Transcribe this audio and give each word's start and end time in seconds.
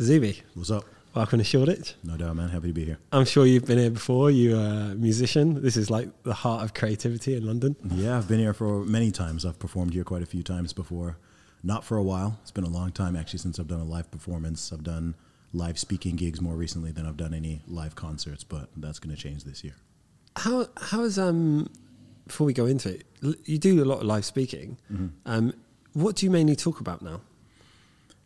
Zuby, 0.00 0.40
What's 0.54 0.70
up? 0.70 0.84
welcome 1.14 1.38
to 1.40 1.44
Shoreditch. 1.44 1.94
No 2.04 2.16
doubt, 2.16 2.36
man. 2.36 2.48
Happy 2.48 2.68
to 2.68 2.72
be 2.72 2.84
here. 2.86 2.98
I'm 3.12 3.24
sure 3.26 3.44
you've 3.44 3.66
been 3.66 3.78
here 3.78 3.90
before. 3.90 4.30
You're 4.30 4.58
a 4.58 4.94
musician. 4.94 5.62
This 5.62 5.76
is 5.76 5.90
like 5.90 6.22
the 6.22 6.32
heart 6.32 6.64
of 6.64 6.72
creativity 6.72 7.36
in 7.36 7.46
London. 7.46 7.76
Yeah, 7.84 8.16
I've 8.16 8.26
been 8.28 8.38
here 8.38 8.54
for 8.54 8.84
many 8.84 9.10
times. 9.10 9.44
I've 9.44 9.58
performed 9.58 9.92
here 9.92 10.04
quite 10.04 10.22
a 10.22 10.26
few 10.26 10.42
times 10.42 10.72
before. 10.72 11.18
Not 11.62 11.84
for 11.84 11.98
a 11.98 12.02
while. 12.02 12.38
It's 12.42 12.50
been 12.50 12.64
a 12.64 12.70
long 12.70 12.92
time 12.92 13.14
actually 13.14 13.40
since 13.40 13.58
I've 13.58 13.68
done 13.68 13.80
a 13.80 13.84
live 13.84 14.10
performance. 14.10 14.72
I've 14.72 14.84
done 14.84 15.16
live 15.52 15.78
speaking 15.78 16.16
gigs 16.16 16.40
more 16.40 16.54
recently 16.54 16.92
than 16.92 17.04
I've 17.04 17.18
done 17.18 17.34
any 17.34 17.60
live 17.68 17.94
concerts, 17.94 18.42
but 18.44 18.70
that's 18.76 18.98
going 18.98 19.14
to 19.14 19.20
change 19.20 19.44
this 19.44 19.62
year. 19.62 19.74
How 20.36 20.68
how 20.80 21.02
is 21.02 21.18
um 21.18 21.68
before 22.26 22.46
we 22.46 22.54
go 22.54 22.64
into 22.64 22.88
it, 22.94 23.04
you 23.44 23.58
do 23.58 23.82
a 23.82 23.84
lot 23.84 23.98
of 23.98 24.04
live 24.04 24.24
speaking. 24.24 24.78
Um, 25.26 25.52
what 25.92 26.16
do 26.16 26.24
you 26.24 26.30
mainly 26.30 26.54
talk 26.56 26.80
about 26.80 27.02
now? 27.02 27.20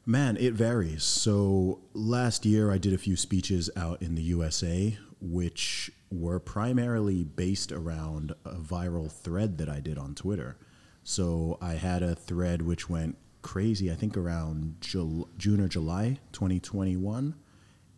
Man, 0.06 0.36
it 0.36 0.52
varies. 0.52 1.02
So 1.02 1.80
last 1.94 2.44
year 2.44 2.70
I 2.70 2.76
did 2.76 2.92
a 2.92 2.98
few 2.98 3.16
speeches 3.16 3.70
out 3.74 4.02
in 4.02 4.14
the 4.14 4.22
USA, 4.22 4.98
which 5.18 5.90
were 6.10 6.38
primarily 6.38 7.24
based 7.24 7.72
around 7.72 8.32
a 8.44 8.56
viral 8.56 9.10
thread 9.10 9.56
that 9.58 9.70
I 9.70 9.80
did 9.80 9.96
on 9.96 10.14
Twitter. 10.14 10.58
So 11.04 11.56
I 11.62 11.74
had 11.74 12.02
a 12.02 12.14
thread 12.14 12.60
which 12.60 12.90
went 12.90 13.16
crazy, 13.40 13.90
I 13.90 13.94
think 13.94 14.16
around 14.16 14.76
Jul- 14.80 15.28
June 15.38 15.60
or 15.60 15.68
July 15.68 16.18
2021, 16.32 17.34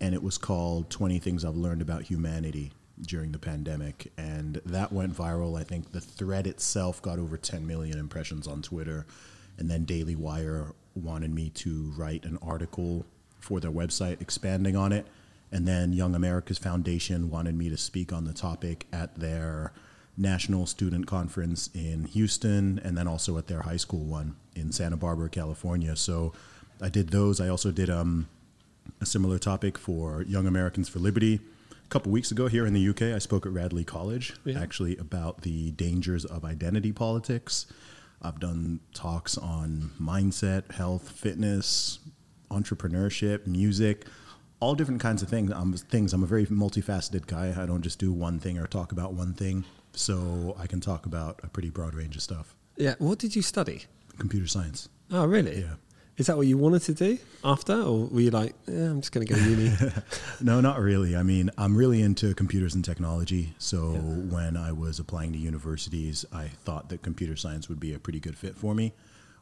and 0.01 0.15
it 0.15 0.23
was 0.23 0.39
called 0.39 0.91
20 0.91 1.19
Things 1.19 1.45
I've 1.45 1.57
Learned 1.57 1.83
About 1.83 2.03
Humanity 2.03 2.73
during 3.01 3.33
the 3.33 3.39
pandemic. 3.41 4.13
And 4.17 4.61
that 4.65 4.93
went 4.93 5.17
viral. 5.17 5.59
I 5.59 5.65
think 5.65 5.91
the 5.91 6.01
thread 6.01 6.47
itself 6.47 7.03
got 7.03 7.19
over 7.19 7.37
10 7.37 7.67
million 7.67 7.99
impressions 7.99 8.47
on 8.47 8.63
Twitter. 8.63 9.07
And 9.59 9.69
then 9.71 9.85
Daily 9.85 10.15
Wire 10.15 10.73
wanted 10.97 11.33
me 11.35 11.51
to 11.51 11.93
write 11.97 12.25
an 12.25 12.39
article 12.43 13.05
for 13.39 13.61
their 13.61 13.71
website 13.71 14.21
expanding 14.21 14.77
on 14.77 14.93
it. 14.93 15.07
And 15.53 15.67
then 15.67 15.93
Young 15.93 16.15
America's 16.15 16.59
Foundation 16.59 17.31
wanted 17.31 17.55
me 17.57 17.69
to 17.69 17.77
speak 17.77 18.13
on 18.13 18.25
the 18.25 18.33
topic 18.33 18.87
at 18.93 19.19
their 19.19 19.73
national 20.17 20.67
student 20.67 21.07
conference 21.07 21.69
in 21.75 22.05
Houston 22.07 22.81
and 22.83 22.97
then 22.97 23.07
also 23.07 23.37
at 23.39 23.47
their 23.47 23.63
high 23.63 23.77
school 23.77 24.05
one 24.05 24.35
in 24.55 24.73
Santa 24.73 24.97
Barbara, 24.97 25.29
California. 25.29 25.95
So 25.95 26.33
I 26.81 26.89
did 26.89 27.11
those. 27.11 27.41
I 27.41 27.49
also 27.49 27.71
did 27.71 27.91
um, 27.91 28.29
a 29.01 29.07
similar 29.07 29.39
topic 29.39 29.79
for 29.79 30.23
Young 30.23 30.47
Americans 30.47 30.89
for 30.89 30.99
Liberty. 30.99 31.41
A 31.85 31.89
couple 31.89 32.11
weeks 32.11 32.33
ago 32.33 32.49
here 32.49 32.67
in 32.67 32.73
the 32.73 32.89
UK, 32.89 33.03
I 33.15 33.19
spoke 33.19 33.47
at 33.47 33.53
Radley 33.53 33.85
College 33.85 34.35
Yeah. 34.45 34.61
actually 34.61 34.97
about 34.97 35.43
the 35.43 35.71
dangers 35.73 36.25
of 36.25 36.45
identity 36.45 36.91
politics. 36.93 37.67
I've 38.27 38.41
done 38.41 38.81
talks 38.93 39.39
on 39.39 39.93
mindset, 40.01 40.73
health, 40.73 41.11
fitness, 41.11 42.01
entrepreneurship, 42.51 43.47
music, 43.47 44.07
all 44.61 44.75
different 44.75 45.01
kinds 45.01 45.23
of 45.23 45.29
things. 45.29 45.51
I'm, 45.53 45.73
things. 45.75 46.13
I'm 46.13 46.23
a 46.23 46.27
very 46.27 46.47
multifaceted 46.47 47.27
guy. 47.27 47.55
I 47.57 47.67
don't 47.67 47.83
just 47.83 47.99
do 47.99 48.13
one 48.13 48.39
thing 48.39 48.59
or 48.59 48.67
talk 48.67 48.93
about 48.93 49.13
one 49.15 49.33
thing. 49.35 49.65
So 49.93 50.57
I 50.59 50.67
can 50.67 50.81
talk 50.81 51.07
about 51.07 51.41
a 51.43 51.49
pretty 51.49 51.71
broad 51.71 51.95
range 51.95 52.17
of 52.17 52.23
stuff. 52.23 52.55
Yeah. 52.77 52.95
What 52.99 53.19
did 53.19 53.37
you 53.37 53.43
study? 53.43 53.85
Computer 54.19 54.47
science. 54.47 54.89
Oh, 55.11 55.25
really? 55.27 55.61
Yeah. 55.61 55.75
Is 56.17 56.29
that 56.29 56.39
what 56.39 56.47
you 56.47 56.57
wanted 56.57 56.81
to 56.83 56.95
do 56.95 57.19
after, 57.45 57.75
or 57.75 58.07
were 58.07 58.21
you 58.21 58.31
like, 58.31 58.55
yeah, 58.67 58.89
I'm 58.89 59.03
just 59.03 59.13
going 59.13 59.27
to 59.27 59.35
go 59.35 59.39
to 59.39 59.51
uni? 59.51 59.71
No, 60.41 60.63
not 60.63 60.81
really. 60.81 61.15
I 61.15 61.23
mean, 61.23 61.51
I'm 61.59 61.77
really 61.77 62.01
into 62.01 62.35
computers 62.35 62.75
and 62.75 62.83
technology. 62.83 63.53
So 63.59 63.93
when 64.31 64.57
I 64.57 64.73
was 64.73 64.99
applying 64.99 65.33
to 65.35 65.39
universities, 65.39 66.25
I 66.33 66.49
thought 66.49 66.89
that 66.89 67.03
computer 67.03 67.37
science 67.37 67.69
would 67.69 67.81
be 67.81 67.93
a 67.93 67.99
pretty 67.99 68.19
good 68.21 68.39
fit 68.39 68.57
for 68.57 68.75
me. 68.75 68.95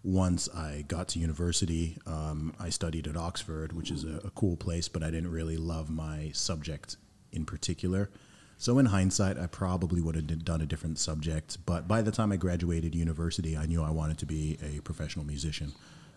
Once 0.02 0.48
I 0.52 0.84
got 0.88 1.06
to 1.08 1.20
university, 1.20 1.96
um, 2.06 2.52
I 2.58 2.70
studied 2.70 3.06
at 3.06 3.16
Oxford, 3.16 3.72
which 3.72 3.92
is 3.92 4.02
a, 4.02 4.16
a 4.24 4.30
cool 4.30 4.56
place, 4.56 4.88
but 4.88 5.04
I 5.04 5.12
didn't 5.12 5.30
really 5.30 5.56
love 5.56 5.90
my 5.90 6.32
subject 6.34 6.96
in 7.30 7.44
particular. 7.44 8.10
So 8.58 8.80
in 8.80 8.86
hindsight, 8.86 9.38
I 9.38 9.46
probably 9.46 10.00
would 10.00 10.16
have 10.16 10.44
done 10.44 10.60
a 10.60 10.66
different 10.66 10.98
subject. 10.98 11.58
But 11.66 11.86
by 11.86 12.02
the 12.02 12.10
time 12.10 12.32
I 12.32 12.36
graduated 12.36 12.96
university, 12.96 13.56
I 13.56 13.66
knew 13.66 13.82
I 13.82 13.90
wanted 13.90 14.18
to 14.18 14.26
be 14.26 14.58
a 14.60 14.80
professional 14.80 15.24
musician. 15.24 15.72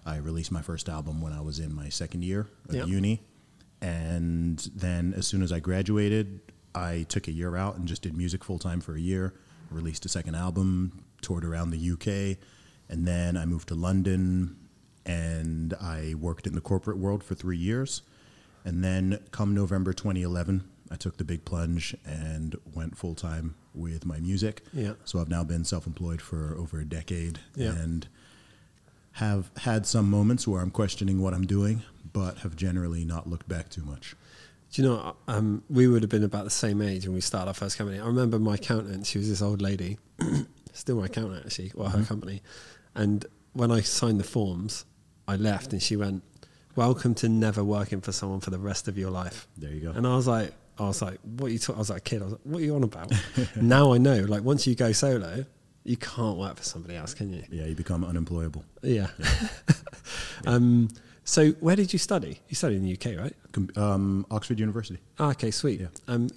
I 0.07 0.17
released 0.17 0.51
my 0.51 0.61
first 0.61 0.87
album 0.89 1.21
when 1.21 1.33
I 1.33 1.41
was 1.41 1.59
in 1.59 1.75
my 1.75 1.89
second 1.89 2.23
year 2.23 2.47
of 2.69 2.75
Yeah. 2.75 2.85
uni. 2.85 3.21
And 3.81 4.57
then 4.75 5.13
as 5.13 5.27
soon 5.27 5.41
as 5.43 5.51
I 5.51 5.59
graduated, 5.59 6.39
I 6.73 7.03
took 7.09 7.27
a 7.27 7.31
year 7.31 7.55
out 7.55 7.77
and 7.77 7.87
just 7.87 8.01
did 8.01 8.15
music 8.17 8.43
full 8.43 8.57
time 8.59 8.79
for 8.81 8.95
a 8.95 8.99
year, 8.99 9.33
released 9.69 10.05
a 10.05 10.09
second 10.09 10.35
album, 10.35 11.03
toured 11.21 11.43
around 11.45 11.71
the 11.71 11.77
UK, 11.91 12.37
and 12.89 13.05
then 13.05 13.35
I 13.37 13.45
moved 13.45 13.67
to 13.67 13.75
London 13.75 14.55
and 15.05 15.73
I 15.75 16.15
worked 16.15 16.47
in 16.47 16.53
the 16.55 16.61
corporate 16.61 16.97
world 16.97 17.23
for 17.23 17.35
three 17.35 17.57
years. 17.57 18.01
And 18.65 18.83
then 18.83 19.19
come 19.31 19.53
November 19.53 19.93
2011, 19.93 20.63
I 20.89 20.95
took 20.95 21.17
the 21.17 21.23
big 21.23 21.45
plunge 21.45 21.95
and 22.05 22.55
went 22.73 22.97
full 22.97 23.15
time 23.15 23.55
with 23.73 24.05
my 24.05 24.19
music. 24.19 24.63
Yeah. 24.73 24.93
So 25.05 25.19
I've 25.19 25.29
now 25.29 25.43
been 25.43 25.63
self 25.65 25.85
employed 25.85 26.21
for 26.21 26.55
over 26.57 26.79
a 26.79 26.85
decade 26.85 27.39
Yeah. 27.55 27.73
and 27.75 28.07
have 29.17 29.49
had 29.57 29.87
some 29.87 30.07
moments 30.11 30.47
where 30.47 30.61
I'm 30.61 30.69
questioning 30.69 31.19
what 31.19 31.33
I'm 31.33 31.47
doing, 31.47 31.81
but 32.13 32.37
have 32.39 32.55
generally 32.55 33.03
not 33.03 33.27
looked 33.27 33.49
back 33.49 33.67
too 33.67 33.81
much. 33.81 34.15
Do 34.71 34.81
you 34.81 34.87
know, 34.87 35.15
um, 35.27 35.63
we 35.71 35.87
would 35.87 36.03
have 36.03 36.11
been 36.11 36.23
about 36.23 36.43
the 36.43 36.51
same 36.51 36.83
age 36.83 37.07
when 37.07 37.15
we 37.15 37.21
started 37.21 37.47
our 37.47 37.55
first 37.55 37.79
company. 37.79 37.99
I 37.99 38.05
remember 38.05 38.37
my 38.37 38.55
accountant, 38.55 39.07
she 39.07 39.17
was 39.17 39.27
this 39.27 39.41
old 39.41 39.59
lady, 39.59 39.97
still 40.71 40.97
my 40.97 41.07
accountant 41.07 41.47
actually, 41.47 41.71
well, 41.73 41.89
her 41.89 42.03
company. 42.03 42.43
And 42.93 43.25
when 43.53 43.71
I 43.71 43.81
signed 43.81 44.19
the 44.19 44.23
forms, 44.23 44.85
I 45.27 45.35
left 45.35 45.73
and 45.73 45.81
she 45.81 45.95
went, 45.95 46.23
Welcome 46.75 47.15
to 47.15 47.27
never 47.27 47.63
working 47.63 48.01
for 48.01 48.11
someone 48.11 48.39
for 48.39 48.51
the 48.51 48.59
rest 48.59 48.87
of 48.87 48.99
your 48.99 49.09
life. 49.09 49.47
There 49.57 49.71
you 49.71 49.81
go. 49.81 49.97
And 49.97 50.05
I 50.05 50.15
was 50.15 50.27
like, 50.27 50.53
I 50.77 50.83
was 50.83 51.01
like, 51.01 51.19
what 51.23 51.47
are 51.47 51.49
you 51.49 51.57
talking? 51.57 51.77
I 51.77 51.79
was 51.79 51.89
like 51.89 51.97
a 51.97 52.01
kid. 52.01 52.21
I 52.21 52.25
was 52.25 52.33
like, 52.33 52.41
what 52.43 52.61
are 52.61 52.65
you 52.65 52.75
on 52.75 52.83
about? 52.83 53.11
now 53.55 53.93
I 53.93 53.97
know. 53.97 54.19
Like 54.19 54.43
once 54.43 54.67
you 54.67 54.75
go 54.75 54.91
solo, 54.91 55.43
you 55.87 55.97
can't 55.97 56.37
work 56.37 56.57
for 56.57 56.63
somebody 56.63 56.95
else, 56.95 57.13
can 57.13 57.31
you? 57.31 57.43
Yeah, 57.49 57.65
you 57.65 57.75
become 57.75 58.03
unemployable. 58.03 58.65
Yeah. 58.81 59.07
um, 60.45 60.89
so 61.23 61.51
where 61.53 61.77
did 61.77 61.93
you 61.93 61.99
study? 61.99 62.41
You 62.49 62.55
studied 62.55 62.77
in 62.77 62.83
the 62.83 62.93
UK, 62.93 63.17
right? 63.17 63.33
Um, 63.77 64.25
Oxford 64.29 64.59
University. 64.59 64.99
Ah, 65.17 65.29
okay, 65.31 65.49
sweet. 65.49 65.79
Yeah. 65.79 65.87
Um, 66.07 66.29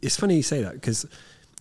it's 0.00 0.16
funny 0.16 0.36
you 0.36 0.42
say 0.42 0.62
that 0.62 0.74
because 0.74 1.06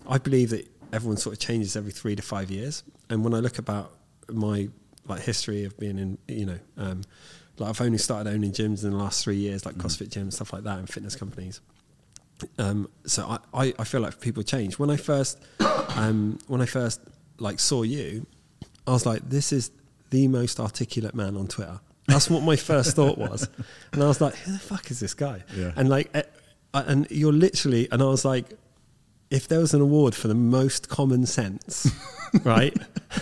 I 0.07 0.19
believe 0.19 0.51
that 0.51 0.67
everyone 0.94 1.17
sort 1.17 1.33
of 1.33 1.39
changes 1.39 1.75
every 1.75 1.91
three 1.91 2.16
to 2.16 2.21
five 2.21 2.51
years. 2.51 2.83
And 3.09 3.23
when 3.23 3.33
I 3.33 3.39
look 3.39 3.57
about 3.57 3.94
my 4.31 4.69
like 5.07 5.21
history 5.21 5.65
of 5.65 5.77
being 5.79 5.97
in, 5.97 6.17
you 6.27 6.45
know, 6.45 6.59
um, 6.77 7.01
like 7.57 7.69
I've 7.69 7.81
only 7.81 7.97
started 7.97 8.31
owning 8.31 8.51
gyms 8.51 8.83
in 8.83 8.91
the 8.91 8.97
last 8.97 9.23
three 9.23 9.38
years, 9.38 9.65
like 9.65 9.75
CrossFit 9.75 10.09
gyms, 10.09 10.33
stuff 10.33 10.53
like 10.53 10.63
that, 10.63 10.77
and 10.77 10.88
fitness 10.88 11.15
companies. 11.15 11.61
Um, 12.57 12.89
so 13.05 13.25
I, 13.53 13.65
I, 13.65 13.73
I 13.79 13.83
feel 13.83 14.01
like 14.01 14.19
people 14.19 14.44
change. 14.44 14.77
When 14.77 14.89
I 14.89 14.97
first, 14.97 15.39
um, 15.95 16.38
when 16.47 16.61
I 16.61 16.65
first 16.65 17.01
like 17.39 17.59
saw 17.59 17.83
you, 17.83 18.25
I 18.88 18.91
was 18.91 19.05
like, 19.05 19.27
this 19.29 19.51
is 19.51 19.71
the 20.09 20.27
most 20.27 20.59
articulate 20.59 21.16
man 21.16 21.35
on 21.35 21.47
Twitter. 21.47 21.79
That's 22.07 22.29
what 22.29 22.44
my 22.44 22.55
first 22.55 22.95
thought 22.95 23.17
was, 23.17 23.47
and 23.91 24.03
I 24.03 24.07
was 24.07 24.21
like, 24.21 24.35
who 24.35 24.51
the 24.51 24.59
fuck 24.59 24.91
is 24.91 24.99
this 24.99 25.13
guy? 25.13 25.44
Yeah. 25.55 25.71
And 25.75 25.89
like, 25.89 26.09
eh, 26.13 26.23
and 26.73 27.07
you're 27.09 27.33
literally, 27.33 27.88
and 27.91 28.01
I 28.01 28.05
was 28.05 28.25
like, 28.25 28.57
if 29.29 29.47
there 29.47 29.59
was 29.59 29.73
an 29.73 29.81
award 29.81 30.13
for 30.13 30.27
the 30.27 30.35
most 30.35 30.89
common 30.89 31.25
sense, 31.25 31.91
right? 32.44 32.75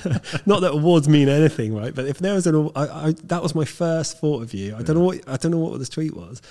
Not 0.46 0.60
that 0.62 0.72
awards 0.74 1.08
mean 1.08 1.30
anything, 1.30 1.74
right? 1.74 1.96
But 1.96 2.06
if 2.06 2.20
there 2.20 2.34
was 2.34 2.48
an, 2.48 2.70
I, 2.76 3.08
I, 3.08 3.12
that 3.26 3.42
was 3.42 3.56
my 3.56 3.66
first 3.66 4.20
thought 4.20 4.42
of 4.42 4.54
you. 4.54 4.76
I 4.76 4.84
don't 4.84 4.98
know 4.98 5.04
what 5.04 5.28
I 5.28 5.38
don't 5.38 5.52
know 5.52 5.60
what 5.60 5.80
the 5.80 5.86
tweet 5.86 6.16
was. 6.16 6.42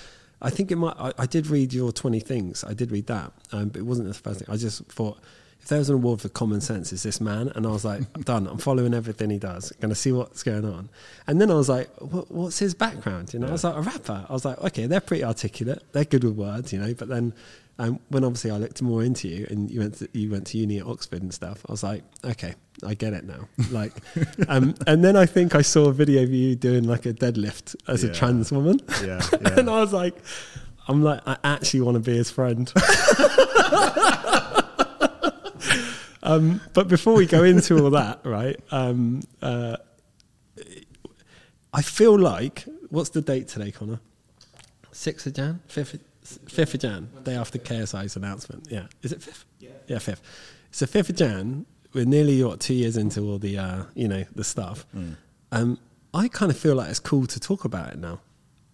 I 0.41 0.49
think 0.49 0.71
it 0.71 0.77
might. 0.77 0.95
I, 0.97 1.13
I 1.19 1.25
did 1.27 1.47
read 1.47 1.73
your 1.73 1.91
twenty 1.91 2.19
things. 2.19 2.63
I 2.63 2.73
did 2.73 2.91
read 2.91 3.07
that, 3.07 3.31
um, 3.51 3.69
but 3.69 3.79
it 3.79 3.85
wasn't 3.85 4.07
the 4.07 4.13
first 4.13 4.39
thing. 4.39 4.47
I 4.51 4.57
just 4.57 4.83
thought 4.85 5.19
if 5.61 5.67
there 5.67 5.79
was 5.79 5.89
an 5.89 5.95
award 5.95 6.21
for 6.21 6.29
common 6.29 6.59
sense, 6.59 6.91
is 6.91 7.03
this 7.03 7.21
man? 7.21 7.51
And 7.55 7.67
I 7.67 7.69
was 7.69 7.85
like, 7.85 8.11
done. 8.25 8.47
I'm 8.47 8.57
following 8.57 8.93
everything 8.93 9.29
he 9.29 9.37
does. 9.37 9.71
Going 9.79 9.89
to 9.89 9.95
see 9.95 10.11
what's 10.11 10.41
going 10.41 10.65
on. 10.65 10.89
And 11.27 11.39
then 11.39 11.51
I 11.51 11.53
was 11.53 11.69
like, 11.69 11.89
what, 11.99 12.31
what's 12.31 12.59
his 12.59 12.73
background? 12.73 13.33
You 13.33 13.39
know, 13.39 13.47
I 13.47 13.51
was 13.51 13.63
like 13.63 13.75
a 13.75 13.81
rapper. 13.81 14.25
I 14.27 14.33
was 14.33 14.43
like, 14.43 14.57
okay, 14.59 14.87
they're 14.87 14.99
pretty 14.99 15.23
articulate. 15.23 15.83
They're 15.91 16.05
good 16.05 16.23
with 16.23 16.35
words, 16.35 16.73
you 16.73 16.79
know. 16.79 16.93
But 16.95 17.09
then 17.09 17.33
um, 17.77 17.99
when 18.09 18.23
obviously 18.23 18.49
I 18.51 18.57
looked 18.57 18.81
more 18.81 19.03
into 19.03 19.27
you 19.27 19.45
and 19.49 19.69
you 19.69 19.79
went 19.81 19.95
to, 19.99 20.09
you 20.13 20.31
went 20.31 20.47
to 20.47 20.57
uni 20.57 20.79
at 20.79 20.85
Oxford 20.87 21.21
and 21.21 21.33
stuff, 21.33 21.63
I 21.69 21.71
was 21.71 21.83
like, 21.83 22.03
okay, 22.25 22.55
I 22.85 22.95
get 22.95 23.13
it 23.13 23.25
now. 23.25 23.47
Like, 23.69 23.93
um, 24.47 24.73
and 24.87 25.03
then 25.03 25.15
I 25.15 25.27
think 25.27 25.53
I 25.53 25.61
saw 25.61 25.89
a 25.89 25.93
video 25.93 26.23
of 26.23 26.31
you 26.31 26.55
doing 26.55 26.85
like 26.85 27.05
a 27.05 27.13
deadlift 27.13 27.75
as 27.87 28.03
a 28.03 28.11
trans 28.11 28.51
woman, 28.51 28.81
Yeah, 29.03 29.21
and 29.57 29.69
I 29.69 29.79
was 29.79 29.93
like, 29.93 30.15
I'm 30.87 31.03
like, 31.03 31.21
I 31.27 31.37
actually 31.43 31.81
want 31.81 31.95
to 31.95 32.01
be 32.01 32.17
his 32.17 32.31
friend. 32.31 32.71
Um, 36.23 36.61
but 36.73 36.87
before 36.87 37.13
we 37.13 37.25
go 37.25 37.43
into 37.43 37.83
all 37.83 37.89
that, 37.91 38.21
right? 38.23 38.59
Um, 38.71 39.21
uh, 39.41 39.77
I 41.73 41.81
feel 41.81 42.17
like 42.17 42.65
what's 42.89 43.09
the 43.09 43.21
date 43.21 43.47
today, 43.47 43.71
Connor? 43.71 43.99
Sixth 44.91 45.25
of 45.27 45.33
Jan, 45.33 45.61
fifth, 45.67 45.97
fifth 46.47 46.73
of 46.73 46.79
Jan, 46.81 47.09
day 47.23 47.35
after 47.35 47.57
KSI's 47.57 48.15
announcement. 48.15 48.67
Yeah, 48.69 48.87
is 49.01 49.11
it 49.11 49.21
fifth? 49.21 49.45
Yeah, 49.59 49.69
yeah, 49.87 49.99
fifth. 49.99 50.21
So 50.71 50.85
fifth 50.85 51.09
of 51.09 51.15
Jan. 51.15 51.65
We're 51.93 52.05
nearly 52.05 52.41
what 52.41 52.61
two 52.61 52.73
years 52.73 52.95
into 52.95 53.21
all 53.29 53.37
the 53.37 53.57
uh, 53.57 53.83
you 53.95 54.07
know 54.07 54.23
the 54.35 54.43
stuff. 54.45 54.85
Um, 55.51 55.77
I 56.13 56.27
kind 56.27 56.51
of 56.51 56.57
feel 56.57 56.75
like 56.75 56.89
it's 56.89 56.99
cool 56.99 57.25
to 57.27 57.39
talk 57.39 57.65
about 57.65 57.93
it 57.93 57.99
now. 57.99 58.21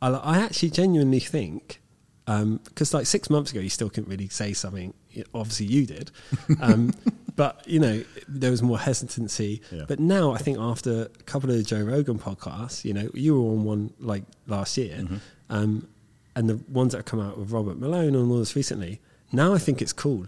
I, 0.01 0.09
I 0.09 0.37
actually 0.39 0.69
genuinely 0.69 1.19
think 1.19 1.81
because 2.25 2.93
like 2.93 3.05
six 3.05 3.29
months 3.29 3.51
ago 3.51 3.59
you 3.61 3.69
still 3.69 3.89
couldn't 3.89 4.09
really 4.09 4.27
say 4.29 4.53
something. 4.53 4.93
Obviously 5.33 5.65
you 5.67 5.85
did, 5.85 6.11
um, 6.61 6.93
but 7.37 7.63
you 7.65 7.79
know 7.79 8.03
there 8.27 8.51
was 8.51 8.61
more 8.61 8.77
hesitancy. 8.79 9.61
Yeah. 9.71 9.85
But 9.87 9.99
now 9.99 10.31
I 10.31 10.39
think 10.39 10.57
after 10.59 11.03
a 11.03 11.23
couple 11.23 11.49
of 11.49 11.55
the 11.55 11.63
Joe 11.63 11.81
Rogan 11.81 12.19
podcasts, 12.19 12.83
you 12.83 12.93
know 12.93 13.09
you 13.13 13.41
were 13.41 13.49
on 13.53 13.63
one 13.63 13.93
like 13.99 14.23
last 14.47 14.77
year, 14.77 14.97
Mm-hmm. 14.97 15.17
um, 15.49 15.87
and 16.35 16.49
the 16.49 16.57
ones 16.69 16.91
that 16.91 16.99
have 16.99 17.05
come 17.05 17.21
out 17.21 17.37
with 17.39 17.51
Robert 17.51 17.77
Malone 17.79 18.13
and 18.15 18.29
all 18.31 18.39
this 18.39 18.55
recently. 18.55 18.99
Now 19.31 19.53
I 19.53 19.57
think 19.57 19.81
it's 19.81 19.93
cool. 19.93 20.25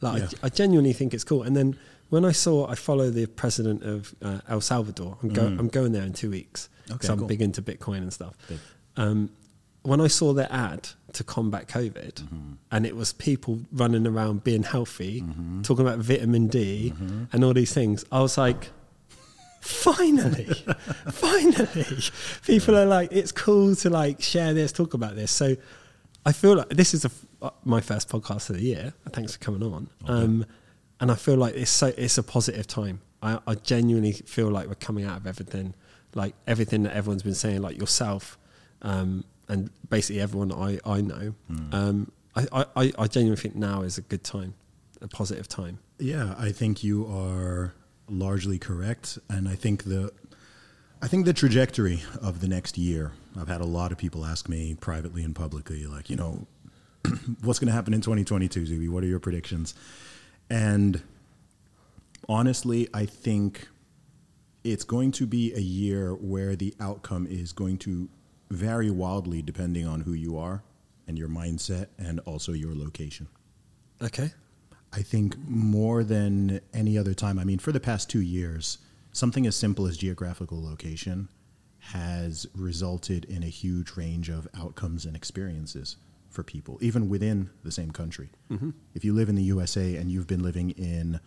Like 0.00 0.20
Yeah. 0.22 0.28
I, 0.42 0.46
I 0.46 0.48
genuinely 0.50 0.92
think 0.92 1.14
it's 1.14 1.24
cool. 1.24 1.42
And 1.44 1.56
then 1.56 1.76
when 2.10 2.24
I 2.26 2.32
saw, 2.32 2.66
I 2.68 2.74
follow 2.74 3.08
the 3.08 3.24
president 3.26 3.82
of 3.84 4.14
uh, 4.20 4.40
El 4.48 4.60
Salvador. 4.60 5.16
I'm, 5.22 5.30
go, 5.30 5.46
I'm 5.46 5.68
going 5.68 5.92
there 5.92 6.02
in 6.02 6.12
two 6.12 6.28
weeks. 6.30 6.68
Okay, 6.86 6.92
because 6.94 7.08
I'm 7.08 7.18
cool. 7.20 7.28
big 7.28 7.40
into 7.40 7.62
Bitcoin 7.62 7.98
and 7.98 8.12
stuff. 8.12 8.34
Um, 8.98 9.30
when 9.82 10.00
I 10.00 10.06
saw 10.08 10.32
their 10.32 10.48
ad 10.50 10.88
to 11.14 11.24
combat 11.24 11.68
COVID, 11.68 12.14
Mm-hmm. 12.14 12.52
and 12.70 12.86
it 12.86 12.96
was 12.96 13.12
people 13.12 13.60
running 13.72 14.06
around 14.06 14.44
being 14.44 14.62
healthy, 14.62 15.20
Mm-hmm. 15.22 15.62
talking 15.62 15.86
about 15.86 15.98
vitamin 15.98 16.46
D 16.48 16.92
and 17.32 17.44
all 17.44 17.52
these 17.52 17.72
things, 17.74 18.04
I 18.12 18.20
was 18.20 18.38
like, 18.38 18.70
finally, 19.60 20.44
finally, 21.12 21.86
people 22.46 22.76
are 22.76 22.86
like, 22.86 23.12
it's 23.12 23.32
cool 23.32 23.74
to 23.76 23.90
like 23.90 24.22
share 24.22 24.54
this, 24.54 24.72
talk 24.72 24.94
about 24.94 25.16
this. 25.16 25.30
So 25.30 25.56
I 26.26 26.32
feel 26.32 26.56
like 26.56 26.68
this 26.70 26.94
is 26.94 27.04
a, 27.04 27.10
uh, 27.42 27.50
my 27.64 27.80
first 27.80 28.08
podcast 28.08 28.50
of 28.50 28.56
the 28.56 28.62
year. 28.62 28.92
Thanks 29.10 29.32
for 29.36 29.38
coming 29.38 29.62
on. 29.62 29.88
Um, 30.06 30.46
and 31.00 31.10
I 31.10 31.14
feel 31.16 31.36
like 31.36 31.54
it's 31.54 31.70
so 31.70 31.92
it's 31.96 32.18
a 32.18 32.22
positive 32.22 32.66
time. 32.66 33.00
I, 33.22 33.38
I 33.46 33.54
genuinely 33.56 34.12
feel 34.12 34.48
like 34.50 34.66
we're 34.68 34.74
coming 34.76 35.04
out 35.04 35.16
of 35.18 35.26
everything, 35.26 35.74
like 36.14 36.34
everything 36.46 36.84
that 36.84 36.94
everyone's 36.94 37.22
been 37.22 37.34
saying, 37.34 37.60
like 37.62 37.76
yourself, 37.78 38.38
um, 38.82 39.24
and 39.52 39.70
basically 39.88 40.20
everyone 40.22 40.50
I 40.52 40.78
I 40.96 41.00
know. 41.00 41.34
Um, 41.72 42.10
I, 42.34 42.42
I- 42.60 42.66
I 42.82 42.92
I 42.98 43.06
genuinely 43.06 43.40
think 43.42 43.54
now 43.56 43.82
is 43.82 43.98
a 43.98 44.02
good 44.02 44.24
time, 44.24 44.54
a 45.00 45.08
positive 45.08 45.46
time. 45.48 45.78
Yeah, 45.98 46.34
I 46.38 46.50
think 46.52 46.82
you 46.82 47.06
are 47.06 47.74
largely 48.08 48.58
correct, 48.58 49.18
and 49.28 49.48
I 49.48 49.54
think 49.54 49.84
the 49.84 50.10
I 51.04 51.08
think 51.08 51.26
the 51.26 51.32
trajectory 51.32 52.02
of 52.20 52.40
the 52.40 52.48
next 52.48 52.78
year. 52.78 53.12
I've 53.38 53.48
had 53.48 53.60
a 53.60 53.66
lot 53.78 53.92
of 53.92 53.98
people 53.98 54.24
ask 54.24 54.48
me 54.48 54.74
privately 54.74 55.24
and 55.24 55.34
publicly, 55.34 55.86
like, 55.86 56.10
you 56.10 56.16
know, 56.16 56.46
what's 57.42 57.58
going 57.58 57.66
to 57.68 57.72
happen 57.72 57.94
in 57.94 58.00
2022, 58.02 58.66
Zuby? 58.66 58.88
What 58.88 59.02
are 59.02 59.06
your 59.06 59.18
predictions? 59.20 59.74
And 60.50 61.02
honestly, 62.28 62.88
I 62.94 63.06
think 63.06 63.68
it's 64.64 64.84
going 64.84 65.12
to 65.12 65.26
be 65.26 65.52
a 65.54 65.60
year 65.60 66.14
where 66.14 66.54
the 66.56 66.74
outcome 66.78 67.26
is 67.26 67.52
going 67.52 67.78
to 67.78 68.08
vary 68.52 68.90
wildly 68.90 69.42
depending 69.42 69.86
on 69.86 70.02
who 70.02 70.12
you 70.12 70.36
are 70.36 70.62
and 71.06 71.18
your 71.18 71.28
mindset 71.28 71.86
and 71.98 72.20
also 72.20 72.52
your 72.52 72.74
location. 72.74 73.26
Okay. 74.00 74.30
I 74.92 75.02
think 75.02 75.36
more 75.48 76.04
than 76.04 76.60
any 76.74 76.98
other 76.98 77.14
time, 77.14 77.38
I 77.38 77.44
mean, 77.44 77.58
for 77.58 77.72
the 77.72 77.80
past 77.80 78.10
two 78.10 78.20
years, 78.20 78.78
something 79.12 79.46
as 79.46 79.56
simple 79.56 79.86
as 79.86 79.96
geographical 79.96 80.62
location 80.62 81.28
has 81.78 82.46
resulted 82.54 83.24
in 83.24 83.42
a 83.42 83.48
huge 83.48 83.96
range 83.96 84.28
of 84.28 84.46
outcomes 84.54 85.06
and 85.06 85.16
experiences 85.16 85.96
for 86.28 86.42
people, 86.42 86.78
even 86.80 87.08
within 87.08 87.50
the 87.64 87.72
same 87.72 87.90
country. 87.90 88.30
Mm-hmm. 88.50 88.70
If 88.94 89.04
you 89.04 89.14
live 89.14 89.28
in 89.28 89.34
the 89.34 89.42
USA 89.44 89.96
and 89.96 90.10
you've 90.10 90.26
been 90.26 90.42
living 90.42 90.70
in 90.70 91.20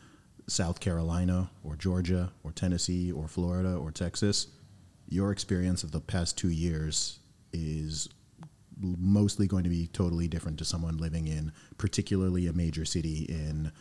South 0.48 0.80
Carolina 0.80 1.50
or 1.64 1.76
Georgia 1.76 2.32
or 2.44 2.52
Tennessee 2.52 3.12
or 3.12 3.28
Florida 3.28 3.76
or 3.76 3.92
Texas, 3.92 4.48
your 5.08 5.32
experience 5.32 5.84
of 5.84 5.92
the 5.92 6.00
past 6.00 6.38
two 6.38 6.50
years 6.50 7.20
is 7.54 8.10
mostly 8.80 9.48
going 9.48 9.64
to 9.64 9.70
be 9.70 9.88
totally 9.88 10.28
different 10.28 10.58
to 10.60 10.66
someone 10.66 10.98
living 10.98 11.28
in 11.28 11.52
particularly 11.78 12.48
a 12.48 12.54
major 12.54 12.84
city 12.84 13.26
in 13.30 13.72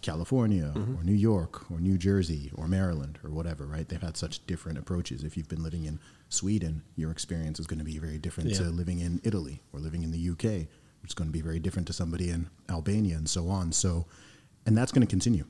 California 0.00 0.72
mm-hmm. 0.74 0.96
or 0.96 1.02
New 1.02 1.14
York 1.14 1.70
or 1.70 1.80
New 1.80 1.96
Jersey 1.96 2.52
or 2.54 2.68
Maryland 2.68 3.18
or 3.24 3.30
whatever, 3.30 3.66
right? 3.66 3.88
They've 3.88 4.00
had 4.00 4.16
such 4.16 4.46
different 4.46 4.78
approaches. 4.78 5.24
If 5.24 5.36
you've 5.36 5.48
been 5.48 5.62
living 5.62 5.84
in 5.86 5.98
Sweden, 6.28 6.82
your 6.94 7.10
experience 7.10 7.58
is 7.58 7.66
going 7.66 7.78
to 7.78 7.84
be 7.84 7.98
very 7.98 8.18
different 8.18 8.50
Yeah. 8.50 8.58
to 8.58 8.64
living 8.64 9.00
in 9.00 9.20
Italy 9.24 9.62
or 9.72 9.80
living 9.80 10.02
in 10.02 10.10
the 10.10 10.30
UK, 10.30 10.68
which 11.00 11.10
is 11.10 11.14
going 11.14 11.28
to 11.28 11.32
be 11.32 11.40
very 11.40 11.58
different 11.58 11.86
to 11.88 11.94
somebody 11.94 12.28
in 12.28 12.48
Albania 12.68 13.16
and 13.16 13.28
so 13.28 13.48
on. 13.48 13.72
So, 13.72 14.06
and 14.66 14.76
that's 14.76 14.92
going 14.92 15.06
to 15.06 15.10
continue. 15.10 15.46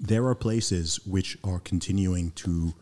There 0.00 0.26
are 0.26 0.34
places 0.34 1.00
which 1.04 1.36
are 1.44 1.58
continuing 1.58 2.30
to 2.32 2.74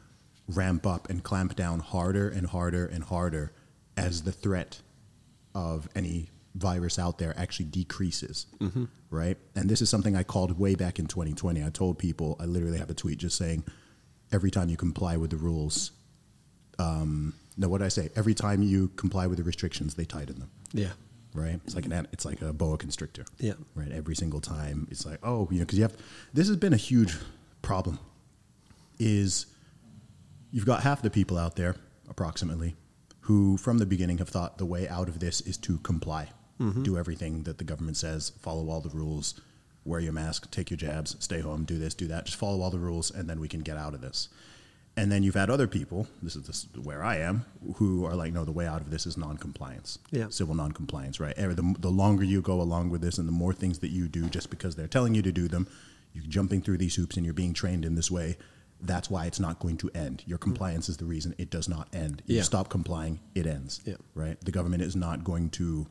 ramp 0.55 0.87
up 0.87 1.09
and 1.11 1.23
clamp 1.23 1.57
down 1.57 1.81
harder 1.81 2.29
and 2.29 2.47
harder 2.47 2.87
and 2.87 3.05
harder 3.05 3.53
as 3.97 4.23
the 4.23 4.33
threat 4.33 4.81
of 5.55 5.89
any 5.95 6.29
virus 6.55 6.99
out 6.99 7.19
there 7.19 7.33
actually 7.39 7.67
decreases, 7.67 8.47
right? 9.11 9.37
And 9.55 9.69
this 9.71 9.81
is 9.83 9.89
something 9.89 10.17
I 10.17 10.23
called 10.23 10.59
way 10.59 10.75
back 10.75 10.99
in 10.99 11.07
2020. 11.07 11.65
I 11.65 11.71
told 11.71 11.99
people, 11.99 12.37
I 12.41 12.45
literally 12.45 12.79
have 12.79 12.91
a 12.91 12.95
tweet 12.95 13.19
just 13.19 13.37
saying, 13.37 13.63
every 14.33 14.51
time 14.51 14.69
you 14.69 14.77
comply 14.77 15.17
with 15.17 15.31
the 15.31 15.37
rules, 15.37 15.93
um, 16.79 17.35
no, 17.57 17.69
what 17.69 17.79
did 17.79 17.85
I 17.85 17.89
say? 17.89 18.11
Every 18.17 18.35
time 18.35 18.63
you 18.63 18.89
comply 18.97 19.27
with 19.27 19.39
the 19.39 19.45
restrictions, 19.45 19.95
they 19.95 20.05
tighten 20.05 20.39
them, 20.41 20.51
Yeah. 20.73 20.93
right? 21.35 21.61
It's 21.65 21.75
like 21.75 21.85
an, 21.87 22.09
it's 22.13 22.25
like 22.25 22.43
a 22.43 22.53
boa 22.53 22.79
constrictor, 22.79 23.25
Yeah. 23.39 23.55
right? 23.75 23.91
Every 23.93 24.17
single 24.17 24.41
time, 24.41 24.89
it's 24.91 25.05
like, 25.07 25.19
oh, 25.23 25.47
you 25.51 25.59
know, 25.59 25.65
because 25.67 25.79
you 25.79 25.85
have. 25.85 25.97
This 26.33 26.49
has 26.49 26.57
been 26.57 26.73
a 26.73 26.77
huge 26.79 27.17
problem. 27.63 27.99
Is 28.99 29.47
you've 30.53 30.67
got 30.67 30.83
half 30.83 31.03
the 31.03 31.11
people 31.11 31.39
out 31.39 31.57
there, 31.57 31.77
approximately, 32.09 32.77
who 33.21 33.57
from 33.57 33.79
the 33.79 33.87
beginning 33.87 34.19
have 34.19 34.29
thought 34.29 34.59
the 34.59 34.67
way 34.67 34.89
out 34.89 35.09
of 35.09 35.21
this 35.21 35.41
is 35.43 35.57
to 35.59 35.79
comply, 35.79 36.31
mm-hmm. 36.61 36.83
do 36.83 36.99
everything 36.99 37.45
that 37.45 37.59
the 37.59 37.65
government 37.65 37.97
says, 37.97 38.33
follow 38.41 38.69
all 38.69 38.81
the 38.81 38.89
rules, 38.91 39.41
wear 39.85 40.01
your 40.01 40.13
mask, 40.13 40.51
take 40.51 40.71
your 40.71 40.77
jabs, 40.77 41.17
stay 41.21 41.41
home, 41.41 41.65
do 41.65 41.79
this, 41.79 41.95
do 41.95 42.07
that, 42.07 42.27
just 42.27 42.39
follow 42.39 42.61
all 42.61 42.71
the 42.71 42.79
rules, 42.79 43.11
and 43.11 43.29
then 43.29 43.41
we 43.41 43.49
can 43.49 43.61
get 43.61 43.77
out 43.77 43.95
of 43.95 44.01
this. 44.01 44.29
And 44.97 45.11
then 45.11 45.23
you've 45.23 45.37
had 45.37 45.51
other 45.51 45.69
people, 45.69 46.09
this 46.21 46.35
is 46.35 46.47
this, 46.47 46.67
where 46.83 47.03
I 47.03 47.17
am, 47.19 47.47
who 47.77 48.05
are 48.05 48.17
like, 48.17 48.33
no, 48.33 48.45
the 48.45 48.53
way 48.53 48.67
out 48.67 48.81
of 48.81 48.91
this 48.91 49.07
is 49.07 49.17
non-compliance, 49.17 49.99
Yeah. 50.11 50.27
civil 50.31 50.55
non-compliance, 50.55 51.21
right? 51.21 51.35
The, 51.37 51.77
the 51.79 51.91
longer 51.91 52.25
you 52.25 52.43
go 52.43 52.61
along 52.61 52.91
with 52.91 53.01
this, 53.01 53.17
and 53.17 53.29
the 53.29 53.33
more 53.33 53.53
things 53.53 53.79
that 53.79 53.91
you 53.91 54.09
do, 54.09 54.29
just 54.29 54.51
because 54.51 54.75
they're 54.75 54.89
telling 54.89 55.15
you 55.15 55.23
to 55.23 55.33
do 55.33 55.47
them, 55.47 55.69
you're 56.13 56.25
jumping 56.25 56.61
through 56.61 56.79
these 56.79 56.97
hoops, 56.97 57.17
and 57.17 57.25
you're 57.25 57.33
being 57.33 57.55
trained 57.55 57.85
in 57.85 57.95
this 57.95 58.11
way. 58.11 58.37
That's 58.83 59.11
why 59.11 59.27
it's 59.27 59.41
not 59.41 59.59
going 59.59 59.77
to 59.79 59.91
end. 59.95 60.23
Your 60.27 60.39
hmm. 60.39 60.45
compliance 60.45 60.89
is 60.89 60.97
the 60.97 61.05
reason 61.05 61.35
it 61.39 61.51
does 61.51 61.69
not 61.69 61.89
end. 61.93 62.23
You 62.27 62.37
Yeah. 62.37 62.43
stop 62.43 62.69
complying, 62.69 63.21
it 63.35 63.47
ends. 63.47 63.81
Yeah. 63.85 63.97
Right. 64.15 64.41
The 64.41 64.53
government 64.53 64.83
is 64.83 64.97
not 64.97 65.25
going 65.25 65.51
to, 65.51 65.87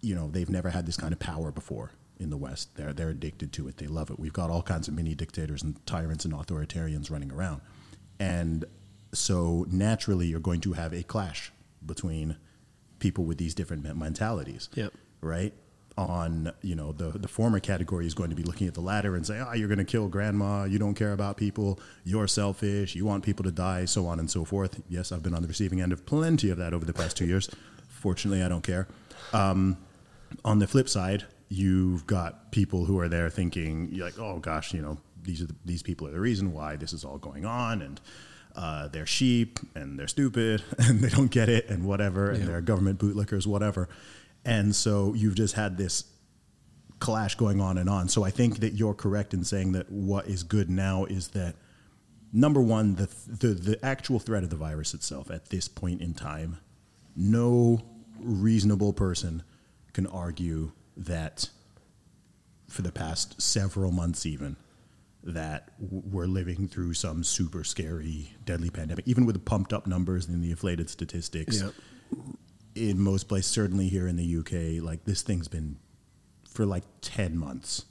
you 0.00 0.14
know, 0.14 0.28
they've 0.30 0.50
never 0.50 0.70
had 0.70 0.86
this 0.86 0.96
kind 0.96 1.12
of 1.12 1.18
power 1.18 1.50
before 1.50 1.92
in 2.18 2.30
the 2.30 2.36
West. 2.36 2.76
They're 2.76 2.92
they're 2.92 3.10
addicted 3.10 3.52
to 3.54 3.68
it. 3.68 3.78
They 3.78 3.86
love 3.86 4.10
it. 4.10 4.18
We've 4.18 4.32
got 4.32 4.50
all 4.50 4.62
kinds 4.62 4.88
of 4.88 4.94
mini 4.94 5.14
dictators 5.14 5.62
and 5.62 5.84
tyrants 5.86 6.24
and 6.24 6.34
authoritarians 6.34 7.10
running 7.10 7.32
around, 7.32 7.60
and 8.18 8.64
so 9.12 9.66
naturally 9.70 10.26
you're 10.26 10.40
going 10.40 10.60
to 10.62 10.72
have 10.72 10.92
a 10.92 11.02
clash 11.02 11.52
between 11.84 12.36
people 12.98 13.24
with 13.24 13.38
these 13.38 13.54
different 13.54 13.82
mentalities. 13.96 14.68
Yep. 14.74 14.92
Right. 15.20 15.54
On 15.96 16.50
you 16.60 16.74
know 16.74 16.90
the 16.90 17.16
the 17.16 17.28
former 17.28 17.60
category 17.60 18.04
is 18.04 18.14
going 18.14 18.30
to 18.30 18.34
be 18.34 18.42
looking 18.42 18.66
at 18.66 18.74
the 18.74 18.80
latter 18.80 19.14
and 19.14 19.24
say, 19.24 19.38
"Ah, 19.38 19.52
you're 19.52 19.68
going 19.68 19.78
to 19.78 19.84
kill 19.84 20.08
grandma. 20.08 20.64
You 20.64 20.76
don't 20.76 20.94
care 20.94 21.12
about 21.12 21.36
people. 21.36 21.78
You're 22.02 22.26
selfish. 22.26 22.96
You 22.96 23.04
want 23.04 23.22
people 23.22 23.44
to 23.44 23.52
die, 23.52 23.84
so 23.84 24.06
on 24.06 24.18
and 24.18 24.28
so 24.28 24.44
forth." 24.44 24.82
Yes, 24.88 25.12
I've 25.12 25.22
been 25.22 25.34
on 25.34 25.42
the 25.42 25.46
receiving 25.46 25.80
end 25.80 25.92
of 25.92 26.04
plenty 26.04 26.50
of 26.50 26.58
that 26.58 26.74
over 26.74 26.84
the 26.84 26.92
past 26.92 27.16
two 27.16 27.26
years. 27.26 27.48
Fortunately, 27.88 28.42
I 28.42 28.48
don't 28.48 28.64
care. 28.64 28.88
Um, 29.32 29.76
on 30.44 30.58
the 30.58 30.66
flip 30.66 30.88
side, 30.88 31.26
you've 31.48 32.06
got 32.08 32.50
people 32.50 32.86
who 32.86 32.98
are 32.98 33.08
there 33.08 33.30
thinking, 33.30 33.88
you're 33.92 34.04
like, 34.04 34.18
"Oh 34.18 34.40
gosh, 34.40 34.74
you 34.74 34.82
know, 34.82 34.98
these 35.22 35.42
are 35.42 35.46
the, 35.46 35.54
these 35.64 35.84
people 35.84 36.08
are 36.08 36.12
the 36.12 36.20
reason 36.20 36.52
why 36.52 36.74
this 36.74 36.92
is 36.92 37.04
all 37.04 37.18
going 37.18 37.44
on," 37.46 37.82
and 37.82 38.00
uh, 38.56 38.88
they're 38.88 39.06
sheep 39.06 39.58
and 39.74 39.98
they're 39.98 40.08
stupid 40.08 40.62
and 40.78 41.00
they 41.00 41.08
don't 41.08 41.30
get 41.30 41.48
it 41.48 41.68
and 41.68 41.84
whatever, 41.84 42.30
and 42.30 42.46
they're 42.48 42.60
government 42.60 42.98
bootlickers, 42.98 43.46
whatever. 43.46 43.88
And 44.44 44.74
so 44.74 45.14
you've 45.14 45.34
just 45.34 45.54
had 45.54 45.76
this 45.78 46.04
clash 46.98 47.34
going 47.34 47.60
on 47.60 47.78
and 47.78 47.88
on. 47.88 48.08
So 48.08 48.24
I 48.24 48.30
think 48.30 48.60
that 48.60 48.74
you're 48.74 48.94
correct 48.94 49.34
in 49.34 49.44
saying 49.44 49.72
that 49.72 49.90
what 49.90 50.26
is 50.26 50.42
good 50.42 50.70
now 50.70 51.04
is 51.04 51.28
that 51.28 51.56
number 52.32 52.60
one, 52.60 52.94
the 52.96 53.08
the, 53.26 53.48
the 53.48 53.84
actual 53.84 54.18
threat 54.18 54.42
of 54.42 54.50
the 54.50 54.56
virus 54.56 54.94
itself 54.94 55.30
at 55.30 55.50
this 55.50 55.68
point 55.68 56.00
in 56.00 56.14
time, 56.14 56.58
no 57.16 57.82
reasonable 58.20 58.92
person 58.92 59.42
can 59.92 60.06
argue 60.06 60.72
that 60.96 61.48
for 62.68 62.82
the 62.82 62.92
past 62.92 63.40
several 63.40 63.90
months 63.92 64.26
even 64.26 64.56
that 65.22 65.70
we're 65.78 66.26
living 66.26 66.68
through 66.68 66.92
some 66.92 67.24
super 67.24 67.64
scary 67.64 68.30
deadly 68.44 68.70
pandemic 68.70 69.06
even 69.06 69.24
with 69.24 69.34
the 69.34 69.40
pumped 69.40 69.72
up 69.72 69.86
numbers 69.86 70.26
and 70.28 70.42
the 70.42 70.50
inflated 70.50 70.88
statistics 70.90 71.62
Yeah. 71.62 71.70
In 72.74 73.00
most 73.00 73.28
places, 73.28 73.50
certainly 73.50 73.88
here 73.88 74.06
in 74.08 74.16
the 74.16 74.36
UK, 74.38 74.82
like 74.84 75.04
this 75.04 75.22
thing's 75.22 75.48
been 75.48 75.76
for 76.48 76.66
like 76.66 76.84
10 77.00 77.36
months. 77.36 77.84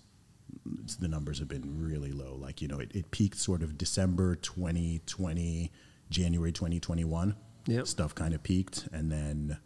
it's- 0.79 0.95
The 0.95 1.07
numbers 1.07 1.39
have 1.39 1.47
been 1.47 1.81
really 1.81 2.11
low. 2.11 2.35
Like, 2.35 2.61
you 2.61 2.67
know, 2.67 2.79
it, 2.79 2.91
it 2.95 3.11
peaked 3.11 3.37
sort 3.37 3.63
of 3.63 3.77
December 3.77 4.35
2020, 4.35 5.71
January 6.09 6.51
2021. 6.51 7.35
Yep. 7.67 7.87
Stuff 7.87 8.13
kind 8.15 8.33
of 8.33 8.43
peaked. 8.43 8.87
And 8.91 9.11
then 9.11 9.57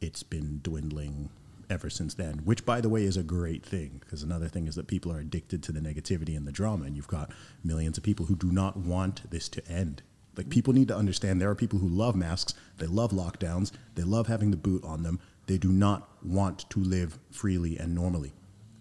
it's 0.00 0.22
been 0.22 0.60
dwindling 0.62 1.30
ever 1.70 1.88
since 1.90 2.14
then, 2.14 2.38
which, 2.44 2.64
by 2.66 2.80
the 2.80 2.88
way, 2.88 3.04
is 3.04 3.16
a 3.16 3.22
great 3.22 3.64
thing 3.64 3.98
because 4.00 4.22
another 4.22 4.48
thing 4.48 4.66
is 4.66 4.74
that 4.74 4.86
people 4.86 5.12
are 5.12 5.18
addicted 5.20 5.62
to 5.62 5.72
the 5.72 5.80
negativity 5.80 6.36
and 6.36 6.46
the 6.46 6.52
drama, 6.52 6.84
and 6.84 6.96
you've 6.96 7.08
got 7.08 7.30
millions 7.64 7.96
of 7.96 8.04
people 8.04 8.26
who 8.26 8.36
do 8.36 8.50
not 8.52 8.76
want 8.76 9.30
this 9.30 9.48
to 9.48 9.66
end. 9.68 10.02
Like, 10.36 10.48
people 10.48 10.72
need 10.72 10.88
to 10.88 10.96
understand 10.96 11.40
there 11.40 11.50
are 11.50 11.54
people 11.54 11.78
who 11.78 11.88
love 11.88 12.14
masks, 12.16 12.54
they 12.78 12.86
love 12.86 13.10
lockdowns, 13.10 13.70
they 13.94 14.02
love 14.02 14.26
having 14.28 14.50
the 14.50 14.56
boot 14.56 14.82
on 14.84 15.02
them, 15.02 15.20
they 15.46 15.58
do 15.58 15.70
not 15.70 16.08
want 16.24 16.68
to 16.70 16.80
live 16.80 17.18
freely 17.30 17.76
and 17.78 17.94
normally, 17.94 18.32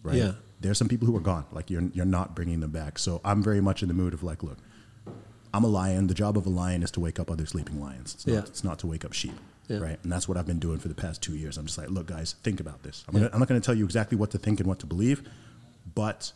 right? 0.03 0.15
Yeah. 0.15 0.31
There 0.61 0.71
are 0.71 0.75
some 0.75 0.87
people 0.87 1.07
who 1.07 1.17
are 1.17 1.21
gone, 1.21 1.45
like, 1.51 1.69
you're, 1.69 1.83
you're 1.93 2.05
not 2.05 2.35
bringing 2.35 2.59
them 2.61 2.71
back. 2.71 2.97
So, 2.99 3.19
I'm 3.25 3.43
very 3.43 3.59
much 3.61 3.81
in 3.81 3.87
the 3.89 3.93
mood 3.93 4.13
of, 4.13 4.23
like, 4.23 4.43
look, 4.43 4.57
I'm 5.53 5.65
a 5.65 5.67
lion. 5.67 6.07
The 6.07 6.13
job 6.13 6.37
of 6.37 6.45
a 6.45 6.49
lion 6.49 6.81
is 6.83 6.91
to 6.91 6.99
wake 7.01 7.19
up 7.19 7.29
other 7.29 7.45
sleeping 7.45 7.81
lions. 7.81 8.13
It's 8.13 8.25
not, 8.27 8.33
Yeah. 8.33 8.39
it's 8.41 8.63
not 8.63 8.79
to 8.79 8.87
wake 8.87 9.03
up 9.03 9.11
sheep, 9.11 9.33
Yeah. 9.67 9.79
right? 9.79 9.99
And 10.03 10.09
that's 10.11 10.27
what 10.29 10.37
I've 10.37 10.45
been 10.47 10.59
doing 10.59 10.79
for 10.79 10.87
the 10.87 10.93
past 10.95 11.21
two 11.21 11.35
years. 11.35 11.57
I'm 11.57 11.65
just 11.65 11.77
like, 11.77 11.89
look, 11.89 12.05
guys, 12.07 12.35
think 12.43 12.61
about 12.61 12.83
this. 12.83 13.03
I'm, 13.09 13.13
gonna, 13.15 13.29
I'm 13.33 13.39
not 13.39 13.49
going 13.49 13.59
to 13.59 13.65
tell 13.65 13.75
you 13.75 13.83
exactly 13.83 14.17
what 14.17 14.31
to 14.31 14.37
think 14.37 14.61
and 14.61 14.67
what 14.69 14.79
to 14.79 14.85
believe, 14.85 15.23
but 15.95 16.31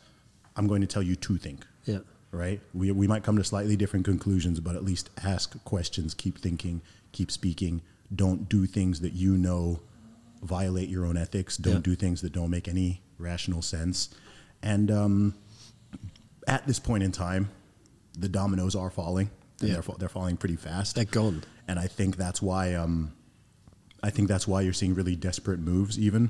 I'm 0.57 0.67
going 0.67 0.81
to 0.81 0.87
tell 0.87 1.03
you 1.03 1.15
to 1.15 1.37
think, 1.37 1.65
Yeah. 1.85 1.99
Right? 2.35 2.61
We, 2.73 2.91
we 2.91 3.07
might 3.07 3.23
come 3.23 3.37
to 3.37 3.43
slightly 3.43 3.75
different 3.75 4.05
conclusions, 4.05 4.59
but 4.59 4.75
at 4.75 4.83
least 4.83 5.09
ask 5.23 5.61
questions, 5.63 6.13
keep 6.13 6.37
thinking, 6.39 6.81
keep 7.11 7.31
speaking. 7.31 7.81
Don't 8.13 8.47
do 8.49 8.65
things 8.65 9.01
that 9.01 9.13
you 9.13 9.37
know 9.37 9.79
violate 10.43 10.89
your 10.89 11.05
own 11.05 11.17
ethics. 11.17 11.57
Don't 11.57 11.75
Yeah. 11.75 11.79
do 11.81 11.95
things 11.95 12.21
that 12.21 12.31
don't 12.33 12.49
make 12.51 12.67
any 12.67 13.01
rational 13.17 13.61
sense. 13.61 14.09
And 14.61 14.91
um, 14.91 15.35
at 16.47 16.67
this 16.67 16.79
point 16.79 17.03
in 17.03 17.11
time, 17.11 17.49
the 18.17 18.29
dominoes 18.29 18.75
are 18.75 18.89
falling. 18.91 19.29
And 19.61 19.69
Yeah. 19.69 19.75
they're, 19.81 19.95
they're 19.97 20.09
falling 20.09 20.37
pretty 20.37 20.55
fast. 20.57 20.95
They're 20.95 21.05
gone. 21.05 21.43
and 21.67 21.79
I 21.79 21.87
think 21.87 22.17
that's 22.17 22.41
why 22.41 22.73
um, 22.75 23.13
I 24.03 24.09
think 24.11 24.27
that's 24.27 24.47
why 24.47 24.61
you're 24.61 24.73
seeing 24.73 24.93
really 24.93 25.15
desperate 25.15 25.59
moves, 25.59 25.97
even 25.97 26.29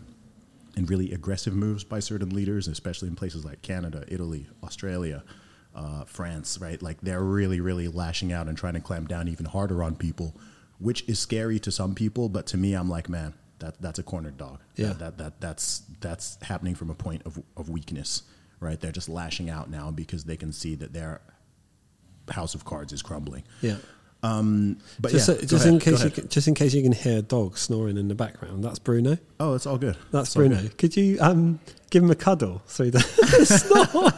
and 0.77 0.89
really 0.89 1.12
aggressive 1.13 1.53
moves 1.53 1.83
by 1.83 2.00
certain 2.00 2.29
leaders, 2.29 2.67
especially 2.67 3.07
in 3.07 3.15
places 3.15 3.43
like 3.45 3.62
Canada, 3.62 4.03
Italy, 4.07 4.45
Australia, 4.63 5.24
uh, 5.75 6.05
France. 6.05 6.58
Right, 6.60 6.82
like 6.82 7.01
they're 7.01 7.22
really, 7.24 7.60
really 7.60 7.88
lashing 7.88 8.32
out 8.34 8.48
and 8.48 8.58
trying 8.58 8.74
to 8.75 8.79
clamp 8.79 9.10
down 9.10 9.27
even 9.27 9.46
harder 9.46 9.84
on 9.84 9.96
people, 9.96 10.36
which 10.79 11.03
is 11.08 11.20
scary 11.20 11.60
to 11.60 11.72
some 11.72 11.94
people. 11.96 12.29
But 12.29 12.48
to 12.48 12.58
me, 12.58 12.74
I'm 12.74 12.89
like, 12.89 13.10
man, 13.10 13.34
that 13.60 13.82
that's 13.82 14.00
a 14.00 14.03
cornered 14.03 14.38
dog. 14.38 14.60
Yeah. 14.75 14.88
that, 14.88 15.00
that, 15.00 15.17
that 15.17 15.41
that's 15.41 15.84
that's 16.00 16.38
happening 16.44 16.75
from 16.75 16.89
a 16.89 16.96
point 16.96 17.24
of 17.25 17.41
of 17.58 17.70
weakness. 17.70 18.24
Right, 18.60 18.79
they're 18.79 18.91
just 18.94 19.10
lashing 19.10 19.50
out 19.50 19.70
now 19.70 19.91
because 19.91 20.24
they 20.24 20.38
can 20.38 20.51
see 20.53 20.75
that 20.75 20.94
their 20.94 21.20
house 22.32 22.55
of 22.55 22.63
cards 22.65 22.94
is 22.94 23.01
crumbling. 23.01 23.44
Yeah. 23.62 23.75
But 24.22 25.12
just 25.12 25.27
yeah, 25.29 25.36
so- 25.36 25.41
just 25.46 25.65
in 25.67 25.77
case 25.79 26.03
you 26.03 26.10
can, 26.10 26.27
just 26.29 26.48
in 26.48 26.55
case 26.55 26.74
you 26.74 26.82
can 26.82 26.94
hear 26.94 27.22
dogs 27.22 27.62
snoring 27.62 27.98
in 27.98 28.08
the 28.08 28.15
background, 28.15 28.63
that's 28.63 28.79
Bruno. 28.79 29.17
Oh, 29.39 29.53
it's 29.53 29.67
all 29.67 29.77
good. 29.77 29.98
That's 30.12 30.29
It's 30.29 30.36
Bruno. 30.36 30.62
good. 30.62 30.77
Could 30.77 30.98
you 30.98 31.17
um, 31.22 31.60
give 31.89 32.04
him 32.04 32.12
a 32.12 32.15
cuddle 32.15 32.62
so 32.65 32.84
he 32.84 32.92
doesn't 32.92 33.46
snore? 33.46 34.12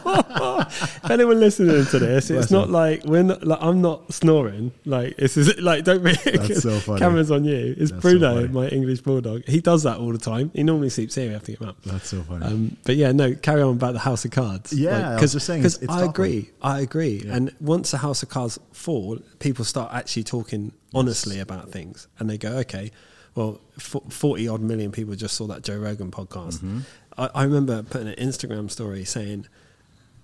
if 0.60 1.10
anyone 1.10 1.38
listening 1.40 1.84
to 1.86 1.98
this, 1.98 2.28
Bless 2.28 2.44
it's 2.44 2.50
not 2.50 2.66
him. 2.66 2.72
like 2.72 3.04
we're 3.04 3.22
not. 3.22 3.44
Like, 3.46 3.58
I'm 3.62 3.80
not 3.80 4.12
snoring. 4.12 4.72
Like 4.84 5.16
this 5.16 5.36
is 5.36 5.58
like 5.60 5.84
don't 5.84 6.02
be. 6.02 6.12
That's 6.12 6.62
so 6.62 6.78
funny. 6.80 7.00
Cameras 7.00 7.30
on 7.30 7.44
you. 7.44 7.74
It's 7.78 7.90
That's 7.90 8.02
Bruno, 8.02 8.34
funny. 8.34 8.48
my 8.48 8.68
English 8.68 9.00
bulldog. 9.02 9.44
He 9.46 9.60
does 9.60 9.82
that 9.84 9.98
all 9.98 10.12
the 10.12 10.18
time. 10.18 10.50
He 10.54 10.62
normally 10.62 10.90
sleeps 10.90 11.14
here. 11.14 11.26
We 11.28 11.32
have 11.34 11.44
to 11.44 11.52
get 11.52 11.60
him 11.60 11.68
up. 11.68 11.82
That's 11.82 12.08
so 12.08 12.22
funny. 12.22 12.44
Um, 12.46 12.76
but 12.84 12.96
yeah, 12.96 13.12
no, 13.12 13.34
carry 13.34 13.62
on 13.62 13.74
about 13.76 13.92
the 13.92 14.00
House 14.00 14.24
of 14.24 14.30
Cards. 14.30 14.72
Yeah, 14.72 15.20
was 15.20 15.32
just 15.32 15.46
saying, 15.46 15.60
because 15.62 15.76
it's- 15.76 15.84
it's 15.94 16.02
I 16.02 16.04
agree, 16.04 16.50
I 16.62 16.80
agree. 16.80 17.24
And 17.28 17.54
once 17.60 17.90
the 17.90 17.98
House 17.98 18.22
of 18.22 18.28
Cards 18.28 18.58
fall, 18.72 19.18
people 19.38 19.64
start 19.64 19.92
actually 19.92 20.24
talking 20.24 20.72
honestly 20.94 21.38
about 21.40 21.70
things, 21.70 22.08
and 22.18 22.28
they 22.30 22.38
go, 22.38 22.56
okay, 22.58 22.90
well, 23.34 23.60
forty 23.78 24.48
odd 24.48 24.60
million 24.60 24.90
people 24.90 25.14
just 25.14 25.36
saw 25.36 25.46
that 25.46 25.62
Joe 25.62 25.76
Rogan 25.78 26.10
podcast. 26.10 26.56
Mm-hmm. 26.56 26.80
I, 27.18 27.30
I 27.34 27.42
remember 27.44 27.82
putting 27.82 28.08
an 28.08 28.14
Instagram 28.14 28.70
story 28.70 29.04
saying, 29.04 29.46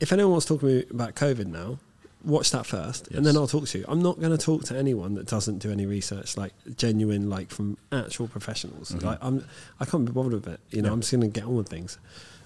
if 0.01 0.13
anyone 0.13 0.33
wants 0.33 0.47
to 0.47 0.55
talk 0.55 0.61
to 0.61 0.67
me 0.67 0.85
about 0.91 1.15
COVID 1.15 1.47
now. 1.47 1.79
Watch 2.27 2.53
that 2.53 2.65
first, 2.65 3.09
and 3.09 3.27
then 3.27 3.37
I'll 3.37 3.47
talk 3.47 3.67
to 3.69 3.79
you. 3.81 3.85
I'm 3.87 4.01
not 4.01 4.19
going 4.19 4.31
to 4.35 4.43
talk 4.43 4.65
to 4.65 4.79
anyone 4.79 5.15
that 5.17 5.27
doesn't 5.27 5.59
do 5.59 5.71
any 5.71 5.85
research, 5.85 6.39
like 6.39 6.55
genuine, 6.75 7.29
like 7.29 7.51
from 7.51 7.77
actual 7.93 8.29
professionals. 8.29 8.95
Like 8.95 9.19
I'm, 9.21 9.45
I 9.79 9.85
can't 9.85 10.07
be 10.07 10.13
bothered 10.13 10.33
with 10.33 10.49
it. 10.49 10.59
You 10.71 10.81
know, 10.81 10.85
Mm-hmm. 10.85 10.87
Yeah. 10.87 10.93
I'm 10.95 11.01
just 11.03 11.13
going 11.13 11.21
to 11.21 11.29
get 11.41 11.45
on 11.47 11.55
with 11.57 11.69
things. 11.69 11.99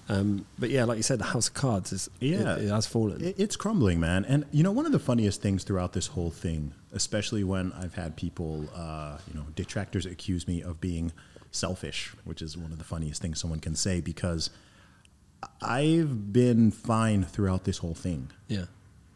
Um, 0.09 0.45
but 0.57 0.69
yeah, 0.69 0.83
like 0.83 0.97
you 0.97 1.03
said, 1.03 1.19
the 1.19 1.23
House 1.23 1.47
of 1.47 1.53
Cards 1.53 1.93
is 1.93 2.09
Yeah. 2.19 2.55
it, 2.57 2.63
it 2.65 2.69
has 2.71 2.87
fallen. 2.87 3.23
It- 3.23 3.39
it's 3.39 3.55
crumbling, 3.55 4.01
man. 4.01 4.25
And 4.25 4.43
you 4.51 4.63
know, 4.63 4.71
one 4.73 4.85
of 4.85 4.91
the 4.91 4.99
funniest 4.99 5.41
things 5.41 5.63
throughout 5.63 5.93
this 5.93 6.07
whole 6.07 6.29
thing, 6.31 6.73
especially 6.91 7.45
when 7.45 7.71
I've 7.71 7.93
had 7.93 8.17
people, 8.17 8.67
uh, 8.75 9.17
you 9.29 9.39
know, 9.39 9.45
detractors 9.55 10.05
accuse 10.05 10.45
me 10.45 10.61
of 10.61 10.81
being 10.81 11.13
selfish, 11.51 12.13
which 12.23 12.41
is 12.41 12.57
one 12.57 12.71
of 12.71 12.77
the 12.77 12.83
funniest 12.83 13.21
things 13.21 13.39
someone 13.39 13.59
can 13.59 13.75
say 13.75 14.01
because 14.01 14.49
I've 15.61 16.31
been 16.33 16.71
fine 16.71 17.23
throughout 17.23 17.63
this 17.63 17.77
whole 17.79 17.93
thing. 17.95 18.31
yeah, 18.47 18.65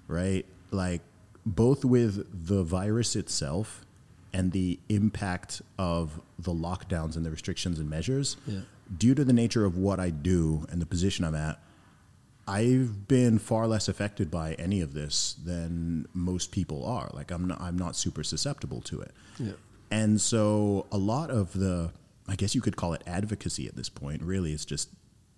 right? 0.07 0.45
Like 0.71 1.01
both 1.45 1.83
with 1.85 2.47
the 2.47 2.63
virus 2.63 3.15
itself 3.15 3.85
and 4.33 4.51
the 4.51 4.79
impact 4.89 5.61
of 5.77 6.21
the 6.39 6.53
lockdowns 6.53 7.15
and 7.15 7.25
the 7.25 7.29
restrictions 7.29 7.77
and 7.79 7.89
measures. 7.89 8.37
Yeah. 8.47 8.61
Due 8.97 9.13
to 9.15 9.23
the 9.23 9.33
nature 9.33 9.65
of 9.65 9.77
what 9.77 9.99
I 9.99 10.09
do 10.09 10.65
and 10.69 10.81
the 10.81 10.85
position 10.85 11.23
I'm 11.25 11.35
at, 11.35 11.59
I've 12.47 13.07
been 13.07 13.39
far 13.39 13.67
less 13.67 13.87
affected 13.87 14.31
by 14.31 14.53
any 14.53 14.81
of 14.81 14.93
this 14.93 15.35
than 15.45 16.07
most 16.13 16.51
people 16.51 16.85
are. 16.85 17.09
Like 17.13 17.31
I'm 17.31 17.47
not 17.47 17.61
I'm 17.61 17.77
not 17.77 17.95
super 17.95 18.23
susceptible 18.23 18.81
to 18.81 19.01
it. 19.01 19.11
Yeah. 19.39 19.51
And 19.91 20.19
so 20.19 20.87
a 20.91 20.97
lot 20.97 21.29
of 21.29 21.53
the 21.53 21.91
I 22.27 22.35
guess 22.35 22.55
you 22.55 22.61
could 22.61 22.75
call 22.75 22.93
it 22.93 23.03
advocacy 23.05 23.67
at 23.67 23.75
this 23.75 23.89
point. 23.89 24.21
Really 24.21 24.53
it's 24.53 24.65
just 24.65 24.89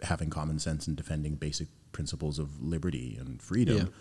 having 0.04 0.30
common 0.30 0.60
sense 0.60 0.88
and 0.88 0.96
defending 0.96 1.36
basic 1.36 1.68
principles 1.92 2.38
of 2.40 2.62
liberty 2.62 3.18
and 3.20 3.42
freedom. 3.42 3.92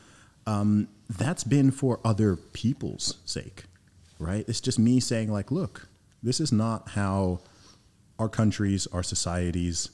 Um, 0.47 0.89
that's 1.09 1.45
been 1.45 1.71
for 1.71 2.01
other 2.05 2.37
people's 2.37 3.19
sake, 3.25 3.65
right? 4.19 4.45
It's 4.47 4.61
just 4.61 4.79
me 4.79 5.01
saying, 5.01 5.33
like, 5.33 5.51
look, 5.51 5.89
this 6.23 6.39
is 6.41 6.53
not 6.53 6.91
how 6.91 7.41
our 8.19 8.29
countries, 8.29 8.87
our 8.89 9.03
societies, 9.03 9.89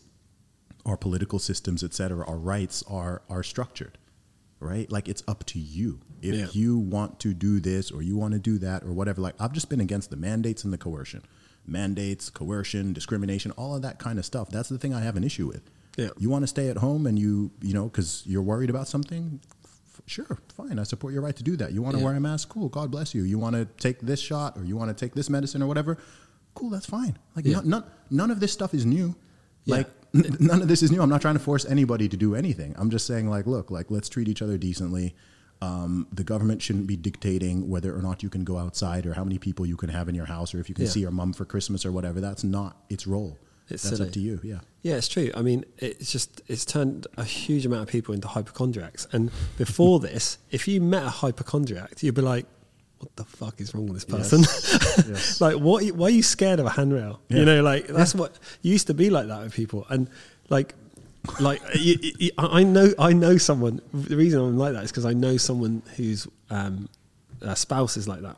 our 0.85 0.97
political 0.97 1.39
systems, 1.39 1.85
et 1.85 1.95
cetera, 1.95 2.27
our 2.27 2.39
rights 2.39 2.83
are 2.89 3.23
are 3.29 3.43
structured, 3.45 3.99
right? 4.59 4.91
Like 4.91 5.09
it's 5.09 5.23
up 5.29 5.45
to 5.47 5.59
you. 5.61 6.01
If 6.23 6.35
Yeah. 6.35 6.47
you 6.53 6.79
want 6.79 7.21
to 7.21 7.33
do 7.35 7.61
this 7.61 7.91
or 7.91 8.03
you 8.03 8.17
want 8.17 8.33
to 8.33 8.41
do 8.41 8.59
that 8.59 8.83
or 8.83 8.93
whatever, 8.93 9.21
like 9.21 9.35
I've 9.39 9.53
just 9.53 9.69
been 9.69 9.81
against 9.81 10.11
the 10.11 10.17
mandates 10.17 10.65
and 10.65 10.73
the 10.73 10.79
coercion. 10.79 11.23
Mandates, 11.67 12.31
coercion, 12.31 12.93
discrimination, 12.93 13.51
all 13.53 13.77
of 13.77 13.83
that 13.83 13.99
kind 13.99 14.19
of 14.19 14.25
stuff. 14.25 14.49
That's 14.51 14.69
the 14.69 14.79
thing 14.79 14.93
I 14.95 15.01
have 15.03 15.17
an 15.17 15.25
issue 15.25 15.47
with. 15.47 15.63
Yeah. 15.97 16.09
You 16.19 16.31
want 16.31 16.43
to 16.43 16.47
stay 16.47 16.69
at 16.69 16.79
home 16.79 17.07
and 17.07 17.19
you, 17.19 17.51
you 17.61 17.75
know, 17.75 17.85
because 17.85 18.23
you're 18.27 18.43
worried 18.43 18.71
about 18.71 18.89
something, 18.89 19.41
F- 19.65 20.03
sure, 20.07 20.39
fine. 20.57 20.79
I 20.79 20.85
support 20.85 21.13
your 21.13 21.23
right 21.23 21.37
to 21.37 21.43
do 21.43 21.57
that. 21.59 21.73
You 21.73 21.83
want 21.83 21.95
to 21.95 22.01
Yeah. 22.01 22.07
wear 22.07 22.15
a 22.17 22.21
mask? 22.21 22.49
Cool. 22.49 22.69
God 22.69 22.91
bless 22.91 23.15
you. 23.15 23.23
You 23.25 23.39
want 23.39 23.55
to 23.57 23.67
take 23.79 24.01
this 24.01 24.21
shot 24.21 24.57
or 24.57 24.65
you 24.65 24.77
want 24.77 24.97
to 24.97 25.05
take 25.05 25.15
this 25.15 25.29
medicine 25.29 25.63
or 25.63 25.67
whatever? 25.67 25.99
Cool. 26.55 26.71
That's 26.71 26.87
fine. 26.87 27.19
Like 27.37 27.45
Yeah. 27.45 27.61
none, 27.65 27.85
none, 28.11 28.31
of 28.31 28.41
this 28.41 28.53
stuff 28.53 28.73
is 28.75 28.85
new. 28.87 29.15
Yeah. 29.65 29.77
Like 29.77 29.91
n- 30.15 30.37
none 30.41 30.63
of 30.63 30.69
this 30.69 30.83
is 30.83 30.91
new. 30.91 31.03
I'm 31.03 31.11
not 31.11 31.21
trying 31.21 31.35
to 31.35 31.41
force 31.41 31.65
anybody 31.67 32.09
to 32.09 32.17
do 32.17 32.35
anything. 32.35 32.75
I'm 32.79 32.91
just 32.91 33.07
saying 33.07 33.29
like, 33.29 33.47
look, 33.47 33.71
like 33.71 33.91
let's 33.91 34.09
treat 34.09 34.29
each 34.29 34.43
other 34.43 34.57
decently. 34.59 35.15
Um, 35.63 36.07
the 36.13 36.25
government 36.25 36.63
shouldn't 36.63 36.87
be 36.87 36.97
dictating 36.97 37.69
whether 37.69 37.95
or 37.95 38.01
not 38.01 38.23
you 38.23 38.31
can 38.31 38.45
go 38.45 38.57
outside 38.57 39.05
or 39.07 39.13
how 39.13 39.25
many 39.25 39.39
people 39.39 39.67
you 39.67 39.77
can 39.77 39.91
have 39.91 40.09
in 40.09 40.15
your 40.15 40.25
house 40.25 40.55
or 40.55 40.61
if 40.61 40.69
you 40.71 40.75
can 40.75 40.85
Yeah. 40.87 40.91
see 40.91 41.01
your 41.01 41.11
mum 41.11 41.35
for 41.35 41.45
Christmas 41.45 41.85
or 41.85 41.93
whatever. 41.93 42.19
That's 42.21 42.43
not 42.45 42.77
its 42.89 43.07
role. 43.07 43.37
It's 43.69 43.83
That's 43.83 43.97
silly. 43.99 44.09
up 44.09 44.13
to 44.15 44.21
you. 44.21 44.41
Yeah. 44.43 44.61
Yeah, 44.83 44.97
it's 44.97 45.07
true. 45.09 45.31
I 45.35 45.43
mean, 45.43 45.65
it's 45.79 46.11
just 46.11 46.41
it's 46.49 46.65
turned 46.65 47.07
a 47.19 47.25
huge 47.25 47.67
amount 47.67 47.83
of 47.83 47.89
people 47.89 48.15
into 48.15 48.27
hypochondriacs. 48.27 49.07
And 49.13 49.31
before 49.59 50.01
this, 50.09 50.39
if 50.51 50.67
you 50.67 50.81
met 50.81 51.03
a 51.05 51.11
hypochondriac, 51.11 52.03
you'd 52.03 52.15
be 52.15 52.23
like, 52.23 52.47
"What 52.99 53.15
the 53.17 53.25
fuck 53.25 53.61
is 53.61 53.75
wrong 53.75 53.87
with 53.87 53.95
this 54.03 54.05
person? 54.07 54.41
Yes. 55.09 55.41
like, 55.47 55.57
what? 55.57 55.85
Why 55.95 56.07
are 56.07 56.11
you 56.11 56.23
scared 56.23 56.59
of 56.59 56.67
a 56.67 56.71
handrail? 56.71 57.21
Yeah. 57.29 57.39
You 57.41 57.45
know, 57.45 57.63
like 57.63 57.87
that's 57.87 58.15
what 58.15 58.39
used 58.63 58.87
to 58.89 58.95
be 58.95 59.11
like 59.11 59.29
that 59.29 59.43
with 59.43 59.55
people. 59.55 59.87
And 59.91 60.09
like, 60.49 60.75
like 61.41 61.61
you, 61.75 61.97
you, 62.19 62.31
I 62.39 62.63
know, 62.63 62.93
I 62.99 63.13
know 63.13 63.37
someone. 63.37 63.81
The 63.93 64.17
reason 64.17 64.41
I'm 64.41 64.59
like 64.59 64.73
that 64.73 64.85
is 64.85 64.91
because 64.91 65.05
I 65.05 65.13
know 65.13 65.37
someone 65.37 65.83
whose 65.97 66.27
um, 66.49 66.89
uh, 67.43 67.55
spouse 67.55 67.97
is 67.97 68.09
like 68.09 68.23
that, 68.23 68.37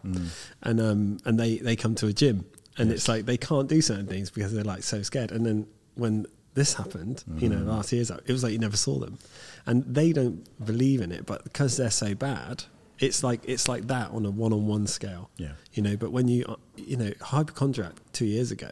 and 0.62 0.80
um, 0.80 1.18
and 1.24 1.38
they 1.38 1.58
they 1.58 1.76
come 1.76 1.94
to 1.96 2.06
a 2.06 2.12
gym, 2.12 2.44
and 2.78 2.90
it's 2.90 3.08
like 3.08 3.24
they 3.24 3.36
can't 3.36 3.68
do 3.68 3.80
certain 3.80 4.06
things 4.06 4.30
because 4.30 4.52
they're 4.52 4.64
like 4.64 4.82
so 4.82 5.02
scared. 5.02 5.32
And 5.32 5.46
then 5.46 5.66
when 5.94 6.26
this 6.54 6.74
happened, 6.74 7.24
you 7.38 7.48
know, 7.48 7.58
last 7.58 7.92
year's 7.92 8.10
it 8.10 8.28
was 8.28 8.42
like 8.42 8.52
you 8.52 8.58
never 8.58 8.76
saw 8.76 8.98
them, 8.98 9.18
and 9.66 9.84
they 9.84 10.12
don't 10.12 10.46
believe 10.64 11.00
in 11.00 11.12
it, 11.12 11.26
but 11.26 11.44
because 11.44 11.76
they're 11.76 11.90
so 11.90 12.14
bad. 12.14 12.64
It's 12.98 13.24
like 13.24 13.40
it's 13.44 13.68
like 13.68 13.88
that 13.88 14.12
on 14.12 14.24
a 14.26 14.30
one-on-one 14.30 14.86
scale, 14.86 15.28
Yeah. 15.36 15.52
You 15.72 15.82
know, 15.82 15.96
but 15.96 16.12
when 16.12 16.28
you, 16.28 16.44
uh, 16.48 16.54
you 16.76 16.96
know, 16.96 17.10
hypochondriac 17.20 17.94
two 18.12 18.26
years 18.26 18.52
ago 18.52 18.70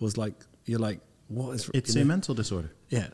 was 0.00 0.16
like 0.16 0.32
you're 0.64 0.78
like, 0.78 1.00
what 1.28 1.50
is? 1.50 1.70
It's 1.74 1.94
a 1.94 1.98
know? 1.98 2.06
mental 2.06 2.34
disorder. 2.34 2.70
Yeah, 2.88 3.08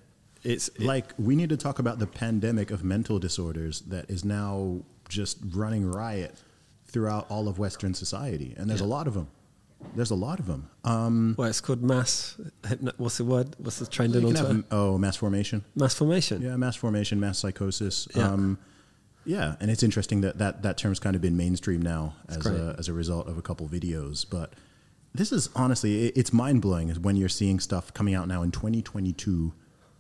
it's 0.44 0.68
it- 0.68 0.80
like 0.80 1.12
we 1.18 1.36
need 1.36 1.48
to 1.50 1.56
talk 1.56 1.78
about 1.78 1.98
the 1.98 2.06
pandemic 2.06 2.70
of 2.70 2.82
mental 2.84 3.18
disorders 3.18 3.80
that 3.82 4.10
is 4.10 4.24
now 4.24 4.80
just 5.08 5.38
running 5.54 5.84
riot 5.90 6.34
throughout 6.86 7.26
all 7.30 7.48
of 7.48 7.58
western 7.58 7.94
society 7.94 8.54
and 8.56 8.68
there's 8.68 8.80
a 8.80 8.86
lot 8.86 9.06
of 9.06 9.14
them 9.14 9.28
There's 9.96 10.12
a 10.12 10.14
lot 10.28 10.38
of 10.38 10.46
them. 10.46 10.70
Um, 10.84 11.34
Well, 11.36 11.48
it's 11.48 11.60
called 11.60 11.82
mass. 11.82 12.36
What's 12.98 13.18
the 13.18 13.24
word? 13.24 13.56
What's 13.58 13.78
the 13.80 13.86
trend 13.86 14.14
you 14.14 14.20
on 14.20 14.34
Twitter? 14.34 14.46
have, 14.46 14.64
oh, 14.70 14.96
mass 14.96 15.16
formation. 15.16 15.64
mass 15.74 15.92
formation. 15.94 16.40
Yeah, 16.40 16.56
mass 16.56 16.76
formation, 16.76 17.18
mass 17.18 17.38
psychosis. 17.38 18.06
Yeah. 18.14 18.28
Um, 18.28 18.58
yeah, 19.24 19.56
and 19.60 19.70
it's 19.72 19.82
interesting 19.82 20.20
that, 20.22 20.38
that 20.38 20.62
that 20.62 20.76
term's 20.78 21.00
kind 21.00 21.16
of 21.16 21.22
been 21.22 21.36
mainstream 21.36 21.82
now 21.82 22.14
as 22.28 22.46
a, 22.46 22.76
as 22.78 22.88
a 22.88 22.92
result 22.92 23.26
of 23.28 23.38
a 23.38 23.42
couple 23.42 23.66
videos. 23.68 24.24
But 24.28 24.52
this 25.14 25.32
is 25.32 25.48
honestly, 25.56 26.06
it, 26.06 26.16
it's 26.16 26.32
mind 26.32 26.62
blowing 26.62 26.88
when 27.02 27.16
you're 27.16 27.28
seeing 27.28 27.58
stuff 27.60 27.92
coming 27.92 28.14
out 28.14 28.28
now 28.28 28.42
in 28.42 28.50
2022, 28.52 29.52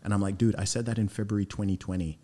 and 0.04 0.12
I'm 0.14 0.20
like, 0.20 0.38
dude, 0.38 0.56
I 0.56 0.64
said 0.64 0.86
that 0.86 0.98
in 0.98 1.08
February 1.08 1.46
2020, 1.46 2.18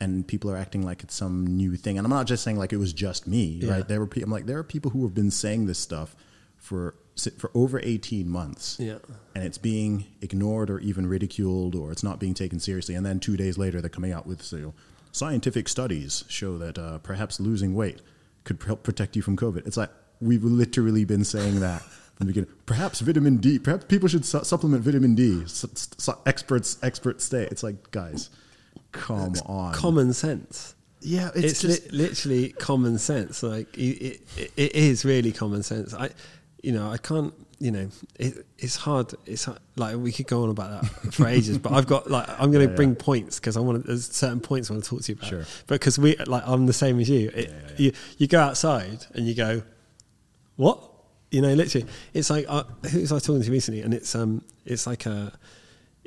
and 0.00 0.26
people 0.26 0.50
are 0.50 0.56
acting 0.56 0.82
like 0.82 1.02
it's 1.02 1.14
some 1.14 1.46
new 1.46 1.76
thing. 1.76 1.98
And 1.98 2.06
I'm 2.06 2.10
not 2.10 2.26
just 2.26 2.42
saying 2.42 2.56
like 2.58 2.72
it 2.72 2.78
was 2.78 2.92
just 2.92 3.26
me, 3.26 3.60
Yeah. 3.62 3.70
right? 3.72 3.88
There 3.88 4.00
were 4.00 4.06
pe- 4.06 4.22
I'm 4.22 4.30
like 4.30 4.46
there 4.46 4.58
are 4.58 4.64
people 4.64 4.90
who 4.92 5.02
have 5.04 5.14
been 5.14 5.30
saying 5.30 5.66
this 5.66 5.78
stuff 5.78 6.16
for 6.56 6.94
for 7.36 7.50
over 7.54 7.78
18 7.82 8.26
months 8.30 8.78
Yeah. 8.80 8.96
and 9.34 9.44
it's 9.44 9.58
being 9.58 10.06
ignored 10.22 10.70
or 10.70 10.78
even 10.78 11.06
ridiculed 11.06 11.74
or 11.74 11.92
it's 11.92 12.02
not 12.02 12.18
being 12.18 12.32
taken 12.32 12.58
seriously 12.60 12.94
and 12.94 13.04
then 13.04 13.20
two 13.20 13.36
days 13.36 13.58
later 13.58 13.80
they're 13.82 13.90
coming 13.90 14.10
out 14.12 14.26
with 14.26 14.50
you 14.52 14.58
know, 14.60 14.74
scientific 15.12 15.68
studies 15.68 16.24
show 16.28 16.56
that 16.56 16.78
uh, 16.78 16.96
perhaps 16.98 17.38
losing 17.38 17.74
weight 17.74 18.00
could 18.44 18.62
help 18.62 18.82
protect 18.82 19.16
you 19.16 19.22
from 19.22 19.36
covid 19.36 19.66
it's 19.66 19.76
like 19.76 19.90
we've 20.20 20.44
literally 20.44 21.04
been 21.04 21.24
saying 21.24 21.60
that 21.60 21.82
from 22.20 22.26
the 22.26 22.32
beginning 22.34 22.50
perhaps 22.66 23.00
vitamin 23.00 23.38
d 23.38 23.58
perhaps 23.58 23.84
people 23.86 24.06
should 24.08 24.24
su- 24.26 24.44
supplement 24.44 24.84
vitamin 24.84 25.14
d 25.14 25.40
S- 25.44 25.64
s- 25.98 26.10
experts 26.26 26.76
experts 26.82 27.24
say 27.24 27.44
it's 27.50 27.62
like 27.62 27.90
guys 27.92 28.28
come 28.92 29.34
on 29.46 29.72
Common 29.72 30.12
sense. 30.12 30.74
yeah 31.00 31.30
It's, 31.34 31.52
it's, 31.52 31.60
just 31.62 31.92
li- 31.92 31.98
literally 32.02 32.48
common 32.50 32.98
sense. 32.98 33.42
Like 33.42 33.76
it, 33.78 34.20
it, 34.36 34.52
it 34.56 34.74
is 34.74 35.04
really 35.04 35.32
common 35.32 35.62
sense. 35.62 35.94
I, 35.94 36.10
you 36.62 36.72
know, 36.72 36.90
I 36.90 36.98
can't. 36.98 37.32
You 37.58 37.70
know, 37.70 37.88
it, 38.18 38.44
it's 38.58 38.76
hard. 38.76 39.12
It's 39.26 39.44
hard, 39.44 39.58
like 39.76 39.96
we 39.96 40.12
could 40.12 40.26
go 40.26 40.42
on 40.44 40.50
about 40.50 40.82
that 40.82 41.14
for 41.14 41.26
ages, 41.26 41.56
but 41.58 41.72
I've 41.72 41.86
got 41.86 42.10
like 42.10 42.28
I'm 42.40 42.50
going 42.52 42.66
to 42.66 42.70
Yeah, 42.72 42.76
bring 42.76 42.90
yeah. 42.90 42.96
points 42.98 43.38
because 43.40 43.56
I 43.56 43.60
want. 43.60 43.86
There's 43.86 44.06
certain 44.10 44.40
points 44.40 44.70
I 44.70 44.74
want 44.74 44.84
to 44.84 44.90
talk 44.90 45.02
to 45.02 45.12
you 45.12 45.16
about. 45.18 45.28
Sure. 45.30 45.44
But 45.66 45.74
because 45.76 45.98
we 45.98 46.16
like 46.16 46.42
I'm 46.46 46.66
the 46.66 46.72
same 46.72 46.98
as 47.00 47.08
you. 47.08 47.30
It, 47.34 47.48
yeah. 47.50 47.70
You 47.78 47.92
you 48.18 48.26
go 48.26 48.40
outside 48.40 49.06
and 49.14 49.26
you 49.26 49.34
go, 49.34 49.62
what? 50.56 50.89
You 51.30 51.42
know, 51.42 51.54
literally, 51.54 51.86
it's 52.12 52.30
like 52.30 52.46
uh, 52.48 52.64
who 52.90 53.00
was 53.00 53.12
I 53.12 53.18
talking 53.18 53.42
to 53.42 53.50
recently? 53.50 53.82
And 53.82 53.94
it's 53.94 54.14
um, 54.14 54.42
it's 54.64 54.86
like 54.86 55.06
a 55.06 55.32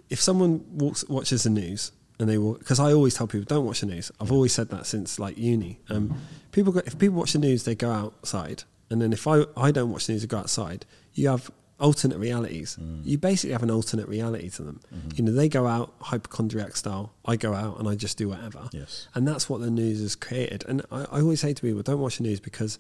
if 0.10 0.22
someone 0.22 0.66
walks 0.74 1.08
watches 1.08 1.44
the 1.44 1.50
news 1.50 1.92
and 2.20 2.30
they 2.30 2.38
will 2.38 2.56
because 2.56 2.80
I 2.80 2.94
always 2.94 3.16
tell 3.16 3.28
people 3.28 3.46
don't 3.46 3.66
watch 3.66 3.82
the 3.82 3.88
news. 3.88 4.12
I've 4.20 4.32
always 4.32 4.54
said 4.54 4.70
that 4.70 4.86
since 4.86 5.20
like 5.20 5.38
uni. 5.38 5.80
Um, 5.90 6.16
people 6.52 6.74
go, 6.74 6.82
if 6.86 6.98
people 7.00 7.18
watch 7.18 7.34
the 7.34 7.40
news, 7.40 7.64
they 7.64 7.76
go 7.76 7.92
outside, 7.92 8.64
and 8.90 9.02
then 9.02 9.14
if 9.14 9.28
I 9.28 9.46
I 9.56 9.72
don't 9.72 9.92
watch 9.92 10.08
the 10.08 10.14
news, 10.14 10.24
I 10.24 10.28
go 10.28 10.38
outside. 10.40 10.86
You 11.14 11.30
have 11.30 11.50
alternate 11.80 12.18
realities. 12.18 12.78
You 13.04 13.18
basically 13.18 13.52
have 13.52 13.64
an 13.64 13.72
alternate 13.72 14.08
reality 14.08 14.50
to 14.52 14.64
them. 14.64 14.80
You 15.16 15.24
know, 15.24 15.32
they 15.34 15.50
go 15.50 15.68
out 15.68 15.94
hypochondriac 16.00 16.76
style. 16.78 17.14
I 17.26 17.36
go 17.36 17.54
out 17.54 17.80
and 17.80 17.90
I 17.90 17.96
just 17.96 18.18
do 18.18 18.30
whatever. 18.30 18.70
Yes. 18.72 19.08
And 19.16 19.28
that's 19.28 19.50
what 19.50 19.60
the 19.60 19.70
news 19.70 20.00
has 20.00 20.16
created. 20.16 20.64
And 20.68 20.84
I, 20.92 21.02
I 21.02 21.20
always 21.22 21.42
say 21.42 21.54
to 21.54 21.62
people, 21.62 21.82
don't 21.82 22.00
watch 22.00 22.18
the 22.18 22.24
news 22.24 22.40
because 22.40 22.80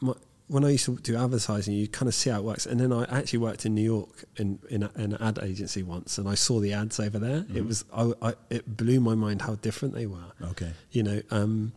my, 0.00 0.14
when 0.48 0.64
I 0.64 0.70
used 0.70 0.84
to 0.86 0.96
do 0.96 1.16
advertising, 1.16 1.74
you 1.74 1.88
kind 1.88 2.08
of 2.08 2.14
see 2.14 2.30
how 2.30 2.38
it 2.38 2.44
works. 2.44 2.66
And 2.66 2.78
then 2.80 2.92
I 2.92 3.04
actually 3.04 3.40
worked 3.40 3.66
in 3.66 3.74
New 3.74 3.82
York 3.82 4.24
in, 4.36 4.58
in, 4.70 4.82
a, 4.84 4.90
in 4.96 5.12
an 5.14 5.20
ad 5.22 5.38
agency 5.42 5.82
once, 5.82 6.18
and 6.18 6.28
I 6.28 6.34
saw 6.36 6.60
the 6.60 6.72
ads 6.72 7.00
over 7.00 7.18
there. 7.18 7.44
It 7.54 7.66
was 7.66 7.84
I, 7.92 8.12
I, 8.22 8.34
it 8.50 8.76
blew 8.76 9.00
my 9.00 9.14
mind 9.14 9.42
how 9.42 9.56
different 9.56 9.94
they 9.94 10.06
were. 10.06 10.30
okay 10.42 10.72
You 10.92 11.02
know, 11.02 11.22
um, 11.30 11.72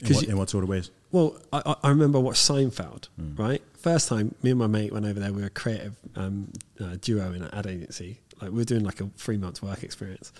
in 0.00 0.14
what, 0.14 0.22
you- 0.22 0.28
in 0.32 0.36
what 0.38 0.50
sort 0.50 0.64
of 0.64 0.70
ways 0.70 0.90
well, 1.12 1.36
I, 1.52 1.74
I- 1.82 1.88
remember 1.88 2.18
I 2.18 2.22
watched 2.22 2.48
Seinfeld, 2.48 3.08
right? 3.36 3.60
First 3.76 4.08
time, 4.08 4.34
me 4.42 4.50
and 4.50 4.58
my 4.60 4.68
mate 4.68 4.92
went 4.92 5.06
over 5.06 5.18
there. 5.18 5.32
We 5.32 5.40
were 5.40 5.48
a 5.48 5.50
creative 5.50 5.96
um, 6.14 6.52
uh, 6.78 6.96
duo 7.00 7.32
in 7.32 7.42
an 7.42 7.50
ad 7.52 7.66
agency. 7.66 8.20
Like 8.40 8.50
we 8.52 8.58
were 8.58 8.64
doing 8.64 8.84
like 8.84 9.00
a 9.00 9.06
three 9.16 9.36
months 9.38 9.60
work 9.60 9.82
experience, 9.82 10.32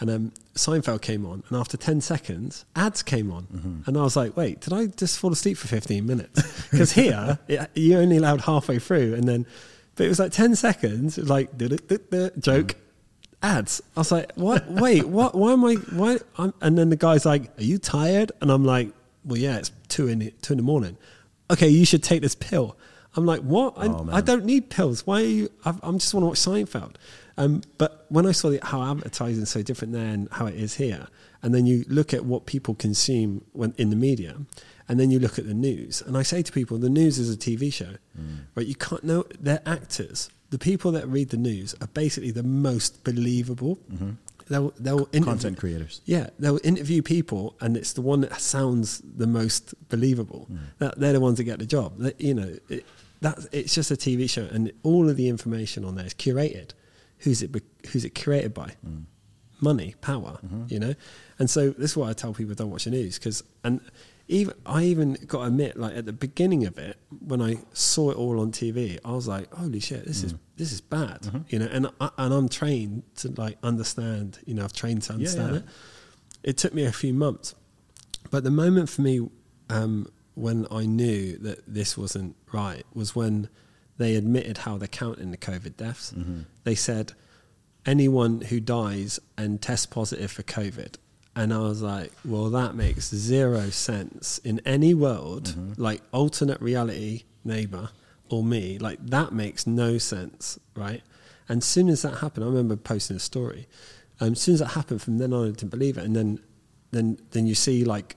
and 0.00 0.10
um, 0.10 0.32
Seinfeld 0.54 1.02
came 1.02 1.26
on. 1.26 1.42
And 1.48 1.58
after 1.58 1.76
ten 1.76 2.00
seconds, 2.00 2.64
ads 2.76 3.02
came 3.02 3.30
on, 3.32 3.82
and 3.86 3.96
I 3.96 4.02
was 4.02 4.16
like, 4.16 4.36
"Wait, 4.36 4.60
did 4.60 4.72
I 4.72 4.86
just 4.86 5.18
fall 5.18 5.32
asleep 5.32 5.56
for 5.56 5.68
fifteen 5.68 6.06
minutes?" 6.06 6.68
Because 6.70 6.92
here, 6.92 7.38
it, 7.48 7.68
you 7.74 7.98
only 7.98 8.16
allowed 8.18 8.42
halfway 8.42 8.78
through, 8.78 9.14
and 9.14 9.28
then, 9.28 9.46
but 9.96 10.06
it 10.06 10.08
was 10.08 10.18
like 10.18 10.32
ten 10.32 10.54
seconds. 10.56 11.18
It 11.18 11.22
was 11.22 11.30
like 11.30 11.50
joke. 12.40 12.76
Ads. 13.40 13.82
I 13.96 14.00
was 14.00 14.10
like, 14.10 14.32
"What? 14.34 14.68
Wait, 14.68 15.06
what? 15.06 15.34
Why 15.36 15.52
am 15.52 15.64
I? 15.64 15.74
Why?" 15.74 16.18
I'm, 16.38 16.52
and 16.60 16.76
then 16.76 16.90
the 16.90 16.96
guy's 16.96 17.24
like, 17.24 17.56
"Are 17.58 17.62
you 17.62 17.78
tired?" 17.78 18.32
And 18.40 18.50
I'm 18.50 18.64
like, 18.64 18.90
well, 19.24 19.38
yeah, 19.38 19.58
it's 19.58 19.70
two 19.88 20.08
in 20.08 20.18
the, 20.20 20.30
two 20.42 20.54
in 20.54 20.56
the 20.56 20.62
morning. 20.64 20.96
Okay, 21.50 21.68
you 21.68 21.84
should 21.84 22.02
take 22.02 22.20
this 22.22 22.34
pill. 22.34 22.76
I'm 23.14 23.26
like, 23.26 23.40
what? 23.40 23.74
I, 23.76 23.86
Oh. 23.86 24.08
I 24.12 24.20
don't 24.22 24.44
need 24.44 24.70
pills. 24.70 25.06
Why 25.06 25.20
are 25.20 25.24
you? 25.24 25.48
I, 25.64 25.74
I'm 25.82 25.98
just 25.98 26.12
want 26.14 26.22
to 26.24 26.28
watch 26.28 26.38
Seinfeld. 26.38 26.94
Um, 27.38 27.62
but 27.78 28.04
when 28.08 28.26
I 28.26 28.32
saw 28.32 28.50
the, 28.50 28.58
how 28.62 28.82
advertising 28.90 29.42
is 29.44 29.50
so 29.50 29.62
different 29.62 29.92
there 29.94 30.06
and 30.16 30.28
how 30.32 30.46
it 30.46 30.56
is 30.56 30.74
here, 30.74 31.06
and 31.42 31.54
then 31.54 31.64
you 31.66 31.84
look 31.88 32.12
at 32.12 32.24
what 32.24 32.46
people 32.46 32.74
consume 32.74 33.44
when 33.52 33.72
in 33.78 33.90
the 33.90 33.96
media, 33.96 34.36
and 34.88 34.98
then 34.98 35.10
you 35.10 35.18
look 35.20 35.38
at 35.38 35.46
the 35.46 35.54
news, 35.54 36.02
and 36.02 36.16
I 36.16 36.22
say 36.22 36.42
to 36.42 36.50
people, 36.52 36.78
the 36.78 36.90
news 36.90 37.18
is 37.18 37.32
a 37.32 37.36
TV 37.36 37.72
show, 37.72 37.94
Mm. 38.20 38.38
right? 38.56 38.66
You 38.66 38.74
can't 38.74 39.04
know 39.04 39.24
they're 39.40 39.62
actors. 39.64 40.30
The 40.50 40.58
people 40.58 40.90
that 40.92 41.06
read 41.06 41.28
the 41.28 41.36
news 41.36 41.74
are 41.80 41.86
basically 41.88 42.32
the 42.32 42.42
most 42.42 43.04
believable. 43.04 43.78
They'll, 44.48 44.72
they'll 44.80 45.00
interview- 45.00 45.20
Mm-hmm. 45.20 45.24
content 45.30 45.58
creators 45.58 46.00
yeah, 46.06 46.30
they'll 46.40 46.58
interview 46.64 47.02
people, 47.02 47.54
and 47.60 47.76
it's 47.76 47.92
the 47.92 48.00
one 48.00 48.22
that 48.22 48.40
sounds 48.40 49.00
the 49.04 49.26
most 49.26 49.74
believable. 49.90 50.48
That 50.78 50.98
they're 50.98 51.12
the 51.12 51.20
ones 51.20 51.36
that 51.38 51.44
get 51.44 51.58
the 51.58 51.66
job. 51.66 51.98
That, 51.98 52.18
you 52.20 52.34
know, 52.34 52.56
it, 52.70 52.84
that 53.20 53.38
it's 53.52 53.74
just 53.74 53.90
a 53.90 53.94
TV 53.96 54.28
show, 54.28 54.46
and 54.50 54.72
all 54.82 55.08
of 55.10 55.16
the 55.16 55.28
information 55.28 55.84
on 55.84 55.94
there 55.96 56.06
is 56.06 56.14
curated. 56.14 56.70
Who's 57.20 57.42
it? 57.42 57.54
Who's 57.90 58.04
it 58.04 58.14
curated 58.14 58.54
by? 58.54 58.72
Mm. 58.86 59.04
Money, 59.60 59.94
power. 60.00 60.38
Mm-hmm. 60.44 60.64
You 60.68 60.78
know, 60.78 60.94
and 61.38 61.50
so 61.50 61.70
this 61.70 61.92
is 61.92 61.96
why 61.96 62.10
I 62.10 62.12
tell 62.12 62.32
people 62.32 62.54
don't 62.54 62.70
watch 62.70 62.84
the 62.84 62.90
news 62.90 63.18
because 63.18 63.42
and. 63.64 63.80
Even 64.30 64.52
I 64.66 64.82
even 64.84 65.14
got 65.26 65.38
to 65.38 65.44
admit, 65.46 65.78
like 65.78 65.96
at 65.96 66.04
the 66.04 66.12
beginning 66.12 66.66
of 66.66 66.76
it, 66.76 66.98
when 67.26 67.40
I 67.40 67.60
saw 67.72 68.10
it 68.10 68.18
all 68.18 68.40
on 68.40 68.52
TV, 68.52 68.98
I 69.02 69.12
was 69.12 69.26
like, 69.26 69.50
"Holy 69.54 69.80
shit, 69.80 70.04
this 70.04 70.22
is 70.22 70.34
mm. 70.34 70.38
this 70.54 70.70
is 70.70 70.82
bad," 70.82 71.22
mm-hmm. 71.22 71.38
you 71.48 71.58
know. 71.58 71.68
And 71.72 71.86
I, 71.98 72.10
and 72.18 72.34
I'm 72.34 72.46
trained 72.50 73.04
to 73.20 73.30
like 73.38 73.56
understand, 73.62 74.38
you 74.44 74.52
know, 74.52 74.64
I've 74.64 74.74
trained 74.74 75.00
to 75.04 75.14
understand 75.14 75.52
yeah. 75.52 75.58
it 75.60 75.64
it 76.42 76.56
took 76.56 76.74
me 76.74 76.84
a 76.84 76.92
few 76.92 77.14
months. 77.14 77.54
But 78.30 78.44
the 78.44 78.50
moment 78.50 78.88
for 78.88 79.02
me 79.02 79.28
um, 79.70 80.10
when 80.34 80.66
I 80.70 80.86
knew 80.86 81.36
that 81.38 81.62
this 81.66 81.96
wasn't 81.96 82.36
right 82.52 82.84
was 82.94 83.14
when 83.14 83.48
they 83.98 84.14
admitted 84.14 84.58
how 84.58 84.78
they're 84.78 84.88
counting 84.88 85.30
the 85.30 85.36
COVID 85.36 85.76
deaths. 85.76 86.12
Mm-hmm. 86.16 86.40
They 86.64 86.74
said 86.74 87.12
anyone 87.84 88.40
who 88.42 88.60
dies 88.60 89.18
and 89.36 89.60
tests 89.60 89.86
positive 89.86 90.30
for 90.30 90.42
COVID. 90.42 90.94
And 91.36 91.52
I 91.52 91.58
was 91.58 91.82
like, 91.82 92.12
well, 92.24 92.50
that 92.50 92.74
makes 92.74 93.14
zero 93.14 93.70
sense 93.70 94.38
in 94.38 94.60
any 94.64 94.94
world, 94.94 95.44
mm-hmm. 95.44 95.80
like 95.80 96.02
alternate 96.12 96.60
reality 96.60 97.24
neighbor 97.44 97.90
or 98.28 98.42
me. 98.42 98.78
Like, 98.78 98.98
that 99.06 99.32
makes 99.32 99.66
no 99.66 99.98
sense, 99.98 100.58
right? 100.74 101.02
And 101.48 101.58
as 101.58 101.64
soon 101.64 101.88
as 101.88 102.02
that 102.02 102.18
happened, 102.18 102.44
I 102.44 102.48
remember 102.48 102.76
posting 102.76 103.16
a 103.16 103.20
story. 103.20 103.68
Um, 104.20 104.32
as 104.32 104.40
soon 104.40 104.54
as 104.54 104.60
that 104.60 104.68
happened, 104.68 105.00
from 105.00 105.18
then 105.18 105.32
on, 105.32 105.46
I 105.46 105.50
didn't 105.50 105.70
believe 105.70 105.96
it. 105.96 106.04
And 106.04 106.14
then, 106.16 106.40
then, 106.90 107.18
then 107.30 107.46
you 107.46 107.54
see 107.54 107.84
like 107.84 108.16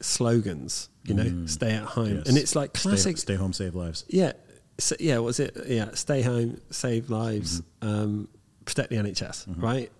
slogans, 0.00 0.88
you 1.04 1.14
know, 1.14 1.24
mm. 1.24 1.48
stay 1.48 1.72
at 1.72 1.82
home, 1.82 2.16
Yes. 2.16 2.28
and 2.28 2.38
it's 2.38 2.54
like 2.54 2.76
Stay- 2.76 2.90
classic. 2.90 3.18
stay, 3.18 3.34
home 3.34 3.52
save 3.52 3.74
lives 3.74 4.04
Yeah, 4.08 4.32
so, 4.78 4.96
yeah. 5.00 5.18
Was 5.18 5.38
it? 5.40 5.56
Yeah, 5.66 5.90
stay 5.94 6.22
home, 6.22 6.60
save 6.70 7.10
lives, 7.10 7.60
Mm-hmm. 7.80 7.88
um, 7.88 8.28
protect 8.64 8.90
the 8.90 8.96
NHS. 8.96 9.46
Right. 9.60 9.90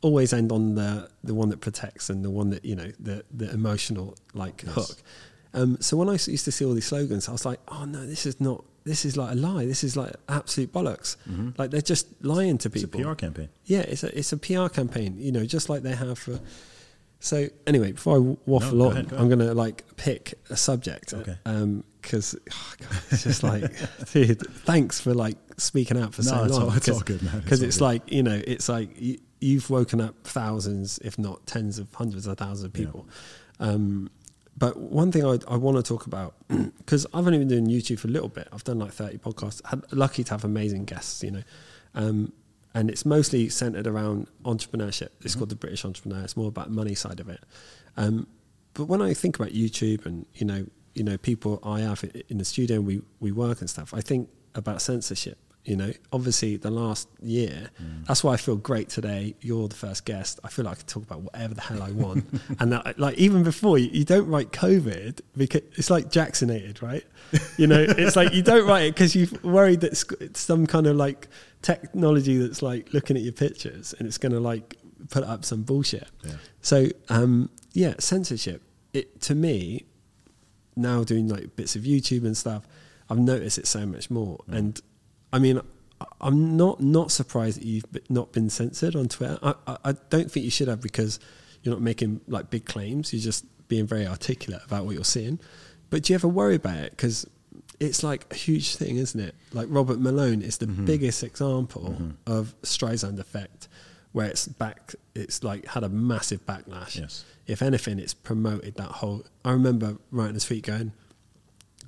Always 0.00 0.32
end 0.32 0.52
on 0.52 0.74
the 0.76 1.08
the 1.24 1.34
one 1.34 1.48
that 1.48 1.60
protects 1.60 2.08
and 2.10 2.24
the 2.24 2.30
one 2.30 2.50
that 2.50 2.64
you 2.64 2.76
know 2.76 2.90
the 3.00 3.24
the 3.34 3.50
emotional 3.50 4.14
like 4.34 4.62
Yes. 4.64 4.74
hook. 4.74 4.96
Um, 5.54 5.78
so 5.80 5.96
I 6.08 6.12
used 6.12 6.44
to 6.44 6.52
see 6.52 6.64
all 6.64 6.74
these 6.74 6.86
slogans, 6.86 7.28
I 7.28 7.32
was 7.32 7.44
like, 7.46 7.58
oh 7.68 7.84
no, 7.84 8.04
this 8.06 8.26
is 8.26 8.40
not. 8.40 8.64
This 8.84 9.04
is 9.04 9.16
like 9.16 9.32
a 9.32 9.34
lie. 9.34 9.66
This 9.66 9.82
is 9.84 9.96
like 9.96 10.14
absolute 10.28 10.72
bollocks. 10.72 11.16
Like 11.58 11.70
they're 11.70 11.80
just 11.82 12.06
lying 12.24 12.58
to 12.58 12.68
Mm-hmm. 12.70 12.76
it's 12.76 12.84
a 12.84 12.88
people. 12.88 13.10
pr 13.14 13.16
campaign 13.16 13.48
Yeah, 13.64 13.80
it's 13.80 14.02
a 14.04 14.16
it's 14.18 14.32
a 14.32 14.36
PR 14.36 14.68
campaign, 14.68 15.16
you 15.18 15.32
know, 15.32 15.44
just 15.44 15.68
like 15.68 15.82
they 15.82 15.94
have 15.94 16.18
for. 16.18 16.38
So 17.20 17.48
anyway, 17.66 17.92
before 17.92 18.16
I 18.16 18.36
waffle 18.46 18.78
No, 18.78 18.84
go 18.84 18.86
on, 18.86 18.92
ahead, 18.92 19.08
go 19.08 19.16
I'm 19.18 19.26
going 19.28 19.40
to 19.40 19.52
like 19.52 19.84
pick 19.96 20.34
a 20.50 20.56
subject, 20.56 21.12
Okay. 21.12 21.36
Because 22.08 22.34
it's 23.10 23.22
just 23.24 23.42
like, 23.42 23.64
dude, 24.12 24.40
thanks 24.64 24.98
for 24.98 25.12
like 25.12 25.36
speaking 25.58 25.98
out 25.98 26.14
for 26.14 26.22
No, 26.22 26.28
so 26.30 26.44
it's 26.44 26.52
long. 26.54 26.62
all- 26.70 26.72
it's 26.76 26.88
all 26.88 27.00
good, 27.00 27.22
man. 27.22 27.34
It's 27.36 27.44
Because 27.44 27.60
all 27.62 27.68
it's 27.68 27.80
like 27.82 28.10
you 28.10 28.22
know, 28.22 28.40
it's 28.46 28.66
like 28.68 28.98
you, 28.98 29.18
you've 29.40 29.68
woken 29.68 30.00
up 30.00 30.14
thousands, 30.24 30.98
if 31.04 31.18
not 31.18 31.46
tens 31.46 31.78
of 31.78 31.92
hundreds 31.92 32.26
of 32.26 32.38
thousands 32.38 32.64
of 32.64 32.76
Yeah. 32.78 32.86
people. 32.86 33.06
Um, 33.60 34.10
but 34.56 34.76
one 34.78 35.12
thing 35.12 35.24
I, 35.24 35.38
I 35.48 35.56
want 35.56 35.76
to 35.76 35.82
talk 35.82 36.06
about 36.06 36.34
because 36.78 37.06
I've 37.12 37.26
only 37.26 37.38
been 37.38 37.48
doing 37.48 37.66
YouTube 37.66 37.98
for 37.98 38.08
a 38.08 38.10
little 38.10 38.28
bit. 38.30 38.48
I've 38.52 38.64
done 38.64 38.78
like 38.78 38.92
thirty 38.92 39.18
podcasts. 39.18 39.60
Had 39.66 39.82
lucky 39.92 40.24
to 40.24 40.30
have 40.32 40.44
amazing 40.44 40.86
guests, 40.86 41.22
you 41.22 41.30
know, 41.30 41.42
um, 41.94 42.32
and 42.74 42.88
it's 42.90 43.04
mostly 43.04 43.50
centered 43.50 43.86
around 43.86 44.28
entrepreneurship. 44.44 45.10
It's 45.20 45.32
Mm-hmm. 45.32 45.38
called 45.40 45.50
the 45.50 45.56
British 45.56 45.84
Entrepreneur. 45.84 46.22
It's 46.24 46.36
more 46.38 46.48
about 46.48 46.68
the 46.68 46.74
money 46.74 46.94
side 46.94 47.20
of 47.20 47.28
it. 47.28 47.40
Um, 47.98 48.26
but 48.74 48.84
when 48.86 49.02
I 49.02 49.12
think 49.14 49.36
about 49.38 49.52
YouTube 49.52 50.06
and 50.06 50.24
you 50.34 50.46
know 50.46 50.66
you 50.94 51.04
know 51.04 51.18
people 51.18 51.60
I 51.62 51.80
have 51.80 52.04
in 52.28 52.38
the 52.38 52.44
studio 52.44 52.80
we 52.80 53.02
we 53.20 53.32
work 53.32 53.60
and 53.60 53.70
stuff. 53.70 53.94
I 53.94 54.00
think 54.00 54.28
about 54.54 54.82
censorship. 54.82 55.38
You 55.64 55.76
know, 55.76 55.92
obviously 56.14 56.56
the 56.56 56.70
last 56.70 57.08
year, 57.20 57.68
mm. 57.82 58.06
that's 58.06 58.24
why 58.24 58.32
I 58.32 58.36
feel 58.38 58.56
great 58.56 58.88
today. 58.88 59.34
You're 59.42 59.68
the 59.68 59.74
first 59.74 60.06
guest. 60.06 60.40
I 60.42 60.48
feel 60.48 60.64
like 60.64 60.72
I 60.72 60.76
can 60.76 60.86
talk 60.86 61.02
about 61.02 61.20
whatever 61.20 61.52
the 61.52 61.60
hell 61.60 61.82
I 61.82 61.90
want. 61.90 62.24
and 62.58 62.72
that, 62.72 62.98
like 62.98 63.18
even 63.18 63.42
before, 63.42 63.76
you, 63.76 63.90
you, 63.92 64.04
don't 64.04 64.26
write 64.28 64.50
COVID 64.50 65.20
because 65.36 65.60
it's 65.74 65.90
like 65.90 66.06
Jacksonated, 66.06 66.80
right? 66.80 67.04
You 67.58 67.66
know, 67.66 67.84
it's 67.86 68.16
like 68.16 68.32
you 68.32 68.42
don't 68.42 68.66
write 68.66 68.84
it 68.84 68.94
because 68.94 69.14
you're 69.14 69.28
worried 69.42 69.80
that 69.80 70.02
it's 70.20 70.40
some 70.40 70.66
kind 70.66 70.86
of 70.86 70.96
like 70.96 71.28
technology 71.60 72.38
that's 72.38 72.62
like 72.62 72.94
looking 72.94 73.18
at 73.18 73.22
your 73.22 73.34
pictures 73.34 73.94
and 73.98 74.08
it's 74.08 74.16
going 74.16 74.32
to 74.32 74.40
like 74.40 74.76
put 75.10 75.24
up 75.24 75.44
some 75.44 75.64
bullshit. 75.64 76.08
Yeah. 76.24 76.36
So, 76.62 76.86
um, 77.10 77.50
yeah, 77.72 77.92
censorship. 77.98 78.62
It 78.94 79.20
to 79.22 79.34
me 79.34 79.84
now 80.78 81.04
doing 81.04 81.28
like 81.28 81.56
bits 81.56 81.76
of 81.76 81.82
YouTube 81.82 82.24
and 82.24 82.36
stuff. 82.36 82.66
I've 83.10 83.18
noticed 83.18 83.58
it 83.58 83.66
so 83.66 83.86
much 83.86 84.10
more, 84.10 84.38
mm. 84.48 84.56
and 84.56 84.80
I 85.32 85.38
mean, 85.38 85.60
I'm 86.20 86.56
not 86.56 86.80
not 86.80 87.10
surprised 87.10 87.60
that 87.60 87.64
you've 87.64 87.84
not 88.08 88.32
been 88.32 88.50
censored 88.50 88.96
on 88.96 89.08
Twitter. 89.08 89.38
I, 89.42 89.54
I, 89.66 89.76
I 89.86 89.92
don't 90.10 90.30
think 90.30 90.44
you 90.44 90.50
should 90.50 90.68
have 90.68 90.80
because 90.80 91.18
you're 91.62 91.74
not 91.74 91.82
making 91.82 92.20
like 92.28 92.50
big 92.50 92.64
claims. 92.64 93.12
You're 93.12 93.22
just 93.22 93.44
being 93.68 93.86
very 93.86 94.06
articulate 94.06 94.62
about 94.64 94.84
what 94.86 94.94
you're 94.94 95.04
seeing. 95.04 95.38
But 95.90 96.02
do 96.02 96.12
you 96.12 96.14
ever 96.16 96.28
worry 96.28 96.56
about 96.56 96.76
it? 96.76 96.90
Because 96.90 97.26
it's 97.80 98.02
like 98.02 98.26
a 98.30 98.34
huge 98.34 98.76
thing, 98.76 98.96
isn't 98.96 99.20
it? 99.20 99.34
Like 99.52 99.68
Robert 99.70 99.98
Malone 99.98 100.42
is 100.42 100.58
the 100.58 100.66
mm-hmm. 100.66 100.84
biggest 100.84 101.22
example 101.22 101.96
mm-hmm. 101.98 102.10
of 102.26 102.54
Streisand 102.62 103.18
effect, 103.18 103.67
where 104.12 104.26
it's 104.26 104.46
back. 104.48 104.94
It's 105.14 105.42
like 105.42 105.66
had 105.66 105.84
a 105.84 105.88
massive 105.88 106.44
backlash. 106.46 106.98
Yes. 106.98 107.24
If 107.46 107.62
anything, 107.62 107.98
it's 107.98 108.14
promoted 108.14 108.76
that 108.76 108.90
whole. 108.90 109.24
I 109.44 109.52
remember 109.52 109.96
writing 110.10 110.34
this 110.34 110.44
tweet 110.44 110.64
going, 110.64 110.92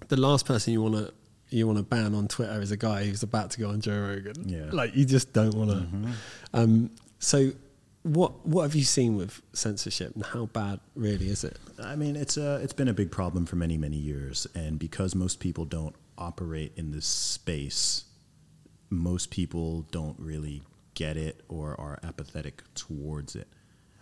the 0.09 0.17
last 0.17 0.47
person 0.47 0.73
you 0.73 0.83
want 0.83 0.95
to 0.95 1.13
you 1.51 1.67
want 1.67 1.79
to 1.79 1.85
ban 1.85 2.15
on 2.15 2.29
Twitter 2.29 2.61
is 2.61 2.71
a 2.71 2.77
guy 2.77 3.05
who's 3.05 3.23
about 3.23 3.51
to 3.53 3.61
go 3.61 3.71
on 3.71 3.81
Joe 3.81 4.01
Rogan. 4.01 4.49
Yeah. 4.49 4.71
Like 4.73 4.95
you 4.95 5.05
just 5.05 5.33
don't 5.33 5.55
want 5.55 5.71
to. 5.71 5.77
Mm-hmm. 5.77 6.13
Um, 6.55 6.91
so 7.19 7.53
what 8.03 8.47
what 8.47 8.63
have 8.63 8.75
you 8.75 8.85
seen 8.85 9.17
with 9.17 9.43
censorship 9.53 10.15
and 10.15 10.25
how 10.25 10.47
bad 10.47 10.81
really 10.95 11.29
is 11.29 11.45
it? 11.45 11.59
I 11.83 11.97
mean, 11.97 12.17
it's 12.17 12.37
a 12.37 12.57
it's 12.57 12.73
been 12.73 12.89
a 12.89 12.95
big 12.95 13.11
problem 13.11 13.47
for 13.47 13.57
many 13.57 13.77
many 13.77 13.97
years, 13.97 14.47
and 14.55 14.79
because 14.79 15.15
most 15.15 15.41
people 15.41 15.65
don't 15.65 15.95
operate 16.17 16.73
in 16.77 16.93
this 16.93 17.07
space, 17.07 18.05
most 18.89 19.31
people 19.31 19.83
don't 19.91 20.19
really 20.19 20.63
get 20.95 21.17
it 21.17 21.43
or 21.49 21.81
are 21.81 21.99
apathetic 22.03 22.63
towards 22.75 23.37
it. 23.37 23.49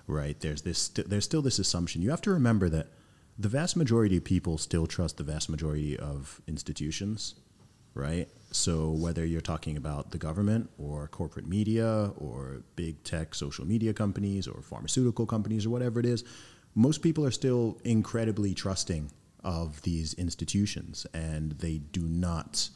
Right? 0.07 0.39
There's 0.41 0.63
this 0.63 0.89
there's 0.89 1.25
still 1.25 1.43
this 1.43 1.59
assumption. 1.59 2.03
You 2.03 2.11
have 2.11 2.23
to 2.23 2.31
remember 2.31 2.69
that 2.71 2.89
the 3.39 3.49
vast 3.49 3.77
majority 3.77 4.17
of 4.17 4.25
people 4.25 4.59
still 4.59 4.87
trust 4.87 5.17
the 5.17 5.23
vast 5.23 5.49
majority 5.49 5.97
of 5.97 6.41
institutions, 6.49 7.37
right? 7.95 8.29
So 8.51 8.91
whether 8.91 9.25
you're 9.25 9.41
talking 9.41 9.77
about 9.77 10.11
the 10.11 10.19
government 10.19 10.71
or 10.77 11.07
corporate 11.09 11.47
media 11.47 12.13
or 12.17 12.63
big 12.75 13.05
tech 13.05 13.35
social 13.35 13.65
media 13.65 13.93
companies 13.93 14.49
or 14.49 14.61
pharmaceutical 14.63 15.25
companies 15.25 15.67
or 15.67 15.71
whatever 15.71 16.01
it 16.01 16.07
is, 16.07 16.25
most 16.75 17.03
people 17.03 17.25
are 17.25 17.31
still 17.31 17.79
incredibly 17.85 18.55
trusting 18.55 19.11
of 19.45 19.83
these 19.83 20.15
institutions 20.15 21.07
and 21.15 21.53
they 21.53 21.79
do 21.79 22.03
not 22.03 22.71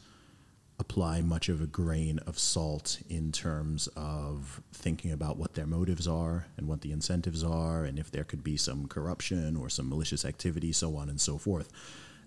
apply 0.83 1.21
much 1.21 1.47
of 1.47 1.61
a 1.61 1.65
grain 1.65 2.19
of 2.27 2.37
salt 2.37 2.99
in 3.09 3.31
terms 3.31 3.87
of 3.95 4.61
thinking 4.73 5.13
about 5.13 5.37
what 5.37 5.53
their 5.53 5.65
motives 5.65 6.09
are 6.09 6.47
and 6.57 6.67
what 6.67 6.81
the 6.81 6.91
incentives 6.91 7.41
are 7.41 7.85
and 7.85 7.97
if 7.97 8.11
there 8.11 8.25
could 8.25 8.43
be 8.43 8.57
some 8.57 8.85
corruption 8.89 9.55
or 9.55 9.69
some 9.69 9.87
malicious 9.87 10.25
activity 10.25 10.73
so 10.73 10.97
on 10.97 11.07
and 11.07 11.21
so 11.21 11.37
forth. 11.37 11.69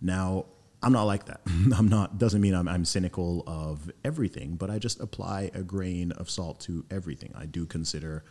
Now 0.00 0.46
i'm 0.82 0.92
not 0.94 1.02
like 1.02 1.26
that. 1.26 1.42
I'm 1.76 1.88
not 1.88 2.16
doesn't 2.16 2.40
mean 2.40 2.54
I'm, 2.54 2.66
I'm 2.66 2.86
cynical 2.86 3.44
of 3.46 3.92
everything 4.02 4.56
but 4.56 4.70
i 4.70 4.78
just 4.78 5.00
apply 5.00 5.50
a 5.52 5.62
grain 5.62 6.12
of 6.12 6.30
salt 6.30 6.58
to 6.60 6.86
everything. 6.90 7.34
I 7.36 7.44
do 7.44 7.66
consider 7.66 8.24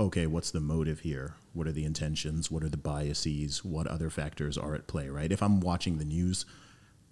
okay 0.00 0.26
what's 0.26 0.50
the 0.50 0.60
motive 0.60 1.00
here? 1.00 1.36
What 1.52 1.68
are 1.68 1.72
the 1.72 1.84
intentions? 1.84 2.50
What 2.50 2.64
are 2.64 2.68
the 2.68 2.76
biases? 2.76 3.64
What 3.64 3.86
other 3.86 4.10
factors 4.10 4.58
are 4.58 4.74
at 4.74 4.88
play 4.88 5.08
right? 5.08 5.30
If 5.30 5.40
i'm 5.40 5.60
watching 5.60 5.98
the 5.98 6.04
news 6.04 6.46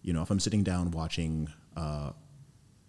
you 0.03 0.13
know 0.13 0.23
if 0.23 0.31
i'm 0.31 0.41
sitting 0.41 0.63
down 0.63 0.91
watching 0.91 1.49
uh, 1.77 2.11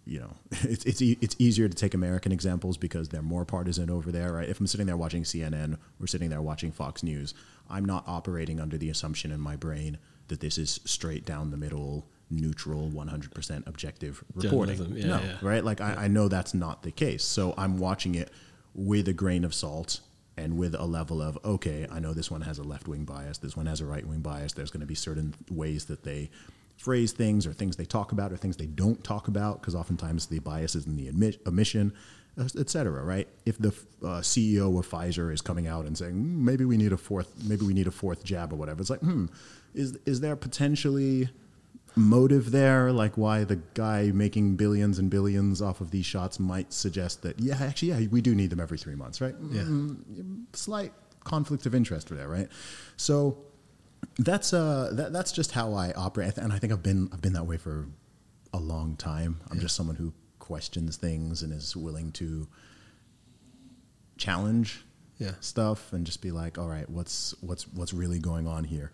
you 0.04 0.20
know, 0.20 0.34
it's 0.62 0.84
it's 0.84 1.00
it's 1.00 1.36
easier 1.38 1.68
to 1.68 1.74
take 1.74 1.94
American 1.94 2.32
examples 2.32 2.76
because 2.76 3.08
they're 3.08 3.22
more 3.22 3.44
partisan 3.44 3.90
over 3.90 4.10
there, 4.10 4.32
right? 4.32 4.48
If 4.48 4.60
I'm 4.60 4.66
sitting 4.66 4.86
there 4.86 4.96
watching 4.96 5.22
CNN 5.22 5.78
or 6.00 6.06
sitting 6.06 6.30
there 6.30 6.42
watching 6.42 6.72
Fox 6.72 7.02
News, 7.02 7.34
I'm 7.70 7.84
not 7.84 8.04
operating 8.06 8.60
under 8.60 8.76
the 8.76 8.90
assumption 8.90 9.30
in 9.30 9.40
my 9.40 9.56
brain 9.56 9.98
that 10.28 10.40
this 10.40 10.58
is 10.58 10.80
straight 10.84 11.24
down 11.24 11.50
the 11.50 11.56
middle, 11.56 12.06
neutral, 12.30 12.90
100% 12.90 13.66
objective 13.66 14.24
reporting. 14.34 14.96
Yeah, 14.96 15.06
no, 15.06 15.20
yeah. 15.20 15.36
right? 15.42 15.64
Like 15.64 15.80
yeah. 15.80 15.94
I, 15.96 16.04
I 16.04 16.08
know 16.08 16.28
that's 16.28 16.54
not 16.54 16.82
the 16.82 16.90
case, 16.90 17.24
so 17.24 17.54
I'm 17.56 17.78
watching 17.78 18.14
it 18.14 18.30
with 18.74 19.06
a 19.08 19.12
grain 19.12 19.44
of 19.44 19.54
salt 19.54 20.00
and 20.36 20.56
with 20.56 20.74
a 20.74 20.84
level 20.84 21.20
of 21.20 21.38
okay, 21.44 21.86
I 21.90 22.00
know 22.00 22.14
this 22.14 22.30
one 22.30 22.40
has 22.42 22.58
a 22.58 22.62
left 22.62 22.88
wing 22.88 23.04
bias, 23.04 23.38
this 23.38 23.56
one 23.56 23.66
has 23.66 23.80
a 23.80 23.86
right 23.86 24.06
wing 24.06 24.20
bias. 24.20 24.52
There's 24.52 24.70
going 24.70 24.80
to 24.80 24.86
be 24.86 24.94
certain 24.94 25.34
ways 25.50 25.84
that 25.86 26.04
they 26.04 26.30
phrase 26.82 27.12
things 27.12 27.46
or 27.46 27.52
things 27.52 27.76
they 27.76 27.84
talk 27.84 28.12
about 28.12 28.32
or 28.32 28.36
things 28.36 28.56
they 28.56 28.66
don't 28.66 29.02
talk 29.04 29.28
about 29.28 29.60
because 29.60 29.74
oftentimes 29.74 30.26
the 30.26 30.40
bias 30.40 30.74
is 30.74 30.84
in 30.86 30.96
the 30.96 31.08
omission 31.46 31.92
uh, 32.38 32.48
etc 32.58 33.02
right? 33.04 33.28
If 33.46 33.58
the 33.58 33.68
uh, 34.02 34.20
ceo 34.20 34.78
of 34.78 34.88
pfizer 34.90 35.32
is 35.32 35.40
coming 35.40 35.66
out 35.66 35.84
and 35.86 35.96
saying 35.96 36.14
mm, 36.14 36.38
maybe 36.48 36.64
we 36.64 36.76
need 36.76 36.92
a 36.92 36.96
fourth 36.96 37.30
maybe 37.44 37.64
we 37.64 37.74
need 37.74 37.86
a 37.86 37.92
fourth 37.92 38.24
jab 38.24 38.52
or 38.52 38.56
whatever 38.56 38.80
it's 38.80 38.90
like 38.90 39.00
hmm 39.00 39.26
is 39.74 39.98
is 40.06 40.20
there 40.20 40.36
potentially 40.36 41.28
motive 41.94 42.50
there? 42.50 42.92
Like 42.92 43.16
why 43.16 43.44
the 43.44 43.56
guy 43.74 44.10
making 44.12 44.56
billions 44.56 44.98
and 44.98 45.10
billions 45.10 45.60
off 45.60 45.80
of 45.80 45.90
these 45.90 46.06
shots 46.06 46.40
might 46.40 46.72
suggest 46.72 47.22
that 47.22 47.38
yeah 47.40 47.56
actually 47.60 47.88
yeah 47.88 48.08
we 48.10 48.20
do 48.20 48.34
need 48.34 48.50
them 48.50 48.60
every 48.60 48.78
three 48.78 48.94
months 48.94 49.20
right? 49.20 49.34
Yeah. 49.50 49.62
Mm, 49.62 50.44
slight 50.52 50.92
conflict 51.24 51.66
of 51.66 51.74
interest 51.74 52.08
there 52.08 52.28
right? 52.28 52.48
So 52.96 53.38
that's 54.18 54.52
uh 54.52 54.90
that, 54.92 55.12
that's 55.12 55.32
just 55.32 55.52
how 55.52 55.74
I 55.74 55.92
operate, 55.92 56.36
and 56.38 56.52
I 56.52 56.58
think 56.58 56.72
I've 56.72 56.82
been 56.82 57.08
I've 57.12 57.22
been 57.22 57.32
that 57.34 57.44
way 57.44 57.56
for 57.56 57.88
a 58.52 58.58
long 58.58 58.96
time. 58.96 59.40
I'm 59.50 59.56
yeah. 59.56 59.62
just 59.62 59.76
someone 59.76 59.96
who 59.96 60.12
questions 60.38 60.96
things 60.96 61.42
and 61.42 61.52
is 61.52 61.76
willing 61.76 62.12
to 62.12 62.48
challenge 64.16 64.84
yeah. 65.18 65.32
stuff 65.40 65.92
and 65.92 66.04
just 66.04 66.20
be 66.20 66.30
like, 66.30 66.58
all 66.58 66.68
right, 66.68 66.88
what's 66.90 67.34
what's 67.40 67.66
what's 67.68 67.92
really 67.92 68.18
going 68.18 68.46
on 68.46 68.64
here? 68.64 68.92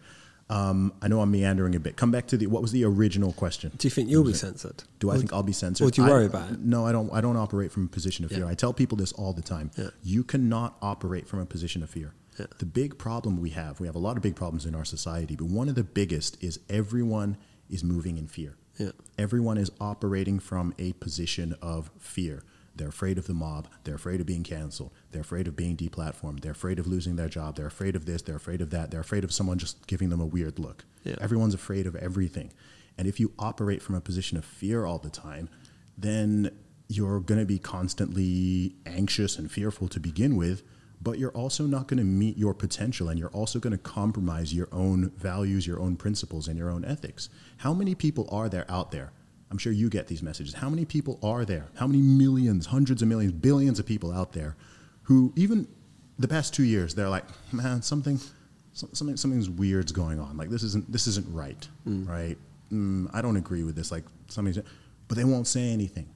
Um, 0.50 0.94
I 1.02 1.08
know 1.08 1.20
I'm 1.20 1.30
meandering 1.30 1.74
a 1.74 1.80
bit. 1.80 1.96
Come 1.96 2.10
back 2.10 2.26
to 2.28 2.36
the 2.36 2.46
what 2.46 2.62
was 2.62 2.72
the 2.72 2.84
original 2.84 3.32
question? 3.32 3.72
Do 3.76 3.86
you 3.86 3.90
think 3.90 4.08
you'll 4.08 4.24
be 4.24 4.32
censored? 4.32 4.84
Do 4.98 5.10
I 5.10 5.14
or 5.14 5.18
think 5.18 5.32
I'll 5.32 5.42
be 5.42 5.52
censored? 5.52 5.86
Or 5.86 5.90
do 5.90 6.02
you 6.02 6.08
worry 6.08 6.24
I, 6.24 6.26
about 6.26 6.52
it? 6.52 6.60
No, 6.60 6.86
I 6.86 6.92
don't. 6.92 7.12
I 7.12 7.20
don't 7.20 7.36
operate 7.36 7.70
from 7.70 7.84
a 7.84 7.88
position 7.88 8.24
of 8.24 8.30
fear. 8.30 8.46
I 8.46 8.54
tell 8.54 8.72
people 8.72 8.96
this 8.96 9.12
all 9.12 9.32
the 9.32 9.42
time. 9.42 9.70
Yeah. 9.76 9.88
You 10.02 10.24
cannot 10.24 10.76
operate 10.80 11.28
from 11.28 11.40
a 11.40 11.46
position 11.46 11.82
of 11.82 11.90
fear. 11.90 12.14
Yeah. 12.38 12.46
The 12.58 12.66
big 12.66 12.98
problem 12.98 13.40
we 13.40 13.50
have, 13.50 13.80
we 13.80 13.86
have 13.86 13.96
a 13.96 14.00
lot 14.00 14.16
of 14.16 14.22
big 14.22 14.36
problems 14.36 14.66
in 14.66 14.74
our 14.74 14.84
society, 14.84 15.36
but 15.36 15.46
one 15.46 15.68
of 15.68 15.74
the 15.74 15.84
biggest 15.84 16.42
is 16.42 16.60
everyone 16.68 17.36
is 17.68 17.82
moving 17.82 18.16
in 18.16 18.28
fear. 18.28 18.56
Yeah. 18.78 18.92
Everyone 19.18 19.58
is 19.58 19.70
operating 19.80 20.38
from 20.38 20.74
a 20.78 20.92
position 20.94 21.56
of 21.60 21.90
fear. 21.98 22.44
They're 22.76 22.88
afraid 22.88 23.18
of 23.18 23.26
the 23.26 23.34
mob. 23.34 23.66
They're 23.82 23.96
afraid 23.96 24.20
of 24.20 24.26
being 24.26 24.44
canceled. 24.44 24.92
They're 25.10 25.22
afraid 25.22 25.48
of 25.48 25.56
being 25.56 25.76
deplatformed. 25.76 26.42
They're 26.42 26.52
afraid 26.52 26.78
of 26.78 26.86
losing 26.86 27.16
their 27.16 27.28
job. 27.28 27.56
They're 27.56 27.66
afraid 27.66 27.96
of 27.96 28.06
this. 28.06 28.22
They're 28.22 28.36
afraid 28.36 28.60
of 28.60 28.70
that. 28.70 28.92
They're 28.92 29.00
afraid 29.00 29.24
of 29.24 29.32
someone 29.32 29.58
just 29.58 29.86
giving 29.88 30.10
them 30.10 30.20
a 30.20 30.26
weird 30.26 30.60
look. 30.60 30.84
Yeah. 31.02 31.16
Everyone's 31.20 31.54
afraid 31.54 31.88
of 31.88 31.96
everything. 31.96 32.52
And 32.96 33.08
if 33.08 33.18
you 33.18 33.32
operate 33.38 33.82
from 33.82 33.96
a 33.96 34.00
position 34.00 34.38
of 34.38 34.44
fear 34.44 34.84
all 34.84 34.98
the 34.98 35.10
time, 35.10 35.48
then 35.96 36.50
you're 36.88 37.20
going 37.20 37.40
to 37.40 37.46
be 37.46 37.58
constantly 37.58 38.76
anxious 38.86 39.38
and 39.38 39.50
fearful 39.50 39.88
to 39.88 40.00
begin 40.00 40.36
with 40.36 40.62
but 41.00 41.18
you're 41.18 41.30
also 41.32 41.64
not 41.64 41.86
going 41.86 41.98
to 41.98 42.04
meet 42.04 42.36
your 42.36 42.54
potential 42.54 43.08
and 43.08 43.18
you're 43.18 43.30
also 43.30 43.58
going 43.58 43.72
to 43.72 43.78
compromise 43.78 44.52
your 44.52 44.68
own 44.72 45.10
values, 45.16 45.66
your 45.66 45.80
own 45.80 45.96
principles, 45.96 46.48
and 46.48 46.58
your 46.58 46.70
own 46.70 46.84
ethics. 46.84 47.28
How 47.58 47.72
many 47.72 47.94
people 47.94 48.28
are 48.32 48.48
there 48.48 48.66
out 48.68 48.90
there? 48.90 49.12
I'm 49.50 49.58
sure 49.58 49.72
you 49.72 49.88
get 49.88 50.08
these 50.08 50.22
messages. 50.22 50.54
How 50.54 50.68
many 50.68 50.84
people 50.84 51.18
are 51.22 51.44
there? 51.44 51.68
How 51.76 51.86
many 51.86 52.02
millions, 52.02 52.66
hundreds 52.66 53.00
of 53.00 53.08
millions, 53.08 53.32
billions 53.32 53.78
of 53.78 53.86
people 53.86 54.12
out 54.12 54.32
there 54.32 54.56
who, 55.02 55.32
even 55.36 55.66
the 56.18 56.28
past 56.28 56.52
two 56.52 56.64
years, 56.64 56.94
they're 56.94 57.08
like, 57.08 57.24
man, 57.52 57.80
something, 57.80 58.20
something, 58.72 59.16
something's 59.16 59.48
weird's 59.48 59.92
going 59.92 60.20
on. 60.20 60.36
Like 60.36 60.50
this 60.50 60.62
isn't, 60.64 60.90
this 60.90 61.06
isn't 61.06 61.32
right, 61.32 61.66
mm. 61.86 62.06
right? 62.06 62.36
Mm, 62.72 63.08
I 63.14 63.22
don't 63.22 63.36
agree 63.36 63.62
with 63.62 63.76
this. 63.76 63.90
Like 63.90 64.04
something's, 64.28 64.58
but 65.06 65.16
they 65.16 65.24
won't 65.24 65.46
say 65.46 65.70
anything. 65.70 66.08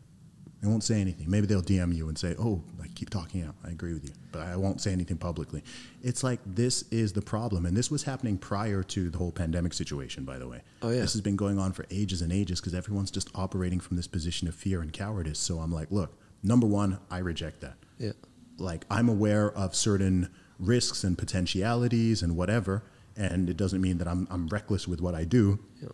They 0.63 0.69
won't 0.69 0.85
say 0.85 1.01
anything. 1.01 1.29
Maybe 1.29 1.49
they'll 1.49 1.61
DM 1.61 1.93
you 1.93 2.09
and 2.09 2.17
say, 2.17 2.37
"Oh, 2.39 2.63
like 2.79 2.95
keep 2.95 3.11
talking 3.11 3.43
out. 3.43 3.57
I 3.65 3.71
agree 3.71 3.95
with 3.95 4.05
you, 4.05 4.13
but 4.31 4.43
I 4.43 4.55
won't 4.55 4.81
say 4.81 4.93
anything 4.93 5.17
publicly." 5.17 5.65
It's 6.03 6.23
like 6.23 6.39
this 6.47 6.85
is 6.93 7.13
the 7.13 7.21
problem, 7.21 7.67
and 7.67 7.77
this 7.77 7.91
was 7.91 8.05
happening 8.05 8.39
prior 8.39 8.85
to 8.85 9.11
the 9.11 9.19
whole 9.19 9.33
pandemic 9.33 9.75
situation. 9.75 10.25
By 10.25 10.39
the 10.39 10.47
way, 10.47 10.63
oh 10.81 10.91
yeah, 10.91 11.01
this 11.01 11.15
has 11.15 11.21
been 11.21 11.35
going 11.35 11.59
on 11.59 11.73
for 11.73 11.85
ages 11.91 12.23
and 12.23 12.33
ages 12.33 12.61
because 12.61 12.75
everyone's 12.75 13.11
just 13.11 13.29
operating 13.35 13.81
from 13.81 13.97
this 13.97 14.07
position 14.07 14.47
of 14.47 14.55
fear 14.55 14.81
and 14.81 14.93
cowardice. 14.93 15.41
So 15.41 15.59
I'm 15.59 15.73
like, 15.73 15.91
look, 15.91 16.17
number 16.45 16.67
one, 16.67 17.01
I 17.11 17.19
reject 17.19 17.61
that. 17.63 17.75
Yeah, 17.99 18.13
like 18.57 18.85
I'm 18.89 19.09
aware 19.09 19.51
of 19.51 19.75
certain 19.75 20.29
risks 20.61 21.03
and 21.03 21.19
potentialities 21.19 22.23
and 22.23 22.37
whatever, 22.37 22.85
and 23.17 23.51
it 23.51 23.57
doesn't 23.57 23.81
mean 23.81 23.99
that 23.99 24.07
I'm 24.07 24.29
I'm 24.31 24.47
reckless 24.47 24.87
with 24.87 25.01
what 25.01 25.17
I 25.17 25.25
do. 25.25 25.59
Yeah. 25.83 25.89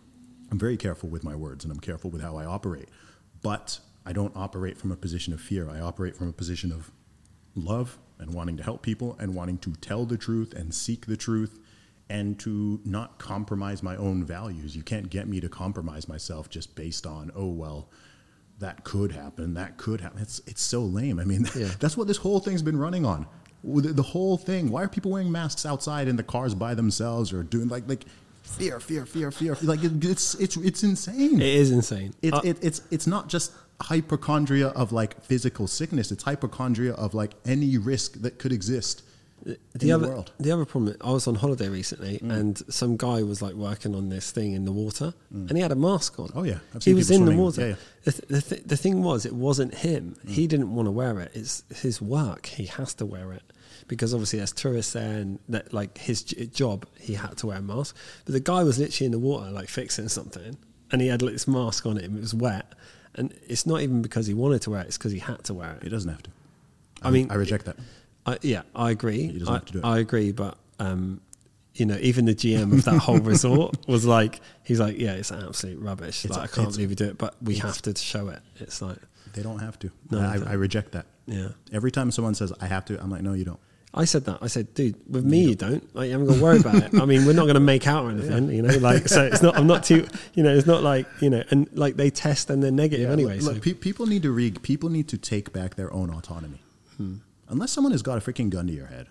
I'm 0.51 0.59
very 0.59 0.77
careful 0.77 1.09
with 1.09 1.23
my 1.23 1.35
words 1.35 1.63
and 1.63 1.71
I'm 1.71 1.79
careful 1.79 2.09
with 2.09 2.21
how 2.21 2.35
I 2.35 2.45
operate. 2.45 2.89
But 3.41 3.79
I 4.05 4.13
don't 4.13 4.35
operate 4.35 4.77
from 4.77 4.91
a 4.91 4.95
position 4.95 5.33
of 5.33 5.41
fear. 5.41 5.69
I 5.69 5.79
operate 5.79 6.15
from 6.15 6.29
a 6.29 6.33
position 6.33 6.71
of 6.71 6.91
love 7.55 7.97
and 8.19 8.33
wanting 8.33 8.57
to 8.57 8.63
help 8.63 8.81
people 8.81 9.15
and 9.19 9.33
wanting 9.35 9.57
to 9.59 9.73
tell 9.73 10.05
the 10.05 10.17
truth 10.17 10.53
and 10.53 10.73
seek 10.73 11.05
the 11.05 11.17
truth 11.17 11.59
and 12.09 12.39
to 12.39 12.81
not 12.85 13.19
compromise 13.19 13.83
my 13.83 13.95
own 13.95 14.23
values. 14.23 14.75
You 14.75 14.81
can't 14.83 15.09
get 15.09 15.27
me 15.27 15.39
to 15.41 15.49
compromise 15.49 16.07
myself 16.07 16.49
just 16.49 16.75
based 16.75 17.05
on, 17.05 17.31
oh, 17.35 17.47
well, 17.49 17.89
that 18.59 18.83
could 18.83 19.11
happen. 19.11 19.53
That 19.53 19.77
could 19.77 20.01
happen. 20.01 20.21
It's, 20.21 20.41
it's 20.47 20.61
so 20.61 20.81
lame. 20.81 21.19
I 21.19 21.23
mean, 21.23 21.47
Yeah. 21.55 21.69
that's 21.79 21.95
what 21.95 22.07
this 22.07 22.17
whole 22.17 22.39
thing's 22.39 22.61
been 22.61 22.77
running 22.77 23.05
on. 23.05 23.27
The, 23.63 23.93
the 23.93 24.03
whole 24.03 24.37
thing. 24.37 24.69
Why 24.71 24.83
are 24.83 24.87
people 24.87 25.11
wearing 25.11 25.31
masks 25.31 25.65
outside 25.65 26.07
in 26.07 26.15
the 26.15 26.23
cars 26.23 26.55
by 26.55 26.73
themselves 26.73 27.31
or 27.31 27.43
doing 27.43 27.67
like, 27.67 27.87
like, 27.87 28.05
fear, 28.43 28.79
fear, 28.79 29.05
fear, 29.05 29.31
fear. 29.31 29.57
Like 29.61 29.83
it, 29.83 30.03
it's 30.03 30.33
it's 30.35 30.57
it's 30.57 30.83
insane. 30.83 31.35
It 31.39 31.47
is 31.47 31.71
insane. 31.71 32.13
It's 32.21 32.35
Uh, 32.35 32.41
it, 32.43 32.57
it's 32.63 32.81
it's 32.89 33.05
not 33.05 33.29
just 33.29 33.51
hypochondria 33.81 34.67
of 34.69 34.91
like 34.91 35.21
physical 35.23 35.67
sickness. 35.67 36.11
It's 36.11 36.23
hypochondria 36.23 36.93
of 36.93 37.13
like 37.13 37.33
any 37.45 37.77
risk 37.77 38.13
that 38.21 38.39
could 38.39 38.51
exist 38.51 39.03
the 39.43 39.51
in 39.53 39.57
the 39.79 39.91
other 39.93 40.07
world. 40.09 40.33
the 40.37 40.51
other 40.51 40.65
problem 40.65 40.97
I 41.01 41.11
was 41.11 41.25
on 41.25 41.35
holiday 41.35 41.69
recently 41.69 42.19
Mm. 42.19 42.31
and 42.33 42.57
some 42.73 42.97
guy 42.97 43.23
was 43.23 43.41
like 43.41 43.53
working 43.55 43.95
on 43.95 44.09
this 44.09 44.31
thing 44.31 44.51
in 44.51 44.65
the 44.65 44.71
water 44.73 45.13
and 45.31 45.51
he 45.55 45.61
had 45.61 45.71
a 45.71 45.75
mask 45.77 46.19
on. 46.19 46.29
Oh, 46.35 46.43
yeah. 46.43 46.59
I've 46.75 46.83
he 46.83 46.93
was 46.93 47.09
in 47.09 47.23
the 47.23 47.31
water. 47.35 47.61
Yeah, 47.61 47.67
yeah. 47.67 47.75
The, 48.03 48.11
th- 48.11 48.27
the, 48.27 48.41
th- 48.41 48.63
the 48.65 48.77
thing 48.77 49.01
was, 49.01 49.25
it 49.25 49.33
wasn't 49.33 49.73
him. 49.75 50.17
Mm. 50.25 50.29
He 50.29 50.45
didn't 50.47 50.75
want 50.75 50.87
to 50.87 50.91
wear 50.91 51.19
it. 51.21 51.31
It's 51.33 51.63
his 51.73 52.01
work. 52.01 52.47
He 52.47 52.65
has 52.65 52.93
to 52.95 53.05
wear 53.05 53.31
it 53.31 53.43
because 53.87 54.13
obviously 54.13 54.39
there's 54.39 54.51
tourists 54.51 54.91
there 54.93 55.17
and 55.19 55.39
that 55.47 55.73
like 55.73 55.97
his 55.97 56.21
j- 56.23 56.47
job 56.47 56.85
he 56.99 57.13
had 57.13 57.37
to 57.37 57.47
wear 57.47 57.59
a 57.59 57.61
mask. 57.61 57.95
But 58.25 58.33
the 58.33 58.41
guy 58.41 58.63
was 58.63 58.77
literally 58.77 59.05
in 59.05 59.11
the 59.13 59.19
water 59.19 59.49
like 59.51 59.69
fixing 59.69 60.09
something 60.09 60.57
and 60.91 61.01
he 61.01 61.07
had 61.07 61.21
like, 61.21 61.31
this 61.33 61.47
mask 61.47 61.85
on 61.85 61.95
him. 61.97 62.17
It 62.17 62.21
was 62.21 62.33
wet. 62.33 62.73
And 63.19 63.33
it's 63.47 63.65
not 63.65 63.81
even 63.81 64.01
because 64.01 64.25
he 64.27 64.33
wanted 64.33 64.61
to 64.63 64.69
wear 64.71 64.81
it, 64.81 64.87
it's 64.87 64.97
because 64.97 65.11
he 65.11 65.19
had 65.19 65.43
to 65.43 65.53
wear 65.53 65.73
it. 65.73 65.83
He 65.83 65.89
doesn't 65.89 66.09
have 66.09 66.23
to. 66.23 66.31
I 67.03 67.11
mean, 67.11 67.29
I 67.29 67.35
reject 67.35 67.65
that. 67.65 67.75
I, 68.25 68.37
yeah, 68.41 68.61
I 68.75 68.91
agree. 68.91 69.27
He 69.27 69.39
doesn't 69.39 69.47
I, 69.49 69.53
have 69.57 69.65
to 69.65 69.73
do 69.73 69.79
it. 69.79 69.85
I 69.85 69.99
agree, 69.99 70.31
but 70.31 70.57
um, 70.79 71.21
you 71.75 71.85
know, 71.85 71.97
even 72.01 72.25
the 72.25 72.33
GM 72.35 72.73
of 72.73 72.85
that 72.85 72.97
whole 72.97 73.19
resort 73.19 73.75
was 73.87 74.05
like, 74.05 74.39
he's 74.63 74.79
like, 74.79 74.97
yeah, 74.97 75.13
it's 75.13 75.31
absolute 75.31 75.79
rubbish. 75.81 76.25
It's- 76.25 76.37
like, 76.37 76.49
I 76.51 76.53
can't 76.53 76.71
believe 76.73 76.89
you 76.89 76.95
do 76.95 77.05
it, 77.09 77.17
but 77.17 77.35
we 77.41 77.55
have 77.57 77.81
to 77.83 77.95
show 77.95 78.29
it. 78.29 78.39
It's 78.57 78.81
like, 78.81 78.97
They 79.33 79.41
don't 79.43 79.59
have 79.59 79.77
to. 79.79 79.91
No, 80.11 80.19
I. 80.19 80.51
I 80.51 80.53
reject 80.53 80.93
that. 80.93 81.05
yeah. 81.27 81.49
Every 81.71 81.91
time 81.91 82.11
someone 82.11 82.35
says 82.35 82.51
I 82.61 82.67
have 82.67 82.85
to, 82.85 83.01
I'm 83.01 83.09
like, 83.09 83.21
no, 83.21 83.33
you 83.33 83.45
don't. 83.45 83.59
I 83.93 84.05
said 84.05 84.25
that. 84.25 84.37
I 84.41 84.47
said, 84.47 84.73
dude, 84.75 84.95
with 85.09 85.25
me, 85.25 85.45
you 85.45 85.55
don't. 85.55 85.83
Like, 85.95 86.05
you 86.07 86.11
haven't 86.11 86.27
got 86.27 86.35
to 86.35 86.41
worry 86.43 86.59
about 86.59 86.75
it. 86.75 86.93
I 86.93 87.05
mean, 87.05 87.25
we're 87.25 87.33
not 87.33 87.45
going 87.45 87.55
to 87.55 87.59
make 87.59 87.87
out 87.87 88.05
or 88.05 88.11
anything, 88.11 88.49
you 88.51 88.61
know. 88.61 88.77
Like, 88.77 89.07
so 89.07 89.23
it's 89.25 89.41
not. 89.41 89.57
I'm 89.57 89.65
not 89.65 89.83
too. 89.83 90.07
You 90.35 90.43
know, 90.43 90.55
it's 90.55 90.67
not 90.67 90.83
like 90.83 91.07
you 91.21 91.29
know, 91.31 91.41
and 91.49 91.67
like 91.73 91.95
they 91.95 92.11
test 92.11 92.49
and 92.51 92.61
they're 92.61 92.69
negative 92.71 93.09
anyway. 93.09 93.39
Look, 93.39 93.55
so 93.55 93.59
pe- 93.61 93.73
people 93.73 94.05
need 94.05 94.21
to 94.23 94.31
re- 94.31 94.51
people 94.51 94.89
need 94.89 95.07
to 95.07 95.17
take 95.17 95.51
back 95.53 95.73
their 95.75 95.91
own 95.91 96.11
autonomy. 96.11 96.61
Hmm. 96.97 97.15
Unless 97.47 97.71
someone 97.71 97.91
has 97.93 98.03
got 98.03 98.17
a 98.19 98.21
freaking 98.21 98.51
gun 98.51 98.67
to 98.67 98.73
your 98.73 98.85
head, 98.85 99.07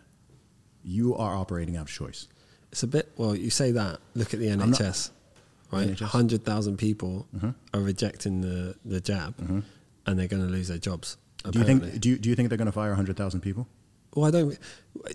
you 0.84 1.16
are 1.16 1.34
operating 1.34 1.76
out 1.76 1.82
of 1.82 1.88
choice. 1.90 2.28
it's 2.70 2.82
a 2.84 2.86
bit. 2.86 3.10
Well, 3.16 3.34
you 3.34 3.50
say 3.50 3.72
that. 3.72 3.98
Look 4.14 4.32
at 4.32 4.38
the 4.40 4.54
not- 4.54 4.68
NHS. 4.68 5.10
Right, 5.70 5.98
hundred 6.00 6.44
thousand 6.44 6.78
people 6.78 7.26
Mhm. 7.36 7.54
are 7.74 7.80
rejecting 7.80 8.40
the 8.40 8.76
the 8.86 9.00
jab, 9.02 9.34
and 10.06 10.18
they're 10.18 10.28
going 10.28 10.42
to 10.42 10.48
lose 10.48 10.68
their 10.68 10.78
jobs. 10.78 11.18
Mm-hmm. 11.42 11.50
Do 11.50 11.58
you 11.58 11.64
think? 11.66 12.00
Do 12.00 12.08
you, 12.10 12.16
do 12.18 12.28
you 12.30 12.34
think 12.36 12.48
they're 12.48 12.56
going 12.56 12.66
to 12.66 12.72
fire 12.72 12.94
hundred 12.94 13.16
thousand 13.18 13.40
people? 13.40 13.66
Well, 14.18 14.26
I 14.26 14.30
don't. 14.30 14.58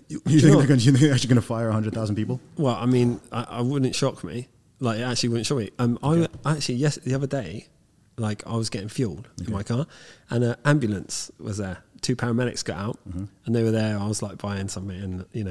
You, 0.08 0.22
you 0.26 0.40
think 0.40 0.56
they're, 0.56 0.66
going, 0.66 0.78
do 0.80 0.84
you 0.86 0.92
think 0.92 1.00
they're 1.02 1.12
actually 1.14 1.28
going 1.28 1.40
to 1.40 1.46
fire 1.46 1.70
hundred 1.70 1.92
thousand 1.94 2.16
people? 2.16 2.40
Well, 2.56 2.74
I 2.74 2.86
mean, 2.86 3.20
I, 3.30 3.44
I 3.48 3.60
wouldn't 3.60 3.94
shock 3.94 4.24
me. 4.24 4.48
Like, 4.80 4.98
it 4.98 5.02
actually 5.02 5.28
wouldn't 5.30 5.46
shock 5.46 5.58
me. 5.58 5.70
Um, 5.78 5.98
I 6.02 6.26
actually 6.46 6.76
yes, 6.76 6.96
the 6.96 7.14
other 7.14 7.26
day, 7.26 7.66
like 8.16 8.46
I 8.46 8.56
was 8.56 8.70
getting 8.70 8.88
fueled 8.88 9.28
in 9.44 9.52
my 9.52 9.62
car, 9.62 9.86
and 10.30 10.42
an 10.44 10.56
ambulance 10.64 11.30
was 11.38 11.58
there. 11.58 11.78
Two 12.00 12.16
paramedics 12.16 12.64
got 12.64 12.78
out, 12.78 12.98
Mm-hmm. 13.08 13.24
and 13.46 13.54
they 13.54 13.62
were 13.62 13.70
there. 13.70 13.98
I 13.98 14.06
was 14.06 14.22
like 14.22 14.38
buying 14.38 14.68
something, 14.68 14.98
and 15.00 15.24
you 15.32 15.44
know, 15.44 15.50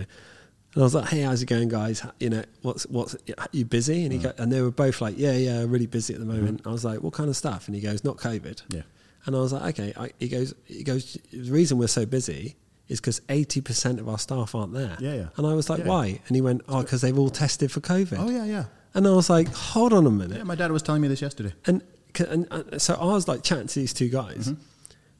and 0.73 0.81
I 0.81 0.83
was 0.83 0.95
like, 0.95 1.09
"Hey, 1.09 1.21
how's 1.21 1.41
it 1.41 1.45
going, 1.47 1.69
guys? 1.69 2.03
You 2.19 2.29
know, 2.31 2.43
what's 2.63 2.83
what's 2.87 3.15
you 3.51 3.65
busy?" 3.65 4.03
And 4.03 4.13
he 4.13 4.19
Mm. 4.19 4.23
go, 4.23 4.33
and 4.39 4.51
they 4.51 4.61
were 4.61 4.71
both 4.71 4.99
like, 5.01 5.15
"Yeah, 5.17 5.33
yeah, 5.33 5.63
really 5.67 5.87
busy 5.87 6.13
at 6.15 6.19
the 6.19 6.25
moment." 6.25 6.61
I 6.65 6.71
was 6.71 6.83
like, 6.83 7.01
"What 7.01 7.13
kind 7.13 7.29
of 7.29 7.37
stuff?" 7.37 7.67
And 7.67 7.75
he 7.75 7.81
goes, 7.81 8.03
"Not 8.03 8.17
COVID." 8.17 8.41
Mm-hmm. 8.41 8.77
Yeah. 8.77 8.81
And 9.25 9.35
I 9.35 9.39
was 9.39 9.53
like, 9.53 9.79
"Okay." 9.79 9.93
I, 9.95 10.11
he 10.19 10.27
goes, 10.27 10.53
"He 10.65 10.83
goes. 10.83 11.17
The 11.31 11.51
reason 11.51 11.77
we're 11.77 11.87
so 11.87 12.05
busy." 12.05 12.55
Is 12.89 12.99
because 12.99 13.21
eighty 13.29 13.61
percent 13.61 13.99
of 13.99 14.09
our 14.09 14.19
staff 14.19 14.53
aren't 14.53 14.73
there. 14.73 14.97
Yeah, 14.99 15.13
yeah. 15.13 15.27
And 15.37 15.47
I 15.47 15.53
was 15.53 15.69
like, 15.69 15.79
Yeah. 15.79 15.87
"Why?" 15.87 16.19
And 16.27 16.35
he 16.35 16.41
went, 16.41 16.61
"Oh, 16.67 16.81
because 16.81 17.01
they've 17.01 17.17
all 17.17 17.29
tested 17.29 17.71
for 17.71 17.79
COVID." 17.79 18.17
Oh 18.19 18.29
yeah, 18.29 18.45
yeah. 18.45 18.65
And 18.93 19.07
I 19.07 19.11
was 19.11 19.29
like, 19.29 19.51
hold 19.51 19.91
on 19.93 20.05
a 20.05 20.11
minute. 20.11 20.37
Yeah, 20.37 20.43
my 20.43 20.55
dad 20.55 20.71
was 20.71 20.83
telling 20.83 21.01
me 21.01 21.07
this 21.07 21.21
yesterday. 21.21 21.53
And, 21.65 21.81
and, 22.19 22.47
and 22.51 22.81
so 22.81 22.93
I 22.93 23.05
was 23.05 23.27
like 23.27 23.43
chatting 23.43 23.67
to 23.67 23.79
these 23.79 23.93
two 23.93 24.09
guys. 24.09 24.49
Mm-hmm. 24.49 24.61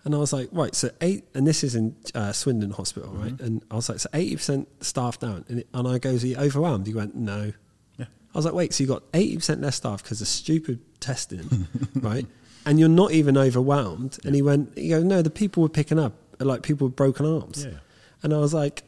And 0.06 0.14
I 0.14 0.18
was 0.18 0.34
like, 0.34 0.50
right, 0.52 0.76
so 0.76 0.90
eight, 1.02 1.24
and 1.34 1.48
this 1.48 1.64
is 1.64 1.76
in 1.76 1.96
uh, 2.14 2.34
Swindon 2.34 2.72
Hospital, 2.72 3.10
right? 3.14 3.32
Mm-hmm. 3.32 3.44
And 3.44 3.64
I 3.72 3.76
was 3.76 3.88
like, 3.88 4.00
so 4.00 4.10
80% 4.10 4.68
staff 4.82 5.18
down. 5.18 5.46
And, 5.48 5.60
it, 5.60 5.68
and 5.74 5.88
I 5.88 5.98
goes, 5.98 6.24
are 6.24 6.28
you 6.28 6.38
overwhelmed? 6.38 6.86
He 6.86 6.94
went, 6.94 7.16
no. 7.16 7.54
Yeah. 7.98 8.06
I 8.06 8.38
was 8.38 8.46
like, 8.46 8.54
wait, 8.54 8.74
so 8.74 8.84
you 8.84 8.88
got 8.90 9.10
80% 9.14 9.62
less 9.62 9.78
staff 9.78 10.04
because 10.04 10.22
of 10.22 10.28
stupid 10.28 10.80
testing, 11.00 11.68
right? 11.96 12.28
And 12.66 12.80
you're 12.80 12.90
not 12.90 13.12
even 13.12 13.38
overwhelmed. 13.38 14.20
And 14.26 14.36
he 14.36 14.42
went, 14.42 14.78
he 14.78 14.90
goes, 14.90 15.04
no, 15.06 15.22
the 15.22 15.30
people 15.30 15.64
we're 15.64 15.70
picking 15.70 15.98
up 15.98 16.14
like 16.40 16.64
people 16.64 16.88
with 16.88 16.96
broken 16.96 17.26
arms. 17.26 17.66
Yeah. 17.66 17.80
And 18.22 18.34
I 18.34 18.38
was 18.38 18.54
like, 18.54 18.84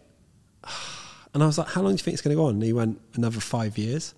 and 1.33 1.43
I 1.43 1.45
was 1.45 1.57
like, 1.57 1.67
how 1.69 1.81
long 1.81 1.91
do 1.91 1.99
you 1.99 2.03
think 2.03 2.13
it's 2.13 2.21
going 2.21 2.35
to 2.35 2.39
go 2.41 2.45
on? 2.45 2.55
And 2.55 2.63
he 2.63 2.73
went, 2.73 2.99
another 3.15 3.39
five 3.39 3.77
years. 3.77 4.13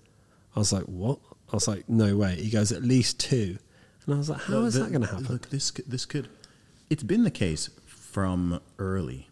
I 0.54 0.58
was 0.58 0.72
like, 0.72 0.84
what? 0.84 1.18
I 1.52 1.56
was 1.56 1.68
like, 1.68 1.88
no 1.88 2.16
way. 2.16 2.36
He 2.36 2.50
goes, 2.50 2.72
at 2.72 2.82
least 2.82 3.18
two. 3.20 3.58
And 4.06 4.14
I 4.14 4.18
was 4.18 4.30
like, 4.30 4.40
how 4.42 4.62
is 4.64 4.74
The- 4.74 4.80
that 4.84 4.90
going 4.92 5.02
to 5.02 5.08
happen? 5.08 5.26
Look, 5.26 5.50
this 5.50 5.70
could- 5.70 5.90
this 5.90 6.04
could. 6.06 6.28
It's 6.90 7.02
been 7.02 7.24
the 7.24 7.30
case 7.30 7.70
from 7.86 8.60
early 8.78 9.28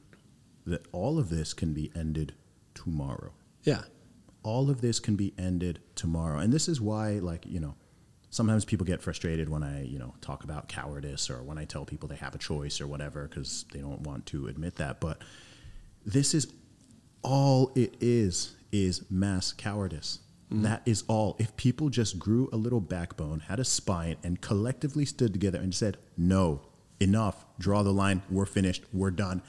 that 0.67 0.85
all 0.93 1.19
of 1.19 1.29
this 1.31 1.55
can 1.55 1.73
be 1.73 1.91
ended 1.95 2.35
tomorrow. 2.75 3.33
yeah. 3.63 3.83
all 4.43 4.71
of 4.71 4.81
this 4.81 5.01
can 5.01 5.17
be 5.17 5.33
ended 5.37 5.81
tomorrow. 5.97 6.39
And 6.39 6.53
this 6.53 6.69
is 6.69 6.81
why, 6.81 7.15
like, 7.15 7.45
you 7.47 7.59
know, 7.59 7.75
sometimes 8.37 8.67
people 8.67 8.85
get 8.85 9.01
frustrated 9.01 9.49
when 9.49 9.63
I, 9.63 9.85
you 9.85 9.99
know, 9.99 10.15
talk 10.21 10.45
about 10.45 10.69
cowardice 10.69 11.31
or 11.31 11.43
when 11.43 11.57
I 11.57 11.65
tell 11.65 11.87
people 11.87 12.07
they 12.07 12.17
have 12.17 12.35
a 12.35 12.39
choice 12.39 12.83
or 12.83 12.87
whatever 12.87 13.27
because 13.27 13.65
they 13.73 13.81
don't 13.81 14.03
want 14.03 14.27
to 14.27 14.49
admit 14.49 14.77
that. 14.77 15.01
But 15.01 15.23
this 16.05 16.35
is 16.35 16.53
all 17.23 17.73
it 17.75 17.95
is, 17.99 18.55
is 18.71 19.11
mass 19.11 19.55
cowardice. 19.55 20.19
Mm-hmm. 20.53 20.65
That 20.65 20.83
is 20.85 21.03
all. 21.09 21.37
If 21.39 21.57
people 21.57 21.89
just 21.89 22.19
grew 22.19 22.51
a 22.53 22.57
little 22.57 22.81
backbone, 22.81 23.41
had 23.41 23.59
a 23.59 23.65
spine, 23.65 24.17
and 24.23 24.39
collectively 24.43 25.07
stood 25.07 25.33
together 25.33 25.59
and 25.59 25.75
said, 25.75 25.97
no, 26.19 26.61
enough, 27.01 27.47
draw 27.59 27.83
the 27.83 27.93
line, 27.93 28.21
we're 28.31 28.45
finished, 28.45 28.85
we're 28.93 29.11
done, 29.11 29.41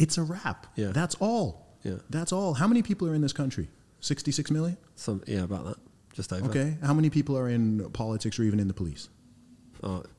it's 0.00 0.18
a 0.18 0.24
wrap. 0.24 0.66
Yeah. 0.74 0.88
That's 0.88 1.14
all. 1.20 1.78
Yeah. 1.84 1.98
That's 2.10 2.32
all. 2.32 2.54
How 2.54 2.66
many 2.66 2.82
people 2.82 3.08
are 3.08 3.14
in 3.14 3.22
this 3.22 3.32
country? 3.32 3.68
66 4.00 4.50
million? 4.50 4.76
Some, 4.96 5.22
yeah, 5.28 5.44
about 5.44 5.66
that. 5.66 5.76
Just 6.14 6.32
over. 6.32 6.48
Okay. 6.48 6.76
How 6.82 6.94
many 6.94 7.10
people 7.10 7.36
are 7.36 7.48
in 7.48 7.90
politics 7.90 8.38
or 8.38 8.44
even 8.44 8.60
in 8.60 8.68
the 8.68 8.74
police? 8.74 9.08
Oh. 9.82 10.04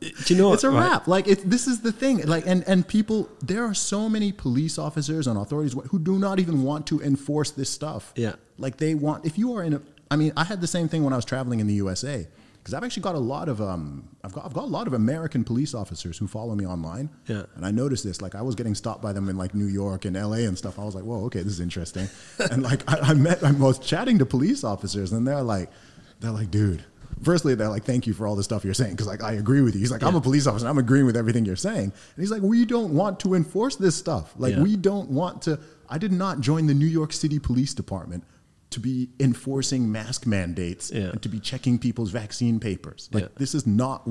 Do 0.00 0.34
you 0.34 0.40
know 0.40 0.48
what? 0.48 0.54
it's 0.54 0.64
a 0.64 0.70
right? 0.70 0.90
wrap. 0.90 1.08
Like 1.08 1.26
it, 1.26 1.48
this 1.48 1.66
is 1.66 1.80
the 1.80 1.92
thing. 1.92 2.18
Like 2.26 2.46
and 2.46 2.62
and 2.68 2.86
people, 2.86 3.28
there 3.42 3.64
are 3.64 3.74
so 3.74 4.08
many 4.08 4.32
police 4.32 4.78
officers 4.78 5.26
and 5.26 5.38
authorities 5.38 5.74
who 5.90 5.98
do 5.98 6.18
not 6.18 6.38
even 6.38 6.62
want 6.62 6.86
to 6.88 7.00
enforce 7.00 7.50
this 7.50 7.70
stuff. 7.70 8.12
Yeah. 8.16 8.34
Like 8.58 8.76
they 8.76 8.94
want. 8.94 9.24
If 9.24 9.38
you 9.38 9.56
are 9.56 9.62
in 9.62 9.74
a, 9.74 9.82
I 10.10 10.16
mean, 10.16 10.32
I 10.36 10.44
had 10.44 10.60
the 10.60 10.66
same 10.66 10.88
thing 10.88 11.02
when 11.02 11.12
I 11.12 11.16
was 11.16 11.24
traveling 11.24 11.60
in 11.60 11.66
the 11.66 11.74
USA 11.74 12.28
because 12.66 12.74
I've 12.74 12.82
actually 12.82 13.04
got 13.04 13.14
a 13.14 13.20
lot 13.20 13.48
of 13.48 13.62
um, 13.62 14.08
I've 14.24 14.32
got 14.32 14.44
I've 14.44 14.52
got 14.52 14.64
a 14.64 14.66
lot 14.66 14.88
of 14.88 14.92
American 14.92 15.44
police 15.44 15.72
officers 15.72 16.18
who 16.18 16.26
follow 16.26 16.56
me 16.56 16.66
online. 16.66 17.08
Yeah. 17.28 17.44
And 17.54 17.64
I 17.64 17.70
noticed 17.70 18.02
this. 18.02 18.20
Like 18.20 18.34
I 18.34 18.42
was 18.42 18.56
getting 18.56 18.74
stopped 18.74 19.00
by 19.00 19.12
them 19.12 19.28
in 19.28 19.36
like 19.38 19.54
New 19.54 19.66
York 19.66 20.04
and 20.04 20.16
L.A. 20.16 20.46
and 20.46 20.58
stuff. 20.58 20.76
I 20.76 20.84
was 20.84 20.92
like, 20.96 21.04
whoa, 21.04 21.26
okay, 21.26 21.42
this 21.42 21.52
is 21.52 21.60
interesting. 21.60 22.08
and 22.50 22.64
like 22.64 22.82
I, 22.90 23.10
I 23.10 23.14
met, 23.14 23.44
I 23.44 23.52
was 23.52 23.78
chatting 23.78 24.18
to 24.18 24.26
police 24.26 24.64
officers, 24.64 25.12
and 25.12 25.28
they're 25.28 25.42
like, 25.42 25.70
they're 26.18 26.32
like, 26.32 26.50
dude. 26.50 26.82
Firstly, 27.22 27.54
they're 27.54 27.70
like, 27.70 27.84
"Thank 27.84 28.06
you 28.06 28.12
for 28.12 28.26
all 28.26 28.36
the 28.36 28.42
stuff 28.42 28.62
you're 28.62 28.74
saying," 28.74 28.90
because 28.90 29.06
like 29.06 29.22
I 29.22 29.34
agree 29.34 29.62
with 29.62 29.74
you. 29.74 29.80
He's 29.80 29.92
like, 29.92 30.02
"I'm 30.02 30.16
a 30.16 30.20
police 30.20 30.46
officer. 30.46 30.66
I'm 30.68 30.76
agreeing 30.76 31.06
with 31.06 31.16
everything 31.16 31.46
you're 31.46 31.56
saying." 31.56 31.84
And 31.84 31.92
he's 32.18 32.30
like, 32.30 32.42
"We 32.42 32.66
don't 32.66 32.92
want 32.92 33.20
to 33.20 33.32
enforce 33.34 33.76
this 33.76 33.94
stuff. 33.96 34.34
Like, 34.36 34.54
Yeah. 34.54 34.62
we 34.62 34.76
don't 34.76 35.08
want 35.08 35.40
to." 35.42 35.58
I 35.88 35.96
did 35.96 36.12
not 36.12 36.40
join 36.40 36.66
the 36.66 36.74
New 36.74 36.86
York 36.86 37.14
City 37.14 37.38
Police 37.38 37.72
Department 37.72 38.24
to 38.70 38.80
be 38.80 39.08
enforcing 39.20 39.90
mask 39.92 40.26
mandates 40.26 40.90
Yeah. 40.92 41.10
and 41.10 41.22
to 41.22 41.28
be 41.28 41.38
checking 41.40 41.78
people's 41.78 42.10
vaccine 42.10 42.58
papers. 42.60 43.08
Like, 43.12 43.22
Yeah. 43.24 43.28
this 43.38 43.54
is 43.54 43.66
not. 43.66 44.08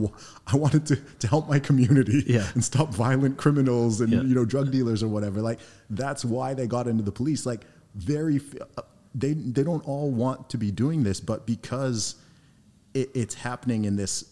I 0.47 0.55
wanted 0.55 0.85
to 0.87 0.95
to 1.19 1.27
help 1.27 1.49
my 1.49 1.59
community 1.59 2.23
Yeah. 2.27 2.49
and 2.53 2.63
stop 2.63 2.93
violent 2.93 3.37
criminals 3.37 4.01
and 4.01 4.11
you 4.11 4.33
know 4.35 4.45
drug 4.45 4.71
dealers 4.71 5.03
or 5.03 5.07
whatever. 5.09 5.41
Like, 5.41 5.59
that's 5.89 6.23
why 6.25 6.53
they 6.53 6.67
got 6.67 6.87
into 6.87 7.03
the 7.03 7.11
police. 7.11 7.45
Like, 7.45 7.65
very. 7.95 8.39
uh, 8.77 8.81
They 9.17 9.33
they 9.33 9.63
don't 9.63 9.85
all 9.87 10.11
want 10.11 10.49
to 10.49 10.57
be 10.57 10.71
doing 10.71 11.03
this, 11.03 11.21
but 11.21 11.45
because 11.45 12.15
it, 12.93 13.09
it's 13.13 13.35
happening 13.35 13.85
in 13.85 13.95
this 13.95 14.25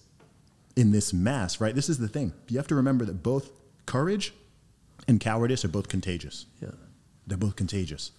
in 0.76 0.92
this 0.92 1.14
mass, 1.14 1.62
right? 1.62 1.76
This 1.76 1.88
is 1.90 2.00
the 2.00 2.08
thing. 2.10 2.34
You 2.50 2.58
have 2.58 2.68
to 2.68 2.76
remember 2.76 3.06
that 3.06 3.22
both 3.24 3.52
courage 3.86 4.34
and 5.08 5.20
cowardice 5.22 5.64
are 5.64 5.70
both 5.70 5.88
contagious. 5.88 6.46
Yeah. 6.62 6.72
They're 7.28 7.38
both 7.38 7.56
contagious. 7.56 8.12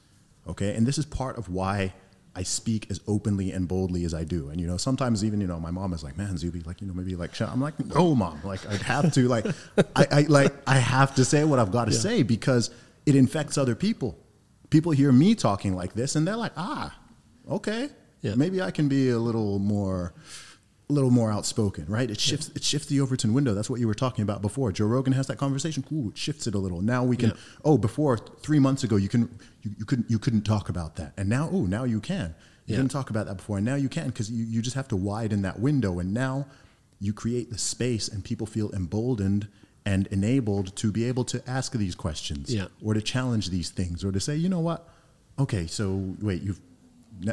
Okay, 0.47 0.75
and 0.75 0.87
this 0.87 0.99
is 0.99 1.07
part 1.07 1.39
of 1.39 1.49
why 1.49 1.95
I 2.37 2.43
speak 2.43 2.89
as 2.91 3.01
openly 3.07 3.53
and 3.53 3.67
boldly 3.69 4.05
as 4.05 4.13
I 4.13 4.25
do. 4.25 4.49
And 4.51 4.61
you 4.61 4.67
know, 4.67 4.77
sometimes 4.77 5.25
even 5.25 5.41
you 5.41 5.47
know, 5.47 5.59
my 5.61 5.71
mom 5.71 5.93
is 5.93 6.03
like, 6.05 6.19
"Man, 6.19 6.37
Zuby, 6.37 6.61
like 6.61 6.81
you 6.81 6.87
know, 6.87 6.93
maybe 6.95 7.15
like," 7.17 7.41
I'm 7.41 7.61
like, 7.61 7.79
"No, 7.85 8.15
mom, 8.15 8.41
like 8.45 8.67
I 8.67 8.77
have 8.77 9.13
to, 9.15 9.29
like, 9.29 9.47
I, 9.97 10.07
I 10.11 10.21
like 10.29 10.53
I 10.67 10.77
have 10.79 11.15
to 11.15 11.25
say 11.25 11.45
what 11.45 11.59
I've 11.59 11.71
got 11.73 11.87
to 11.87 11.93
Yeah. 11.93 11.99
say 11.99 12.23
because 12.23 12.71
it 13.07 13.15
infects 13.15 13.57
other 13.57 13.75
people. 13.75 14.19
People 14.71 14.93
hear 14.93 15.13
me 15.13 15.35
talking 15.35 15.75
like 15.77 15.95
this, 15.95 16.17
and 16.17 16.27
they're 16.27 16.37
like, 16.37 16.53
"Ah, 16.57 16.99
okay, 17.49 17.89
Yeah. 18.23 18.35
maybe 18.35 18.61
I 18.61 18.71
can 18.71 18.89
be 18.89 19.11
a 19.11 19.19
little 19.19 19.59
more." 19.59 20.13
A 20.91 20.93
little 20.93 21.11
more 21.11 21.33
outspoken, 21.33 21.87
right? 21.89 22.11
It 22.11 22.21
shifts. 22.21 22.51
It 22.55 22.63
shifts 22.63 22.89
the 22.89 23.01
Overton 23.01 23.33
window. 23.33 23.55
That's 23.55 23.71
what 23.71 23.81
you 23.81 23.87
were 23.87 23.95
talking 23.95 24.23
about 24.23 24.43
before. 24.43 24.71
Joe 24.71 24.85
Rogan 24.87 25.15
has 25.15 25.27
that 25.29 25.39
conversation. 25.39 25.83
Ooh, 25.91 26.11
it 26.11 26.19
shifts 26.19 26.47
it 26.47 26.55
a 26.55 26.59
little. 26.59 26.83
Now 26.83 27.03
we 27.05 27.17
can. 27.17 27.31
Yeah. 27.31 27.37
Oh, 27.65 27.79
before 27.79 28.19
three 28.19 28.59
months 28.59 28.85
ago, 28.85 28.97
you 28.97 29.09
can 29.09 29.23
you, 29.63 29.71
you 29.79 29.85
couldn't 29.87 30.11
you 30.11 30.19
couldn't 30.19 30.43
talk 30.43 30.69
about 30.69 30.97
that, 30.97 31.15
and 31.17 31.27
now 31.29 31.49
oh 31.51 31.63
now 31.65 31.85
you 31.85 32.01
can. 32.01 32.35
You 32.67 32.73
Yeah. 32.73 32.77
couldn't 32.77 32.91
talk 32.91 33.09
about 33.09 33.25
that 33.27 33.37
before, 33.39 33.57
and 33.57 33.65
now 33.65 33.77
you 33.77 33.89
can 33.89 34.09
because 34.09 34.31
you, 34.31 34.45
you 34.45 34.61
just 34.61 34.77
have 34.77 34.87
to 34.89 34.97
widen 34.97 35.41
that 35.43 35.59
window, 35.59 35.99
and 36.01 36.13
now 36.13 36.47
you 37.01 37.15
create 37.15 37.51
the 37.51 37.59
space, 37.59 38.07
and 38.09 38.23
people 38.23 38.47
feel 38.47 38.71
emboldened 38.73 39.49
and 39.87 40.07
enabled 40.09 40.77
to 40.77 40.93
be 40.93 41.05
able 41.05 41.25
to 41.25 41.43
ask 41.49 41.73
these 41.73 41.95
questions, 41.95 42.53
Yeah. 42.55 42.67
or 42.83 42.93
to 42.95 43.01
challenge 43.03 43.49
these 43.51 43.71
things, 43.71 44.05
or 44.05 44.13
to 44.13 44.21
say, 44.21 44.37
you 44.37 44.49
know 44.51 44.61
what, 44.61 44.87
okay, 45.39 45.67
so 45.67 46.15
wait, 46.21 46.43
you've 46.43 46.61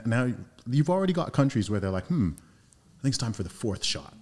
now 0.05 0.33
you've 0.69 0.89
already 0.89 1.13
got 1.13 1.33
countries 1.33 1.69
where 1.69 1.79
they're 1.81 1.89
like, 1.91 2.05
hmm, 2.07 2.31
I 3.01 3.03
think 3.03 3.13
it's 3.13 3.17
time 3.17 3.33
for 3.33 3.41
the 3.41 3.49
fourth 3.49 3.83
shot, 3.83 4.13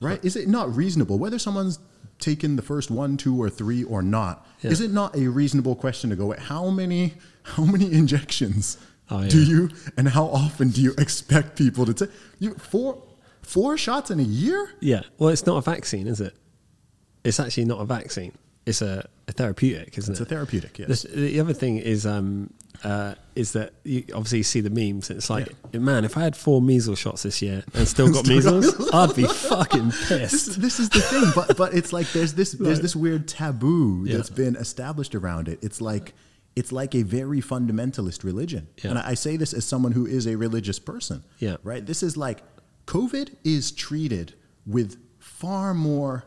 right? 0.00 0.22
Is 0.22 0.36
it 0.36 0.46
not 0.46 0.76
reasonable 0.76 1.18
whether 1.18 1.38
someone's 1.38 1.78
taken 2.18 2.56
the 2.56 2.62
first 2.62 2.90
one, 2.90 3.16
two, 3.16 3.40
or 3.40 3.48
three 3.48 3.82
or 3.82 4.02
not? 4.02 4.46
Yeah. 4.60 4.72
Is 4.72 4.82
it 4.82 4.90
not 4.90 5.16
a 5.16 5.26
reasonable 5.28 5.74
question 5.74 6.10
to 6.10 6.16
go, 6.16 6.26
wait, 6.26 6.38
how 6.38 6.68
many 6.68 7.14
how 7.42 7.64
many 7.64 7.90
injections 7.92 8.76
Oh, 9.12 9.26
do 9.26 9.42
you 9.42 9.70
and 9.96 10.08
how 10.08 10.26
often 10.26 10.68
do 10.68 10.80
you 10.80 10.92
expect 10.98 11.56
people 11.56 11.86
to 11.86 11.94
take? 11.94 12.10
You 12.38 12.54
four 12.54 13.02
four 13.42 13.76
shots 13.78 14.10
in 14.10 14.20
a 14.20 14.24
year? 14.24 14.70
Yeah. 14.80 15.00
Well, 15.18 15.30
it's 15.30 15.46
not 15.46 15.56
a 15.56 15.62
vaccine, 15.62 16.06
is 16.06 16.20
it? 16.20 16.34
It's 17.24 17.40
actually 17.40 17.64
not 17.64 17.80
a 17.80 17.84
vaccine. 17.86 18.32
It's 18.70 18.82
a, 18.82 19.08
a 19.28 19.32
therapeutic, 19.32 19.96
isn't 19.98 20.12
It's 20.12 20.20
it? 20.20 20.22
It's 20.24 20.30
a 20.32 20.34
therapeutic, 20.34 20.78
yes. 20.78 20.88
This- 20.88 21.02
the 21.02 21.38
other 21.40 21.52
thing 21.52 21.76
is 21.78 22.06
um, 22.06 22.52
uh, 22.82 23.14
is 23.36 23.52
that 23.52 23.72
you 23.84 24.04
obviously 24.14 24.38
you 24.38 24.44
see 24.44 24.60
the 24.60 24.70
memes. 24.70 25.10
And 25.10 25.18
it's 25.18 25.28
like, 25.28 25.48
man, 25.74 26.04
if 26.04 26.16
I 26.16 26.22
had 26.22 26.34
four 26.34 26.62
measles 26.62 26.98
shots 26.98 27.22
this 27.24 27.42
year 27.42 27.62
and 27.74 27.86
still 27.86 28.10
got 28.12 28.24
Still 28.24 28.36
measles, 28.36 28.66
measles. 28.78 28.90
I'd 28.94 29.14
be 29.16 29.24
fucking 29.26 29.90
pissed. 30.08 30.60
this 30.60 30.80
is 30.80 30.88
the 30.88 31.00
thing, 31.00 31.24
but 31.34 31.56
but 31.56 31.74
it's 31.74 31.92
like 31.92 32.10
there's 32.12 32.32
this 32.34 32.52
there's 32.52 32.80
this 32.80 32.96
weird 32.96 33.28
taboo 33.28 34.04
Yeah. 34.06 34.16
that's 34.16 34.30
been 34.30 34.56
established 34.56 35.14
around 35.14 35.48
it. 35.48 35.58
It's 35.62 35.80
like 35.80 36.14
it's 36.56 36.72
like 36.72 36.94
a 36.94 37.02
very 37.02 37.40
fundamentalist 37.40 38.24
religion, 38.24 38.66
Yeah. 38.82 38.90
and 38.90 38.98
I, 38.98 39.10
I 39.10 39.14
say 39.14 39.36
this 39.36 39.52
as 39.52 39.64
someone 39.64 39.92
who 39.92 40.06
is 40.06 40.26
a 40.26 40.36
religious 40.36 40.78
person. 40.78 41.22
Yeah. 41.38 41.56
right. 41.62 41.84
This 41.84 42.02
is 42.02 42.16
like 42.16 42.42
COVID 42.86 43.34
is 43.44 43.70
treated 43.72 44.34
with 44.66 44.96
far 45.18 45.74
more 45.74 46.24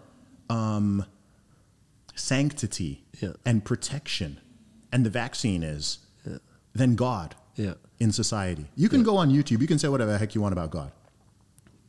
um, 0.50 1.06
sanctity 2.16 3.04
Yeah. 3.20 3.34
and 3.46 3.64
protection, 3.64 4.40
and 4.92 5.06
the 5.06 5.10
vaccine 5.10 5.64
is 5.64 6.00
Yeah. 6.26 6.38
than 6.74 6.96
God 6.96 7.36
Yeah. 7.56 7.74
in 8.00 8.12
society. 8.12 8.66
You 8.76 8.90
can 8.90 9.04
go 9.04 9.18
on 9.18 9.30
YouTube. 9.32 9.62
You 9.62 9.68
can 9.68 9.80
say 9.80 9.88
whatever 9.88 10.12
the 10.12 10.18
heck 10.18 10.36
you 10.36 10.42
want 10.42 10.54
about 10.54 10.72
God. 10.72 10.92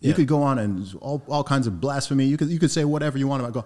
You 0.00 0.12
could 0.12 0.26
go 0.28 0.42
on 0.42 0.58
and 0.58 0.94
all, 1.00 1.22
all 1.28 1.42
kinds 1.44 1.66
of 1.66 1.80
blasphemy. 1.80 2.26
You 2.26 2.36
could 2.36 2.50
you 2.50 2.58
could 2.58 2.70
say 2.70 2.84
whatever 2.84 3.16
you 3.16 3.26
want 3.26 3.40
about 3.42 3.54
God. 3.54 3.64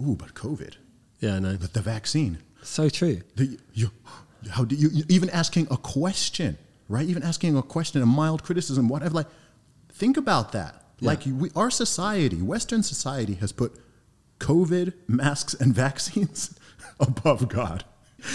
Ooh, 0.00 0.16
but 0.16 0.32
COVID, 0.34 0.74
Yeah, 1.20 1.36
I 1.36 1.38
know. 1.40 1.56
but 1.60 1.74
the 1.74 1.82
vaccine. 1.82 2.38
So 2.62 2.88
true. 2.88 3.20
The, 3.36 3.58
you, 3.74 3.90
how 4.50 4.64
do 4.64 4.74
you, 4.76 4.88
you 4.88 5.04
even 5.10 5.28
asking 5.30 5.68
a 5.70 5.76
question, 5.76 6.56
right? 6.88 7.06
Even 7.06 7.22
asking 7.22 7.56
a 7.56 7.62
question, 7.62 8.00
a 8.00 8.06
mild 8.06 8.42
criticism, 8.42 8.88
whatever. 8.88 9.14
Like, 9.14 9.26
think 9.92 10.16
about 10.16 10.52
that. 10.52 10.82
Like, 11.02 11.24
we, 11.26 11.50
our 11.54 11.70
society, 11.70 12.40
Western 12.40 12.82
society, 12.82 13.34
has 13.34 13.52
put 13.52 13.78
COVID, 14.40 14.92
masks, 15.08 15.54
and 15.54 15.74
vaccines 15.86 16.58
above 17.00 17.48
God. 17.48 17.84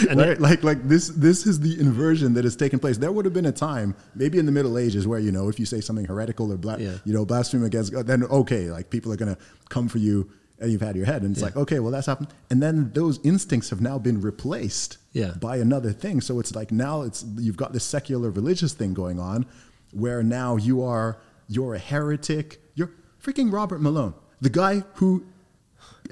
And 0.08 0.20
right? 0.20 0.30
it- 0.30 0.42
like, 0.42 0.64
like 0.64 0.88
this, 0.88 1.08
this 1.10 1.48
is 1.48 1.60
the 1.62 1.80
inversion 1.80 2.34
that 2.36 2.44
has 2.44 2.56
taken 2.56 2.78
place. 2.80 2.98
There 2.98 3.12
would 3.12 3.26
have 3.26 3.34
been 3.34 3.48
a 3.48 3.52
time, 3.52 3.96
maybe 4.16 4.38
in 4.38 4.46
the 4.46 4.52
Middle 4.52 4.78
Ages, 4.78 5.08
where 5.08 5.20
you 5.20 5.32
know, 5.32 5.50
if 5.50 5.60
you 5.60 5.66
say 5.66 5.82
something 5.82 6.06
heretical 6.06 6.52
or 6.52 6.58
bla- 6.58 6.78
Yeah. 6.80 6.98
you 7.06 7.14
know, 7.14 7.26
blasphemy 7.26 7.66
against 7.66 7.92
God, 7.92 8.06
then 8.06 8.24
okay, 8.24 8.70
like 8.70 8.90
people 8.92 9.12
are 9.12 9.16
gonna 9.18 9.38
come 9.70 9.88
for 9.88 9.98
you, 9.98 10.30
and 10.60 10.72
you've 10.72 10.82
had 10.82 10.96
your 10.96 11.06
head, 11.06 11.24
and 11.24 11.32
it's 11.32 11.40
Yeah. 11.40 11.46
like, 11.48 11.56
okay, 11.56 11.80
well, 11.80 11.92
that's 11.92 12.06
happened, 12.08 12.28
and 12.52 12.62
then 12.62 12.92
those 12.94 13.20
instincts 13.24 13.70
have 13.72 13.82
now 13.82 13.98
been 13.98 14.22
replaced 14.22 14.98
Yeah. 15.14 15.32
by 15.40 15.58
another 15.58 15.92
thing. 15.92 16.22
So 16.22 16.40
it's 16.40 16.54
like 16.54 16.72
now 16.72 17.02
it's 17.02 17.26
you've 17.38 17.58
got 17.58 17.74
this 17.74 17.84
secular 17.84 18.30
religious 18.30 18.74
thing 18.74 18.94
going 18.94 19.20
on, 19.20 19.46
where 19.92 20.22
now 20.22 20.56
you 20.56 20.84
are 20.84 21.18
you're 21.48 21.74
a 21.74 21.80
heretic. 21.80 22.62
You're 22.76 22.92
freaking 23.24 23.52
Robert 23.52 23.82
Malone, 23.82 24.14
the 24.40 24.52
guy 24.52 24.84
who 24.96 25.24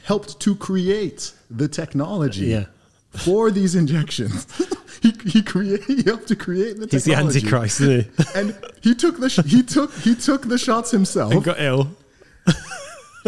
helped 0.08 0.40
to 0.46 0.56
create 0.56 1.34
the 1.62 1.68
technology 1.68 2.48
Yeah. 2.48 2.66
for 3.12 3.52
these 3.52 3.76
injections. 3.76 4.48
he 5.04 5.12
he 5.34 5.42
create 5.44 5.84
he 5.84 6.02
helped 6.04 6.28
to 6.30 6.36
create 6.36 6.74
the 6.80 6.88
technology. 6.88 7.40
He's 7.40 7.50
the. 7.52 7.58
Antichrist, 7.58 7.82
isn't 7.82 8.02
he? 8.18 8.40
And 8.40 8.48
he 8.82 8.96
took 8.96 9.20
the 9.20 9.30
sh- 9.30 9.46
he 9.56 9.62
took 9.64 9.92
he 10.08 10.16
took 10.16 10.42
the 10.54 10.58
shots 10.58 10.90
himself. 10.92 11.34
and 11.34 11.44
got 11.44 11.60
ill. 11.60 11.84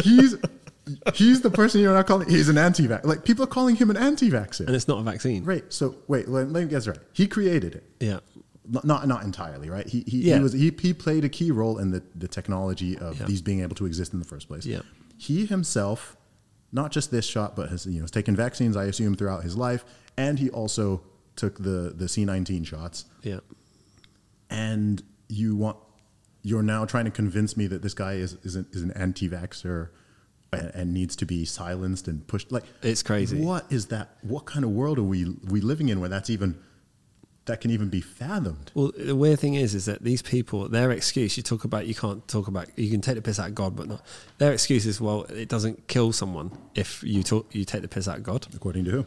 he's 0.04 0.36
he's 1.14 1.42
the 1.42 1.52
person 1.52 1.82
you're 1.82 1.94
not 1.94 2.08
calling. 2.08 2.30
He's 2.30 2.50
an 2.50 2.58
anti-vax. 2.58 3.04
Like 3.06 3.24
people 3.26 3.44
are 3.44 3.54
calling 3.58 3.76
him 3.76 3.90
an 3.90 3.98
anti-vaxxer. 3.98 4.66
And 4.68 4.76
it's 4.76 4.88
not 4.88 5.00
a 5.00 5.04
vaccine. 5.04 5.44
Right. 5.44 5.66
So 5.72 5.96
wait, 6.08 6.28
let, 6.28 6.50
let 6.50 6.64
me 6.64 6.70
guess 6.70 6.88
right. 6.88 6.98
He 7.14 7.28
created 7.28 7.76
it. 7.76 7.84
Yeah. 8.00 8.20
Not 8.72 8.86
not, 8.86 9.08
not 9.08 9.24
entirely, 9.24 9.70
right? 9.70 9.88
He 9.88 10.04
he, 10.08 10.18
Yeah. 10.30 10.38
he 10.38 10.42
was 10.44 10.54
he, 10.54 10.72
he 10.82 10.94
played 10.94 11.24
a 11.26 11.30
key 11.30 11.52
role 11.52 11.78
in 11.80 11.92
the, 11.92 12.02
the 12.16 12.28
technology 12.28 12.98
of 12.98 13.20
Yeah. 13.20 13.26
these 13.26 13.42
being 13.42 13.62
able 13.62 13.76
to 13.76 13.86
exist 13.86 14.14
in 14.14 14.20
the 14.20 14.26
first 14.26 14.48
place. 14.48 14.66
Yeah. 14.66 14.82
He 15.18 15.46
himself, 15.46 16.16
not 16.72 16.92
just 16.92 17.12
this 17.12 17.26
shot, 17.26 17.56
but 17.56 17.70
has 17.70 17.86
you 17.86 17.96
know 17.96 18.02
has 18.02 18.12
taken 18.12 18.36
vaccines, 18.36 18.76
I 18.78 18.86
assume, 18.86 19.16
throughout 19.16 19.44
his 19.44 19.58
life, 19.58 19.86
and 20.18 20.40
he 20.40 20.50
also 20.50 21.02
took 21.36 21.58
the 21.58 21.94
the 21.96 22.08
C 22.08 22.26
nineteen 22.26 22.64
shots. 22.64 23.06
Yeah. 23.24 23.40
And 24.50 25.04
you 25.28 25.56
want 25.56 25.78
you're 26.42 26.64
now 26.64 26.86
trying 26.86 27.06
to 27.06 27.12
convince 27.12 27.58
me 27.58 27.68
that 27.68 27.82
this 27.82 27.94
guy 27.94 28.14
is 28.14 28.34
is 28.44 28.56
an, 28.56 28.66
is 28.72 28.82
an 28.82 28.92
anti-vaxxer 28.92 29.90
and, 30.52 30.72
and 30.74 30.94
needs 30.94 31.16
to 31.18 31.26
be 31.26 31.46
silenced 31.46 32.08
and 32.08 32.26
pushed. 32.28 32.52
Like 32.52 32.64
It's 32.82 33.04
crazy. 33.04 33.42
What 33.42 33.72
is 33.72 33.88
that? 33.88 34.18
What 34.22 34.46
kind 34.46 34.66
of 34.66 34.72
world 34.72 34.98
are 34.98 35.04
we 35.04 35.36
we 35.48 35.62
living 35.62 35.90
in 35.90 36.00
where 36.00 36.10
that's 36.10 36.30
even 36.30 36.60
that 37.50 37.60
can 37.62 37.72
even 37.72 37.90
be 37.90 38.02
fathomed? 38.02 38.72
Well, 38.74 38.92
the 38.98 39.16
weird 39.16 39.40
thing 39.40 39.56
is, 39.56 39.76
is 39.76 39.86
that 39.86 40.04
these 40.04 40.22
people, 40.22 40.70
their 40.70 40.92
excuse, 40.92 41.36
you 41.38 41.44
talk 41.44 41.64
about, 41.66 41.86
you 41.86 41.96
can't 41.96 42.26
talk 42.28 42.48
about, 42.48 42.68
you 42.78 42.90
can 42.90 43.02
take 43.02 43.16
the 43.16 43.22
piss 43.22 43.40
out 43.40 43.50
of 43.50 43.56
God, 43.56 43.76
but 43.76 43.88
not. 43.88 44.02
Their 44.38 44.54
excuse 44.54 44.86
is, 44.86 45.00
well, 45.02 45.24
it 45.24 45.50
doesn't 45.50 45.88
kill 45.88 46.14
someone 46.14 46.52
if 46.76 47.04
you 47.04 47.22
talk, 47.24 47.54
you 47.54 47.66
take 47.66 47.82
the 47.82 47.88
piss 47.88 48.08
out 48.08 48.18
of 48.18 48.24
God. 48.24 48.48
According 48.56 48.86
to 48.86 48.92
who? 48.92 49.06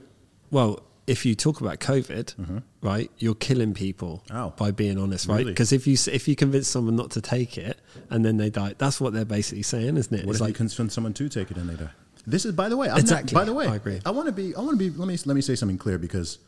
Well, 0.51 0.83
if 1.07 1.27
you 1.27 1.35
talk 1.35 1.61
about 1.61 1.81
COVID, 1.81 2.63
right, 2.81 3.11
you're 3.19 3.35
killing 3.35 3.75
people 3.75 4.23
Mm-hmm. 4.29 4.37
Ow. 4.37 4.55
by 4.57 4.71
being 4.71 4.99
honest, 4.99 5.27
right? 5.27 5.39
Really? 5.39 5.53
Because 5.53 5.73
if 5.73 5.87
you 5.87 5.97
if 6.13 6.29
you 6.29 6.37
convince 6.37 6.69
someone 6.69 6.95
not 6.95 7.11
to 7.13 7.21
take 7.21 7.59
it 7.59 7.81
and 8.11 8.25
then 8.25 8.37
they 8.37 8.51
die, 8.51 8.75
that's 8.79 9.01
what 9.01 9.13
they're 9.13 9.25
basically 9.25 9.63
saying, 9.65 9.97
isn't 9.97 10.15
it? 10.15 10.25
What 10.27 10.33
it's 10.33 10.41
if 10.41 10.41
you 10.41 10.47
like, 10.47 10.55
convince 10.55 10.95
someone 10.95 11.13
to 11.15 11.29
take 11.29 11.51
it 11.51 11.57
and 11.57 11.69
they 11.71 11.75
die? 11.75 11.91
This 12.25 12.45
is, 12.45 12.53
by 12.53 12.69
the 12.69 12.77
way, 12.77 12.87
I'm 12.87 12.93
not- 12.95 13.01
Exactly. 13.01 13.35
by 13.35 13.45
the 13.45 13.53
way, 13.53 13.67
I 13.67 13.75
agree. 13.77 14.01
I 14.07 14.11
want 14.13 14.27
to 14.27 14.33
be. 14.33 14.55
I 14.55 14.61
want 14.61 14.79
to 14.79 14.91
be. 14.91 14.97
Let 14.97 15.09
me 15.09 15.19
let 15.25 15.35
me 15.35 15.41
say 15.41 15.57
something 15.57 15.77
clear 15.77 15.99
because 15.99 16.39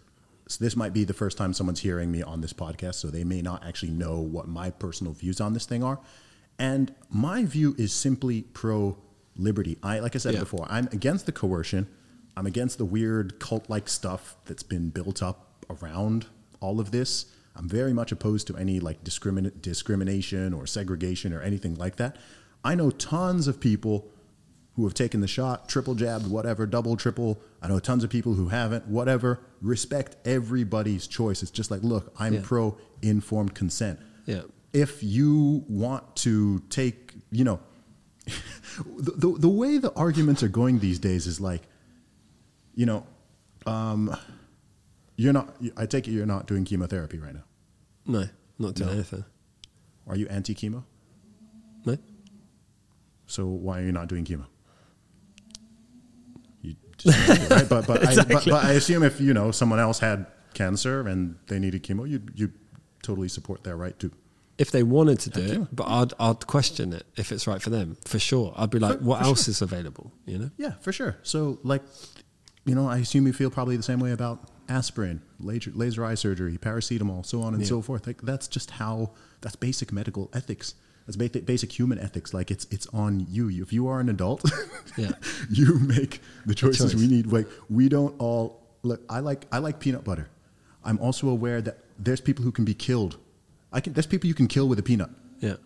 this 0.60 0.76
might 0.76 0.92
be 0.92 1.04
the 1.04 1.14
first 1.14 1.38
time 1.38 1.52
someone's 1.54 1.80
hearing 1.80 2.10
me 2.12 2.22
on 2.22 2.40
this 2.40 2.52
podcast, 2.52 2.94
so 2.96 3.08
they 3.08 3.24
may 3.24 3.40
not 3.42 3.64
actually 3.64 3.92
know 3.92 4.20
what 4.20 4.46
my 4.48 4.70
personal 4.70 5.12
views 5.12 5.40
on 5.40 5.52
this 5.54 5.64
thing 5.66 5.82
are. 5.82 6.00
And 6.58 6.94
my 7.10 7.44
view 7.44 7.74
is 7.78 7.92
simply 7.92 8.42
pro 8.42 8.96
liberty. 9.36 9.78
I 9.82 9.98
like 10.00 10.14
I 10.14 10.18
said 10.18 10.34
Yeah. 10.34 10.40
before, 10.40 10.66
I'm 10.70 10.86
against 10.92 11.26
the 11.26 11.32
coercion. 11.32 11.86
I'm 12.36 12.46
against 12.46 12.78
the 12.78 12.84
weird 12.84 13.38
cult 13.40 13.68
like 13.70 13.88
stuff 13.88 14.36
that's 14.44 14.62
been 14.62 14.90
built 14.90 15.22
up 15.22 15.64
around 15.70 16.26
all 16.60 16.78
of 16.80 16.90
this. 16.90 17.26
I'm 17.56 17.68
very 17.68 17.92
much 17.92 18.12
opposed 18.12 18.46
to 18.48 18.56
any 18.56 18.80
like 18.80 19.02
discrimin- 19.04 19.60
discrimination 19.62 20.52
or 20.52 20.66
segregation 20.66 21.32
or 21.32 21.40
anything 21.40 21.74
like 21.76 21.96
that. 21.96 22.16
I 22.64 22.74
know 22.74 22.90
tons 22.90 23.46
of 23.48 23.60
people 23.60 24.08
who 24.76 24.84
have 24.84 24.94
taken 24.94 25.20
the 25.20 25.28
shot, 25.28 25.68
triple 25.68 25.94
jabbed, 25.94 26.26
whatever, 26.28 26.66
double, 26.66 26.96
triple. 26.96 27.40
I 27.62 27.68
know 27.68 27.78
tons 27.78 28.02
of 28.04 28.10
people 28.10 28.34
who 28.34 28.48
haven't, 28.48 28.88
whatever. 28.88 29.40
Respect 29.62 30.16
everybody's 30.26 31.06
choice. 31.06 31.42
It's 31.42 31.50
just 31.52 31.70
like, 31.70 31.82
look, 31.82 32.12
I'm 32.18 32.34
Yeah. 32.34 32.40
pro 32.42 32.76
informed 33.02 33.54
consent. 33.54 34.00
Yeah. 34.26 34.42
If 34.72 35.02
you 35.02 35.64
want 35.68 36.16
to 36.16 36.58
take, 36.70 37.12
you 37.30 37.44
know, 37.44 37.60
the, 38.96 39.12
the, 39.12 39.38
the 39.38 39.48
way 39.48 39.78
the 39.78 39.92
arguments 39.94 40.42
are 40.42 40.48
going 40.48 40.80
these 40.80 40.98
days 40.98 41.26
is 41.28 41.40
like, 41.40 41.62
you 42.74 42.86
know, 42.86 43.06
um, 43.66 44.16
you're 45.16 45.32
not, 45.32 45.54
I 45.76 45.86
take 45.86 46.08
it 46.08 46.10
you're 46.10 46.26
not 46.26 46.46
doing 46.48 46.64
chemotherapy 46.64 47.18
right 47.18 47.34
now. 47.34 47.44
no, 48.06 48.24
not 48.58 48.74
doing 48.74 48.88
No. 48.88 48.94
anything. 48.94 49.24
Are 50.08 50.16
you 50.16 50.26
anti 50.26 50.54
chemo? 50.54 50.82
No, 51.86 51.96
So 53.26 53.46
why 53.46 53.78
are 53.80 53.84
you 53.84 53.92
not 53.92 54.08
doing 54.08 54.24
chemo? 54.24 54.46
Right? 57.50 57.68
But 57.68 57.86
but, 57.86 58.06
I, 58.08 58.14
but 58.24 58.44
but 58.44 58.64
I 58.64 58.72
assume 58.72 59.02
if 59.02 59.20
you 59.20 59.34
know 59.34 59.50
someone 59.50 59.78
else 59.80 59.98
had 59.98 60.26
cancer 60.54 61.06
and 61.08 61.36
they 61.48 61.58
needed 61.58 61.82
chemo, 61.82 62.08
you 62.08 62.20
you 62.34 62.52
totally 63.02 63.28
support 63.28 63.64
their 63.64 63.76
right 63.76 63.98
to. 63.98 64.10
if 64.58 64.70
they 64.70 64.82
wanted 64.82 65.18
to 65.20 65.30
do 65.30 65.40
Heck 65.42 65.50
it, 65.50 65.58
yeah. 65.58 65.66
but 65.72 65.86
I'd 65.88 66.12
I'd 66.18 66.46
question 66.46 66.92
it 66.92 67.04
if 67.16 67.32
it's 67.32 67.46
right 67.46 67.60
for 67.60 67.70
them 67.70 67.96
for 68.04 68.18
sure. 68.18 68.52
I'd 68.56 68.70
be 68.70 68.78
like, 68.78 68.98
For- 68.98 69.04
what 69.04 69.18
for 69.20 69.24
else 69.26 69.48
is 69.48 69.60
available? 69.62 70.12
You 70.26 70.38
know? 70.38 70.50
Yeah, 70.56 70.72
for 70.80 70.92
sure. 70.92 71.16
So, 71.22 71.58
like, 71.64 71.82
you 72.64 72.74
know, 72.74 72.88
I 72.88 72.98
assume 72.98 73.26
you 73.26 73.32
feel 73.32 73.50
probably 73.50 73.76
the 73.76 73.82
same 73.82 74.00
way 74.00 74.12
about 74.12 74.48
aspirin, 74.68 75.20
laser, 75.40 75.70
laser 75.74 76.04
eye 76.04 76.14
surgery, 76.14 76.56
paracetamol, 76.56 77.26
so 77.26 77.42
on 77.42 77.52
and 77.54 77.62
Yeah. 77.62 77.68
so 77.68 77.82
forth. 77.82 78.06
Like, 78.06 78.22
that's 78.22 78.48
just 78.48 78.70
how 78.70 79.10
that's 79.42 79.56
basic 79.56 79.92
medical 79.92 80.30
ethics. 80.32 80.74
That's 81.06 81.16
basic, 81.16 81.44
basic 81.46 81.70
human 81.78 81.98
ethics. 81.98 82.32
Like, 82.32 82.50
it's 82.50 82.66
it's 82.70 82.86
on 82.88 83.26
you. 83.28 83.50
If 83.62 83.72
you 83.72 83.86
are 83.88 84.00
an 84.00 84.08
adult, 84.08 84.42
Yeah. 84.96 85.12
you 85.50 85.78
make 85.78 86.20
the 86.46 86.54
choices 86.54 86.92
choice. 86.92 87.00
we 87.00 87.06
need. 87.08 87.26
Like, 87.26 87.46
we 87.68 87.88
don't 87.88 88.14
all. 88.18 88.62
Look, 88.82 89.02
I 89.08 89.20
like 89.20 89.46
I 89.52 89.58
like 89.58 89.80
peanut 89.80 90.04
butter. 90.04 90.28
I'm 90.84 90.98
also 90.98 91.28
aware 91.28 91.60
that 91.62 91.78
there's 91.98 92.20
people 92.20 92.44
who 92.44 92.52
can 92.52 92.64
be 92.64 92.74
killed. 92.74 93.18
I 93.72 93.80
can. 93.80 93.92
There's 93.92 94.06
people 94.06 94.28
you 94.28 94.34
can 94.34 94.46
kill 94.46 94.66
with 94.68 94.78
a 94.78 94.82
peanut 94.82 95.10
Yeah. 95.40 95.56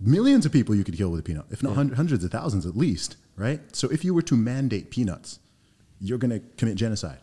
millions 0.00 0.44
of 0.46 0.52
people 0.52 0.74
you 0.74 0.84
could 0.84 0.96
kill 0.96 1.10
with 1.10 1.20
a 1.20 1.22
peanut, 1.22 1.46
if 1.50 1.62
not 1.62 1.74
hundreds 1.76 2.22
of 2.24 2.30
thousands 2.30 2.66
at 2.66 2.76
least, 2.76 3.16
right? 3.36 3.60
So 3.74 3.88
if 3.88 4.04
you 4.04 4.12
were 4.14 4.22
to 4.22 4.36
mandate 4.36 4.90
peanuts, 4.90 5.38
you're 6.00 6.18
going 6.18 6.30
to 6.30 6.40
commit 6.56 6.76
genocide, 6.76 7.18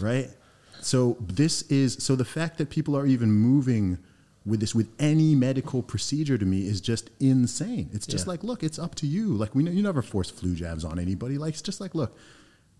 right? 0.00 0.28
So 0.80 1.16
this 1.20 1.62
is 1.70 1.94
so 2.02 2.16
the 2.16 2.24
fact 2.24 2.58
that 2.58 2.68
people 2.68 2.96
are 2.96 3.06
even 3.06 3.30
moving 3.30 3.98
with 4.46 4.60
this 4.60 4.74
with 4.74 4.88
any 4.98 5.34
medical 5.34 5.82
procedure 5.82 6.36
to 6.36 6.44
me 6.44 6.66
is 6.66 6.80
just 6.80 7.08
insane. 7.20 7.88
It's 7.92 8.06
just 8.06 8.26
Yeah. 8.26 8.30
like, 8.32 8.44
look, 8.44 8.62
it's 8.62 8.78
up 8.78 8.94
to 8.96 9.06
you. 9.06 9.34
Like 9.34 9.54
we 9.54 9.62
know 9.62 9.70
you 9.70 9.82
never 9.82 10.02
force 10.02 10.28
flu 10.30 10.54
jabs 10.54 10.84
on 10.84 10.98
anybody. 10.98 11.38
Like 11.38 11.54
it's 11.54 11.62
just 11.62 11.80
like, 11.80 11.94
look, 11.94 12.14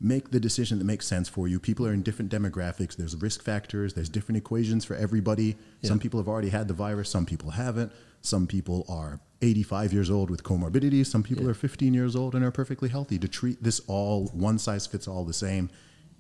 make 0.01 0.31
the 0.31 0.41
decision 0.41 0.79
that 0.79 0.85
makes 0.85 1.07
sense 1.07 1.29
for 1.29 1.49
you. 1.49 1.59
People 1.59 1.87
are 1.87 1.95
in 1.95 2.03
different 2.03 2.31
demographics. 2.31 2.97
There's 2.97 3.17
risk 3.17 3.43
factors. 3.43 3.95
There's 3.95 4.11
different 4.11 4.37
equations 4.39 4.85
for 4.85 4.95
everybody. 4.95 5.57
Some 5.83 5.99
people 5.99 6.21
have 6.21 6.29
already 6.29 6.51
had 6.51 6.69
the 6.69 6.75
virus. 6.75 7.09
Some 7.09 7.25
people 7.25 7.51
haven't. 7.51 7.93
Some 8.21 8.47
people 8.47 8.85
are 8.89 9.21
85 9.41 9.93
years 9.93 10.11
old 10.11 10.31
with 10.31 10.43
comorbidities. 10.43 11.07
Some 11.07 11.23
people 11.23 11.45
Yeah. 11.45 11.51
are 11.51 11.55
15 11.55 11.95
years 11.95 12.15
old 12.17 12.35
and 12.35 12.45
are 12.45 12.51
perfectly 12.51 12.89
healthy. 12.91 13.19
To 13.19 13.29
treat 13.29 13.62
this 13.62 13.81
all 13.87 14.27
one 14.35 14.59
size 14.59 14.87
fits 14.87 15.07
all 15.09 15.25
the 15.25 15.33
same 15.33 15.71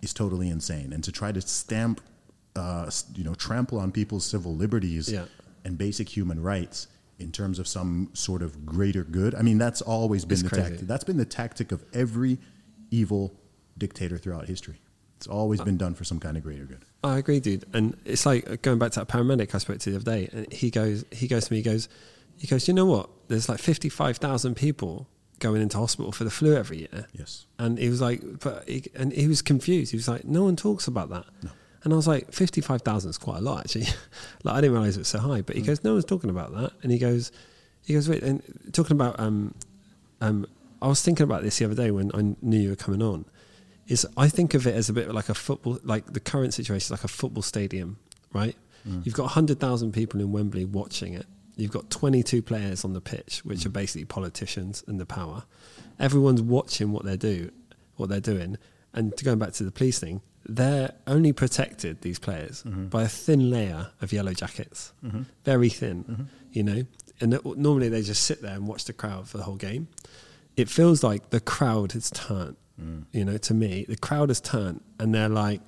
is 0.00 0.14
totally 0.14 0.48
insane. 0.48 0.92
And 0.92 1.02
to 1.04 1.12
try 1.12 1.32
to 1.32 1.40
stamp, 1.40 2.00
uh, 2.56 2.90
you 3.14 3.24
know, 3.24 3.34
trample 3.34 3.78
on 3.78 3.90
people's 3.92 4.24
civil 4.24 4.54
liberties 4.54 5.10
Yeah. 5.10 5.24
and 5.64 5.76
basic 5.78 6.08
human 6.16 6.42
rights 6.42 6.88
in 7.18 7.30
terms 7.32 7.58
of 7.58 7.66
some 7.68 8.10
sort 8.12 8.42
of 8.42 8.64
greater 8.66 9.04
good. 9.04 9.34
I 9.34 9.42
mean, 9.42 9.58
that's 9.58 9.80
always 9.82 10.24
been 10.24 10.34
It's 10.34 10.42
the 10.42 10.48
crazy. 10.48 10.62
tactic. 10.70 10.86
That's 10.88 11.04
been 11.04 11.16
the 11.16 11.24
tactic 11.24 11.72
of 11.72 11.84
every 11.92 12.38
evil 12.90 13.34
dictator 13.78 14.18
throughout 14.18 14.46
history. 14.46 14.80
It's 15.16 15.26
always 15.26 15.60
been 15.60 15.76
done 15.76 15.94
for 15.94 16.04
some 16.04 16.18
kind 16.20 16.36
of 16.36 16.42
greater 16.42 16.64
good. 16.64 16.84
I 17.02 17.18
agree, 17.18 17.40
dude. 17.40 17.64
And 17.72 17.96
it's 18.04 18.26
like 18.26 18.62
going 18.62 18.78
back 18.78 18.90
to 18.92 19.00
that 19.00 19.08
paramedic 19.08 19.54
I 19.54 19.58
spoke 19.58 19.78
to 19.78 19.90
the 19.90 19.96
other 19.96 20.04
day, 20.04 20.28
and 20.32 20.52
he 20.52 20.70
goes, 20.70 21.04
he 21.12 21.26
goes 21.28 21.46
to 21.46 21.52
me, 21.52 21.58
he 21.58 21.62
goes, 21.62 21.88
he 22.36 22.46
goes, 22.46 22.66
you 22.68 22.74
know 22.74 22.84
what? 22.86 23.08
There's 23.28 23.48
like 23.48 23.58
fifty 23.60 23.88
five 23.88 24.18
thousand 24.18 24.56
people 24.56 25.08
going 25.38 25.62
into 25.62 25.78
hospital 25.78 26.12
for 26.12 26.24
the 26.24 26.30
flu 26.30 26.54
every 26.56 26.78
year. 26.80 27.06
Yes. 27.12 27.46
And 27.58 27.78
he 27.78 27.88
was 27.88 28.00
like, 28.00 28.22
but 28.40 28.68
he, 28.68 28.84
and 28.94 29.12
he 29.12 29.26
was 29.28 29.40
confused. 29.40 29.92
He 29.92 29.96
was 29.96 30.08
like, 30.08 30.24
no 30.24 30.44
one 30.44 30.56
talks 30.56 30.86
about 30.88 31.08
that. 31.10 31.24
No. 31.42 31.50
And 31.84 31.92
I 31.92 31.96
was 31.96 32.08
like, 32.08 32.32
fifty 32.32 32.60
five 32.60 32.82
thousand 32.82 33.10
is 33.10 33.18
quite 33.18 33.38
a 33.38 33.42
lot 33.42 33.60
actually. 33.60 33.86
like 34.42 34.56
I 34.56 34.60
didn't 34.60 34.72
realize 34.72 34.96
it 34.96 35.00
was 35.00 35.08
so 35.08 35.18
high. 35.18 35.42
But 35.42 35.56
he 35.56 35.62
Mm. 35.62 35.66
goes, 35.66 35.84
no 35.84 35.92
one's 35.92 36.04
talking 36.06 36.30
about 36.30 36.52
that. 36.54 36.72
And 36.82 36.90
he 36.90 36.98
goes, 36.98 37.30
he 37.84 37.92
goes, 37.94 38.08
wait, 38.08 38.22
and 38.22 38.42
talking 38.72 38.96
about 38.96 39.20
um, 39.20 39.54
um, 40.20 40.46
I 40.80 40.88
was 40.88 41.02
thinking 41.02 41.24
about 41.24 41.42
this 41.42 41.58
the 41.58 41.66
other 41.66 41.74
day 41.74 41.90
when 41.90 42.10
I 42.14 42.34
knew 42.42 42.58
you 42.58 42.70
were 42.70 42.76
coming 42.76 43.02
on. 43.02 43.26
Is 43.86 44.06
I 44.16 44.28
think 44.28 44.54
of 44.54 44.66
it 44.66 44.74
as 44.74 44.88
a 44.88 44.94
bit 44.94 45.12
like 45.12 45.28
a 45.28 45.34
football, 45.34 45.78
like 45.84 46.10
the 46.12 46.20
current 46.20 46.54
situation 46.54 46.86
is 46.86 46.90
like 46.90 47.04
a 47.04 47.08
football 47.08 47.42
stadium, 47.42 47.98
right? 48.32 48.56
Mm. 48.88 49.04
You've 49.04 49.14
got 49.14 49.26
hundred 49.32 49.60
thousand 49.60 49.92
people 49.92 50.20
in 50.20 50.32
Wembley 50.32 50.64
watching 50.64 51.12
it. 51.12 51.26
You've 51.56 51.70
got 51.70 51.90
twenty 51.90 52.22
two 52.22 52.40
players 52.40 52.84
on 52.86 52.94
the 52.94 53.02
pitch, 53.02 53.42
which 53.44 53.58
Mm. 53.60 53.66
are 53.66 53.70
basically 53.70 54.06
politicians 54.06 54.82
and 54.86 54.98
the 54.98 55.04
power. 55.06 55.44
Everyone's 56.00 56.40
watching 56.40 56.92
what 56.92 57.04
they 57.04 57.18
do, 57.18 57.50
what 57.96 58.08
they're 58.08 58.20
doing. 58.20 58.56
And 58.94 59.14
to 59.18 59.24
going 59.24 59.38
back 59.38 59.52
to 59.54 59.64
the 59.64 59.70
police 59.70 59.98
thing, 59.98 60.22
they're 60.46 60.92
only 61.06 61.32
protected 61.32 62.00
these 62.02 62.18
players 62.18 62.62
Mm-hmm. 62.64 62.86
by 62.86 63.02
a 63.04 63.08
thin 63.08 63.50
layer 63.50 63.90
of 64.00 64.12
yellow 64.12 64.32
jackets, 64.34 64.92
very 65.44 65.68
thin, 65.70 66.04
Mm-hmm. 66.04 66.22
you 66.52 66.62
know. 66.62 66.82
And 67.20 67.34
it- 67.34 67.44
normally 67.56 67.88
they 67.88 68.02
just 68.02 68.22
sit 68.24 68.42
there 68.42 68.54
and 68.54 68.66
watch 68.66 68.84
the 68.84 68.92
crowd 68.92 69.28
for 69.28 69.38
the 69.38 69.44
whole 69.44 69.56
game. 69.56 69.88
It 70.56 70.68
feels 70.68 71.02
like 71.02 71.30
the 71.30 71.40
crowd 71.40 71.92
has 71.92 72.10
turned, 72.10 72.56
Mm. 72.80 73.04
you 73.12 73.24
know. 73.24 73.36
To 73.38 73.54
me, 73.54 73.86
the 73.88 73.96
crowd 73.96 74.28
has 74.30 74.40
turned, 74.40 74.80
and 74.98 75.14
they're 75.14 75.28
like, 75.28 75.60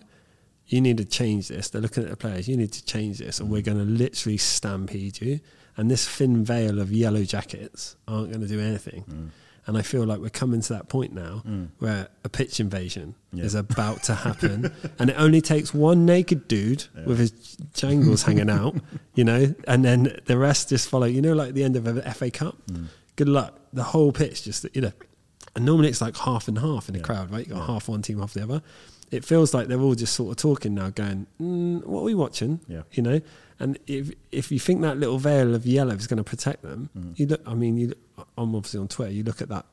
"You 0.66 0.80
need 0.80 0.98
to 0.98 1.04
change 1.04 1.46
this." 1.48 1.70
They're 1.70 1.80
looking 1.80 2.02
at 2.02 2.10
the 2.10 2.16
players. 2.16 2.48
You 2.48 2.56
need 2.56 2.72
to 2.72 2.84
change 2.84 3.18
this, 3.18 3.38
and 3.40 3.48
we're 3.48 3.62
Mm. 3.62 3.66
going 3.66 3.78
to 3.78 3.84
literally 3.84 4.36
stampede 4.38 5.20
you. 5.20 5.38
And 5.76 5.88
this 5.90 6.06
thin 6.08 6.44
veil 6.44 6.80
of 6.80 6.90
yellow 6.92 7.22
jackets 7.24 7.94
aren't 8.08 8.30
going 8.30 8.40
to 8.40 8.48
do 8.48 8.58
anything. 8.60 9.04
Mm. 9.08 9.28
And 9.66 9.76
I 9.76 9.82
feel 9.82 10.04
like 10.04 10.20
we're 10.20 10.28
coming 10.30 10.60
to 10.60 10.72
that 10.74 10.88
point 10.88 11.12
now 11.12 11.42
where 11.80 12.08
a 12.24 12.28
pitch 12.28 12.60
invasion 12.60 13.16
Yeah. 13.32 13.44
is 13.44 13.54
about 13.56 14.04
to 14.04 14.14
happen, 14.14 14.72
and 14.98 15.10
it 15.10 15.16
only 15.18 15.40
takes 15.40 15.74
one 15.74 16.06
naked 16.06 16.46
dude 16.46 16.84
with 17.04 17.18
his 17.18 17.32
jangles 17.74 18.22
hanging 18.22 18.48
out, 18.48 18.76
you 19.16 19.24
know, 19.24 19.54
and 19.66 19.84
then 19.84 20.16
the 20.26 20.38
rest 20.38 20.68
just 20.68 20.88
follow. 20.88 21.06
You 21.06 21.20
know, 21.20 21.32
like 21.34 21.54
the 21.54 21.64
end 21.64 21.74
of 21.76 21.86
an 21.88 22.00
FA 22.12 22.30
Cup. 22.30 22.56
Mm. 22.68 22.86
Good 23.16 23.28
luck. 23.28 23.58
The 23.72 23.82
whole 23.82 24.12
pitch 24.12 24.44
just 24.44 24.66
you 24.72 24.82
know, 24.82 24.92
and 25.56 25.64
normally 25.64 25.88
it's 25.88 26.00
like 26.00 26.16
half 26.16 26.46
and 26.48 26.58
half 26.58 26.88
in 26.88 26.94
a 26.94 26.98
Yeah. 26.98 27.04
crowd, 27.04 27.30
right? 27.32 27.46
You 27.46 27.54
got 27.54 27.66
half 27.66 27.88
one 27.88 28.02
team, 28.02 28.20
half 28.20 28.34
the 28.34 28.42
other. 28.44 28.62
It 29.10 29.24
feels 29.24 29.52
like 29.54 29.68
they're 29.68 29.80
all 29.80 29.94
just 29.94 30.14
sort 30.14 30.30
of 30.30 30.36
talking 30.36 30.74
now, 30.74 30.90
going, 30.90 31.26
mm, 31.40 31.84
"What 31.86 32.00
are 32.02 32.04
we 32.04 32.14
watching?" 32.14 32.60
Yeah. 32.68 32.82
You 32.92 33.02
know, 33.02 33.20
and 33.58 33.78
if 33.86 34.10
if 34.32 34.50
you 34.52 34.58
think 34.58 34.80
that 34.82 34.98
little 34.98 35.18
veil 35.18 35.54
of 35.54 35.66
yellow 35.66 35.94
is 35.94 36.06
going 36.06 36.18
to 36.18 36.24
protect 36.24 36.62
them, 36.62 36.90
Mm. 36.96 37.18
you 37.18 37.26
look. 37.26 37.40
I 37.46 37.54
mean, 37.54 37.76
you. 37.76 37.94
I'm 38.38 38.54
obviously 38.54 38.80
on 38.80 38.88
Twitter. 38.88 39.12
You 39.12 39.22
look 39.24 39.40
at 39.42 39.48
that. 39.48 39.66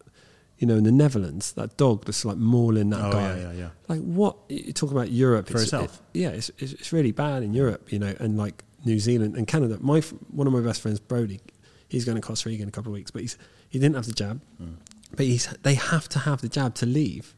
You 0.60 0.68
know, 0.68 0.76
in 0.78 0.84
the 0.86 0.92
Netherlands, 0.92 1.52
that 1.54 1.76
dog 1.78 2.06
that's 2.06 2.24
like 2.24 2.38
mauling 2.38 2.90
that 2.92 3.04
Oh, 3.04 3.12
guy. 3.12 3.22
yeah, 3.38 3.42
yeah, 3.44 3.52
yeah. 3.54 3.70
Like 3.90 4.02
what 4.02 4.38
you 4.50 4.72
talk 4.72 4.92
about 4.92 5.12
Europe 5.12 5.48
For 5.50 5.54
it's, 5.62 5.72
his 5.72 5.74
it- 5.84 6.00
yeah, 6.14 6.30
it's, 6.30 6.50
it's 6.60 6.74
it's 6.74 6.94
really 6.94 7.12
bad 7.12 7.44
in 7.44 7.54
Europe. 7.54 7.92
You 7.92 8.00
know, 8.00 8.16
and 8.20 8.38
like 8.38 8.64
New 8.86 9.00
Zealand 9.00 9.36
and 9.36 9.46
Canada. 9.48 9.78
My 9.82 10.00
one 10.32 10.48
of 10.48 10.54
my 10.54 10.62
best 10.62 10.80
friends, 10.82 11.00
Brody, 11.00 11.42
he's 11.90 12.06
going 12.06 12.16
to 12.16 12.22
Costa 12.22 12.48
Rica 12.50 12.62
in 12.64 12.70
a 12.70 12.72
couple 12.72 12.92
of 12.92 12.94
weeks, 12.94 13.12
but 13.12 13.22
he's 13.24 13.38
he 13.68 13.80
didn't 13.80 13.96
have 13.96 14.06
the 14.06 14.14
jab, 14.14 14.40
Mm. 14.62 14.76
but 15.16 15.26
he's 15.26 15.48
they 15.64 15.74
have 15.76 16.08
to 16.10 16.20
have 16.20 16.40
the 16.42 16.48
jab 16.50 16.76
to 16.76 16.86
leave. 16.86 17.36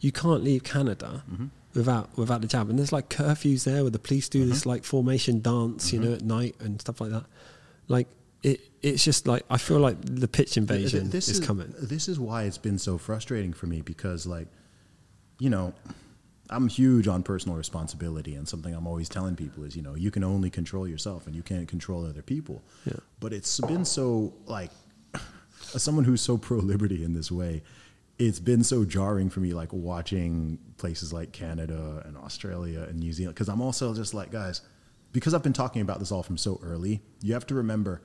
You 0.00 0.12
can't 0.12 0.42
leave 0.44 0.62
Canada 0.62 1.24
Mm-hmm. 1.32 1.46
Without 1.76 2.16
without 2.16 2.40
the 2.40 2.46
jab, 2.48 2.68
and 2.70 2.78
there's 2.78 2.92
like 2.92 3.08
curfews 3.08 3.64
there 3.64 3.82
where 3.82 3.90
the 3.90 3.98
police 3.98 4.28
do 4.28 4.40
Mm-hmm. 4.40 4.50
this 4.50 4.66
like 4.66 4.84
formation 4.84 5.40
dance, 5.40 5.92
you 5.92 6.00
know, 6.00 6.12
at 6.14 6.22
night 6.22 6.56
and 6.60 6.80
stuff 6.80 7.00
like 7.00 7.10
that. 7.10 7.26
Like 7.88 8.08
it, 8.42 8.60
it's 8.82 9.04
just 9.04 9.26
like 9.26 9.44
I 9.50 9.58
feel 9.58 9.78
like 9.78 9.96
the 10.00 10.28
pitch 10.28 10.56
invasion 10.56 11.10
This 11.10 11.28
is, 11.28 11.40
coming. 11.40 11.72
This 11.80 12.08
is 12.08 12.18
why 12.18 12.44
it's 12.44 12.58
been 12.58 12.78
so 12.78 12.98
frustrating 12.98 13.52
for 13.52 13.66
me 13.66 13.80
because, 13.82 14.26
like, 14.26 14.48
you 15.38 15.50
know, 15.50 15.74
I'm 16.50 16.68
huge 16.68 17.08
on 17.08 17.22
personal 17.22 17.56
responsibility, 17.56 18.34
and 18.34 18.48
something 18.48 18.74
I'm 18.74 18.86
always 18.86 19.08
telling 19.08 19.36
people 19.36 19.64
is, 19.64 19.74
you 19.76 19.82
know, 19.82 19.94
you 19.94 20.10
can 20.10 20.22
only 20.24 20.50
control 20.50 20.86
yourself, 20.86 21.26
and 21.26 21.34
you 21.34 21.42
can't 21.42 21.66
control 21.68 22.04
other 22.06 22.22
people. 22.22 22.62
Yeah. 22.84 22.94
But 23.20 23.32
it's 23.32 23.60
been 23.60 23.84
so 23.84 24.34
like, 24.46 24.70
as 25.74 25.82
someone 25.82 26.04
who's 26.04 26.20
so 26.20 26.38
pro 26.38 26.58
liberty 26.58 27.04
in 27.04 27.14
this 27.14 27.32
way, 27.32 27.62
it's 28.18 28.40
been 28.40 28.64
so 28.64 28.84
jarring 28.84 29.30
for 29.30 29.40
me, 29.40 29.52
like 29.52 29.72
watching 29.72 30.58
places 30.78 31.12
like 31.12 31.32
Canada 31.32 32.02
and 32.06 32.16
Australia 32.16 32.86
and 32.88 32.98
New 32.98 33.12
Zealand, 33.12 33.34
because 33.34 33.48
I'm 33.48 33.60
also 33.60 33.94
just 33.94 34.14
like, 34.14 34.30
guys, 34.30 34.62
because 35.12 35.34
I've 35.34 35.42
been 35.42 35.52
talking 35.52 35.82
about 35.82 35.98
this 35.98 36.12
all 36.12 36.22
from 36.22 36.38
so 36.38 36.58
early. 36.62 37.02
You 37.20 37.34
have 37.34 37.46
to 37.46 37.54
remember, 37.54 38.02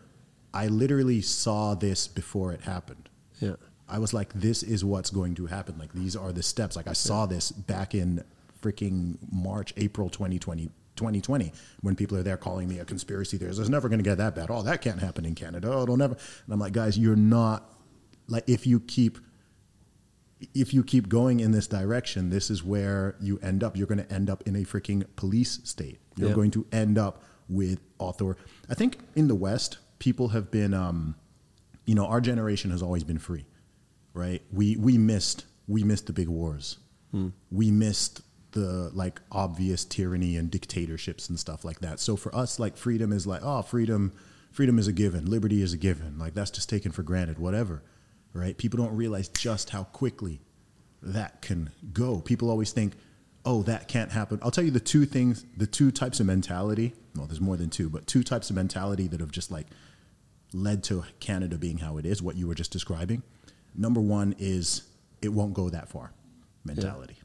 I 0.53 0.67
literally 0.67 1.21
saw 1.21 1.75
this 1.75 2.07
before 2.07 2.51
it 2.51 2.61
happened. 2.61 3.09
Yeah. 3.39 3.55
I 3.87 3.99
was 3.99 4.13
like, 4.13 4.31
this 4.33 4.63
is 4.63 4.85
what's 4.85 5.09
going 5.09 5.35
to 5.35 5.47
happen. 5.47 5.77
Like, 5.77 5.91
these 5.93 6.15
are 6.15 6.31
the 6.31 6.43
steps. 6.43 6.75
Like, 6.75 6.87
I 6.87 6.93
saw 6.93 7.25
this 7.25 7.51
back 7.51 7.93
in 7.93 8.23
freaking 8.61 9.17
March, 9.31 9.73
April 9.75 10.09
2020, 10.09 10.69
2020, 10.95 11.51
when 11.81 11.95
people 11.95 12.17
are 12.17 12.23
there 12.23 12.37
calling 12.37 12.69
me 12.69 12.79
a 12.79 12.85
conspiracy 12.85 13.37
theorist. 13.37 13.59
It's 13.59 13.69
never 13.69 13.89
going 13.89 13.99
to 13.99 14.09
get 14.09 14.17
that 14.19 14.35
bad. 14.35 14.49
Oh, 14.49 14.61
that 14.61 14.81
can't 14.81 14.99
happen 14.99 15.25
in 15.25 15.35
Canada. 15.35 15.69
Oh, 15.73 15.83
it'll 15.83 15.97
never. 15.97 16.13
And 16.13 16.53
I'm 16.53 16.59
like, 16.59 16.71
guys, 16.71 16.97
you're 16.97 17.17
not, 17.17 17.69
like, 18.27 18.45
if 18.47 18.65
you 18.65 18.79
keep, 18.79 19.17
if 20.53 20.73
you 20.73 20.83
keep 20.83 21.07
going 21.09 21.39
in 21.39 21.51
this 21.51 21.67
direction, 21.67 22.29
this 22.29 22.49
is 22.49 22.63
where 22.63 23.15
you 23.19 23.37
end 23.39 23.63
up. 23.63 23.77
You're 23.77 23.87
going 23.87 24.03
to 24.03 24.11
end 24.13 24.29
up 24.29 24.43
in 24.47 24.55
a 24.55 24.59
freaking 24.59 25.05
police 25.15 25.59
state. 25.63 25.99
You're 26.15 26.29
Yeah. 26.29 26.35
going 26.35 26.51
to 26.51 26.65
end 26.71 26.97
up 26.97 27.23
with 27.49 27.79
author. 27.99 28.37
I 28.69 28.73
think 28.73 28.99
in 29.15 29.27
the 29.27 29.35
West, 29.35 29.77
people 29.99 30.29
have 30.29 30.49
been, 30.51 30.73
um, 30.73 31.15
you 31.85 31.93
know, 31.95 32.05
our 32.05 32.21
generation 32.21 32.71
has 32.71 32.81
always 32.81 33.03
been 33.03 33.19
free, 33.19 33.45
right? 34.13 34.41
We 34.51 34.75
we 34.77 34.97
missed 34.97 35.45
we 35.67 35.83
missed 35.83 36.07
the 36.07 36.13
big 36.13 36.27
wars. 36.29 36.77
We 37.51 37.71
missed 37.71 38.21
the 38.51 38.89
like 38.93 39.19
obvious 39.31 39.83
tyranny 39.85 40.37
and 40.37 40.49
dictatorships 40.49 41.27
and 41.29 41.37
stuff 41.39 41.65
like 41.65 41.79
that. 41.81 41.99
So 41.99 42.15
for 42.15 42.33
us, 42.35 42.57
like 42.57 42.77
freedom 42.77 43.11
is 43.11 43.27
like, 43.27 43.41
oh, 43.43 43.61
freedom, 43.61 44.13
freedom 44.51 44.79
is 44.79 44.87
a 44.87 44.93
given, 44.93 45.25
liberty 45.29 45.61
is 45.61 45.73
a 45.73 45.77
given. 45.77 46.17
Like 46.17 46.33
that's 46.33 46.51
just 46.51 46.69
taken 46.69 46.91
for 46.93 47.03
granted, 47.03 47.37
whatever, 47.37 47.83
right? 48.33 48.57
People 48.57 48.77
don't 48.77 48.95
realize 48.95 49.27
just 49.27 49.69
how 49.69 49.83
quickly 49.83 50.41
that 51.01 51.41
can 51.41 51.71
go. 51.93 52.21
People 52.21 52.49
always 52.49 52.71
think, 52.71 52.93
oh, 53.45 53.63
that 53.63 53.87
can't 53.87 54.11
happen. 54.11 54.39
I'll 54.41 54.51
tell 54.51 54.63
you 54.63 54.71
the 54.71 54.79
two 54.79 55.05
things, 55.05 55.45
the 55.57 55.67
two 55.67 55.91
types 55.91 56.19
of 56.19 56.25
mentality. 56.25 56.93
Well, 57.15 57.25
there's 57.25 57.41
more 57.41 57.57
than 57.57 57.69
two, 57.69 57.89
but 57.89 58.07
two 58.07 58.23
types 58.23 58.49
of 58.49 58.55
mentality 58.55 59.07
that 59.07 59.19
have 59.19 59.31
just 59.31 59.51
like 59.51 59.67
led 60.53 60.83
to 60.85 61.03
Canada 61.19 61.57
being 61.57 61.79
how 61.79 61.97
it 61.97 62.05
is, 62.05 62.21
what 62.21 62.35
you 62.35 62.47
were 62.47 62.55
just 62.55 62.71
describing. 62.71 63.23
Number 63.75 64.01
one 64.01 64.35
is 64.37 64.83
it 65.21 65.29
won't 65.29 65.53
go 65.53 65.69
that 65.69 65.89
far 65.89 66.11
mentality. 66.63 67.17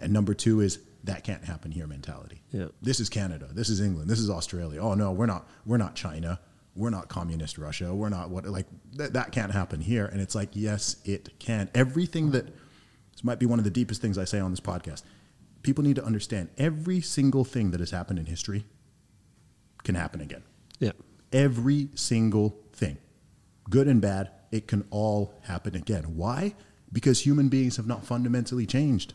And 0.00 0.12
number 0.12 0.34
two 0.34 0.60
is 0.60 0.78
that 1.04 1.24
can't 1.24 1.44
happen 1.44 1.70
here 1.70 1.86
mentality. 1.86 2.42
Yeah. 2.52 2.66
This 2.82 3.00
is 3.00 3.08
Canada. 3.08 3.48
This 3.52 3.68
is 3.68 3.80
England. 3.80 4.08
This 4.08 4.20
is 4.20 4.30
Australia. 4.30 4.80
Oh 4.80 4.94
no, 4.94 5.12
we're 5.12 5.26
not 5.26 5.48
we're 5.66 5.76
not 5.76 5.94
China. 5.94 6.40
We're 6.78 6.90
not 6.90 7.08
communist 7.08 7.58
Russia. 7.58 7.92
We're 7.92 8.08
not 8.08 8.30
what 8.30 8.46
like 8.46 8.66
that, 8.94 9.12
that 9.14 9.32
can't 9.32 9.52
happen 9.52 9.80
here. 9.80 10.06
And 10.06 10.20
it's 10.20 10.34
like, 10.34 10.50
yes, 10.52 10.96
it 11.04 11.38
can. 11.40 11.68
Everything 11.74 12.30
that 12.30 12.46
this 12.46 13.24
might 13.24 13.40
be 13.40 13.46
one 13.46 13.58
of 13.58 13.64
the 13.64 13.70
deepest 13.70 14.00
things 14.00 14.16
I 14.16 14.24
say 14.24 14.38
on 14.38 14.52
this 14.52 14.60
podcast. 14.60 15.02
People 15.62 15.82
need 15.82 15.96
to 15.96 16.04
understand 16.04 16.50
every 16.56 17.00
single 17.00 17.44
thing 17.44 17.72
that 17.72 17.80
has 17.80 17.90
happened 17.90 18.20
in 18.20 18.26
history 18.26 18.64
can 19.82 19.96
happen 19.96 20.20
again. 20.20 20.44
Yeah. 20.78 20.92
Every 21.32 21.88
single 21.96 22.56
thing, 22.72 22.96
good 23.68 23.88
and 23.88 24.00
bad, 24.00 24.30
it 24.52 24.68
can 24.68 24.86
all 24.90 25.34
happen 25.42 25.74
again. 25.74 26.16
Why? 26.16 26.54
Because 26.92 27.26
human 27.26 27.48
beings 27.48 27.76
have 27.76 27.88
not 27.88 28.04
fundamentally 28.04 28.66
changed. 28.66 29.14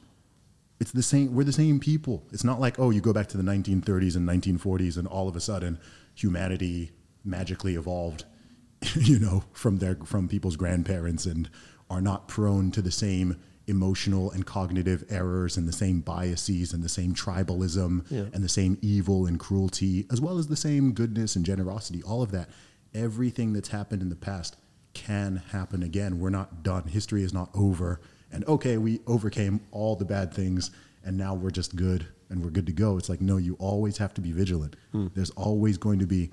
It's 0.81 0.91
the 0.91 1.01
same. 1.01 1.33
We're 1.33 1.45
the 1.45 1.53
same 1.53 1.79
people. 1.79 2.25
It's 2.33 2.43
not 2.43 2.59
like 2.59 2.77
oh, 2.77 2.89
you 2.89 2.99
go 2.99 3.13
back 3.13 3.27
to 3.29 3.37
the 3.37 3.43
1930s 3.43 4.17
and 4.17 4.27
1940s, 4.27 4.97
and 4.97 5.07
all 5.07 5.29
of 5.29 5.35
a 5.37 5.39
sudden 5.39 5.79
humanity 6.13 6.91
magically 7.23 7.75
evolved, 7.75 8.25
you 8.95 9.19
know, 9.19 9.43
from 9.53 9.77
their 9.77 9.95
from 10.05 10.27
people's 10.27 10.55
grandparents 10.55 11.25
and 11.25 11.49
are 11.89 12.01
not 12.01 12.27
prone 12.27 12.71
to 12.71 12.81
the 12.81 12.91
same 12.91 13.37
emotional 13.67 14.29
and 14.31 14.45
cognitive 14.45 15.05
errors 15.09 15.55
and 15.55 15.67
the 15.67 15.71
same 15.71 16.01
biases 16.01 16.73
and 16.73 16.83
the 16.83 16.89
same 16.89 17.13
tribalism 17.13 18.03
Yeah. 18.11 18.25
and 18.33 18.43
the 18.43 18.49
same 18.49 18.77
evil 18.81 19.25
and 19.25 19.39
cruelty, 19.39 20.05
as 20.11 20.19
well 20.19 20.37
as 20.37 20.47
the 20.47 20.57
same 20.57 20.91
goodness 20.91 21.35
and 21.37 21.45
generosity. 21.45 22.03
All 22.03 22.21
of 22.21 22.31
that, 22.31 22.49
everything 22.93 23.53
that's 23.53 23.69
happened 23.69 24.01
in 24.01 24.09
the 24.09 24.15
past 24.17 24.57
can 24.93 25.37
happen 25.51 25.81
again. 25.81 26.19
We're 26.19 26.29
not 26.29 26.61
done. 26.61 26.87
History 26.87 27.23
is 27.23 27.33
not 27.33 27.49
over. 27.55 28.01
And 28.31 28.45
okay, 28.47 28.77
we 28.77 28.99
overcame 29.07 29.61
all 29.71 29.95
the 29.95 30.05
bad 30.05 30.33
things 30.33 30.69
and 31.05 31.17
now 31.17 31.33
we're 31.33 31.51
just 31.51 31.75
good 31.75 32.05
and 32.29 32.43
we're 32.43 32.49
good 32.51 32.65
to 32.65 32.73
go. 32.73 32.97
It's 32.97 33.09
like, 33.09 33.21
no, 33.21 33.37
you 33.37 33.55
always 33.59 33.97
have 33.97 34.13
to 34.15 34.21
be 34.21 34.31
vigilant. 34.31 34.75
Hmm. 34.91 35.07
There's 35.15 35.29
always 35.31 35.77
going 35.77 35.99
to 35.99 36.07
be, 36.07 36.31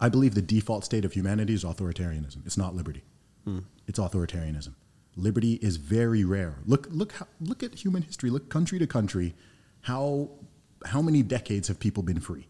I 0.00 0.08
believe 0.08 0.34
the 0.34 0.42
default 0.42 0.84
state 0.84 1.04
of 1.04 1.12
humanity 1.14 1.54
is 1.54 1.64
authoritarianism. 1.64 2.44
It's 2.46 2.56
not 2.58 2.74
liberty. 2.74 3.02
Hmm. 3.44 3.60
It's 3.86 3.98
authoritarianism. 3.98 4.74
Liberty 5.16 5.54
is 5.62 5.76
very 5.76 6.24
rare. 6.24 6.56
Look, 6.66 6.88
look, 6.90 7.12
how, 7.12 7.26
look 7.40 7.62
at 7.62 7.74
human 7.74 8.02
history. 8.02 8.28
Look 8.28 8.50
country 8.50 8.78
to 8.78 8.86
country. 8.86 9.34
How, 9.82 10.28
how 10.84 11.00
many 11.00 11.22
decades 11.22 11.68
have 11.68 11.78
people 11.80 12.02
been 12.02 12.20
free? 12.20 12.46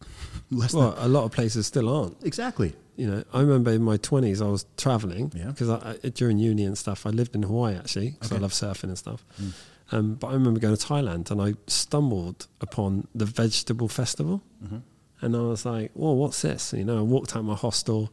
Less 0.50 0.72
Well, 0.74 0.94
a 0.98 1.08
lot 1.08 1.24
of 1.24 1.32
places 1.32 1.66
still 1.66 1.88
aren't. 1.94 2.22
exactly. 2.24 2.74
You 2.96 3.08
know, 3.08 3.24
I 3.34 3.40
remember 3.42 3.72
in 3.72 3.82
my 3.82 3.98
twenties 3.98 4.40
I 4.40 4.46
was 4.46 4.64
traveling 4.78 5.30
Yeah. 5.36 5.46
because 5.50 5.68
I, 5.68 5.96
I, 6.02 6.08
during 6.08 6.38
uni 6.38 6.64
and 6.64 6.78
stuff, 6.78 7.04
I 7.04 7.10
lived 7.10 7.34
in 7.34 7.42
Hawaii 7.42 7.74
actually 7.76 8.10
because 8.12 8.32
I 8.32 8.38
love 8.38 8.52
surfing 8.52 8.84
and 8.84 8.96
stuff. 8.96 9.22
Hmm. 9.36 9.48
Um, 9.92 10.14
but 10.14 10.28
I 10.28 10.32
remember 10.32 10.58
going 10.60 10.74
to 10.74 10.86
Thailand 10.86 11.30
and 11.30 11.42
I 11.42 11.54
stumbled 11.66 12.46
upon 12.62 13.06
the 13.14 13.26
vegetable 13.26 13.88
festival, 13.88 14.42
mm-hmm. 14.64 14.78
And 15.20 15.34
I 15.36 15.40
was 15.40 15.64
like, 15.64 15.90
"Well, 15.94 16.16
what's 16.16 16.42
this?" 16.42 16.72
You 16.72 16.84
know, 16.84 16.98
I 16.98 17.02
walked 17.02 17.34
out 17.36 17.44
my 17.44 17.54
hostel, 17.54 18.12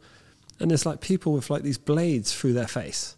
and 0.60 0.70
there's 0.72 0.86
like 0.86 1.02
people 1.02 1.34
with 1.34 1.50
like 1.50 1.64
these 1.64 1.78
blades 1.78 2.34
through 2.34 2.54
their 2.54 2.68
face, 2.68 3.16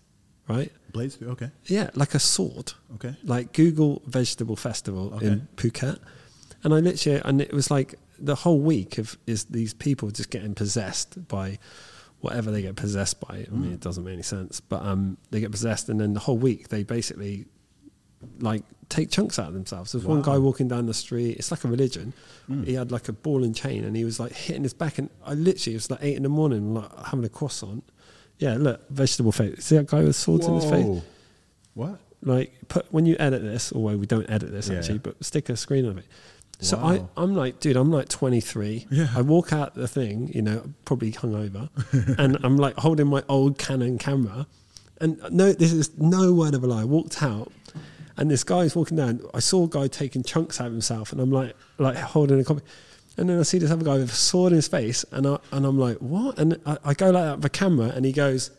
right? 0.47 0.71
Blades. 0.91 1.15
Through, 1.17 1.29
okay. 1.31 1.51
Yeah, 1.65 1.89
like 1.95 2.13
a 2.15 2.19
sword. 2.19 2.73
Okay. 2.95 3.15
Like 3.23 3.53
Google 3.53 4.01
Vegetable 4.05 4.55
Festival 4.55 5.13
Okay. 5.15 5.27
in 5.27 5.47
Phuket, 5.57 5.99
and 6.63 6.73
I 6.73 6.79
literally 6.79 7.21
and 7.25 7.41
it 7.41 7.53
was 7.53 7.69
like 7.69 7.95
the 8.17 8.35
whole 8.35 8.59
week 8.59 8.97
of 8.97 9.17
is 9.27 9.43
these 9.45 9.73
people 9.73 10.09
just 10.09 10.29
getting 10.29 10.55
possessed 10.55 11.27
by 11.27 11.59
whatever 12.21 12.49
they 12.49 12.61
get 12.61 12.75
possessed 12.75 13.19
by. 13.19 13.45
I 13.45 13.53
mean, 13.53 13.73
it 13.73 13.81
doesn't 13.81 14.03
make 14.03 14.13
any 14.13 14.23
sense, 14.23 14.59
but 14.59 14.81
um, 14.81 15.17
they 15.31 15.39
get 15.41 15.51
possessed, 15.51 15.89
and 15.89 15.99
then 15.99 16.13
the 16.13 16.21
whole 16.21 16.37
week 16.37 16.69
they 16.69 16.83
basically 16.83 17.45
like 18.39 18.63
take 18.89 19.09
chunks 19.09 19.39
out 19.39 19.47
of 19.47 19.53
themselves. 19.53 19.91
There's 19.91 20.05
one 20.05 20.21
guy 20.21 20.37
walking 20.37 20.67
down 20.67 20.85
the 20.85 20.93
street. 20.93 21.37
It's 21.37 21.49
like 21.51 21.63
a 21.63 21.67
religion. 21.67 22.13
Hmm. 22.47 22.63
He 22.63 22.73
had 22.73 22.91
like 22.91 23.07
a 23.09 23.13
ball 23.13 23.43
and 23.43 23.55
chain, 23.55 23.83
and 23.83 23.95
he 23.95 24.03
was 24.05 24.19
like 24.19 24.31
hitting 24.33 24.63
his 24.63 24.73
back. 24.73 24.97
And 24.99 25.09
I 25.25 25.33
literally 25.33 25.73
it 25.73 25.77
was 25.77 25.89
like 25.91 25.99
eight 26.03 26.17
in 26.17 26.23
the 26.23 26.29
morning, 26.29 26.73
like 26.73 26.91
having 27.05 27.25
a 27.25 27.29
croissant. 27.29 27.83
Yeah, 28.37 28.55
look, 28.57 28.87
vegetable 28.89 29.31
face. 29.31 29.63
See 29.65 29.77
that 29.77 29.87
guy 29.87 30.03
with 30.03 30.15
swords 30.15 30.45
in 30.45 30.55
his 30.55 30.65
face? 30.69 31.01
What? 31.73 31.99
like 32.21 32.53
put 32.69 32.91
when 32.91 33.05
you 33.05 33.15
edit 33.19 33.43
this, 33.43 33.71
although 33.71 33.95
we 33.97 34.07
don't 34.07 34.27
edit 34.29 34.51
this 34.51 34.67
Yeah. 34.67 34.77
actually, 34.79 34.97
but 34.97 35.23
stick 35.23 35.47
a 35.49 35.55
screen 35.55 35.85
of 35.85 35.97
it. 35.99 36.05
So 36.59 36.77
Wow. 36.77 37.09
I, 37.17 37.21
I'm 37.21 37.35
like, 37.35 37.59
dude, 37.59 37.75
I'm 37.75 37.91
like 37.91 38.07
23. 38.09 38.87
Yeah. 38.89 39.09
I 39.15 39.21
walk 39.21 39.53
out 39.53 39.75
the 39.75 39.87
thing, 39.87 40.31
you 40.33 40.41
know, 40.41 40.63
probably 40.85 41.11
hungover, 41.11 41.69
and 42.17 42.37
I'm 42.43 42.57
like 42.57 42.77
holding 42.77 43.07
my 43.07 43.23
old 43.29 43.59
Canon 43.59 43.97
camera, 43.99 44.47
and 44.99 45.21
uh, 45.21 45.29
no, 45.31 45.51
this 45.51 45.71
is 45.71 45.95
no 45.99 46.33
word 46.33 46.55
of 46.55 46.63
a 46.63 46.67
lie. 46.67 46.81
I 46.81 46.85
walked 46.85 47.21
out, 47.21 47.51
and 48.17 48.29
this 48.31 48.43
guy 48.43 48.59
is 48.61 48.75
walking 48.75 48.97
down. 48.97 49.21
I 49.33 49.39
saw 49.39 49.65
a 49.65 49.67
guy 49.67 49.87
taking 49.87 50.23
chunks 50.23 50.59
out 50.61 50.67
of 50.67 50.73
himself, 50.73 51.11
and 51.11 51.19
I'm 51.21 51.31
like, 51.31 51.55
like 51.77 51.97
holding 51.97 52.39
a 52.39 52.43
copy. 52.43 52.61
And 53.17 53.29
then 53.29 53.39
I 53.39 53.43
see 53.43 53.59
this 53.59 53.71
other 53.71 53.85
guy 53.85 53.95
with 53.97 54.11
a 54.11 54.13
sword 54.15 54.51
in 54.51 54.57
his 54.57 54.67
face, 54.67 55.05
and 55.11 55.25
I 55.27 55.37
and 55.51 55.65
I'm 55.65 55.79
like, 55.79 55.97
what? 55.97 56.37
And 56.39 56.59
I, 56.65 56.77
I 56.83 56.93
go 56.93 57.11
like 57.11 57.23
that 57.25 57.33
with 57.35 57.43
the 57.43 57.49
camera, 57.49 57.87
and 57.89 58.05
he 58.05 58.11
goes, 58.11 58.51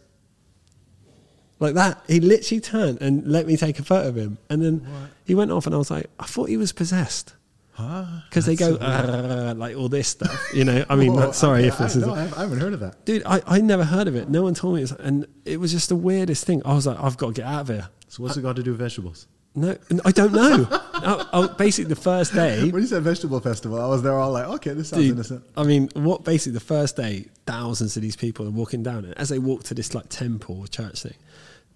like 1.59 1.75
that. 1.75 2.03
He 2.07 2.21
literally 2.21 2.61
turned 2.61 3.01
and 3.01 3.27
let 3.27 3.47
me 3.47 3.57
take 3.57 3.79
a 3.79 3.83
photo 3.83 4.09
of 4.09 4.17
him. 4.17 4.39
And 4.51 4.63
then 4.63 4.87
he 5.25 5.35
went 5.35 5.51
off, 5.51 5.67
and 5.67 5.75
I 5.75 5.79
was 5.79 5.91
like, 5.91 6.07
I 6.19 6.25
thought 6.25 6.49
he 6.49 6.57
was 6.57 6.73
possessed. 6.73 7.35
Huh? 7.73 8.07
Because 8.31 8.47
they 8.47 8.57
go, 8.57 8.79
"Ah," 8.81 9.53
like 9.55 9.77
all 9.77 9.91
this 9.91 10.09
stuff, 10.09 10.49
you 10.55 10.65
know. 10.65 10.87
I 10.89 10.97
mean, 10.97 11.13
Whoa, 11.13 11.33
sorry 11.33 11.65
I, 11.65 11.67
if 11.67 11.77
this 11.77 11.95
I, 11.95 11.99
is, 12.01 12.07
no, 12.07 12.15
I 12.15 12.21
haven't- 12.25 12.59
heard 12.61 12.73
of 12.73 12.81
that. 12.81 13.05
dude. 13.05 13.23
I, 13.27 13.43
I 13.47 13.61
never 13.61 13.85
heard 13.85 14.09
of 14.09 14.17
it. 14.17 14.31
No 14.31 14.43
one 14.45 14.55
told 14.55 14.77
me, 14.77 14.87
and 15.01 15.27
it 15.45 15.61
was 15.61 15.73
just 15.73 15.91
the 15.91 15.97
weirdest 15.97 16.47
thing. 16.47 16.63
I 16.65 16.73
was 16.73 16.87
like, 16.87 16.99
I've 16.99 17.19
got 17.19 17.27
to 17.29 17.33
get 17.35 17.45
out 17.47 17.61
of 17.63 17.69
here. 17.69 17.89
So 18.09 18.23
what's 18.23 18.37
it 18.39 18.41
got 18.43 18.57
to 18.57 18.63
do 18.63 18.71
with 18.71 18.81
vegetables? 18.81 19.27
No, 19.57 19.75
I 20.05 20.13
don't 20.13 20.33
know. 20.33 20.69
I, 20.71 20.77
I, 20.93 21.03
oh, 21.05 21.29
oh, 21.33 21.49
basically, 21.55 21.89
the 21.89 22.01
first 22.01 22.35
day, 22.35 22.71
When 22.71 22.83
you 22.83 22.87
said 22.87 23.03
vegetable 23.03 23.41
festival, 23.41 23.81
I 23.81 23.87
was 23.89 24.03
there 24.03 24.13
all 24.13 24.31
like, 24.33 24.47
okay, 24.47 24.75
this 24.75 24.91
sounds 24.91 25.03
Dude, 25.03 25.13
innocent. 25.13 25.45
I 25.57 25.65
mean, 25.65 25.89
what 25.95 26.25
basically 26.25 26.53
the 26.53 26.61
first 26.61 26.95
day, 26.95 27.27
thousands 27.47 27.97
of 27.97 28.03
these 28.03 28.17
people 28.17 28.47
are 28.47 28.51
walking 28.51 28.83
down, 28.83 29.07
and 29.07 29.17
as 29.19 29.31
they 29.31 29.39
walk 29.39 29.65
to 29.65 29.75
this 29.75 29.95
like 29.95 30.11
temple 30.11 30.61
or 30.61 30.67
church 30.67 31.03
thing, 31.03 31.15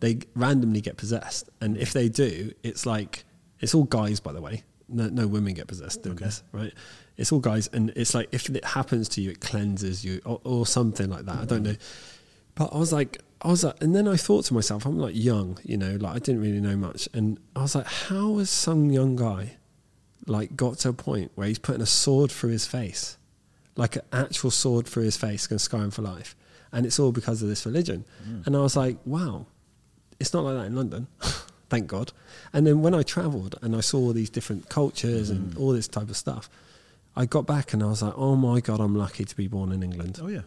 they 0.01 0.19
randomly 0.35 0.83
get 0.83 0.99
possessed. 0.99 1.49
And 1.63 1.79
if 1.79 1.95
they 1.95 2.11
do, 2.11 2.53
it's 2.63 2.85
like 2.85 3.25
it's 3.61 3.75
all 3.75 3.85
guys, 3.85 4.21
by 4.21 4.33
the 4.33 4.43
way. 4.43 4.63
No, 4.87 5.09
no 5.09 5.27
women 5.27 5.55
get 5.55 5.67
possessed 5.67 6.03
doing 6.03 6.17
Okay. 6.17 6.27
this, 6.27 6.43
right? 6.53 6.75
It's 7.17 7.33
all 7.33 7.39
guys, 7.39 7.69
and 7.73 7.91
it's 7.97 8.15
like 8.15 8.29
if 8.31 8.51
it 8.51 8.65
happens 8.65 9.09
to 9.11 9.23
you, 9.23 9.31
it 9.31 9.41
cleanses 9.41 10.05
you 10.05 10.21
or, 10.27 10.41
or 10.45 10.67
something 10.67 11.09
like 11.09 11.25
that. 11.25 11.37
I 11.39 11.45
don't 11.47 11.63
mm. 11.63 11.73
know, 11.73 11.77
but 12.57 12.75
I 12.75 12.77
was 12.77 12.93
like, 12.93 13.23
I 13.43 13.49
was 13.49 13.65
like, 13.65 13.83
and 13.83 13.95
then 13.95 14.07
I 14.07 14.17
thought 14.17 14.45
to 14.47 14.55
myself, 14.55 14.85
I'm 14.85 14.99
like 14.99 15.15
young, 15.17 15.59
you 15.65 15.77
know, 15.77 15.97
like 15.99 16.17
I 16.17 16.19
didn't 16.19 16.43
really 16.43 16.61
know 16.61 16.77
much, 16.77 17.09
and 17.15 17.39
I 17.57 17.63
was 17.63 17.75
like, 17.75 17.87
how 17.87 18.37
has 18.39 18.51
some 18.51 18.91
young 18.91 19.17
guy 19.17 19.57
like 20.27 20.57
got 20.57 20.79
to 20.79 20.91
a 20.91 20.93
point 20.93 21.33
where 21.35 21.49
he's 21.49 21.59
putting 21.59 21.81
a 21.81 21.87
sword 21.87 22.31
through 22.31 22.51
his 22.51 22.67
face, 22.67 23.17
like 23.77 23.97
an 23.97 24.03
actual 24.13 24.51
sword 24.51 24.87
through 24.87 25.05
his 25.05 25.17
face, 25.17 25.47
going 25.47 25.59
to 25.59 25.65
scar 25.65 25.83
him 25.83 25.91
for 25.91 26.03
life, 26.03 26.37
and 26.71 26.85
it's 26.85 26.99
all 26.99 27.13
because 27.13 27.43
of 27.43 27.49
this 27.49 27.65
religion. 27.65 28.05
Mm. 28.29 28.47
And 28.47 28.57
I 28.57 28.61
was 28.61 28.77
like, 28.77 28.99
wow, 29.07 29.47
it's 30.19 30.35
not 30.35 30.45
like 30.45 30.57
that 30.57 30.67
in 30.67 30.77
London, 30.77 31.07
thank 31.71 31.87
God. 31.87 32.13
And 32.53 32.67
then 32.67 32.83
when 32.83 32.95
I 32.95 33.03
travelled 33.03 33.57
and 33.63 33.75
I 33.75 33.81
saw 33.81 33.99
all 33.99 34.13
these 34.13 34.31
different 34.31 34.69
cultures 34.69 35.31
and 35.31 35.55
mm. 35.55 35.61
all 35.61 35.73
this 35.73 35.89
type 35.89 36.11
of 36.11 36.17
stuff, 36.17 36.51
I 37.17 37.25
got 37.25 37.47
back 37.47 37.73
and 37.73 37.83
I 37.83 37.87
was 37.87 38.03
like, 38.03 38.15
oh 38.17 38.37
my 38.37 38.61
God, 38.61 38.81
I'm 38.81 38.95
lucky 38.95 39.25
to 39.25 39.37
be 39.37 39.49
born 39.49 39.73
in 39.73 39.83
England. 39.83 40.19
Oh 40.23 40.29
yeah. 40.29 40.43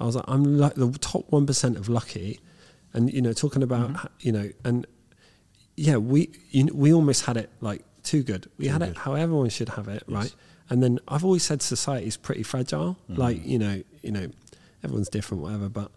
I 0.00 0.04
was 0.04 0.16
like, 0.16 0.24
I'm 0.28 0.58
like 0.58 0.74
the 0.74 0.90
top 0.98 1.24
one 1.30 1.46
percent 1.46 1.76
of 1.76 1.88
lucky, 1.88 2.40
and 2.92 3.12
you 3.12 3.22
know, 3.22 3.32
talking 3.32 3.62
about 3.62 3.90
Mm-hmm. 3.92 4.06
you 4.20 4.32
know, 4.32 4.50
and 4.64 4.86
yeah, 5.76 5.96
we 5.96 6.30
you 6.50 6.64
know, 6.64 6.72
we 6.74 6.92
almost 6.92 7.24
had 7.26 7.36
it 7.36 7.50
like 7.60 7.84
too 8.02 8.22
good. 8.22 8.50
We 8.58 8.66
Too 8.66 8.72
had 8.72 8.80
good. 8.80 8.90
it 8.90 8.96
how 8.98 9.14
everyone 9.14 9.48
should 9.50 9.70
have 9.70 9.88
it, 9.88 10.02
Yes. 10.06 10.16
right? 10.16 10.34
And 10.70 10.82
then 10.82 10.98
I've 11.08 11.24
always 11.24 11.42
said 11.42 11.62
society 11.62 12.06
is 12.06 12.16
pretty 12.16 12.42
fragile. 12.42 12.96
Mm-hmm. 13.10 13.20
Like 13.20 13.46
you 13.46 13.58
know, 13.58 13.82
you 14.02 14.10
know, 14.12 14.28
everyone's 14.82 15.08
different, 15.08 15.42
whatever. 15.42 15.68
But 15.68 15.90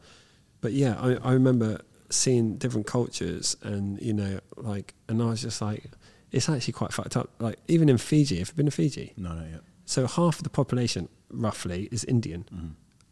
but 0.62 0.74
yeah, 0.74 0.96
I, 1.00 1.16
I 1.30 1.34
remember 1.34 1.82
seeing 2.10 2.58
different 2.58 2.88
cultures, 2.88 3.56
and 3.64 4.00
you 4.02 4.14
know, 4.14 4.40
like, 4.56 4.94
and 5.10 5.22
I 5.22 5.26
was 5.26 5.42
just 5.42 5.62
like, 5.62 5.86
it's 6.32 6.50
actually 6.50 6.74
quite 6.74 6.94
fucked 6.94 7.16
up. 7.18 7.30
Like 7.40 7.58
even 7.68 7.90
in 7.90 7.98
Fiji, 7.98 8.40
have 8.40 8.50
you 8.50 8.54
been 8.56 8.66
to 8.66 8.72
Fiji? 8.72 9.14
No, 9.18 9.34
not 9.34 9.50
yet. 9.50 9.62
So 9.86 10.06
half 10.08 10.38
of 10.38 10.44
the 10.44 10.50
population, 10.50 11.08
roughly, 11.30 11.88
is 11.92 12.04
Indian. 12.06 12.46
Mm-hmm. 12.54 12.68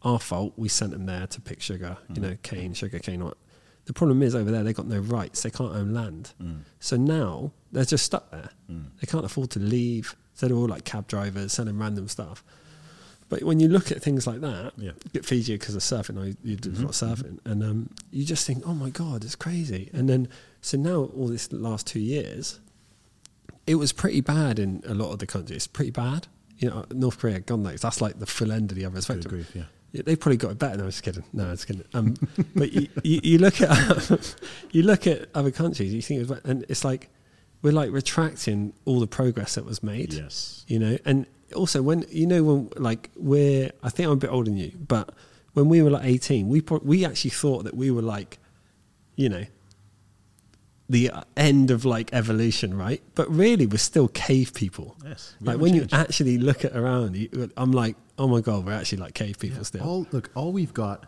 Our 0.06 0.18
fault. 0.20 0.52
We 0.56 0.68
sent 0.68 0.92
them 0.92 1.06
there 1.06 1.26
to 1.26 1.40
pick 1.40 1.60
sugar, 1.60 1.96
you 2.14 2.20
know, 2.20 2.36
cane, 2.42 2.74
sugar 2.74 2.98
cane. 2.98 3.24
What? 3.24 3.36
The 3.86 3.92
problem 3.92 4.22
is 4.22 4.34
over 4.34 4.50
there, 4.50 4.62
they've 4.64 4.74
got 4.74 4.86
no 4.86 4.98
rights. 5.00 5.42
They 5.42 5.50
can't 5.50 5.72
own 5.74 5.92
land. 5.92 6.32
Mm. 6.42 6.60
So 6.80 6.96
now 6.96 7.52
they're 7.72 7.84
just 7.84 8.04
stuck 8.04 8.30
there. 8.30 8.50
They 8.68 9.06
can't 9.06 9.24
afford 9.24 9.50
to 9.50 9.60
leave. 9.60 10.14
So 10.34 10.46
they're 10.48 10.56
all 10.56 10.68
like 10.68 10.84
cab 10.84 11.06
drivers 11.08 11.52
selling 11.52 11.78
random 11.78 12.08
stuff. 12.08 12.44
But 13.28 13.42
when 13.42 13.58
you 13.58 13.68
look 13.68 13.90
at 13.90 14.02
things 14.02 14.26
like 14.26 14.40
that, 14.42 14.72
Yeah. 14.76 14.92
get 15.12 15.24
Fiji 15.26 15.54
because 15.54 15.74
of 15.74 15.82
surfing, 15.82 16.16
I 16.22 16.36
you 16.44 16.54
do 16.56 16.70
a 16.70 16.78
lot 16.86 17.02
of 17.02 17.18
surfing, 17.18 17.38
and 17.44 17.62
um, 17.64 17.90
you 18.12 18.24
just 18.24 18.46
think, 18.46 18.62
oh 18.66 18.74
my 18.74 18.90
god, 18.90 19.24
it's 19.24 19.34
crazy. 19.34 19.90
And 19.92 20.08
then 20.08 20.28
so 20.60 20.76
now 20.78 21.04
all 21.16 21.26
this 21.28 21.50
last 21.52 21.86
two 21.88 21.98
years, 22.00 22.60
it 23.66 23.76
was 23.76 23.92
pretty 23.92 24.20
bad 24.20 24.58
in 24.60 24.82
a 24.86 24.94
lot 24.94 25.10
of 25.12 25.18
the 25.18 25.26
countries. 25.26 25.66
Pretty 25.66 25.90
bad. 25.90 26.28
You 26.58 26.70
know, 26.70 26.84
North 26.92 27.18
Korea, 27.18 27.42
knows, 27.48 27.80
that's 27.82 28.00
like 28.00 28.18
the 28.20 28.26
full 28.26 28.52
end 28.52 28.70
of 28.70 28.76
the 28.76 28.84
other 28.84 29.00
spectrum. 29.00 29.34
grief, 29.34 29.52
yeah. 29.56 29.64
Yeah, 29.96 30.02
They 30.04 30.16
probably 30.16 30.36
got 30.36 30.52
it 30.52 30.58
better. 30.58 30.76
No, 30.76 30.84
I'm 30.84 30.90
just 30.90 31.02
kidding. 31.02 31.24
No, 31.32 31.44
I'm 31.44 31.50
just 31.52 31.66
kidding. 31.66 31.84
Um, 31.94 32.14
but 32.56 32.72
you, 32.72 32.88
you, 33.02 33.20
you 33.22 33.38
look 33.38 33.60
at 33.60 34.36
you 34.72 34.82
look 34.82 35.06
at 35.06 35.28
other 35.34 35.50
countries. 35.50 35.92
You 35.92 36.02
think, 36.02 36.30
and 36.44 36.64
it's 36.68 36.84
like 36.84 37.08
we're 37.62 37.72
like 37.72 37.90
retracting 37.90 38.72
all 38.84 39.00
the 39.00 39.06
progress 39.06 39.54
that 39.54 39.64
was 39.64 39.82
made. 39.82 40.12
Yes. 40.12 40.64
You 40.68 40.78
know, 40.78 40.98
and 41.04 41.26
also 41.54 41.82
when 41.82 42.04
you 42.10 42.26
know 42.26 42.42
when 42.42 42.70
like 42.76 43.10
we're, 43.16 43.70
I 43.82 43.88
think 43.88 44.06
I'm 44.06 44.12
a 44.12 44.16
bit 44.16 44.30
older 44.30 44.50
than 44.50 44.58
you, 44.58 44.72
but 44.86 45.14
when 45.54 45.68
we 45.68 45.80
were 45.82 45.90
like 45.90 46.04
18, 46.04 46.48
we 46.48 46.60
pro- 46.60 46.82
we 46.84 47.04
actually 47.06 47.30
thought 47.30 47.64
that 47.64 47.74
we 47.74 47.90
were 47.90 48.02
like, 48.02 48.38
you 49.16 49.28
know, 49.28 49.44
the 50.88 51.10
end 51.36 51.70
of 51.70 51.84
like 51.84 52.12
evolution, 52.12 52.76
right? 52.76 53.02
But 53.14 53.30
really, 53.30 53.66
we're 53.66 53.78
still 53.78 54.08
cave 54.08 54.52
people. 54.54 54.96
Yes, 55.04 55.34
Like 55.40 55.58
when 55.58 55.74
you 55.74 55.86
actually 55.92 56.38
look 56.38 56.64
at 56.64 56.76
around, 56.76 57.16
you, 57.16 57.50
I'm 57.56 57.72
like, 57.72 57.96
oh 58.18 58.26
my 58.28 58.40
god, 58.40 58.64
we're 58.66 58.72
actually 58.72 58.98
like 58.98 59.14
cave 59.14 59.38
people 59.38 59.64
still. 59.64 59.82
All 59.82 60.06
look, 60.12 60.30
all 60.34 60.52
we've 60.52 60.74
got. 60.74 61.06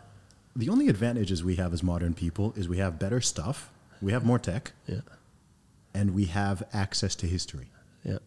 The 0.55 0.69
only 0.69 0.89
advantages 0.89 1.43
we 1.43 1.55
have 1.55 1.73
as 1.73 1.83
modern 1.83 2.13
people 2.13 2.53
is 2.57 2.67
we 2.67 2.77
have 2.79 2.99
better 2.99 3.21
stuff, 3.21 3.71
we 4.01 4.11
have 4.11 4.25
more 4.25 4.39
tech, 4.39 4.71
yeah, 4.87 5.01
and 5.93 6.13
we 6.13 6.25
have 6.25 6.63
access 6.73 7.15
to 7.15 7.27
history. 7.27 7.67
yeah, 8.03 8.17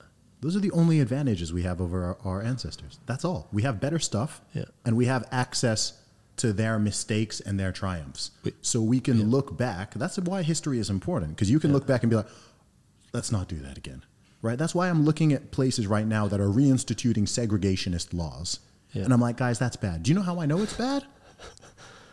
Those 0.41 0.57
are 0.57 0.61
the 0.61 0.71
only 0.71 1.01
advantages 1.01 1.53
we 1.53 1.63
have 1.63 1.81
over 1.81 2.05
our, 2.05 2.19
our 2.25 2.43
ancestors. 2.43 2.99
That's 3.07 3.25
all. 3.25 3.49
We 3.53 3.63
have 3.63 3.81
better 3.81 3.99
stuff, 3.99 4.41
Yeah. 4.55 4.65
and 4.85 4.97
we 4.97 5.07
have 5.07 5.27
access 5.33 5.95
to 6.37 6.53
their 6.53 6.79
mistakes 6.79 7.41
and 7.41 7.61
their 7.61 7.73
triumphs. 7.73 8.31
We- 8.45 8.55
so 8.63 8.81
we 8.81 9.01
can 9.01 9.31
look 9.31 9.57
back. 9.59 9.95
That's 9.95 10.19
why 10.19 10.43
history 10.43 10.79
is 10.79 10.89
important 10.89 11.33
because 11.37 11.51
you 11.51 11.61
can 11.61 11.73
look 11.73 11.87
back 11.87 12.03
and 12.03 12.11
be 12.11 12.17
like, 12.17 12.29
let's 13.13 13.31
not 13.31 13.49
do 13.49 13.57
that 13.59 13.77
again. 13.77 14.03
Right? 14.41 14.59
That's 14.59 14.75
why 14.75 14.89
I'm 14.89 15.05
looking 15.05 15.33
at 15.33 15.51
places 15.53 15.87
right 15.87 16.07
now 16.07 16.27
that 16.29 16.41
are 16.41 16.49
reinstituting 16.49 17.25
segregationist 17.29 18.13
laws. 18.15 18.61
Yeah. 18.93 19.05
And 19.05 19.13
I'm 19.13 19.21
like, 19.21 19.37
guys, 19.37 19.59
that's 19.59 19.77
bad. 19.77 20.03
Do 20.03 20.11
you 20.11 20.15
know 20.15 20.23
how 20.23 20.41
I 20.41 20.47
know 20.47 20.59
it's 20.63 20.75
bad? 20.75 21.05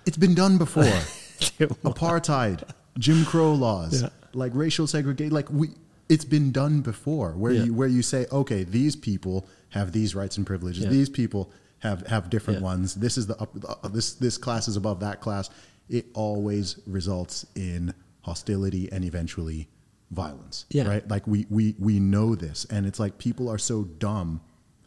It's 0.05 0.17
been 0.17 0.33
done 0.35 0.57
before. 0.57 0.83
Apartheid, 1.83 2.63
Jim 2.97 3.25
Crow 3.25 3.53
laws, 3.53 4.01
Yeah. 4.03 4.09
like 4.33 4.51
racial 4.55 4.87
segregation, 4.87 5.33
like 5.33 5.49
we 5.49 5.69
it's 6.07 6.25
been 6.25 6.51
done 6.51 6.81
before 6.81 7.33
where 7.33 7.51
Yeah. 7.51 7.63
you 7.65 7.73
where 7.73 7.87
you 7.87 8.01
say, 8.01 8.25
okay, 8.31 8.63
these 8.63 8.95
people 8.95 9.47
have 9.69 9.91
these 9.91 10.15
rights 10.15 10.37
and 10.37 10.45
privileges. 10.45 10.87
These 10.87 11.09
people 11.09 11.51
have 11.79 12.05
have 12.07 12.29
different 12.29 12.61
ones. 12.61 12.95
This 12.95 13.17
is 13.17 13.27
the 13.27 13.37
up, 13.39 13.55
uh, 13.83 13.87
this 13.89 14.13
this 14.13 14.37
class 14.37 14.67
is 14.67 14.75
above 14.75 14.99
that 15.01 15.21
class. 15.21 15.49
It 15.89 16.07
always 16.13 16.79
results 16.87 17.45
in 17.55 17.93
hostility 18.21 18.91
and 18.91 19.03
eventually 19.03 19.69
violence. 20.11 20.65
Yeah. 20.71 20.87
Right? 20.87 21.07
Like 21.07 21.27
we 21.27 21.45
we 21.49 21.75
we 21.77 21.99
know 21.99 22.35
this 22.35 22.65
and 22.65 22.85
it's 22.85 22.99
like 22.99 23.17
people 23.17 23.47
are 23.49 23.57
so 23.59 23.83
dumb 23.83 24.41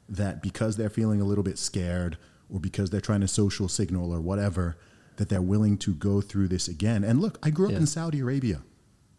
that 0.09 0.43
because 0.43 0.77
they're 0.77 0.91
feeling 0.91 1.21
a 1.21 1.25
little 1.25 1.45
bit 1.45 1.59
scared 1.59 2.19
or 2.51 2.61
because 2.61 2.91
they're 2.91 3.01
trying 3.01 3.21
to 3.23 3.29
social 3.29 3.69
signal 3.69 4.13
or 4.13 4.21
whatever 4.21 4.77
that 5.17 5.29
they're 5.29 5.43
willing 5.43 5.77
to 5.79 5.95
go 5.95 6.21
through 6.21 6.49
this 6.49 6.69
again. 6.69 7.05
And 7.05 7.21
look, 7.21 7.39
I 7.43 7.51
grew 7.51 7.67
up 7.67 7.73
Yeah. 7.73 7.79
in 7.79 7.87
Saudi 7.87 8.21
Arabia. 8.21 8.63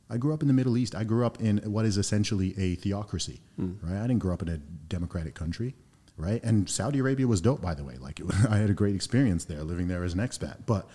I 0.09 0.17
grew 0.17 0.33
up 0.33 0.41
in 0.41 0.47
the 0.47 0.53
Middle 0.53 0.77
East. 0.77 0.93
I 0.95 1.03
grew 1.03 1.25
up 1.25 1.41
in 1.41 1.57
what 1.59 1.85
is 1.85 1.97
essentially 1.97 2.53
a 2.57 2.75
theocracy, 2.75 3.41
right? 3.57 3.97
I 3.97 4.07
didn't 4.07 4.19
grow 4.19 4.33
up 4.33 4.41
in 4.41 4.49
a 4.49 4.57
democratic 4.57 5.33
country, 5.33 5.75
right? 6.17 6.43
And 6.43 6.69
Saudi 6.69 6.99
Arabia 6.99 7.27
was 7.27 7.41
dope, 7.41 7.61
by 7.61 7.73
the 7.73 7.83
way. 7.83 7.95
Like, 7.97 8.19
it 8.19 8.27
was, 8.27 8.35
I 8.49 8.57
had 8.57 8.69
a 8.69 8.73
great 8.75 8.93
experience 8.95 9.45
there, 9.45 9.63
living 9.63 9.87
there 9.87 10.03
as 10.03 10.13
an 10.13 10.19
expat. 10.19 10.65
But 10.67 10.87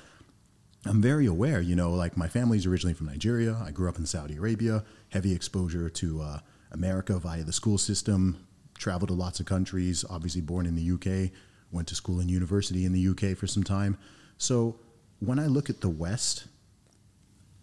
I'm 0.85 1.03
very 1.03 1.27
aware, 1.27 1.61
you 1.61 1.75
know, 1.75 1.93
like 1.93 2.17
my 2.17 2.29
family's 2.29 2.67
originally 2.67 2.95
from 2.95 3.07
Nigeria. 3.07 3.57
I 3.65 3.73
grew 3.73 3.89
up 3.89 3.99
in 3.99 4.07
Saudi 4.07 4.37
Arabia, 4.37 4.85
heavy 5.09 5.33
exposure 5.33 5.89
to 5.89 6.21
uh, 6.23 6.39
America 6.71 7.19
via 7.19 7.43
the 7.43 7.53
school 7.53 7.79
system, 7.79 8.47
traveled 8.79 9.09
to 9.09 9.15
lots 9.15 9.41
of 9.41 9.47
countries, 9.47 10.05
obviously 10.09 10.41
born 10.41 10.67
in 10.67 10.75
the 10.75 10.93
UK, 10.93 11.31
went 11.71 11.89
to 11.89 11.95
school 11.95 12.21
and 12.21 12.31
university 12.31 12.85
in 12.85 12.93
the 12.93 13.09
UK 13.09 13.37
for 13.37 13.47
some 13.47 13.63
time. 13.63 13.99
So 14.39 14.79
when 15.21 15.39
I 15.39 15.47
look 15.47 15.69
at 15.69 15.81
the 15.81 15.89
West, 15.89 16.47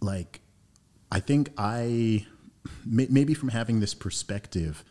like, 0.01 0.41
I 1.11 1.19
think 1.19 1.49
I, 1.57 2.25
maybe 2.85 3.33
from 3.33 3.49
having 3.49 3.79
this 3.79 3.93
perspective, 3.93 4.83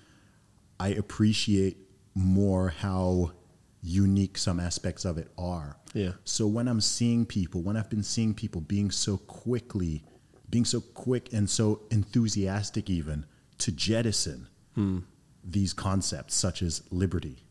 I 0.81 0.89
appreciate 0.89 1.77
more 2.15 2.71
how 2.71 3.33
unique 3.83 4.39
some 4.39 4.59
aspects 4.59 5.05
of 5.05 5.19
it 5.19 5.29
are. 5.37 5.77
Yeah. 5.93 6.13
So 6.25 6.47
when 6.47 6.69
I'm 6.69 6.81
seeing 6.81 7.27
people, 7.27 7.63
when 7.63 7.77
I've 7.77 7.91
been 7.91 8.03
seeing 8.03 8.35
people 8.35 8.61
being 8.61 8.91
so 8.91 9.19
quickly, 9.19 10.03
being 10.49 10.65
so 10.65 10.81
quick 10.81 11.33
and 11.33 11.49
so 11.49 11.83
enthusiastic 11.91 12.89
even 12.89 13.27
to 13.59 13.73
jettison 13.73 14.49
hmm. 14.75 15.01
These 15.45 15.73
concepts 15.73 16.35
such 16.35 16.63
as 16.63 16.83
liberty, 16.91 17.45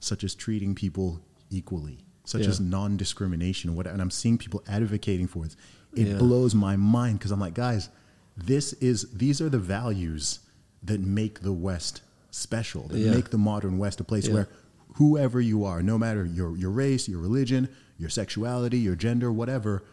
such 0.00 0.24
as 0.24 0.34
treating 0.34 0.74
people 0.74 1.20
equally, 1.50 1.98
such 2.24 2.42
Yeah. 2.42 2.48
as 2.48 2.60
non-discrimination, 2.60 3.74
what 3.76 3.86
and 3.86 4.00
I'm 4.00 4.10
seeing 4.10 4.38
people 4.38 4.62
advocating 4.66 5.26
for 5.26 5.44
it. 5.44 5.54
It 5.94 6.08
Yeah. 6.08 6.18
blows 6.18 6.54
my 6.54 6.76
mind 6.76 7.18
because 7.18 7.30
I'm 7.30 7.40
like, 7.40 7.54
guys, 7.54 7.88
this 8.36 8.72
is 8.74 9.06
these 9.12 9.40
are 9.40 9.48
the 9.48 9.58
values 9.58 10.40
that 10.82 11.00
make 11.00 11.40
the 11.40 11.52
West 11.52 12.02
special, 12.30 12.88
that 12.88 12.98
Yeah. 12.98 13.10
make 13.12 13.30
the 13.30 13.38
modern 13.38 13.78
West 13.78 14.00
a 14.00 14.04
place 14.04 14.28
where 14.28 14.48
whoever 14.94 15.40
you 15.40 15.64
are, 15.64 15.82
no 15.82 15.98
matter 15.98 16.24
your 16.24 16.56
your 16.56 16.70
race, 16.70 17.08
your 17.08 17.20
religion, 17.20 17.68
your 17.98 18.08
sexuality, 18.10 18.78
your 18.78 18.96
gender, 18.96 19.30
whatever, 19.32 19.84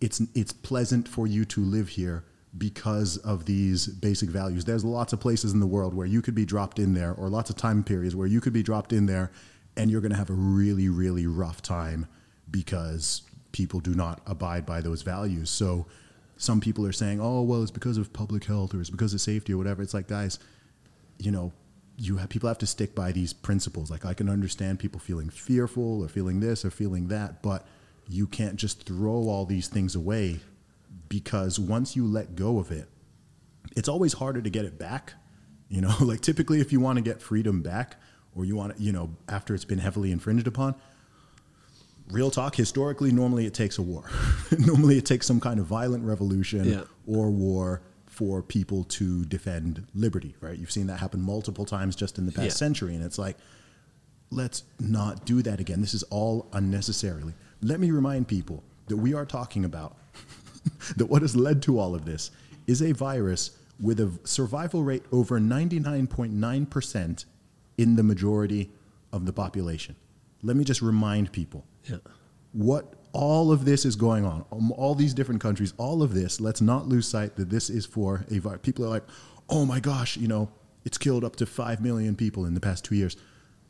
it's 0.00 0.20
it's 0.34 0.52
pleasant 0.52 1.08
for 1.08 1.26
you 1.26 1.44
to 1.46 1.64
live 1.64 1.90
here 1.90 2.24
because 2.58 3.16
of 3.18 3.44
these 3.44 3.86
basic 3.86 4.30
values. 4.30 4.64
There's 4.64 4.84
lots 4.84 5.12
of 5.12 5.20
places 5.20 5.52
in 5.52 5.60
the 5.60 5.66
world 5.66 5.94
where 5.94 6.06
you 6.06 6.22
could 6.22 6.34
be 6.34 6.44
dropped 6.44 6.78
in 6.78 6.94
there, 6.94 7.12
or 7.12 7.28
lots 7.28 7.50
of 7.50 7.56
time 7.56 7.82
periods 7.82 8.14
where 8.14 8.26
you 8.26 8.40
could 8.40 8.52
be 8.52 8.62
dropped 8.62 8.92
in 8.92 9.06
there, 9.06 9.30
and 9.76 9.90
you're 9.90 10.00
going 10.00 10.12
to 10.12 10.18
have 10.18 10.30
a 10.30 10.34
really 10.34 10.88
really 10.88 11.26
rough 11.26 11.62
time 11.62 12.06
because 12.50 13.22
people 13.52 13.80
do 13.80 13.94
not 13.94 14.20
abide 14.26 14.64
by 14.66 14.80
those 14.80 15.02
values. 15.02 15.50
So 15.50 15.86
some 16.36 16.60
people 16.60 16.86
are 16.86 16.92
saying, 16.92 17.20
"Oh, 17.20 17.42
well, 17.42 17.62
it's 17.62 17.70
because 17.70 17.98
of 17.98 18.12
public 18.12 18.44
health 18.44 18.74
or 18.74 18.80
it's 18.80 18.90
because 18.90 19.14
of 19.14 19.20
safety 19.20 19.52
or 19.52 19.58
whatever." 19.58 19.82
It's 19.82 19.94
like, 19.94 20.08
guys, 20.08 20.38
you 21.18 21.30
know, 21.30 21.52
you 21.96 22.18
have 22.18 22.28
people 22.28 22.48
have 22.48 22.58
to 22.58 22.66
stick 22.66 22.94
by 22.94 23.12
these 23.12 23.32
principles. 23.32 23.90
Like 23.90 24.04
I 24.04 24.14
can 24.14 24.28
understand 24.28 24.78
people 24.78 25.00
feeling 25.00 25.30
fearful 25.30 26.02
or 26.02 26.08
feeling 26.08 26.40
this 26.40 26.64
or 26.64 26.70
feeling 26.70 27.08
that, 27.08 27.42
but 27.42 27.66
you 28.08 28.26
can't 28.26 28.56
just 28.56 28.86
throw 28.86 29.28
all 29.28 29.46
these 29.46 29.68
things 29.68 29.94
away 29.94 30.40
because 31.08 31.58
once 31.58 31.96
you 31.96 32.06
let 32.06 32.34
go 32.36 32.58
of 32.58 32.70
it, 32.70 32.88
it's 33.76 33.88
always 33.88 34.14
harder 34.14 34.40
to 34.42 34.50
get 34.50 34.64
it 34.64 34.78
back. 34.78 35.14
You 35.68 35.80
know, 35.80 35.94
like 36.00 36.20
typically 36.20 36.60
if 36.60 36.72
you 36.72 36.80
want 36.80 36.96
to 36.96 37.02
get 37.02 37.20
freedom 37.22 37.62
back 37.62 37.96
or 38.34 38.44
you 38.44 38.56
want 38.56 38.76
to, 38.76 38.82
you 38.82 38.92
know, 38.92 39.10
after 39.28 39.54
it's 39.54 39.64
been 39.64 39.78
heavily 39.78 40.12
infringed 40.12 40.46
upon, 40.46 40.74
real 42.10 42.30
talk, 42.30 42.54
historically, 42.54 43.10
normally 43.12 43.46
it 43.46 43.54
takes 43.54 43.78
a 43.78 43.82
war. 43.82 44.04
normally 44.58 44.98
it 44.98 45.06
takes 45.06 45.26
some 45.26 45.40
kind 45.40 45.58
of 45.58 45.66
violent 45.66 46.04
revolution 46.04 46.64
Yeah. 46.64 46.82
or 47.06 47.30
war 47.30 47.82
for 48.06 48.42
people 48.42 48.84
to 48.84 49.24
defend 49.26 49.86
liberty, 49.94 50.36
right? 50.40 50.58
You've 50.58 50.70
seen 50.70 50.86
that 50.86 51.00
happen 51.00 51.20
multiple 51.20 51.64
times 51.66 51.94
just 51.96 52.16
in 52.18 52.24
the 52.26 52.32
past 52.32 52.44
Yeah. 52.46 52.52
century. 52.52 52.94
And 52.94 53.04
it's 53.04 53.18
like, 53.18 53.36
let's 54.30 54.62
not 54.80 55.24
do 55.26 55.42
that 55.42 55.60
again. 55.60 55.80
This 55.80 55.94
is 55.94 56.02
all 56.04 56.48
unnecessarily. 56.52 57.34
Let 57.60 57.80
me 57.80 57.90
remind 57.90 58.28
people 58.28 58.62
that 58.88 58.96
we 58.96 59.12
are 59.14 59.26
talking 59.26 59.64
about 59.64 59.96
that 60.96 61.06
what 61.06 61.22
has 61.22 61.34
led 61.36 61.62
to 61.62 61.78
all 61.78 61.94
of 61.94 62.04
this 62.04 62.30
is 62.66 62.82
a 62.82 62.92
virus 62.92 63.50
with 63.80 64.00
a 64.00 64.10
survival 64.24 64.82
rate 64.82 65.04
over 65.12 65.38
99.9% 65.40 67.24
in 67.78 67.96
the 67.96 68.02
majority 68.02 68.70
of 69.12 69.26
the 69.26 69.32
population. 69.32 69.96
Let 70.42 70.56
me 70.56 70.64
just 70.64 70.82
remind 70.82 71.32
people 71.32 71.64
Yeah. 71.84 71.98
what 72.52 72.94
all 73.12 73.50
of 73.52 73.64
this 73.64 73.84
is 73.84 73.96
going 73.96 74.24
on, 74.24 74.44
um, 74.52 74.72
all 74.72 74.94
these 74.94 75.14
different 75.14 75.40
countries, 75.40 75.72
all 75.78 76.02
of 76.02 76.12
this, 76.14 76.40
let's 76.40 76.60
not 76.60 76.86
lose 76.88 77.06
sight 77.08 77.36
that 77.36 77.48
this 77.50 77.70
is 77.70 77.86
for 77.86 78.24
a 78.30 78.38
virus. 78.38 78.60
People 78.62 78.84
are 78.84 78.88
like, 78.88 79.04
oh 79.48 79.64
my 79.64 79.80
gosh, 79.80 80.16
you 80.16 80.28
know, 80.28 80.50
it's 80.84 80.98
killed 80.98 81.24
up 81.24 81.36
to 81.36 81.46
5 81.46 81.80
million 81.80 82.14
people 82.14 82.44
in 82.44 82.54
the 82.54 82.60
past 82.60 82.84
two 82.84 82.94
years. 82.94 83.16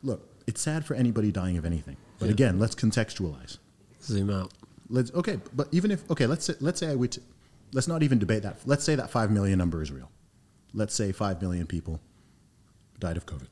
Look, 0.03 0.27
it's 0.47 0.61
sad 0.61 0.85
for 0.85 0.93
anybody 0.95 1.31
dying 1.31 1.57
of 1.57 1.65
anything. 1.65 1.97
But 2.19 2.25
Yeah. 2.27 2.31
again, 2.33 2.59
let's 2.59 2.75
contextualize. 2.75 3.57
Zoom 4.03 4.29
out. 4.29 4.51
Let's 4.89 5.13
okay, 5.13 5.39
but 5.53 5.67
even 5.71 5.91
if 5.91 6.09
okay, 6.11 6.27
let's 6.27 6.45
say 6.45 6.53
let's 6.59 6.79
say 6.79 6.89
I 6.89 6.95
would 6.95 7.17
let's 7.73 7.87
not 7.87 8.03
even 8.03 8.19
debate 8.19 8.43
that. 8.43 8.57
Let's 8.65 8.83
say 8.83 8.95
that 8.95 9.09
five 9.09 9.31
million 9.31 9.57
number 9.57 9.81
is 9.81 9.91
real. 9.91 10.09
Let's 10.73 10.93
say 10.93 11.11
five 11.11 11.41
million 11.41 11.67
people 11.67 11.99
died 12.99 13.17
of 13.17 13.25
COVID. 13.25 13.47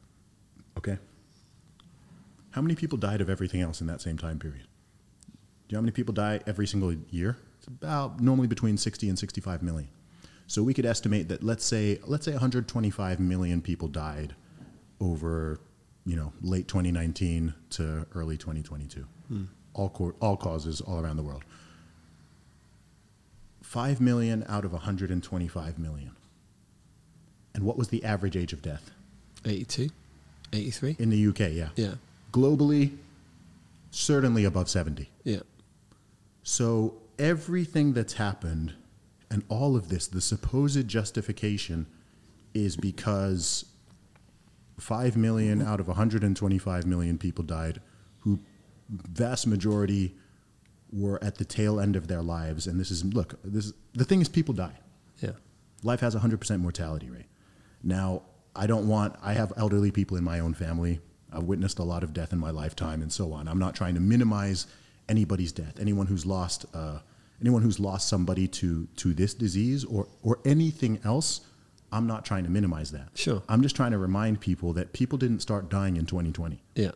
Okay. 0.78 0.98
How 2.52 2.62
many 2.62 2.76
people 2.76 2.98
died 2.98 3.20
of 3.22 3.30
everything 3.30 3.62
else 3.62 3.82
in 3.82 3.88
that 3.88 4.02
same 4.02 4.18
time 4.18 4.40
period? 4.40 4.68
Do 5.68 5.74
you 5.74 5.74
know 5.74 5.80
how 5.80 5.82
many 5.82 5.92
people 5.92 6.14
die 6.14 6.40
every 6.48 6.68
single 6.68 6.94
year? 7.10 7.38
It's 7.58 7.68
about 7.68 8.22
normally 8.22 8.48
between 8.48 8.78
sixty 8.78 9.10
and 9.10 9.20
sixty-five 9.20 9.62
million. 9.62 9.90
So 10.48 10.64
we 10.64 10.74
could 10.74 10.86
estimate 10.86 11.28
that 11.30 11.44
let's 11.44 11.66
say 11.66 12.00
let's 12.06 12.26
say 12.26 12.32
125 12.32 13.20
million 13.20 13.62
people 13.62 13.88
died 13.88 14.36
over 15.02 15.60
you 16.06 16.16
know 16.16 16.32
late 16.42 16.68
2019 16.68 17.54
to 17.72 18.06
early 18.14 18.38
2022 18.38 19.02
hmm. 19.28 19.44
All 19.76 19.90
co- 19.90 20.16
all 20.22 20.38
causes 20.38 20.82
all 20.82 21.00
around 21.00 21.18
the 21.18 21.24
world 21.24 21.44
5 23.62 24.00
million 24.02 24.44
out 24.48 24.64
of 24.66 24.72
125 24.74 25.78
million 25.80 26.12
And 27.54 27.64
what 27.64 27.78
was 27.78 27.90
the 27.90 28.04
average 28.04 28.36
age 28.38 28.54
of 28.54 28.62
death 28.62 28.92
82, 29.46 29.90
83. 30.54 30.96
in 30.98 31.10
the 31.12 31.28
UK? 31.28 31.40
Yeah. 31.52 31.70
Yeah, 31.76 31.96
Globally, 32.32 32.96
certainly 33.92 34.44
above 34.46 34.70
70. 34.70 35.10
yeah, 35.24 35.40
So 36.44 36.96
everything 37.20 37.94
that's 37.94 38.14
happened 38.14 38.74
and 39.30 39.44
all 39.50 39.76
of 39.76 39.90
this, 39.90 40.08
the 40.08 40.22
supposed 40.22 40.88
justification 40.88 41.86
is 42.54 42.76
because 42.78 43.66
5 44.80 45.16
million 45.18 45.62
out 45.62 45.80
of 45.80 45.88
125 45.88 46.86
million 46.86 47.18
people 47.18 47.44
died, 47.44 47.82
vast 48.90 49.48
majority 49.48 50.16
were 50.92 51.22
at 51.24 51.36
the 51.36 51.46
tail 51.46 51.80
end 51.80 51.96
of 51.96 52.08
their 52.08 52.22
lives. 52.22 52.68
And 52.68 52.80
this 52.80 52.92
is, 52.92 53.04
look, 53.04 53.40
this 53.44 53.66
is, 53.66 53.74
the 53.94 54.06
thing 54.06 54.22
is, 54.22 54.30
people 54.30 54.54
die. 54.54 54.78
yeah, 55.20 55.32
Life 55.84 56.00
has 56.00 56.16
a 56.16 56.20
100% 56.20 56.60
mortality 56.60 57.10
rate. 57.10 57.26
Now, 57.84 58.24
I 58.56 58.68
don't 58.68 58.88
want, 58.88 59.16
I 59.22 59.34
have 59.34 59.52
elderly 59.58 59.92
people 59.92 60.18
in 60.18 60.24
my 60.24 60.40
own 60.40 60.54
family. 60.54 61.00
I've 61.34 61.44
witnessed 61.44 61.80
a 61.80 61.84
lot 61.84 62.04
of 62.04 62.14
death 62.14 62.32
in 62.32 62.40
my 62.40 62.52
lifetime 62.52 63.02
and 63.02 63.12
so 63.12 63.34
on. 63.34 63.48
I'm 63.48 63.60
not 63.60 63.76
trying 63.76 63.96
to 63.96 64.00
minimize 64.02 64.68
anybody's 65.10 65.52
death. 65.52 65.80
Anyone 65.80 66.08
who's 66.08 66.26
lost, 66.26 66.66
uh, 66.74 67.00
anyone 67.42 67.62
who's 67.62 67.80
lost 67.80 68.08
somebody 68.08 68.48
to, 68.48 68.88
to 68.98 69.14
this 69.14 69.34
disease 69.34 69.84
or, 69.84 70.08
or 70.24 70.40
anything 70.46 71.00
else, 71.04 71.42
I'm 71.92 72.08
not 72.08 72.24
trying 72.26 72.46
to 72.46 72.50
minimize 72.50 72.92
that. 72.92 73.10
Sure. 73.16 73.44
I'm 73.50 73.62
just 73.62 73.76
trying 73.76 73.92
to 73.92 73.98
remind 73.98 74.40
people 74.40 74.74
that 74.74 74.94
people 74.94 75.18
didn't 75.18 75.42
start 75.42 75.70
dying 75.70 75.98
in 75.98 76.06
2020. 76.06 76.62
yeah. 76.76 76.92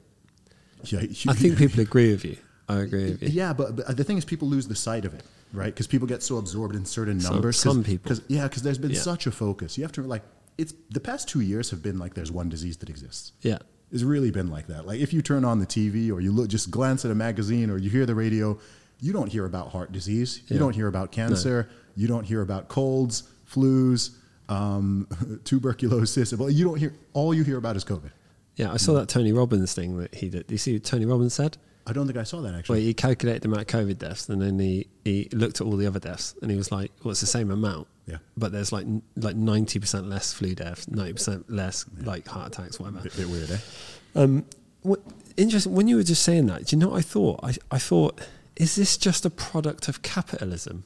Yeah, 0.83 0.99
I 1.27 1.33
think 1.33 1.57
people 1.63 1.79
agree 1.81 2.11
with 2.11 2.25
you. 2.25 2.37
I 2.67 2.79
agree 2.81 3.11
with 3.11 3.23
you. 3.23 3.29
Yeah, 3.29 3.53
but, 3.53 3.75
but 3.77 3.97
the 3.97 4.03
thing 4.03 4.17
is, 4.17 4.25
people 4.25 4.47
lose 4.47 4.67
the 4.67 4.75
sight 4.75 5.03
of 5.05 5.13
it, 5.13 5.23
right? 5.53 5.65
Because 5.73 5.87
people 5.87 6.07
get 6.07 6.21
so 6.21 6.37
absorbed 6.37 6.75
in 6.75 6.85
certain 6.85 7.17
numbers. 7.17 7.57
some 7.59 7.83
people. 7.83 8.09
Cause, 8.09 8.21
yeah, 8.27 8.43
because 8.47 8.61
there's 8.61 8.77
been 8.77 8.91
Yeah. 8.91 8.99
such 9.01 9.25
a 9.27 9.31
focus. 9.31 9.77
You 9.77 9.83
have 9.83 9.91
to 9.93 10.03
like 10.03 10.23
it's 10.57 10.73
the 10.91 10.99
past 10.99 11.27
two 11.29 11.39
years 11.41 11.71
have 11.71 11.81
been 11.81 11.97
like 11.97 12.13
there's 12.13 12.31
one 12.31 12.49
disease 12.49 12.77
that 12.77 12.89
exists. 12.89 13.31
Yeah, 13.41 13.59
It's 13.91 14.03
really 14.03 14.29
been 14.29 14.49
like 14.51 14.67
that. 14.67 14.85
Like 14.85 14.99
if 14.99 15.13
you 15.13 15.21
turn 15.21 15.45
on 15.45 15.59
the 15.59 15.65
TV 15.65 16.11
or 16.11 16.19
you 16.21 16.31
look, 16.31 16.49
just 16.49 16.69
glance 16.69 17.05
at 17.05 17.11
a 17.11 17.15
magazine 17.15 17.69
or 17.69 17.77
you 17.77 17.89
hear 17.89 18.05
the 18.05 18.13
radio, 18.15 18.59
you 18.99 19.13
don't 19.13 19.31
hear 19.31 19.45
about 19.45 19.69
heart 19.71 19.91
disease. 19.91 20.41
You 20.47 20.55
Yeah. 20.55 20.59
don't 20.59 20.75
hear 20.75 20.87
about 20.87 21.11
cancer. 21.11 21.69
You 21.95 22.07
don't 22.07 22.25
hear 22.25 22.41
about 22.41 22.67
colds, 22.67 23.23
flus, 23.51 24.11
um, 24.49 25.07
tuberculosis. 25.45 26.33
Well, 26.33 26.49
you 26.49 26.65
don't 26.65 26.77
hear. 26.77 26.93
All 27.13 27.33
you 27.33 27.43
hear 27.43 27.57
about 27.57 27.75
is 27.75 27.83
COVID. 27.85 28.11
Yeah. 28.59 28.71
I 28.73 28.77
saw 28.77 28.93
that 28.93 29.09
Tony 29.09 29.31
Robbins 29.31 29.73
thing 29.73 29.97
that 29.97 30.13
he 30.15 30.29
did. 30.29 30.47
Do 30.47 30.53
you 30.53 30.57
see 30.59 30.73
what 30.73 30.83
Tony 30.83 31.05
Robbins 31.05 31.33
said? 31.33 31.57
I 31.87 31.93
don't 31.93 32.05
think 32.05 32.19
I 32.19 32.23
saw 32.23 32.41
that 32.41 32.53
actually. 32.53 32.79
Well, 32.79 32.85
he 32.85 32.93
calculated 32.93 33.41
the 33.41 33.47
amount 33.47 33.61
of 33.61 33.67
COVID 33.67 33.97
deaths, 33.97 34.29
and 34.29 34.39
then 34.41 34.59
he, 34.59 34.85
he 35.03 35.27
looked 35.31 35.59
at 35.59 35.65
all 35.65 35.75
the 35.75 35.87
other 35.87 35.99
deaths, 35.99 36.35
and 36.41 36.51
he 36.51 36.57
was 36.57 36.71
like, 36.71 36.91
"Well, 37.03 37.11
it's 37.11 37.21
the 37.21 37.25
same 37.25 37.49
amount, 37.49 37.87
Yeah. 38.05 38.17
but 38.37 38.51
there's 38.51 38.71
like 38.71 38.85
like 39.15 39.35
ninety 39.35 39.79
percent 39.79 40.07
less 40.07 40.31
flu 40.31 40.53
deaths, 40.53 40.87
ninety 40.87 41.13
percent 41.13 41.49
less 41.49 41.85
like 42.03 42.27
heart 42.27 42.53
attacks, 42.55 42.79
whatever." 42.79 43.01
bit, 43.01 43.15
bit 43.17 43.27
weird, 43.29 43.49
eh? 43.49 43.57
Um, 44.13 44.45
what, 44.83 44.99
interesting. 45.35 45.73
When 45.73 45.87
you 45.87 45.95
were 45.95 46.03
just 46.03 46.21
saying 46.21 46.45
that, 46.47 46.65
do 46.67 46.75
you 46.75 46.79
know 46.79 46.89
what 46.89 46.97
I 46.99 47.01
thought? 47.01 47.39
I, 47.43 47.53
I 47.71 47.79
thought, 47.79 48.21
is 48.55 48.75
this 48.75 48.95
just 48.97 49.25
a 49.25 49.29
product 49.31 49.87
of 49.87 50.03
capitalism? 50.03 50.83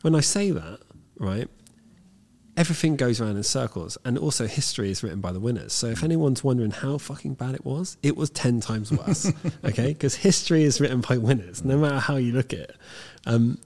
When 0.00 0.14
I 0.14 0.20
say 0.20 0.50
that, 0.50 0.78
right, 1.18 1.48
everything 2.56 2.96
goes 2.96 3.20
around 3.20 3.36
in 3.36 3.42
circles, 3.42 3.96
and 4.04 4.18
also 4.18 4.46
history 4.46 4.90
is 4.90 5.02
written 5.02 5.20
by 5.20 5.32
the 5.32 5.40
winners. 5.40 5.72
So 5.72 5.88
if 5.88 6.02
anyone's 6.02 6.44
wondering 6.44 6.70
how 6.70 6.98
fucking 6.98 7.34
bad 7.34 7.54
it 7.54 7.64
was, 7.64 7.96
it 8.02 8.16
was 8.16 8.30
ten 8.30 8.60
times 8.60 8.92
worse. 8.92 9.32
okay, 9.64 9.92
because 9.92 10.16
history 10.16 10.64
is 10.64 10.80
written 10.80 11.00
by 11.00 11.18
winners, 11.18 11.64
no 11.64 11.78
matter 11.78 11.98
how 11.98 12.16
you 12.16 12.32
look 12.32 12.52
at 12.52 12.60
it. 12.60 12.76
Um, 13.26 13.58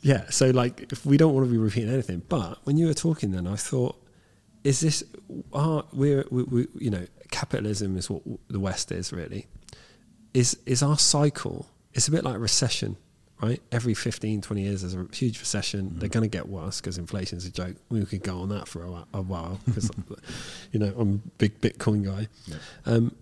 yeah. 0.00 0.28
So 0.30 0.50
like, 0.50 0.92
if 0.92 1.06
we 1.06 1.16
don't 1.16 1.34
want 1.34 1.46
to 1.46 1.50
be 1.50 1.58
repeating 1.58 1.90
anything, 1.90 2.22
but 2.28 2.58
when 2.64 2.76
you 2.76 2.86
were 2.86 2.94
talking, 2.94 3.32
then 3.32 3.46
I 3.46 3.56
thought 3.56 4.00
is 4.64 4.80
this 4.80 5.04
our 5.52 5.84
we're 5.92 6.24
we, 6.30 6.42
we, 6.44 6.66
you 6.78 6.90
know 6.90 7.06
capitalism 7.30 7.96
is 7.96 8.10
what 8.10 8.22
the 8.48 8.58
west 8.58 8.90
is 8.90 9.12
really 9.12 9.46
is 10.32 10.58
is 10.66 10.82
our 10.82 10.98
cycle 10.98 11.66
it's 11.92 12.08
a 12.08 12.10
bit 12.10 12.24
like 12.24 12.38
recession 12.38 12.96
right 13.42 13.60
every 13.72 13.94
15 13.94 14.40
20 14.40 14.62
years 14.62 14.82
there's 14.82 14.94
a 14.94 15.06
huge 15.12 15.40
recession 15.40 15.98
they're 15.98 16.08
going 16.08 16.22
to 16.22 16.28
get 16.28 16.48
worse 16.48 16.80
because 16.80 16.98
inflation's 16.98 17.44
a 17.44 17.50
joke 17.50 17.76
we 17.88 18.04
could 18.04 18.22
go 18.22 18.38
on 18.40 18.48
that 18.48 18.68
for 18.68 18.84
a, 18.84 19.22
while 19.22 19.58
because 19.66 19.90
you 20.72 20.78
know 20.78 20.92
i'm 20.96 21.14
a 21.14 21.28
big 21.38 21.60
bitcoin 21.60 22.04
guy 22.04 22.28
um, 22.86 23.14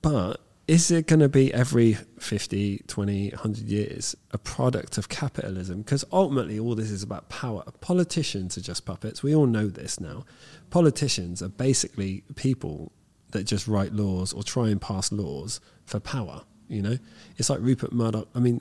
but 0.00 0.40
is 0.68 0.90
it 0.90 1.06
going 1.06 1.20
to 1.20 1.30
be 1.30 1.52
every 1.54 1.94
50, 1.94 2.84
20, 2.86 3.30
100 3.30 3.64
years 3.64 4.14
a 4.32 4.38
product 4.38 4.98
of 4.98 5.08
capitalism? 5.08 5.80
Because 5.80 6.04
ultimately, 6.12 6.58
all 6.58 6.74
this 6.74 6.90
is 6.90 7.02
about 7.02 7.30
power. 7.30 7.64
Politicians 7.80 8.58
are 8.58 8.60
just 8.60 8.84
puppets. 8.84 9.22
We 9.22 9.34
all 9.34 9.46
know 9.46 9.68
this 9.68 9.98
now. 9.98 10.26
Politicians 10.68 11.42
are 11.42 11.48
basically 11.48 12.22
people 12.36 12.92
that 13.30 13.44
just 13.44 13.66
write 13.66 13.94
laws 13.94 14.34
or 14.34 14.42
try 14.42 14.68
and 14.68 14.78
pass 14.78 15.10
laws 15.10 15.58
for 15.86 16.00
power. 16.00 16.42
You 16.68 16.82
know, 16.82 16.98
it's 17.38 17.48
like 17.48 17.60
Rupert 17.60 17.94
Murdoch. 17.94 18.28
I 18.34 18.40
mean, 18.40 18.60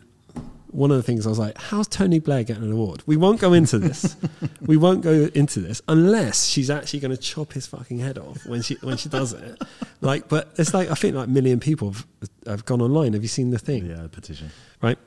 one 0.72 0.91
of 0.91 0.97
the 0.97 1.03
things 1.03 1.26
I 1.26 1.30
was 1.30 1.39
like, 1.39 1.57
how's 1.57 1.88
Tony 1.88 2.20
Blair 2.20 2.43
getting 2.43 2.63
an 2.63 2.72
award? 2.72 3.03
We 3.05 3.18
won't 3.18 3.39
go 3.39 3.53
into 3.53 3.80
this. 3.80 4.15
we 4.61 4.78
won't 4.78 5.01
go 5.01 5.30
into 5.34 5.59
this 5.59 5.82
unless 5.88 6.45
she's 6.45 6.70
actually 6.70 6.99
going 6.99 7.15
to 7.15 7.22
chop 7.22 7.53
his 7.53 7.68
fucking 7.68 7.99
head 7.99 8.18
off 8.18 8.45
when 8.45 8.61
she 8.61 8.76
when 8.82 8.97
she 8.97 9.09
does 9.09 9.34
it. 9.34 9.61
Like, 10.01 10.28
but 10.28 10.53
it's 10.57 10.74
like 10.74 10.91
I 10.91 10.95
think 10.95 11.15
like 11.15 11.28
a 11.28 11.30
million 11.30 11.59
people 11.59 11.91
have, 11.91 12.07
have 12.45 12.65
gone 12.65 12.82
online. 12.82 13.13
Have 13.13 13.24
you 13.24 13.28
seen 13.30 13.51
the 13.51 13.59
thing? 13.59 13.86
Yeah, 13.86 14.03
the 14.03 14.09
petition. 14.09 14.51
Right? 14.82 14.97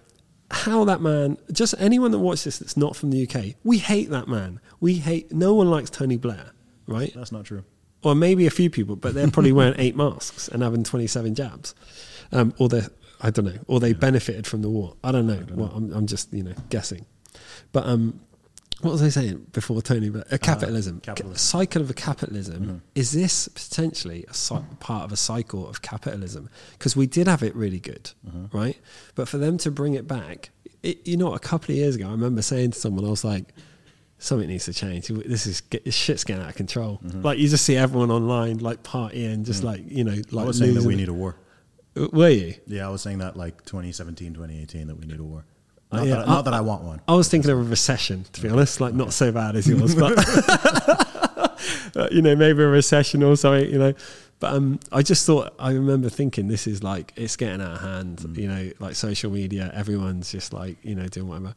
How 0.50 0.84
that 0.84 1.00
man? 1.00 1.36
Just 1.52 1.74
anyone 1.78 2.10
that 2.10 2.18
watches 2.18 2.44
this 2.44 2.58
that's 2.58 2.76
not 2.76 2.96
from 2.96 3.10
the 3.10 3.28
UK, 3.28 3.54
we 3.62 3.78
hate 3.78 4.10
that 4.10 4.26
man. 4.28 4.60
We 4.80 4.94
hate. 4.94 5.32
No 5.32 5.54
one 5.54 5.70
likes 5.70 5.90
Tony 5.90 6.16
Blair, 6.16 6.52
right? 6.86 7.12
That's 7.14 7.30
not 7.32 7.44
true. 7.44 7.64
or 8.02 8.14
maybe 8.14 8.46
a 8.46 8.50
few 8.50 8.70
people, 8.70 8.96
but 8.96 9.14
they're 9.14 9.30
probably 9.30 9.52
wearing 9.52 9.74
eight 9.78 9.94
masks 9.94 10.48
and 10.48 10.62
having 10.62 10.82
27 10.82 11.34
jabs. 11.34 11.74
Um, 12.32 12.54
or 12.58 12.68
they 12.68 12.82
I 13.22 13.30
don't 13.30 13.44
know, 13.44 13.58
or 13.66 13.80
they 13.80 13.92
benefited 13.92 14.46
from 14.46 14.62
the 14.62 14.68
war. 14.70 14.94
I 15.04 15.12
don't 15.12 15.26
know. 15.26 15.44
well, 15.54 15.72
I'm, 15.74 15.92
I'm 15.92 16.06
just, 16.06 16.32
you 16.32 16.42
know, 16.42 16.54
guessing. 16.70 17.04
But 17.72 17.86
um, 17.86 18.20
what 18.80 18.92
was 18.92 19.02
I 19.02 19.08
saying 19.10 19.46
before 19.52 19.82
Tony? 19.82 20.08
But 20.08 20.32
uh, 20.32 20.38
capitalism. 20.38 21.00
capitalism. 21.00 21.34
Ca- 21.34 21.38
cycle 21.38 21.82
of 21.82 21.90
a 21.90 21.94
capitalism. 21.94 22.62
Mm-hmm. 22.64 22.76
Is 22.94 23.12
this 23.12 23.46
potentially 23.48 24.24
a 24.28 24.32
cy- 24.34 24.64
part 24.80 25.04
of 25.04 25.12
a 25.12 25.16
cycle 25.16 25.68
of 25.68 25.82
capitalism? 25.82 26.48
Because 26.72 26.96
we 26.96 27.06
did 27.06 27.28
have 27.28 27.42
it 27.42 27.54
really 27.54 27.78
good, 27.80 28.10
Mm-hmm. 28.26 28.56
right? 28.56 28.78
But 29.14 29.28
for 29.28 29.36
them 29.38 29.58
to 29.58 29.70
bring 29.70 29.94
it 29.94 30.08
back, 30.08 30.50
it, 30.82 31.06
you 31.06 31.16
know, 31.18 31.34
a 31.34 31.38
couple 31.38 31.72
of 31.72 31.76
years 31.76 31.96
ago, 31.96 32.08
I 32.08 32.12
remember 32.12 32.40
saying 32.42 32.70
to 32.70 32.78
someone, 32.78 33.04
I 33.04 33.10
was 33.10 33.22
like, 33.24 33.52
something 34.18 34.48
needs 34.48 34.64
to 34.64 34.72
change. 34.72 35.08
This 35.08 35.46
is 35.46 35.62
this 35.84 35.94
shit's 35.94 36.24
getting 36.24 36.42
out 36.42 36.50
of 36.50 36.54
control. 36.56 37.00
Like 37.02 37.38
you 37.38 37.48
just 37.48 37.64
see 37.66 37.76
everyone 37.76 38.10
online 38.10 38.58
like 38.58 38.82
partying, 38.82 39.44
just 39.44 39.62
like 39.62 39.82
you 39.86 40.04
know, 40.04 40.12
like 40.12 40.20
Mm-hmm. 40.26 40.38
I 40.38 40.44
was 40.44 40.58
saying 40.58 40.74
that 40.74 40.84
we 40.84 40.94
need 40.96 41.08
a 41.08 41.12
war. 41.14 41.36
It. 42.04 42.12
Were 42.12 42.28
you? 42.28 42.54
Yeah, 42.66 42.86
I 42.86 42.90
was 42.90 43.02
saying 43.02 43.18
that 43.18 43.36
like 43.36 43.64
2017, 43.64 44.34
2018 44.34 44.86
that 44.88 44.96
we 44.96 45.06
need 45.06 45.20
a 45.20 45.24
war. 45.24 45.44
Uh, 45.92 45.96
Not, 45.98 46.06
yeah, 46.06 46.16
that, 46.16 46.26
not 46.28 46.38
I- 46.38 46.42
that 46.42 46.54
I 46.54 46.60
want 46.60 46.82
one. 46.82 47.00
I 47.08 47.14
was 47.14 47.28
thinking 47.28 47.50
of 47.50 47.58
a 47.58 47.62
recession, 47.62 48.24
to 48.32 48.40
be 48.40 48.48
honest. 48.48 48.80
Like 48.80 48.94
not 48.94 49.12
so 49.12 49.32
bad 49.32 49.56
as 49.56 49.68
yours, 49.68 49.94
but 49.94 50.14
uh, 51.96 52.08
you 52.12 52.22
know, 52.22 52.36
maybe 52.36 52.62
a 52.62 52.68
recession 52.68 53.22
or 53.22 53.36
something. 53.36 53.68
You 53.70 53.78
know, 53.78 53.94
but 54.38 54.54
um, 54.54 54.80
I 54.92 55.02
just 55.02 55.26
thought 55.26 55.54
I 55.58 55.72
remember 55.72 56.08
thinking 56.08 56.48
this 56.48 56.66
is 56.66 56.82
like 56.82 57.12
it's 57.16 57.36
getting 57.36 57.60
out 57.60 57.72
of 57.72 57.80
hand. 57.80 58.18
Mm. 58.18 58.36
You 58.36 58.48
know, 58.48 58.70
like 58.78 58.94
social 58.94 59.30
media, 59.30 59.70
everyone's 59.74 60.30
just 60.32 60.52
like 60.52 60.76
you 60.82 60.94
know 60.94 61.06
doing 61.08 61.28
whatever. 61.28 61.54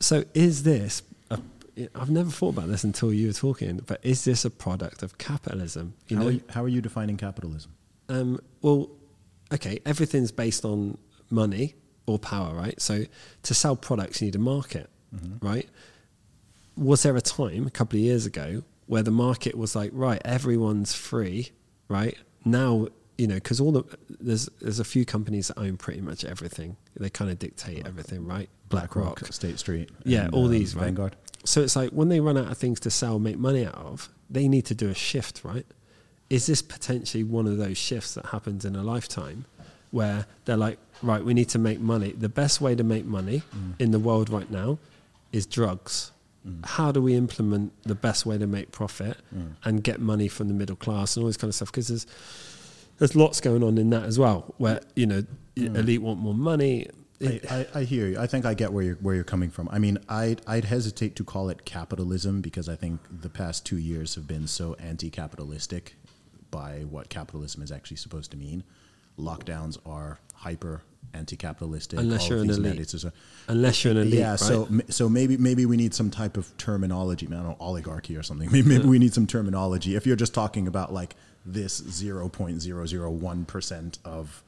So 0.00 0.24
is 0.34 0.62
this? 0.62 1.02
A, 1.30 1.40
I've 1.94 2.10
never 2.10 2.30
thought 2.30 2.54
about 2.56 2.68
this 2.68 2.84
until 2.84 3.12
you 3.12 3.28
were 3.28 3.32
talking. 3.32 3.80
But 3.86 4.00
is 4.02 4.24
this 4.24 4.44
a 4.44 4.50
product 4.50 5.02
of 5.02 5.18
capitalism? 5.18 5.94
You 6.08 6.16
how, 6.16 6.22
know, 6.22 6.28
are 6.28 6.32
you, 6.32 6.42
how 6.50 6.64
are 6.64 6.68
you 6.68 6.80
defining 6.80 7.16
capitalism? 7.16 7.72
Um, 8.08 8.40
well, 8.60 8.90
okay, 9.52 9.80
everything's 9.84 10.32
based 10.32 10.64
on 10.64 10.98
money 11.30 11.74
or 12.06 12.18
power, 12.18 12.54
right? 12.54 12.80
So 12.80 13.04
to 13.42 13.54
sell 13.54 13.76
products, 13.76 14.20
you 14.20 14.26
need 14.26 14.36
a 14.36 14.38
market, 14.38 14.90
right? 15.40 15.68
Was 16.76 17.02
there 17.02 17.16
a 17.16 17.20
time 17.20 17.66
a 17.66 17.70
couple 17.70 17.98
of 17.98 18.02
years 18.04 18.26
ago 18.26 18.62
where 18.86 19.02
the 19.02 19.10
market 19.10 19.56
was 19.56 19.76
like, 19.76 19.90
right, 19.92 20.20
everyone's 20.24 20.94
free, 20.94 21.50
right? 21.88 22.16
Now, 22.44 22.88
you 23.18 23.26
know, 23.26 23.34
because 23.34 23.60
all 23.60 23.72
the 23.72 23.84
there's 24.08 24.48
there's 24.60 24.80
a 24.80 24.84
few 24.84 25.04
companies 25.04 25.48
that 25.48 25.58
own 25.58 25.76
pretty 25.76 26.00
much 26.00 26.24
everything. 26.24 26.76
They 26.98 27.10
kind 27.10 27.30
of 27.30 27.38
dictate 27.38 27.86
everything, 27.86 28.26
right? 28.26 28.48
BlackRock, 28.68 29.26
State 29.32 29.58
Street. 29.58 29.90
yeah, 30.04 30.24
and, 30.24 30.34
all 30.34 30.46
um, 30.46 30.50
these, 30.50 30.74
right? 30.74 30.86
Vanguard. 30.86 31.16
So 31.44 31.60
it's 31.60 31.76
like 31.76 31.90
when 31.90 32.08
they 32.08 32.20
run 32.20 32.38
out 32.38 32.50
of 32.50 32.56
things 32.56 32.80
to 32.80 32.90
sell, 32.90 33.18
make 33.18 33.38
money 33.38 33.66
out 33.66 33.74
of, 33.74 34.08
they 34.30 34.48
need 34.48 34.64
to 34.66 34.74
do 34.74 34.88
a 34.88 34.94
shift, 34.94 35.42
right? 35.44 35.66
Is 36.32 36.46
this 36.46 36.62
potentially 36.62 37.24
one 37.24 37.46
of 37.46 37.58
those 37.58 37.76
shifts 37.76 38.14
that 38.14 38.26
happens 38.26 38.64
in 38.64 38.74
a 38.74 38.82
lifetime 38.82 39.44
where 39.90 40.24
they're 40.46 40.56
like, 40.56 40.78
right, 41.02 41.22
we 41.22 41.34
need 41.34 41.50
to 41.50 41.58
make 41.58 41.78
money. 41.78 42.12
The 42.12 42.30
best 42.30 42.60
way 42.60 42.74
to 42.74 42.82
make 42.82 43.04
money 43.04 43.42
mm. 43.54 43.74
in 43.78 43.90
the 43.90 43.98
world 43.98 44.30
right 44.30 44.50
now 44.50 44.78
is 45.30 45.44
drugs. 45.44 46.10
Mm. 46.48 46.64
How 46.64 46.90
do 46.90 47.02
we 47.02 47.14
implement 47.14 47.72
the 47.82 47.94
best 47.94 48.24
way 48.24 48.38
to 48.38 48.46
make 48.46 48.72
profit 48.72 49.18
mm. 49.34 49.52
and 49.64 49.84
get 49.84 50.00
money 50.00 50.28
from 50.28 50.48
the 50.48 50.54
middle 50.54 50.76
class 50.76 51.16
and 51.16 51.22
all 51.22 51.26
this 51.26 51.36
kind 51.36 51.50
of 51.50 51.54
stuff? 51.54 51.70
Because 51.70 51.88
there's 51.88 52.06
there's 52.98 53.14
lots 53.14 53.40
going 53.42 53.62
on 53.62 53.76
in 53.76 53.90
that 53.90 54.04
as 54.04 54.18
well, 54.18 54.54
where 54.56 54.80
you 54.96 55.06
know 55.06 55.24
elite 55.56 56.00
want 56.00 56.18
more 56.18 56.34
money, 56.34 56.88
I, 57.22 57.40
I, 57.50 57.66
I 57.80 57.84
hear 57.84 58.06
you. 58.08 58.18
I 58.18 58.26
think 58.26 58.44
I 58.44 58.54
get 58.54 58.72
where 58.72 58.84
you're 58.84 58.94
where 58.96 59.14
you're 59.14 59.24
coming 59.24 59.50
from. 59.50 59.68
I 59.70 59.78
mean, 59.78 59.98
I'd 60.08 60.40
I'd 60.46 60.64
hesitate 60.64 61.16
to 61.16 61.24
call 61.24 61.48
it 61.48 61.64
capitalism 61.64 62.40
because 62.40 62.68
I 62.68 62.76
think 62.76 63.00
the 63.10 63.28
past 63.28 63.64
two 63.64 63.78
years 63.78 64.14
have 64.14 64.26
been 64.26 64.46
so 64.46 64.74
anti-capitalistic 64.74 65.96
by 66.52 66.84
what 66.88 67.08
capitalism 67.08 67.62
is 67.62 67.72
actually 67.72 67.96
supposed 67.96 68.30
to 68.30 68.36
mean. 68.36 68.62
Lockdowns 69.18 69.76
are 69.84 70.20
hyper 70.34 70.82
anti-capitalistic. 71.14 71.98
Unless 71.98 72.28
you're 72.28 72.38
an 72.38 72.48
elite. 72.50 72.94
are- 73.04 73.12
unless 73.48 73.82
you're 73.84 73.90
an 73.90 73.98
elite, 73.98 74.14
yeah, 74.20 74.30
right? 74.30 74.38
so 74.40 74.68
so 74.88 75.08
maybe 75.08 75.36
maybe 75.36 75.66
we 75.66 75.76
need 75.76 75.92
some 75.92 76.10
type 76.10 76.36
of 76.36 76.56
terminology, 76.56 77.26
man, 77.26 77.40
I 77.40 77.42
don't 77.42 77.50
know, 77.50 77.56
oligarchy 77.66 78.16
or 78.16 78.22
something. 78.22 78.48
Maybe, 78.52 78.68
maybe 78.68 78.86
we 78.86 78.98
need 79.00 79.12
some 79.12 79.26
terminology. 79.26 79.96
If 79.96 80.06
you're 80.06 80.16
just 80.16 80.32
talking 80.32 80.66
about 80.68 80.92
like 80.92 81.16
this 81.44 81.76
zero 81.76 82.28
point 82.28 82.62
zero 82.62 82.86
zero 82.86 83.10
one 83.10 83.44
percent 83.44 83.98
of 84.04 84.42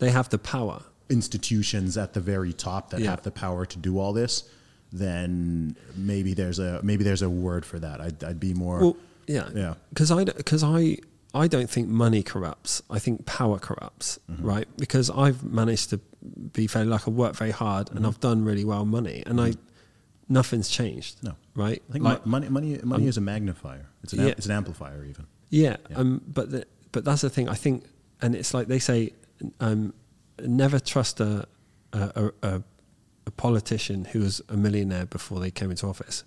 they 0.00 0.10
have 0.10 0.28
the 0.28 0.38
power. 0.38 0.82
institutions 1.08 1.96
at 1.96 2.12
the 2.14 2.20
very 2.20 2.52
top 2.52 2.90
that 2.90 3.00
Yeah. 3.00 3.10
have 3.10 3.22
the 3.22 3.30
power 3.30 3.64
to 3.64 3.78
do 3.78 3.98
all 3.98 4.12
this, 4.12 4.44
then 4.92 5.76
maybe 5.96 6.34
there's 6.34 6.58
a 6.58 6.80
maybe 6.82 7.04
there's 7.04 7.22
a 7.22 7.30
word 7.30 7.64
for 7.64 7.78
that. 7.78 8.00
I'd, 8.00 8.22
I'd 8.24 8.40
be 8.40 8.52
more. 8.54 8.80
Well, 8.80 8.96
yeah, 9.26 9.48
Yeah. 9.54 9.74
Because 9.90 10.10
I 10.10 10.24
because 10.24 10.62
I 10.64 10.98
I 11.34 11.48
don't 11.48 11.68
think 11.68 11.88
money 11.88 12.22
corrupts. 12.22 12.82
I 12.90 12.98
think 12.98 13.26
power 13.26 13.58
corrupts, 13.58 14.18
Mm-hmm. 14.30 14.46
right? 14.46 14.68
Because 14.76 15.10
I've 15.10 15.42
managed 15.42 15.90
to 15.90 16.00
be 16.52 16.66
very 16.66 16.86
like 16.86 17.06
I 17.08 17.10
work 17.10 17.34
very 17.36 17.50
hard 17.50 17.86
Mm-hmm. 17.88 17.96
and 17.96 18.06
I've 18.06 18.20
done 18.20 18.44
really 18.44 18.64
well 18.64 18.84
money, 18.84 19.22
and 19.26 19.40
I 19.40 19.54
nothing's 20.28 20.68
changed. 20.68 21.22
No. 21.22 21.32
right? 21.54 21.82
I 21.88 21.92
think 21.92 22.04
like, 22.04 22.24
mo- 22.26 22.30
money 22.30 22.48
money 22.48 22.80
money 22.82 23.06
is 23.06 23.16
a 23.16 23.20
magnifier. 23.20 23.86
It's 24.02 24.12
an 24.12 24.20
am- 24.20 24.26
Yeah. 24.28 24.34
it's 24.36 24.46
an 24.46 24.52
amplifier 24.52 25.04
even. 25.04 25.26
Yeah, 25.50 25.76
Yeah. 25.90 25.98
Um, 25.98 26.20
but 26.26 26.50
the, 26.50 26.64
but 26.92 27.04
that's 27.04 27.20
the 27.22 27.30
thing. 27.30 27.48
I 27.48 27.54
think, 27.54 27.84
and 28.22 28.34
it's 28.34 28.52
like 28.54 28.66
they 28.68 28.78
say, 28.78 29.12
um, 29.60 29.92
never 30.40 30.78
trust 30.80 31.20
a 31.20 31.46
a, 31.92 32.32
a 32.42 32.62
a 33.26 33.30
politician 33.30 34.04
who 34.06 34.20
was 34.20 34.42
a 34.48 34.56
millionaire 34.56 35.06
before 35.06 35.40
they 35.40 35.50
came 35.50 35.70
into 35.70 35.86
office. 35.86 36.24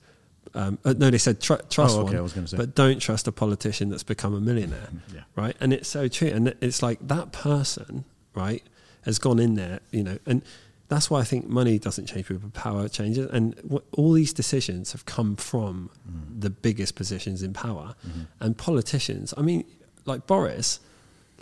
Um, 0.58 0.78
uh, 0.84 0.94
no, 0.98 1.10
they 1.12 1.18
said 1.20 1.40
tr- 1.40 1.54
trust 1.70 1.96
Oh, 1.96 2.02
okay, 2.02 2.12
one, 2.14 2.18
I 2.18 2.22
was 2.22 2.34
gonna 2.34 2.48
say. 2.48 2.58
but 2.58 2.74
don't 2.76 3.00
trust 3.00 3.28
a 3.28 3.32
politician 3.32 3.90
that's 3.90 4.04
become 4.04 4.34
a 4.34 4.40
millionaire. 4.42 4.90
Yeah. 5.14 5.22
Right, 5.36 5.56
and 5.60 5.72
it's 5.72 5.88
so 5.88 6.08
true. 6.08 6.30
And 6.30 6.56
it's 6.62 6.82
like 6.82 7.00
that 7.08 7.32
person, 7.32 8.06
right, 8.34 8.64
has 9.04 9.20
gone 9.20 9.40
in 9.40 9.54
there, 9.56 9.80
you 9.92 10.04
know, 10.04 10.18
and 10.26 10.42
that's 10.90 11.10
why 11.12 11.20
I 11.20 11.26
think 11.26 11.48
money 11.48 11.78
doesn't 11.78 12.08
change 12.08 12.28
people, 12.28 12.50
power 12.52 12.88
changes, 12.90 13.28
and 13.32 13.56
w- 13.58 13.84
all 13.92 14.14
these 14.14 14.34
decisions 14.34 14.94
have 14.94 15.06
come 15.06 15.36
from 15.36 15.90
Mm. 16.10 16.42
the 16.42 16.50
biggest 16.50 16.96
positions 16.96 17.44
in 17.44 17.54
power, 17.54 17.96
Mm-hmm. 18.08 18.22
and 18.40 18.58
politicians. 18.58 19.34
I 19.38 19.42
mean, 19.44 19.64
like 20.06 20.26
Boris, 20.28 20.80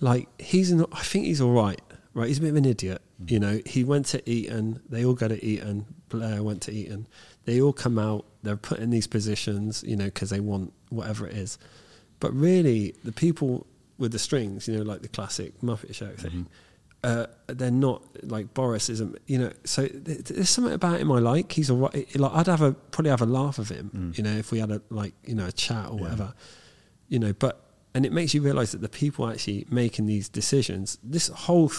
like 0.01 0.27
he's 0.41 0.71
not. 0.73 0.89
I 0.91 1.03
think 1.03 1.25
he's 1.25 1.41
all 1.41 1.53
right. 1.53 1.79
Right, 2.13 2.27
he's 2.29 2.37
a 2.37 2.41
bit 2.41 2.49
of 2.51 2.55
an 2.55 2.65
idiot. 2.65 3.01
Mm. 3.23 3.31
You 3.31 3.39
know, 3.39 3.59
he 3.65 3.83
went 3.83 4.05
to 4.07 4.29
Eton. 4.29 4.79
They 4.89 5.05
all 5.05 5.13
go 5.13 5.27
to 5.27 5.43
Eton. 5.45 5.85
Blair 6.09 6.41
went 6.43 6.61
to 6.63 6.71
Eton. 6.71 7.07
They 7.45 7.61
all 7.61 7.73
come 7.73 7.97
out. 7.97 8.25
They're 8.43 8.57
put 8.57 8.79
in 8.79 8.89
these 8.89 9.07
positions. 9.07 9.83
You 9.85 9.95
know, 9.95 10.05
because 10.05 10.29
they 10.29 10.39
want 10.39 10.73
whatever 10.89 11.27
it 11.27 11.35
is. 11.35 11.57
But 12.19 12.33
really, 12.33 12.95
the 13.03 13.11
people 13.11 13.65
with 13.97 14.11
the 14.11 14.19
strings, 14.19 14.67
you 14.67 14.75
know, 14.77 14.83
like 14.83 15.01
the 15.01 15.07
classic 15.07 15.53
Muppet 15.61 15.93
Show 15.95 16.11
thing, 16.15 16.47
uh, 17.03 17.27
they're 17.47 17.71
not 17.71 18.01
like 18.23 18.53
Boris 18.53 18.89
isn't. 18.89 19.17
You 19.27 19.37
know, 19.39 19.51
so 19.63 19.87
th- 19.87 20.19
there's 20.25 20.49
something 20.49 20.73
about 20.73 20.99
him 20.99 21.11
I 21.11 21.19
like. 21.19 21.51
He's 21.51 21.69
all 21.69 21.77
right. 21.77 22.15
Like 22.19 22.31
I'd 22.33 22.47
have 22.47 22.61
a 22.61 22.73
probably 22.73 23.11
have 23.11 23.21
a 23.21 23.25
laugh 23.25 23.57
of 23.59 23.69
him. 23.69 24.13
You 24.15 24.23
know, 24.23 24.31
if 24.35 24.51
we 24.51 24.59
had 24.59 24.71
a 24.71 24.81
like 24.89 25.13
you 25.25 25.35
know 25.35 25.45
a 25.47 25.51
chat 25.51 25.89
or 25.89 25.95
Yeah. 25.97 26.01
whatever. 26.01 26.33
You 27.09 27.19
know, 27.19 27.33
but 27.33 27.61
and 27.93 28.05
it 28.05 28.11
makes 28.11 28.33
you 28.33 28.41
realise 28.41 28.71
that 28.71 28.81
the 28.81 28.89
people 28.89 29.29
actually 29.29 29.67
making 29.69 30.05
these 30.07 30.27
decisions, 30.27 30.97
this 31.03 31.27
whole 31.27 31.71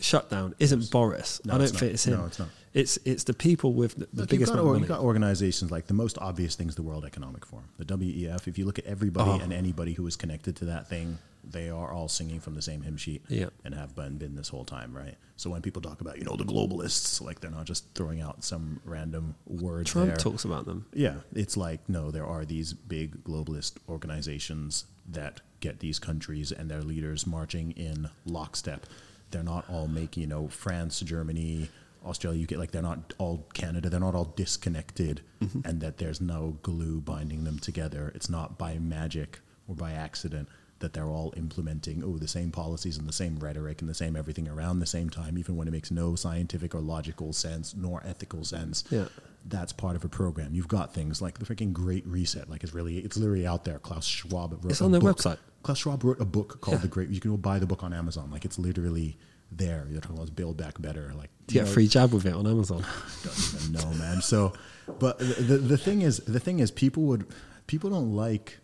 shutdown 0.00 0.54
isn't 0.58 0.90
Boris. 0.90 1.40
No, 1.44 1.54
I 1.54 1.58
don't 1.58 1.68
think 1.70 1.92
it's 1.94 2.06
him. 2.06 2.18
No, 2.18 2.26
it's 2.26 2.38
not. 2.38 2.48
It's 2.74 2.98
it's 3.04 3.24
the 3.24 3.34
people 3.34 3.74
with 3.74 3.94
the, 3.96 4.08
the 4.14 4.22
Look, 4.22 4.30
biggest 4.30 4.52
you've, 4.52 4.56
got 4.62 4.66
or, 4.66 4.78
you've 4.78 4.88
got 4.88 5.00
organizations 5.00 5.70
like 5.70 5.86
the 5.88 5.94
most 5.94 6.16
obvious 6.18 6.54
things, 6.54 6.74
the 6.74 6.82
World 6.82 7.04
Economic 7.04 7.44
Forum, 7.44 7.68
the 7.76 7.84
WEF. 7.84 8.48
If 8.48 8.56
you 8.56 8.64
look 8.64 8.78
at 8.78 8.86
everybody 8.86 9.30
Oh. 9.30 9.40
and 9.40 9.52
anybody 9.52 9.92
who 9.92 10.06
is 10.06 10.16
connected 10.16 10.56
to 10.56 10.64
that 10.66 10.88
thing, 10.88 11.18
they 11.44 11.68
are 11.68 11.92
all 11.92 12.08
singing 12.08 12.40
from 12.40 12.54
the 12.54 12.62
same 12.62 12.80
hymn 12.82 12.96
sheet 12.96 13.22
Yeah. 13.28 13.50
and 13.64 13.74
have 13.74 13.94
been, 13.94 14.16
been 14.16 14.36
this 14.36 14.48
whole 14.48 14.64
time, 14.64 14.96
right? 14.96 15.16
So 15.36 15.50
when 15.50 15.60
people 15.60 15.82
talk 15.82 16.00
about, 16.00 16.16
you 16.18 16.24
know, 16.24 16.36
the 16.36 16.44
globalists, 16.44 17.20
like 17.20 17.40
they're 17.40 17.50
not 17.50 17.66
just 17.66 17.84
throwing 17.94 18.20
out 18.22 18.42
some 18.44 18.80
random 18.86 19.34
word 19.46 19.84
Trump 19.86 20.06
there. 20.08 20.16
talks 20.16 20.44
about 20.46 20.64
them. 20.64 20.86
Yeah, 20.94 21.16
it's 21.34 21.56
like 21.58 21.86
no, 21.90 22.10
there 22.10 22.24
are 22.26 22.44
these 22.46 22.72
big 22.72 23.22
globalist 23.24 23.74
organizations 23.88 24.86
that 25.10 25.40
get 25.60 25.80
these 25.80 25.98
countries 25.98 26.52
and 26.52 26.70
their 26.70 26.82
leaders 26.82 27.26
marching 27.26 27.72
in 27.72 28.08
lockstep. 28.24 28.86
They're 29.30 29.42
not 29.42 29.64
all 29.68 29.88
making, 29.88 30.22
you 30.22 30.26
know, 30.26 30.48
France, 30.48 31.00
Germany, 31.00 31.68
Australia, 32.04 32.44
UK, 32.44 32.52
like 32.58 32.70
they're 32.72 32.82
not 32.82 33.12
all 33.18 33.46
Canada, 33.54 33.88
they're 33.90 34.00
not 34.00 34.14
all 34.14 34.32
disconnected 34.36 35.22
mm-hmm. 35.42 35.60
and 35.66 35.80
that 35.80 35.98
there's 35.98 36.20
no 36.20 36.58
glue 36.62 37.00
binding 37.00 37.44
them 37.44 37.58
together. 37.58 38.12
It's 38.14 38.28
not 38.30 38.58
by 38.58 38.78
magic 38.78 39.40
or 39.68 39.74
by 39.74 39.92
accident 39.92 40.48
that 40.80 40.94
they're 40.94 41.06
all 41.10 41.32
implementing 41.36 42.02
oh 42.04 42.18
the 42.18 42.26
same 42.26 42.50
policies 42.50 42.98
and 42.98 43.08
the 43.08 43.12
same 43.12 43.38
rhetoric 43.38 43.80
and 43.80 43.88
the 43.88 43.94
same 43.94 44.16
everything 44.16 44.48
around 44.48 44.80
the 44.80 44.86
same 44.86 45.08
time 45.08 45.38
even 45.38 45.54
when 45.56 45.68
it 45.68 45.70
makes 45.70 45.92
no 45.92 46.16
scientific 46.16 46.74
or 46.74 46.80
logical 46.80 47.32
sense 47.32 47.72
nor 47.76 48.02
ethical 48.04 48.42
sense 48.44 48.82
Yeah. 48.90 49.04
that's 49.46 49.72
part 49.72 49.94
of 49.94 50.04
a 50.04 50.08
program. 50.08 50.54
You've 50.54 50.66
got 50.66 50.92
things 50.92 51.22
like 51.22 51.38
the 51.38 51.44
freaking 51.44 51.72
Great 51.72 52.04
Reset. 52.04 52.50
Like 52.50 52.64
it's 52.64 52.74
really, 52.74 52.98
it's 52.98 53.16
literally 53.16 53.46
out 53.46 53.64
there. 53.64 53.78
Klaus 53.78 54.06
Schwab 54.06 54.52
wrote 54.64 54.72
It's 54.72 54.80
a 54.80 54.84
on 54.84 54.90
their 54.90 55.00
book. 55.00 55.18
website. 55.18 55.38
Klaus 55.62 55.78
Schwab 55.78 56.02
wrote 56.02 56.20
a 56.20 56.24
book 56.24 56.60
called 56.60 56.78
Yeah. 56.78 56.82
The 56.82 56.88
Great. 56.88 57.10
You 57.10 57.20
can 57.20 57.30
go 57.30 57.36
buy 57.36 57.60
the 57.60 57.66
book 57.66 57.84
on 57.84 57.92
Amazon. 57.92 58.30
Like 58.32 58.44
it's 58.44 58.58
literally 58.58 59.16
there. 59.56 59.86
You're 59.90 60.00
talking 60.00 60.16
about 60.16 60.34
Build 60.34 60.56
Back 60.56 60.80
Better. 60.80 61.12
Like 61.16 61.30
you 61.48 61.54
get 61.54 61.64
know, 61.64 61.70
a 61.70 61.72
free 61.72 61.88
job 61.88 62.12
with 62.12 62.26
it 62.26 62.32
on 62.34 62.46
Amazon? 62.46 62.84
don't 63.24 63.54
even 63.54 63.72
know, 63.72 63.94
man. 63.98 64.22
So, 64.22 64.52
but 64.98 65.18
the, 65.18 65.24
the 65.24 65.56
the 65.58 65.78
thing 65.78 66.02
is, 66.02 66.18
the 66.18 66.40
thing 66.40 66.58
is, 66.60 66.70
people 66.70 67.04
would 67.04 67.26
people 67.66 67.90
don't 67.90 68.14
like. 68.14 68.58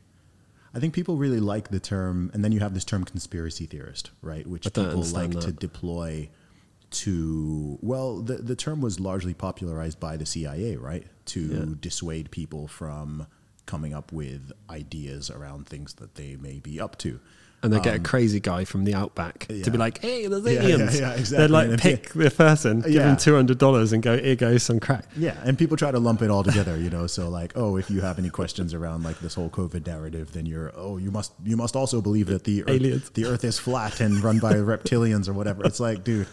I 0.75 0.81
think 0.81 0.93
people 0.95 1.17
really 1.17 1.41
like 1.41 1.69
the 1.69 1.81
term, 1.81 2.31
and 2.35 2.45
then 2.45 2.53
you 2.53 2.61
have 2.61 2.75
this 2.75 2.85
term 2.85 3.05
conspiracy 3.05 3.67
theorist, 3.67 4.11
right? 4.21 4.47
Which 4.47 4.65
people 4.65 5.03
like 5.03 5.31
to 5.41 5.53
deploy 5.53 6.29
to. 6.91 7.79
Well, 7.83 8.21
the 8.21 8.37
the 8.37 8.57
term 8.57 8.81
was 8.81 9.01
largely 9.01 9.35
popularized 9.35 9.99
by 10.01 10.17
the 10.17 10.27
CIA, 10.27 10.77
right? 10.77 11.07
To 11.27 11.41
Yeah. 11.41 11.75
dissuade 11.81 12.31
people 12.31 12.69
from 12.69 13.27
coming 13.67 13.93
up 13.93 14.13
with 14.13 14.51
ideas 14.71 15.31
around 15.31 15.67
things 15.67 15.95
that 15.95 16.15
they 16.15 16.37
may 16.37 16.59
be 16.59 16.81
up 16.81 16.97
to. 16.99 17.21
And 17.61 17.73
they 17.73 17.81
get 17.81 17.97
a 17.97 17.99
crazy 17.99 18.39
guy 18.39 18.65
from 18.65 18.85
the 18.85 18.95
outback 18.95 19.49
to 19.49 19.55
be 19.55 19.65
Um, 19.71 19.79
like, 19.79 19.99
"Hey, 19.99 20.29
there's 20.29 20.45
Yeah, 20.45 20.53
yeah, 20.53 20.61
aliens." 20.61 21.01
yeah, 21.01 21.11
exactly. 21.15 21.39
They'd 21.39 21.51
like 21.53 21.69
And 21.71 21.79
pick 21.81 22.13
the 22.13 22.31
person, 22.31 22.83
give 22.83 22.93
Yeah. 22.93 23.11
him 23.11 23.17
two 23.17 23.35
hundred 23.35 23.59
dollars, 23.59 23.93
and 23.93 24.01
go, 24.01 24.17
"Here 24.17 24.37
goes 24.37 24.63
some 24.63 24.79
crack." 24.79 25.07
Yeah, 25.17 25.37
and 25.45 25.59
people 25.59 25.77
try 25.77 25.91
to 25.91 25.99
lump 25.99 26.23
it 26.23 26.31
all 26.31 26.45
together, 26.45 26.79
you 26.79 26.89
know. 26.89 27.09
So 27.09 27.29
like, 27.29 27.53
oh, 27.57 27.77
if 27.77 27.91
you 27.91 28.01
have 28.01 28.17
any 28.17 28.31
questions 28.31 28.75
around 28.75 29.03
like 29.03 29.19
this 29.21 29.35
whole 29.35 29.51
COVID 29.51 29.87
narrative, 29.89 30.31
then 30.35 30.47
you're 30.47 30.73
oh, 30.77 30.99
you 30.99 31.11
must 31.11 31.33
you 31.45 31.57
must 31.57 31.75
also 31.75 32.01
believe 32.01 32.27
that 32.29 32.45
the 32.45 32.63
Aliens. 32.69 33.03
earth, 33.07 33.15
the 33.15 33.25
Earth 33.27 33.43
is 33.45 33.59
flat 33.59 34.01
and 34.01 34.23
run 34.23 34.39
by 34.39 34.53
reptilians 34.75 35.29
or 35.29 35.33
whatever. 35.33 35.65
It's 35.65 35.81
like, 35.81 36.05
dude, 36.05 36.29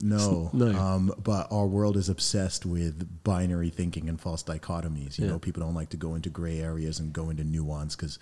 no, 0.00 0.48
No. 0.54 0.68
Um, 0.74 1.12
but 1.22 1.48
our 1.50 1.66
world 1.66 1.98
is 1.98 2.08
obsessed 2.08 2.64
with 2.64 3.22
binary 3.24 3.68
thinking 3.70 4.08
and 4.08 4.18
false 4.18 4.42
dichotomies. 4.42 5.18
You 5.18 5.26
Yeah. 5.26 5.32
know, 5.32 5.38
people 5.38 5.62
don't 5.62 5.74
like 5.74 5.90
to 5.90 5.96
go 5.98 6.14
into 6.14 6.30
gray 6.30 6.60
areas 6.60 6.98
and 6.98 7.12
go 7.12 7.28
into 7.30 7.44
nuance 7.44 7.94
because 7.94 8.18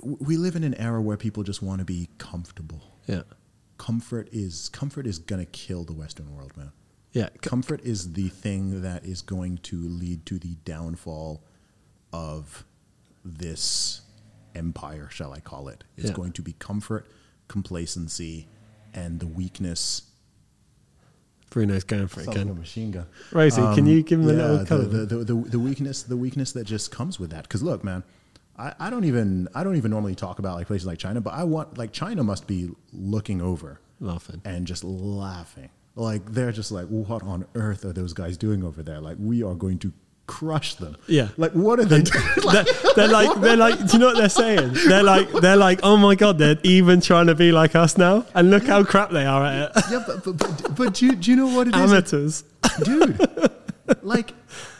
we 0.00 0.36
live 0.36 0.56
in 0.56 0.64
an 0.64 0.74
era 0.74 1.00
where 1.02 1.16
people 1.16 1.42
just 1.42 1.62
want 1.62 1.80
to 1.80 1.84
be 1.84 2.08
comfortable. 2.18 2.96
Yeah, 3.06 3.22
Comfort 3.76 4.28
is 4.32 4.68
comfort 4.70 5.06
is 5.06 5.18
gonna 5.18 5.44
kill 5.46 5.84
the 5.84 5.92
Western 5.92 6.34
world, 6.34 6.56
man. 6.56 6.72
yeah. 7.12 7.28
Comfort 7.42 7.80
is 7.84 8.12
the 8.14 8.28
thing 8.28 8.82
that 8.82 9.04
is 9.04 9.22
going 9.22 9.58
to 9.58 9.76
lead 9.76 10.26
to 10.26 10.38
the 10.38 10.56
downfall 10.64 11.42
of 12.12 12.64
this 13.24 14.00
empire, 14.54 15.08
shall 15.10 15.32
I 15.32 15.40
call 15.40 15.68
it? 15.68 15.84
It's 15.96 16.08
Yeah. 16.10 16.16
going 16.16 16.32
to 16.32 16.42
be 16.42 16.54
comfort, 16.58 17.06
complacency, 17.46 18.48
and 18.94 19.20
the 19.20 19.26
weakness. 19.26 20.02
Bruno's 21.50 21.84
going 21.84 22.08
for 22.08 22.20
it 22.20 22.24
Sounds 22.24 22.36
like 22.36 22.36
a 22.46 22.48
again. 22.50 22.58
machine 22.58 22.90
gun. 22.90 23.06
Rosie, 23.32 23.62
can 23.74 23.86
you 23.86 24.02
give 24.02 24.20
him 24.20 24.28
a 24.28 24.32
Um, 24.32 24.38
yeah, 24.38 24.46
little 24.52 24.78
the, 24.78 24.84
the, 24.84 25.06
the, 25.16 25.24
the, 25.34 25.50
the 25.50 25.58
weakness, 25.58 26.02
the 26.02 26.16
weakness 26.16 26.52
that 26.52 26.64
just 26.64 26.90
comes 26.90 27.18
with 27.18 27.30
that. 27.30 27.44
Because 27.44 27.62
look, 27.62 27.82
man, 27.82 28.02
I, 28.58 28.74
I 28.78 28.90
don't 28.90 29.04
even 29.04 29.48
I 29.54 29.62
don't 29.64 29.76
even 29.76 29.90
normally 29.90 30.14
talk 30.14 30.38
about 30.38 30.56
like 30.56 30.66
places 30.66 30.86
like 30.86 30.98
China, 30.98 31.20
but 31.20 31.34
I 31.34 31.44
want 31.44 31.78
like 31.78 31.92
China 31.92 32.24
must 32.24 32.46
be 32.46 32.70
looking 32.92 33.40
over 33.40 33.80
Laughing. 34.00 34.40
and 34.44 34.66
just 34.66 34.84
laughing. 34.84 35.70
Like 35.94 36.24
they're 36.32 36.52
just 36.52 36.70
like, 36.70 36.86
what 36.86 37.22
on 37.22 37.46
earth 37.54 37.84
are 37.84 37.92
those 37.92 38.12
guys 38.12 38.36
doing 38.36 38.62
over 38.64 38.82
there? 38.82 39.00
Like 39.00 39.16
we 39.20 39.42
are 39.42 39.54
going 39.54 39.78
to 39.80 39.92
crush 40.26 40.74
them. 40.74 40.96
Yeah. 41.06 41.28
Like 41.36 41.52
what 41.52 41.80
are 41.80 41.84
they 41.84 42.02
doing? 42.02 42.24
they're, 42.52 42.64
they're 42.94 43.08
like, 43.08 43.40
they're 43.40 43.56
like, 43.56 43.78
do 43.78 43.92
you 43.92 43.98
know 43.98 44.06
what 44.06 44.16
they're 44.16 44.28
saying? 44.28 44.74
They're 44.86 45.02
like, 45.02 45.30
they're 45.32 45.56
like, 45.56 45.80
oh 45.82 45.96
my 45.96 46.14
god, 46.14 46.38
they're 46.38 46.58
even 46.62 47.00
trying 47.00 47.26
to 47.28 47.34
be 47.34 47.50
like 47.52 47.74
us 47.74 47.96
now, 47.96 48.26
and 48.34 48.50
look 48.50 48.64
how 48.66 48.84
crap 48.84 49.10
they 49.10 49.24
are 49.24 49.44
at 49.44 49.76
it. 49.76 49.84
yeah, 49.90 50.04
but 50.06 50.24
but, 50.24 50.36
but, 50.36 50.74
but 50.76 50.94
do, 50.94 51.06
you, 51.06 51.16
do 51.16 51.30
you 51.30 51.36
know 51.36 51.46
what 51.48 51.68
it 51.68 51.74
is? 51.74 51.80
Amateurs. 51.80 52.44
dude. 52.84 53.18
like 54.02 54.32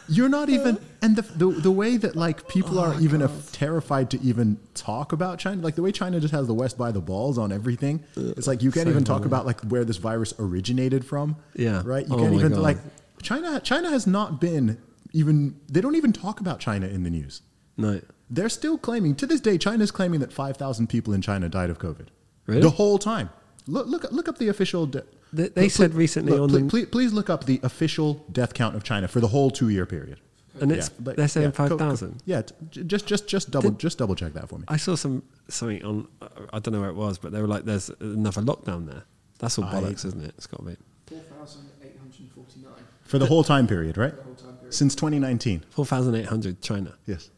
You're 0.08 0.28
not 0.28 0.48
even, 0.48 0.78
and 1.02 1.16
the, 1.16 1.22
the 1.22 1.46
the 1.60 1.70
way 1.70 1.96
that 1.98 2.16
like 2.16 2.48
people 2.48 2.78
Oh 2.78 2.84
are 2.84 3.00
even 3.00 3.20
af- 3.22 3.52
terrified 3.52 4.10
to 4.12 4.20
even 4.22 4.58
talk 4.74 5.12
about 5.12 5.38
China, 5.38 5.60
like 5.62 5.74
the 5.74 5.82
way 5.82 5.92
China 5.92 6.18
just 6.18 6.32
has 6.32 6.46
the 6.46 6.54
West 6.54 6.78
by 6.78 6.90
the 6.92 7.00
balls 7.00 7.36
on 7.38 7.52
everything. 7.52 8.02
It's 8.16 8.46
like 8.46 8.62
you 8.62 8.70
can't 8.70 8.88
even 8.88 9.04
talk 9.04 9.24
about 9.26 9.44
like 9.46 9.60
where 9.62 9.84
this 9.84 9.98
virus 9.98 10.32
originated 10.38 11.04
from. 11.04 11.36
Yeah. 11.54 11.82
right. 11.84 12.06
You 12.08 12.14
Oh 12.14 12.18
can't 12.18 12.34
even 12.34 12.52
God. 12.52 12.60
like 12.62 12.78
China. 13.22 13.60
China 13.60 13.90
has 13.90 14.06
not 14.06 14.40
been 14.40 14.78
even. 15.12 15.60
They 15.68 15.80
don't 15.80 15.94
even 15.96 16.12
talk 16.12 16.40
about 16.40 16.58
China 16.60 16.86
in 16.86 17.02
the 17.02 17.10
news. 17.10 17.42
No. 17.76 18.00
They're 18.30 18.48
still 18.48 18.78
claiming 18.78 19.14
to 19.16 19.26
this 19.26 19.40
day. 19.40 19.58
China's 19.58 19.90
claiming 19.90 20.20
that 20.20 20.32
five 20.32 20.56
thousand 20.56 20.88
people 20.88 21.12
in 21.14 21.20
China 21.22 21.48
died 21.48 21.70
of 21.70 21.78
COVID. 21.78 22.08
Really? 22.46 22.62
The 22.62 22.70
whole 22.70 22.98
time. 22.98 23.28
Look 23.66 23.86
look 23.86 24.10
look 24.10 24.28
up 24.28 24.38
the 24.38 24.48
official. 24.48 24.86
De- 24.86 25.04
They- 25.32 25.48
they 25.48 25.62
look, 25.64 25.70
said 25.70 25.90
please- 25.92 25.96
recently 25.96 26.32
look, 26.32 26.40
on 26.42 26.48
please, 26.48 26.62
the- 26.62 26.68
please, 26.68 26.86
please 26.86 27.12
look 27.12 27.28
up 27.30 27.44
the 27.44 27.60
official 27.62 28.24
death 28.32 28.54
count 28.54 28.74
of 28.76 28.82
China 28.84 29.08
for 29.08 29.20
the 29.20 29.28
whole 29.28 29.50
two 29.50 29.68
year 29.68 29.86
period. 29.86 30.20
And 30.60 30.72
it's 30.72 30.88
but- 30.88 31.16
they're 31.16 31.28
saying 31.28 31.46
yeah, 31.46 31.50
co- 31.52 31.68
co- 31.68 31.78
five 31.78 31.78
thousand. 31.78 32.22
Yeah, 32.24 32.42
just 32.70 33.06
just 33.06 33.28
just 33.28 33.50
double 33.50 33.70
Did- 33.70 33.78
just 33.78 33.98
double 33.98 34.14
check 34.16 34.32
that 34.32 34.48
for 34.48 34.58
me. 34.58 34.64
I 34.68 34.76
saw 34.76 34.96
some 34.96 35.22
something 35.48 35.84
on. 35.84 36.08
Uh, 36.20 36.26
I 36.52 36.58
don't 36.58 36.72
know 36.74 36.80
where 36.80 36.90
it 36.90 36.96
was, 36.96 37.16
but 37.18 37.30
they 37.32 37.40
were 37.40 37.46
like, 37.46 37.64
"There's 37.64 37.90
another 38.00 38.42
lockdown 38.42 38.86
there." 38.86 39.04
That's 39.38 39.56
all 39.58 39.64
I- 39.66 39.74
bollocks, 39.74 40.04
isn't 40.04 40.20
it? 40.24 40.34
It's 40.36 40.46
got 40.48 40.58
to 40.60 40.64
be 40.66 40.76
4,849 41.06 42.72
For 43.04 43.18
the 43.18 43.26
whole 43.26 43.44
time 43.44 43.66
period, 43.66 43.96
right? 43.96 44.16
the 44.16 44.22
whole 44.22 44.34
time 44.34 44.56
period. 44.56 44.74
Since 44.74 44.94
2019. 44.96 45.62
four 45.70 45.86
thousand 45.86 46.14
eight 46.16 46.26
hundred 46.26 46.60
China. 46.60 46.94
Yes. 47.06 47.30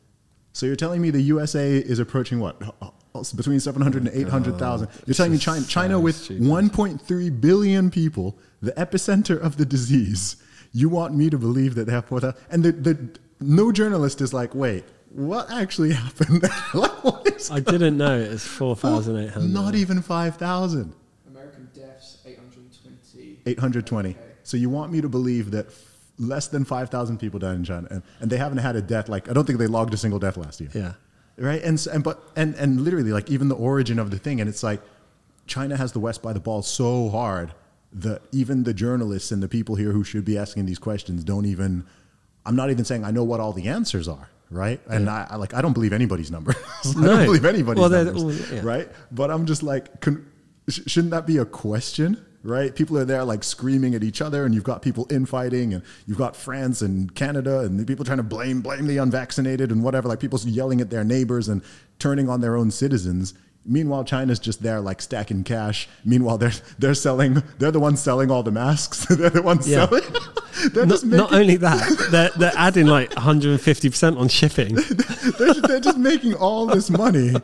So 0.53 0.66
you're 0.66 0.76
telling 0.76 1.01
me 1.03 1.11
the 1.11 1.20
USA 1.22 1.76
is 1.76 1.99
approaching 1.99 2.41
what? 2.41 2.61
Between 3.35 3.59
700 3.59 4.07
and 4.07 4.15
800,000. 4.15 4.89
You're 5.07 5.15
telling 5.15 5.33
me 5.33 5.39
China, 5.39 5.67
China 5.67 5.99
with 6.01 6.29
1.3 6.29 7.41
billion 7.41 7.91
people, 7.91 8.39
the 8.63 8.73
epicenter 8.73 9.41
of 9.41 9.57
the 9.57 9.67
disease, 9.67 10.37
you 10.73 10.89
want 10.89 11.15
me 11.15 11.29
to 11.29 11.37
believe 11.39 11.75
that 11.75 11.87
they 11.87 11.93
have 11.93 12.05
4,000? 12.05 12.41
And 12.51 12.63
the, 12.63 12.73
the, 12.73 13.19
no 13.41 13.73
journalist 13.73 14.21
is 14.21 14.33
like, 14.33 14.55
wait, 14.55 14.85
what 15.11 15.51
actually 15.51 15.93
happened? 16.05 16.43
like, 16.75 17.05
what 17.05 17.27
is 17.27 17.51
I 17.51 17.59
didn't 17.61 17.97
know 17.97 18.17
it 18.19 18.31
was 18.31 18.47
four 18.47 18.77
thousand 18.77 19.17
eight 19.19 19.31
hundred. 19.31 19.51
Not 19.51 19.75
even 19.75 20.03
5,000. 20.03 20.95
American 21.29 21.69
deaths 21.75 22.19
820. 22.25 23.41
820. 23.47 24.11
Okay. 24.11 24.19
So 24.45 24.57
you 24.57 24.71
want 24.71 24.93
me 24.93 25.01
to 25.01 25.09
believe 25.09 25.51
that 25.51 25.67
f- 25.67 25.85
less 26.19 26.47
than 26.47 26.65
5,000 26.65 27.19
people 27.19 27.41
died 27.41 27.57
in 27.57 27.65
China, 27.65 27.89
and, 27.91 28.03
and 28.21 28.31
they 28.31 28.37
haven't 28.37 28.59
had 28.59 28.77
a 28.77 28.83
death 28.83 29.09
like 29.09 29.29
I 29.29 29.33
don't 29.33 29.47
think 29.47 29.59
they 29.59 29.67
logged 29.67 29.95
a 29.95 29.97
single 29.97 30.19
death 30.21 30.37
last 30.37 30.61
year. 30.61 30.71
Yeah. 30.75 30.93
Right. 31.41 31.62
And 31.62 31.84
and 31.93 32.05
but 32.05 32.22
and 32.36 32.55
and 32.57 32.80
literally 32.82 33.12
like 33.12 33.30
even 33.30 33.49
the 33.49 33.55
origin 33.57 33.99
of 33.99 34.11
the 34.11 34.18
thing, 34.18 34.41
and 34.41 34.49
it's 34.49 34.62
like 34.62 34.80
China 35.47 35.76
has 35.76 35.93
the 35.93 35.99
West 36.01 36.22
by 36.22 36.32
the 36.32 36.41
ball 36.41 36.62
so 36.62 37.09
hard 37.09 37.53
that 37.93 38.22
even 38.30 38.62
the 38.64 38.74
journalists 38.74 39.32
and 39.32 39.43
the 39.43 39.49
people 39.49 39.74
here 39.74 39.91
who 39.93 40.05
should 40.05 40.24
be 40.24 40.36
asking 40.38 40.66
these 40.66 40.78
questions 40.78 41.24
don't 41.24 41.47
even. 41.47 41.84
I'm 42.47 42.57
not 42.57 42.70
even 42.70 42.84
saying 42.84 43.05
I 43.05 43.11
know 43.11 43.24
what 43.24 43.41
all 43.41 43.53
the 43.53 43.68
answers 43.68 44.07
are. 44.07 44.28
Right. 44.51 44.80
And 44.88 45.09
I, 45.09 45.26
I 45.30 45.36
like 45.36 45.55
I 45.55 45.62
don't 45.62 45.72
believe 45.72 45.93
anybody's 45.93 46.30
numbers. 46.30 46.57
I 46.84 46.93
No. 47.01 47.07
don't 47.16 47.24
believe 47.26 47.45
anybody's 47.45 47.80
Well, 47.80 47.91
numbers. 47.91 48.22
all- 48.51 48.55
yeah. 48.57 48.62
Right. 48.62 48.88
But 49.11 49.30
I'm 49.30 49.47
just 49.47 49.62
like. 49.62 50.01
Con- 50.01 50.26
sh- 50.68 50.80
shouldn't 50.86 51.12
that 51.12 51.26
be 51.26 51.38
a 51.38 51.45
question 51.45 52.22
right? 52.43 52.74
People 52.74 52.97
are 52.99 53.05
there 53.05 53.24
like 53.24 53.45
screaming 53.45 53.95
at 53.95 54.03
each 54.03 54.22
other 54.22 54.45
and 54.45 54.55
you've 54.55 54.64
got 54.64 54.82
people 54.82 55.07
infighting 55.11 55.74
and 55.74 55.82
you've 56.07 56.18
got 56.18 56.34
france 56.34 56.80
and 56.80 57.14
canada 57.14 57.61
and 57.61 57.86
people 57.86 58.05
trying 58.05 58.18
to 58.18 58.22
blame 58.24 58.62
blame 58.62 58.86
the 58.86 58.99
unvaccinated 58.99 59.70
and 59.70 59.82
whatever. 59.82 60.09
Like 60.09 60.20
people 60.20 60.38
yelling 60.45 60.80
at 60.80 60.91
their 60.91 61.05
neighbors 61.05 61.49
and 61.49 61.62
turning 61.99 62.28
on 62.28 62.41
their 62.41 62.57
own 62.57 62.70
citizens 62.70 63.34
meanwhile 63.65 64.05
china's 64.05 64.39
just 64.39 64.63
there 64.63 64.81
like 64.81 65.01
stacking 65.03 65.45
cash. 65.45 65.89
Meanwhile 66.05 66.39
they're 66.39 66.53
they're 66.79 66.95
selling 66.95 67.43
they're 67.59 67.71
the 67.71 67.81
ones 67.81 68.01
selling 68.01 68.31
all 68.31 68.43
the 68.43 68.51
masks. 68.51 69.05
They're 69.17 69.31
the 69.31 69.43
ones 69.43 69.69
Yeah. 69.69 69.87
selling. 69.87 70.03
They're 70.75 70.85
Not, 70.85 70.93
just 70.93 71.05
not 71.07 71.33
only 71.33 71.57
that, 71.57 72.09
they're, 72.11 72.29
they're 72.37 72.53
adding 72.55 72.87
like 72.87 73.11
150% 73.13 74.19
on 74.19 74.29
shipping. 74.29 74.75
they're, 75.39 75.55
they're 75.55 75.81
just 75.81 75.97
making 75.97 76.35
all 76.35 76.67
this 76.67 76.91
money. 76.91 77.35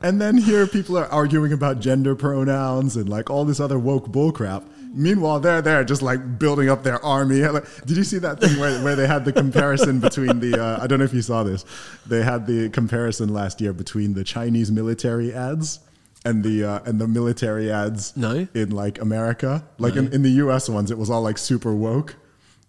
And 0.00 0.20
then 0.20 0.38
here 0.38 0.66
people 0.66 0.96
are 0.96 1.06
arguing 1.08 1.52
about 1.52 1.80
gender 1.80 2.14
pronouns 2.14 2.96
and 2.96 3.08
like 3.10 3.28
all 3.28 3.44
this 3.44 3.60
other 3.60 3.78
woke 3.78 4.06
bullcrap 4.08 4.64
meanwhile 4.94 5.40
they're 5.40 5.62
there 5.62 5.84
just 5.84 6.02
like 6.02 6.38
building 6.38 6.68
up 6.68 6.82
their 6.82 7.02
army. 7.04 7.40
Like, 7.42 7.64
did 7.86 7.96
you 7.96 8.04
see 8.04 8.18
that 8.18 8.40
thing 8.40 8.58
where, 8.60 8.82
where 8.84 8.96
they 8.96 9.06
had 9.06 9.24
the 9.24 9.32
comparison 9.32 10.00
between 10.00 10.40
the 10.40 10.60
uh, 10.62 10.82
i 10.82 10.86
don't 10.86 10.98
know 10.98 11.04
if 11.04 11.14
you 11.14 11.22
saw 11.22 11.42
this. 11.42 11.64
They 12.06 12.22
had 12.22 12.46
the 12.46 12.68
comparison 12.70 13.28
last 13.32 13.60
year 13.60 13.72
between 13.72 14.14
the 14.14 14.24
chinese 14.24 14.70
military 14.70 15.32
ads 15.32 15.80
and 16.24 16.44
the 16.44 16.64
uh, 16.64 16.80
and 16.84 17.00
the 17.00 17.08
military 17.08 17.70
ads 17.72 18.16
No. 18.16 18.46
in 18.54 18.70
like 18.70 19.00
america. 19.00 19.64
Like 19.78 19.96
in, 19.96 20.12
in 20.12 20.22
the 20.22 20.30
us 20.30 20.68
ones 20.68 20.90
it 20.90 20.98
was 20.98 21.10
all 21.10 21.22
like 21.22 21.38
super 21.38 21.74
woke 21.74 22.16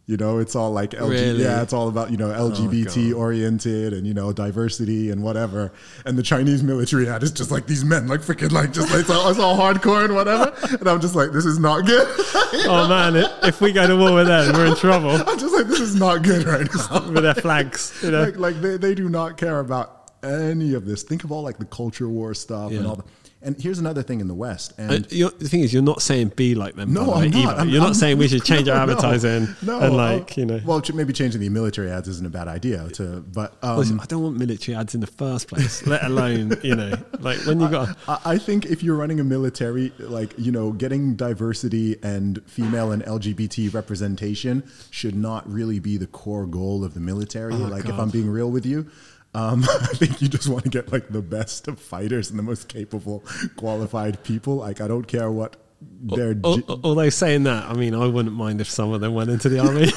you 0.06 0.18
know 0.18 0.40
it's 0.40 0.56
all 0.56 0.72
like 0.72 0.92
LG, 0.92 1.10
Really? 1.10 1.44
yeah 1.44 1.62
it's 1.62 1.72
all 1.72 1.88
about 1.88 2.12
you 2.12 2.18
know 2.18 2.30
oh, 2.34 2.52
lgbt 2.52 3.12
God. 3.12 3.18
oriented 3.18 3.94
and 3.94 4.06
you 4.06 4.14
know 4.14 4.34
diversity 4.34 5.10
and 5.12 5.24
whatever 5.24 5.72
and 6.06 6.18
the 6.18 6.24
chinese 6.24 6.62
military 6.62 7.08
ad 7.08 7.24
is 7.24 7.32
just 7.32 7.52
like 7.52 7.68
these 7.68 7.86
men 7.86 8.08
like 8.08 8.20
freaking 8.20 8.52
like 8.52 8.74
just 8.74 8.92
like 8.92 9.02
it's 9.02 9.10
all, 9.10 9.30
it's 9.30 9.40
all 9.40 9.58
hardcore 9.58 10.04
and 10.04 10.14
whatever 10.14 10.54
and 10.78 10.88
i'm 10.90 11.00
just 11.00 11.16
like 11.16 11.32
this 11.32 11.46
is 11.46 11.58
not 11.60 11.86
good 11.86 12.08
Oh 12.66 12.88
man, 12.88 13.16
if 13.44 13.62
we 13.62 13.72
go 13.72 13.88
to 13.88 13.98
war 13.98 14.14
with 14.14 14.28
them, 14.28 14.54
we're 14.54 14.68
in 14.68 14.76
trouble 14.76 15.10
i'm 15.12 15.40
just 15.40 15.54
like 15.54 15.68
this 15.68 15.80
is 15.80 15.96
not 15.96 16.22
good 16.22 16.46
right 16.46 16.68
now 16.92 17.10
with 17.12 17.24
their 17.24 17.34
flags. 17.34 18.00
You 18.04 18.12
know? 18.12 18.24
like 18.24 18.38
like 18.38 18.62
they, 18.62 18.78
they 18.78 18.94
do 18.96 19.10
not 19.10 19.38
care 19.38 19.60
about 19.60 20.12
any 20.24 20.74
of 20.74 20.86
this 20.86 21.04
think 21.04 21.24
of 21.24 21.32
all 21.32 21.42
like 21.42 21.58
the 21.58 21.66
culture 21.66 22.08
war 22.08 22.34
stuff 22.34 22.72
and 22.72 22.86
all 22.86 22.96
that 22.98 23.06
and 23.44 23.62
here's 23.62 23.80
another 23.80 24.02
thing 24.04 24.20
in 24.22 24.28
the 24.28 24.34
west 24.34 24.74
and 24.78 24.92
Uh, 25.06 25.08
you're, 25.10 25.30
the 25.32 25.50
thing 25.50 25.62
is, 25.62 25.74
you're 25.74 25.82
not 25.84 26.02
saying 26.02 26.30
be 26.36 26.56
like 26.56 26.76
them. 26.76 26.94
No, 26.94 27.14
I'm 27.14 27.30
not. 27.32 27.58
I'm- 27.60 27.70
you're 27.70 27.80
not 27.80 27.88
I'm- 27.88 27.94
saying 27.94 28.18
we 28.18 28.28
should 28.28 28.44
change 28.52 28.68
our 28.68 28.76
No, 28.78 28.86
no, 28.86 28.92
advertising 28.94 29.48
No, 29.62 29.80
and 29.80 29.96
like 29.96 30.38
you 30.38 30.46
know. 30.46 30.62
Well, 30.66 30.82
maybe 30.94 31.14
changing 31.14 31.42
the 31.42 31.50
military 31.50 31.92
ads 31.92 32.08
isn't 32.08 32.26
a 32.26 32.30
bad 32.30 32.48
idea. 32.48 32.88
To 32.94 33.22
but 33.22 33.56
um, 33.62 33.78
Listen, 33.78 34.00
I 34.00 34.06
don't 34.06 34.24
want 34.24 34.38
military 34.38 34.76
ads 34.78 34.96
in 34.96 35.02
the 35.02 35.08
first 35.08 35.48
place, 35.48 35.86
let 35.88 36.04
alone 36.04 36.58
you 36.64 36.76
know, 36.76 36.94
like 37.20 37.40
when 37.46 37.60
you 37.60 37.70
got. 37.70 37.98
I 38.08 38.20
I 38.34 38.38
think 38.38 38.66
if 38.66 38.82
you're 38.84 38.96
running 38.96 39.20
a 39.20 39.24
military, 39.24 39.92
like 40.00 40.34
you 40.38 40.52
know, 40.52 40.72
getting 40.72 41.16
diversity 41.16 41.98
and 42.04 42.42
female 42.48 42.92
and 42.92 43.04
LGBT 43.04 43.74
representation 43.74 44.64
should 44.92 45.16
not 45.16 45.50
really 45.52 45.80
be 45.80 45.98
the 45.98 46.08
core 46.08 46.46
goal 46.46 46.84
of 46.84 46.94
the 46.94 47.00
military. 47.00 47.54
like, 47.54 47.86
if 47.86 47.98
I'm 48.00 48.10
being 48.10 48.30
real 48.30 48.50
with 48.52 48.66
you. 48.66 48.88
Um, 49.34 49.64
I 49.70 49.88
think 49.96 50.22
you 50.22 50.28
just 50.28 50.48
want 50.48 50.64
to 50.64 50.70
get 50.70 50.92
like 50.92 51.10
the 51.10 51.22
best 51.22 51.68
of 51.68 51.80
fighters 51.80 52.30
and 52.30 52.38
the 52.38 52.44
most 52.44 52.68
capable, 52.68 53.24
qualified 53.56 54.24
people. 54.24 54.58
Like 54.58 54.82
I 54.82 54.88
don't 54.88 55.08
care 55.08 55.32
what 55.32 55.58
they're. 55.82 56.36
Although 56.44 57.10
saying 57.10 57.44
that, 57.44 57.70
I 57.70 57.74
mean, 57.74 57.96
I 57.96 58.08
wouldn't 58.08 58.36
mind 58.36 58.62
if 58.62 58.70
some 58.70 58.92
of 58.94 59.02
them 59.02 59.14
went 59.14 59.30
into 59.30 59.50
the 59.50 59.60
army. 59.60 59.84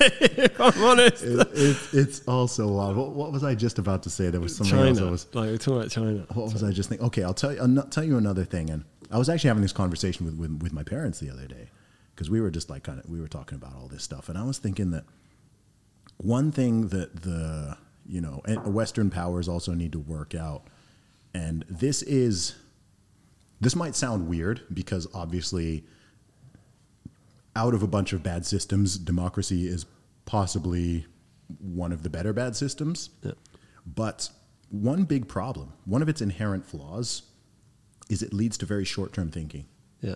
if 0.00 0.60
I'm 0.60 0.82
honest, 0.82 1.22
it, 1.22 1.48
it, 1.52 1.76
it's 1.92 2.26
also 2.26 2.68
wild. 2.68 2.96
What, 2.96 3.10
what 3.10 3.32
was 3.32 3.44
I 3.44 3.54
just 3.54 3.78
about 3.78 4.02
to 4.04 4.10
say? 4.10 4.30
There 4.30 4.40
was 4.40 4.56
something 4.56 4.78
else. 4.78 4.96
I 4.96 5.00
China. 5.00 5.10
was, 5.10 5.26
Like 5.34 5.50
we're 5.50 5.56
talking 5.58 5.76
about 5.76 5.90
China. 5.90 6.26
what 6.32 6.52
was 6.52 6.64
I 6.64 6.70
just 6.70 6.88
thinking? 6.88 7.06
Okay, 7.08 7.22
I'll 7.22 7.34
tell 7.34 7.52
you. 7.52 7.60
I'll 7.60 7.82
tell 7.88 8.04
you 8.04 8.16
another 8.16 8.44
thing. 8.44 8.70
And 8.70 8.84
I 9.10 9.18
was 9.18 9.28
actually 9.28 9.48
having 9.48 9.62
this 9.62 9.72
conversation 9.72 10.24
with 10.24 10.36
with, 10.36 10.62
with 10.62 10.72
my 10.72 10.82
parents 10.82 11.20
the 11.20 11.30
other 11.30 11.46
day 11.46 11.68
because 12.14 12.30
we 12.30 12.40
were 12.40 12.50
just 12.50 12.70
like 12.70 12.82
kind 12.82 12.98
of 12.98 13.08
we 13.08 13.20
were 13.20 13.28
talking 13.28 13.56
about 13.56 13.74
all 13.76 13.88
this 13.88 14.02
stuff, 14.02 14.28
and 14.28 14.38
I 14.38 14.44
was 14.44 14.58
thinking 14.58 14.90
that 14.92 15.04
one 16.16 16.50
thing 16.50 16.88
that 16.88 17.22
the 17.22 17.76
you 18.10 18.20
know 18.20 18.40
and 18.44 18.74
Western 18.74 19.08
powers 19.10 19.48
also 19.48 19.72
need 19.72 19.92
to 19.92 19.98
work 20.00 20.34
out, 20.34 20.62
and 21.32 21.64
this 21.68 22.02
is 22.02 22.56
this 23.60 23.76
might 23.76 23.94
sound 23.94 24.28
weird 24.28 24.62
because 24.72 25.06
obviously 25.14 25.84
out 27.56 27.74
of 27.74 27.82
a 27.82 27.86
bunch 27.86 28.12
of 28.12 28.22
bad 28.22 28.46
systems, 28.46 28.96
democracy 28.98 29.66
is 29.66 29.84
possibly 30.24 31.06
one 31.58 31.92
of 31.92 32.02
the 32.02 32.08
better 32.10 32.32
bad 32.32 32.54
systems. 32.56 33.10
Yeah. 33.22 33.32
But 33.84 34.30
one 34.70 35.02
big 35.04 35.26
problem, 35.28 35.72
one 35.84 36.00
of 36.00 36.08
its 36.08 36.20
inherent 36.22 36.64
flaws, 36.64 37.22
is 38.08 38.22
it 38.22 38.32
leads 38.32 38.56
to 38.58 38.66
very 38.66 38.84
short 38.84 39.12
term 39.12 39.30
thinking. 39.30 39.66
Yeah, 40.00 40.14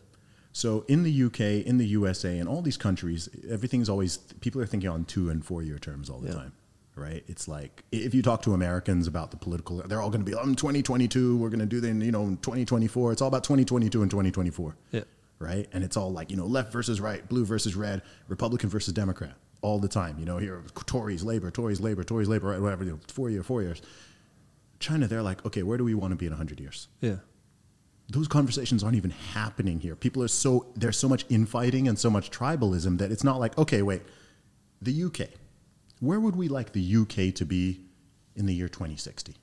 So 0.53 0.85
in 0.89 1.03
the 1.03 1.23
UK, 1.25 1.41
in 1.67 1.79
the 1.79 1.87
USA, 1.89 2.39
in 2.39 2.47
all 2.47 2.63
these 2.63 2.77
countries, 2.77 3.29
everything's 3.51 3.89
always 3.89 4.17
people 4.41 4.61
are 4.63 4.67
thinking 4.67 4.89
on 4.89 5.05
two 5.05 5.29
and 5.29 5.45
four 5.45 5.63
year 5.63 5.79
terms 5.79 6.09
all 6.09 6.21
the 6.21 6.29
Yeah. 6.29 6.35
time, 6.35 6.53
right? 6.97 7.25
It's 7.27 7.49
like 7.49 7.85
if 7.93 8.15
you 8.15 8.23
talk 8.23 8.43
to 8.43 8.55
Americans 8.55 9.07
about 9.07 9.31
the 9.31 9.37
political, 9.37 9.79
they're 9.87 10.01
all 10.01 10.11
going 10.11 10.25
to 10.25 10.31
be, 10.31 10.37
"I'm 10.37 10.55
2022, 10.55 11.37
we're 11.37 11.49
going 11.49 11.61
to 11.61 11.67
do 11.67 11.81
the, 11.81 11.89
you 11.89 12.13
know, 12.13 12.29
2024." 12.43 13.13
It's 13.13 13.23
all 13.23 13.29
about 13.29 13.45
2022 13.45 14.03
and 14.03 14.11
2024, 14.11 14.77
Yeah. 14.93 15.01
right? 15.39 15.69
And 15.73 15.83
it's 15.85 15.97
all 15.97 16.13
like 16.13 16.31
you 16.31 16.37
know, 16.37 16.47
left 16.47 16.73
versus 16.73 17.01
right, 17.01 17.27
blue 17.29 17.45
versus 17.45 17.75
red, 17.77 18.03
Republican 18.29 18.69
versus 18.71 18.93
Democrat, 18.95 19.35
all 19.63 19.79
the 19.79 19.89
time. 19.89 20.19
You 20.19 20.25
know, 20.27 20.39
here 20.39 20.63
Tories, 20.87 21.23
Labor, 21.25 21.51
Tories, 21.51 21.81
Labor, 21.81 22.05
Tories, 22.05 22.29
Labor, 22.29 22.49
right, 22.49 22.61
whatever. 22.61 22.85
You 22.85 22.93
know, 22.93 23.01
four 23.09 23.31
year, 23.31 23.43
four 23.43 23.63
years. 23.63 23.83
China, 24.81 25.07
they're 25.07 25.23
like, 25.23 25.45
okay, 25.47 25.63
where 25.63 25.79
do 25.79 25.85
we 25.85 25.95
want 25.95 26.11
to 26.13 26.17
be 26.17 26.27
in 26.27 26.33
100 26.33 26.61
years? 26.61 26.89
yeah, 27.01 27.17
those 28.11 28.29
conversations 28.29 28.85
aren't 28.85 28.97
even 28.97 29.11
happening 29.11 29.81
here. 29.81 29.97
People 29.97 30.23
are 30.23 30.29
so 30.29 30.67
there's 30.77 30.99
so 30.99 31.09
much 31.09 31.25
infighting 31.31 31.89
and 31.89 31.99
so 31.99 32.11
much 32.11 32.31
tribalism 32.31 32.99
that 32.99 33.11
it's 33.11 33.25
not 33.25 33.41
like 33.41 33.57
okay, 33.57 33.81
wait, 33.83 34.03
the 34.83 35.05
UK, 35.05 35.29
where 36.01 36.21
would 36.21 36.37
we 36.37 36.49
like 36.49 36.73
the 36.73 36.97
UK 36.97 37.35
to 37.35 37.45
be 37.45 37.81
in 38.37 38.47
the 38.47 38.55
year 38.55 38.69
2060? 38.69 39.35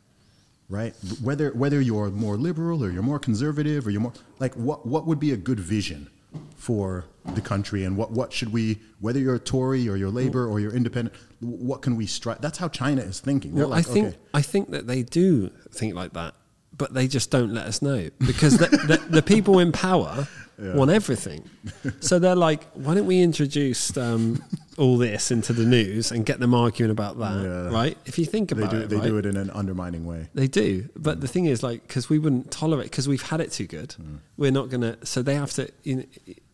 Right? 0.69 0.93
Whether 1.21 1.51
whether 1.51 1.81
you're 1.81 2.09
more 2.11 2.37
liberal 2.37 2.83
or 2.83 2.89
you're 2.89 3.03
more 3.03 3.19
conservative 3.19 3.85
or 3.85 3.89
you're 3.89 4.01
more 4.01 4.13
like 4.39 4.53
what 4.55 4.85
what 4.85 5.05
would 5.05 5.19
be 5.19 5.31
a 5.31 5.37
good 5.37 5.59
vision 5.59 6.09
for 6.55 7.05
the 7.33 7.41
country 7.41 7.83
and 7.83 7.97
what, 7.97 8.11
what 8.11 8.31
should 8.31 8.53
we 8.53 8.79
whether 8.99 9.19
you're 9.19 9.35
a 9.35 9.39
Tory 9.39 9.89
or 9.89 9.97
you're 9.97 10.09
Labour 10.09 10.47
or 10.47 10.59
you're 10.59 10.73
independent 10.73 11.13
what 11.41 11.81
can 11.81 11.95
we 11.97 12.05
strive 12.05 12.39
that's 12.39 12.57
how 12.57 12.69
China 12.69 13.01
is 13.01 13.19
thinking 13.19 13.53
They're 13.53 13.65
Well, 13.65 13.71
like, 13.71 13.87
I 13.87 13.91
think 13.91 14.07
okay, 14.07 14.17
I 14.33 14.41
think 14.41 14.71
that 14.71 14.87
they 14.87 15.03
do 15.03 15.49
think 15.71 15.93
like 15.93 16.13
that, 16.13 16.35
but 16.77 16.93
they 16.93 17.07
just 17.07 17.31
don't 17.31 17.53
let 17.53 17.65
us 17.67 17.81
know 17.81 18.09
because 18.19 18.57
the, 18.57 18.67
the, 18.67 19.01
the 19.09 19.21
people 19.21 19.59
in 19.59 19.71
power 19.73 20.27
want 20.61 20.91
everything. 20.91 21.49
So 21.99 22.19
they're 22.19 22.35
like, 22.35 22.63
why 22.73 22.95
don't 22.95 23.05
we 23.05 23.21
introduce 23.21 23.95
um, 23.97 24.43
all 24.77 24.97
this 24.97 25.31
into 25.31 25.53
the 25.53 25.65
news 25.65 26.11
and 26.11 26.25
get 26.25 26.39
them 26.39 26.53
arguing 26.53 26.91
about 26.91 27.19
that, 27.19 27.43
Yeah. 27.43 27.69
right? 27.69 27.97
If 28.05 28.17
you 28.17 28.25
think 28.25 28.49
they 28.49 28.57
about 28.57 28.71
do 28.71 28.77
it, 28.77 28.89
they 28.89 28.97
right? 28.97 29.05
do 29.05 29.17
it 29.17 29.25
in 29.25 29.37
an 29.37 29.49
undermining 29.51 30.05
way 30.05 30.29
They 30.33 30.47
do, 30.47 30.89
but 30.95 31.21
the 31.21 31.27
mm. 31.27 31.31
thing 31.31 31.45
is, 31.45 31.63
like, 31.63 31.87
because 31.87 32.09
we 32.09 32.19
wouldn't 32.19 32.51
tolerate, 32.51 32.89
because 32.89 33.07
we've 33.07 33.21
had 33.21 33.41
it 33.41 33.51
too 33.51 33.67
good, 33.67 33.95
mm. 34.01 34.19
we're 34.37 34.51
not 34.51 34.69
gonna. 34.69 34.97
So 35.05 35.21
they 35.21 35.35
have 35.35 35.51
to, 35.53 35.69
you 35.83 35.95
know, 35.97 36.03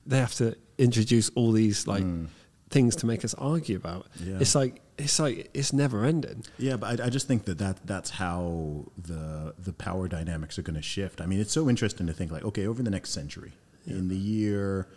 they 0.05 0.17
have 0.17 0.35
to 0.35 0.55
introduce 0.77 1.29
all 1.35 1.51
these 1.51 1.87
like 1.87 2.03
mm. 2.03 2.27
things 2.69 2.95
to 2.97 3.05
make 3.05 3.23
us 3.25 3.33
argue 3.35 3.77
about. 3.77 4.07
Yeah. 4.23 4.37
It's 4.39 4.55
like 4.55 4.81
it's 4.97 5.19
like 5.19 5.49
it's 5.53 5.73
never 5.73 6.05
ending. 6.05 6.43
Yeah, 6.57 6.77
but 6.77 6.99
I, 6.99 7.05
I 7.05 7.09
just 7.09 7.27
think 7.27 7.45
that, 7.45 7.57
that 7.59 7.85
that's 7.85 8.11
how 8.11 8.85
the 8.97 9.53
the 9.59 9.73
power 9.73 10.07
dynamics 10.07 10.57
are 10.57 10.63
going 10.63 10.75
to 10.75 10.81
shift. 10.81 11.21
I 11.21 11.25
mean, 11.25 11.39
it's 11.39 11.53
so 11.53 11.69
interesting 11.69 12.07
to 12.07 12.13
think 12.13 12.31
like, 12.31 12.43
okay, 12.45 12.65
over 12.65 12.81
the 12.81 12.91
next 12.91 13.11
century, 13.11 13.53
in 13.87 14.07
the 14.09 14.15
year, 14.15 14.87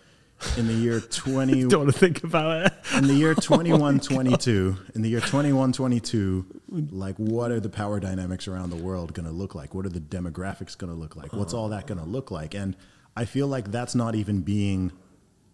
in 0.56 0.66
the 0.66 0.72
year 0.74 1.00
twenty, 1.10 1.62
Don't 1.66 1.84
want 1.84 1.92
to 1.92 1.98
think 1.98 2.22
about 2.24 2.66
it. 2.66 2.72
in 2.96 3.06
the 3.06 3.14
year 3.14 3.34
21, 3.34 4.00
22, 4.00 4.76
in 4.94 5.02
the 5.02 5.08
year 5.08 5.20
21, 5.20 5.72
22, 5.72 6.46
like 6.90 7.16
what 7.16 7.50
are 7.50 7.60
the 7.60 7.68
power 7.68 8.00
dynamics 8.00 8.46
around 8.48 8.70
the 8.70 8.76
world 8.76 9.14
going 9.14 9.26
to 9.26 9.32
look 9.32 9.54
like? 9.54 9.74
What 9.74 9.86
are 9.86 9.90
the 9.90 10.00
demographics 10.00 10.76
going 10.76 10.92
to 10.92 10.98
look 10.98 11.16
like? 11.16 11.32
What's 11.32 11.54
all 11.54 11.68
that 11.70 11.86
going 11.86 11.98
to 11.98 12.06
look 12.06 12.30
like? 12.30 12.54
And 12.54 12.76
I 13.16 13.24
feel 13.24 13.46
like 13.48 13.70
that's 13.70 13.94
not 13.94 14.14
even 14.14 14.40
being, 14.40 14.92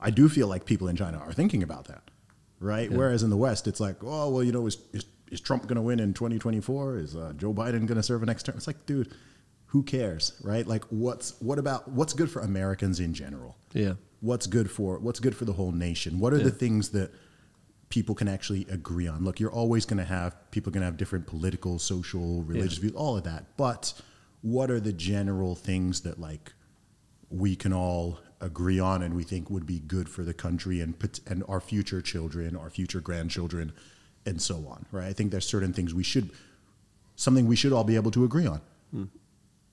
I 0.00 0.10
do 0.10 0.28
feel 0.28 0.46
like 0.46 0.64
people 0.66 0.88
in 0.88 0.96
China 0.96 1.18
are 1.18 1.32
thinking 1.32 1.62
about 1.62 1.86
that, 1.88 2.10
right? 2.60 2.90
Whereas 2.90 3.22
in 3.22 3.30
the 3.30 3.36
West, 3.36 3.66
it's 3.66 3.80
like, 3.80 3.96
oh, 4.02 4.30
well, 4.30 4.42
you 4.44 4.52
know, 4.52 4.66
is, 4.66 4.78
is, 4.92 5.04
is 5.30 5.40
Trump 5.40 5.64
going 5.64 5.76
to 5.76 5.82
win 5.82 5.98
in 5.98 6.14
2024? 6.14 6.98
Is 6.98 7.16
uh, 7.16 7.32
Joe 7.36 7.52
Biden 7.52 7.86
going 7.86 7.96
to 7.96 8.02
serve 8.02 8.22
a 8.22 8.26
next 8.26 8.44
term? 8.44 8.56
It's 8.56 8.66
like, 8.68 8.86
dude, 8.86 9.12
who 9.66 9.82
cares, 9.82 10.32
right? 10.42 10.66
Like, 10.66 10.84
what's, 10.90 11.40
what 11.40 11.58
about, 11.58 11.88
what's 11.88 12.12
good 12.12 12.30
for 12.30 12.40
Americans 12.40 13.00
in 13.00 13.14
general? 13.14 13.56
Yeah. 13.72 13.94
what's 14.20 14.46
good 14.46 14.70
for 14.70 14.98
what's 14.98 15.20
good 15.20 15.36
for 15.36 15.44
the 15.44 15.52
whole 15.52 15.72
nation? 15.72 16.18
What 16.18 16.32
are 16.32 16.38
the 16.38 16.50
things 16.50 16.90
that 16.90 17.10
people 17.88 18.14
can 18.14 18.28
actually 18.28 18.66
agree 18.70 19.06
on? 19.06 19.24
Look 19.24 19.40
you're 19.40 19.52
always 19.52 19.84
going 19.84 19.98
to 19.98 20.04
have 20.04 20.34
people 20.50 20.72
going 20.72 20.80
to 20.80 20.86
have 20.86 20.96
different 20.96 21.26
political 21.26 21.78
social 21.78 22.42
religious 22.42 22.78
views 22.78 22.94
all 22.94 23.16
of 23.16 23.24
that. 23.24 23.56
But 23.56 23.94
what 24.42 24.70
are 24.70 24.80
the 24.80 24.92
general 24.92 25.54
things 25.54 26.02
that 26.02 26.18
like 26.20 26.52
we 27.30 27.56
can 27.56 27.72
all 27.72 28.18
agree 28.40 28.78
on 28.78 29.02
and 29.02 29.14
we 29.14 29.22
think 29.22 29.48
would 29.50 29.66
be 29.66 29.80
good 29.80 30.08
for 30.08 30.22
the 30.22 30.34
country 30.34 30.80
and 30.80 30.94
and 31.26 31.42
our 31.48 31.60
future 31.60 32.02
children 32.02 32.54
our 32.54 32.68
future 32.68 33.00
grandchildren 33.00 33.72
and 34.26 34.42
so 34.42 34.56
on 34.68 34.84
right? 34.92 35.06
I 35.06 35.12
think 35.12 35.30
there's 35.30 35.48
certain 35.48 35.72
things 35.72 35.94
we 35.94 36.02
should 36.02 36.30
something 37.14 37.46
we 37.46 37.56
should 37.56 37.72
all 37.72 37.84
be 37.84 37.96
able 37.96 38.10
to 38.10 38.24
agree 38.24 38.46
on 38.46 38.60
hmm. 38.90 39.04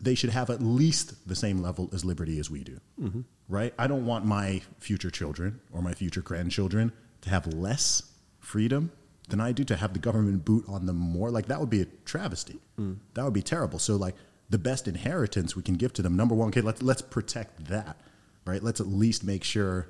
They 0.04 0.16
should 0.16 0.32
have 0.32 0.50
at 0.50 0.62
least 0.62 1.28
the 1.28 1.36
same 1.36 1.62
level 1.62 1.90
as 1.94 2.04
liberty 2.04 2.40
as 2.40 2.50
we 2.50 2.64
do. 2.64 2.80
Mm-hmm. 3.02 3.22
Right? 3.48 3.74
I 3.78 3.88
don't 3.88 4.06
want 4.06 4.26
my 4.26 4.62
future 4.80 5.10
children 5.10 5.60
or 5.72 5.82
my 5.82 5.94
future 5.94 6.22
grandchildren 6.22 6.92
to 7.22 7.30
have 7.30 7.48
less 7.48 8.04
freedom 8.40 8.92
than 9.30 9.40
I 9.40 9.54
do 9.54 9.64
to 9.66 9.78
have 9.78 9.94
the 9.94 10.00
government 10.00 10.44
boot 10.44 10.66
on 10.68 10.86
them 10.86 10.98
more. 10.98 11.32
Like 11.32 11.48
that 11.48 11.60
would 11.60 11.70
be 11.70 11.82
a 11.82 11.86
travesty. 12.06 12.60
Mm. 12.80 12.98
That 13.14 13.24
would 13.24 13.34
be 13.34 13.42
terrible. 13.42 13.80
So 13.80 13.96
like 13.96 14.16
the 14.50 14.58
best 14.58 14.88
inheritance 14.88 15.56
we 15.56 15.64
can 15.64 15.76
give 15.76 15.94
to 15.94 16.02
them, 16.02 16.18
number 16.18 16.36
one, 16.36 16.50
okay, 16.50 16.62
let's 16.62 16.82
let's 16.82 17.02
protect 17.02 17.66
that. 17.66 17.98
Right? 18.46 18.62
Let's 18.62 18.82
at 18.82 18.88
least 18.88 19.24
make 19.24 19.44
sure 19.44 19.88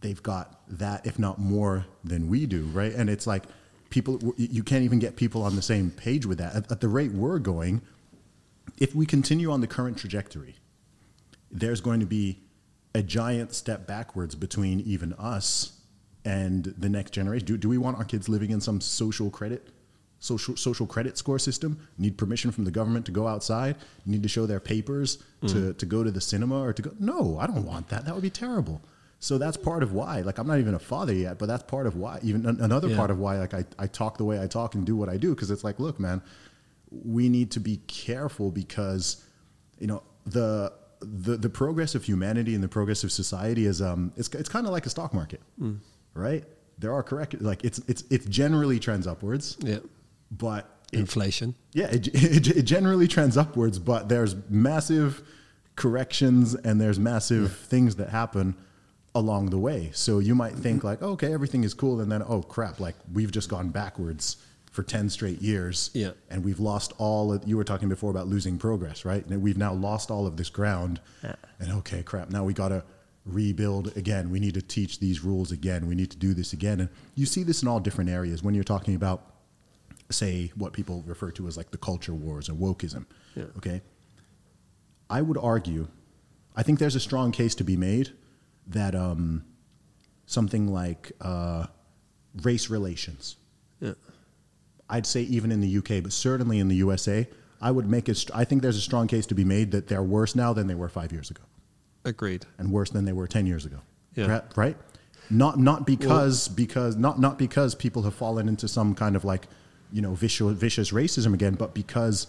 they've 0.00 0.22
got 0.22 0.60
that, 0.78 1.06
if 1.06 1.18
not 1.18 1.38
more 1.38 1.86
than 2.02 2.28
we 2.28 2.46
do, 2.46 2.64
right? 2.72 2.92
And 2.92 3.10
it's 3.10 3.26
like 3.26 3.44
people, 3.90 4.34
you 4.36 4.62
can't 4.62 4.84
even 4.84 4.98
get 4.98 5.16
people 5.16 5.42
on 5.42 5.56
the 5.56 5.62
same 5.62 5.90
page 5.90 6.24
with 6.24 6.38
that. 6.38 6.54
At, 6.54 6.72
at 6.72 6.80
the 6.80 6.88
rate 6.88 7.12
we're 7.12 7.38
going, 7.38 7.82
if 8.78 8.94
we 8.94 9.06
continue 9.06 9.50
on 9.50 9.60
the 9.60 9.66
current 9.66 9.96
trajectory, 9.96 10.56
there's 11.50 11.80
going 11.80 12.00
to 12.00 12.06
be 12.06 12.40
a 12.94 13.02
giant 13.02 13.54
step 13.54 13.86
backwards 13.86 14.34
between 14.34 14.80
even 14.80 15.12
us 15.14 15.80
and 16.24 16.64
the 16.78 16.88
next 16.88 17.12
generation. 17.12 17.46
Do, 17.46 17.56
do 17.56 17.68
we 17.68 17.78
want 17.78 17.98
our 17.98 18.04
kids 18.04 18.28
living 18.28 18.50
in 18.50 18.60
some 18.60 18.80
social 18.80 19.30
credit, 19.30 19.68
social 20.20 20.56
social 20.56 20.86
credit 20.86 21.18
score 21.18 21.38
system? 21.38 21.88
Need 21.98 22.16
permission 22.18 22.50
from 22.52 22.64
the 22.64 22.70
government 22.70 23.06
to 23.06 23.12
go 23.12 23.26
outside? 23.26 23.76
Need 24.06 24.22
to 24.22 24.28
show 24.28 24.46
their 24.46 24.60
papers 24.60 25.22
hmm. 25.40 25.46
to, 25.48 25.74
to 25.74 25.86
go 25.86 26.04
to 26.04 26.10
the 26.10 26.20
cinema 26.20 26.60
or 26.60 26.72
to 26.72 26.82
go? 26.82 26.90
No, 26.98 27.38
I 27.38 27.46
don't 27.46 27.64
want 27.64 27.88
that. 27.88 28.04
That 28.04 28.14
would 28.14 28.22
be 28.22 28.30
terrible. 28.30 28.82
So 29.18 29.38
that's 29.38 29.56
part 29.56 29.84
of 29.84 29.92
why. 29.92 30.20
Like 30.22 30.38
I'm 30.38 30.46
not 30.48 30.58
even 30.58 30.74
a 30.74 30.80
father 30.80 31.14
yet, 31.14 31.38
but 31.38 31.46
that's 31.46 31.62
part 31.62 31.86
of 31.86 31.96
why. 31.96 32.18
Even 32.22 32.44
another 32.44 32.88
Yeah. 32.88 32.96
part 32.96 33.10
of 33.10 33.20
why. 33.20 33.38
Like 33.38 33.54
I, 33.54 33.64
I 33.78 33.86
talk 33.86 34.18
the 34.18 34.24
way 34.24 34.42
I 34.42 34.48
talk 34.48 34.74
and 34.74 34.84
do 34.84 34.96
what 34.96 35.08
I 35.08 35.16
do 35.16 35.32
because 35.32 35.50
it's 35.50 35.62
like, 35.62 35.78
look, 35.78 36.00
man, 36.00 36.22
we 37.04 37.28
need 37.28 37.50
to 37.52 37.60
be 37.60 37.78
careful 37.86 38.50
because 38.50 39.24
you 39.78 39.86
know 39.86 40.02
the 40.26 40.72
the, 41.00 41.36
the 41.36 41.48
progress 41.50 41.94
of 41.94 42.04
humanity 42.04 42.54
and 42.54 42.62
the 42.62 42.68
progress 42.68 43.02
of 43.02 43.10
society 43.10 43.66
is 43.66 43.82
um 43.82 44.12
it's 44.16 44.28
it's 44.34 44.48
kind 44.48 44.66
of 44.66 44.72
like 44.72 44.86
a 44.86 44.90
stock 44.90 45.12
market 45.14 45.40
right? 46.14 46.44
There 46.78 46.92
are 46.92 47.02
correct 47.02 47.40
like 47.40 47.64
it's 47.64 47.78
it's 47.88 48.04
it 48.10 48.28
generally 48.28 48.78
trends 48.78 49.06
upwards 49.06 49.56
Yeah. 49.60 49.78
but 50.30 50.68
it, 50.92 50.98
Inflation. 51.00 51.54
yeah 51.72 51.86
it, 51.86 52.08
it, 52.08 52.48
it 52.48 52.62
generally 52.62 53.08
trends 53.08 53.36
upwards 53.36 53.78
but 53.78 54.08
there's 54.08 54.36
massive 54.50 55.22
corrections 55.76 56.54
and 56.54 56.80
there's 56.80 56.98
massive 56.98 57.56
things 57.56 57.96
that 57.96 58.10
happen 58.10 58.54
along 59.14 59.50
the 59.50 59.58
way. 59.58 59.90
So 59.92 60.18
you 60.20 60.34
might 60.34 60.54
think 60.54 60.84
like 60.84 61.02
okay 61.02 61.32
everything 61.32 61.64
is 61.64 61.74
cool 61.74 62.00
and 62.00 62.10
then 62.12 62.22
oh 62.26 62.42
crap 62.42 62.78
like 62.80 62.94
we've 63.12 63.30
just 63.32 63.48
gone 63.48 63.70
backwards 63.70 64.36
for 64.72 64.82
10 64.82 65.08
straight 65.10 65.40
years 65.40 65.90
Yeah. 65.94 66.12
and 66.30 66.42
we've 66.44 66.58
lost 66.58 66.92
all 66.98 67.32
of, 67.32 67.46
you 67.46 67.56
were 67.56 67.64
talking 67.64 67.88
before 67.88 68.10
about 68.10 68.26
losing 68.26 68.58
progress 68.58 69.04
right? 69.04 69.24
And 69.26 69.40
we've 69.42 69.58
now 69.58 69.72
lost 69.74 70.10
all 70.10 70.26
of 70.26 70.36
this 70.36 70.50
ground. 70.50 71.00
And 71.60 71.70
okay 71.80 72.02
crap 72.02 72.30
now 72.30 72.42
we 72.44 72.52
got 72.54 72.68
to 72.70 72.82
rebuild 73.24 73.96
again. 73.96 74.30
We 74.30 74.40
need 74.40 74.54
to 74.54 74.62
teach 74.62 74.98
these 74.98 75.22
rules 75.22 75.52
again. 75.52 75.86
We 75.86 75.94
need 75.94 76.10
to 76.10 76.16
do 76.16 76.34
this 76.34 76.52
again. 76.52 76.80
And 76.80 76.88
you 77.14 77.24
see 77.26 77.44
this 77.44 77.62
in 77.62 77.68
all 77.68 77.78
different 77.78 78.10
areas. 78.10 78.42
When 78.42 78.54
you're 78.54 78.64
talking 78.64 78.96
about 78.96 79.26
say 80.10 80.50
what 80.56 80.72
people 80.72 81.04
refer 81.06 81.30
to 81.30 81.46
as 81.46 81.56
like 81.56 81.70
the 81.70 81.78
culture 81.78 82.12
wars 82.14 82.48
or 82.48 82.54
wokeism 82.54 83.04
Yeah. 83.34 83.44
okay? 83.58 83.80
I 85.08 85.20
would 85.22 85.38
argue 85.38 85.88
i 86.54 86.62
think 86.62 86.78
there's 86.78 86.94
a 86.96 87.00
strong 87.00 87.32
case 87.32 87.54
to 87.54 87.64
be 87.64 87.76
made 87.78 88.10
that 88.66 88.94
um, 88.94 89.42
something 90.26 90.66
like 90.68 91.12
uh, 91.20 91.66
race 92.42 92.68
relations 92.70 93.36
Yeah. 93.80 93.94
I'd 94.92 95.06
say 95.06 95.22
even 95.22 95.50
in 95.50 95.60
the 95.60 95.78
UK, 95.78 96.02
but 96.02 96.12
certainly 96.12 96.58
in 96.60 96.68
the 96.68 96.76
USA, 96.76 97.26
I 97.60 97.70
would 97.70 97.88
make 97.88 98.08
it. 98.08 98.24
I 98.34 98.44
think 98.44 98.62
there's 98.62 98.76
a 98.76 98.80
strong 98.90 99.06
case 99.08 99.26
to 99.26 99.34
be 99.34 99.44
made 99.44 99.70
that 99.72 99.88
they're 99.88 100.02
worse 100.02 100.34
now 100.36 100.52
than 100.52 100.66
they 100.68 100.74
were 100.76 100.88
five 100.88 101.10
years 101.12 101.30
ago, 101.30 101.42
Agreed. 102.04 102.44
and 102.58 102.70
worse 102.70 102.90
than 102.90 103.04
they 103.04 103.12
were 103.12 103.26
ten 103.26 103.46
years 103.46 103.64
ago. 103.64 103.78
Yeah. 104.14 104.42
Right? 104.56 104.76
Not 105.30 105.58
not 105.58 105.86
because 105.86 106.48
because 106.48 106.96
not 106.96 107.18
not 107.18 107.38
because 107.38 107.74
people 107.74 108.02
have 108.02 108.14
fallen 108.14 108.48
into 108.48 108.68
some 108.68 108.94
kind 108.94 109.16
of 109.16 109.24
like 109.24 109.46
you 109.92 110.02
know 110.02 110.14
vicious 110.14 110.52
vicious 110.56 110.90
racism 110.92 111.32
again, 111.34 111.54
but 111.54 111.72
because 111.74 112.26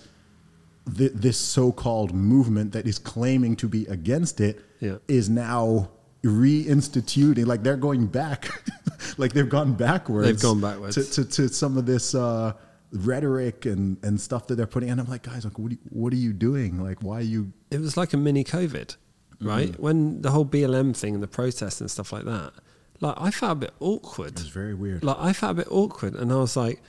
th- 0.97 1.11
this 1.13 1.37
so-called 1.37 2.13
movement 2.13 2.71
that 2.73 2.85
is 2.87 2.97
claiming 2.99 3.55
to 3.57 3.67
be 3.67 3.85
against 3.87 4.39
it 4.39 4.63
is 5.07 5.27
Yeah. 5.29 5.35
now 5.35 5.89
reinstituting 6.23 7.45
like 7.45 7.63
they're 7.63 7.75
going 7.77 8.05
back 8.07 8.49
like 9.17 9.33
they've 9.33 9.49
gone 9.49 9.73
backwards 9.73 10.27
They've 10.27 10.41
gone 10.41 10.61
backwards. 10.61 10.95
to, 10.95 11.23
to, 11.23 11.29
to 11.29 11.49
some 11.49 11.77
of 11.77 11.85
this 11.85 12.15
uh, 12.15 12.53
rhetoric 12.91 13.65
and, 13.65 13.97
and 14.03 14.19
stuff 14.21 14.47
that 14.47 14.55
they're 14.55 14.67
putting 14.67 14.89
and 14.89 15.01
i'm 15.01 15.07
like 15.07 15.23
guys 15.23 15.43
like 15.45 15.57
what 15.57 15.71
are, 15.71 15.73
you, 15.75 15.79
what 15.89 16.13
are 16.13 16.17
you 16.17 16.31
doing 16.31 16.79
like 16.81 17.01
why 17.01 17.17
are 17.17 17.21
you 17.21 17.51
it 17.71 17.79
was 17.79 17.97
like 17.97 18.13
a 18.13 18.17
mini 18.17 18.43
COVID, 18.43 18.95
right? 19.41 19.69
Mm-hmm. 19.71 19.81
When 19.81 20.21
the 20.21 20.29
whole 20.29 20.45
BLM 20.45 20.95
thing 20.95 21.15
and 21.15 21.23
the 21.23 21.27
protests 21.27 21.81
and 21.81 21.89
stuff 21.89 22.13
like 22.13 22.23
that, 22.25 22.53
like 22.99 23.15
I 23.17 23.31
felt 23.31 23.51
a 23.53 23.55
bit 23.55 23.73
awkward. 23.79 24.33
It 24.33 24.43
was 24.43 24.49
very 24.49 24.75
weird 24.75 25.03
Like 25.03 25.17
I 25.19 25.33
felt 25.33 25.53
a 25.53 25.55
bit 25.55 25.67
awkward, 25.71 26.13
and 26.13 26.31
I 26.31 26.35
was 26.35 26.55
like, 26.55 26.83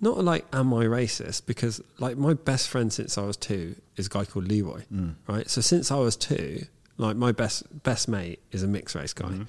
not 0.00 0.24
like, 0.24 0.46
am 0.54 0.72
I 0.72 0.84
racist? 0.86 1.44
Because 1.44 1.82
like 1.98 2.16
my 2.16 2.32
best 2.32 2.68
friend 2.70 2.90
since 2.90 3.18
I 3.18 3.22
was 3.24 3.36
two 3.36 3.76
is 3.98 4.06
a 4.06 4.08
guy 4.08 4.24
called 4.24 4.48
Leroy, 4.48 4.80
Mm. 4.90 5.16
right? 5.28 5.46
So 5.50 5.60
since 5.60 5.90
I 5.90 5.96
was 5.96 6.16
two, 6.16 6.64
like 6.96 7.16
my 7.16 7.32
best 7.32 7.82
best 7.82 8.08
mate 8.08 8.40
is 8.50 8.62
a 8.62 8.66
mixed 8.66 8.94
race 8.94 9.12
guy, 9.12 9.26
Mm-hmm. 9.28 9.42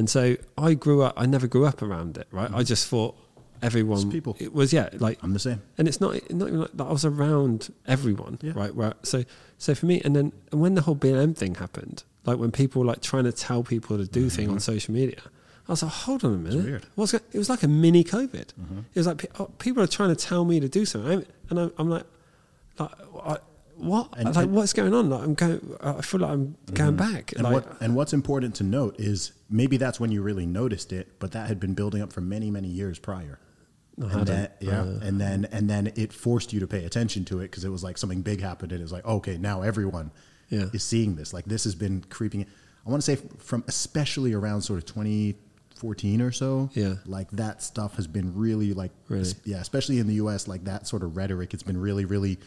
And 0.00 0.08
so 0.16 0.22
I 0.66 0.70
grew 0.84 0.98
up. 1.06 1.14
I 1.22 1.26
never 1.34 1.46
grew 1.54 1.64
up 1.70 1.80
around 1.82 2.16
it, 2.22 2.26
right? 2.38 2.50
I 2.60 2.62
just 2.72 2.84
thought 2.92 3.14
everyone 3.62 3.98
Mm-hmm. 3.98 4.08
It's 4.08 4.14
people. 4.18 4.36
It 4.46 4.52
was 4.60 4.72
yeah, 4.72 4.88
like 5.06 5.18
i'm 5.22 5.32
the 5.38 5.44
same 5.48 5.60
and 5.76 5.84
it's 5.88 6.00
not 6.04 6.10
not 6.40 6.48
even 6.48 6.60
like 6.64 6.74
that. 6.78 6.86
I 6.92 6.92
was 6.98 7.04
around 7.04 7.58
everyone, 7.96 8.34
Yeah. 8.40 8.52
right? 8.62 8.74
Where 8.78 8.94
so 9.02 9.18
so 9.64 9.70
for 9.78 9.86
me, 9.90 9.96
and 10.04 10.12
then 10.16 10.26
and 10.50 10.58
when 10.62 10.74
the 10.78 10.84
whole 10.86 10.96
BLM 11.04 11.32
thing 11.36 11.52
happened, 11.64 11.96
like 12.28 12.38
when 12.42 12.50
people 12.60 12.76
were 12.80 12.86
like 12.92 13.02
trying 13.10 13.24
to 13.30 13.34
tell 13.46 13.62
people 13.74 13.94
to 14.02 14.06
do 14.20 14.24
things 14.36 14.48
on 14.54 14.60
social 14.60 14.92
media, 15.00 15.20
I 15.68 15.72
was 15.72 15.82
like, 15.82 15.92
hold 15.92 16.24
on 16.24 16.32
a 16.34 16.38
minute, 16.46 16.64
weird. 16.64 16.86
What's 16.96 17.12
go- 17.12 17.26
it 17.36 17.38
was 17.42 17.50
like 17.54 17.62
a 17.62 17.68
mini 17.84 18.02
COVID. 18.16 18.48
It 18.94 18.98
was 19.02 19.06
like 19.10 19.20
oh, 19.38 19.46
people 19.66 19.80
are 19.82 19.92
trying 19.98 20.12
to 20.16 20.20
tell 20.28 20.42
me 20.50 20.56
to 20.60 20.68
do 20.78 20.82
something, 20.90 21.10
I'm- 21.10 21.26
and 21.50 21.56
I'm, 21.62 21.70
I'm 21.78 21.90
like, 21.96 22.06
like 22.80 22.92
I, 23.32 23.36
what? 23.80 24.08
And- 24.16 24.34
like, 24.34 24.44
and- 24.46 24.52
what's 24.54 24.72
going 24.72 24.94
on? 24.94 25.10
Like, 25.10 25.22
I'm 25.22 25.34
going. 25.34 25.76
I 25.80 26.00
feel 26.02 26.20
like 26.20 26.30
I'm 26.30 26.56
going 26.72 26.96
back. 26.96 27.32
And 27.32 27.42
like, 27.44 27.52
what 27.52 27.80
and 27.82 27.94
what's 27.94 28.12
important 28.12 28.54
to 28.56 28.64
note 28.64 28.96
is 28.98 29.32
maybe 29.48 29.76
that's 29.76 29.98
when 30.00 30.10
you 30.12 30.22
really 30.22 30.46
noticed 30.46 30.92
it, 30.92 31.18
but 31.18 31.32
that 31.32 31.48
had 31.48 31.58
been 31.60 31.74
building 31.74 32.02
up 32.02 32.12
for 32.12 32.20
many 32.20 32.50
many 32.50 32.68
years 32.68 32.98
prior. 32.98 33.38
No, 33.96 34.06
and 34.06 34.26
that, 34.28 34.56
yeah, 34.60 34.80
Uh, 34.82 34.98
and 35.02 35.20
then 35.20 35.46
and 35.52 35.68
then 35.68 35.92
it 35.96 36.12
forced 36.12 36.52
you 36.54 36.60
to 36.60 36.66
pay 36.66 36.84
attention 36.84 37.24
to 37.26 37.40
it 37.40 37.50
because 37.50 37.64
it 37.64 37.68
was 37.70 37.82
like 37.84 37.98
something 37.98 38.22
big 38.22 38.40
happened, 38.40 38.72
and 38.72 38.80
it 38.80 38.84
was 38.84 38.92
like 38.92 39.04
okay, 39.04 39.36
now 39.36 39.62
everyone 39.62 40.10
Yeah. 40.48 40.66
is 40.72 40.82
seeing 40.84 41.16
this. 41.16 41.32
Like 41.34 41.44
this 41.46 41.64
has 41.64 41.74
been 41.74 42.04
creeping. 42.08 42.46
I 42.86 42.90
want 42.90 43.02
to 43.02 43.16
say 43.16 43.22
from 43.38 43.62
especially 43.68 44.32
around 44.32 44.62
sort 44.62 44.78
of 44.78 44.86
2014 44.86 46.22
or 46.22 46.32
so. 46.32 46.70
Yeah. 46.72 46.94
like 47.04 47.30
that 47.32 47.62
stuff 47.62 47.96
has 47.96 48.06
been 48.06 48.34
really 48.34 48.72
like 48.72 48.92
Really? 49.08 49.32
yeah, 49.44 49.58
especially 49.60 49.98
in 49.98 50.06
the 50.06 50.14
U.S. 50.14 50.48
Like 50.48 50.64
that 50.64 50.86
sort 50.86 51.02
of 51.02 51.16
rhetoric, 51.16 51.52
it's 51.52 51.62
been 51.62 51.78
really 51.78 52.04
really 52.06 52.38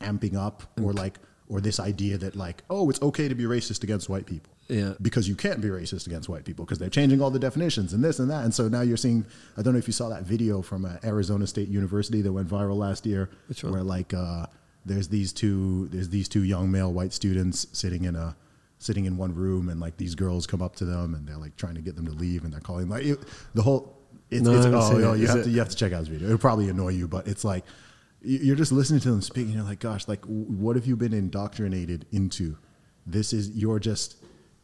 amping 0.00 0.36
up, 0.36 0.62
or 0.82 0.92
like 0.92 1.18
or 1.48 1.60
this 1.60 1.78
idea 1.78 2.18
that 2.18 2.36
like 2.36 2.62
oh, 2.70 2.88
it's 2.90 3.00
okay 3.02 3.28
to 3.28 3.34
be 3.34 3.44
racist 3.44 3.82
against 3.82 4.08
white 4.08 4.26
people 4.26 4.54
yeah. 4.68 4.94
because 5.00 5.28
you 5.28 5.34
can't 5.34 5.60
be 5.60 5.68
racist 5.68 6.06
against 6.06 6.28
white 6.28 6.44
people 6.44 6.64
because 6.64 6.78
they're 6.78 6.88
changing 6.88 7.20
all 7.20 7.30
the 7.30 7.38
definitions 7.38 7.92
and 7.92 8.02
this 8.02 8.18
and 8.18 8.30
that. 8.30 8.44
And 8.44 8.54
so 8.54 8.68
now 8.68 8.80
you're 8.80 8.96
seeing, 8.96 9.26
I 9.56 9.62
don't 9.62 9.72
know 9.74 9.78
if 9.78 9.86
you 9.86 9.92
saw 9.92 10.08
that 10.08 10.22
video 10.22 10.62
from 10.62 10.84
uh, 10.84 10.96
Arizona 11.04 11.46
State 11.46 11.68
University 11.68 12.22
that 12.22 12.32
went 12.32 12.48
viral 12.48 12.76
last 12.76 13.06
year, 13.06 13.30
where 13.62 13.82
like 13.82 14.14
uh, 14.14 14.46
there's 14.84 15.08
these 15.08 15.32
two 15.32 15.88
there's 15.88 16.08
these 16.08 16.28
two 16.28 16.44
young 16.44 16.70
male 16.70 16.92
white 16.92 17.12
students 17.12 17.66
sitting 17.72 18.04
in 18.04 18.16
a 18.16 18.36
sitting 18.78 19.06
in 19.06 19.16
one 19.16 19.34
room 19.34 19.68
and 19.68 19.80
like 19.80 19.96
these 19.96 20.14
girls 20.14 20.46
come 20.46 20.60
up 20.60 20.76
to 20.76 20.84
them 20.84 21.14
and 21.14 21.26
they're 21.26 21.38
like 21.38 21.56
trying 21.56 21.74
to 21.74 21.80
get 21.80 21.96
them 21.96 22.06
to 22.06 22.12
leave 22.12 22.44
and 22.44 22.52
they're 22.52 22.60
calling 22.60 22.88
like 22.88 23.04
it, 23.04 23.18
the 23.54 23.62
whole. 23.62 23.98
It's, 24.30 24.42
No, 24.42 24.52
it's, 24.52 24.66
oh, 24.66 25.10
oh, 25.10 25.12
you 25.12 25.26
have 25.26 25.44
to 25.44 25.50
you 25.50 25.58
have 25.58 25.68
to 25.68 25.76
check 25.76 25.92
out 25.92 26.00
this 26.00 26.08
video. 26.08 26.26
It'll 26.26 26.38
probably 26.38 26.68
annoy 26.68 26.90
you, 26.90 27.06
but 27.06 27.28
it's 27.28 27.44
like 27.44 27.64
you're 28.24 28.56
just 28.56 28.72
listening 28.72 29.00
to 29.00 29.10
them 29.10 29.22
speak 29.22 29.46
and 29.46 29.54
you're 29.54 29.64
like, 29.64 29.80
gosh, 29.80 30.08
like 30.08 30.24
what 30.24 30.76
have 30.76 30.86
you 30.86 30.96
been 30.96 31.12
indoctrinated 31.12 32.06
into? 32.12 32.56
This 33.06 33.32
is 33.32 33.50
you're 33.50 33.78
just 33.78 34.16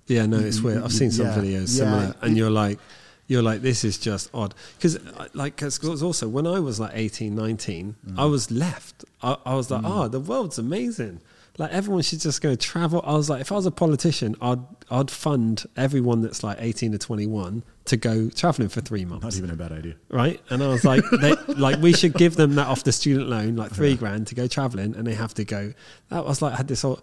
Yeah, 0.07 0.27
no, 0.27 0.39
it's 0.39 0.61
weird. 0.61 0.83
I've 0.83 0.93
seen 0.93 1.11
some 1.11 1.27
Yeah, 1.27 1.35
videos 1.35 1.79
yeah, 1.79 1.85
similar, 1.85 2.15
and 2.23 2.37
you're 2.37 2.51
like, 2.51 2.79
you're 3.27 3.43
like, 3.43 3.61
this 3.63 3.85
is 3.85 3.97
just 3.97 4.29
odd. 4.35 4.55
Because, 4.77 4.97
uh, 4.97 5.29
like, 5.35 5.57
because 5.57 6.03
also 6.03 6.29
when 6.29 6.49
I 6.49 6.59
was 6.59 6.81
like 6.81 6.93
18, 6.95 7.35
19, 7.35 7.97
I 8.05 8.11
mm. 8.11 8.31
was 8.31 8.51
left. 8.51 9.05
I, 9.23 9.37
I 9.47 9.55
was 9.55 9.71
like, 9.71 9.83
oh, 9.85 10.09
the 10.09 10.19
world's 10.19 10.59
amazing. 10.59 11.21
Like 11.59 11.73
everyone 11.73 12.03
should 12.03 12.21
just 12.21 12.41
go 12.41 12.55
travel. 12.55 13.03
I 13.05 13.13
was 13.13 13.29
like, 13.29 13.43
if 13.43 13.53
I 13.53 13.55
was 13.55 13.67
a 13.67 13.71
politician, 13.71 14.35
I'd 14.41 14.61
I'd 14.91 15.11
fund 15.11 15.67
everyone 15.77 16.23
that's 16.23 16.43
like 16.43 16.57
18 16.59 16.93
to 16.93 16.99
21 16.99 17.63
to 17.91 17.97
go 17.97 18.29
traveling 18.31 18.69
for 18.69 18.81
three 18.81 19.05
months 19.05 19.25
not 19.25 19.37
even 19.37 19.51
a 19.51 19.55
bad 19.57 19.71
idea. 19.73 19.95
right? 20.09 20.41
And 20.51 20.63
I 20.63 20.69
was 20.69 20.85
like, 20.85 21.05
they, 21.21 21.33
like 21.55 21.79
we 21.81 21.93
should 21.93 22.15
give 22.15 22.35
them 22.37 22.55
that 22.57 22.67
off 22.67 22.83
the 22.83 22.93
student 22.93 23.29
loan, 23.29 23.55
like 23.57 23.71
three 23.73 23.95
grand 23.95 24.27
to 24.29 24.35
go 24.35 24.47
traveling, 24.47 24.97
and 24.97 25.07
they 25.07 25.15
have 25.15 25.35
to 25.35 25.45
go. 25.45 25.73
That 26.09 26.25
was 26.25 26.43
like 26.43 26.55
I 26.55 26.57
had 26.57 26.69
this 26.69 26.83
whole, 26.83 27.01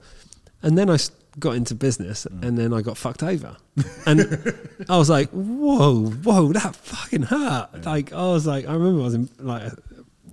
and 0.62 0.78
then 0.78 0.90
I 0.90 0.98
got 1.40 1.56
into 1.56 1.76
business, 1.76 2.26
and 2.26 2.58
then 2.58 2.74
I 2.74 2.82
got 2.82 2.98
fucked 2.98 3.22
over, 3.24 3.56
and 4.06 4.22
I 4.90 4.98
was 4.98 5.10
like, 5.10 5.30
whoa, 5.30 6.08
whoa, 6.08 6.52
that 6.54 6.76
fucking 6.76 7.24
hurt. 7.24 7.86
Like 7.86 8.12
I 8.12 8.24
was 8.34 8.46
like, 8.48 8.68
I 8.68 8.74
remember 8.74 9.02
I 9.02 9.04
was 9.04 9.14
in 9.14 9.30
like 9.40 9.64
a, 9.64 9.78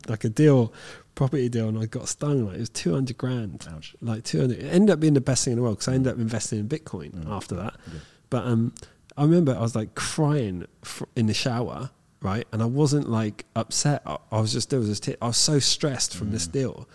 like 0.09 0.25
a 0.25 0.29
deal. 0.31 0.73
Property 1.17 1.49
deal, 1.49 1.69
and 1.69 1.79
I 1.79 1.87
got 1.87 2.09
stung. 2.09 2.47
Like 2.47 2.57
it 2.57 2.61
was 2.61 2.71
two 2.71 2.93
hundred 2.93 3.17
grand. 3.19 3.65
Ouch. 3.71 3.95
Like 4.01 4.25
two 4.25 4.41
hundred. 4.41 4.59
It 4.59 4.69
ended 4.69 4.91
up 4.91 4.99
being 4.99 5.15
the 5.15 5.21
best 5.21 5.45
thing 5.45 5.53
in 5.53 5.59
the 5.59 5.63
world 5.63 5.77
because 5.77 5.87
I 5.87 5.95
ended 5.95 6.13
up 6.13 6.19
investing 6.19 6.59
in 6.59 6.69
Bitcoin 6.69 7.31
after 7.31 7.55
that. 7.55 7.75
But 8.31 8.45
um, 8.47 8.75
I 9.17 9.23
remember 9.23 9.55
I 9.55 9.61
was 9.61 9.77
like 9.77 9.95
crying 9.95 10.67
in 11.15 11.27
the 11.27 11.35
shower, 11.35 11.91
right? 12.21 12.47
And 12.53 12.63
I 12.63 12.67
wasn't 12.67 13.09
like 13.09 13.45
upset. 13.55 14.03
I, 14.07 14.19
I 14.33 14.41
was 14.41 14.53
just 14.53 14.71
there 14.71 14.79
was 14.79 14.89
this. 14.89 15.01
T- 15.01 15.17
I 15.23 15.29
was 15.29 15.37
so 15.37 15.59
stressed 15.59 16.17
from 16.17 16.31
this 16.31 16.49
mm. 16.49 16.53
deal, 16.53 16.89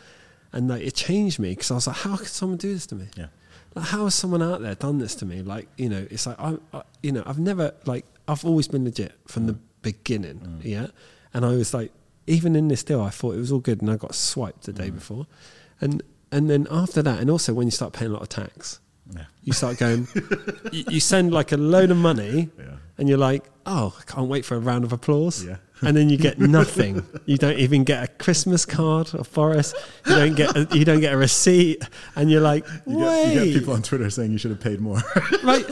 and 0.51 0.67
like 0.67 0.81
it 0.81 0.95
changed 0.95 1.39
me 1.39 1.51
because 1.51 1.71
I 1.71 1.75
was 1.75 1.87
like, 1.87 1.97
how 1.97 2.17
could 2.17 2.27
someone 2.27 2.57
do 2.57 2.73
this 2.73 2.85
to 2.87 2.95
me? 2.95 3.07
Yeah. 3.15 3.27
Like, 3.75 3.85
how 3.85 4.05
has 4.05 4.15
someone 4.15 4.41
out 4.41 4.61
there 4.61 4.75
done 4.75 4.97
this 4.97 5.15
to 5.15 5.25
me? 5.25 5.41
Like, 5.41 5.67
you 5.77 5.89
know, 5.89 6.07
it's 6.09 6.25
like 6.25 6.39
I, 6.39 6.57
I 6.73 6.81
you 7.01 7.11
know, 7.11 7.23
I've 7.25 7.39
never 7.39 7.73
like 7.85 8.05
I've 8.27 8.43
always 8.43 8.67
been 8.67 8.83
legit 8.83 9.13
from 9.27 9.45
the 9.47 9.53
mm. 9.53 9.59
beginning, 9.81 10.39
mm. 10.39 10.63
yeah. 10.63 10.87
And 11.33 11.45
I 11.45 11.49
was 11.49 11.73
like, 11.73 11.91
even 12.27 12.55
in 12.55 12.67
this 12.67 12.83
deal, 12.83 13.01
I 13.01 13.11
thought 13.11 13.35
it 13.35 13.39
was 13.39 13.51
all 13.51 13.59
good, 13.59 13.81
and 13.81 13.89
I 13.89 13.95
got 13.95 14.15
swiped 14.15 14.63
the 14.63 14.73
day 14.73 14.89
before, 14.89 15.27
and 15.79 16.03
and 16.31 16.49
then 16.49 16.67
after 16.69 17.01
that, 17.01 17.19
and 17.19 17.29
also 17.29 17.53
when 17.53 17.67
you 17.67 17.71
start 17.71 17.93
paying 17.93 18.11
a 18.11 18.13
lot 18.13 18.21
of 18.23 18.29
tax, 18.29 18.79
Yeah. 19.15 19.25
you 19.43 19.53
start 19.53 19.77
going, 19.77 20.07
you, 20.71 20.83
you 20.89 20.99
send 20.99 21.33
like 21.33 21.51
a 21.51 21.57
load 21.57 21.91
of 21.91 21.97
money, 21.97 22.49
Yeah. 22.57 22.65
and 22.97 23.09
you're 23.09 23.17
like, 23.17 23.43
oh, 23.65 23.95
I 23.99 24.03
can't 24.03 24.27
wait 24.27 24.45
for 24.45 24.55
a 24.55 24.59
round 24.59 24.83
of 24.83 24.93
applause. 24.93 25.43
Yeah. 25.43 25.57
And 25.81 25.95
then 25.95 26.09
you 26.09 26.17
get 26.17 26.39
nothing. 26.59 27.05
you 27.25 27.37
don't 27.37 27.57
even 27.57 27.83
get 27.85 28.03
a 28.03 28.07
Christmas 28.07 28.65
card 28.65 29.15
or 29.15 29.23
Forest. 29.23 29.75
You 30.05 30.15
don't 30.15 30.35
get 30.35 30.55
a, 30.55 30.67
you 30.77 30.83
don't 30.85 30.99
get 30.99 31.13
a 31.13 31.17
receipt, 31.17 31.83
and 32.15 32.29
you're 32.29 32.41
like, 32.41 32.65
You 32.85 32.97
wait, 32.97 33.33
get, 33.33 33.45
you 33.45 33.51
get 33.53 33.59
people 33.59 33.73
on 33.73 33.81
Twitter 33.81 34.09
saying 34.09 34.31
you 34.31 34.37
should 34.37 34.51
have 34.51 34.59
paid 34.61 34.79
more. 34.81 34.97
right? 35.43 35.65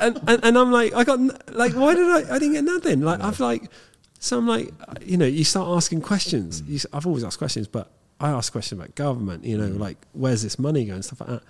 And, 0.00 0.18
and 0.26 0.44
and 0.44 0.58
I'm 0.58 0.72
like, 0.72 0.94
I 0.94 1.04
got 1.04 1.20
like, 1.54 1.74
why 1.74 1.94
did 1.94 2.08
I? 2.08 2.34
I 2.34 2.38
didn't 2.38 2.54
get 2.54 2.64
nothing. 2.64 3.02
Like 3.02 3.20
I've 3.20 3.38
like, 3.38 3.70
so 4.18 4.38
I'm 4.38 4.48
like, 4.48 4.72
you 5.04 5.16
know, 5.16 5.26
you 5.26 5.44
start 5.44 5.68
asking 5.68 6.00
questions. 6.00 6.62
You, 6.62 6.76
s- 6.76 6.86
I've 6.92 7.06
always 7.06 7.22
asked 7.22 7.38
questions, 7.38 7.68
but 7.68 7.90
I 8.18 8.30
ask 8.30 8.50
questions 8.50 8.80
about 8.80 8.94
government. 8.96 9.44
You 9.44 9.58
know, 9.58 9.68
mm. 9.68 9.78
like 9.78 9.98
where's 10.12 10.42
this 10.42 10.58
money 10.58 10.86
going, 10.86 11.02
stuff 11.02 11.20
like 11.20 11.28
that. 11.30 11.42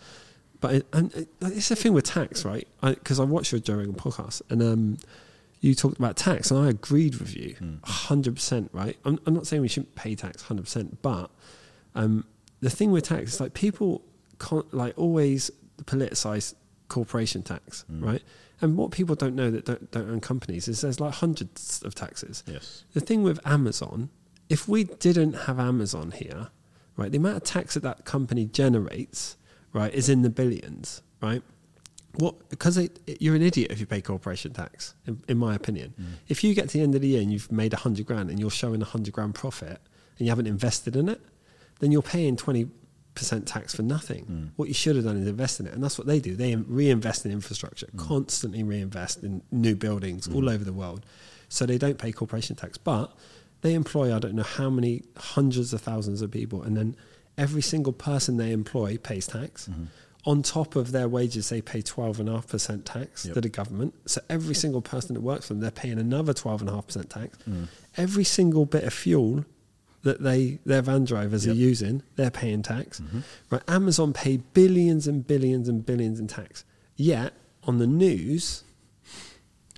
But 0.62 0.74
it, 0.76 0.86
and 0.94 1.12
it, 1.14 1.28
it's 1.42 1.68
the 1.68 1.76
thing 1.76 1.92
with 1.92 2.04
tax, 2.04 2.46
right? 2.46 2.66
Because 2.80 3.20
I, 3.20 3.24
watched 3.24 3.52
your 3.52 3.60
Joe 3.60 3.74
Rogan 3.74 3.94
podcast, 3.94 4.40
and 4.48 4.62
um, 4.62 4.98
you 5.60 5.74
talked 5.74 5.98
about 5.98 6.16
tax, 6.16 6.50
and 6.50 6.58
I 6.64 6.70
agreed 6.70 7.16
with 7.16 7.36
you, 7.36 7.56
hundred 7.84 8.36
percent. 8.36 8.70
Right? 8.72 8.96
I'm, 9.04 9.18
I'm 9.26 9.34
not 9.34 9.46
saying 9.46 9.60
we 9.60 9.68
shouldn't 9.68 9.94
pay 9.96 10.14
tax, 10.14 10.42
hundred 10.42 10.62
percent, 10.62 11.02
but 11.02 11.30
um, 11.94 12.24
the 12.60 12.70
thing 12.70 12.92
with 12.92 13.04
tax 13.04 13.34
is 13.34 13.40
like 13.40 13.52
people 13.52 14.02
can't 14.38 14.72
like 14.72 14.96
always 14.96 15.50
politicize 15.82 16.54
corporation 16.88 17.42
tax, 17.42 17.84
right? 17.88 18.22
And 18.60 18.76
what 18.76 18.92
people 18.92 19.16
don't 19.16 19.34
know 19.34 19.50
that 19.50 19.64
don't, 19.64 19.90
don't 19.90 20.08
own 20.08 20.20
companies 20.20 20.68
is 20.68 20.82
there's 20.82 21.00
like 21.00 21.14
hundreds 21.14 21.82
of 21.82 21.96
taxes. 21.96 22.44
yes. 22.46 22.84
The 22.92 23.00
thing 23.00 23.24
with 23.24 23.44
Amazon, 23.44 24.10
if 24.48 24.68
we 24.68 24.84
didn't 24.84 25.32
have 25.32 25.58
Amazon 25.58 26.12
here, 26.12 26.48
right, 26.96 27.10
the 27.10 27.18
amount 27.18 27.38
of 27.38 27.42
tax 27.42 27.74
that 27.74 27.82
that 27.82 28.04
company 28.04 28.44
generates, 28.46 29.36
right, 29.72 29.92
is 29.92 30.08
in 30.08 30.22
the 30.22 30.30
billions, 30.30 31.02
right? 31.20 31.42
What 32.16 32.48
because 32.50 32.76
it, 32.76 33.00
you're 33.20 33.34
an 33.34 33.42
idiot 33.42 33.70
if 33.70 33.80
you 33.80 33.86
pay 33.86 34.02
corporation 34.02 34.52
tax, 34.52 34.94
in, 35.06 35.22
in 35.28 35.38
my 35.38 35.54
opinion. 35.54 35.94
Mm. 36.00 36.04
If 36.28 36.44
you 36.44 36.54
get 36.54 36.68
to 36.70 36.78
the 36.78 36.82
end 36.82 36.94
of 36.94 37.00
the 37.00 37.08
year 37.08 37.22
and 37.22 37.32
you've 37.32 37.50
made 37.50 37.72
a 37.72 37.78
hundred 37.78 38.06
grand 38.06 38.28
and 38.30 38.38
you're 38.38 38.50
showing 38.50 38.82
a 38.82 38.84
hundred 38.84 39.14
grand 39.14 39.34
profit 39.34 39.80
and 40.18 40.26
you 40.26 40.28
haven't 40.28 40.46
invested 40.46 40.94
in 40.94 41.08
it, 41.08 41.20
then 41.80 41.90
you're 41.90 42.02
paying 42.02 42.36
twenty 42.36 42.68
percent 43.14 43.46
tax 43.46 43.74
for 43.74 43.82
nothing. 43.82 44.26
Mm. 44.26 44.50
What 44.56 44.68
you 44.68 44.74
should 44.74 44.96
have 44.96 45.06
done 45.06 45.16
is 45.16 45.26
invest 45.26 45.60
in 45.60 45.66
it, 45.66 45.72
and 45.72 45.82
that's 45.82 45.96
what 45.96 46.06
they 46.06 46.18
do. 46.18 46.36
They 46.36 46.54
reinvest 46.54 47.24
in 47.24 47.32
infrastructure, 47.32 47.86
mm. 47.86 47.98
constantly 47.98 48.62
reinvest 48.62 49.22
in 49.22 49.42
new 49.50 49.74
buildings 49.74 50.28
all 50.28 50.50
over 50.50 50.64
the 50.64 50.72
world, 50.72 51.06
so 51.48 51.64
they 51.64 51.78
don't 51.78 51.98
pay 51.98 52.12
corporation 52.12 52.56
tax, 52.56 52.76
but 52.76 53.14
they 53.62 53.72
employ 53.74 54.14
I 54.14 54.18
don't 54.18 54.34
know 54.34 54.42
how 54.42 54.68
many 54.68 55.02
hundreds 55.16 55.72
of 55.72 55.80
thousands 55.80 56.20
of 56.20 56.30
people, 56.30 56.62
and 56.62 56.76
then 56.76 56.94
every 57.38 57.62
single 57.62 57.92
person 57.92 58.36
they 58.36 58.52
employ 58.52 58.98
pays 58.98 59.26
tax. 59.26 59.68
Mm-hmm. 59.68 59.84
On 60.24 60.40
top 60.42 60.76
of 60.76 60.92
their 60.92 61.08
wages, 61.08 61.48
they 61.48 61.60
pay 61.60 61.82
twelve 61.82 62.20
and 62.20 62.28
a 62.28 62.32
half 62.32 62.46
percent 62.46 62.86
tax 62.86 63.24
Yep. 63.26 63.34
to 63.34 63.40
the 63.40 63.48
government. 63.48 63.94
So 64.06 64.20
every 64.30 64.54
single 64.54 64.80
person 64.80 65.14
that 65.14 65.20
works 65.20 65.48
for 65.48 65.54
them, 65.54 65.60
they're 65.60 65.72
paying 65.72 65.98
another 65.98 66.32
twelve 66.32 66.60
and 66.60 66.70
a 66.70 66.74
half 66.74 66.86
percent 66.86 67.10
tax. 67.10 67.36
Mm. 67.48 67.66
Every 67.96 68.22
single 68.24 68.64
bit 68.64 68.84
of 68.84 68.92
fuel 68.92 69.44
that 70.02 70.22
they 70.22 70.58
their 70.64 70.82
van 70.82 71.04
drivers 71.04 71.46
are 71.46 71.52
using, 71.54 72.02
they're 72.16 72.30
paying 72.30 72.62
tax. 72.62 73.00
Mm-hmm. 73.00 73.20
Right? 73.50 73.62
Amazon 73.66 74.12
pay 74.12 74.36
billions 74.36 75.08
and 75.08 75.26
billions 75.26 75.68
and 75.68 75.84
billions 75.84 76.20
in 76.20 76.28
tax. 76.28 76.64
Yet 76.96 77.32
on 77.64 77.78
the 77.78 77.86
news, 77.86 78.62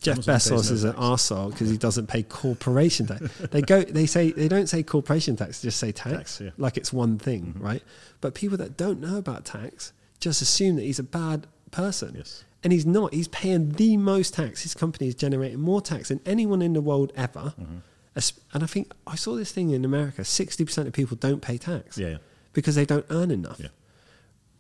Jeff 0.05 0.19
Bezos 0.19 0.51
no 0.71 0.75
is 0.75 0.85
an 0.85 0.93
arsehole 0.95 1.51
because 1.51 1.71
he 1.71 1.77
doesn't 1.77 2.07
pay 2.07 2.23
corporation 2.23 3.07
tax. 3.07 3.23
they 3.51 3.63
go, 3.63 3.83
they 3.83 4.07
say 4.07 4.31
they 4.33 4.49
don't 4.49 4.69
say 4.69 4.83
corporation 4.83 5.35
tax, 5.37 5.61
they 5.61 5.67
just 5.67 5.79
say 5.79 5.91
tax, 5.93 6.17
Tax, 6.17 6.41
yeah. 6.41 6.51
like 6.59 6.77
it's 6.77 6.93
one 6.93 7.19
thing, 7.19 7.55
right? 7.59 7.83
But 8.21 8.35
people 8.35 8.57
that 8.59 8.77
don't 8.77 9.01
know 9.01 9.17
about 9.19 9.45
tax 9.45 9.93
just 10.21 10.41
assume 10.43 10.77
that 10.77 10.83
he's 10.83 10.99
a 10.99 11.03
bad 11.05 11.47
person. 11.71 12.15
Yes. 12.17 12.45
And 12.63 12.73
he's 12.73 12.87
not. 12.87 13.13
He's 13.13 13.29
paying 13.29 13.73
the 13.73 13.99
most 13.99 14.33
tax. 14.35 14.63
His 14.63 14.73
company 14.73 15.09
is 15.09 15.15
generating 15.15 15.61
more 15.61 15.83
tax 15.83 16.09
than 16.09 16.21
anyone 16.25 16.63
in 16.63 16.73
the 16.73 16.81
world 16.81 17.13
ever. 17.15 17.53
As- 18.17 18.33
And 18.55 18.63
I 18.63 18.67
think 18.67 18.93
I 19.07 19.17
saw 19.17 19.35
this 19.35 19.53
thing 19.53 19.69
in 19.71 19.85
America 19.85 20.23
60% 20.23 20.87
of 20.87 20.93
people 20.95 21.17
don't 21.19 21.43
pay 21.43 21.59
tax 21.59 21.99
Yeah, 21.99 22.09
yeah. 22.09 22.17
because 22.55 22.75
they 22.75 22.87
don't 22.87 23.05
earn 23.11 23.31
enough. 23.31 23.61
Yeah. 23.61 23.69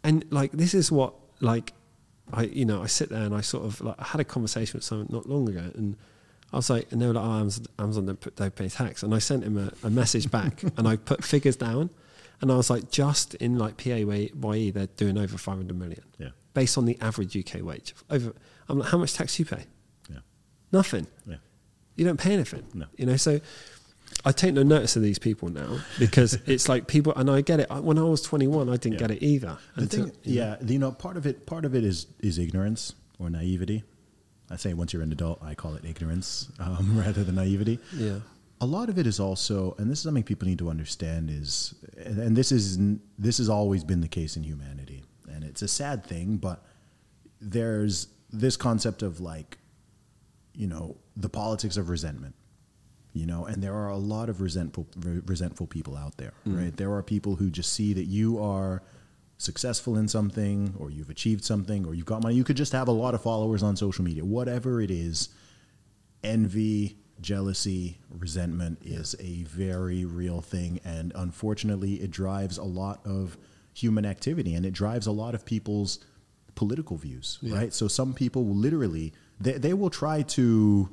And 0.02 0.26
like, 0.30 0.52
this 0.52 0.74
is 0.74 0.92
what, 0.92 1.14
like, 1.40 1.72
I, 2.32 2.44
you 2.44 2.64
know, 2.64 2.82
I 2.82 2.86
sit 2.86 3.10
there 3.10 3.22
and 3.22 3.34
I 3.34 3.40
sort 3.42 3.64
of 3.64 3.80
like, 3.80 3.96
I 3.98 4.04
had 4.04 4.20
a 4.20 4.24
conversation 4.24 4.78
with 4.78 4.84
someone 4.84 5.08
not 5.10 5.28
long 5.28 5.48
ago 5.48 5.70
and 5.74 5.96
I 6.52 6.56
was 6.56 6.70
like, 6.70 6.90
and 6.92 7.00
they 7.02 7.06
were 7.06 7.12
like, 7.14 7.24
oh, 7.24 7.32
Amazon, 7.40 7.66
Amazon 7.78 8.06
don't, 8.06 8.20
put, 8.20 8.36
don't 8.36 8.54
pay 8.54 8.68
tax. 8.68 9.02
And 9.02 9.14
I 9.14 9.18
sent 9.18 9.44
him 9.44 9.58
a, 9.58 9.72
a 9.86 9.90
message 9.90 10.30
back 10.30 10.62
and 10.76 10.86
I 10.88 10.96
put 10.96 11.22
figures 11.24 11.56
down 11.56 11.90
and 12.40 12.50
I 12.50 12.56
was 12.56 12.70
like, 12.70 12.90
just 12.90 13.34
in 13.36 13.58
like 13.58 13.76
PAYE, 13.76 14.70
they're 14.70 14.86
doing 14.96 15.18
over 15.18 15.36
500 15.36 15.76
million 15.78 16.02
Yeah. 16.18 16.28
based 16.54 16.78
on 16.78 16.84
the 16.86 16.98
average 17.00 17.36
UK 17.36 17.62
wage. 17.62 17.94
Over, 18.10 18.32
I'm 18.68 18.78
like, 18.78 18.88
how 18.90 18.98
much 18.98 19.14
tax 19.14 19.36
do 19.36 19.42
you 19.42 19.46
pay? 19.46 19.64
Yeah. 20.10 20.18
Nothing. 20.72 21.06
Yeah. 21.26 21.36
You 21.96 22.04
don't 22.04 22.18
pay 22.18 22.32
anything. 22.32 22.64
No. 22.74 22.86
You 22.96 23.06
know, 23.06 23.16
so 23.16 23.40
I 24.24 24.32
take 24.32 24.54
no 24.54 24.62
notice 24.62 24.96
of 24.96 25.02
these 25.02 25.18
people 25.18 25.48
now 25.50 25.78
because 25.98 26.34
it's 26.46 26.68
like 26.68 26.86
people, 26.86 27.12
and 27.14 27.30
I 27.30 27.40
get 27.42 27.60
it. 27.60 27.66
I- 27.70 27.80
When 27.80 27.98
I 27.98 28.02
was 28.02 28.22
21, 28.22 28.68
I 28.68 28.72
didn't 28.76 28.94
Yeah. 28.94 28.98
get 28.98 29.10
it 29.10 29.22
either. 29.22 29.58
The 29.76 29.82
Until- 29.82 30.04
thing, 30.06 30.16
yeah, 30.22 30.56
you 30.64 30.78
know, 30.78 30.92
part 30.92 31.16
of 31.16 31.26
it, 31.26 31.46
part 31.46 31.64
of 31.64 31.74
it 31.74 31.84
is 31.84 32.06
is 32.20 32.38
ignorance 32.38 32.94
or 33.18 33.28
naivety. 33.30 33.84
I 34.50 34.56
say 34.56 34.74
once 34.74 34.92
you're 34.92 35.02
an 35.02 35.12
adult, 35.12 35.42
I 35.42 35.54
call 35.54 35.74
it 35.74 35.84
ignorance 35.84 36.50
um, 36.58 36.98
rather 37.04 37.24
than 37.24 37.34
naivety. 37.36 37.78
Yeah. 37.96 38.20
A 38.60 38.66
lot 38.66 38.88
of 38.88 38.98
it 38.98 39.06
is 39.06 39.18
also, 39.20 39.74
and 39.78 39.90
this 39.90 39.98
is 39.98 40.04
something 40.04 40.22
people 40.22 40.46
need 40.48 40.58
to 40.58 40.70
understand 40.70 41.28
is, 41.30 41.74
and, 41.98 42.18
and 42.18 42.36
this 42.36 42.52
is 42.52 42.78
this 43.18 43.38
has 43.38 43.48
always 43.48 43.84
been 43.84 44.00
the 44.00 44.08
case 44.08 44.36
in 44.36 44.42
humanity, 44.44 45.02
and 45.30 45.44
it's 45.44 45.60
a 45.62 45.68
sad 45.68 46.04
thing, 46.04 46.36
but 46.36 46.64
there's 47.40 48.08
this 48.32 48.56
concept 48.56 49.02
of 49.02 49.20
like, 49.20 49.58
you 50.54 50.66
know, 50.66 50.96
the 51.16 51.28
politics 51.28 51.76
of 51.76 51.88
resentment 51.88 52.34
you 53.14 53.24
know 53.24 53.46
and 53.46 53.62
there 53.62 53.74
are 53.74 53.88
a 53.88 53.96
lot 53.96 54.28
of 54.28 54.40
resentful 54.42 54.86
re- 54.98 55.22
resentful 55.24 55.66
people 55.66 55.96
out 55.96 56.16
there 56.18 56.34
mm. 56.46 56.58
right? 56.58 56.76
There 56.76 56.92
are 56.92 57.02
people 57.02 57.36
who 57.36 57.48
just 57.50 57.72
see 57.72 57.94
that 57.94 58.04
you 58.04 58.42
are 58.42 58.82
successful 59.38 59.96
in 59.96 60.06
something 60.08 60.74
or 60.78 60.90
you've 60.90 61.10
achieved 61.10 61.44
something 61.44 61.86
or 61.86 61.94
you've 61.94 62.06
got 62.06 62.22
money. 62.22 62.34
You 62.34 62.44
could 62.44 62.56
just 62.56 62.72
have 62.72 62.88
a 62.88 62.92
lot 62.92 63.14
of 63.14 63.22
followers 63.22 63.62
on 63.62 63.76
social 63.76 64.04
media. 64.04 64.24
Whatever 64.24 64.80
it 64.80 64.90
is 64.90 65.28
envy 66.22 66.96
jealousy 67.20 67.98
resentment 68.10 68.78
is 68.84 69.14
a 69.20 69.44
very 69.44 70.04
real 70.04 70.40
thing 70.40 70.80
and 70.84 71.12
unfortunately 71.14 71.94
it 71.94 72.10
drives 72.10 72.58
a 72.58 72.64
lot 72.64 73.00
of 73.06 73.36
human 73.72 74.04
activity 74.04 74.54
and 74.54 74.66
it 74.66 74.72
drives 74.72 75.06
a 75.06 75.12
lot 75.12 75.34
of 75.34 75.44
people's 75.44 76.00
political 76.54 76.96
views 76.96 77.38
Yeah. 77.40 77.56
right? 77.56 77.72
So 77.74 77.88
some 77.88 78.14
people 78.14 78.44
will 78.44 78.56
literally 78.56 79.12
they, 79.40 79.52
they 79.52 79.74
will 79.74 79.90
try 79.90 80.22
to 80.22 80.88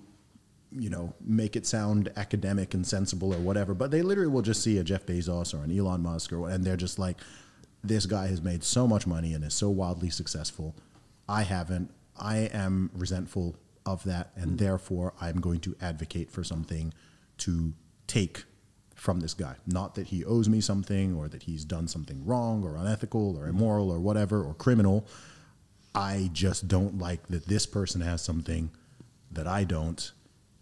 you 0.72 0.90
know, 0.90 1.14
make 1.20 1.56
it 1.56 1.66
sound 1.66 2.12
academic 2.16 2.74
and 2.74 2.86
sensible 2.86 3.34
or 3.34 3.40
whatever, 3.40 3.74
but 3.74 3.92
they 3.92 4.02
literally 4.02 4.32
will 4.32 4.42
just 4.42 4.64
see 4.64 4.78
a 4.78 4.84
Jeff 4.84 5.06
Bezos 5.06 5.54
or 5.54 5.64
an 5.64 5.78
Elon 5.78 6.02
Musk 6.02 6.32
or 6.32 6.50
and 6.50 6.64
they're 6.64 6.78
just 6.78 6.98
like, 6.98 7.18
this 7.84 8.06
guy 8.06 8.28
has 8.28 8.42
made 8.42 8.64
so 8.64 8.88
much 8.88 9.08
money 9.08 9.34
and 9.34 9.44
is 9.44 9.54
so 9.54 9.70
wildly 9.70 10.10
successful. 10.10 10.76
I 11.28 11.44
haven't. 11.44 11.92
I 12.18 12.50
am 12.54 12.92
resentful 12.94 13.56
of 13.86 14.04
that, 14.04 14.32
and 14.36 14.48
mm-hmm. 14.48 14.56
therefore 14.58 15.14
I'm 15.20 15.42
going 15.42 15.60
to 15.62 15.76
advocate 15.82 16.30
for 16.30 16.44
something 16.44 16.94
to 17.40 17.74
take 18.06 18.44
from 18.96 19.20
this 19.20 19.34
guy. 19.34 19.56
Not 19.66 19.96
that 19.96 20.08
he 20.08 20.24
owes 20.24 20.48
me 20.48 20.62
something 20.62 21.16
or 21.16 21.28
that 21.30 21.44
he's 21.44 21.66
done 21.66 21.88
something 21.88 22.24
wrong 22.24 22.64
or 22.64 22.76
unethical 22.76 23.36
or 23.36 23.48
mm-hmm. 23.48 23.58
immoral 23.58 23.90
or 23.90 24.00
whatever 24.00 24.44
or 24.44 24.54
criminal. 24.54 25.08
I 25.96 26.30
just 26.32 26.68
don't 26.68 27.00
like 27.00 27.28
that 27.30 27.48
this 27.48 27.66
person 27.66 28.02
has 28.02 28.22
something 28.22 28.70
that 29.32 29.48
I 29.48 29.64
don't, 29.64 30.12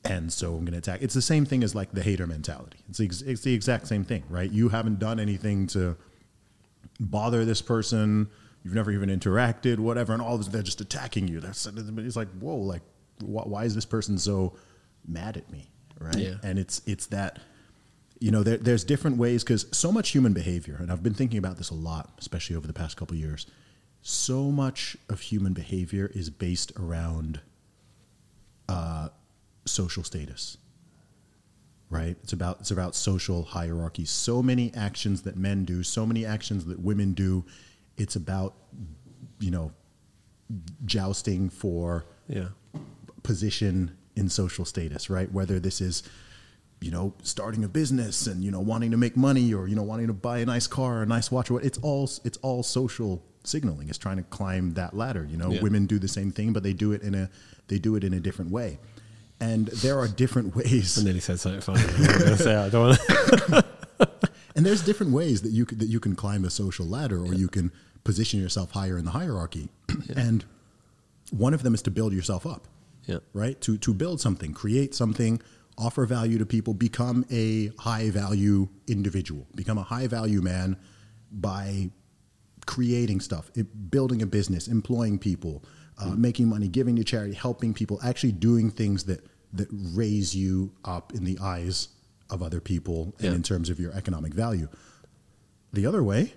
and 0.06 0.32
so 0.32 0.56
I'm 0.56 0.62
going 0.62 0.72
to 0.74 0.78
attack. 0.78 1.02
It's 1.02 1.14
the 1.14 1.22
same 1.22 1.46
thing 1.46 1.64
as 1.64 1.76
like 1.76 1.92
the 1.92 2.02
hater 2.02 2.26
mentality. 2.26 2.80
It's 2.90 3.00
the, 3.00 3.06
ex- 3.06 3.22
it's 3.22 3.42
the 3.42 3.54
exact 3.54 3.88
same 3.88 4.04
thing, 4.04 4.24
right? 4.30 4.50
You 4.50 4.70
haven't 4.70 5.00
done 5.00 5.20
anything 5.20 5.68
to 5.68 5.98
bother 7.00 7.46
this 7.46 7.62
person. 7.62 8.30
You've 8.64 8.74
never 8.74 8.92
even 8.92 9.10
interacted, 9.10 9.80
whatever, 9.80 10.14
and 10.14 10.22
all 10.22 10.36
of 10.36 10.42
a 10.42 10.44
sudden 10.44 10.54
they're 10.58 10.64
just 10.64 10.82
attacking 10.82 11.28
you. 11.28 11.40
That's 11.40 11.66
it's 11.66 12.16
like 12.16 12.30
whoa, 12.40 12.58
like 12.58 12.82
wh- 13.22 13.48
why 13.48 13.64
is 13.64 13.76
this 13.76 13.86
person 13.86 14.18
so 14.18 14.56
mad 15.08 15.38
at 15.38 15.50
me, 15.52 15.70
right? 16.00 16.16
Yeah. 16.18 16.36
And 16.44 16.60
it's 16.60 16.82
it's 16.86 17.08
that 17.08 17.40
you 18.20 18.32
know 18.32 18.44
there, 18.44 18.58
there's 18.58 18.84
different 18.84 19.18
ways 19.18 19.44
because 19.44 19.66
so 19.72 19.92
much 19.92 20.10
human 20.10 20.34
behavior, 20.34 20.78
and 20.80 20.92
I've 20.92 21.04
been 21.04 21.14
thinking 21.14 21.38
about 21.38 21.58
this 21.58 21.70
a 21.70 21.76
lot, 21.76 22.12
especially 22.20 22.56
over 22.56 22.68
the 22.68 22.74
past 22.74 22.98
couple 22.98 23.16
of 23.16 23.22
years. 23.22 23.48
So 24.02 24.52
much 24.52 24.98
of 25.10 25.22
human 25.22 25.54
behavior 25.54 26.10
is 26.14 26.30
based 26.30 26.72
around 26.78 27.42
uh, 28.70 29.10
social 29.70 30.04
status 30.04 30.58
right? 31.92 32.16
It's 32.22 32.34
about 32.34 32.60
it's 32.60 32.70
about 32.70 32.94
social 32.96 33.42
hierarchy. 33.44 34.06
So 34.06 34.44
many 34.44 34.72
actions 34.76 35.24
that 35.24 35.36
men 35.36 35.66
do 35.66 35.82
so 35.82 36.06
many 36.06 36.24
actions 36.24 36.66
that 36.66 36.80
women 36.80 37.14
do 37.14 37.46
it's 37.98 38.16
about 38.16 38.54
you 39.40 39.50
know 39.50 39.72
jousting 40.86 41.50
for 41.50 42.06
Yeah. 42.28 42.50
position 43.24 43.98
in 44.16 44.30
social 44.30 44.66
status 44.66 45.10
right? 45.10 45.32
Whether 45.32 45.60
this 45.60 45.82
is 45.82 46.04
you 46.80 46.92
know 46.92 47.14
starting 47.24 47.64
a 47.64 47.68
business 47.68 48.28
and 48.28 48.44
you 48.44 48.52
know 48.52 48.60
wanting 48.60 48.92
to 48.92 48.98
make 48.98 49.18
money 49.18 49.52
or 49.54 49.68
you 49.68 49.76
know 49.76 49.84
wanting 49.84 50.08
to 50.08 50.14
buy 50.14 50.38
a 50.40 50.46
nice 50.46 50.68
car 50.68 51.00
or 51.00 51.04
a 51.04 51.06
nice 51.08 51.32
watch 51.32 51.50
or 51.50 51.56
what 51.56 51.64
it's 51.66 51.80
all 51.80 52.10
it's 52.24 52.38
all 52.38 52.62
social 52.64 53.24
signaling. 53.44 53.90
It's 53.90 53.98
trying 53.98 54.18
to 54.18 54.24
climb 54.24 54.74
that 54.76 54.96
ladder 54.96 55.28
you 55.30 55.38
know? 55.38 55.50
Yeah. 55.52 55.62
women 55.62 55.88
do 55.88 55.98
the 55.98 56.08
same 56.08 56.32
thing 56.32 56.54
but 56.54 56.62
they 56.62 56.74
do 56.74 56.92
it 56.92 57.02
in 57.02 57.16
a 57.16 57.30
they 57.68 57.80
do 57.80 57.96
it 57.96 58.04
in 58.04 58.14
a 58.14 58.20
different 58.20 58.52
way 58.52 58.78
and 59.40 59.68
there 59.68 59.98
are 60.00 60.08
different 60.08 60.56
ways. 60.56 60.98
I 61.00 61.04
nearly 61.04 61.20
said 61.20 61.40
something 61.40 61.62
funny. 61.62 61.82
I 61.82 61.86
was 61.98 62.08
going 62.08 62.38
to 62.38 62.44
say 62.44 62.56
I 62.56 62.70
don't 62.70 62.98
want 63.52 63.66
and 64.56 64.66
there's 64.66 64.82
different 64.84 65.12
ways 65.14 65.42
that 65.44 65.52
you 65.52 65.66
could, 65.66 65.80
that 65.80 65.88
you 65.88 66.00
can 66.00 66.16
climb 66.16 66.44
a 66.46 66.50
social 66.50 66.86
ladder 66.86 67.20
or 67.24 67.34
you 67.34 67.48
can 67.48 67.72
position 68.04 68.40
yourself 68.42 68.72
higher 68.72 68.98
in 68.98 69.06
the 69.06 69.12
hierarchy. 69.12 69.70
And 70.16 70.46
one 71.32 71.54
of 71.54 71.62
them 71.64 71.74
is 71.74 71.82
to 71.84 71.92
build 71.92 72.12
yourself 72.14 72.46
up 72.48 72.68
Yeah. 73.06 73.20
right? 73.34 73.60
To 73.62 73.78
to 73.78 73.94
build 73.94 74.20
something 74.22 74.54
create 74.54 74.96
something 74.96 75.42
offer 75.78 76.06
value 76.06 76.38
to 76.38 76.46
people 76.46 76.74
become 76.74 77.26
a 77.32 77.72
high 77.80 78.10
value 78.10 78.68
individual. 78.88 79.48
Become 79.56 79.78
a 79.78 79.84
high 79.84 80.08
value 80.08 80.42
man 80.42 80.76
by 81.32 81.90
creating 82.66 83.20
stuff 83.22 83.50
it, 83.56 83.90
building 83.92 84.22
a 84.22 84.26
business 84.26 84.68
employing 84.68 85.18
people 85.20 85.64
uh, 86.00 86.10
making 86.12 86.48
money 86.48 86.68
giving 86.68 86.96
to 86.96 87.04
charity 87.04 87.34
helping 87.34 87.74
people 87.74 88.00
actually 88.04 88.32
doing 88.32 88.70
things 88.72 89.04
that 89.06 89.22
that 89.54 89.68
raise 89.72 90.36
you 90.36 90.72
up 90.86 91.14
in 91.14 91.24
the 91.26 91.38
eyes 91.42 91.90
of 92.30 92.44
other 92.44 92.60
people 92.62 93.14
and 93.20 93.34
in 93.34 93.42
terms 93.44 93.70
of 93.70 93.80
your 93.80 93.92
economic 93.94 94.34
value. 94.34 94.68
The 95.74 95.86
other 95.88 96.04
way 96.04 96.34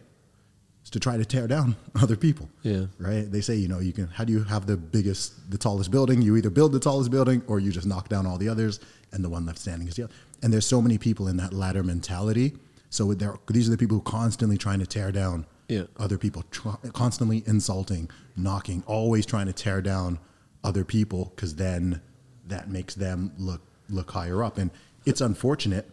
is 0.83 0.91
to 0.91 0.99
try 1.01 1.17
to 1.17 1.25
tear 1.25 1.47
down 1.47 1.77
other 2.03 2.17
people 2.17 2.49
Yeah. 2.63 2.87
right? 2.99 3.31
They 3.31 3.41
say 3.43 3.57
you 3.57 3.69
know 3.69 3.81
you 3.81 3.93
can 3.93 4.07
how 4.09 4.25
do 4.25 4.33
you 4.33 4.43
have 4.45 4.67
the 4.67 4.77
biggest 4.77 5.51
the 5.51 5.59
tallest 5.59 5.91
building? 5.91 6.23
You 6.23 6.37
either 6.37 6.51
build 6.51 6.73
the 6.73 6.81
tallest 6.81 7.11
building 7.11 7.43
or 7.47 7.61
you 7.61 7.71
just 7.71 7.87
knock 7.87 8.09
down 8.09 8.27
all 8.27 8.39
the 8.39 8.49
others 8.49 8.81
and 9.13 9.23
the 9.23 9.29
one 9.29 9.45
left 9.47 9.59
standing 9.59 9.87
is 9.89 9.95
the 9.95 10.05
other. 10.05 10.15
And 10.43 10.53
there's 10.53 10.67
so 10.67 10.81
many 10.83 10.99
people 10.99 11.29
in 11.29 11.37
that 11.37 11.53
ladder 11.53 11.83
mentality. 11.83 12.55
So 12.91 13.13
these 13.15 13.69
are 13.69 13.71
the 13.71 13.79
people 13.79 13.97
who 13.99 14.01
are 14.01 14.11
constantly 14.21 14.59
trying 14.59 14.81
to 14.81 14.87
tear 14.87 15.13
down 15.13 15.47
Yeah. 15.73 15.85
other 15.97 16.19
people 16.19 16.45
try, 16.51 16.77
constantly 16.93 17.43
insulting 17.47 18.09
knocking 18.37 18.83
always 18.87 19.25
trying 19.27 19.47
to 19.47 19.53
tear 19.53 19.81
down 19.83 20.19
other 20.65 20.85
people 20.85 21.33
because 21.35 21.57
then 21.57 22.01
that 22.47 22.69
makes 22.71 22.95
them 22.95 23.33
look 23.39 23.63
look 23.89 24.11
higher 24.13 24.43
up 24.45 24.59
and 24.59 24.71
it's 25.05 25.21
unfortunate 25.21 25.87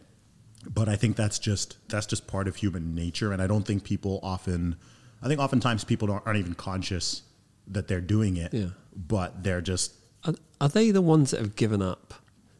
but 0.69 0.89
I 0.89 0.95
think 0.97 1.15
that's 1.15 1.39
just 1.39 1.77
that's 1.87 2.05
just 2.05 2.27
part 2.27 2.45
of 2.49 2.57
human 2.57 2.93
nature, 2.93 3.31
and 3.31 3.41
I 3.41 3.47
don't 3.47 3.65
think 3.65 3.85
people 3.85 4.19
often. 4.21 4.75
I 5.23 5.27
think 5.29 5.39
oftentimes 5.39 5.85
people 5.85 6.09
don't, 6.09 6.21
aren't 6.25 6.37
even 6.37 6.53
conscious 6.53 7.21
that 7.67 7.87
they're 7.87 8.01
doing 8.01 8.35
it, 8.35 8.53
Yeah. 8.53 8.71
but 8.93 9.41
they're 9.43 9.61
just 9.61 9.93
Are, 10.25 10.35
are 10.59 10.67
they 10.67 10.91
the 10.91 11.01
ones 11.01 11.31
that 11.31 11.39
have 11.39 11.55
given 11.55 11.81
up? 11.81 12.13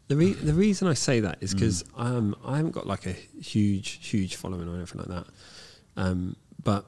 The 0.08 0.16
re- 0.16 0.32
the 0.34 0.54
reason 0.54 0.88
I 0.88 0.94
say 0.94 1.20
that 1.20 1.40
is 1.42 1.54
because 1.54 1.84
Mm. 1.84 2.00
um, 2.06 2.36
I 2.46 2.56
haven't 2.56 2.72
got 2.72 2.88
like 2.88 3.06
a 3.06 3.12
huge 3.12 4.00
huge 4.08 4.38
following 4.38 4.70
or 4.70 4.76
anything 4.78 5.00
like 5.00 5.10
that. 5.10 5.28
Um, 5.98 6.38
but 6.64 6.86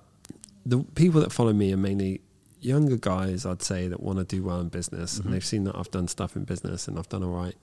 the 0.65 0.79
people 0.95 1.21
that 1.21 1.31
follow 1.31 1.53
me 1.53 1.73
are 1.73 1.77
mainly 1.77 2.21
younger 2.59 2.97
guys, 2.97 3.45
I'd 3.45 3.63
say, 3.63 3.87
that 3.87 4.01
want 4.01 4.19
to 4.19 4.23
do 4.25 4.43
well 4.43 4.59
in 4.59 4.69
business, 4.69 5.15
Mm-hmm. 5.15 5.27
and 5.27 5.33
they've 5.35 5.45
seen 5.45 5.63
that 5.65 5.75
I've 5.75 5.89
done 5.91 6.07
stuff 6.07 6.35
in 6.35 6.43
business 6.43 6.87
and 6.87 6.97
I've 6.99 7.09
done 7.09 7.23
all 7.23 7.31
right. 7.31 7.55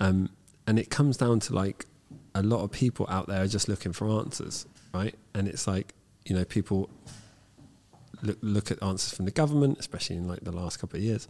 Um, 0.00 0.30
and 0.66 0.78
it 0.78 0.88
comes 0.90 1.16
down 1.16 1.40
to 1.40 1.54
like 1.54 1.86
a 2.34 2.42
lot 2.42 2.62
of 2.62 2.70
people 2.70 3.06
out 3.10 3.26
there 3.26 3.42
are 3.42 3.46
just 3.48 3.68
looking 3.68 3.92
for 3.92 4.08
answers, 4.08 4.66
right? 4.94 5.14
And 5.34 5.48
it's 5.48 5.66
like 5.66 5.94
you 6.24 6.34
know 6.36 6.44
people 6.44 6.88
look 8.22 8.38
look 8.42 8.70
at 8.70 8.82
answers 8.82 9.12
from 9.14 9.24
the 9.24 9.30
government, 9.30 9.78
especially 9.78 10.16
in 10.16 10.26
like 10.28 10.40
the 10.40 10.52
last 10.52 10.78
couple 10.78 10.98
of 10.98 11.02
years. 11.04 11.26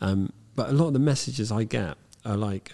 Um, 0.00 0.32
but 0.54 0.68
a 0.70 0.72
lot 0.72 0.86
of 0.88 0.92
the 0.92 0.98
messages 0.98 1.50
I 1.52 1.64
get 1.64 1.96
are 2.24 2.36
like 2.36 2.72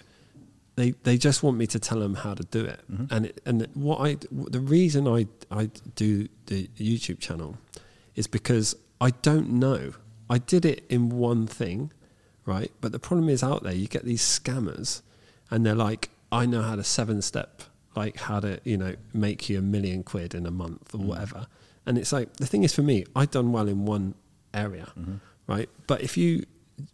they 0.75 0.91
they 1.03 1.17
just 1.17 1.43
want 1.43 1.57
me 1.57 1.67
to 1.67 1.79
tell 1.79 1.99
them 1.99 2.15
how 2.15 2.33
to 2.33 2.43
do 2.43 2.63
it. 2.65 2.79
And 3.09 3.25
it, 3.27 3.41
and 3.45 3.67
what 3.73 3.97
I 3.99 4.17
the 4.31 4.59
reason 4.61 5.07
I 5.07 5.27
I 5.51 5.69
do 5.95 6.27
the 6.47 6.67
YouTube 6.77 7.19
channel 7.19 7.57
is 8.15 8.27
because 8.27 8.75
I 8.99 9.11
don't 9.11 9.49
know. 9.51 9.93
I 10.29 10.37
did 10.37 10.65
it 10.65 10.85
in 10.89 11.09
one 11.09 11.47
thing, 11.47 11.91
right? 12.45 12.71
But 12.81 12.91
the 12.91 12.99
problem 12.99 13.29
is 13.29 13.43
out 13.43 13.63
there 13.63 13.73
you 13.73 13.87
get 13.87 14.05
these 14.05 14.21
scammers 14.21 15.01
and 15.49 15.65
they're 15.65 15.75
like 15.75 16.09
I 16.31 16.45
know 16.45 16.61
how 16.61 16.75
to 16.75 16.83
seven 16.83 17.21
step 17.21 17.63
like 17.95 18.17
how 18.17 18.39
to, 18.39 18.59
you 18.63 18.77
know, 18.77 18.95
make 19.13 19.49
you 19.49 19.59
a 19.59 19.61
million 19.61 20.03
quid 20.03 20.33
in 20.33 20.45
a 20.45 20.51
month 20.51 20.93
or 20.93 20.99
mm. 20.99 21.05
whatever. 21.05 21.47
And 21.85 21.97
it's 21.97 22.11
like 22.11 22.33
the 22.37 22.45
thing 22.45 22.63
is 22.63 22.73
for 22.73 22.83
me, 22.83 23.05
I've 23.15 23.31
done 23.31 23.51
well 23.51 23.67
in 23.67 23.85
one 23.85 24.15
area, 24.53 24.91
mm-hmm. 24.97 25.15
right? 25.47 25.69
But 25.87 26.01
if 26.01 26.15
you 26.17 26.45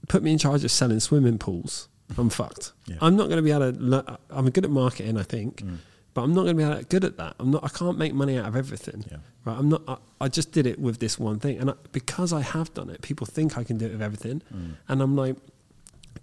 put 0.08 0.24
me 0.24 0.32
in 0.32 0.38
charge 0.38 0.64
of 0.64 0.72
selling 0.72 1.00
swimming 1.00 1.38
pools, 1.38 1.88
I'm 2.18 2.30
fucked. 2.30 2.72
Yeah. 2.86 2.98
I'm 3.02 3.16
not 3.16 3.26
going 3.26 3.38
to 3.38 3.44
be 3.44 3.52
able 3.52 3.74
to. 3.74 3.80
le- 3.80 4.20
I'm 4.30 4.50
good 4.50 4.64
at 4.64 4.72
marketing, 4.72 5.18
I 5.18 5.24
think, 5.24 5.58
mm. 5.58 5.78
But 6.18 6.24
I'm 6.24 6.34
not 6.34 6.46
going 6.46 6.58
to 6.58 6.66
be 6.76 6.80
to, 6.80 6.84
good 6.90 7.04
at 7.06 7.18
that. 7.18 7.36
I'm 7.40 7.52
not. 7.52 7.64
I 7.64 7.68
can't 7.68 7.96
make 7.96 8.12
money 8.16 8.40
out 8.40 8.48
of 8.48 8.56
everything. 8.56 9.06
Yeah. 9.12 9.18
Right. 9.46 9.56
I'm 9.56 9.70
not. 9.70 9.84
I, 9.88 9.98
I 10.22 10.28
just 10.30 10.52
did 10.52 10.66
it 10.66 10.80
with 10.80 10.98
this 10.98 11.20
one 11.20 11.38
thing, 11.40 11.60
and 11.60 11.70
I, 11.70 11.74
because 11.92 12.34
I 12.34 12.42
have 12.42 12.74
done 12.74 12.90
it, 12.90 13.04
people 13.04 13.28
think 13.28 13.56
I 13.56 13.64
can 13.64 13.78
do 13.78 13.86
it 13.86 13.92
with 13.92 14.02
everything, 14.02 14.42
and 14.88 15.02
I'm 15.04 15.16
like, 15.16 15.36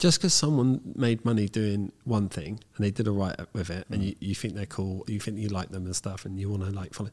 just 0.00 0.18
because 0.18 0.34
someone 0.34 0.80
made 0.96 1.24
money 1.24 1.46
doing 1.48 1.92
one 2.02 2.28
thing 2.28 2.58
and 2.74 2.84
they 2.84 2.90
did 2.90 3.06
a 3.06 3.12
write 3.12 3.38
up 3.38 3.50
with 3.52 3.70
it, 3.70 3.86
and 3.88 4.00
Mm. 4.02 4.06
you, 4.06 4.14
you 4.18 4.34
think 4.34 4.54
they're 4.56 4.66
cool, 4.66 5.04
you 5.06 5.20
think 5.20 5.38
you 5.38 5.46
like 5.48 5.68
them 5.70 5.84
and 5.86 5.94
stuff, 5.94 6.24
and 6.24 6.40
you 6.40 6.50
want 6.50 6.64
to 6.64 6.70
like 6.72 6.92
follow, 6.92 7.10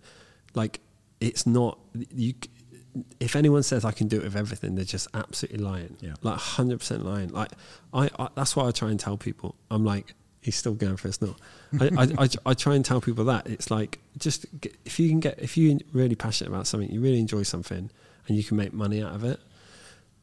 like 0.56 0.80
it's 1.20 1.45
not 1.45 1.78
you. 2.10 2.34
If 3.20 3.36
anyone 3.36 3.62
says 3.64 3.86
I 3.86 3.91
can 3.91 4.08
do 4.08 4.18
it 4.18 4.24
with 4.24 4.36
everything, 4.36 4.74
they're 4.74 4.84
just 4.84 5.08
absolutely 5.14 5.60
lying. 5.64 5.98
Yeah. 6.02 6.16
Like 6.24 6.40
hundred 6.40 6.80
percent 6.80 7.06
lying. 7.06 7.30
Like 7.30 7.52
I, 7.94 8.10
I, 8.18 8.30
that's 8.36 8.56
why 8.56 8.66
I 8.68 8.72
try 8.72 8.90
and 8.90 8.99
tell 8.99 9.18
people. 9.18 9.56
I'm 9.70 9.86
like, 9.86 10.16
he's 10.41 10.55
still 10.55 10.73
going 10.73 10.97
for 10.97 11.07
a 11.07 11.13
snort. 11.13 11.38
I, 11.80 11.85
I, 11.97 12.23
I, 12.23 12.27
I 12.47 12.53
try 12.53 12.76
and 12.76 12.84
tell 12.84 12.99
people 13.01 13.23
that 13.26 13.47
it's 13.47 13.69
like 13.72 13.99
just 14.18 14.45
get, 14.59 14.76
if 14.85 14.99
you 14.99 15.07
can 15.09 15.19
get 15.19 15.39
if 15.39 15.55
you're 15.57 15.77
really 15.93 16.15
passionate 16.15 16.49
about 16.49 16.68
something, 16.68 16.89
you 16.91 16.99
really 17.01 17.19
enjoy 17.19 17.43
something, 17.43 17.89
and 18.27 18.38
you 18.38 18.43
can 18.43 18.57
make 18.57 18.73
money 18.73 19.01
out 19.03 19.13
of 19.15 19.23
it, 19.23 19.39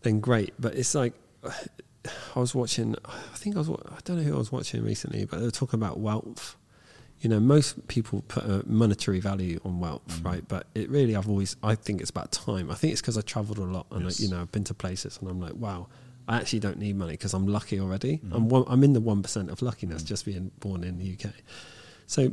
then 0.02 0.20
great. 0.20 0.52
But 0.58 0.74
it's 0.74 0.94
like 0.94 1.14
I 2.36 2.40
was 2.40 2.54
watching. 2.54 2.94
I 3.04 3.36
think 3.36 3.56
I 3.56 3.60
was. 3.60 3.68
I 3.70 3.98
don't 4.04 4.16
know 4.16 4.22
who 4.22 4.34
I 4.34 4.38
was 4.38 4.52
watching 4.52 4.82
recently, 4.84 5.24
but 5.24 5.38
they 5.40 5.44
were 5.46 5.50
talking 5.50 5.78
about 5.80 5.98
wealth. 6.00 6.56
You 7.20 7.28
know, 7.28 7.40
most 7.40 7.88
people 7.88 8.22
put 8.28 8.44
a 8.44 8.62
monetary 8.64 9.18
value 9.18 9.58
on 9.64 9.80
wealth, 9.80 10.06
Mm. 10.20 10.24
right? 10.24 10.44
But 10.46 10.66
it 10.76 10.88
really, 10.88 11.16
I've 11.16 11.28
always. 11.28 11.56
I 11.62 11.74
think 11.74 12.00
it's 12.00 12.10
about 12.10 12.30
time. 12.32 12.70
I 12.70 12.74
think 12.74 12.92
it's 12.92 13.00
because 13.02 13.18
I 13.18 13.22
travelled 13.22 13.58
a 13.58 13.64
lot 13.64 13.86
and 13.90 14.04
Yes. 14.04 14.20
I, 14.20 14.24
you 14.24 14.30
know 14.30 14.40
I've 14.40 14.52
been 14.52 14.64
to 14.64 14.74
places, 14.74 15.18
and 15.20 15.28
I'm 15.28 15.40
like, 15.40 15.54
wow, 15.54 15.88
I 16.28 16.36
actually 16.36 16.60
don't 16.60 16.78
need 16.78 16.94
money 16.96 17.14
because 17.14 17.32
I'm 17.34 17.46
lucky 17.46 17.80
already. 17.80 18.18
Mm. 18.18 18.34
I'm 18.34 18.48
one, 18.48 18.64
I'm 18.68 18.84
in 18.84 18.92
the 18.92 19.00
one 19.00 19.22
percent 19.22 19.50
of 19.50 19.62
luckiness 19.62 20.02
just 20.02 20.24
being 20.26 20.50
born 20.60 20.84
in 20.84 20.98
the 20.98 21.12
UK. 21.14 21.32
So, 22.06 22.32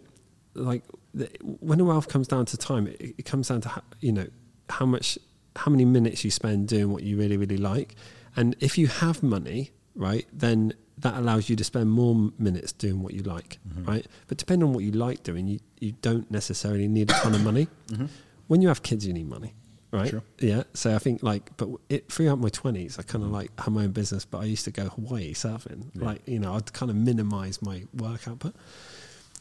like, 0.54 0.84
the, 1.14 1.30
when 1.62 1.78
the 1.78 1.86
wealth 1.86 2.08
comes 2.10 2.28
down 2.28 2.46
to 2.48 2.58
time, 2.58 2.88
it, 2.88 3.16
it 3.20 3.26
comes 3.26 3.48
down 3.48 3.62
to 3.62 3.70
ho- 3.70 3.82
you 4.02 4.12
know 4.12 4.28
how 4.70 4.86
much, 4.86 5.18
how 5.56 5.72
many 5.72 5.86
minutes 5.86 6.24
you 6.26 6.32
spend 6.32 6.68
doing 6.68 6.92
what 6.92 7.04
you 7.04 7.18
really 7.18 7.38
really 7.38 7.58
like, 7.58 7.96
and 8.36 8.56
if 8.60 8.78
you 8.78 8.88
have 8.88 9.24
money, 9.24 9.72
right, 9.96 10.28
then 10.34 10.74
that 10.98 11.16
allows 11.18 11.50
you 11.50 11.56
to 11.58 11.64
spend 11.64 11.90
more 11.92 12.32
minutes 12.40 12.72
doing 12.74 13.02
what 13.02 13.14
you 13.14 13.22
like, 13.24 13.60
Mm-hmm. 13.68 13.84
right. 13.86 14.08
But 14.28 14.38
depending 14.38 14.68
on 14.68 14.74
what 14.74 14.84
you 14.84 14.92
like 14.92 15.24
doing, 15.24 15.48
you 15.48 15.60
you 15.80 15.92
don't 16.02 16.30
necessarily 16.32 16.88
need 16.88 17.12
a 17.12 17.14
ton 17.16 17.34
of 17.36 17.44
money. 17.44 17.68
Mm-hmm. 17.88 18.06
When 18.48 18.62
you 18.62 18.68
have 18.70 18.82
kids, 18.84 19.06
you 19.08 19.14
need 19.14 19.28
money. 19.30 19.54
Right. 19.92 20.10
Sure. 20.10 20.24
Yeah. 20.40 20.64
So 20.74 20.94
I 20.94 21.00
think 21.00 21.24
like, 21.24 21.56
but 21.58 21.70
it 21.90 22.12
throughout 22.12 22.40
my 22.40 22.50
twenties, 22.50 23.00
I 23.00 23.04
kind 23.04 23.24
of 23.24 23.32
like 23.32 23.58
had 23.60 23.74
my 23.74 23.84
own 23.84 23.92
business, 23.92 24.26
but 24.26 24.40
I 24.40 24.46
used 24.46 24.66
to 24.66 24.72
go 24.72 24.90
Hawaii 24.90 25.34
surfing. 25.34 25.92
Yeah. 25.94 26.06
Like, 26.06 26.28
you 26.28 26.40
know, 26.40 26.54
I'd 26.54 26.74
kind 26.74 26.90
of 26.90 26.98
minimize 26.98 27.62
my 27.62 27.84
work 27.94 28.28
output. 28.28 28.56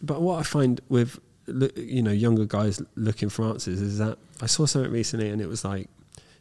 But 0.02 0.20
what 0.20 0.38
I 0.38 0.42
find 0.42 0.80
with 0.88 1.18
you 1.46 2.02
know 2.02 2.10
younger 2.10 2.44
guys 2.46 2.80
looking 2.94 3.28
for 3.28 3.44
answers 3.44 3.80
is 3.80 3.98
that 3.98 4.18
I 4.40 4.46
saw 4.46 4.66
something 4.66 4.92
recently, 4.92 5.30
and 5.30 5.40
it 5.40 5.48
was 5.48 5.64
like 5.64 5.88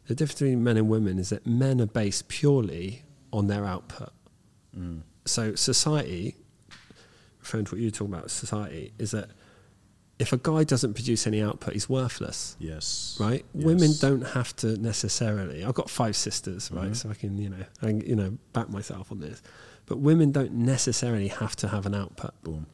the 0.06 0.14
difference 0.14 0.40
between 0.40 0.62
men 0.62 0.76
and 0.76 0.88
women 0.88 1.18
is 1.18 1.30
that 1.30 1.46
men 1.46 1.80
are 1.80 1.86
based 1.86 2.28
purely 2.28 3.02
on 3.32 3.48
their 3.48 3.64
output. 3.64 4.12
Mm. 4.78 5.02
So 5.24 5.54
society, 5.54 6.36
referring 7.40 7.64
to 7.66 7.74
what 7.74 7.80
you 7.80 7.86
were 7.86 7.90
talking 7.90 8.14
about, 8.14 8.30
society 8.30 8.92
is 8.98 9.12
that 9.12 9.30
if 10.18 10.32
a 10.32 10.36
guy 10.36 10.62
doesn't 10.64 10.94
produce 10.94 11.26
any 11.26 11.42
output, 11.42 11.72
he's 11.74 11.88
worthless 11.88 12.56
Yes. 12.60 13.16
right? 13.18 13.44
Yes. 13.54 13.64
Women 13.64 13.90
don't 14.00 14.22
have 14.28 14.54
to 14.56 14.76
necessarily. 14.76 15.64
I've 15.64 15.74
got 15.74 15.90
five 15.90 16.16
sisters, 16.16 16.70
right? 16.72 16.92
Mhm. 16.92 16.96
So 16.96 17.10
I 17.10 17.14
can, 17.14 17.36
you 17.38 17.48
know, 17.50 17.64
I 17.82 17.86
can, 17.86 18.00
you 18.02 18.14
know, 18.16 18.38
back 18.52 18.70
myself 18.70 19.10
on 19.10 19.20
this. 19.20 19.42
But 19.86 19.98
women 19.98 20.30
don't 20.32 20.52
necessarily 20.54 21.28
have 21.28 21.56
to 21.56 21.68
have 21.68 21.84
an 21.84 21.94
output, 21.94 22.32
Boom. 22.42 22.66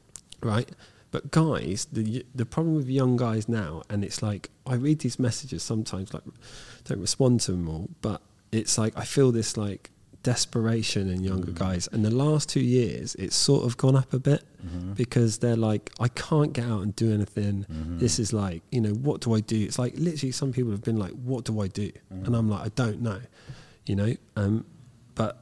right? 0.43 0.71
But 1.11 1.31
guys, 1.33 1.89
the 1.91 2.25
the 2.35 2.47
problem 2.47 2.77
with 2.77 2.89
young 2.89 3.17
guys 3.17 3.49
now, 3.49 3.83
and 3.91 4.05
it's 4.05 4.23
like 4.23 4.51
I 4.67 4.75
read 4.75 5.01
these 5.01 5.19
messages 5.19 5.62
sometimes, 5.65 6.15
like 6.15 6.23
don't 6.85 7.01
respond 7.01 7.41
to 7.43 7.53
them 7.53 7.69
all, 7.69 7.89
but 8.01 8.23
it's 8.53 8.79
like 8.79 8.97
I 8.97 9.05
feel 9.05 9.33
this 9.33 9.57
like 9.57 9.91
desperation 10.23 11.09
in 11.09 11.23
younger 11.25 11.51
Mhm. 11.53 11.59
guys. 11.59 11.89
And 11.93 12.05
the 12.05 12.11
last 12.11 12.49
two 12.49 12.61
years, 12.61 13.15
it's 13.17 13.35
sort 13.37 13.65
of 13.65 13.77
gone 13.77 13.97
up 13.97 14.13
a 14.13 14.19
bit 14.19 14.43
Mhm. 14.65 14.95
because 14.95 15.39
they're 15.39 15.57
like, 15.57 15.91
I 15.99 16.09
can't 16.09 16.53
get 16.53 16.67
out 16.67 16.83
and 16.83 16.95
do 16.95 17.13
anything. 17.13 17.65
Mhm. 17.73 17.99
This 17.99 18.19
is 18.19 18.33
like, 18.33 18.63
you 18.71 18.81
know, 18.81 18.93
what 18.93 19.21
do 19.23 19.33
I 19.35 19.41
do? 19.41 19.57
It's 19.63 19.79
like 19.79 19.95
literally 19.99 20.33
some 20.33 20.53
people 20.53 20.71
have 20.73 20.83
been 20.83 20.99
like, 20.99 21.13
what 21.13 21.45
do 21.45 21.61
I 21.61 21.69
do? 21.69 21.91
Mhm. 22.13 22.27
And 22.27 22.37
I'm 22.37 22.49
like, 22.51 22.63
I 22.67 22.69
don't 22.75 23.01
know, 23.01 23.21
you 23.87 23.97
know. 23.97 24.15
Um, 24.37 24.65
but 25.15 25.37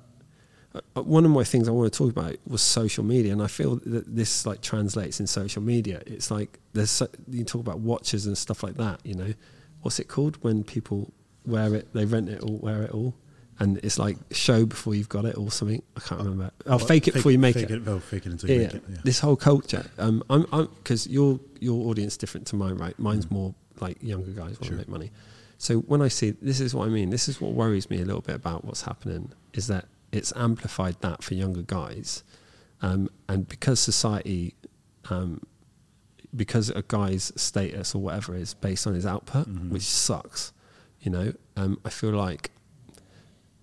uh, 0.74 1.02
one 1.02 1.24
of 1.24 1.30
my 1.30 1.44
things 1.44 1.66
I 1.66 1.70
want 1.72 1.92
to 1.92 1.96
talk 1.96 2.10
about 2.10 2.36
was 2.46 2.60
social 2.60 3.02
media, 3.02 3.32
and 3.32 3.42
I 3.42 3.46
feel 3.48 3.76
that 3.86 4.14
this 4.14 4.46
like 4.46 4.60
translates 4.60 5.18
in 5.18 5.26
social 5.26 5.62
media. 5.62 6.02
It's 6.06 6.30
like 6.30 6.60
there's 6.74 6.90
so, 6.90 7.08
you 7.28 7.42
talk 7.42 7.62
about 7.62 7.80
watches 7.80 8.26
and 8.26 8.36
stuff 8.38 8.62
like 8.62 8.76
that. 8.76 9.00
You 9.04 9.14
know, 9.14 9.32
what's 9.82 9.98
it 9.98 10.08
called 10.08 10.36
when 10.42 10.62
people 10.64 11.10
wear 11.46 11.74
it? 11.74 11.92
They 11.94 12.04
rent 12.04 12.28
it 12.28 12.42
or 12.44 12.58
wear 12.58 12.82
it 12.82 12.90
all. 12.92 13.14
And 13.60 13.78
it's 13.82 13.98
like 13.98 14.16
show 14.30 14.64
before 14.66 14.94
you've 14.94 15.08
got 15.08 15.24
it 15.24 15.36
or 15.36 15.50
something. 15.50 15.82
I 15.96 16.00
can't 16.00 16.20
remember. 16.20 16.50
Oh, 16.66 16.76
Well, 16.76 16.78
fake 16.78 17.08
it 17.08 17.14
before 17.14 17.32
you 17.32 17.38
make 17.40 17.54
fake 17.56 17.70
it 17.70 17.82
Oh, 17.88 17.98
fake 17.98 18.24
it 18.26 18.30
until 18.32 18.50
you 18.50 18.56
yeah, 18.56 18.66
make 18.66 18.74
it. 18.76 18.84
Yeah. 18.88 18.96
this 19.02 19.18
whole 19.18 19.34
culture. 19.36 19.84
Um, 19.98 20.22
I'm, 20.30 20.46
I'm, 20.52 20.66
because 20.82 21.06
your 21.08 21.40
your 21.60 21.88
audience 21.90 22.12
is 22.14 22.16
different 22.18 22.46
to 22.48 22.56
mine, 22.56 22.76
right? 22.76 22.96
Mine's 22.98 23.26
Mm. 23.26 23.30
more 23.32 23.54
like 23.80 24.00
younger 24.02 24.30
guys 24.30 24.50
want 24.52 24.58
to 24.60 24.64
Sure. 24.66 24.76
make 24.76 24.88
money. 24.88 25.10
So 25.58 25.78
when 25.80 26.02
I 26.02 26.08
see 26.08 26.30
this 26.40 26.60
is 26.60 26.72
what 26.72 26.86
I 26.86 26.90
mean. 26.90 27.10
This 27.10 27.28
is 27.28 27.40
what 27.40 27.52
worries 27.52 27.90
me 27.90 28.00
a 28.00 28.04
little 28.04 28.20
bit 28.20 28.36
about 28.36 28.64
what's 28.64 28.82
happening 28.82 29.32
is 29.52 29.66
that 29.66 29.86
it's 30.12 30.32
amplified 30.36 30.96
that 31.00 31.24
for 31.24 31.34
younger 31.34 31.62
guys, 31.62 32.22
um, 32.80 33.08
and 33.28 33.48
because 33.48 33.80
society, 33.80 34.54
um, 35.10 35.42
because 36.34 36.70
a 36.70 36.82
guy's 36.86 37.32
status 37.36 37.94
or 37.94 38.02
whatever 38.02 38.36
is 38.36 38.54
based 38.54 38.86
on 38.86 38.94
his 38.94 39.04
output, 39.06 39.48
Mhm. 39.48 39.70
which 39.70 39.82
sucks. 39.82 40.52
You 41.00 41.10
know, 41.10 41.32
um, 41.56 41.78
I 41.84 41.90
feel 41.90 42.10
like 42.10 42.50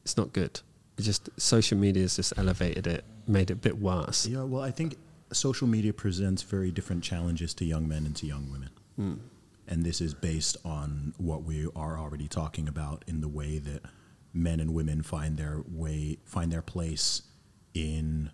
it's 0.05 0.15
not 0.15 0.31
good. 0.31 0.61
It's 0.97 1.05
just 1.05 1.29
social 1.37 1.77
media 1.77 2.03
has 2.03 2.15
just 2.15 2.33
elevated 2.37 2.87
it, 2.87 3.03
made 3.27 3.49
it 3.49 3.53
a 3.53 3.57
bit 3.57 3.79
worse. 3.79 4.25
Yeah, 4.27 4.43
well, 4.43 4.61
I 4.61 4.71
think 4.71 4.95
social 5.33 5.67
media 5.67 5.91
presents 5.91 6.43
very 6.43 6.71
different 6.71 7.03
challenges 7.03 7.53
to 7.55 7.65
young 7.65 7.87
men 7.87 8.05
and 8.05 8.15
to 8.17 8.25
young 8.25 8.49
women. 8.51 8.69
Mm. 8.97 9.19
And 9.67 9.83
this 9.83 9.99
is 9.99 10.13
based 10.13 10.57
on 10.63 11.13
what 11.17 11.43
we 11.43 11.67
are 11.75 11.97
already 11.97 12.27
talking 12.27 12.67
about 12.67 13.03
in 13.07 13.19
the 13.19 13.27
way 13.27 13.57
that 13.57 13.81
men 14.31 14.59
and 14.59 14.73
women 14.73 15.01
find 15.01 15.37
their 15.37 15.63
way, 15.67 16.19
find 16.23 16.51
their 16.51 16.61
place 16.61 17.23
in 17.73 18.29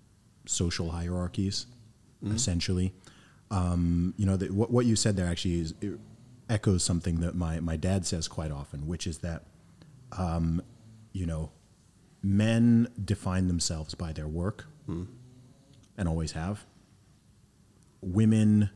social 0.45 0.91
hierarchies, 0.91 1.67
essentially. 2.33 2.93
Um, 3.49 4.13
you 4.17 4.25
know, 4.25 4.35
that 4.37 4.51
what, 4.51 4.71
what 4.71 4.85
you 4.85 4.95
said 4.95 5.15
there 5.15 5.27
actually 5.27 5.61
is, 5.61 5.73
echoes 6.49 6.83
something 6.83 7.21
that 7.21 7.33
my, 7.33 7.59
my 7.61 7.77
dad 7.77 8.05
says 8.05 8.27
quite 8.27 8.51
often, 8.51 8.87
which 8.87 9.07
is 9.07 9.19
that, 9.19 9.43
um, 10.17 10.61
you 11.13 11.25
know, 11.25 11.51
men 12.23 12.87
define 13.03 13.47
themselves 13.47 13.95
by 13.95 14.13
their 14.13 14.27
work 14.27 14.65
and 15.97 16.07
always 16.07 16.33
have. 16.33 16.65
Women 18.01 18.69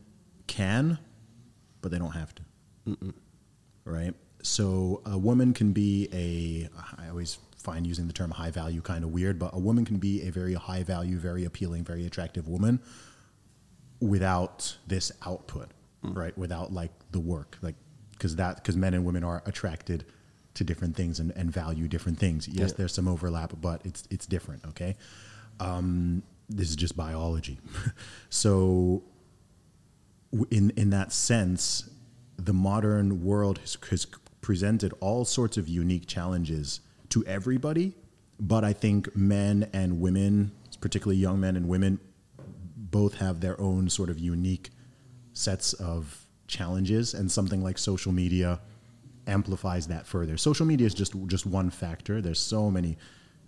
can, 0.46 0.98
but 1.80 1.90
they 1.90 1.98
don't 1.98 2.12
have 2.12 2.34
to. 2.34 2.42
Right? 3.84 4.14
So 4.42 5.02
a 5.04 5.18
woman 5.18 5.52
can 5.52 5.72
be 5.72 6.08
a, 6.12 6.68
I 6.98 7.08
always 7.08 7.38
find 7.58 7.86
using 7.86 8.06
the 8.06 8.12
term 8.12 8.30
high 8.30 8.50
value 8.50 8.80
kind 8.80 9.02
of 9.04 9.10
weird, 9.10 9.38
but 9.38 9.50
a 9.52 9.58
woman 9.58 9.84
can 9.84 9.98
be 9.98 10.22
a 10.22 10.30
very 10.30 10.54
high 10.54 10.84
value, 10.84 11.18
very 11.18 11.44
appealing, 11.44 11.84
very 11.84 12.06
attractive 12.06 12.48
woman 12.48 12.80
without 14.00 14.76
this 14.86 15.10
output, 15.24 15.70
mm. 16.04 16.16
right? 16.16 16.36
Without 16.38 16.72
like 16.72 16.92
the 17.10 17.20
work, 17.20 17.58
like, 17.62 17.74
because 18.12 18.36
that, 18.36 18.56
because 18.56 18.76
men 18.76 18.94
and 18.94 19.04
women 19.04 19.24
are 19.24 19.42
attracted 19.46 20.04
to 20.56 20.64
different 20.64 20.96
things 20.96 21.20
and, 21.20 21.30
and 21.36 21.50
value 21.50 21.88
different 21.88 22.18
things. 22.18 22.48
Yes, 22.48 22.70
Yeah. 22.70 22.74
there's 22.78 22.94
some 22.94 23.08
overlap, 23.08 23.52
but 23.60 23.80
it's, 23.84 24.04
it's 24.10 24.26
different, 24.26 24.64
okay? 24.66 24.96
Um, 25.60 26.22
this 26.48 26.68
is 26.70 26.76
just 26.76 26.96
biology. 26.96 27.58
so 28.30 29.02
in 30.50 30.70
in 30.76 30.90
that 30.90 31.12
sense, 31.12 31.88
the 32.36 32.52
modern 32.52 33.24
world 33.24 33.58
has, 33.58 33.76
has 33.90 34.06
presented 34.40 34.92
all 35.00 35.24
sorts 35.24 35.56
of 35.56 35.68
unique 35.68 36.06
challenges 36.06 36.80
to 37.08 37.24
everybody. 37.26 37.94
But 38.38 38.64
I 38.64 38.72
think 38.74 39.16
men 39.16 39.68
and 39.72 40.00
women, 40.00 40.52
particularly 40.80 41.16
young 41.16 41.40
men 41.40 41.56
and 41.56 41.68
women, 41.68 41.98
both 42.76 43.14
have 43.14 43.40
their 43.40 43.58
own 43.60 43.88
sort 43.88 44.10
of 44.10 44.18
unique 44.18 44.70
sets 45.32 45.72
of 45.72 46.26
challenges, 46.46 47.14
and 47.14 47.30
something 47.32 47.62
like 47.62 47.78
social 47.78 48.12
media 48.12 48.60
amplifies 49.26 49.88
that 49.88 50.06
further. 50.06 50.36
Social 50.36 50.66
media 50.66 50.86
is 50.86 50.94
just 50.94 51.14
just 51.26 51.46
one 51.46 51.70
factor. 51.70 52.20
There's 52.20 52.40
so 52.40 52.70
many. 52.70 52.96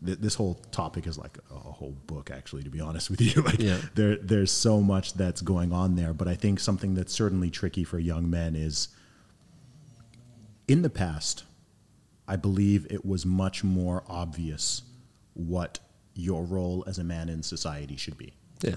th- 0.04 0.18
This 0.18 0.34
whole 0.34 0.54
topic 0.72 1.06
is 1.06 1.18
like 1.18 1.38
a 1.50 1.54
whole 1.54 1.96
book, 2.06 2.30
actually. 2.30 2.62
To 2.64 2.70
be 2.70 2.80
honest 2.80 3.10
with 3.10 3.20
you, 3.20 3.42
like 3.48 3.58
Yeah. 3.60 3.80
there 3.94 4.16
there's 4.16 4.50
so 4.52 4.80
much 4.80 5.14
that's 5.14 5.40
going 5.42 5.72
on 5.72 5.96
there. 5.96 6.12
But 6.14 6.28
I 6.28 6.34
think 6.34 6.60
something 6.60 6.94
that's 6.94 7.12
certainly 7.12 7.50
tricky 7.50 7.84
for 7.84 7.98
young 7.98 8.28
men 8.30 8.54
is 8.56 8.88
in 10.66 10.82
the 10.82 10.90
past, 10.90 11.44
I 12.26 12.36
believe 12.36 12.86
it 12.90 13.04
was 13.04 13.24
much 13.24 13.64
more 13.64 14.04
obvious 14.08 14.82
what 15.34 15.78
your 16.14 16.44
role 16.44 16.84
as 16.86 16.98
a 16.98 17.04
man 17.04 17.28
in 17.28 17.42
society 17.42 17.96
should 17.96 18.18
be. 18.18 18.34
Yeah. 18.62 18.74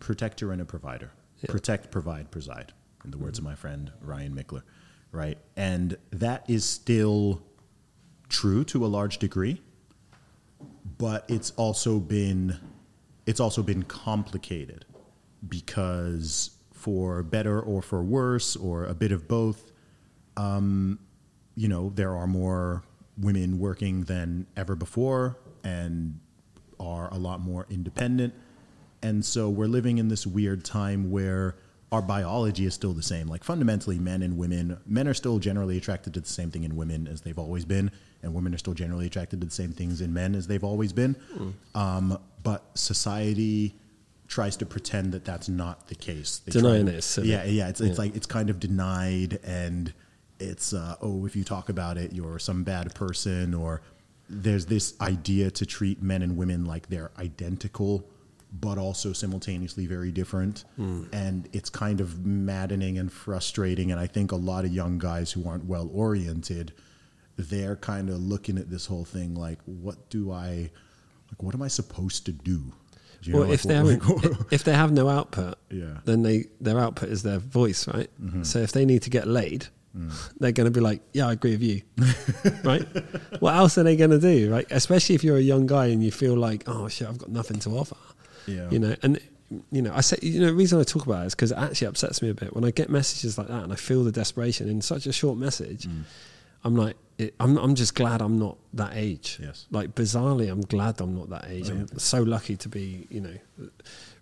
Protector 0.00 0.50
and 0.52 0.60
a 0.60 0.64
provider. 0.64 1.12
Yeah. 1.40 1.50
Protect, 1.50 1.90
provide, 1.90 2.30
preside, 2.30 2.72
in 3.04 3.10
the 3.10 3.18
words 3.18 3.38
of 3.38 3.44
my 3.44 3.54
friend 3.54 3.92
Ryan 4.00 4.34
Michler. 4.34 4.62
Right? 5.12 5.38
And 5.56 5.96
that 6.10 6.44
is 6.48 6.64
still 6.64 7.42
true 8.28 8.64
to 8.64 8.84
a 8.84 8.88
large 8.88 9.18
degree. 9.18 9.60
but 10.98 11.24
it's 11.28 11.50
also 11.52 11.98
been 11.98 12.58
it's 13.26 13.40
also 13.40 13.62
been 13.62 13.82
complicated 13.84 14.84
because 15.48 16.50
for 16.72 17.22
better 17.22 17.60
or 17.60 17.82
for 17.82 18.02
worse 18.02 18.56
or 18.56 18.84
a 18.86 18.94
bit 18.94 19.12
of 19.12 19.28
both 19.28 19.70
um, 20.36 20.98
you 21.56 21.68
know 21.68 21.90
there 21.94 22.16
are 22.16 22.26
more 22.26 22.82
women 23.18 23.58
working 23.58 24.02
than 24.04 24.46
ever 24.56 24.74
before 24.74 25.36
and 25.64 26.18
are 26.80 27.12
a 27.12 27.18
lot 27.18 27.40
more 27.40 27.66
independent 27.70 28.34
and 29.02 29.24
so 29.24 29.48
we're 29.48 29.66
living 29.66 29.98
in 29.98 30.08
this 30.08 30.26
weird 30.26 30.64
time 30.64 31.10
where 31.10 31.56
our 31.92 32.02
biology 32.02 32.64
is 32.64 32.72
still 32.74 32.92
the 32.94 33.02
same 33.02 33.26
like 33.28 33.44
fundamentally 33.44 33.98
men 33.98 34.22
and 34.22 34.36
women 34.38 34.78
men 34.86 35.06
are 35.06 35.14
still 35.14 35.38
generally 35.38 35.76
attracted 35.76 36.14
to 36.14 36.20
the 36.20 36.28
same 36.28 36.50
thing 36.50 36.64
in 36.64 36.74
women 36.74 37.06
as 37.06 37.20
they've 37.20 37.38
always 37.38 37.64
been 37.64 37.90
and 38.22 38.32
women 38.34 38.54
are 38.54 38.58
still 38.58 38.72
generally 38.74 39.06
attracted 39.06 39.40
to 39.40 39.46
the 39.46 39.52
same 39.52 39.72
things 39.72 40.00
in 40.00 40.12
men 40.12 40.34
as 40.34 40.46
they've 40.46 40.64
always 40.64 40.92
been 40.92 41.14
um, 41.74 42.18
but 42.42 42.62
society 42.74 43.74
tries 44.26 44.56
to 44.56 44.64
pretend 44.64 45.12
that 45.12 45.24
that's 45.26 45.48
not 45.48 45.86
the 45.88 45.94
case 45.94 46.38
They 46.46 46.52
Denying 46.52 46.86
try- 46.86 46.94
it 46.94 46.98
is 46.98 47.04
silly. 47.04 47.28
yeah 47.30 47.44
yeah 47.44 47.68
it's, 47.68 47.80
it's 47.80 47.98
Yeah. 47.98 48.04
like 48.04 48.16
it's 48.16 48.26
kind 48.26 48.48
of 48.48 48.58
denied 48.58 49.38
and 49.44 49.92
it's 50.40 50.72
uh, 50.72 50.96
oh 51.02 51.26
if 51.26 51.36
you 51.36 51.44
talk 51.44 51.68
about 51.68 51.98
it 51.98 52.12
you're 52.14 52.38
some 52.38 52.64
bad 52.64 52.94
person 52.94 53.52
or 53.54 53.82
there's 54.30 54.64
this 54.66 54.94
idea 55.02 55.50
to 55.50 55.66
treat 55.66 56.02
men 56.02 56.22
and 56.22 56.38
women 56.38 56.64
like 56.64 56.88
they're 56.88 57.10
identical 57.18 58.08
but 58.60 58.76
also 58.78 59.12
simultaneously 59.12 59.86
very 59.86 60.12
different 60.12 60.64
Hmm. 60.76 61.04
and 61.12 61.48
it's 61.52 61.70
kind 61.70 62.00
of 62.00 62.26
maddening 62.26 62.98
and 62.98 63.10
frustrating 63.10 63.90
and 63.90 63.98
i 64.00 64.06
think 64.06 64.30
a 64.32 64.36
lot 64.36 64.64
of 64.66 64.72
young 64.72 64.98
guys 64.98 65.32
who 65.32 65.48
aren't 65.48 65.64
well 65.64 65.88
oriented 65.92 66.72
they're 67.36 67.76
kind 67.76 68.10
of 68.10 68.18
looking 68.20 68.58
at 68.58 68.68
this 68.70 68.86
whole 68.86 69.04
thing 69.06 69.34
like 69.34 69.58
what 69.64 70.10
do 70.10 70.30
i 70.32 70.70
like 71.30 71.42
what 71.42 71.54
am 71.54 71.62
i 71.62 71.68
supposed 71.68 72.26
to 72.26 72.32
do 72.32 72.72
you 73.24 73.34
well, 73.36 73.44
know, 73.46 73.52
if 73.52 73.62
they 73.62 73.78
like, 73.78 74.02
haven't, 74.02 74.36
if 74.50 74.64
they 74.64 74.72
have 74.74 74.90
no 74.90 75.08
output, 75.08 75.56
Yeah. 75.70 75.98
then 76.04 76.22
they 76.24 76.46
their 76.60 76.80
output 76.80 77.08
is 77.08 77.22
their 77.22 77.38
voice, 77.38 77.86
right? 77.86 78.10
Mm-hmm. 78.20 78.42
So 78.42 78.58
if 78.58 78.72
they 78.72 78.84
need 78.84 79.02
to 79.02 79.10
get 79.10 79.28
laid, 79.28 79.68
Mm. 79.96 80.10
they're 80.40 80.50
going 80.52 80.64
to 80.64 80.70
be 80.72 80.80
like, 80.80 81.02
"Yeah, 81.12 81.28
I 81.28 81.32
agree 81.34 81.52
with 81.52 81.62
you," 81.62 81.82
right? 82.64 82.84
What 83.40 83.54
else 83.54 83.76
are 83.78 83.84
they 83.84 83.94
going 83.94 84.10
to 84.10 84.18
do, 84.18 84.50
right? 84.50 84.66
Especially 84.72 85.14
if 85.14 85.22
you're 85.22 85.36
a 85.36 85.40
young 85.52 85.66
guy 85.68 85.86
and 85.86 86.02
you 86.02 86.10
feel 86.10 86.34
like, 86.34 86.64
"Oh 86.66 86.88
shit, 86.88 87.06
I've 87.06 87.18
got 87.18 87.28
nothing 87.30 87.58
to 87.60 87.70
offer," 87.78 87.94
Yeah. 88.46 88.68
you 88.70 88.78
know. 88.78 88.94
And 89.02 89.20
you 89.70 89.82
know, 89.82 89.92
I 89.94 90.00
say, 90.00 90.16
you 90.22 90.40
know, 90.40 90.46
the 90.46 90.54
reason 90.54 90.80
I 90.80 90.82
talk 90.82 91.04
about 91.04 91.24
it 91.24 91.26
is 91.26 91.34
because 91.34 91.52
it 91.52 91.58
actually 91.58 91.88
upsets 91.88 92.22
me 92.22 92.30
a 92.30 92.34
bit 92.34 92.54
when 92.54 92.64
I 92.64 92.70
get 92.70 92.88
messages 92.88 93.36
like 93.36 93.48
that 93.48 93.62
and 93.64 93.72
I 93.72 93.76
feel 93.76 94.02
the 94.02 94.12
desperation 94.12 94.68
in 94.68 94.80
such 94.80 95.06
a 95.06 95.12
short 95.12 95.36
message. 95.36 95.86
Mm. 95.86 96.04
I'm 96.64 96.74
like, 96.76 96.96
it, 97.18 97.34
I'm, 97.38 97.58
I'm 97.58 97.74
just 97.74 97.94
glad 97.94 98.22
I'm 98.22 98.38
not 98.38 98.56
that 98.74 98.92
age. 98.94 99.38
Yes. 99.42 99.66
Like 99.70 99.94
bizarrely, 99.94 100.50
I'm 100.50 100.62
glad 100.62 101.00
I'm 101.02 101.14
not 101.14 101.28
that 101.30 101.46
age. 101.50 101.68
Oh, 101.68 101.74
I'm 101.74 101.98
so 101.98 102.22
lucky 102.22 102.56
to 102.56 102.68
be, 102.70 103.06
you 103.10 103.20
know, 103.20 103.68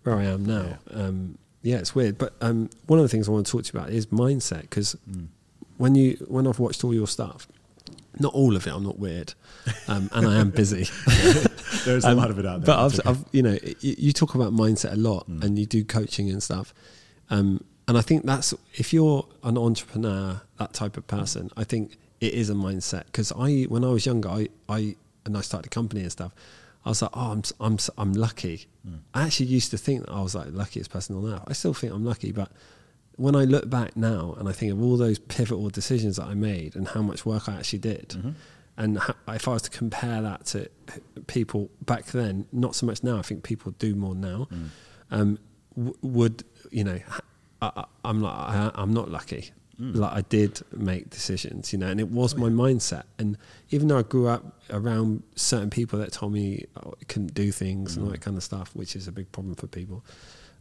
where 0.03 0.17
I 0.17 0.25
am 0.25 0.45
now. 0.45 0.79
Yeah, 0.91 0.97
um, 1.03 1.39
yeah 1.63 1.77
it's 1.77 1.95
weird. 1.95 2.19
But 2.19 2.35
um, 2.41 2.69
one 2.87 2.99
of 2.99 3.05
the 3.05 3.09
things 3.09 3.29
I 3.29 3.31
want 3.33 3.47
to 3.47 3.53
talk 3.53 3.63
to 3.65 3.73
you 3.73 3.79
about 3.79 3.93
is 3.93 4.07
mindset 4.07 4.63
because 4.63 4.97
Mm. 5.09 5.29
when 5.77 5.95
you 5.95 6.17
when 6.29 6.47
I've 6.49 6.59
watched 6.59 6.83
all 6.83 6.93
your 6.93 7.07
stuff, 7.07 7.47
not 8.19 8.33
all 8.35 8.57
of 8.57 8.67
it. 8.67 8.73
I'm 8.73 8.83
not 8.85 8.99
weird, 8.99 9.35
um, 9.89 10.11
and 10.13 10.27
I 10.27 10.37
am 10.37 10.51
busy. 10.51 10.87
there's 11.85 12.05
a 12.05 12.09
Um, 12.11 12.17
lot 12.19 12.31
of 12.31 12.39
it 12.39 12.47
out 12.47 12.61
there 12.63 12.67
But 12.67 12.85
I've, 12.85 12.99
okay. 12.99 13.09
I've, 13.11 13.25
you 13.33 13.43
know, 13.43 13.57
you, 13.81 13.95
you 13.99 14.13
talk 14.13 14.35
about 14.35 14.53
mindset 14.53 14.93
a 14.93 14.97
lot, 14.97 15.29
Mm. 15.31 15.45
and 15.45 15.59
you 15.59 15.67
do 15.67 15.85
coaching 15.85 16.31
and 16.31 16.43
stuff. 16.43 16.75
Um, 17.31 17.63
and 17.89 17.97
I 17.99 18.03
think 18.03 18.25
that's 18.25 18.55
if 18.75 18.93
you're 18.93 19.27
an 19.43 19.57
entrepreneur, 19.59 20.43
that 20.59 20.73
type 20.75 20.97
of 20.97 21.07
person. 21.07 21.51
I 21.57 21.65
think 21.65 21.97
it 22.21 22.35
is 22.35 22.51
a 22.51 22.55
mindset 22.55 23.07
because 23.07 23.33
I, 23.33 23.63
when 23.63 23.85
I 23.85 23.89
was 23.91 24.07
younger, 24.07 24.29
I, 24.29 24.49
I 24.69 24.97
and 25.25 25.37
I 25.37 25.41
started 25.41 25.67
a 25.67 25.71
company 25.71 26.03
and 26.03 26.13
stuff. 26.13 26.33
I 26.85 26.89
was 26.91 27.03
like, 27.03 27.11
oh, 27.15 27.33
I'm, 27.33 27.43
I'm, 27.61 27.79
I'm 27.99 28.13
lucky. 28.15 28.67
Mm. 28.89 29.01
I 29.13 29.23
actually 29.25 29.47
used 29.47 29.71
to 29.73 29.79
think 29.79 30.07
that 30.07 30.13
I 30.13 30.23
was 30.23 30.35
like 30.35 30.47
the 30.47 30.53
luckiest 30.57 30.91
person 30.91 31.15
on 31.17 31.27
earth. 31.33 31.43
I 31.47 31.53
still 31.53 31.75
think 31.75 31.93
I'm 31.93 32.05
lucky, 32.05 32.33
but 32.33 32.51
when 33.25 33.35
I 33.37 33.45
look 33.45 33.69
back 33.69 33.97
now 33.97 34.35
and 34.39 34.49
I 34.49 34.53
think 34.53 34.73
of 34.73 34.83
all 34.83 34.97
those 34.97 35.19
pivotal 35.19 35.69
decisions 35.71 36.17
that 36.17 36.27
I 36.27 36.35
made 36.35 36.75
and 36.77 36.89
how 36.89 37.03
much 37.03 37.21
work 37.27 37.49
I 37.49 37.55
actually 37.59 37.81
did, 37.81 38.09
Mm-hmm. 38.11 38.31
and 38.83 38.99
ho- 38.99 39.15
if 39.29 39.47
I 39.49 39.53
was 39.53 39.63
to 39.63 39.71
compare 39.71 40.21
that 40.23 40.47
to 40.53 40.59
people 41.27 41.71
back 41.85 42.07
then, 42.07 42.47
not 42.53 42.75
so 42.75 42.87
much 42.87 43.03
now. 43.03 43.19
I 43.19 43.23
think 43.23 43.43
people 43.43 43.73
do 43.73 43.95
more 43.95 44.15
now. 44.15 44.49
Mm. 44.51 44.69
Um, 45.11 45.39
w- 45.77 45.97
would 46.03 46.45
you 46.71 46.85
know? 46.85 46.99
I, 47.63 47.71
I, 47.77 47.85
I'm 48.05 48.21
not. 48.21 48.35
I, 48.35 48.71
I'm 48.75 48.93
not 48.95 49.11
lucky. 49.11 49.51
Mm. 49.81 49.97
Like 49.97 50.13
I 50.13 50.23
did 50.23 50.61
make 50.73 51.11
decisions, 51.11 51.73
you 51.73 51.79
know, 51.79 51.89
and 51.89 52.01
it 52.01 52.09
was 52.09 52.35
Oh, 52.35 52.39
my 52.39 52.49
mindset. 52.49 53.05
And 53.19 53.37
even 53.71 53.89
though 53.89 53.99
I 53.99 54.03
grew 54.03 54.29
up 54.29 54.61
around 54.71 55.23
certain 55.37 55.71
people 55.71 55.99
that 55.99 56.13
told 56.13 56.33
me 56.33 56.65
oh, 56.77 56.95
I 57.01 57.05
couldn't 57.05 57.35
do 57.35 57.51
things 57.53 57.97
and 57.97 58.05
all 58.05 58.11
Mm. 58.11 58.15
that 58.15 58.21
kind 58.23 58.37
of 58.37 58.43
stuff, 58.43 58.71
which 58.75 58.95
is 58.97 59.09
a 59.09 59.13
big 59.13 59.31
problem 59.33 59.55
for 59.57 59.67
people. 59.67 60.05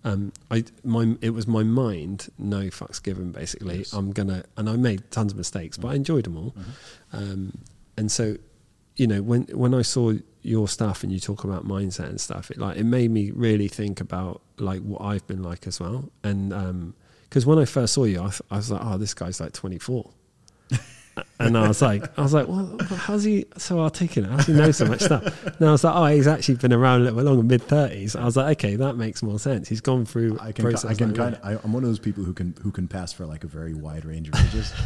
Um, 0.04 0.32
I 0.50 0.64
my 0.84 1.18
it 1.22 1.32
was 1.32 1.48
my 1.48 1.64
mind, 1.64 2.30
no 2.38 2.62
fucks 2.68 3.02
given. 3.04 3.32
Basically, 3.32 3.80
Yes. 3.80 3.94
I'm 3.94 4.12
gonna, 4.12 4.44
and 4.56 4.70
I 4.70 4.76
made 4.76 5.12
tons 5.12 5.34
of 5.34 5.38
mistakes, 5.38 5.78
but 5.78 5.90
I 5.90 5.96
enjoyed 5.96 6.24
them 6.26 6.38
all. 6.38 6.56
Mm-hmm. 6.58 7.18
Um, 7.18 7.58
and 7.98 8.12
so, 8.12 8.38
you 8.96 9.08
know, 9.08 9.22
when 9.22 9.44
when 9.52 9.74
I 9.74 9.82
saw 9.82 10.14
your 10.42 10.70
stuff 10.70 11.04
and 11.04 11.12
you 11.12 11.20
talk 11.20 11.44
about 11.44 11.68
mindset 11.68 12.08
and 12.08 12.22
stuff, 12.22 12.50
it 12.50 12.58
like 12.58 12.78
it 12.78 12.86
made 12.86 13.12
me 13.12 13.32
really 13.32 13.68
think 13.68 14.00
about 14.00 14.42
like 14.58 14.82
what 14.82 15.02
I've 15.02 15.28
been 15.28 15.44
like 15.44 15.68
as 15.68 15.82
well. 15.82 16.10
And 16.24 16.94
because 17.24 17.46
when 17.46 17.60
I 17.60 17.66
first 17.66 17.94
saw 17.94 18.06
you, 18.06 18.22
I, 18.22 18.30
th- 18.30 18.42
I 18.50 18.56
was 18.56 18.72
like, 18.72 18.82
oh, 18.84 18.98
this 18.98 19.14
guy's 19.14 19.40
like 19.42 19.52
24. 19.52 20.10
and 21.40 21.58
I 21.58 21.68
was 21.68 21.82
like, 21.82 22.18
I 22.18 22.22
was 22.22 22.34
like, 22.34 22.48
well, 22.48 22.78
how's 22.96 23.24
he 23.24 23.46
so 23.58 23.80
articulate? 23.80 24.32
How's 24.32 24.46
he 24.48 24.54
know 24.54 24.72
so 24.72 24.86
much 24.86 25.02
stuff? 25.02 25.46
And 25.60 25.68
I 25.68 25.72
was 25.72 25.84
like, 25.84 25.96
oh, 25.96 26.06
he's 26.06 26.28
actually 26.28 26.56
been 26.56 26.74
around 26.74 27.02
a 27.02 27.04
little 27.06 27.18
bit 27.20 27.26
longer, 27.26 27.44
mid 27.44 27.62
thirties. 27.64 28.16
I 28.16 28.26
was 28.26 28.36
like, 28.38 28.58
okay, 28.60 28.76
that 28.76 28.96
makes 28.96 29.22
more 29.24 29.40
sense. 29.40 29.68
He's 29.70 29.82
gone 29.82 30.06
through. 30.06 30.38
I 30.40 30.52
can, 30.52 30.66
I 30.68 30.72
can 30.94 31.10
like 31.10 31.16
kind 31.18 31.36
of, 31.36 31.40
I, 31.44 31.58
I'm 31.64 31.74
one 31.74 31.84
of 31.84 31.90
those 31.90 32.00
people 32.00 32.24
who 32.24 32.34
can 32.34 32.56
who 32.62 32.72
can 32.72 32.88
pass 32.88 33.14
for 33.14 33.26
like 33.26 33.44
a 33.44 33.48
very 33.48 33.74
wide 33.74 34.06
range 34.06 34.30
of 34.30 34.36
ages. 34.36 34.74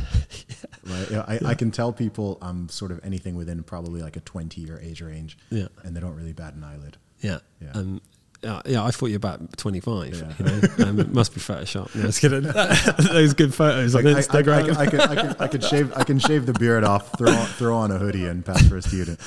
Right? 0.86 1.12
Yeah, 1.12 1.24
I, 1.26 1.40
I 1.46 1.54
can 1.56 1.72
tell 1.72 1.94
people 1.94 2.38
I'm 2.42 2.68
sort 2.68 2.92
of 2.92 3.00
anything 3.06 3.36
within 3.36 3.64
probably 3.64 4.02
like 4.02 4.18
a 4.18 4.20
20 4.20 4.60
year 4.60 4.80
age 4.84 5.02
range, 5.02 5.38
Yeah. 5.50 5.68
and 5.84 5.96
they 5.96 6.02
don't 6.02 6.14
really 6.16 6.34
bat 6.34 6.56
an 6.56 6.64
eyelid. 6.66 6.98
Yeah. 7.22 7.40
Yeah. 7.62 7.72
Um, 7.74 8.02
yeah, 8.44 8.62
yeah, 8.66 8.84
I 8.84 8.92
thought 8.92 9.08
you 9.08 9.14
were 9.14 9.18
about 9.18 9.58
25. 9.58 10.14
Yeah. 10.16 10.34
You 10.40 10.46
know? 10.46 10.62
um, 10.90 11.00
it 11.00 11.12
must 11.14 11.34
be 11.34 11.40
Photoshop. 11.40 11.94
No, 11.96 12.08
it's 12.08 12.20
kidding. 12.20 12.42
Those 13.14 13.34
good 13.34 13.54
photos 13.54 13.96
on 13.96 14.04
Like, 14.04 14.16
I, 14.16 14.18
I, 14.18 14.20
I, 14.20 14.22
Instagram. 14.44 14.66
can, 14.66 14.76
I, 14.78 14.86
can, 14.86 15.00
I, 15.02 15.16
can, 15.16 15.36
I 15.40 15.48
can 15.48 15.62
shave 15.62 15.94
I 15.96 16.04
can 16.04 16.20
shave 16.20 16.46
the 16.46 16.54
beard 16.54 16.84
off, 16.84 17.18
throw 17.18 17.32
on, 17.32 17.46
throw 17.48 17.78
on 17.78 17.92
a 17.92 17.98
hoodie, 17.98 18.26
and 18.28 18.46
pass 18.46 18.68
for 18.68 18.78
a 18.78 18.82
student. 18.82 19.20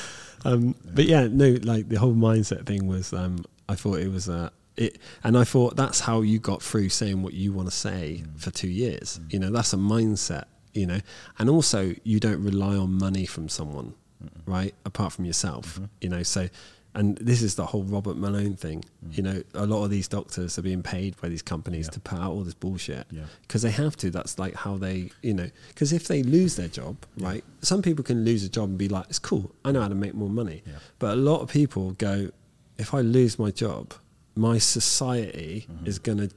um, 0.44 0.74
but 0.84 1.04
yeah, 1.06 1.26
no, 1.30 1.56
like 1.62 1.88
the 1.88 1.96
whole 1.96 2.14
mindset 2.14 2.66
thing 2.66 2.86
was, 2.86 3.12
um, 3.12 3.44
I 3.68 3.74
thought 3.74 3.98
it 4.00 4.10
was, 4.10 4.28
uh, 4.28 4.50
it, 4.76 4.98
and 5.24 5.38
I 5.38 5.44
thought 5.44 5.74
that's 5.76 6.00
how 6.00 6.20
you 6.20 6.38
got 6.38 6.62
through 6.62 6.90
saying 6.90 7.22
what 7.22 7.32
you 7.32 7.52
want 7.52 7.68
to 7.70 7.74
say 7.74 8.22
Mm. 8.24 8.38
for 8.40 8.50
two 8.50 8.68
years. 8.68 9.18
You 9.30 9.38
know, 9.38 9.50
that's 9.50 9.72
a 9.72 9.76
mindset, 9.78 10.44
you 10.74 10.86
know, 10.86 11.00
and 11.38 11.48
also 11.48 11.94
you 12.04 12.20
don't 12.20 12.42
rely 12.44 12.76
on 12.76 12.92
money 12.98 13.24
from 13.24 13.48
someone, 13.48 13.94
right? 14.44 14.74
Apart 14.84 15.14
from 15.14 15.24
yourself, 15.24 15.76
Mm-hmm. 15.76 15.84
you 16.02 16.08
know, 16.10 16.22
so, 16.22 16.48
and 16.96 17.16
this 17.18 17.42
is 17.42 17.54
the 17.54 17.66
whole 17.66 17.84
Robert 17.84 18.16
Malone 18.16 18.56
thing. 18.56 18.82
Mm. 19.06 19.16
You 19.16 19.22
know, 19.22 19.42
a 19.54 19.66
lot 19.66 19.84
of 19.84 19.90
these 19.90 20.08
doctors 20.08 20.58
are 20.58 20.62
being 20.62 20.82
paid 20.82 21.14
by 21.20 21.28
these 21.28 21.42
companies 21.42 21.86
Yeah. 21.86 21.90
to 21.92 22.00
put 22.00 22.18
out 22.18 22.32
all 22.32 22.42
this 22.42 22.54
bullshit 22.54 23.06
Yeah. 23.10 23.26
because 23.42 23.62
they 23.62 23.70
have 23.70 23.96
to. 23.98 24.10
That's 24.10 24.38
like 24.38 24.54
how 24.54 24.78
they, 24.78 25.10
you 25.22 25.34
know, 25.34 25.48
because 25.68 25.92
if 25.92 26.08
they 26.08 26.22
lose 26.24 26.56
their 26.56 26.68
job, 26.68 26.96
right? 27.18 27.44
Some 27.60 27.82
people 27.82 28.02
can 28.02 28.24
lose 28.24 28.42
a 28.44 28.48
job 28.48 28.70
and 28.70 28.78
be 28.78 28.88
like, 28.88 29.06
it's 29.08 29.18
cool. 29.20 29.54
I 29.64 29.70
know 29.72 29.82
how 29.82 29.88
to 29.88 29.94
make 29.94 30.14
more 30.14 30.30
money. 30.30 30.62
Yeah. 30.66 30.72
But 30.98 31.12
a 31.12 31.20
lot 31.20 31.40
of 31.42 31.48
people 31.50 31.92
go, 31.92 32.30
if 32.78 32.92
I 32.94 33.00
lose 33.02 33.38
my 33.38 33.50
job, 33.50 33.94
my 34.34 34.58
society 34.58 35.66
is 35.84 35.98
going 35.98 36.18
to 36.18 36.30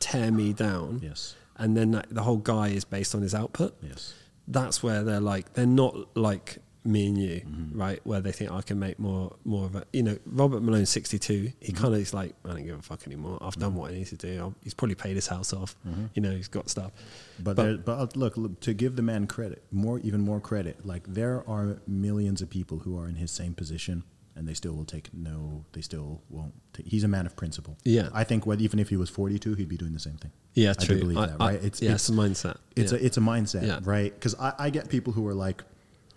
tear 0.00 0.30
me 0.30 0.52
down. 0.52 0.94
Mm-hmm. 0.96 1.06
Yes. 1.06 1.34
And 1.56 1.76
then 1.76 1.92
that, 1.92 2.06
the 2.10 2.22
whole 2.22 2.38
guy 2.38 2.68
is 2.68 2.84
based 2.84 3.14
on 3.14 3.22
his 3.22 3.34
output. 3.34 3.76
Yes. 3.82 4.12
That's 4.48 4.82
where 4.82 5.02
they're 5.04 5.20
like, 5.20 5.52
they're 5.54 5.66
not 5.66 6.16
like 6.16 6.58
me 6.84 7.06
and 7.06 7.16
you, 7.18 7.40
Mm-hmm. 7.40 7.78
right? 7.80 8.00
Where 8.04 8.20
they 8.20 8.32
think 8.32 8.50
I 8.50 8.60
can 8.60 8.78
make 8.78 8.98
more, 8.98 9.34
more 9.44 9.64
of 9.64 9.74
a, 9.74 9.84
you 9.92 10.02
know, 10.02 10.18
Robert 10.26 10.62
Malone, 10.62 10.84
62, 10.86 11.32
he 11.60 11.72
Mm-hmm. 11.72 11.82
kind 11.82 11.94
of 11.94 12.00
is 12.00 12.12
like, 12.12 12.34
I 12.44 12.48
don't 12.50 12.64
give 12.66 12.78
a 12.78 12.82
fuck 12.82 13.06
anymore. 13.06 13.38
I've 13.40 13.56
done 13.56 13.74
what 13.74 13.90
I 13.90 13.94
need 13.94 14.06
to 14.08 14.16
do. 14.16 14.38
I'll, 14.38 14.54
he's 14.62 14.74
probably 14.74 14.94
paid 14.94 15.16
his 15.16 15.26
house 15.26 15.52
off. 15.52 15.74
You 16.14 16.20
know, 16.22 16.30
he's 16.32 16.48
got 16.48 16.68
stuff. 16.68 16.92
But 17.38 17.56
But- 17.56 17.62
there, 17.62 17.76
but 17.78 17.98
uh, 17.98 18.06
look, 18.16 18.36
look, 18.36 18.60
to 18.60 18.74
give 18.74 18.96
the 18.96 19.02
man 19.02 19.26
credit, 19.26 19.62
more 19.72 19.98
even 20.00 20.20
more 20.20 20.40
credit. 20.40 20.84
Like 20.86 21.04
there 21.06 21.42
are 21.48 21.78
millions 21.86 22.42
of 22.42 22.50
people 22.50 22.78
who 22.80 22.98
are 22.98 23.08
in 23.08 23.14
his 23.16 23.30
same 23.30 23.54
position, 23.54 24.04
and 24.36 24.46
they 24.48 24.54
still 24.54 24.72
will 24.74 24.84
take 24.84 25.08
no. 25.14 25.64
They 25.72 25.80
still 25.80 26.20
won't. 26.28 26.52
Take, 26.72 26.86
he's 26.86 27.04
a 27.04 27.08
man 27.08 27.24
of 27.24 27.34
principle. 27.36 27.78
Yeah. 27.84 28.08
I 28.12 28.24
think 28.24 28.46
what, 28.46 28.60
even 28.60 28.78
if 28.78 28.88
he 28.90 28.96
was 28.96 29.08
forty 29.08 29.38
two, 29.38 29.54
he'd 29.54 29.68
be 29.68 29.76
doing 29.76 29.92
the 29.94 30.00
same 30.00 30.16
thing. 30.16 30.32
Yeah, 30.54 30.74
I 30.78 30.84
do 30.84 30.98
believe 31.00 31.16
I- 31.18 31.26
that, 31.26 31.36
I- 31.40 31.46
right? 31.52 31.56
It's- 31.56 31.80
yeah, 31.80 31.90
it's- 31.94 32.08
it's 32.08 32.10
a 32.10 32.12
mindset. 32.12 32.56
It's 32.76 32.92
yeah. 32.92 32.98
a 32.98 33.02
it's 33.06 33.16
a 33.16 33.20
mindset, 33.20 33.66
Yeah. 33.66 33.80
right? 33.84 34.12
Because 34.12 34.34
I, 34.36 34.52
I 34.58 34.70
get 34.70 34.88
people 34.88 35.12
who 35.12 35.26
are 35.28 35.34
like, 35.34 35.62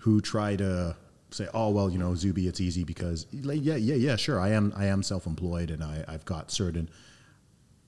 who 0.08 0.22
try 0.22 0.56
to 0.56 0.96
say, 1.32 1.50
oh 1.54 1.70
well, 1.70 1.90
you 1.90 1.98
know, 1.98 2.16
Zuby, 2.16 2.48
it's 2.48 2.62
easy 2.62 2.86
because 2.86 3.28
like, 3.34 3.60
yeah, 3.62 3.76
yeah, 3.76 3.96
yeah, 3.96 4.16
sure, 4.16 4.40
I 4.40 4.52
am 4.52 4.72
I 4.74 4.86
am 4.86 5.04
self 5.04 5.28
employed 5.28 5.70
and 5.70 5.84
I 5.84 6.06
I've 6.08 6.24
got 6.24 6.50
certain. 6.50 6.90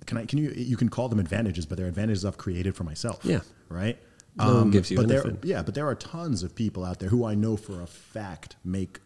Can 0.05 0.17
I? 0.17 0.25
Can 0.25 0.37
you? 0.37 0.49
You 0.51 0.75
can 0.75 0.89
call 0.89 1.07
them 1.07 1.19
advantages, 1.19 1.65
but 1.65 1.77
they're 1.77 1.87
advantages 1.87 2.25
I've 2.25 2.37
created 2.37 2.75
for 2.75 2.83
myself. 2.83 3.21
Yeah. 3.23 3.39
Right. 3.69 3.97
Um, 4.37 4.47
No 4.47 4.53
one 4.55 4.71
gives 4.71 4.91
you 4.91 4.97
but 4.97 5.09
anything. 5.09 5.37
There, 5.41 5.49
yeah, 5.49 5.61
but 5.61 5.75
there 5.75 5.87
are 5.87 5.95
tons 5.95 6.43
of 6.43 6.55
people 6.55 6.83
out 6.83 6.99
there 6.99 7.07
who 7.09 7.23
I 7.23 7.35
know 7.35 7.55
for 7.55 7.81
a 7.81 7.87
fact 7.87 8.57
make, 8.65 8.99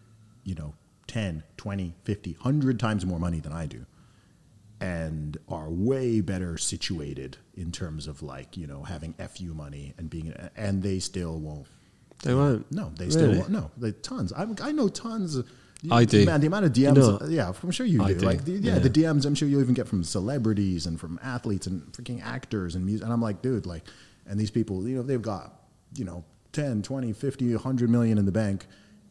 you 0.44 0.56
know, 0.56 0.74
10, 1.08 1.44
20, 1.58 1.94
50, 2.04 2.32
100 2.34 2.80
times 2.80 3.06
more 3.06 3.20
money 3.20 3.40
than 3.40 3.54
I 3.54 3.68
do 3.68 3.86
and 4.82 5.38
are 5.48 5.70
way 5.70 6.20
better 6.20 6.58
situated 6.58 7.38
in 7.56 7.72
terms 7.72 8.06
of 8.06 8.22
like, 8.22 8.58
you 8.58 8.68
know, 8.68 8.84
having 8.84 9.14
FU 9.14 9.54
money 9.54 9.94
and 9.98 10.10
being, 10.10 10.34
and 10.58 10.84
they 10.84 11.00
still 11.00 11.40
won't. 11.40 11.68
They 12.24 12.34
won't. 12.34 12.70
No, 12.72 12.92
they 12.98 13.10
still 13.10 13.28
Really? 13.28 13.38
won't. 13.40 13.50
No, 13.52 13.72
they 13.78 13.92
tons. 13.92 14.34
I, 14.34 14.48
I 14.62 14.72
know 14.72 14.88
tons. 14.90 15.36
Of, 15.36 15.48
I 15.92 16.06
do. 16.06 16.26
Man, 16.26 16.40
the 16.42 16.48
amount 16.48 16.66
of 16.66 16.76
You 16.78 16.88
DMs. 16.88 16.96
know- 16.96 17.18
uh, 17.22 17.28
yeah, 17.28 17.52
I'm 17.62 17.72
sure 17.72 17.86
you 17.86 18.02
I 18.04 18.14
do. 18.14 18.20
do. 18.22 18.26
Like, 18.26 18.46
the, 18.46 18.54
yeah, 18.54 18.74
Yeah. 18.74 18.80
the 18.80 18.90
DMs. 18.90 19.26
I'm 19.26 19.36
sure 19.36 19.48
you'll 19.48 19.62
even 19.62 19.74
get 19.76 19.88
from 19.88 20.04
celebrities 20.04 20.86
and 20.86 21.00
from 21.00 21.20
athletes 21.22 21.68
and 21.68 21.84
freaking 21.94 22.22
actors 22.24 22.76
and 22.76 22.86
music. 22.86 23.04
And 23.04 23.14
I'm 23.14 23.22
like, 23.22 23.42
dude, 23.42 23.66
like, 23.66 23.84
and 24.26 24.40
these 24.40 24.50
people, 24.52 24.88
you 24.88 24.96
know, 24.96 25.04
they've 25.04 25.22
got, 25.22 25.54
you 25.98 26.06
know, 26.06 26.24
10, 26.54 26.82
20, 26.84 27.12
50, 27.14 27.54
100 27.56 27.90
million 27.90 28.18
in 28.18 28.26
the 28.26 28.32
bank, 28.32 28.66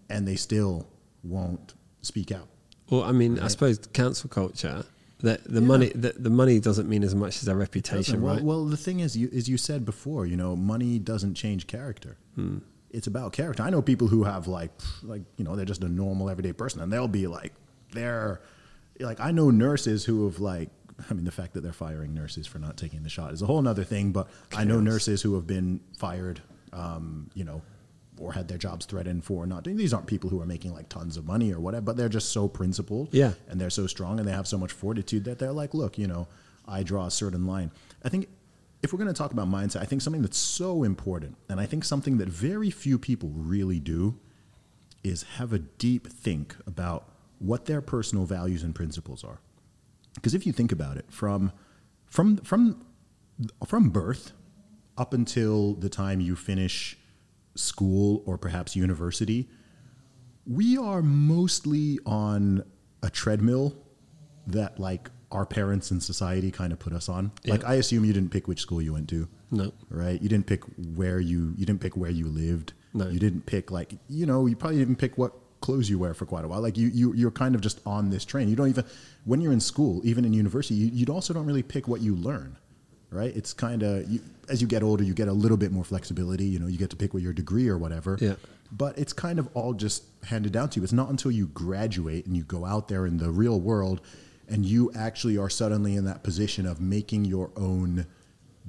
and 0.08 0.26
they 0.26 0.36
still 0.36 0.86
won't 1.22 1.74
speak 2.00 2.32
out. 2.32 2.48
Well, 2.90 3.02
I 3.04 3.12
mean, 3.12 3.38
I 3.38 3.48
suppose 3.48 3.78
cancel 3.92 4.28
culture. 4.30 4.84
That 5.20 5.44
the 5.44 5.60
money, 5.60 5.90
the, 5.94 6.14
the 6.18 6.30
money 6.30 6.58
doesn't 6.58 6.88
mean 6.88 7.04
as 7.04 7.14
much 7.14 7.36
as 7.36 7.42
their 7.42 7.54
reputation, 7.54 8.14
Doesn't. 8.14 8.22
well, 8.22 8.34
right? 8.34 8.42
well, 8.44 8.64
the 8.64 8.76
thing 8.76 8.98
is, 9.00 9.16
you, 9.16 9.30
as 9.32 9.48
you 9.48 9.56
said 9.56 9.84
before, 9.84 10.26
you 10.26 10.36
know, 10.36 10.56
money 10.56 10.98
doesn't 10.98 11.34
change 11.34 11.68
character. 11.68 12.16
Hmm. 12.34 12.58
It's 12.92 13.06
about 13.06 13.32
character. 13.32 13.62
I 13.62 13.70
know 13.70 13.82
people 13.82 14.08
who 14.08 14.24
have 14.24 14.46
like, 14.46 14.70
like 15.02 15.22
you 15.36 15.44
know, 15.44 15.56
they're 15.56 15.64
just 15.64 15.82
a 15.82 15.88
normal 15.88 16.28
everyday 16.30 16.52
person, 16.52 16.80
and 16.80 16.92
they'll 16.92 17.08
be 17.08 17.26
like, 17.26 17.52
they're 17.92 18.40
like, 19.00 19.18
I 19.20 19.30
know 19.32 19.50
nurses 19.50 20.04
who 20.04 20.24
have 20.26 20.38
like, 20.40 20.68
I 21.10 21.14
mean, 21.14 21.24
the 21.24 21.32
fact 21.32 21.54
that 21.54 21.62
they're 21.62 21.72
firing 21.72 22.14
nurses 22.14 22.46
for 22.46 22.58
not 22.58 22.76
taking 22.76 23.02
the 23.02 23.08
shot 23.08 23.32
is 23.32 23.42
a 23.42 23.46
whole 23.46 23.66
other 23.66 23.84
thing. 23.84 24.12
But 24.12 24.28
I 24.56 24.64
know 24.64 24.80
nurses 24.80 25.22
who 25.22 25.34
have 25.34 25.46
been 25.46 25.80
fired, 25.96 26.40
um, 26.72 27.30
you 27.34 27.44
know, 27.44 27.62
or 28.18 28.32
had 28.34 28.46
their 28.46 28.58
jobs 28.58 28.84
threatened 28.86 29.24
for 29.24 29.46
not 29.46 29.64
doing. 29.64 29.76
These 29.76 29.94
aren't 29.94 30.06
people 30.06 30.28
who 30.30 30.40
are 30.42 30.46
making 30.46 30.74
like 30.74 30.88
tons 30.90 31.16
of 31.16 31.26
money 31.26 31.52
or 31.52 31.58
whatever, 31.60 31.80
but 31.82 31.96
they're 31.96 32.10
just 32.10 32.28
so 32.30 32.46
principled 32.46 33.08
Yeah. 33.12 33.32
and 33.48 33.58
they're 33.60 33.70
so 33.70 33.86
strong 33.86 34.18
and 34.20 34.28
they 34.28 34.32
have 34.32 34.46
so 34.46 34.58
much 34.58 34.70
fortitude 34.70 35.24
that 35.24 35.38
they're 35.38 35.50
like, 35.52 35.72
look, 35.74 35.96
you 35.98 36.06
know, 36.06 36.28
I 36.68 36.82
draw 36.84 37.06
a 37.06 37.10
certain 37.10 37.46
line. 37.46 37.72
I 38.04 38.10
think 38.10 38.28
if 38.82 38.92
we're 38.92 38.98
going 38.98 39.12
to 39.12 39.14
talk 39.14 39.32
about 39.32 39.48
mindset, 39.48 39.80
I 39.80 39.84
think 39.84 40.02
something 40.02 40.22
that's 40.22 40.38
so 40.38 40.82
important, 40.82 41.36
and 41.48 41.60
I 41.60 41.66
think 41.66 41.84
something 41.84 42.18
that 42.18 42.28
very 42.28 42.70
few 42.70 42.98
people 42.98 43.30
really 43.34 43.78
do, 43.78 44.18
is 45.04 45.22
have 45.36 45.52
a 45.52 45.58
deep 45.58 46.08
think 46.08 46.56
about 46.66 47.08
what 47.38 47.66
their 47.66 47.80
personal 47.80 48.24
values 48.24 48.62
and 48.62 48.74
principles 48.74 49.24
are. 49.24 49.40
Because 50.14 50.34
if 50.34 50.46
you 50.46 50.52
think 50.52 50.72
about 50.72 50.96
it, 50.96 51.06
from 51.08 51.52
from 52.06 52.36
from 52.38 52.84
from 53.66 53.90
birth 53.90 54.32
up 54.98 55.14
until 55.14 55.74
the 55.74 55.88
time 55.88 56.20
you 56.20 56.36
finish 56.36 56.98
school 57.54 58.22
or 58.26 58.36
perhaps 58.38 58.76
university, 58.76 59.48
we 60.46 60.76
are 60.76 61.02
mostly 61.02 61.98
on 62.04 62.64
a 63.02 63.10
treadmill 63.10 63.76
that 64.46 64.78
like 64.78 65.10
our 65.32 65.46
parents 65.46 65.90
and 65.90 66.02
society 66.02 66.50
kind 66.50 66.72
of 66.72 66.78
put 66.78 66.92
us 66.92 67.08
on. 67.08 67.32
Yeah. 67.42 67.52
Like 67.54 67.64
I 67.64 67.74
assume 67.74 68.04
you 68.04 68.12
didn't 68.12 68.30
pick 68.30 68.46
which 68.48 68.60
school 68.60 68.80
you 68.82 68.92
went 68.92 69.08
to. 69.10 69.28
No. 69.50 69.72
Right? 69.90 70.20
You 70.22 70.28
didn't 70.28 70.46
pick 70.46 70.62
where 70.94 71.18
you 71.20 71.54
you 71.56 71.66
didn't 71.66 71.80
pick 71.80 71.96
where 71.96 72.10
you 72.10 72.26
lived. 72.26 72.72
No. 72.94 73.08
You 73.08 73.18
didn't 73.18 73.46
pick 73.46 73.70
like 73.70 73.94
you 74.08 74.26
know, 74.26 74.46
you 74.46 74.54
probably 74.56 74.78
didn't 74.78 74.96
pick 74.96 75.16
what 75.18 75.32
clothes 75.60 75.88
you 75.88 75.98
wear 75.98 76.12
for 76.12 76.26
quite 76.26 76.44
a 76.44 76.48
while. 76.48 76.60
Like 76.60 76.76
you 76.76 76.88
you 76.88 77.12
you're 77.14 77.30
kind 77.30 77.54
of 77.54 77.60
just 77.60 77.80
on 77.86 78.10
this 78.10 78.24
train. 78.24 78.48
You 78.48 78.56
don't 78.56 78.68
even 78.68 78.84
when 79.24 79.40
you're 79.40 79.52
in 79.52 79.60
school, 79.60 80.00
even 80.04 80.24
in 80.24 80.32
university, 80.32 80.74
you, 80.74 80.90
you 80.92 81.06
also 81.12 81.32
don't 81.34 81.46
really 81.46 81.62
pick 81.62 81.88
what 81.88 82.00
you 82.00 82.14
learn. 82.14 82.56
Right? 83.10 83.34
It's 83.36 83.52
kind 83.52 83.82
of 83.82 84.10
you, 84.10 84.20
as 84.48 84.62
you 84.62 84.66
get 84.68 84.82
older, 84.82 85.04
you 85.04 85.12
get 85.12 85.28
a 85.28 85.32
little 85.32 85.58
bit 85.58 85.70
more 85.70 85.84
flexibility. 85.84 86.44
You 86.46 86.58
know, 86.58 86.66
you 86.66 86.78
get 86.78 86.88
to 86.90 86.96
pick 86.96 87.12
what 87.14 87.22
your 87.22 87.34
degree 87.34 87.68
or 87.68 87.76
whatever 87.76 88.16
Yeah. 88.20 88.36
but 88.70 88.98
it's 88.98 89.12
kind 89.12 89.38
of 89.38 89.48
all 89.52 89.74
just 89.74 90.04
handed 90.24 90.52
down 90.52 90.70
to 90.70 90.80
you. 90.80 90.84
It's 90.84 90.94
not 90.94 91.10
until 91.10 91.30
you 91.30 91.46
graduate 91.48 92.24
and 92.26 92.34
you 92.36 92.42
go 92.42 92.64
out 92.64 92.88
there 92.88 93.04
in 93.06 93.18
the 93.18 93.30
real 93.30 93.60
world 93.60 94.00
and 94.48 94.66
you 94.66 94.90
actually 94.94 95.38
are 95.38 95.50
suddenly 95.50 95.96
in 95.96 96.04
that 96.04 96.22
position 96.22 96.66
of 96.66 96.80
making 96.80 97.24
your 97.24 97.50
own 97.56 98.06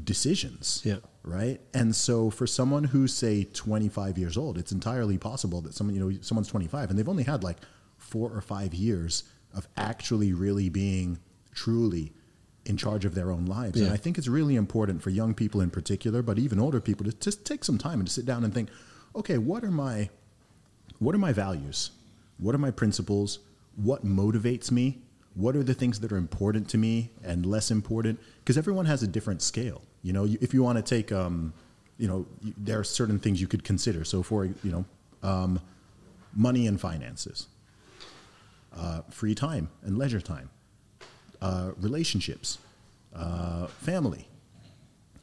decisions. 0.02 0.82
Yeah. 0.84 0.98
Right. 1.24 1.62
And 1.74 1.96
so 1.96 2.30
for 2.30 2.46
someone 2.46 2.86
who's 2.86 3.14
say 3.14 3.46
25 3.46 4.18
years 4.18 4.38
old, 4.38 4.58
it's 4.58 4.72
entirely 4.72 5.18
possible 5.18 5.62
that 5.62 5.74
someone, 5.74 5.96
you 5.96 6.02
know, 6.02 6.18
someone's 6.22 6.50
25 6.50 6.90
and 6.90 7.00
they've 7.00 7.08
only 7.08 7.24
had 7.24 7.44
like 7.44 7.58
four 7.98 8.30
or 8.30 8.42
five 8.42 8.74
years 8.74 9.24
of 9.54 9.68
actually 9.78 10.34
really 10.34 10.68
being 10.68 11.20
truly 11.54 12.14
in 12.66 12.78
charge 12.78 13.06
of 13.06 13.16
their 13.16 13.32
own 13.32 13.46
lives. 13.46 13.80
And 13.80 13.92
I 13.92 13.98
think 13.98 14.18
it's 14.18 14.28
really 14.28 14.56
important 14.56 15.02
for 15.02 15.10
young 15.10 15.34
people 15.34 15.62
in 15.62 15.70
particular, 15.70 16.22
but 16.22 16.40
even 16.40 16.60
older 16.60 16.80
people 16.80 17.06
to 17.06 17.12
just 17.14 17.46
take 17.46 17.64
some 17.64 17.78
time 17.78 18.00
and 18.00 18.08
to 18.08 18.14
sit 18.14 18.26
down 18.26 18.44
and 18.44 18.54
think, 18.54 18.70
okay, 19.16 19.38
what 19.38 19.64
are 19.64 19.72
my 19.72 20.10
what 21.00 21.14
are 21.14 21.20
my 21.20 21.34
values? 21.34 21.92
What 22.38 22.56
are 22.56 22.60
my 22.60 22.72
principles? 22.72 23.40
What 23.76 24.06
motivates 24.06 24.72
me? 24.72 25.02
What 25.36 25.56
are 25.56 25.64
the 25.64 25.74
things 25.74 26.00
that 26.02 26.12
are 26.12 26.18
important 26.18 26.70
to 26.70 26.78
me 26.78 27.12
and 27.24 27.46
less 27.46 27.72
important? 27.72 28.20
Because 28.40 28.58
everyone 28.58 28.86
has 28.86 29.02
a 29.02 29.08
different 29.08 29.42
scale. 29.42 29.82
You 30.04 30.14
know, 30.14 30.26
you, 30.26 30.38
if 30.42 30.54
you 30.54 30.62
want 30.62 30.78
to 30.78 30.84
take, 30.84 31.12
um, 31.12 31.54
you 31.98 32.08
know, 32.08 32.28
there 32.58 32.80
are 32.80 32.84
certain 32.84 33.20
things 33.20 33.42
you 33.42 33.48
could 33.48 33.64
consider. 33.64 34.04
So, 34.04 34.22
for 34.22 34.46
you 34.46 34.56
know, 34.64 34.86
um, 35.24 35.60
money 36.36 36.68
and 36.68 36.80
finances, 36.80 37.48
uh, 38.76 39.02
free 39.10 39.34
time 39.34 39.70
and 39.84 39.98
leisure 39.98 40.22
time, 40.22 40.50
uh, 41.42 41.72
relationships, 41.78 42.60
uh, 43.16 43.68
family, 43.68 44.28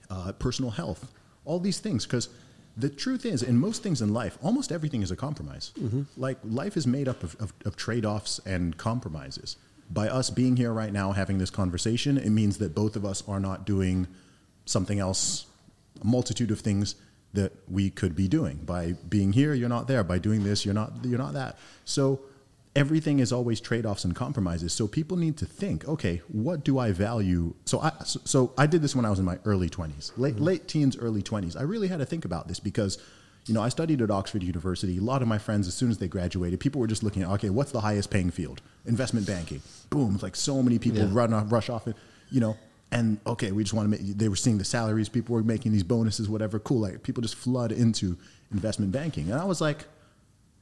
uh, 0.08 0.32
personal 0.32 0.72
health, 0.72 1.12
all 1.44 1.60
these 1.60 1.78
things. 1.78 2.04
Because 2.04 2.28
the 2.76 2.88
truth 2.88 3.24
is, 3.24 3.42
in 3.42 3.58
most 3.58 3.82
things 3.82 4.02
in 4.02 4.12
life, 4.12 4.38
almost 4.42 4.72
everything 4.72 5.02
is 5.02 5.10
a 5.10 5.16
compromise. 5.16 5.72
Like 6.16 6.38
life 6.44 6.76
is 6.76 6.86
made 6.86 7.06
up 7.06 7.22
of, 7.22 7.36
of, 7.40 7.52
of 7.64 7.76
trade 7.76 8.04
offs 8.04 8.40
and 8.44 8.76
compromises. 8.76 9.56
By 9.90 10.08
us 10.08 10.30
being 10.30 10.56
here 10.56 10.72
right 10.72 10.92
now 10.92 11.12
having 11.12 11.38
this 11.38 11.50
conversation, 11.50 12.16
it 12.16 12.30
means 12.30 12.58
that 12.58 12.74
both 12.74 12.96
of 12.96 13.04
us 13.04 13.22
are 13.26 13.40
not 13.40 13.66
doing 13.66 14.06
something 14.64 14.98
else, 14.98 15.46
a 16.00 16.06
multitude 16.06 16.50
of 16.50 16.60
things 16.60 16.94
that 17.32 17.52
we 17.68 17.90
could 17.90 18.14
be 18.14 18.28
doing. 18.28 18.56
By 18.58 18.94
being 19.08 19.32
here, 19.32 19.54
you're 19.54 19.68
not 19.68 19.88
there. 19.88 20.04
By 20.04 20.18
doing 20.18 20.44
this, 20.44 20.64
you're 20.64 20.74
not 20.74 20.92
you're 21.04 21.18
not 21.18 21.34
that. 21.34 21.58
So 21.84 22.20
everything 22.76 23.18
is 23.18 23.32
always 23.32 23.60
trade-offs 23.60 24.04
and 24.04 24.14
compromises. 24.14 24.72
So 24.72 24.86
people 24.86 25.16
need 25.16 25.36
to 25.38 25.46
think, 25.46 25.86
okay, 25.88 26.22
what 26.28 26.64
do 26.64 26.78
I 26.78 26.92
value? 26.92 27.54
So 27.64 27.80
I 27.80 27.92
so, 28.04 28.20
so 28.24 28.52
I 28.56 28.66
did 28.66 28.82
this 28.82 28.94
when 28.94 29.04
I 29.04 29.10
was 29.10 29.18
in 29.18 29.24
my 29.24 29.38
early 29.44 29.68
20s, 29.68 30.12
late 30.16 30.36
mm-hmm. 30.36 30.44
late 30.44 30.68
teens, 30.68 30.96
early 30.96 31.22
20s. 31.22 31.56
I 31.58 31.62
really 31.62 31.88
had 31.88 31.98
to 31.98 32.06
think 32.06 32.24
about 32.24 32.48
this 32.48 32.60
because 32.60 32.98
you 33.46 33.54
know, 33.54 33.62
I 33.62 33.68
studied 33.68 34.02
at 34.02 34.10
Oxford 34.10 34.42
University. 34.42 34.98
A 34.98 35.00
lot 35.00 35.22
of 35.22 35.28
my 35.28 35.38
friends, 35.38 35.66
as 35.66 35.74
soon 35.74 35.90
as 35.90 35.98
they 35.98 36.08
graduated, 36.08 36.60
people 36.60 36.80
were 36.80 36.86
just 36.86 37.02
looking 37.02 37.22
at, 37.22 37.30
okay, 37.30 37.50
what's 37.50 37.72
the 37.72 37.80
highest 37.80 38.10
paying 38.10 38.30
field? 38.30 38.60
Investment 38.86 39.26
banking. 39.26 39.62
Boom. 39.90 40.18
Like 40.22 40.36
so 40.36 40.62
many 40.62 40.78
people 40.78 41.00
Yeah. 41.02 41.10
run 41.10 41.32
off, 41.32 41.50
rush 41.52 41.68
off 41.68 41.86
it, 41.86 41.96
you 42.30 42.40
know, 42.40 42.56
and 42.92 43.18
okay, 43.26 43.52
we 43.52 43.62
just 43.62 43.74
want 43.74 43.86
to 43.86 43.90
make, 43.90 44.18
they 44.18 44.28
were 44.28 44.36
seeing 44.36 44.58
the 44.58 44.64
salaries, 44.64 45.08
people 45.08 45.34
were 45.34 45.42
making 45.42 45.72
these 45.72 45.82
bonuses, 45.84 46.28
whatever. 46.28 46.58
Cool. 46.58 46.80
Like 46.80 47.02
people 47.02 47.22
just 47.22 47.36
flood 47.36 47.72
into 47.72 48.16
investment 48.50 48.92
banking. 48.92 49.30
And 49.30 49.40
I 49.40 49.44
was 49.44 49.60
like, 49.60 49.84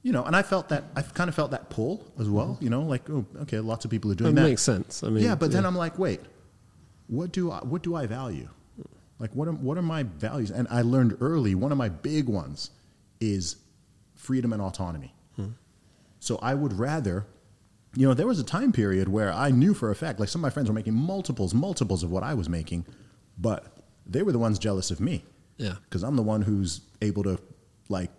you 0.02 0.12
know, 0.12 0.24
and 0.24 0.36
I 0.36 0.42
felt 0.42 0.68
that, 0.68 0.84
I 0.94 1.02
kind 1.02 1.28
of 1.28 1.34
felt 1.34 1.50
that 1.52 1.70
pull 1.70 2.04
as 2.18 2.28
well, 2.28 2.48
mm-hmm. 2.48 2.64
you 2.64 2.70
know, 2.70 2.82
like, 2.82 3.08
oh, 3.10 3.24
okay, 3.42 3.60
lots 3.60 3.84
of 3.84 3.90
people 3.90 4.10
are 4.12 4.14
doing 4.14 4.34
that. 4.34 4.42
makes 4.42 4.62
sense. 4.62 5.02
I 5.02 5.08
mean, 5.08 5.24
yeah, 5.24 5.34
but 5.34 5.50
then 5.52 5.64
I'm 5.66 5.76
like, 5.76 5.98
wait, 5.98 6.20
what 7.08 7.32
do 7.32 7.50
I, 7.50 7.58
what 7.58 7.82
do 7.82 7.94
I 7.94 8.06
value? 8.06 8.48
Like, 9.18 9.34
what 9.34 9.48
are, 9.48 9.52
what 9.52 9.76
are 9.76 9.82
my 9.82 10.04
values? 10.04 10.50
And 10.50 10.68
I 10.70 10.82
learned 10.82 11.16
early, 11.20 11.54
one 11.54 11.72
of 11.72 11.78
my 11.78 11.88
big 11.88 12.28
ones 12.28 12.70
is 13.20 13.56
freedom 14.14 14.52
and 14.52 14.62
autonomy. 14.62 15.12
Hmm. 15.34 15.48
So 16.20 16.38
I 16.40 16.54
would 16.54 16.72
rather, 16.72 17.26
you 17.94 18.06
know, 18.06 18.14
there 18.14 18.26
was 18.26 18.38
a 18.38 18.44
time 18.44 18.72
period 18.72 19.08
where 19.08 19.32
I 19.32 19.50
knew 19.50 19.74
for 19.74 19.90
a 19.90 19.94
fact, 19.94 20.20
like 20.20 20.28
some 20.28 20.40
of 20.40 20.42
my 20.42 20.50
friends 20.50 20.68
were 20.68 20.74
making 20.74 20.94
multiples, 20.94 21.54
multiples 21.54 22.02
of 22.02 22.10
what 22.10 22.22
I 22.22 22.34
was 22.34 22.48
making, 22.48 22.86
but 23.38 23.66
they 24.06 24.22
were 24.22 24.32
the 24.32 24.38
ones 24.38 24.58
jealous 24.58 24.90
of 24.90 25.00
me. 25.00 25.24
Yeah. 25.56 25.74
Because 25.84 26.02
I'm 26.02 26.16
the 26.16 26.22
one 26.22 26.42
who's 26.42 26.82
able 27.02 27.22
to, 27.24 27.38
like, 27.88 28.10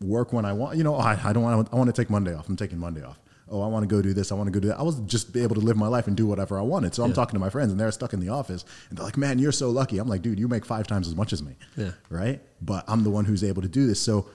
work 0.00 0.32
when 0.32 0.44
I 0.44 0.52
want. 0.52 0.76
You 0.76 0.84
know, 0.84 0.96
oh, 0.96 0.98
I, 0.98 1.18
I 1.22 1.32
don't 1.32 1.42
want. 1.42 1.68
I 1.72 1.76
want 1.76 1.94
to 1.94 2.02
take 2.02 2.10
Monday 2.10 2.34
off. 2.34 2.48
I'm 2.48 2.56
taking 2.56 2.78
Monday 2.78 3.02
off. 3.02 3.20
Oh, 3.48 3.60
I 3.60 3.66
want 3.66 3.88
to 3.88 3.94
go 3.94 4.00
do 4.00 4.14
this. 4.14 4.32
I 4.32 4.34
want 4.34 4.46
to 4.48 4.50
go 4.50 4.58
do 4.58 4.68
that. 4.68 4.78
I 4.78 4.82
was 4.82 4.98
just 5.00 5.36
able 5.36 5.54
to 5.54 5.60
live 5.60 5.76
my 5.76 5.86
life 5.86 6.06
and 6.06 6.16
do 6.16 6.26
whatever 6.26 6.58
I 6.58 6.62
wanted. 6.62 6.94
So 6.94 7.04
I'm 7.04 7.12
talking 7.12 7.34
to 7.34 7.38
my 7.38 7.50
friends, 7.50 7.70
and 7.70 7.78
they're 7.78 7.92
stuck 7.92 8.14
in 8.14 8.20
the 8.20 8.30
office, 8.30 8.64
and 8.88 8.98
they're 8.98 9.04
like, 9.04 9.18
"Man, 9.18 9.38
you're 9.38 9.52
so 9.52 9.70
lucky." 9.70 9.98
I'm 9.98 10.08
like, 10.08 10.22
"Dude, 10.22 10.38
you 10.40 10.48
make 10.48 10.64
five 10.64 10.86
times 10.86 11.06
as 11.06 11.14
much 11.14 11.32
as 11.32 11.42
me." 11.42 11.54
Yeah. 11.76 11.92
Right. 12.08 12.40
But 12.62 12.84
I'm 12.88 13.04
the 13.04 13.10
one 13.10 13.26
who's 13.26 13.44
able 13.44 13.62
to 13.62 13.68
do 13.68 13.86
this. 13.86 14.00
So, 14.00 14.28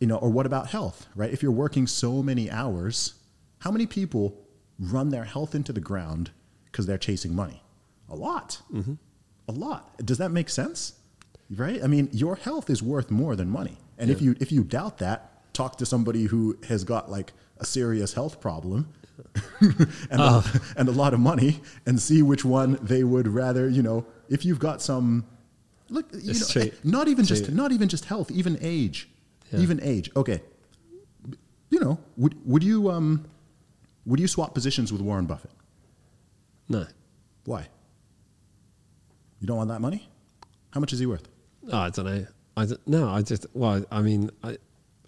you 0.00 0.06
know, 0.06 0.16
or 0.16 0.30
what 0.30 0.46
about 0.46 0.68
health? 0.68 1.06
Right. 1.14 1.30
If 1.30 1.42
you're 1.42 1.52
working 1.52 1.86
so 1.86 2.22
many 2.22 2.50
hours, 2.50 3.14
how 3.64 3.70
many 3.70 3.86
people 3.86 4.36
run 4.78 5.08
their 5.08 5.24
health 5.24 5.54
into 5.54 5.72
the 5.72 5.80
ground 5.80 6.30
because 6.66 6.84
they're 6.86 6.98
chasing 6.98 7.34
money? 7.34 7.62
A 8.10 8.14
lot. 8.14 8.60
A 9.48 9.52
lot. 9.52 9.96
Does 10.04 10.18
that 10.18 10.30
make 10.30 10.50
sense? 10.50 10.94
Right? 11.50 11.82
I 11.82 11.86
mean, 11.86 12.10
your 12.12 12.36
health 12.36 12.68
is 12.68 12.82
worth 12.82 13.10
more 13.10 13.34
than 13.34 13.48
money. 13.48 13.78
And 13.96 14.10
if 14.10 14.20
you 14.20 14.36
if 14.38 14.52
you 14.52 14.64
doubt 14.64 14.98
that, 14.98 15.18
talk 15.54 15.78
to 15.78 15.86
somebody 15.86 16.24
who 16.24 16.58
has 16.68 16.84
got 16.84 17.10
like 17.10 17.32
a 17.58 17.64
serious 17.64 18.12
health 18.12 18.38
problem 18.40 18.88
and, 19.60 20.20
a, 20.20 20.42
and 20.76 20.88
a 20.88 20.92
lot 20.92 21.14
of 21.14 21.20
money 21.20 21.60
and 21.86 22.00
see 22.00 22.20
which 22.20 22.44
one 22.44 22.78
they 22.82 23.04
would 23.04 23.28
rather, 23.28 23.68
you 23.68 23.82
know, 23.82 24.04
if 24.28 24.44
you've 24.44 24.58
got 24.58 24.82
some 24.82 25.24
look, 25.88 26.06
you 26.12 26.30
It's 26.32 26.54
know, 26.54 26.62
true. 26.64 26.72
not 26.82 27.08
even 27.08 27.24
just 27.24 27.50
not 27.50 27.72
even 27.72 27.88
just 27.88 28.04
health, 28.06 28.30
even 28.30 28.58
age. 28.60 29.08
Yeah. 29.52 29.60
Even 29.60 29.80
age. 29.82 30.10
Okay. 30.16 30.42
You 31.70 31.80
know, 31.80 31.98
would 32.18 32.34
would 32.44 32.62
you 32.62 32.90
um 32.90 33.24
Would 34.06 34.20
you 34.20 34.28
swap 34.28 34.54
positions 34.54 34.92
with 34.92 35.00
Warren 35.00 35.26
Buffett? 35.26 35.50
No. 36.68 36.86
Why? 37.44 37.68
You 39.40 39.46
don't 39.46 39.56
want 39.56 39.68
that 39.70 39.80
money? 39.80 40.08
How 40.70 40.80
much 40.80 40.92
is 40.92 40.98
he 40.98 41.06
worth? 41.06 41.28
Oh, 41.70 41.78
I 41.78 41.90
don't 41.90 42.04
know. 42.06 42.26
I 42.56 42.66
don't, 42.66 42.88
no, 42.88 43.08
I 43.08 43.22
just 43.22 43.46
well, 43.52 43.84
I 43.90 44.00
mean, 44.00 44.30
I 44.42 44.56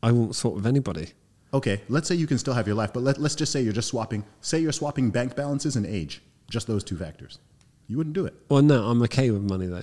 I 0.02 0.12
won't 0.12 0.35
swap 0.35 0.55
with 0.55 0.66
anybody. 0.66 1.09
Okay, 1.55 1.81
let's 1.89 2.09
say 2.09 2.14
you 2.14 2.27
can 2.27 2.39
still 2.39 2.55
have 2.55 2.66
your 2.66 2.77
life, 2.77 2.93
but 2.93 3.02
let, 3.02 3.18
let's 3.18 3.35
just 3.35 3.52
say 3.52 3.62
you're 3.62 3.73
just 3.73 3.89
swapping. 3.89 4.24
Say 4.40 4.59
you're 4.59 4.73
swapping 4.73 5.10
bank 5.10 5.36
balances 5.36 5.77
and 5.77 5.86
age, 5.86 6.23
just 6.51 6.66
those 6.66 6.82
two 6.82 6.97
factors. 6.97 7.39
You 7.86 7.97
wouldn't 7.97 8.14
do 8.14 8.27
it. 8.27 8.35
Well, 8.48 8.62
no, 8.62 8.85
I'm 8.89 9.01
okay 9.02 9.31
with 9.31 9.43
money 9.43 9.66
though. 9.66 9.82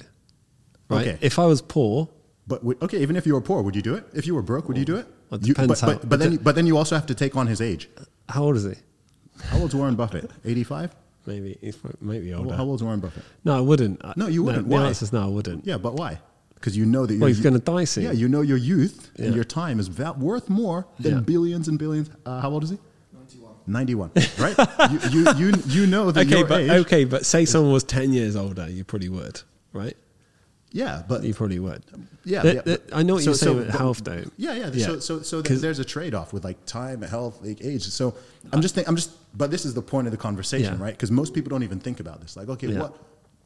Right? 0.90 1.08
Okay. 1.08 1.18
If 1.22 1.40
I 1.40 1.46
was 1.46 1.62
poor, 1.62 2.10
But 2.48 2.60
w- 2.62 2.78
okay, 2.82 3.00
even 3.02 3.16
if 3.16 3.26
you 3.26 3.34
were 3.34 3.42
poor, 3.42 3.62
would 3.62 3.76
you 3.76 3.82
do 3.82 3.96
it? 3.96 4.04
If 4.14 4.28
you 4.28 4.36
were 4.36 4.42
broke, 4.42 4.68
would 4.68 4.78
you 4.78 4.84
do 4.86 4.98
it? 4.98 5.08
Well, 5.30 5.40
it 5.40 5.48
You- 5.48 5.54
depends 5.54 5.80
but, 5.80 5.88
how- 5.90 5.98
but, 6.00 6.10
but 6.10 6.20
then, 6.20 6.36
but 6.38 6.56
then 6.56 6.68
you 6.68 6.78
also 6.78 6.96
have 6.96 7.06
to 7.08 7.16
take 7.16 7.36
on 7.38 7.48
his 7.48 7.62
age. 7.62 7.90
how 8.30 8.44
old 8.44 8.58
is 8.58 8.66
he? 8.66 8.74
How 9.42 9.60
old's 9.60 9.76
Warren 9.76 9.96
Buffett? 9.96 10.30
Eighty-five. 10.46 10.94
Maybe 11.26 11.58
he's 11.62 11.78
maybe 12.02 12.34
older. 12.34 12.54
how 12.56 12.66
old's 12.66 12.84
Warren 12.84 13.00
Buffett? 13.00 13.24
No, 13.46 13.58
I 13.58 13.62
wouldn't. 13.62 14.02
No, 14.18 14.28
you 14.28 14.44
wouldn't. 14.44 14.68
The 14.68 14.76
Why? 14.76 14.88
answer 14.88 15.06
is 15.06 15.14
no, 15.14 15.24
I 15.24 15.28
wouldn't. 15.28 15.66
Yeah, 15.66 15.78
but 15.78 15.94
why? 15.96 16.20
Because 16.56 16.76
you 16.78 16.86
know 16.86 17.06
that 17.06 17.14
Well, 17.20 17.30
your 17.30 17.36
he's 17.36 17.40
yo- 17.40 17.44
gonna 17.52 17.60
die 17.60 17.84
soon. 17.86 18.04
Yeah, 18.04 18.12
you 18.12 18.28
know 18.28 18.42
your 18.42 18.58
youth 18.58 19.10
and 19.18 19.34
your 19.36 19.44
time 19.46 19.80
is 19.80 19.90
worth 19.90 20.50
more 20.50 20.86
than 21.00 21.14
Yeah. 21.16 21.20
billions 21.22 21.68
and 21.68 21.78
billions. 21.80 22.10
Uh, 22.26 22.42
how 22.42 22.50
old 22.52 22.64
is 22.64 22.72
he? 22.72 22.78
91. 23.14 23.52
Ninety-one. 23.68 24.12
Right? 24.38 24.56
you, 24.92 25.10
you, 25.10 25.34
you, 25.38 25.54
you 25.68 25.88
know 25.88 26.12
that 26.12 26.28
Okay, 26.28 26.44
but 26.44 26.62
age. 26.62 26.70
okay, 26.86 27.06
but 27.06 27.26
say 27.26 27.46
someone 27.46 27.72
was 27.74 27.84
ten 27.86 28.12
years 28.14 28.36
older, 28.36 28.70
you 28.70 28.84
probably 28.84 29.10
would, 29.10 29.42
right? 29.72 29.96
Yeah, 30.74 31.04
but 31.08 31.24
You 31.24 31.34
probably 31.36 31.60
would. 31.60 31.84
Yeah, 32.26 32.42
Th- 32.42 32.56
yeah, 32.56 32.62
th- 32.64 32.82
but- 32.88 32.98
I 32.98 33.04
know 33.04 33.14
what 33.14 33.24
so- 33.24 33.30
you're 33.30 33.36
saying 33.36 33.54
so- 33.54 33.58
with 33.60 33.72
but- 33.72 33.78
health, 33.78 34.04
though. 34.04 34.24
Yeah, 34.38 34.54
yeah. 34.56 34.72
Yeah. 34.74 34.86
So, 34.88 35.00
so, 35.00 35.22
so 35.22 35.42
there's 35.42 35.78
a 35.80 35.86
trade-off 35.86 36.34
with 36.34 36.44
like 36.44 36.66
time, 36.66 37.02
health, 37.04 37.40
like 37.44 37.64
age. 37.64 37.84
So 37.84 38.16
I'm 38.52 38.62
just, 38.62 38.74
think, 38.76 38.88
I'm 38.90 38.96
just, 38.96 39.12
but 39.38 39.52
this 39.52 39.66
is 39.66 39.74
the 39.76 39.82
point 39.84 40.08
of 40.08 40.12
the 40.12 40.18
conversation, 40.18 40.76
Yeah. 40.78 40.84
right? 40.84 40.94
Because 40.94 41.12
most 41.12 41.34
people 41.36 41.50
don't 41.50 41.64
even 41.64 41.80
think 41.80 42.00
about 42.00 42.22
this. 42.22 42.36
Like, 42.36 42.50
okay, 42.50 42.68
Yeah. 42.70 42.80
what, 42.80 42.98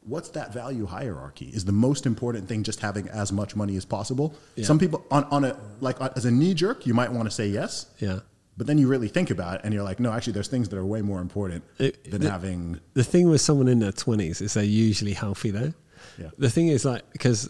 what's 0.04 0.30
that 0.30 0.54
value 0.54 0.86
hierarchy? 0.86 1.50
Is 1.52 1.66
the 1.66 1.72
most 1.72 2.06
important 2.06 2.48
thing 2.48 2.62
just 2.62 2.80
having 2.80 3.08
as 3.10 3.30
much 3.30 3.54
money 3.54 3.76
as 3.76 3.84
possible? 3.84 4.34
Some 4.62 4.78
people 4.78 5.04
on 5.10 5.24
on 5.24 5.44
a 5.44 5.54
like 5.80 6.00
as 6.16 6.24
a 6.24 6.30
knee 6.30 6.54
jerk, 6.54 6.86
you 6.86 6.94
might 6.94 7.12
want 7.12 7.28
to 7.28 7.34
say 7.34 7.46
yes. 7.48 7.86
Yeah. 7.98 8.20
But 8.56 8.66
then 8.66 8.78
you 8.78 8.88
really 8.88 9.06
think 9.08 9.30
about 9.30 9.56
it, 9.56 9.60
and 9.64 9.72
you're 9.74 9.84
like, 9.84 10.00
no, 10.00 10.10
actually, 10.12 10.32
there's 10.32 10.48
things 10.48 10.68
that 10.70 10.76
are 10.78 10.84
way 10.84 11.00
more 11.02 11.20
important 11.20 11.62
It- 11.78 12.10
than 12.10 12.22
the- 12.22 12.30
having. 12.30 12.80
The 12.94 13.04
thing 13.04 13.28
with 13.28 13.40
someone 13.42 13.68
in 13.68 13.78
their 13.80 13.92
twenties 13.92 14.40
is 14.40 14.54
they're 14.54 14.64
usually 14.64 15.12
healthy 15.12 15.50
though. 15.50 15.74
Yeah. 16.18 16.30
The 16.38 16.50
thing 16.50 16.68
is 16.68 16.84
like 16.84 17.10
because 17.12 17.48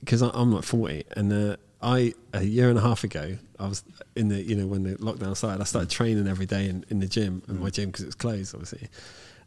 because 0.00 0.22
I'm 0.22 0.52
like 0.52 0.64
forty 0.64 1.04
and 1.16 1.32
uh, 1.32 1.56
I 1.82 2.14
a 2.32 2.42
year 2.42 2.68
and 2.70 2.78
a 2.78 2.82
half 2.82 3.04
ago 3.04 3.36
I 3.58 3.66
was 3.66 3.82
in 4.16 4.28
the 4.28 4.40
you 4.40 4.54
know 4.54 4.66
when 4.66 4.84
the 4.84 4.94
lockdown 4.96 5.36
started 5.36 5.60
I 5.60 5.64
started 5.64 5.90
training 5.90 6.28
every 6.28 6.46
day 6.46 6.68
in, 6.68 6.84
in 6.90 7.00
the 7.00 7.06
gym 7.08 7.42
in 7.48 7.60
my 7.60 7.70
gym 7.70 7.86
because 7.90 8.02
it 8.04 8.06
was 8.06 8.14
closed 8.14 8.54
obviously, 8.54 8.88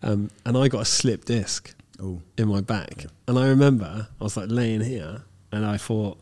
um, 0.03 0.29
and 0.45 0.57
I 0.57 0.67
got 0.67 0.81
a 0.81 0.85
slip 0.85 1.25
disc 1.25 1.73
Oh. 1.99 2.21
in 2.37 2.47
my 2.47 2.61
back 2.61 3.05
and 3.27 3.39
I 3.39 3.47
remember 3.47 4.07
I 4.21 4.23
was 4.23 4.37
like 4.37 4.49
laying 4.51 4.81
here 4.81 5.23
and 5.51 5.65
I 5.65 5.77
thought 5.77 6.19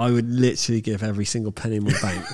I 0.00 0.10
would 0.10 0.28
literally 0.28 0.80
give 0.80 1.02
every 1.04 1.24
single 1.24 1.52
penny 1.52 1.76
in 1.76 1.84
my 1.84 1.94
bank 2.02 2.26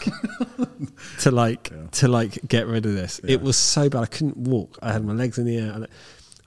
to 1.21 1.31
like 1.31 1.71
Yeah. 1.71 1.87
to 1.93 2.09
like 2.09 2.39
get 2.49 2.67
rid 2.67 2.87
of 2.87 2.95
this. 2.95 3.21
Yeah. 3.23 3.33
It 3.33 3.43
was 3.43 3.57
so 3.59 3.91
bad 3.91 4.03
I 4.03 4.07
couldn't 4.07 4.39
walk. 4.39 4.79
I 4.81 4.93
had 4.93 5.05
my 5.05 5.13
legs 5.13 5.37
in 5.39 5.45
the 5.45 5.59
air, 5.59 5.87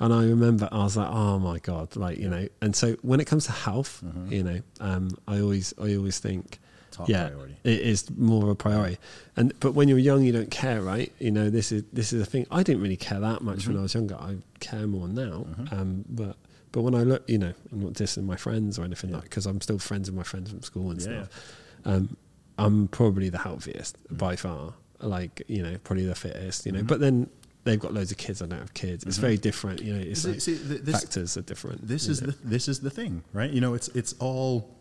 and, 0.02 0.14
I 0.14 0.23
remember 0.26 0.68
I 0.72 0.80
was 0.84 0.98
like, 0.98 1.10
oh 1.10 1.40
my 1.40 1.60
god, 1.60 1.95
like 1.95 2.18
you 2.18 2.28
know. 2.30 2.48
And 2.61 2.76
so 2.76 2.95
when 3.02 3.19
it 3.22 3.26
comes 3.28 3.45
to 3.45 3.52
health, 3.53 4.03
you 4.30 4.44
know, 4.44 4.60
um, 4.80 5.10
I 5.28 5.40
always 5.40 5.73
I 5.82 5.95
always 5.95 6.19
think. 6.19 6.60
Top 6.91 7.07
yeah, 7.07 7.30
priority. 7.30 7.56
it 7.64 7.80
is 7.80 8.10
more 8.18 8.44
of 8.44 8.49
a 8.49 8.56
priority, 8.56 8.98
and 9.38 9.53
but 9.61 9.72
when 9.76 9.88
you're 9.88 9.98
young, 9.98 10.23
you 10.23 10.34
don't 10.34 10.52
care, 10.52 10.82
right? 10.82 11.10
You 11.19 11.32
know, 11.32 11.49
this 11.49 11.72
is 11.72 11.84
this 11.94 12.11
is 12.11 12.22
a 12.22 12.26
thing. 12.26 12.45
I 12.52 12.64
didn't 12.64 12.82
really 12.82 12.98
care 12.98 13.22
that 13.22 13.41
much 13.41 13.65
when 13.65 13.78
I 13.78 13.82
was 13.82 13.94
younger. 13.94 14.15
I 14.15 14.36
care 14.60 14.86
more 14.88 15.07
now, 15.07 15.45
um, 15.72 16.03
but 16.10 16.36
but 16.73 16.82
when 16.82 16.94
I 16.94 17.03
look, 17.03 17.23
you 17.30 17.38
know, 17.38 17.53
I'm 17.72 17.80
not 17.82 17.94
dissing 17.94 18.23
my 18.26 18.36
friends 18.36 18.78
or 18.78 18.84
anything 18.84 19.11
like 19.14 19.23
because 19.23 19.45
I'm 19.45 19.61
still 19.61 19.80
friends 19.80 20.11
with 20.11 20.18
my 20.18 20.23
friends 20.23 20.49
from 20.49 20.61
school 20.64 20.91
and 20.91 20.99
Yeah, 20.99 21.23
stuff. 21.23 21.56
Um, 21.86 22.18
I'm 22.57 22.90
probably 22.90 23.30
the 23.30 23.38
healthiest 23.40 23.95
Mm-hmm. 24.07 24.15
by 24.18 24.36
far. 24.36 24.73
Like 24.99 25.44
you 25.48 25.64
know, 25.64 25.78
probably 25.86 26.06
the 26.06 26.14
fittest. 26.15 26.65
You 26.65 26.73
know, 26.73 26.84
but 26.84 26.99
then 26.99 27.30
they've 27.63 27.79
got 27.79 27.93
loads 27.93 28.11
of 28.11 28.17
kids. 28.17 28.41
I 28.41 28.45
don't 28.47 28.59
have 28.59 28.73
kids. 28.73 29.03
It's 29.03 29.17
very 29.17 29.38
different. 29.38 29.81
You 29.81 29.93
know, 29.93 29.99
it's 29.99 30.23
Mm-hmm. 30.25 30.39
See- 30.39 30.51
like 30.53 30.61
see, 30.61 30.67
th- 30.69 30.81
this- 30.81 31.01
factors 31.01 31.38
are 31.38 31.41
different. 31.41 31.88
This 31.88 32.07
is 32.07 32.21
know. 32.21 32.31
the 32.31 32.38
this 32.47 32.67
is 32.67 32.79
the 32.79 32.89
thing, 32.89 33.23
right? 33.33 33.49
You 33.51 33.61
know, 33.61 33.73
it's 33.73 33.88
it's 33.89 34.13
all 34.19 34.75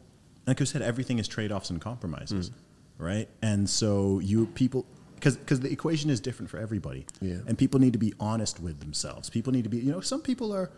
like 0.47 0.61
I 0.61 0.65
said, 0.65 0.83
everything 0.83 1.19
is 1.19 1.29
trade 1.29 1.53
offs 1.53 1.71
and 1.71 1.81
compromises, 1.81 2.51
Mm. 2.51 2.55
right? 2.99 3.29
And 3.43 3.69
so 3.69 4.19
you 4.21 4.47
people 4.47 4.87
because 5.15 5.37
because 5.37 5.61
the 5.61 5.71
equation 5.71 6.09
is 6.11 6.21
different 6.21 6.49
for 6.51 6.59
everybody, 6.59 7.05
Yeah. 7.21 7.39
And 7.47 7.59
people 7.59 7.79
need 7.81 7.93
to 7.93 7.99
be 7.99 8.15
honest 8.19 8.59
with 8.61 8.81
themselves. 8.81 9.29
People 9.31 9.53
need 9.53 9.65
to 9.65 9.71
be, 9.71 9.79
you 9.79 9.93
know, 9.93 10.01
some 10.01 10.23
people 10.23 10.53
are. 10.55 10.71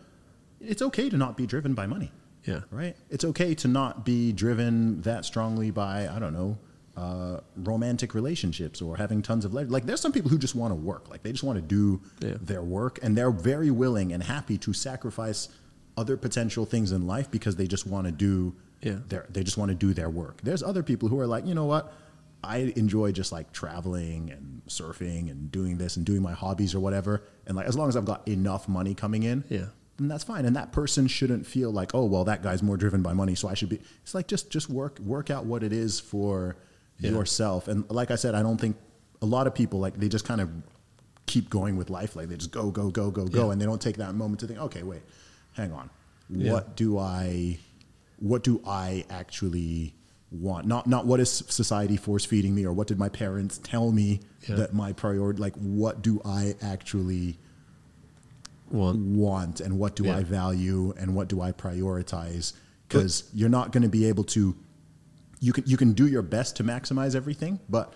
It's 0.61 0.83
okay 0.83 1.09
to 1.11 1.17
not 1.17 1.37
be 1.37 1.47
driven 1.47 1.75
by 1.75 1.87
money, 1.87 2.11
yeah. 2.45 2.61
right? 2.71 2.97
It's 3.11 3.25
okay 3.25 3.55
to 3.57 3.69
not 3.69 4.05
be 4.05 4.33
driven 4.33 5.01
that 5.03 5.25
strongly 5.25 5.71
by 5.73 6.09
I 6.09 6.19
don't 6.19 6.33
know. 6.33 6.59
Uh, 6.95 7.41
romantic 7.57 8.13
relationships 8.15 8.83
or 8.83 8.99
having 8.99 9.23
tons 9.23 9.47
of 9.47 9.55
leisure. 9.55 9.71
Like, 9.71 9.87
there's 9.87 10.01
some 10.03 10.13
people 10.13 10.31
who 10.31 10.37
just 10.37 10.55
want 10.55 10.73
to 10.73 10.75
work. 10.75 11.09
Like, 11.09 11.23
they 11.23 11.33
just 11.33 11.43
want 11.43 11.57
to 11.57 11.63
do 11.63 12.03
Yeah. 12.21 12.35
their 12.39 12.63
work, 12.63 12.99
and 13.03 13.17
they're 13.17 13.31
very 13.31 13.71
willing 13.71 14.13
and 14.13 14.23
happy 14.23 14.59
to 14.59 14.75
sacrifice 14.75 15.49
other 15.97 16.19
potential 16.19 16.67
things 16.67 16.93
in 16.93 17.07
life 17.07 17.31
because 17.31 17.57
they 17.57 17.67
just 17.67 17.87
want 17.87 18.07
to 18.07 18.13
do 18.13 18.55
Yeah. 18.83 18.99
their 19.09 19.27
they 19.33 19.43
just 19.43 19.57
want 19.57 19.71
to 19.71 19.75
do 19.75 19.95
their 19.95 20.11
work. 20.11 20.43
There's 20.43 20.63
other 20.63 20.83
people 20.83 21.09
who 21.09 21.19
are 21.19 21.27
like, 21.27 21.47
you 21.47 21.55
know 21.55 21.65
what? 21.65 21.95
I 22.45 22.73
enjoy 22.77 23.13
just 23.13 23.33
like 23.33 23.53
traveling 23.53 24.31
and 24.31 24.61
surfing 24.69 25.31
and 25.31 25.51
doing 25.51 25.79
this 25.79 25.97
and 25.97 26.05
doing 26.05 26.21
my 26.21 26.33
hobbies 26.33 26.75
or 26.75 26.81
whatever. 26.81 27.23
And 27.47 27.57
like 27.57 27.67
as 27.67 27.77
long 27.77 27.89
as 27.89 27.97
I've 27.97 28.05
got 28.05 28.27
enough 28.29 28.69
money 28.69 28.95
coming 28.95 29.23
in, 29.23 29.45
Yeah. 29.49 29.67
then 29.97 30.09
that's 30.09 30.25
fine. 30.25 30.45
And 30.45 30.57
that 30.57 30.73
person 30.73 31.07
shouldn't 31.07 31.47
feel 31.47 31.71
like, 31.71 31.95
oh 31.95 32.05
well, 32.05 32.25
that 32.25 32.43
guy's 32.43 32.63
more 32.63 32.77
driven 32.77 33.01
by 33.03 33.13
money, 33.15 33.35
so 33.35 33.49
I 33.49 33.55
should 33.55 33.69
be. 33.71 33.81
It's 34.03 34.15
like 34.15 34.29
just 34.29 34.51
just 34.51 34.69
work 34.69 34.99
work 34.99 35.31
out 35.31 35.47
what 35.47 35.63
it 35.63 35.73
is 35.73 36.01
for 36.01 36.57
Yeah. 37.03 37.11
yourself. 37.11 37.69
And 37.69 37.89
like 37.91 38.11
I 38.11 38.17
said, 38.17 38.35
I 38.35 38.43
don't 38.43 38.61
think 38.61 38.77
a 39.21 39.27
lot 39.27 39.47
of 39.47 39.55
people 39.55 39.79
like 39.81 39.95
they 39.99 40.09
just 40.09 40.25
kind 40.25 40.41
of 40.41 40.51
keep 41.27 41.51
going 41.51 41.77
with 41.77 41.91
life. 41.91 42.17
Like 42.17 42.29
they 42.29 42.37
just 42.37 42.51
go 42.51 42.71
go 42.71 42.91
go 42.91 43.11
go 43.11 43.27
go, 43.27 43.47
Yeah. 43.47 43.53
and 43.53 43.61
they 43.61 43.67
don't 43.67 43.81
take 43.81 43.97
that 43.97 44.15
moment 44.15 44.41
to 44.41 44.47
think, 44.47 44.59
okay, 44.61 44.83
wait, 44.83 45.03
hang 45.53 45.73
on, 45.73 45.91
Yeah. 46.31 46.53
what 46.53 46.77
do 46.77 46.99
I, 46.99 47.59
what 48.19 48.43
do 48.45 48.61
I 48.67 49.05
actually 49.11 49.95
want? 50.31 50.67
Not 50.67 50.87
not 50.87 51.07
what 51.07 51.21
is 51.21 51.31
society 51.31 51.97
force 51.97 52.25
feeding 52.25 52.55
me, 52.55 52.65
or 52.65 52.73
what 52.73 52.87
did 52.89 52.99
my 52.99 53.09
parents 53.09 53.59
tell 53.63 53.93
me 53.93 54.21
Yeah. 54.49 54.57
that 54.57 54.75
my 54.75 54.93
priority? 54.93 55.41
Like 55.41 55.55
what 55.57 56.03
do 56.03 56.21
I 56.25 56.55
actually 56.63 57.39
One. 58.69 59.17
want 59.17 59.61
and 59.61 59.79
what 59.79 59.97
do. 59.97 60.11
I 60.11 60.23
value 60.25 60.95
and 60.99 61.15
what 61.15 61.29
do 61.29 61.41
I 61.43 61.53
prioritize 61.53 62.55
because 62.89 63.25
you're 63.35 63.49
not 63.51 63.71
going 63.73 63.83
to 63.83 63.89
be 63.89 64.07
able 64.07 64.25
to 64.25 64.55
you 65.47 65.53
can 65.53 65.65
you 65.67 65.77
can 65.77 65.93
do 65.93 66.07
your 66.07 66.23
best 66.23 66.57
to 66.59 66.65
maximize 66.65 67.15
everything 67.15 67.59
but 67.69 67.93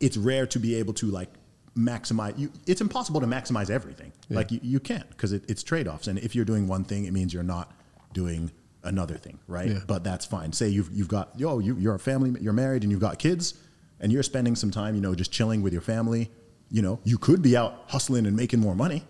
it's 0.00 0.16
rare 0.16 0.46
to 0.54 0.58
be 0.58 0.74
able 0.76 0.94
to 0.94 1.06
like 1.18 1.28
maximize 1.76 2.38
you 2.38 2.50
it's 2.66 2.80
impossible 2.80 3.20
to 3.20 3.26
maximize 3.26 3.68
everything 3.70 4.12
Yeah. 4.28 4.36
like 4.38 4.52
you, 4.52 4.60
you 4.62 4.80
can't 4.80 5.08
because 5.10 5.32
it, 5.32 5.42
it's 5.48 5.62
trade-offs 5.62 6.06
and 6.06 6.18
if 6.20 6.34
you're 6.36 6.44
doing 6.52 6.68
one 6.68 6.84
thing 6.84 7.04
it 7.04 7.12
means 7.12 7.34
you're 7.34 7.42
not 7.42 7.72
doing 8.12 8.50
another 8.84 9.16
thing 9.16 9.38
right 9.48 9.68
Yeah. 9.68 9.80
but 9.86 10.04
that's 10.04 10.24
fine 10.24 10.52
say 10.52 10.68
you've, 10.68 10.90
you've 10.92 11.08
got 11.08 11.26
yo 11.38 11.58
you, 11.58 11.76
you're 11.76 11.96
a 11.96 11.98
family 11.98 12.30
you're 12.40 12.52
married 12.52 12.82
and 12.84 12.92
you've 12.92 13.00
got 13.00 13.18
kids 13.18 13.54
and 14.00 14.12
you're 14.12 14.22
spending 14.22 14.54
some 14.54 14.70
time 14.70 14.94
you 14.94 15.00
know 15.00 15.14
just 15.14 15.32
chilling 15.32 15.60
with 15.62 15.72
your 15.72 15.82
family 15.82 16.30
you 16.70 16.80
know 16.82 17.00
you 17.04 17.18
could 17.18 17.42
be 17.42 17.56
out 17.56 17.84
hustling 17.88 18.24
and 18.26 18.36
making 18.36 18.60
more 18.60 18.76
money 18.76 19.02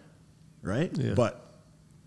right 0.62 0.97
Yeah. 0.97 1.12
but 1.15 1.33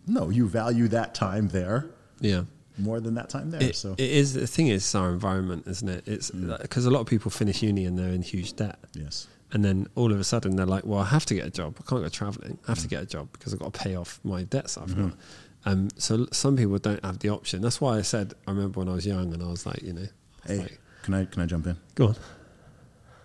no 0.08 0.30
you 0.30 0.48
value 0.48 0.88
that 0.88 1.14
time 1.14 1.50
there 1.50 1.86
Yeah. 2.20 2.44
More 2.78 3.00
than 3.00 3.16
that 3.16 3.30
time 3.30 3.52
there 3.52 3.62
It, 3.62 3.76
so 3.76 3.94
it 3.94 4.00
is 4.00 4.34
the 4.34 4.48
thing 4.48 4.68
is 4.68 4.94
our 4.96 5.10
environment, 5.10 5.66
isn't 5.68 5.90
it? 5.90 6.08
It's 6.08 6.32
mm. 6.32 6.62
because 6.62 6.86
a 6.86 6.92
lot 6.92 7.02
of 7.02 7.08
people 7.08 7.32
finish 7.32 7.62
uni 7.62 7.86
and 7.86 7.98
they're 7.98 8.14
in 8.14 8.22
huge 8.22 8.56
debt, 8.56 8.80
yes 8.94 9.28
and 9.54 9.64
then 9.64 9.88
all 9.96 10.12
of 10.12 10.20
a 10.20 10.24
sudden 10.24 10.58
they're 10.58 10.66
like, 10.66 10.86
"Well, 10.86 11.00
I 11.00 11.06
have 11.06 11.26
to 11.28 11.34
get 11.34 11.46
a 11.46 11.50
job. 11.50 11.78
I 11.80 11.90
can't 11.90 12.04
go 12.04 12.10
traveling. 12.10 12.58
I 12.68 12.72
have 12.72 12.80
to 12.80 12.88
mm. 12.88 12.90
get 12.90 13.04
a 13.04 13.06
job 13.06 13.30
because 13.32 13.54
I've 13.54 13.60
got 13.60 13.74
to 13.74 13.80
pay 13.80 13.96
off 13.96 14.20
my 14.24 14.44
debts 14.44 14.78
I've 14.78 14.90
mm-hmm. 14.90 15.10
got." 15.10 15.18
Um, 15.66 15.90
so 15.98 16.28
some 16.32 16.56
people 16.56 16.78
don't 16.78 17.04
have 17.04 17.20
the 17.20 17.30
option. 17.30 17.62
That's 17.62 17.80
why 17.80 17.98
I 17.98 18.02
said 18.02 18.34
I 18.46 18.52
remember 18.52 18.80
when 18.80 18.90
I 18.90 18.94
was 18.94 19.06
young 19.06 19.34
and 19.34 19.42
I 19.42 19.48
was 19.48 19.66
like, 19.66 19.82
you 19.82 19.94
know, 19.94 20.08
hey 20.48 20.60
like, 20.60 20.80
can 21.04 21.14
i 21.14 21.26
can 21.26 21.42
i 21.42 21.46
jump 21.46 21.68
in 21.68 21.78
go 21.96 22.08
on. 22.08 22.16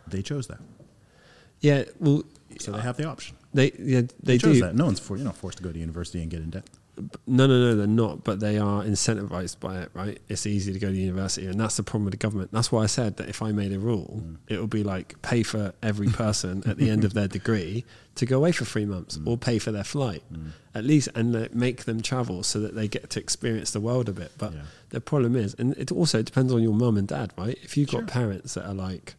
they 0.06 0.22
chose 0.22 0.46
that 0.48 0.60
Yeah, 1.60 1.84
well, 2.00 2.24
so 2.58 2.72
they 2.72 2.78
uh, 2.78 2.82
have 2.82 2.96
the 2.96 3.04
option 3.04 3.36
they 3.54 3.72
yeah 3.78 4.02
they, 4.22 4.38
chose 4.38 4.56
do. 4.56 4.60
that 4.62 4.74
no 4.74 4.84
one's 4.86 5.00
for 5.00 5.16
you 5.16 5.24
know 5.24 5.32
forced 5.32 5.58
to 5.58 5.64
go 5.64 5.72
to 5.72 5.78
university 5.78 6.20
and 6.20 6.30
get 6.30 6.40
in 6.40 6.50
debt 6.50 6.68
No, 7.26 7.46
no, 7.46 7.58
no, 7.58 7.74
they're 7.74 7.86
not. 7.86 8.22
But 8.22 8.40
they 8.40 8.58
are 8.58 8.84
incentivized 8.84 9.60
by 9.60 9.80
it, 9.80 9.90
right? 9.94 10.18
It's 10.28 10.44
easy 10.46 10.72
to 10.74 10.78
go 10.78 10.90
to 10.90 10.94
university, 10.96 11.46
and 11.46 11.58
that's 11.58 11.76
the 11.78 11.82
problem 11.82 12.04
with 12.04 12.12
the 12.12 12.18
government. 12.18 12.52
That's 12.52 12.70
why 12.70 12.82
I 12.82 12.86
said 12.86 13.16
that 13.16 13.28
if 13.30 13.40
I 13.40 13.50
made 13.50 13.72
a 13.72 13.78
rule, 13.78 14.22
Mm. 14.22 14.36
it 14.48 14.60
would 14.60 14.68
be 14.70 14.82
like 14.84 15.20
pay 15.22 15.42
for 15.42 15.72
every 15.82 16.08
person 16.22 16.62
at 16.66 16.76
the 16.76 16.90
end 16.90 17.04
of 17.04 17.14
their 17.14 17.28
degree 17.28 17.84
to 18.16 18.26
go 18.26 18.36
away 18.36 18.52
for 18.52 18.66
three 18.66 18.84
months, 18.84 19.16
Mm. 19.16 19.26
or 19.26 19.38
pay 19.38 19.58
for 19.58 19.72
their 19.72 19.84
flight, 19.84 20.22
at 20.74 20.84
least, 20.84 21.08
and 21.14 21.48
make 21.54 21.84
them 21.84 22.02
travel 22.02 22.42
so 22.42 22.60
that 22.60 22.74
they 22.74 22.88
get 22.88 23.08
to 23.10 23.20
experience 23.20 23.70
the 23.70 23.80
world 23.80 24.08
a 24.10 24.12
bit. 24.12 24.32
But 24.36 24.52
Yeah. 24.52 24.60
the 24.90 25.00
problem 25.00 25.34
is, 25.34 25.54
and 25.58 25.72
it 25.78 25.90
also 25.90 26.20
depends 26.22 26.52
on 26.52 26.62
your 26.62 26.74
mum 26.74 26.98
and 26.98 27.08
dad, 27.08 27.32
right? 27.38 27.56
If 27.62 27.76
you've 27.78 27.88
got 27.90 28.00
Sure. 28.00 28.06
parents 28.06 28.52
that 28.54 28.66
are 28.66 28.74
like, 28.74 29.14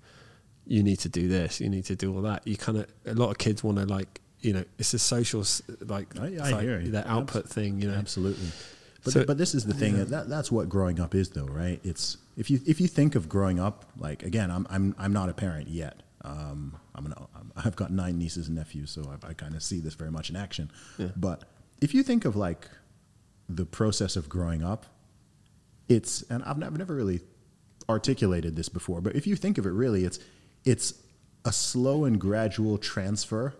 you 0.67 0.83
need 0.83 0.99
to 0.99 1.09
do 1.09 1.27
this, 1.27 1.59
you 1.59 1.69
need 1.69 1.85
to 1.85 1.95
do 1.95 2.13
all 2.15 2.21
that, 2.21 2.47
you 2.47 2.55
kind 2.55 2.77
of 2.77 2.85
a 3.05 3.15
lot 3.15 3.31
of 3.31 3.37
kids 3.39 3.63
want 3.63 3.79
to 3.79 3.85
like 3.85 4.21
you 4.43 4.53
know, 4.53 4.63
it's 4.77 4.93
a 4.93 4.99
social 4.99 5.43
like, 5.85 6.19
I- 6.19 6.35
I 6.35 6.49
like 6.51 6.61
hear 6.61 6.79
you. 6.79 6.91
the 6.91 7.09
output 7.09 7.49
thing. 7.49 7.81
You 7.81 7.89
know, 7.89 7.95
Absolutely. 7.97 8.49
But, 9.03 9.13
So- 9.13 9.25
but 9.25 9.37
this 9.37 9.55
is 9.55 9.65
the 9.65 9.73
thing 9.73 10.05
that 10.05 10.29
that's 10.29 10.51
what 10.51 10.69
growing 10.69 10.99
up 10.99 11.15
is 11.15 11.29
though, 11.29 11.45
right? 11.45 11.79
It's 11.83 12.17
if 12.37 12.49
you 12.51 12.59
if 12.65 12.79
you 12.79 12.87
think 12.87 13.15
of 13.15 13.27
growing 13.27 13.59
up 13.59 13.85
like 13.97 14.23
again, 14.23 14.49
I'm 14.51 14.65
I'm 14.69 14.95
I'm 14.97 15.13
not 15.13 15.29
a 15.29 15.33
parent 15.33 15.67
yet. 15.69 16.03
Um, 16.25 16.77
I'm 16.95 17.05
an, 17.07 17.13
I'm, 17.35 17.51
I've 17.57 17.75
got 17.75 17.91
nine 17.91 18.17
nieces 18.17 18.47
and 18.47 18.55
nephews, 18.55 18.91
so 18.91 19.01
I, 19.23 19.29
I 19.31 19.33
kind 19.33 19.55
of 19.55 19.61
see 19.63 19.79
this 19.81 19.93
very 19.95 20.09
much 20.11 20.29
in 20.29 20.37
action. 20.37 20.71
Yeah. 20.97 21.07
But 21.17 21.43
if 21.81 21.93
you 21.93 22.01
think 22.01 22.23
of 22.23 22.37
like 22.37 22.69
the 23.49 23.65
process 23.65 24.15
of 24.15 24.29
growing 24.29 24.63
up, 24.63 24.85
it's 25.89 26.21
and 26.29 26.41
I've 26.43 26.57
never, 26.57 26.77
never 26.77 26.95
really 26.95 27.19
articulated 27.89 28.55
this 28.55 28.69
before, 28.69 29.01
but 29.01 29.15
if 29.15 29.27
you 29.27 29.35
think 29.35 29.57
of 29.57 29.65
it 29.65 29.71
really, 29.71 30.05
it's 30.05 30.19
it's 30.63 30.93
a 31.43 31.51
slow 31.51 32.05
and 32.05 32.19
gradual 32.21 32.77
transfer 32.77 33.53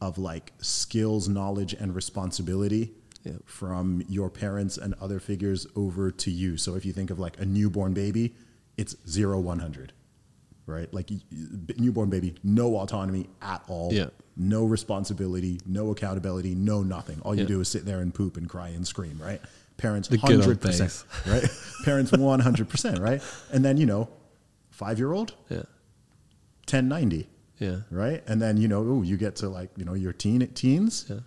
of 0.00 0.18
like 0.18 0.52
skills, 0.58 1.28
knowledge, 1.28 1.72
and 1.74 1.94
responsibility 1.94 2.92
Yeah. 3.24 3.32
from 3.44 4.02
your 4.08 4.28
parents 4.30 4.76
and 4.78 4.94
other 5.00 5.18
figures 5.20 5.66
over 5.74 6.10
to 6.10 6.30
you. 6.30 6.56
So 6.56 6.74
if 6.76 6.84
you 6.84 6.92
think 6.92 7.10
of 7.10 7.18
like 7.18 7.40
a 7.40 7.44
newborn 7.46 7.92
baby, 7.94 8.34
it's 8.76 8.94
zero, 9.08 9.32
zero 9.32 9.40
one 9.40 9.58
hundred, 9.60 9.92
right? 10.66 10.92
Like 10.92 11.10
newborn 11.78 12.10
baby, 12.10 12.34
no 12.44 12.76
autonomy 12.76 13.28
at 13.40 13.62
all, 13.68 13.92
Yeah. 13.92 14.08
no 14.36 14.64
responsibility, 14.66 15.60
no 15.66 15.90
accountability, 15.90 16.54
no 16.54 16.82
nothing. 16.82 17.20
All 17.22 17.34
you 17.34 17.42
Yeah. 17.42 17.48
do 17.48 17.60
is 17.62 17.68
sit 17.68 17.84
there 17.86 18.00
and 18.00 18.12
poop 18.14 18.36
and 18.36 18.48
cry 18.48 18.68
and 18.68 18.86
scream, 18.86 19.18
right? 19.20 19.40
Parents, 19.78 20.08
The 20.08 20.18
good 20.18 20.32
old 20.32 20.40
hundred 20.42 20.60
percent, 20.60 21.04
right? 21.26 21.44
Parents, 21.84 22.12
one 22.12 22.40
hundred 22.40 22.68
percent, 22.68 22.98
right? 22.98 23.22
And 23.52 23.64
then 23.64 23.76
you 23.78 23.86
know, 23.86 24.08
five 24.70 24.98
year 24.98 25.12
old, 25.12 25.34
yeah, 25.48 25.62
ten 26.66 26.86
ninety, 26.88 27.28
yeah, 27.58 27.76
right? 27.90 28.22
And 28.26 28.40
then 28.40 28.56
you 28.56 28.68
know, 28.68 28.82
ooh, 28.82 29.02
you 29.02 29.16
get 29.16 29.36
to 29.36 29.48
like 29.48 29.70
you 29.76 29.84
know 29.84 29.94
your 29.94 30.12
teen 30.12 30.46
teens, 30.48 31.06
yeah. 31.08 31.20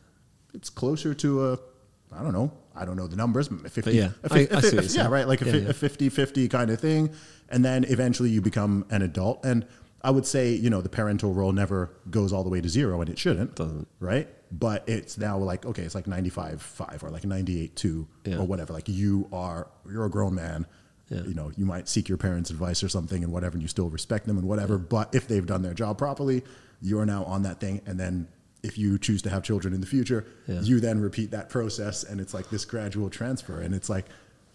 it's 0.54 0.70
closer 0.70 1.14
to 1.16 1.52
a 1.54 1.60
I 2.12 2.24
don't 2.24 2.34
know. 2.34 2.52
I 2.76 2.86
don't 2.86 2.96
know 2.96 3.08
the 3.08 3.16
numbers. 3.18 3.50
50, 3.50 3.82
But 3.82 3.94
yeah, 3.94 4.12
a 4.24 4.34
I- 4.34 4.38
fif- 4.46 4.54
I 4.54 4.58
a 4.58 4.62
see 4.62 4.70
fi- 4.70 4.76
what 4.78 4.86
you're 4.94 5.04
yeah, 5.04 5.10
right. 5.10 5.28
Like 5.28 5.42
a, 5.42 5.46
Yeah, 5.46 5.52
fi- 5.52 5.58
yeah. 5.60 5.70
a 5.70 5.74
50 5.74 6.10
50 6.10 6.48
kind 6.48 6.72
of 6.72 6.80
thing. 6.80 7.10
And 7.50 7.64
then 7.66 7.84
eventually 7.84 8.30
you 8.30 8.42
become 8.42 8.86
an 8.90 9.02
adult. 9.02 9.44
And 9.46 9.66
I 10.02 10.12
would 10.12 10.26
say, 10.26 10.54
you 10.54 10.70
know, 10.70 10.82
the 10.82 10.88
parental 10.90 11.34
role 11.34 11.52
never 11.52 11.92
goes 12.10 12.32
all 12.32 12.44
the 12.44 12.50
way 12.50 12.62
to 12.62 12.70
zero 12.70 13.02
and 13.02 13.10
it 13.10 13.20
shouldn't. 13.20 13.56
Doesn't. 13.56 13.88
Right. 14.00 14.28
But 14.52 14.88
it's 14.88 15.18
now 15.18 15.38
like, 15.38 15.66
okay, 15.66 15.84
it's 15.84 15.94
like 15.94 16.08
95 16.08 16.62
5 16.62 17.04
or 17.04 17.10
like 17.10 17.26
98 17.26 17.76
2 17.76 18.08
Yeah. 18.26 18.38
or 18.38 18.46
whatever. 18.48 18.72
Like 18.74 18.88
you 18.88 19.28
are, 19.34 19.68
you're 19.92 20.06
a 20.06 20.10
grown 20.10 20.34
man. 20.36 20.66
Yeah. 21.10 21.22
You 21.24 21.34
know, 21.34 21.52
you 21.58 21.66
might 21.66 21.88
seek 21.90 22.08
your 22.08 22.18
parents' 22.18 22.50
advice 22.50 22.84
or 22.84 22.90
something 22.90 23.24
and 23.24 23.34
whatever, 23.34 23.54
and 23.54 23.62
you 23.62 23.68
still 23.68 23.90
respect 23.90 24.28
them 24.28 24.38
and 24.38 24.48
whatever. 24.48 24.78
But 24.78 25.14
if 25.16 25.28
they've 25.28 25.46
done 25.46 25.62
their 25.64 25.74
job 25.74 25.98
properly, 25.98 26.44
you're 26.82 27.06
now 27.06 27.24
on 27.26 27.42
that 27.44 27.60
thing. 27.60 27.82
And 27.86 28.00
then 28.00 28.28
if 28.62 28.78
you 28.78 28.98
choose 29.00 29.22
to 29.24 29.30
have 29.30 29.42
children 29.44 29.74
in 29.74 29.82
the 29.82 29.88
future, 29.88 30.26
Yeah. 30.48 30.62
you 30.62 30.80
then 30.80 31.00
repeat 31.02 31.32
that 31.32 31.50
process 31.50 32.04
and 32.04 32.20
it's 32.22 32.34
like 32.34 32.50
this 32.50 32.64
gradual 32.66 33.10
transfer. 33.10 33.60
And 33.62 33.74
it's 33.74 33.90
like, 33.90 34.06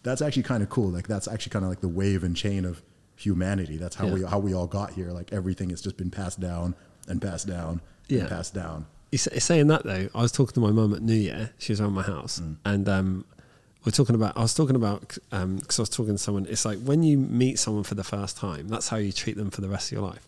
that's 0.02 0.20
actually 0.22 0.42
kind 0.44 0.62
of 0.62 0.68
cool. 0.68 0.90
Like 0.90 1.08
that's 1.08 1.26
actually 1.26 1.50
kind 1.50 1.64
of 1.64 1.70
like 1.70 1.80
the 1.80 1.88
wave 1.88 2.22
and 2.22 2.36
chain 2.36 2.64
of 2.64 2.82
humanity. 3.16 3.76
That's 3.76 3.96
how 3.96 4.06
Yeah. 4.06 4.12
we, 4.14 4.22
how 4.24 4.38
we 4.38 4.54
all 4.54 4.66
got 4.66 4.92
here. 4.92 5.10
Like 5.10 5.32
everything 5.32 5.70
has 5.70 5.80
just 5.80 5.96
been 5.96 6.10
passed 6.10 6.38
down 6.40 6.74
and 7.08 7.20
passed 7.22 7.46
down 7.46 7.80
Yeah. 8.08 8.20
and 8.20 8.28
passed 8.28 8.54
down. 8.54 8.86
Saying 9.16 9.68
that 9.68 9.84
though, 9.84 10.08
I 10.14 10.22
was 10.22 10.32
talking 10.32 10.54
to 10.54 10.60
my 10.60 10.70
mum 10.72 10.92
at 10.92 11.00
New 11.02 11.14
Year. 11.14 11.50
She 11.58 11.72
was 11.72 11.80
around 11.80 11.92
my 11.92 12.02
house, 12.02 12.42
and 12.64 12.88
um, 12.88 13.24
we're 13.84 13.92
talking 13.92 14.14
about. 14.14 14.36
I 14.36 14.42
was 14.42 14.54
talking 14.54 14.76
about 14.76 15.16
um, 15.32 15.56
because 15.56 15.78
I 15.78 15.82
was 15.82 15.90
talking 15.90 16.14
to 16.14 16.18
someone. 16.18 16.46
It's 16.48 16.64
like 16.64 16.78
when 16.80 17.02
you 17.02 17.18
meet 17.18 17.58
someone 17.58 17.84
for 17.84 17.94
the 17.94 18.04
first 18.04 18.36
time, 18.36 18.68
that's 18.68 18.88
how 18.88 18.96
you 18.96 19.12
treat 19.12 19.36
them 19.36 19.50
for 19.50 19.60
the 19.60 19.68
rest 19.68 19.92
of 19.92 19.98
your 19.98 20.08
life. 20.08 20.26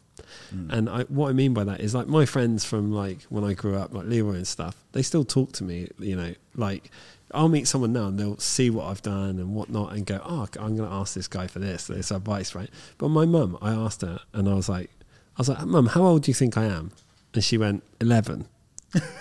Mm. 0.54 0.72
And 0.72 0.88
I, 0.88 1.02
what 1.04 1.28
I 1.28 1.32
mean 1.32 1.54
by 1.54 1.64
that 1.64 1.80
is 1.80 1.94
like 1.94 2.06
my 2.06 2.26
friends 2.26 2.64
from 2.64 2.92
like 2.92 3.22
when 3.28 3.44
I 3.44 3.54
grew 3.54 3.76
up, 3.76 3.94
like 3.94 4.06
Leroy 4.06 4.34
and 4.34 4.46
stuff. 4.46 4.76
They 4.92 5.02
still 5.02 5.24
talk 5.24 5.52
to 5.52 5.64
me. 5.64 5.88
You 5.98 6.16
know, 6.16 6.34
like 6.54 6.90
I'll 7.32 7.48
meet 7.48 7.66
someone 7.66 7.92
now 7.92 8.06
and 8.06 8.18
they'll 8.18 8.38
see 8.38 8.70
what 8.70 8.86
I've 8.86 9.02
done 9.02 9.38
and 9.38 9.54
whatnot, 9.54 9.92
and 9.92 10.04
go, 10.04 10.20
"Oh, 10.24 10.46
I'm 10.60 10.76
going 10.76 10.88
to 10.88 10.94
ask 10.94 11.14
this 11.14 11.28
guy 11.28 11.46
for 11.46 11.58
this, 11.58 11.86
this 11.86 12.10
advice, 12.10 12.54
right?" 12.54 12.70
But 12.98 13.08
my 13.08 13.24
mum, 13.24 13.58
I 13.62 13.72
asked 13.72 14.02
her, 14.02 14.20
and 14.32 14.48
I 14.48 14.54
was 14.54 14.68
like, 14.68 14.90
"I 15.36 15.40
was 15.40 15.48
like, 15.48 15.64
Mum, 15.64 15.86
how 15.86 16.02
old 16.02 16.22
do 16.22 16.30
you 16.30 16.34
think 16.34 16.56
I 16.56 16.64
am?" 16.64 16.92
And 17.36 17.44
she 17.44 17.58
went, 17.58 17.82
11. 18.00 18.46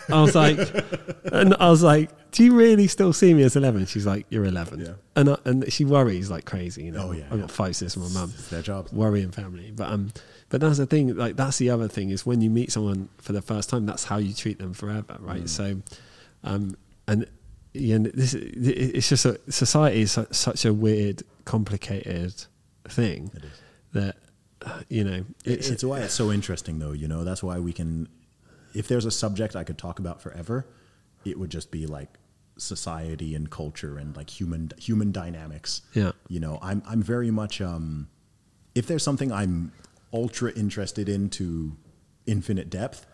I 0.10 0.22
was 0.22 0.36
like, 0.36 0.58
and 1.32 1.56
I 1.60 1.70
was 1.70 1.84
like, 1.84 2.10
"Do 2.32 2.44
you 2.44 2.56
really 2.56 2.88
still 2.88 3.14
see 3.14 3.34
me 3.34 3.44
as 3.44 3.56
11?" 3.56 3.86
She's 3.88 4.06
like, 4.06 4.26
"You're 4.30 4.46
11." 4.46 4.80
Yeah. 4.80 4.94
And 5.16 5.30
I, 5.30 5.38
and 5.46 5.72
she 5.72 5.86
worries 5.86 6.30
like 6.30 6.46
crazy. 6.46 6.84
You 6.84 6.92
know, 6.92 7.10
Oh, 7.10 7.12
yeah, 7.12 7.26
I've 7.32 7.40
got 7.42 7.52
five 7.52 7.76
sisters 7.76 7.96
and 8.04 8.14
my 8.14 8.22
mum. 8.22 8.34
It's 8.38 8.50
their 8.50 8.62
job. 8.62 8.90
Worrying 8.92 9.32
family, 9.32 9.72
but 9.72 9.92
um, 9.92 10.12
but 10.50 10.62
that's 10.62 10.78
the 10.78 10.86
thing. 10.86 11.16
Like 11.16 11.36
that's 11.36 11.58
the 11.58 11.70
other 11.70 11.88
thing 11.88 12.10
is 12.10 12.26
when 12.26 12.42
you 12.42 12.50
meet 12.50 12.72
someone 12.72 13.10
for 13.18 13.34
the 13.34 13.42
first 13.42 13.70
time, 13.70 13.86
that's 13.86 14.04
how 14.04 14.18
you 14.18 14.34
treat 14.34 14.60
them 14.60 14.74
forever, 14.74 15.18
right? 15.20 15.44
Mm. 15.44 15.50
So, 15.50 15.82
um, 16.44 16.78
and 17.08 17.26
yeah, 17.74 17.96
and 17.96 18.06
this 18.08 18.34
it's 18.34 19.10
just 19.10 19.26
a 19.26 19.40
society 19.52 20.02
is 20.02 20.18
such 20.32 20.66
a 20.66 20.74
weird, 20.74 21.24
complicated 21.46 22.46
thing 22.88 23.32
that 23.94 24.16
you 24.90 25.04
know 25.04 25.26
It's, 25.44 25.70
it's 25.70 25.84
why 25.84 26.00
it's 26.00 26.14
so 26.14 26.32
interesting, 26.32 26.80
though. 26.80 26.94
You 26.94 27.08
know, 27.08 27.24
that's 27.24 27.44
why 27.44 27.60
we 27.60 27.74
can. 27.74 28.08
If 28.76 28.88
there's 28.88 29.06
a 29.06 29.12
subject 29.12 29.56
I 29.56 29.64
could 29.64 29.78
talk 29.78 30.00
about 30.00 30.22
forever, 30.22 30.68
it 31.24 31.40
would 31.40 31.50
just 31.50 31.72
be 31.72 31.86
like 31.88 32.18
society 32.58 33.36
and 33.36 33.50
culture 33.50 33.98
and 33.98 34.16
like 34.16 34.30
human 34.30 34.72
human 34.78 35.12
dynamics. 35.12 35.82
Yeah. 35.94 36.12
You 36.28 36.40
know, 36.40 36.60
I'm 36.62 36.84
I'm 36.88 37.02
very 37.02 37.32
much. 37.32 37.62
Um, 37.62 38.10
if 38.74 38.88
there's 38.88 39.04
something 39.04 39.32
I'm 39.32 39.72
ultra 40.14 40.52
interested 40.52 41.08
in 41.10 41.30
to 41.30 41.76
infinite 42.26 42.70
depth, 42.70 43.06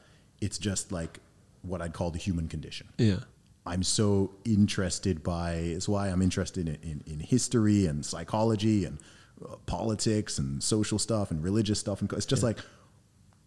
it's 0.42 0.58
just 0.58 0.92
like 0.92 1.20
what 1.62 1.82
I'd 1.82 1.94
call 1.94 2.12
the 2.12 2.20
human 2.20 2.48
condition. 2.48 2.88
yeah. 2.98 3.20
I'm 3.64 3.84
so 3.84 4.32
interested 4.44 5.22
by. 5.22 5.54
It's 5.54 5.88
why 5.88 6.08
I'm 6.08 6.24
interested 6.24 6.68
in, 6.68 6.80
in, 6.82 7.04
in 7.06 7.20
history 7.20 7.86
and 7.86 8.04
psychology 8.04 8.86
and 8.86 8.98
uh, 9.48 9.56
politics 9.68 10.40
and 10.40 10.64
social 10.64 10.98
stuff 10.98 11.30
and 11.30 11.44
religious 11.44 11.80
stuff. 11.80 12.02
And 12.02 12.12
it's 12.14 12.26
just 12.26 12.42
like, 12.42 12.58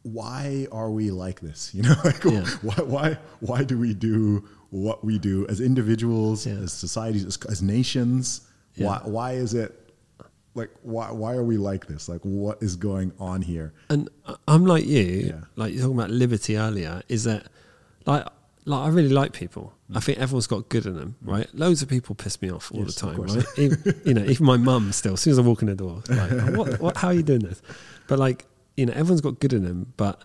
why 0.04 0.66
are 0.70 0.90
we 0.90 1.10
like 1.10 1.40
this? 1.40 1.70
You 1.74 1.82
know, 1.82 1.96
like 2.04 2.22
Yeah. 2.24 2.44
why, 2.62 2.74
why 2.84 3.18
why 3.40 3.64
do 3.64 3.76
we 3.78 3.92
do 3.94 4.44
what 4.70 5.04
we 5.04 5.18
do 5.18 5.46
as 5.48 5.60
individuals, 5.60 6.46
Yeah. 6.46 6.54
as 6.64 6.72
societies, 6.72 7.24
as, 7.24 7.36
as 7.48 7.62
nations? 7.62 8.42
Yeah. 8.76 8.86
Why 8.86 9.00
why 9.04 9.32
is 9.32 9.54
it 9.54 9.70
like 10.54 10.70
why 10.82 11.10
why 11.10 11.34
are 11.34 11.42
we 11.42 11.56
like 11.56 11.86
this? 11.86 12.08
Like 12.08 12.20
what 12.22 12.62
is 12.62 12.76
going 12.76 13.12
on 13.18 13.42
here? 13.42 13.72
And 13.88 14.08
I- 14.26 14.36
I'm 14.46 14.66
like 14.66 14.84
you, 14.86 15.42
like 15.56 15.72
you're 15.72 15.82
talking 15.82 15.98
about 15.98 16.10
liberty 16.10 16.56
earlier, 16.56 17.02
is 17.08 17.24
that 17.24 17.46
like 18.06 18.24
like 18.66 18.80
I 18.80 18.88
really 18.88 19.08
like 19.10 19.32
people. 19.32 19.72
I 19.94 20.00
think 20.00 20.18
everyone's 20.18 20.46
got 20.46 20.68
good 20.70 20.86
in 20.86 20.96
them, 20.96 21.16
right? 21.22 21.46
Loads 21.54 21.82
of 21.82 21.88
people 21.88 22.14
piss 22.14 22.40
me 22.40 22.50
off 22.50 22.72
all 22.72 22.80
Mm. 22.80 22.84
Yes, 22.86 22.94
the 22.94 23.00
time, 23.00 23.20
right? 23.20 23.46
even, 23.58 24.00
you 24.04 24.14
know, 24.14 24.24
even 24.24 24.46
my 24.46 24.56
mum 24.56 24.90
still. 24.92 25.12
As 25.14 25.20
soon 25.20 25.32
as 25.32 25.38
I 25.38 25.42
walk 25.42 25.60
in 25.62 25.68
the 25.68 25.74
door, 25.74 26.02
like, 26.08 26.32
"Oh, 26.32 26.52
what, 26.58 26.80
what, 26.80 26.96
how 26.96 27.08
are 27.08 27.14
you 27.14 27.22
doing 27.22 27.40
this? 27.40 27.60
But 28.08 28.18
like, 28.18 28.46
you 28.76 28.86
know, 28.86 28.92
everyone's 28.92 29.20
got 29.20 29.40
good 29.40 29.52
in 29.52 29.64
them. 29.64 29.92
But 29.96 30.22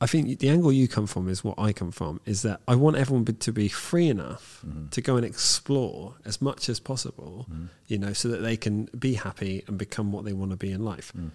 I 0.00 0.06
think 0.06 0.38
the 0.38 0.48
angle 0.48 0.72
you 0.72 0.86
come 0.88 1.06
from 1.06 1.28
is 1.28 1.42
what 1.42 1.58
I 1.58 1.72
come 1.72 1.90
from. 1.90 2.20
Is 2.24 2.42
that 2.42 2.60
I 2.68 2.74
want 2.76 2.96
everyone 2.96 3.24
to 3.24 3.52
be 3.52 3.68
free 3.68 4.08
enough 4.08 4.62
Mm-hmm. 4.66 4.88
to 4.88 5.00
go 5.00 5.16
and 5.16 5.24
explore 5.24 6.14
as 6.24 6.40
much 6.42 6.68
as 6.68 6.78
possible, 6.80 7.46
you 7.86 7.98
know, 7.98 8.12
so 8.12 8.28
that 8.28 8.38
they 8.38 8.56
can 8.56 8.88
be 8.98 9.14
happy 9.14 9.64
and 9.66 9.78
become 9.78 10.12
what 10.12 10.24
they 10.24 10.32
want 10.32 10.50
to 10.50 10.56
be 10.56 10.70
in 10.72 10.84
life 10.84 11.12
Mm. 11.16 11.30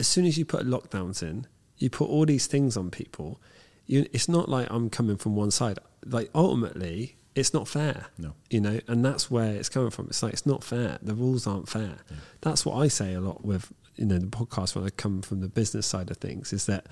as 0.00 0.06
soon 0.06 0.24
as 0.24 0.38
you 0.38 0.44
put 0.44 0.66
lockdowns 0.66 1.22
in, 1.22 1.46
you 1.76 1.90
put 1.90 2.08
all 2.08 2.24
these 2.26 2.46
things 2.46 2.76
on 2.76 2.90
people. 2.90 3.40
You, 3.86 4.06
it's 4.12 4.28
not 4.28 4.48
like 4.48 4.68
I'm 4.70 4.88
coming 4.90 5.16
from 5.16 5.34
one 5.36 5.50
side. 5.50 5.78
Like 6.04 6.30
ultimately, 6.34 7.16
it's 7.34 7.52
not 7.54 7.66
fair. 7.68 8.06
No. 8.18 8.32
you 8.50 8.60
know, 8.60 8.80
and 8.88 9.04
that's 9.04 9.30
where 9.30 9.52
it's 9.54 9.68
coming 9.68 9.90
from. 9.90 10.06
It's 10.06 10.22
like 10.22 10.32
it's 10.32 10.46
not 10.46 10.62
fair. 10.64 10.98
The 11.02 11.14
rules 11.14 11.46
aren't 11.46 11.68
fair. 11.68 11.96
That's 12.40 12.64
what 12.66 12.76
I 12.76 12.88
say 12.88 13.14
a 13.14 13.20
lot 13.20 13.44
with 13.44 13.72
you 13.98 14.06
know 14.06 14.18
the 14.18 14.26
podcast 14.26 14.74
when 14.74 14.84
I 14.84 14.90
come 14.90 15.22
from 15.22 15.40
the 15.40 15.48
business 15.48 15.86
side 15.86 16.10
of 16.10 16.16
things. 16.18 16.52
Is 16.52 16.66
that 16.66 16.86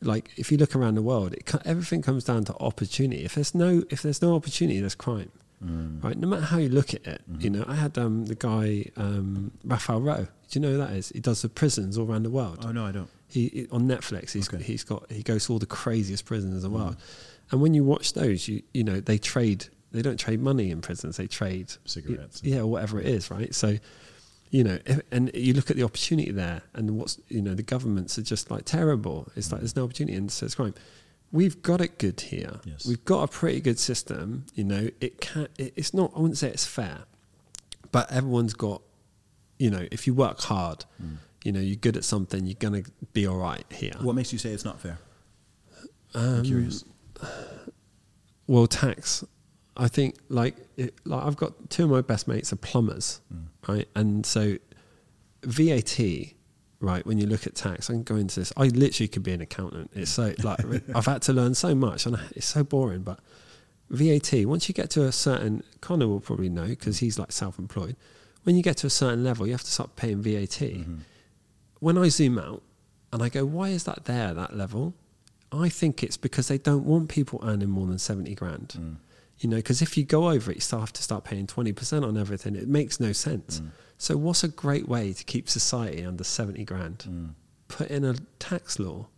like 0.00 0.30
if 0.36 0.50
you 0.52 0.58
look 0.58 0.74
around 0.76 0.96
the 0.96 1.02
world, 1.02 1.32
it, 1.32 1.50
everything 1.64 2.02
comes 2.02 2.24
down 2.24 2.44
to 2.46 2.54
opportunity. 2.58 3.24
If 3.24 3.34
there's 3.36 3.54
no 3.54 3.82
if 3.90 4.02
there's 4.02 4.20
no 4.22 4.34
opportunity, 4.34 4.80
there's 4.80 4.94
crime. 4.94 5.30
Right, 5.66 6.18
no 6.18 6.28
matter 6.28 6.42
how 6.42 6.58
you 6.58 6.68
look 6.68 6.92
at 6.92 7.06
it, 7.06 7.22
you 7.38 7.48
know. 7.48 7.64
I 7.66 7.74
had 7.74 7.96
um, 7.96 8.26
the 8.26 8.34
guy 8.34 8.84
um, 8.98 9.50
Raphael 9.64 10.02
Rowe. 10.02 10.26
Do 10.50 10.58
you 10.58 10.60
know 10.60 10.72
who 10.72 10.76
that 10.76 10.90
is? 10.90 11.08
He 11.08 11.20
does 11.20 11.40
the 11.40 11.48
prisons 11.48 11.96
all 11.96 12.06
around 12.06 12.24
the 12.24 12.30
world 12.30 12.58
Oh 12.66 12.70
no, 12.70 12.84
I 12.84 12.92
don't. 12.92 13.08
he 13.28 13.48
he- 13.48 13.68
on 13.72 13.88
Netflix. 13.88 14.32
He's 14.32 14.52
Okay. 14.52 14.62
he's 14.62 14.84
got 14.84 15.10
he 15.10 15.22
goes 15.22 15.46
to 15.46 15.54
all 15.54 15.58
the 15.58 15.64
craziest 15.64 16.26
prisons 16.26 16.62
in 16.62 16.70
the 16.70 16.76
world, 16.76 16.96
and 17.50 17.62
when 17.62 17.72
you 17.72 17.82
watch 17.82 18.12
those, 18.12 18.46
you 18.46 18.62
you 18.74 18.84
know 18.84 19.00
they 19.00 19.16
trade. 19.16 19.68
They 19.90 20.02
don't 20.02 20.18
trade 20.18 20.40
money 20.42 20.70
in 20.70 20.82
prisons. 20.82 21.16
They 21.16 21.28
trade 21.28 21.72
Cigarettes. 21.86 22.42
yeah, 22.44 22.58
or 22.58 22.66
whatever 22.66 23.00
it 23.00 23.06
is, 23.06 23.30
right? 23.30 23.54
So, 23.54 23.78
you 24.54 24.62
know, 24.62 24.78
if, 24.86 25.00
and 25.10 25.32
you 25.34 25.52
look 25.52 25.68
at 25.68 25.76
the 25.76 25.82
opportunity 25.82 26.30
there, 26.30 26.62
and 26.74 26.96
what's 26.96 27.18
you 27.26 27.42
know 27.42 27.54
the 27.54 27.64
governments 27.64 28.16
are 28.18 28.22
just 28.22 28.52
like 28.52 28.64
terrible. 28.64 29.26
It's 29.34 29.50
like 29.50 29.60
there's 29.62 29.74
no 29.74 29.82
opportunity, 29.82 30.16
and 30.16 30.30
so 30.30 30.46
it's 30.46 30.54
crime. 30.54 30.74
We've 31.32 31.60
got 31.60 31.80
it 31.80 31.98
good 31.98 32.20
here. 32.20 32.60
Yes. 32.64 32.86
We've 32.86 33.04
got 33.04 33.24
a 33.24 33.26
pretty 33.26 33.60
good 33.60 33.80
system. 33.80 34.46
You 34.54 34.62
know, 34.62 34.90
it 35.00 35.20
can. 35.20 35.48
It, 35.58 35.72
it's 35.74 35.92
not. 35.92 36.12
I 36.14 36.20
wouldn't 36.20 36.38
say 36.38 36.50
it's 36.50 36.64
fair, 36.64 37.00
but 37.90 38.12
everyone's 38.12 38.54
got. 38.54 38.82
You 39.58 39.70
know, 39.70 39.88
if 39.90 40.06
you 40.06 40.14
work 40.14 40.40
hard, 40.42 40.84
you 41.42 41.50
know, 41.50 41.58
you're 41.58 41.74
good 41.74 41.96
at 41.96 42.04
something, 42.04 42.46
you're 42.46 42.54
gonna 42.56 42.84
be 43.12 43.26
all 43.26 43.38
right 43.38 43.66
here. 43.72 43.94
What 44.02 44.14
makes 44.14 44.32
you 44.32 44.38
say 44.38 44.50
it's 44.50 44.64
not 44.64 44.80
fair? 44.80 44.98
Um, 46.14 46.36
I'm 46.36 46.44
curious. 46.44 46.84
well, 48.46 48.68
tax. 48.68 49.24
I 49.76 49.88
think 49.88 50.16
like 50.28 50.56
it, 50.76 50.94
like 51.04 51.24
I've 51.24 51.36
got 51.36 51.70
two 51.70 51.84
of 51.84 51.90
my 51.90 52.00
best 52.00 52.28
mates 52.28 52.52
are 52.52 52.56
plumbers, 52.56 53.20
mm. 53.32 53.46
right? 53.68 53.88
And 53.94 54.24
so 54.24 54.56
VAT, 55.42 55.98
right? 56.80 57.04
When 57.04 57.18
you 57.18 57.26
look 57.26 57.46
at 57.46 57.54
tax, 57.54 57.90
I 57.90 57.94
can 57.94 58.02
go 58.04 58.16
into 58.16 58.40
this. 58.40 58.52
I 58.56 58.68
literally 58.68 59.08
could 59.08 59.22
be 59.22 59.32
an 59.32 59.40
accountant. 59.40 59.90
It's 59.94 60.12
so 60.12 60.34
like 60.42 60.60
I've 60.94 61.06
had 61.06 61.22
to 61.22 61.32
learn 61.32 61.54
so 61.54 61.74
much, 61.74 62.06
and 62.06 62.18
it's 62.36 62.46
so 62.46 62.62
boring. 62.62 63.02
But 63.02 63.20
VAT, 63.90 64.46
once 64.46 64.68
you 64.68 64.74
get 64.74 64.90
to 64.90 65.04
a 65.04 65.12
certain, 65.12 65.62
Connor 65.80 66.08
will 66.08 66.20
probably 66.20 66.48
know 66.48 66.66
because 66.66 66.98
he's 66.98 67.18
like 67.18 67.32
self-employed. 67.32 67.96
When 68.44 68.56
you 68.56 68.62
get 68.62 68.76
to 68.78 68.86
a 68.86 68.90
certain 68.90 69.24
level, 69.24 69.46
you 69.46 69.52
have 69.52 69.62
to 69.62 69.70
start 69.70 69.96
paying 69.96 70.20
VAT. 70.20 70.48
Mm-hmm. 70.48 70.96
When 71.80 71.98
I 71.98 72.08
zoom 72.08 72.38
out 72.38 72.62
and 73.12 73.22
I 73.22 73.28
go, 73.28 73.44
why 73.44 73.68
is 73.70 73.84
that 73.84 74.04
there, 74.04 74.34
that 74.34 74.56
level? 74.56 74.94
I 75.52 75.68
think 75.68 76.02
it's 76.02 76.16
because 76.16 76.48
they 76.48 76.58
don't 76.58 76.84
want 76.84 77.08
people 77.08 77.40
earning 77.42 77.70
more 77.70 77.86
than 77.86 77.98
70 77.98 78.34
grand. 78.34 78.74
Mm. 78.78 78.96
You 79.44 79.50
know, 79.50 79.56
because 79.56 79.82
if 79.82 79.98
you 79.98 80.04
go 80.04 80.30
over 80.30 80.50
it, 80.50 80.54
you 80.54 80.60
still 80.62 80.80
have 80.80 80.94
to 80.94 81.02
start 81.02 81.24
paying 81.24 81.46
20% 81.46 82.02
on 82.02 82.16
everything. 82.16 82.56
It 82.56 82.66
makes 82.66 82.98
no 82.98 83.12
sense. 83.12 83.60
Mm. 83.60 83.72
So, 83.98 84.16
what's 84.16 84.42
a 84.42 84.48
great 84.48 84.88
way 84.88 85.12
to 85.12 85.22
keep 85.22 85.50
society 85.50 86.02
under 86.02 86.24
70 86.24 86.64
grand? 86.64 87.04
Mm. 87.06 87.34
Put 87.68 87.90
in 87.90 88.06
a 88.06 88.14
tax 88.38 88.78
law. 88.78 89.08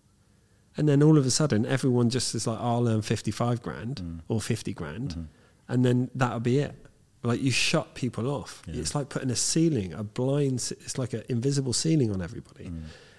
And 0.77 0.89
then 0.89 1.01
all 1.01 1.17
of 1.17 1.25
a 1.25 1.31
sudden, 1.31 1.65
everyone 1.65 2.11
just 2.11 2.35
is 2.35 2.45
like, 2.45 2.59
I'll 2.59 2.89
earn 2.89 3.03
55 3.03 3.63
grand 3.63 4.03
mm. 4.03 4.21
or 4.27 4.41
50 4.41 4.75
grand. 4.75 5.11
Mm-hmm. 5.11 5.23
And 5.69 5.85
then 5.85 6.11
that'll 6.13 6.41
be 6.41 6.59
it. 6.59 6.75
Like 7.23 7.41
you 7.41 7.53
shut 7.53 7.95
people 7.95 8.29
off. 8.29 8.63
Yeah. 8.67 8.81
It's 8.81 8.97
like 8.97 9.09
putting 9.09 9.31
a 9.31 9.37
ceiling, 9.37 9.93
a 9.93 10.03
blind, 10.03 10.73
it's 10.81 10.99
like 10.99 11.13
an 11.13 11.23
invisible 11.29 11.73
ceiling 11.73 12.13
on 12.13 12.21
everybody. 12.21 12.73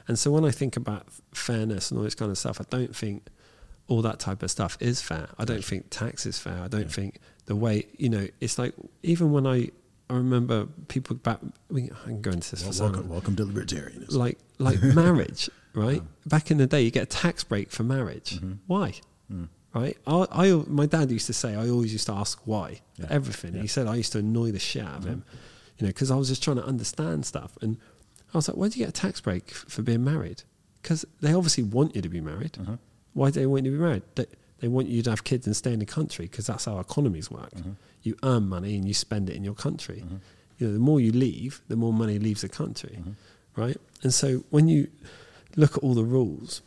And 0.07 0.19
so 0.19 0.31
when 0.31 0.43
I 0.43 0.51
think 0.51 0.75
about 0.75 1.07
fairness 1.33 1.89
and 1.89 1.97
all 1.97 2.03
this 2.03 2.15
kind 2.15 2.31
of 2.31 2.37
stuff, 2.37 2.59
I 2.61 2.65
don't 2.69 2.95
think 2.95 3.27
all 3.87 4.01
that 4.01 4.19
type 4.19 4.43
of 4.43 4.51
stuff 4.51 4.77
is 4.79 5.01
fair. 5.01 5.29
I 5.37 5.45
don't 5.45 5.63
think 5.63 5.89
tax 5.89 6.25
is 6.25 6.37
fair. 6.39 6.59
I 6.61 6.67
don't 6.67 6.81
Yeah. 6.83 6.87
think 6.87 7.19
the 7.45 7.55
way, 7.55 7.85
you 7.97 8.09
know, 8.09 8.27
it's 8.41 8.57
like 8.57 8.73
even 9.03 9.31
when 9.31 9.47
I, 9.47 9.69
I 10.09 10.13
remember 10.15 10.65
people 10.89 11.15
back, 11.15 11.39
we, 11.69 11.83
I 11.85 12.03
can 12.05 12.21
go 12.21 12.31
into 12.31 12.51
this 12.51 12.63
Well, 12.63 12.73
for 12.73 12.83
welcome, 12.83 13.09
welcome 13.09 13.35
to 13.37 13.45
libertarianism. 13.45 14.13
like 14.13 14.37
like 14.59 14.81
marriage, 15.03 15.49
right? 15.73 16.01
Back 16.25 16.51
in 16.51 16.57
the 16.57 16.67
day, 16.67 16.81
you 16.81 16.91
get 16.91 17.03
a 17.03 17.05
tax 17.05 17.43
break 17.43 17.71
for 17.71 17.83
marriage. 17.83 18.35
Mm-hmm. 18.37 18.53
Why? 18.67 18.93
Mm. 19.31 19.47
Right? 19.73 19.97
I, 20.07 20.25
I, 20.31 20.51
my 20.67 20.85
dad 20.85 21.11
used 21.11 21.27
to 21.27 21.33
say, 21.33 21.55
I 21.55 21.69
always 21.69 21.93
used 21.93 22.07
to 22.07 22.13
ask 22.13 22.39
why 22.45 22.81
for 22.95 23.03
Yeah. 23.03 23.07
everything. 23.11 23.55
Yeah. 23.55 23.61
He 23.61 23.67
said 23.67 23.85
I 23.87 23.95
used 23.95 24.11
to 24.13 24.19
annoy 24.19 24.51
the 24.51 24.59
shit 24.59 24.83
out 24.83 24.97
of 24.99 25.05
him, 25.05 25.19
Mm-hmm. 25.27 25.37
you 25.77 25.83
know, 25.87 25.89
because 25.89 26.09
I 26.11 26.15
was 26.15 26.27
just 26.29 26.43
trying 26.43 26.57
to 26.57 26.65
understand 26.65 27.25
stuff. 27.25 27.57
And 27.61 27.77
I 28.33 28.37
was 28.37 28.47
like, 28.49 28.57
why 28.57 28.67
do 28.69 28.79
you 28.79 28.85
get 28.85 28.89
a 28.97 29.01
tax 29.01 29.21
break 29.21 29.43
f- 29.49 29.65
for 29.67 29.81
being 29.83 30.03
married? 30.03 30.43
Because 30.81 31.05
they 31.21 31.33
obviously 31.33 31.63
want 31.63 31.95
you 31.95 32.01
to 32.01 32.09
be 32.09 32.21
married. 32.21 32.53
Mhm. 32.53 32.79
Why 33.13 33.29
do 33.31 33.39
they 33.39 33.45
want 33.45 33.65
you 33.65 33.71
to 33.71 33.77
be 33.77 33.83
married? 33.83 34.03
They, 34.15 34.25
they 34.59 34.67
want 34.67 34.87
you 34.87 35.01
to 35.03 35.09
have 35.09 35.23
kids 35.23 35.45
and 35.45 35.55
stay 35.55 35.73
in 35.73 35.79
the 35.79 35.85
country 35.85 36.25
because 36.25 36.47
that's 36.47 36.65
how 36.65 36.79
economies 36.79 37.29
work. 37.29 37.51
Mm-hmm. 37.51 37.71
You 38.03 38.15
earn 38.23 38.47
money 38.47 38.75
and 38.75 38.87
you 38.87 38.93
spend 38.93 39.29
it 39.29 39.35
in 39.35 39.43
your 39.43 39.53
country. 39.53 40.03
You 40.57 40.67
know, 40.67 40.73
the 40.73 40.79
more 40.79 40.99
you 40.99 41.11
leave, 41.11 41.61
the 41.67 41.75
more 41.75 41.93
money 41.93 42.17
leaves 42.19 42.41
the 42.41 42.49
country, 42.49 42.97
right? 43.55 43.77
And 44.01 44.13
so 44.13 44.43
when 44.49 44.67
you 44.67 44.87
look 45.55 45.77
at 45.77 45.83
all 45.83 45.93
the 45.93 46.03
rules, 46.03 46.61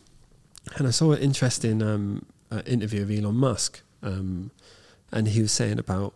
and 0.77 0.87
I 0.87 0.91
saw 0.91 1.13
an 1.13 1.21
interesting 1.21 1.83
um, 1.83 2.27
uh, 2.51 2.63
interview 2.67 3.03
of 3.03 3.11
Elon 3.11 3.35
Musk, 3.37 3.81
um, 4.03 4.51
and 5.11 5.29
he 5.29 5.43
was 5.43 5.53
saying 5.53 5.79
about 5.79 6.15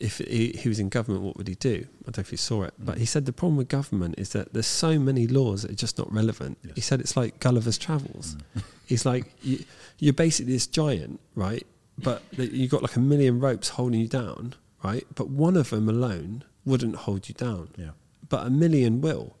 if 0.00 0.18
he, 0.18 0.48
he 0.58 0.68
was 0.68 0.80
in 0.80 0.88
government, 0.88 1.22
what 1.22 1.36
would 1.36 1.46
he 1.46 1.54
do? 1.54 1.86
I 2.02 2.04
don't 2.06 2.18
know 2.18 2.20
if 2.22 2.32
you 2.32 2.38
saw 2.38 2.62
it, 2.62 2.74
but 2.78 2.96
mm. 2.96 2.98
he 2.98 3.06
said 3.06 3.26
the 3.26 3.32
problem 3.32 3.56
with 3.56 3.68
government 3.68 4.14
is 4.18 4.30
that 4.30 4.52
there's 4.52 4.66
so 4.66 4.98
many 4.98 5.26
laws 5.26 5.62
that 5.62 5.70
are 5.70 5.74
just 5.74 5.98
not 5.98 6.10
relevant. 6.12 6.58
Yes. 6.64 6.74
He 6.74 6.80
said 6.80 7.00
it's 7.00 7.16
like 7.16 7.38
Gulliver's 7.38 7.78
Travels. 7.78 8.36
Mm. 8.56 8.62
He's 8.86 9.06
like 9.06 9.32
you, 9.42 9.64
you're 9.98 10.14
basically 10.14 10.54
this 10.54 10.66
giant, 10.66 11.20
right? 11.34 11.66
But 11.98 12.22
you've 12.32 12.70
got 12.70 12.82
like 12.82 12.96
a 12.96 13.00
million 13.00 13.40
ropes 13.40 13.68
holding 13.68 14.00
you 14.00 14.08
down, 14.08 14.54
right? 14.82 15.06
But 15.14 15.28
one 15.28 15.56
of 15.56 15.70
them 15.70 15.88
alone 15.88 16.44
wouldn't 16.64 16.96
hold 16.96 17.28
you 17.28 17.34
down 17.34 17.68
Yeah. 17.76 17.90
but 18.28 18.46
a 18.46 18.50
million 18.50 19.00
will, 19.00 19.36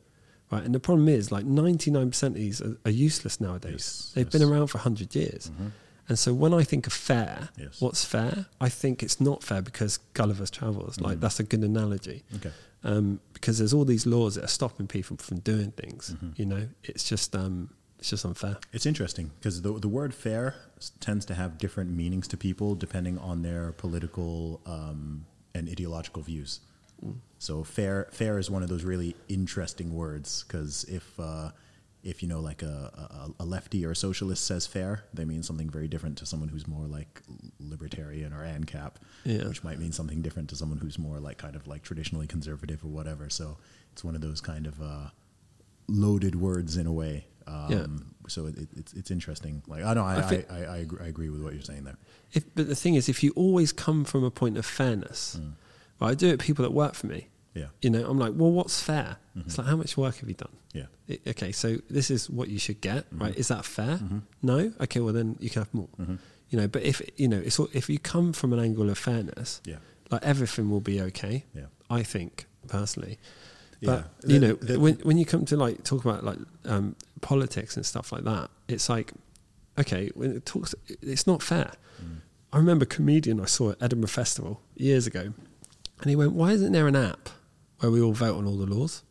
right? 0.50 0.62
And 0.62 0.74
the 0.74 0.80
problem 0.80 1.08
is, 1.08 1.30
like, 1.30 1.44
99% 1.44 2.22
of 2.22 2.34
these 2.34 2.60
are, 2.60 2.76
are 2.84 2.90
useless 2.90 3.40
nowadays. 3.40 3.72
Yes, 3.72 4.12
They've 4.14 4.30
been 4.30 4.42
around 4.42 4.68
for 4.68 4.78
100 4.78 5.14
years. 5.14 5.50
Mm-hmm. 5.50 5.68
And 6.10 6.18
so 6.18 6.34
when 6.34 6.52
I 6.52 6.64
think 6.64 6.86
of 6.86 6.92
fair, 6.92 7.48
Yes. 7.56 7.80
what's 7.80 8.04
fair? 8.04 8.46
I 8.60 8.68
think 8.68 9.02
it's 9.02 9.20
not 9.20 9.42
fair 9.42 9.62
because 9.62 9.98
Gulliver's 10.12 10.50
Travels. 10.50 11.00
Like, 11.00 11.20
that's 11.20 11.40
a 11.40 11.44
good 11.44 11.62
analogy. 11.62 12.24
Okay. 12.36 12.50
Um, 12.84 13.20
because 13.32 13.58
there's 13.58 13.72
all 13.72 13.84
these 13.84 14.06
laws 14.06 14.34
that 14.34 14.44
are 14.44 14.48
stopping 14.58 14.86
people 14.88 15.16
from 15.18 15.38
doing 15.40 15.70
things. 15.70 16.10
Mm-hmm. 16.14 16.30
You 16.36 16.46
know, 16.46 16.68
it's 16.84 17.04
just 17.04 17.34
um, 17.36 17.70
it's 17.98 18.10
just 18.10 18.24
unfair. 18.24 18.56
It's 18.72 18.86
interesting 18.86 19.30
because 19.38 19.62
the, 19.62 19.72
the 19.78 19.88
word 19.88 20.12
fair 20.14 20.56
s- 20.78 20.92
tends 20.98 21.24
to 21.26 21.34
have 21.34 21.58
different 21.58 21.90
meanings 21.92 22.26
to 22.28 22.36
people 22.36 22.74
depending 22.74 23.16
on 23.18 23.42
their 23.42 23.72
political 23.72 24.60
um, 24.66 25.26
and 25.54 25.68
ideological 25.68 26.22
views. 26.22 26.60
So 27.38 27.64
fair 27.64 28.08
fair 28.12 28.38
is 28.38 28.50
one 28.50 28.62
of 28.62 28.68
those 28.68 28.84
really 28.84 29.14
interesting 29.28 29.94
words 29.94 30.44
because 30.46 30.84
if 30.84 31.18
uh, 31.20 31.50
if 32.02 32.22
you 32.22 32.28
know 32.28 32.40
like 32.40 32.62
a, 32.62 33.30
a, 33.38 33.42
a 33.42 33.44
lefty 33.44 33.84
or 33.84 33.90
a 33.90 33.96
socialist 33.96 34.44
says 34.46 34.66
fair, 34.66 35.04
they 35.12 35.24
mean 35.24 35.42
something 35.42 35.68
very 35.68 35.86
different 35.88 36.16
to 36.18 36.26
someone 36.26 36.48
who's 36.48 36.66
more 36.66 36.86
like 36.86 37.20
libertarian 37.58 38.32
or 38.32 38.44
ANCAP, 38.44 38.92
Yeah. 39.24 39.46
which 39.48 39.62
might 39.62 39.78
mean 39.78 39.92
something 39.92 40.22
different 40.22 40.48
to 40.50 40.56
someone 40.56 40.78
who's 40.78 40.98
more 40.98 41.20
like 41.20 41.38
kind 41.38 41.56
of 41.56 41.66
like 41.66 41.82
traditionally 41.82 42.26
conservative 42.26 42.84
or 42.84 42.88
whatever. 42.88 43.28
So 43.28 43.58
it's 43.92 44.02
one 44.02 44.14
of 44.14 44.20
those 44.22 44.40
kind 44.40 44.66
of 44.66 44.80
uh, 44.80 45.08
loaded 45.88 46.36
words 46.40 46.76
in 46.76 46.86
a 46.86 46.92
way. 46.92 47.26
Um, 47.46 47.66
Yeah. 47.70 47.86
So 48.28 48.46
it, 48.46 48.56
it, 48.58 48.68
it's 48.76 48.92
it's 48.92 49.10
interesting. 49.10 49.62
Like 49.66 49.82
I 49.84 49.92
know 49.94 50.04
I 50.04 50.14
I 50.20 50.44
I, 50.50 50.58
I, 50.58 50.76
agree, 50.78 50.98
I 51.04 51.08
agree 51.08 51.30
with 51.30 51.42
what 51.42 51.52
you're 51.52 51.62
saying 51.62 51.82
there. 51.84 51.96
If, 52.32 52.44
but 52.54 52.68
the 52.68 52.76
thing 52.76 52.94
is, 52.94 53.08
if 53.08 53.24
you 53.24 53.32
always 53.34 53.72
come 53.72 54.04
from 54.04 54.22
a 54.22 54.30
point 54.30 54.56
of 54.56 54.64
fairness, 54.64 55.36
right, 56.00 56.10
I 56.10 56.14
do 56.14 56.28
it 56.28 56.38
people 56.38 56.62
that 56.62 56.70
work 56.72 56.94
for 56.94 57.08
me. 57.08 57.26
Yeah. 57.54 57.66
You 57.82 57.90
know, 57.90 58.08
I'm 58.08 58.18
like, 58.18 58.32
well, 58.36 58.52
what's 58.52 58.80
fair? 58.82 59.16
It's 59.36 59.58
like, 59.58 59.66
how 59.66 59.76
much 59.76 59.96
work 59.96 60.16
have 60.18 60.28
you 60.28 60.34
done? 60.34 60.52
Yeah. 60.72 60.86
I- 61.08 61.20
okay, 61.30 61.50
so 61.52 61.78
this 61.90 62.10
is 62.10 62.30
what 62.30 62.48
you 62.48 62.58
should 62.58 62.80
get, 62.80 63.06
Mm-hmm. 63.10 63.22
right? 63.22 63.36
Is 63.36 63.48
that 63.48 63.64
fair? 63.64 64.00
No. 64.42 64.72
Okay, 64.80 65.00
well 65.00 65.12
then 65.12 65.36
you 65.40 65.50
can 65.50 65.62
have 65.62 65.74
more. 65.74 65.88
You 66.50 66.58
know, 66.58 66.68
but 66.68 66.82
if 66.82 67.00
you 67.16 67.28
know, 67.28 67.38
it's 67.38 67.58
all- 67.60 67.68
if 67.72 67.88
you 67.88 67.98
come 67.98 68.32
from 68.32 68.52
an 68.52 68.58
angle 68.60 68.88
of 68.90 68.98
fairness, 68.98 69.60
Yeah. 69.64 69.76
like 70.10 70.22
everything 70.24 70.68
will 70.70 70.80
be 70.80 71.00
okay. 71.00 71.44
Yeah. 71.54 71.66
I 71.88 72.02
think 72.02 72.46
personally. 72.68 73.18
Yeah. 73.80 74.02
But 74.22 74.30
you 74.30 74.38
The- 74.38 74.46
know, 74.48 74.54
the- 74.54 74.78
when 74.80 74.94
when 75.08 75.16
you 75.18 75.24
come 75.24 75.44
to 75.46 75.56
like 75.56 75.82
talk 75.84 76.04
about 76.04 76.22
like 76.24 76.38
um, 76.64 76.94
politics 77.20 77.76
and 77.76 77.84
stuff 77.86 78.12
like 78.12 78.24
that, 78.24 78.50
it's 78.68 78.88
like, 78.88 79.12
okay, 79.78 80.10
when 80.14 80.36
it 80.36 80.44
talks, 80.46 80.74
it's 81.02 81.26
not 81.26 81.42
fair. 81.42 81.72
Mm. 82.02 82.16
I 82.52 82.58
remember 82.58 82.82
a 82.84 82.86
comedian 82.86 83.40
I 83.40 83.46
saw 83.46 83.70
at 83.70 83.82
Edinburgh 83.82 84.08
Festival 84.08 84.60
years 84.76 85.06
ago, 85.06 85.32
and 86.00 86.10
he 86.10 86.16
went, 86.16 86.32
"Why 86.32 86.52
isn't 86.52 86.72
there 86.72 86.88
an 86.88 86.96
app 86.96 87.30
where 87.80 87.90
we 87.90 88.00
all 88.00 88.12
vote 88.12 88.36
on 88.38 88.46
all 88.46 88.56
the 88.56 88.66
laws?" 88.66 89.02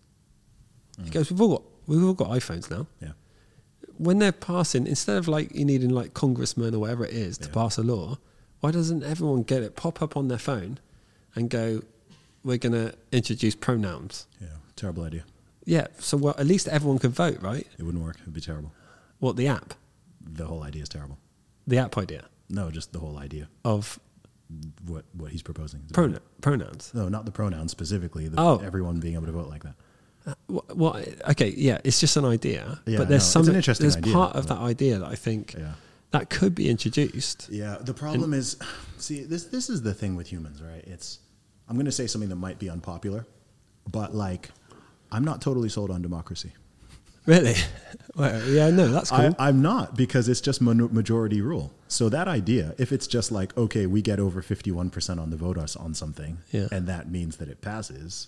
He 0.98 1.10
mm. 1.10 1.12
goes, 1.12 1.30
"We've 1.32 1.42
all 1.42 1.50
got 1.58 1.64
we've 1.88 2.04
all 2.04 2.14
got 2.14 2.30
iPhones 2.30 2.70
now. 2.72 2.88
Yeah. 3.02 3.12
When 3.98 4.20
they're 4.20 4.32
passing, 4.32 4.88
instead 4.88 5.18
of 5.18 5.28
like 5.28 5.54
you 5.54 5.66
needing 5.66 5.90
like 5.90 6.14
congressmen 6.14 6.74
or 6.74 6.80
whatever 6.80 7.06
it 7.06 7.14
is 7.14 7.38
to 7.40 7.48
Yeah. 7.48 7.54
pass 7.54 7.78
a 7.78 7.84
law, 7.84 8.18
why 8.62 8.72
doesn't 8.72 9.04
everyone 9.04 9.44
get 9.44 9.62
it 9.64 9.76
pop 9.76 10.02
up 10.02 10.16
on 10.16 10.28
their 10.30 10.38
phone 10.38 10.80
and 11.36 11.50
go, 11.50 11.82
we're 12.44 12.58
going 12.58 12.74
to 12.74 12.96
introduce 13.12 13.56
pronouns? 13.56 14.28
Yeah. 14.40 14.48
Terrible 14.76 15.04
idea. 15.04 15.26
Yeah, 15.66 15.88
so 16.00 16.16
well, 16.18 16.36
at 16.38 16.46
least 16.48 16.68
everyone 16.70 17.00
could 17.00 17.12
vote, 17.12 17.42
right? 17.42 17.68
It 17.78 17.84
wouldn't 17.84 18.04
work. 18.04 18.18
It'd 18.22 18.34
be 18.34 18.42
terrible. 18.42 18.72
What 19.20 19.36
the 19.36 19.48
app, 19.48 19.74
The 20.22 20.46
whole 20.46 20.64
idea 20.64 20.84
is 20.84 20.90
terrible. 20.90 21.18
the 21.68 21.78
app 21.78 21.98
idea 21.98 22.26
No, 22.50 22.72
just 22.72 22.94
the 22.94 23.00
whole 23.00 23.18
idea. 23.18 23.50
of 23.66 24.00
What 24.88 25.06
what 25.14 25.32
he's 25.32 25.44
proposing. 25.44 25.82
pronoun 25.94 26.20
pronouns. 26.42 26.92
No, 26.94 27.08
not 27.08 27.26
the 27.26 27.32
pronouns 27.32 27.72
specifically. 27.72 28.28
The, 28.28 28.40
Oh. 28.42 28.58
everyone 28.64 29.00
being 29.00 29.14
able 29.14 29.28
to 29.28 29.32
vote 29.32 29.48
like 29.50 29.64
that. 29.64 29.76
Uh, 30.26 30.34
Well, 30.76 31.00
okay, 31.30 31.54
yeah, 31.56 31.80
it's 31.84 32.00
just 32.00 32.18
an 32.18 32.26
idea, 32.26 32.80
Yeah, 32.86 32.98
but 32.98 33.10
there's 33.10 33.36
no, 33.36 33.44
some 33.44 33.56
interesting 33.56 33.86
there's 33.86 33.98
idea, 33.98 34.14
part 34.14 34.36
of 34.36 34.48
that 34.48 34.58
idea 34.58 34.98
that 35.00 35.08
I 35.08 35.16
think 35.16 35.54
Yeah. 35.58 35.74
that 36.12 36.30
could 36.32 36.56
be 36.56 36.68
introduced. 36.70 37.48
Yeah, 37.52 37.78
the 37.80 37.94
problem 37.94 38.34
is, 38.34 38.58
see, 38.98 39.24
this 39.24 39.44
this 39.46 39.70
is 39.70 39.84
the 39.84 39.94
thing 39.94 40.16
with 40.16 40.28
humans, 40.32 40.62
right? 40.64 40.84
It's 40.86 41.20
I'm 41.68 41.76
going 41.76 41.86
to 41.86 41.92
say 41.92 42.08
something 42.08 42.30
that 42.30 42.36
might 42.48 42.58
be 42.58 42.70
unpopular, 42.72 43.28
but 43.92 44.16
like, 44.16 44.50
I'm 45.12 45.24
not 45.24 45.42
totally 45.42 45.70
sold 45.70 45.92
on 45.92 46.02
democracy. 46.02 46.54
Really? 47.26 47.56
well, 48.16 48.44
yeah, 48.48 48.70
no, 48.70 48.88
that's 48.88 49.10
cool. 49.12 49.36
I, 49.38 49.48
I'm 49.50 49.62
not 49.62 49.96
because 49.96 50.28
it's 50.30 50.42
just 50.42 50.62
majority 50.62 51.42
rule. 51.42 51.74
So 51.88 52.10
that 52.10 52.28
idea, 52.28 52.76
if 52.78 52.92
it's 52.92 53.08
just 53.08 53.32
like, 53.32 53.56
okay, 53.58 53.86
we 53.86 54.02
get 54.02 54.20
over 54.20 54.42
51% 54.42 55.20
on 55.20 55.30
the 55.30 55.38
vote 55.38 55.58
us 55.58 55.76
on 55.76 55.94
something, 55.94 56.38
Yeah. 56.52 56.68
and 56.72 56.88
that 56.88 57.10
means 57.10 57.38
that 57.38 57.50
it 57.50 57.62
passes, 57.62 58.28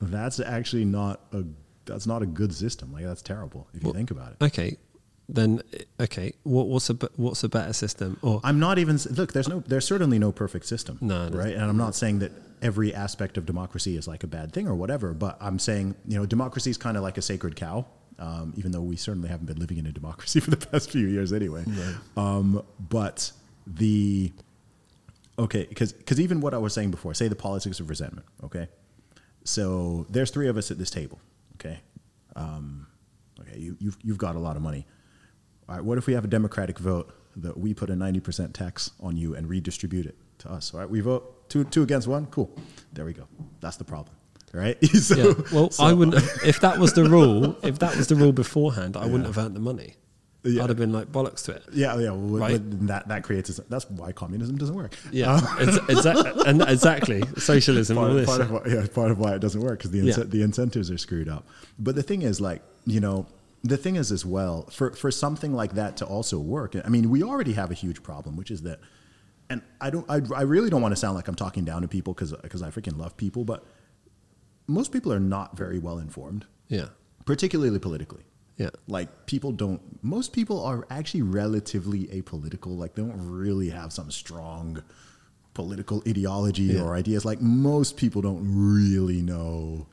that's 0.00 0.40
actually 0.40 0.84
not 0.84 1.20
a 1.32 1.44
that's 1.86 2.06
not 2.06 2.22
a 2.22 2.26
good 2.26 2.54
system. 2.54 2.92
Like 2.92 3.04
that's 3.04 3.22
terrible 3.22 3.68
if 3.74 3.84
you 3.84 3.92
think 3.92 4.10
about 4.10 4.32
it. 4.32 4.42
okay, 4.44 4.76
then 5.28 5.62
okay, 6.00 6.32
what, 6.42 6.66
what's 6.68 6.88
a 6.90 6.94
what's 7.16 7.44
a 7.44 7.48
better 7.48 7.72
system? 7.72 8.18
Or 8.22 8.40
I'm 8.42 8.58
not 8.58 8.78
even 8.78 8.98
look. 9.10 9.32
There's 9.32 9.48
no. 9.48 9.60
There's 9.60 9.84
certainly 9.86 10.18
no 10.18 10.32
perfect 10.32 10.66
system. 10.66 10.98
No, 11.00 11.28
no. 11.28 11.36
right. 11.38 11.52
And 11.54 11.62
I'm 11.62 11.76
not 11.76 11.94
saying 11.94 12.18
that 12.20 12.32
every 12.62 12.94
aspect 12.94 13.36
of 13.36 13.44
democracy 13.46 13.96
is 13.96 14.08
like 14.08 14.22
a 14.24 14.26
bad 14.26 14.52
thing 14.52 14.66
or 14.66 14.74
whatever. 14.74 15.12
But 15.12 15.36
I'm 15.40 15.58
saying 15.58 15.94
you 16.06 16.18
know 16.18 16.26
democracy 16.26 16.70
is 16.70 16.76
kind 16.78 16.96
of 16.96 17.02
like 17.02 17.18
a 17.18 17.22
sacred 17.22 17.56
cow. 17.56 17.86
Um, 18.18 18.54
even 18.56 18.70
though 18.70 18.80
we 18.82 18.96
certainly 18.96 19.28
haven't 19.28 19.46
been 19.46 19.58
living 19.58 19.76
in 19.76 19.86
a 19.86 19.92
democracy 19.92 20.38
for 20.44 20.50
the 20.50 20.56
past 20.56 20.90
few 20.90 21.06
years 21.06 21.32
anyway. 21.32 21.64
Um, 22.16 22.62
but 22.78 23.32
the 23.66 24.32
okay 25.38 25.66
because 25.68 25.92
because 25.92 26.20
even 26.20 26.40
what 26.40 26.54
I 26.54 26.58
was 26.58 26.72
saying 26.72 26.90
before, 26.90 27.14
say 27.14 27.28
the 27.28 27.36
politics 27.36 27.80
of 27.80 27.88
resentment. 27.88 28.26
Okay, 28.44 28.68
so 29.44 30.06
there's 30.10 30.30
three 30.30 30.48
of 30.48 30.56
us 30.56 30.70
at 30.70 30.78
this 30.78 30.90
table. 30.90 31.18
Okay, 31.56 31.80
um, 32.36 32.86
okay, 33.40 33.58
you, 33.58 33.76
you've 33.80 33.98
you've 34.02 34.18
got 34.18 34.36
a 34.36 34.38
lot 34.38 34.56
of 34.56 34.62
money. 34.62 34.86
All 35.68 35.76
right, 35.76 35.84
what 35.84 35.98
if 35.98 36.06
we 36.06 36.12
have 36.12 36.24
a 36.24 36.28
democratic 36.28 36.78
vote 36.78 37.12
that 37.36 37.58
we 37.58 37.74
put 37.74 37.90
a 37.90 37.96
ninety 37.96 38.20
percent 38.20 38.54
tax 38.54 38.90
on 39.00 39.16
you 39.16 39.34
and 39.34 39.48
redistribute 39.48 40.06
it 40.06 40.16
to 40.38 40.50
us? 40.50 40.72
All 40.72 40.80
right, 40.80 40.88
we 40.88 41.00
vote 41.00 41.48
two 41.48 41.64
two 41.64 41.82
against 41.82 42.06
one. 42.06 42.26
Cool, 42.26 42.56
there 42.92 43.04
we 43.04 43.12
go. 43.12 43.26
That's 43.60 43.76
the 43.76 43.84
problem. 43.84 44.13
Right. 44.54 44.82
so, 44.94 45.16
Yeah. 45.16 45.34
Well, 45.52 45.70
so- 45.70 45.84
I 45.84 45.92
wouldn't. 45.92 46.14
Have, 46.22 46.30
if 46.46 46.60
that 46.60 46.78
was 46.78 46.92
the 46.94 47.04
rule, 47.04 47.56
if 47.62 47.78
that 47.80 47.96
was 47.96 48.06
the 48.06 48.14
rule 48.16 48.32
beforehand, 48.32 48.96
I 48.96 49.04
wouldn't 49.06 49.26
have 49.26 49.36
earned 49.36 49.56
the 49.56 49.60
money. 49.60 49.94
Yeah. 50.46 50.62
I'd 50.62 50.68
have 50.68 50.76
been 50.78 50.92
like 50.92 51.10
bollocks 51.10 51.42
to 51.46 51.52
it. 51.52 51.64
Yeah, 51.72 51.94
yeah. 51.98 52.10
Well, 52.10 52.38
Right. 52.38 52.60
that 52.86 53.08
that 53.08 53.22
creates. 53.24 53.48
That's 53.70 53.88
why 53.88 54.12
communism 54.12 54.58
doesn't 54.58 54.74
work. 54.74 54.94
Yeah, 55.10 55.40
uh, 55.42 55.56
exactly, 55.88 56.42
and 56.46 56.60
exactly 56.62 57.22
socialism. 57.38 57.96
part, 57.96 58.10
all 58.10 58.16
this. 58.16 58.26
part 58.26 58.40
of 58.42 58.50
why, 58.50 58.60
yeah, 58.68 58.86
part 58.94 59.10
of 59.10 59.18
why 59.18 59.34
it 59.34 59.38
doesn't 59.40 59.60
work 59.62 59.78
because 59.78 59.90
the 59.90 60.00
Yeah. 60.00 60.16
the 60.18 60.42
incentives 60.42 60.90
are 60.90 60.98
screwed 60.98 61.30
up. 61.30 61.46
But 61.78 61.94
the 61.94 62.02
thing 62.02 62.20
is, 62.22 62.42
like 62.42 62.60
you 62.84 63.00
know, 63.00 63.26
the 63.62 63.78
thing 63.78 63.96
is 63.96 64.12
as 64.12 64.26
well 64.26 64.68
for 64.70 64.90
for 64.92 65.10
something 65.10 65.54
like 65.54 65.72
that 65.76 65.96
to 65.96 66.04
also 66.04 66.38
work. 66.38 66.76
I 66.76 66.90
mean, 66.90 67.08
we 67.08 67.22
already 67.22 67.54
have 67.54 67.70
a 67.70 67.74
huge 67.74 68.02
problem, 68.02 68.36
which 68.36 68.50
is 68.50 68.60
that, 68.62 68.80
and 69.48 69.62
I 69.80 69.88
don't, 69.88 70.04
I, 70.10 70.20
I 70.36 70.42
really 70.42 70.68
don't 70.68 70.82
want 70.82 70.92
to 70.92 70.96
sound 70.96 71.14
like 71.14 71.26
I'm 71.26 71.34
talking 71.36 71.64
down 71.64 71.80
to 71.82 71.88
people 71.88 72.12
because 72.12 72.32
because 72.42 72.60
I 72.62 72.68
freaking 72.68 72.98
love 72.98 73.16
people, 73.16 73.46
but 73.46 73.64
most 74.66 74.92
people 74.92 75.12
are 75.12 75.20
not 75.20 75.56
very 75.56 75.78
well 75.78 75.98
informed, 75.98 76.46
yeah, 76.68 76.88
particularly 77.26 77.78
politically. 77.78 78.22
yeah, 78.56 78.70
Like 78.88 79.26
people 79.26 79.52
don't. 79.52 79.80
Most 80.02 80.32
people 80.32 80.62
are 80.64 80.86
actually 80.90 81.22
relatively 81.22 82.06
apolitical. 82.06 82.76
Like 82.78 82.94
they 82.94 83.02
don't 83.02 83.30
really 83.30 83.70
have 83.70 83.92
some 83.92 84.10
strong 84.10 84.82
political 85.54 86.02
ideology 86.08 86.64
Yeah. 86.74 86.82
or 86.82 86.94
ideas. 86.94 87.24
Like 87.24 87.40
most 87.40 87.96
people 87.96 88.22
don't 88.22 88.42
really 88.44 89.22
know 89.22 89.86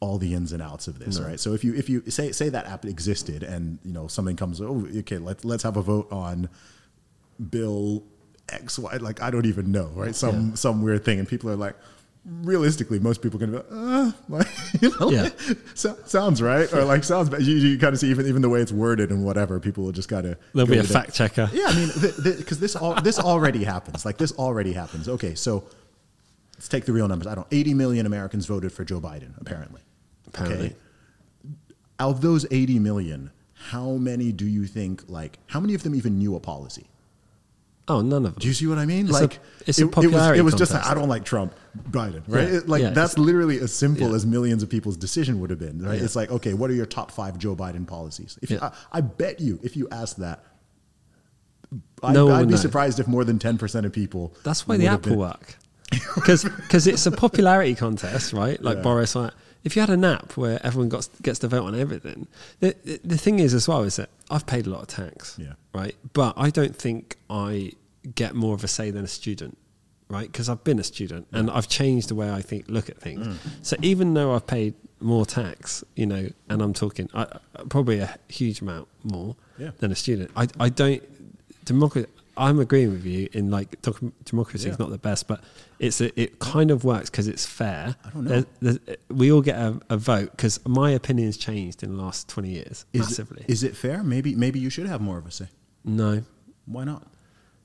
all 0.00 0.18
the 0.18 0.34
ins 0.34 0.52
and 0.52 0.60
outs 0.62 0.88
of 0.88 0.98
this, 0.98 1.18
No. 1.18 1.26
right? 1.26 1.38
So 1.40 1.54
if 1.54 1.62
you 1.64 1.74
if 1.74 1.88
you 1.88 2.02
say 2.10 2.32
say 2.32 2.48
that 2.50 2.66
app 2.66 2.84
existed 2.84 3.42
and 3.42 3.78
you 3.84 3.92
know 3.92 4.08
something 4.08 4.36
comes, 4.36 4.60
oh 4.60 4.86
okay, 4.98 5.18
let's 5.18 5.44
let's 5.44 5.62
have 5.62 5.76
a 5.76 5.82
vote 5.82 6.08
on 6.12 6.48
bill 7.50 8.04
X 8.48 8.78
Y. 8.78 8.96
Like 8.96 9.22
I 9.22 9.30
don't 9.30 9.46
even 9.46 9.72
know, 9.72 9.90
right? 9.94 10.14
Some 10.14 10.50
Yeah. 10.50 10.54
some 10.56 10.82
weird 10.82 11.04
thing, 11.04 11.18
and 11.18 11.26
people 11.28 11.50
are 11.50 11.56
like. 11.56 11.76
Realistically, 12.24 13.00
most 13.00 13.20
people 13.20 13.42
are 13.42 13.46
going 13.46 13.52
to 13.52 13.68
be 13.68 13.74
like, 13.74 14.06
uh, 14.06 14.12
like, 14.28 14.46
you 14.80 14.90
know, 15.00 15.10
Yeah. 15.10 15.28
so, 15.74 15.96
sounds 16.06 16.40
right, 16.40 16.72
or 16.72 16.84
like 16.84 17.02
sounds 17.02 17.28
bad. 17.28 17.42
You, 17.42 17.56
you 17.56 17.78
kind 17.78 17.92
of 17.92 17.98
see 17.98 18.10
even 18.10 18.26
even 18.28 18.42
the 18.42 18.48
way 18.48 18.60
it's 18.60 18.70
worded 18.70 19.10
and 19.10 19.24
whatever. 19.24 19.58
People 19.58 19.82
will 19.84 19.92
just 19.92 20.08
kind 20.08 20.26
of 20.26 20.38
there'll 20.54 20.70
be 20.70 20.78
a 20.78 20.84
fact 20.84 21.14
checker. 21.14 21.50
Yeah, 21.52 21.64
I 21.66 21.74
mean, 21.74 21.90
because 22.22 22.60
this 22.60 22.76
all 22.76 22.94
this 23.02 23.18
already 23.18 23.64
happens. 23.64 24.04
Like 24.04 24.18
this 24.18 24.30
already 24.32 24.72
happens. 24.72 25.08
Okay, 25.08 25.34
so 25.34 25.64
let's 26.54 26.68
take 26.68 26.84
the 26.84 26.92
real 26.92 27.08
numbers. 27.08 27.26
I 27.26 27.34
don't. 27.34 27.46
Eighty 27.50 27.74
million 27.74 28.06
Americans 28.06 28.46
voted 28.46 28.72
for 28.72 28.84
Joe 28.84 29.00
Biden. 29.00 29.32
Apparently. 29.40 29.80
Apparently. 30.28 30.76
Out 31.98 32.10
of 32.10 32.20
those 32.20 32.46
eighty 32.52 32.78
million, 32.78 33.32
how 33.54 33.92
many 33.92 34.30
do 34.30 34.46
you 34.46 34.66
think 34.66 35.02
like 35.08 35.40
how 35.48 35.58
many 35.58 35.74
of 35.74 35.82
them 35.82 35.96
even 35.96 36.18
knew 36.18 36.36
a 36.36 36.40
policy? 36.40 36.86
Oh, 37.88 38.00
none 38.00 38.24
of 38.24 38.34
them. 38.34 38.40
Do 38.40 38.46
you 38.46 38.54
see 38.54 38.68
what 38.68 38.78
I 38.78 38.86
mean? 38.86 39.08
It's 39.08 39.18
a- 39.18 39.22
like 39.22 39.40
it's 39.66 39.80
a 39.80 39.86
it, 39.86 39.92
popularity 39.92 40.38
It 40.38 40.42
was, 40.42 40.52
it 40.52 40.54
was 40.54 40.60
just 40.60 40.72
contest. 40.72 40.90
I 40.90 40.94
don't 40.94 41.08
like 41.08 41.24
Trump, 41.24 41.52
Biden, 41.90 42.22
right? 42.28 42.48
Yeah, 42.48 42.56
It- 42.58 42.68
like 42.68 42.82
yeah, 42.82 42.90
that's 42.90 43.16
literally 43.18 43.58
as 43.60 43.72
simple 43.72 44.10
yeah. 44.10 44.14
as 44.16 44.26
millions 44.26 44.62
of 44.62 44.68
people's 44.68 44.96
decision 44.96 45.40
would 45.40 45.50
have 45.50 45.58
been, 45.58 45.80
right? 45.82 46.00
It's 46.00 46.14
like 46.16 46.30
okay, 46.30 46.54
what 46.54 46.70
are 46.70 46.74
your 46.74 46.86
top 46.86 47.10
five 47.10 47.38
Joe 47.38 47.56
Biden 47.56 47.86
policies? 47.86 48.38
If 48.42 48.50
you, 48.50 48.58
I, 48.60 48.72
I 48.92 49.00
bet 49.00 49.40
you, 49.40 49.58
if 49.62 49.76
you 49.76 49.88
ask 49.90 50.16
that, 50.18 50.44
I'd, 52.02 52.14
No 52.14 52.28
I'd 52.30 52.46
be 52.46 52.52
know. 52.52 52.56
surprised 52.56 53.00
if 53.00 53.06
more 53.08 53.24
than 53.24 53.38
ten 53.38 53.58
percent 53.58 53.86
of 53.86 53.92
people. 53.92 54.34
That's 54.44 54.66
why 54.68 54.76
the 54.76 54.84
have 54.84 54.94
app 55.00 55.04
will 55.06 55.10
been- 55.12 55.18
work. 55.20 55.56
Because 56.14 56.44
because 56.44 56.86
it's 56.86 57.04
a 57.06 57.10
popularity 57.10 57.74
contest, 57.74 58.32
right? 58.32 58.60
Like. 58.62 58.82
Boris, 58.82 59.14
like, 59.14 59.32
if 59.62 59.76
you 59.76 59.80
had 59.80 59.90
an 59.90 60.04
app 60.04 60.36
where 60.38 60.58
everyone 60.66 60.88
got, 60.88 61.06
gets 61.20 61.38
to 61.40 61.48
vote 61.48 61.64
on 61.64 61.78
everything, 61.78 62.26
the, 62.60 62.74
the, 62.84 63.00
the 63.04 63.18
thing 63.18 63.38
is 63.40 63.52
as 63.54 63.68
well 63.68 63.82
is 63.82 63.96
that 63.96 64.08
I've 64.30 64.46
paid 64.46 64.66
a 64.66 64.70
lot 64.70 64.80
of 64.82 64.88
tax, 64.88 65.36
Yeah. 65.38 65.52
right? 65.74 65.94
But 66.14 66.32
I 66.38 66.48
don't 66.50 66.74
think 66.74 67.16
I 67.28 67.72
get 68.14 68.34
more 68.34 68.54
of 68.54 68.64
a 68.64 68.68
say 68.68 68.90
than 68.90 69.04
a 69.04 69.08
student, 69.08 69.58
right? 70.12 70.30
Because 70.30 70.48
I've 70.48 70.62
been 70.62 70.78
a 70.78 70.84
student 70.84 71.26
and 71.32 71.50
I've 71.50 71.68
changed 71.68 72.08
the 72.08 72.14
way 72.14 72.30
I 72.30 72.42
think, 72.42 72.66
look 72.68 72.88
at 72.90 72.98
things. 72.98 73.26
Mm. 73.26 73.36
So 73.62 73.76
even 73.82 74.14
though 74.14 74.34
I've 74.34 74.46
paid 74.46 74.74
more 75.00 75.26
tax, 75.26 75.82
you 75.96 76.06
know, 76.06 76.28
and 76.48 76.62
I'm 76.62 76.72
talking 76.74 77.08
I, 77.14 77.22
I- 77.22 77.62
probably 77.68 77.98
a 78.00 78.16
huge 78.28 78.60
amount 78.60 78.86
more 79.02 79.34
Yeah. 79.58 79.70
than 79.78 79.90
a 79.90 79.96
student, 79.96 80.30
I, 80.36 80.46
I 80.60 80.68
don't 80.68 81.02
democracy. 81.64 82.08
I'm 82.34 82.58
agreeing 82.60 82.92
with 82.92 83.04
you 83.04 83.28
in 83.34 83.50
like 83.50 83.76
democracy 84.24 84.68
is 84.68 84.72
Yeah. 84.78 84.84
not 84.84 84.90
the 84.90 84.98
best, 84.98 85.28
but 85.28 85.44
it's 85.78 86.00
a, 86.00 86.18
it 86.18 86.38
kind 86.38 86.70
of 86.70 86.82
works 86.82 87.10
because 87.10 87.28
it's 87.28 87.44
fair. 87.44 87.94
I 88.04 88.10
don't 88.10 88.24
know. 88.24 88.30
There's- 88.30 88.78
there's- 88.86 88.98
we 89.10 89.30
all 89.30 89.42
get 89.42 89.56
a, 89.56 89.78
a 89.90 89.96
vote 89.98 90.30
because 90.30 90.58
my 90.66 90.90
opinion's 90.92 91.36
changed 91.36 91.82
in 91.82 91.94
the 91.94 92.02
last 92.02 92.28
twenty 92.30 92.48
years 92.50 92.86
Is 92.94 93.00
massively. 93.02 93.42
It, 93.42 93.50
is 93.50 93.62
it 93.64 93.76
fair? 93.76 94.02
Maybe 94.02 94.34
maybe 94.34 94.58
you 94.58 94.70
should 94.70 94.86
have 94.86 95.00
more 95.02 95.18
of 95.18 95.26
a 95.26 95.30
say. 95.30 95.48
no, 95.84 96.22
Why 96.64 96.84
not? 96.84 97.06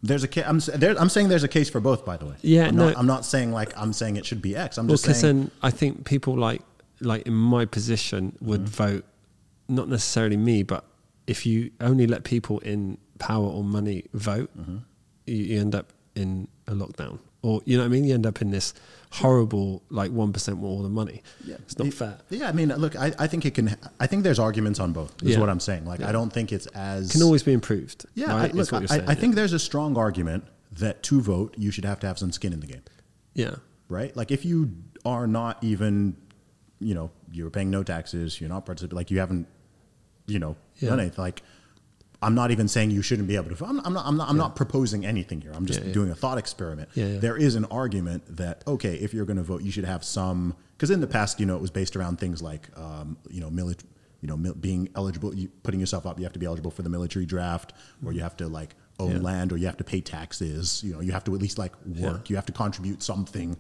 There's 0.03 0.24
a 0.24 0.28
ca- 0.28 0.44
I'm, 0.45 0.60
there, 0.60 0.95
I'm 0.99 1.10
saying 1.10 1.30
there's 1.30 1.44
a 1.44 1.48
case 1.48 1.69
for 1.69 1.80
both. 1.80 2.06
By 2.06 2.18
the 2.18 2.26
way, 2.28 2.36
Yeah, 2.41 2.68
I'm 2.68 2.76
no. 2.76 2.88
not, 2.90 2.98
I'm 2.98 3.07
not 3.07 3.26
saying 3.26 3.52
like 3.52 3.76
I'm 3.78 3.94
saying 3.94 4.15
it 4.15 4.26
should 4.26 4.41
be 4.41 4.56
X. 4.56 4.78
I'm 4.78 4.88
well, 4.88 4.94
just 4.94 5.03
because 5.06 5.19
saying 5.22 5.40
then 5.40 5.52
I 5.64 5.72
think 5.72 6.06
people 6.06 6.38
like 6.38 6.61
like 6.99 7.24
in 7.28 7.34
my 7.34 7.65
position 7.65 8.36
would 8.41 8.61
Mm-hmm. 8.65 8.84
vote, 8.84 9.06
not 9.68 9.90
necessarily 9.90 10.38
me, 10.38 10.64
but 10.64 10.84
if 11.26 11.45
you 11.45 11.72
only 11.82 12.07
let 12.07 12.24
people 12.24 12.60
in 12.60 12.98
power 13.19 13.48
or 13.48 13.64
money 13.64 14.06
vote, 14.14 14.49
Mm-hmm. 14.57 14.78
you, 15.26 15.36
you 15.36 15.60
end 15.60 15.74
up 15.76 15.91
in 16.15 16.48
a 16.68 16.74
lockdown, 16.74 17.19
or 17.48 17.61
you 17.65 17.78
know 17.78 17.84
what 17.84 17.88
I 17.88 17.90
mean. 17.90 18.03
You 18.03 18.14
end 18.14 18.26
up 18.26 18.41
in 18.41 18.52
this 18.52 18.74
horrible 19.11 19.82
like 19.90 20.11
one 20.11 20.34
percent 20.34 20.57
more 20.60 20.69
all 20.69 20.84
the 20.84 20.90
money. 20.90 21.22
it's 21.48 21.78
not 21.78 21.88
It- 21.88 21.94
fair. 21.94 22.18
Yeah, 22.30 22.49
I 22.49 22.52
mean, 22.52 22.69
look, 22.69 22.95
I, 22.95 23.14
I 23.18 23.28
think 23.28 23.45
it 23.45 23.53
can. 23.56 23.76
I 23.99 24.07
think 24.07 24.24
there's 24.24 24.40
arguments 24.40 24.80
on 24.80 24.91
both. 24.94 25.14
Is 25.24 25.30
Yeah. 25.32 25.40
what 25.40 25.49
I'm 25.49 25.60
saying. 25.61 25.86
Like, 25.86 26.02
I 26.02 26.11
don't 26.11 26.32
think 26.32 26.52
it's 26.52 26.68
as 26.68 27.11
Can 27.11 27.22
always 27.24 27.44
be 27.44 27.53
improved. 27.53 28.06
Yeah, 28.15 28.28
right? 28.36 28.52
I, 28.52 28.53
look, 28.57 28.72
what 28.72 28.82
you're 28.82 28.91
I, 28.91 28.98
saying, 28.98 29.10
I 29.10 29.14
yeah. 29.14 29.19
think 29.19 29.36
there's 29.36 29.53
a 29.53 29.60
strong 29.60 29.98
argument 29.98 30.44
that 30.74 31.02
to 31.03 31.22
vote 31.22 31.56
you 31.57 31.72
should 31.72 31.86
have 31.86 31.99
to 32.02 32.07
have 32.07 32.19
some 32.19 32.32
skin 32.32 32.52
in 32.53 32.60
the 32.60 32.68
game, 32.68 32.84
yeah, 33.34 33.56
right? 33.88 34.15
Like, 34.15 34.32
if 34.32 34.44
you 34.45 34.72
are 35.06 35.26
not 35.26 35.64
even, 35.64 36.18
you 36.80 36.94
know, 36.94 37.10
you're 37.32 37.49
paying 37.49 37.72
no 37.72 37.82
taxes, 37.84 38.40
you're 38.41 38.49
not 38.49 38.65
participating, 38.65 38.98
like 38.98 39.10
you 39.10 39.19
haven't, 39.19 39.48
you 40.28 40.40
know, 40.40 40.57
Yeah. 40.80 40.90
done 40.90 40.99
anything. 40.99 41.24
Like, 41.24 41.41
I'm 42.22 42.34
not 42.34 42.49
even 42.52 42.68
saying 42.68 42.89
you 42.91 43.02
shouldn't 43.03 43.27
be 43.27 43.35
able 43.35 43.56
to. 43.56 43.65
I'm, 43.65 43.80
I'm 43.85 43.94
not. 43.94 44.06
I'm 44.06 44.18
not. 44.18 44.30
I'm 44.30 44.38
not 44.38 44.56
proposing 44.56 45.06
anything 45.06 45.39
here. 45.41 45.52
I'm 45.53 45.65
just 45.68 45.81
Yeah, 45.81 45.88
yeah. 45.88 45.94
doing 45.94 46.10
a 46.10 46.15
thought 46.15 46.38
experiment. 46.39 46.89
Yeah, 46.95 47.06
yeah. 47.06 47.19
There 47.19 47.38
is 47.38 47.56
an 47.56 47.65
argument 47.65 48.23
that 48.38 48.64
okay, 48.68 48.95
if 48.95 49.14
you're 49.14 49.26
going 49.26 49.38
to 49.38 49.44
vote, 49.44 49.61
you 49.61 49.72
should 49.72 49.85
have 49.85 50.03
some. 50.03 50.56
Because 50.76 50.89
in 50.89 50.99
the 51.02 51.07
past, 51.07 51.39
you 51.39 51.45
know, 51.45 51.56
it 51.56 51.61
was 51.61 51.69
based 51.72 51.95
around 51.95 52.19
things 52.19 52.41
like, 52.41 52.69
um, 52.77 53.18
you 53.30 53.41
know, 53.41 53.49
military. 53.49 53.89
You 54.22 54.27
know, 54.30 54.35
mil- 54.38 54.56
being 54.56 54.89
eligible, 54.95 55.35
you, 55.35 55.48
putting 55.61 55.80
yourself 55.80 56.07
up, 56.07 56.18
you 56.18 56.23
have 56.26 56.34
to 56.34 56.39
be 56.39 56.48
eligible 56.48 56.72
for 56.72 56.81
the 56.81 56.89
military 56.89 57.27
draft, 57.27 57.73
or 58.03 58.11
you 58.11 58.22
have 58.22 58.35
to 58.38 58.48
like 58.48 58.73
own 58.99 59.11
Yeah. 59.11 59.18
land, 59.19 59.52
or 59.53 59.57
you 59.57 59.68
have 59.68 59.77
to 59.77 59.84
pay 59.84 60.02
taxes. 60.02 60.81
You 60.84 60.94
know, 60.94 61.02
you 61.02 61.11
have 61.11 61.23
to 61.26 61.35
at 61.35 61.39
least 61.39 61.60
like 61.60 61.73
work. 61.85 62.22
Yeah. 62.22 62.30
You 62.30 62.35
have 62.35 62.48
to 62.48 62.52
contribute 62.52 63.03
something 63.03 63.57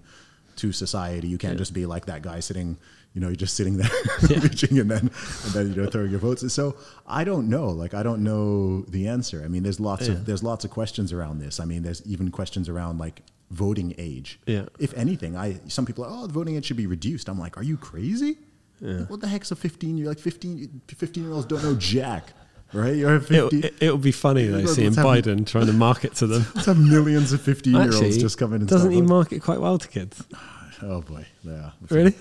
to 0.55 0.71
society. 0.71 1.27
You 1.27 1.37
can't 1.37 1.59
just 1.59 1.73
be 1.73 1.85
like 1.85 2.07
that 2.07 2.23
guy 2.23 2.39
sitting, 2.39 2.79
you 3.17 3.21
know, 3.21 3.29
you're 3.29 3.35
just 3.35 3.55
sitting 3.55 3.77
there 3.77 3.89
reaching 4.41 4.77
and 4.77 4.91
then 4.91 4.99
and 5.45 5.51
then 5.55 5.69
you 5.73 5.81
know 5.81 5.89
throwing 5.89 6.11
your 6.11 6.19
votes. 6.19 6.53
So 6.53 6.75
I 7.07 7.23
don't 7.23 7.49
know. 7.49 7.67
Like 7.69 7.95
I 7.95 8.03
don't 8.03 8.23
know 8.23 8.81
the 8.83 9.07
answer. 9.07 9.41
I 9.43 9.47
mean, 9.47 9.63
there's 9.63 9.79
lots 9.79 10.05
Yeah. 10.07 10.13
of 10.13 10.25
there's 10.27 10.43
lots 10.43 10.63
of 10.65 10.69
questions 10.69 11.11
around 11.11 11.39
this. 11.39 11.59
I 11.59 11.65
mean, 11.65 11.81
there's 11.81 12.05
even 12.05 12.29
questions 12.29 12.69
around 12.69 12.99
like 12.99 13.23
voting 13.49 13.95
age. 13.97 14.39
Yeah. 14.45 14.65
If 14.77 14.93
anything, 14.93 15.35
I 15.35 15.59
some 15.67 15.83
people 15.87 16.05
are, 16.05 16.11
oh, 16.11 16.27
the 16.27 16.33
voting 16.33 16.57
age 16.57 16.65
should 16.65 16.77
be 16.77 16.85
reduced. 16.85 17.27
I'm 17.27 17.39
like, 17.39 17.57
are 17.57 17.63
you 17.63 17.75
crazy? 17.77 18.37
Yeah. 18.81 19.05
What 19.07 19.21
the 19.21 19.27
heck's 19.27 19.49
a 19.49 19.55
15? 19.55 19.97
You're 19.97 20.09
like 20.09 20.19
15. 20.19 20.81
15 20.87 21.23
year 21.23 21.33
olds 21.33 21.47
don't 21.47 21.63
know 21.63 21.73
jack, 21.73 22.33
right? 22.71 22.95
It'll, 22.95 23.49
it, 23.51 23.73
it'll 23.81 23.97
be 23.97 24.11
funny 24.11 24.45
though 24.45 24.67
seeing 24.67 24.91
Biden 24.91 25.47
trying 25.47 25.65
to 25.65 25.73
market 25.73 26.13
to 26.15 26.27
them. 26.27 26.43
Have 26.67 26.77
millions 26.77 27.33
of 27.33 27.41
15 27.41 27.73
year 27.73 27.95
olds 27.95 28.17
just 28.19 28.37
coming. 28.37 28.59
and 28.61 28.69
doesn't 28.69 28.91
he 28.91 29.01
market 29.01 29.41
quite 29.41 29.59
well 29.59 29.79
to 29.79 29.87
kids? 29.87 30.23
Oh 30.83 31.01
boy, 31.01 31.25
yeah. 31.43 31.71
Definitely- 31.87 32.15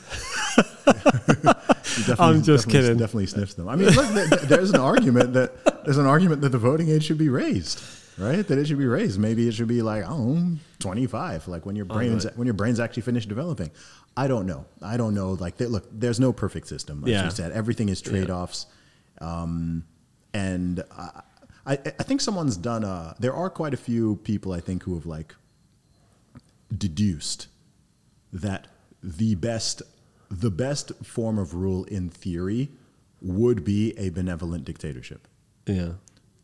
I'm 2.18 2.42
just 2.42 2.68
kidding. 2.68 2.96
Definitely 2.96 3.26
sniffs 3.26 3.54
them. 3.54 3.68
I 3.68 3.76
mean, 3.76 3.88
look, 3.90 4.12
th- 4.12 4.28
th- 4.28 4.42
there's 4.42 4.70
an 4.70 4.80
argument 4.80 5.32
that 5.34 5.84
there's 5.84 5.98
an 5.98 6.06
argument 6.06 6.42
that 6.42 6.50
the 6.50 6.58
voting 6.58 6.88
age 6.90 7.04
should 7.04 7.18
be 7.18 7.28
raised, 7.28 7.80
right? 8.18 8.46
That 8.46 8.58
it 8.58 8.66
should 8.66 8.78
be 8.78 8.86
raised. 8.86 9.18
Maybe 9.18 9.48
it 9.48 9.52
should 9.54 9.68
be 9.68 9.82
like 9.82 10.04
I 10.04 10.08
don't 10.08 10.52
know, 10.54 10.58
25, 10.80 11.48
like 11.48 11.64
when 11.66 11.76
your 11.76 11.84
brains 11.86 12.24
right. 12.24 12.36
when 12.36 12.46
your 12.46 12.54
brains 12.54 12.80
actually 12.80 13.02
finished 13.02 13.28
developing. 13.28 13.70
I 14.16 14.28
don't 14.28 14.46
know. 14.46 14.64
I 14.82 14.96
don't 14.96 15.14
know. 15.14 15.32
Like, 15.32 15.58
th- 15.58 15.68
look, 15.70 15.86
there's 15.92 16.18
no 16.18 16.32
perfect 16.32 16.68
system. 16.68 17.02
Like 17.02 17.10
Yeah. 17.10 17.24
you 17.24 17.30
said, 17.30 17.52
everything 17.52 17.88
is 17.90 18.00
trade 18.00 18.30
offs, 18.30 18.64
um, 19.20 19.84
and 20.32 20.82
I, 20.96 21.20
I, 21.66 21.72
I 21.72 22.02
think 22.02 22.20
someone's 22.22 22.56
done. 22.56 22.84
A, 22.84 23.14
there 23.20 23.34
are 23.34 23.50
quite 23.50 23.74
a 23.74 23.76
few 23.78 24.16
people 24.16 24.52
I 24.52 24.60
think 24.60 24.82
who 24.84 24.94
have 24.94 25.04
like 25.06 25.34
deduced 26.76 27.48
that 28.32 28.68
the 29.02 29.34
best 29.34 29.82
the 30.28 30.50
best 30.50 30.92
form 31.04 31.38
of 31.38 31.54
rule 31.54 31.84
in 31.84 32.08
theory 32.08 32.68
would 33.22 33.64
be 33.64 33.96
a 33.96 34.08
benevolent 34.10 34.64
dictatorship. 34.64 35.28
Yeah. 35.66 35.92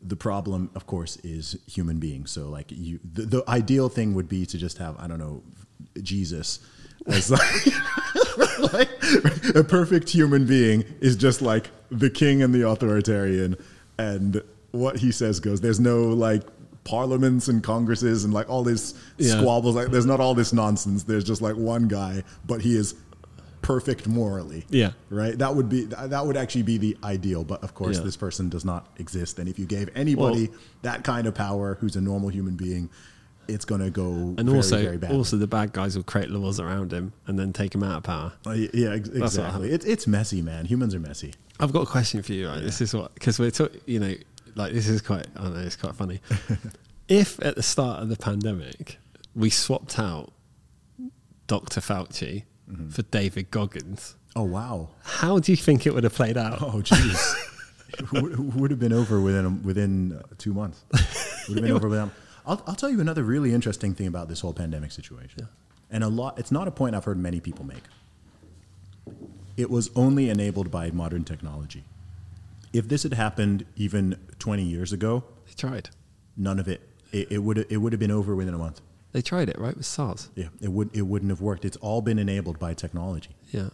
The 0.01 0.15
problem, 0.15 0.69
of 0.73 0.87
course, 0.87 1.17
is 1.17 1.57
human 1.67 1.99
beings. 1.99 2.31
So, 2.31 2.49
like, 2.49 2.67
you, 2.69 2.99
the, 3.03 3.23
the 3.23 3.43
ideal 3.47 3.89
thing 3.89 4.13
would 4.13 4.27
be 4.27 4.45
to 4.45 4.57
just 4.57 4.77
have, 4.77 4.97
I 4.99 5.07
don't 5.07 5.19
know, 5.19 5.43
Jesus 6.01 6.59
as 7.07 7.31
like, 7.31 8.73
like 8.73 8.89
a 9.55 9.63
perfect 9.63 10.09
human 10.09 10.45
being 10.45 10.83
is 11.01 11.15
just 11.15 11.41
like 11.41 11.69
the 11.89 12.09
king 12.09 12.41
and 12.41 12.53
the 12.53 12.67
authoritarian, 12.67 13.55
and 13.97 14.41
what 14.71 14.97
he 14.97 15.11
says 15.11 15.39
goes. 15.39 15.61
There's 15.61 15.79
no 15.79 16.03
like 16.05 16.43
parliaments 16.83 17.47
and 17.47 17.63
congresses 17.63 18.23
and 18.25 18.33
like 18.33 18.49
all 18.49 18.63
this 18.63 18.93
Yeah. 19.17 19.37
squabbles. 19.39 19.75
Like, 19.75 19.89
there's 19.91 20.05
not 20.05 20.19
all 20.19 20.35
this 20.35 20.51
nonsense. 20.53 21.03
There's 21.03 21.23
just 21.23 21.41
like 21.41 21.55
one 21.55 21.87
guy, 21.87 22.23
but 22.45 22.61
he 22.61 22.75
is 22.75 22.95
perfect 23.61 24.07
morally 24.09 24.65
Yeah. 24.69 24.91
right 25.09 25.37
that 25.39 25.55
would 25.55 25.69
be 25.69 25.85
that 25.85 26.25
would 26.27 26.35
actually 26.35 26.63
be 26.63 26.77
the 26.77 26.97
ideal 27.01 27.45
but 27.45 27.63
of 27.63 27.73
course 27.73 27.95
Yeah. 27.95 28.03
this 28.03 28.17
person 28.17 28.49
does 28.49 28.65
not 28.65 28.87
exist 28.97 29.39
and 29.39 29.47
if 29.47 29.57
you 29.57 29.65
gave 29.65 29.89
anybody 29.95 30.47
Well- 30.49 30.57
that 30.81 31.05
kind 31.05 31.27
of 31.27 31.33
power 31.33 31.77
who's 31.79 31.95
a 31.95 32.01
normal 32.01 32.27
human 32.27 32.55
being 32.55 32.89
it's 33.47 33.63
going 33.63 33.79
to 33.79 33.89
go 33.89 34.03
And 34.37 34.41
very, 34.43 34.57
also, 34.57 34.81
very 34.83 34.97
bad 34.97 35.13
also 35.13 35.37
the 35.37 35.47
bad 35.47 35.71
guys 35.71 35.95
will 35.95 36.03
create 36.03 36.29
laws 36.29 36.59
around 36.59 36.91
him 36.91 37.13
and 37.25 37.39
then 37.39 37.53
take 37.53 37.73
him 37.73 37.83
out 37.83 37.99
of 37.99 38.03
power. 38.03 38.33
Uh, 38.45 38.51
yeah 38.73 38.89
ex- 38.89 39.07
exactly 39.07 39.69
it's, 39.71 39.85
it's 39.85 40.07
messy 40.07 40.41
man 40.41 40.65
humans 40.65 40.93
are 40.93 40.99
messy 40.99 41.33
I've 41.57 41.71
got 41.71 41.83
a 41.83 41.85
question 41.85 42.21
for 42.21 42.33
you. 42.33 42.49
Right, 42.49 42.61
this 42.61 42.81
is 42.81 42.93
what 42.93 43.13
because 43.13 43.39
we're 43.39 43.51
talking. 43.51 43.79
You 43.85 43.99
know, 44.01 44.15
like 44.55 44.73
this 44.73 44.87
is 44.87 45.01
quite. 45.01 45.27
I 45.35 45.43
don't 45.43 45.53
know 45.55 45.61
it's 45.61 45.75
quite 45.75 45.95
funny. 45.95 46.21
if 47.07 47.43
at 47.45 47.55
the 47.55 47.63
start 47.63 48.01
of 48.01 48.09
the 48.09 48.15
pandemic 48.17 48.97
we 49.35 49.49
swapped 49.49 49.99
out 49.99 50.31
Dr. 51.47 51.81
Fauci 51.81 52.43
Mm-hmm. 52.71 52.89
for 52.91 53.01
David 53.01 53.51
Goggins, 53.51 54.15
oh 54.37 54.43
wow 54.43 54.87
how 55.03 55.37
do 55.37 55.51
you 55.51 55.57
think 55.57 55.85
it 55.85 55.93
would 55.93 56.05
have 56.05 56.13
played 56.13 56.37
out? 56.37 56.61
oh 56.61 56.81
jeez 56.81 57.35
would, 58.13 58.55
would 58.55 58.71
have 58.71 58.79
been 58.79 58.93
over 58.93 59.19
within 59.19 59.61
within 59.63 60.13
uh, 60.13 60.21
two 60.37 60.53
months 60.53 60.81
would 61.49 61.57
have 61.57 61.61
been 61.65 61.71
over 61.75 61.89
within 61.89 62.09
I'll, 62.47 62.63
I'll 62.65 62.75
tell 62.75 62.89
you 62.89 63.01
another 63.01 63.21
really 63.21 63.53
interesting 63.53 63.93
thing 63.93 64.07
about 64.07 64.29
this 64.29 64.39
whole 64.39 64.53
pandemic 64.53 64.93
situation 64.93 65.49
and 65.91 66.05
a 66.05 66.07
lot 66.07 66.39
it's 66.39 66.53
not 66.53 66.69
a 66.69 66.71
point 66.71 66.95
i've 66.95 67.03
heard 67.03 67.17
many 67.17 67.41
people 67.41 67.65
make 67.65 67.83
it 69.57 69.69
was 69.69 69.89
only 69.93 70.29
enabled 70.29 70.71
by 70.71 70.89
modern 70.89 71.25
technology 71.25 71.83
if 72.73 72.87
this 72.89 73.03
had 73.03 73.13
happened 73.13 73.65
even 73.75 74.17
20 74.39 74.63
years 74.63 74.91
ago 74.91 75.23
They 75.45 75.53
tried. 75.53 75.89
none 76.35 76.59
of 76.59 76.67
it 76.67 76.81
it, 77.11 77.31
it 77.31 77.37
would 77.39 77.65
it 77.69 77.77
would 77.77 77.93
have 77.93 77.99
been 77.99 78.11
over 78.11 78.35
within 78.35 78.53
a 78.53 78.57
month 78.57 78.81
They 79.11 79.21
tried 79.21 79.49
it 79.49 79.57
right 79.59 79.75
with 79.77 79.85
SARS. 79.85 80.29
yeah 80.35 80.49
it 80.61 80.71
would 80.71 80.89
it 80.95 81.03
wouldn't 81.03 81.29
have 81.31 81.41
worked 81.41 81.65
it's 81.65 81.77
all 81.77 82.01
been 82.01 82.19
enabled 82.19 82.59
by 82.59 82.73
technology 82.73 83.35
Yeah. 83.51 83.69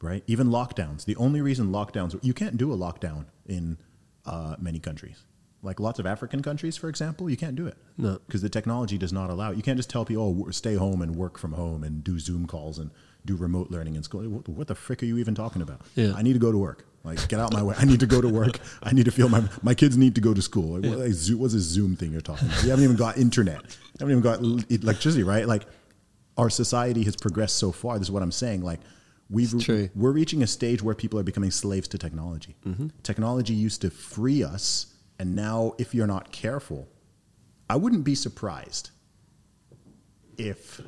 right 0.00 0.22
even 0.26 0.48
lockdowns 0.48 1.04
the 1.04 1.16
only 1.16 1.40
reason 1.40 1.68
lockdowns 1.68 2.18
you 2.22 2.34
can't 2.34 2.56
do 2.56 2.72
a 2.72 2.76
lockdown 2.76 3.24
in 3.46 3.78
uh, 4.26 4.54
many 4.58 4.78
countries 4.78 5.24
like 5.62 5.80
lots 5.80 5.98
of 5.98 6.06
african 6.06 6.42
countries 6.42 6.76
for 6.76 6.88
example 6.88 7.30
you 7.30 7.36
can't 7.36 7.56
do 7.56 7.66
it 7.66 7.76
No. 7.96 8.18
because 8.26 8.42
the 8.42 8.48
technology 8.48 8.98
does 8.98 9.12
not 9.12 9.30
allow 9.30 9.50
it. 9.52 9.56
you 9.56 9.62
can't 9.62 9.78
just 9.78 9.90
tell 9.90 10.04
people 10.04 10.44
oh 10.46 10.50
stay 10.50 10.74
home 10.74 11.00
and 11.02 11.16
work 11.16 11.38
from 11.38 11.52
home 11.52 11.82
and 11.82 12.04
do 12.04 12.18
zoom 12.18 12.46
calls 12.46 12.78
and 12.78 12.90
do 13.24 13.36
remote 13.36 13.70
learning 13.70 13.94
in 13.96 14.02
school 14.02 14.28
what, 14.28 14.48
what 14.48 14.66
the 14.66 14.74
frick 14.74 15.02
are 15.02 15.06
you 15.06 15.18
even 15.18 15.34
talking 15.34 15.62
about 15.62 15.80
Yeah. 15.94 16.12
i 16.16 16.22
need 16.22 16.34
to 16.34 16.38
go 16.38 16.52
to 16.52 16.58
work 16.58 16.84
like 17.04 17.28
get 17.28 17.40
out 17.40 17.52
of 17.52 17.58
my 17.58 17.62
way. 17.62 17.74
I 17.78 17.84
need 17.84 18.00
to 18.00 18.06
go 18.06 18.20
to 18.20 18.28
work. 18.28 18.58
I 18.82 18.92
need 18.92 19.04
to 19.06 19.10
feel 19.10 19.28
my 19.28 19.42
my 19.62 19.74
kids 19.74 19.96
need 19.96 20.14
to 20.14 20.20
go 20.20 20.34
to 20.34 20.42
school. 20.42 20.78
Like, 20.78 20.90
what, 20.90 20.98
like, 20.98 21.14
what's 21.38 21.54
this 21.54 21.62
zoom 21.62 21.96
thing 21.96 22.12
you're 22.12 22.20
talking 22.20 22.48
about? 22.48 22.62
You 22.62 22.70
haven't 22.70 22.84
even 22.84 22.96
got 22.96 23.18
internet. 23.18 23.62
You 23.62 24.06
haven't 24.06 24.18
even 24.18 24.22
got 24.22 24.70
electricity 24.70 25.22
right? 25.22 25.46
Like 25.46 25.64
our 26.38 26.48
society 26.48 27.02
has 27.04 27.16
progressed 27.16 27.56
so 27.56 27.72
far. 27.72 27.98
This 27.98 28.08
is 28.08 28.12
what 28.12 28.22
i'm 28.22 28.32
saying. 28.32 28.62
Like 28.62 28.80
we've 29.28 29.52
we're 29.94 30.12
reaching 30.12 30.42
a 30.42 30.46
stage 30.46 30.82
where 30.82 30.94
people 30.94 31.18
are 31.18 31.24
becoming 31.24 31.50
slaves 31.50 31.88
to 31.88 31.98
technology. 31.98 32.56
Mm-hmm. 32.66 32.88
Technology 33.02 33.54
used 33.54 33.80
to 33.82 33.90
free 33.90 34.44
us 34.44 34.92
and 35.22 35.36
now 35.36 35.72
if 35.78 35.94
you're 35.94 36.06
not 36.08 36.32
careful 36.32 36.88
i 37.70 37.76
wouldn't 37.76 38.02
be 38.02 38.14
surprised 38.14 38.90
if 40.36 40.80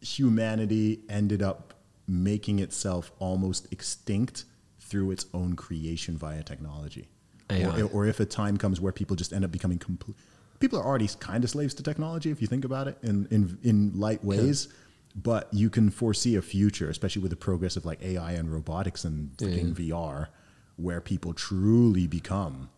humanity 0.00 1.00
ended 1.08 1.42
up 1.42 1.74
making 2.08 2.58
itself 2.58 3.12
almost 3.20 3.72
extinct 3.72 4.44
through 4.92 5.10
its 5.10 5.24
own 5.32 5.56
creation 5.56 6.18
via 6.18 6.42
technology. 6.42 7.08
Or, 7.50 7.82
or 7.92 8.06
if 8.06 8.20
a 8.20 8.26
time 8.26 8.56
comes 8.58 8.78
where 8.80 8.92
people 8.92 9.16
just 9.16 9.32
end 9.32 9.44
up 9.44 9.50
becoming 9.50 9.78
complete. 9.78 10.16
People 10.60 10.78
are 10.78 10.84
already 10.84 11.08
kind 11.18 11.42
of 11.44 11.50
slaves 11.50 11.74
to 11.74 11.82
technology 11.82 12.30
if 12.30 12.40
you 12.42 12.46
think 12.46 12.64
about 12.64 12.88
it 12.88 12.96
in, 13.02 13.26
in, 13.30 13.58
in 13.62 13.92
light 13.98 14.22
ways. 14.24 14.68
But 15.14 15.48
you 15.52 15.68
can 15.70 15.90
foresee 15.90 16.36
a 16.36 16.42
future, 16.42 16.88
especially 16.90 17.20
with 17.22 17.30
the 17.30 17.36
progress 17.36 17.76
of 17.76 17.84
like 17.84 18.02
AI 18.02 18.32
and 18.32 18.50
robotics 18.52 19.04
and 19.04 19.30
Yeah, 19.38 19.48
freaking 19.48 19.74
VR, 19.74 20.28
where 20.76 21.00
people 21.00 21.32
truly 21.34 22.06
become 22.06 22.68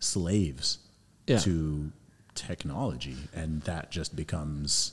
slaves 0.00 0.78
Yeah. 1.26 1.38
to 1.38 1.92
technology. 2.34 3.16
And 3.34 3.62
that 3.62 3.90
just 3.92 4.14
becomes 4.16 4.92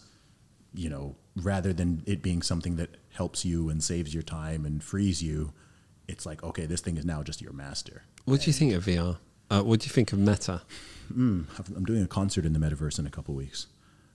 you 0.76 0.90
know, 0.90 1.16
rather 1.36 1.72
than 1.72 2.02
it 2.08 2.24
being 2.24 2.42
something 2.42 2.78
that 2.78 2.90
helps 3.12 3.46
you 3.46 3.70
and 3.70 3.84
saves 3.84 4.12
your 4.12 4.24
time 4.24 4.66
and 4.66 4.84
frees 4.84 5.22
you, 5.22 5.54
it's 6.08 6.26
like, 6.26 6.44
okay, 6.44 6.66
this 6.66 6.82
thing 6.82 6.98
is 6.98 7.06
now 7.06 7.24
just 7.24 7.42
your 7.42 7.54
master. 7.54 8.04
What 8.26 8.42
do 8.42 8.48
you 8.48 8.54
think 8.54 8.74
of 8.74 8.86
VR? 8.86 9.18
Uh, 9.50 9.62
what 9.62 9.80
do 9.82 9.86
you 9.86 9.92
think 9.92 10.14
of 10.14 10.20
Meta? 10.20 10.62
Mm, 11.14 11.46
I'm 11.76 11.86
doing 11.86 12.04
a 12.04 12.08
concert 12.08 12.46
in 12.46 12.54
the 12.54 12.60
metaverse 12.60 12.98
in 13.00 13.06
a 13.06 13.10
couple 13.10 13.36
weeks. 13.36 13.68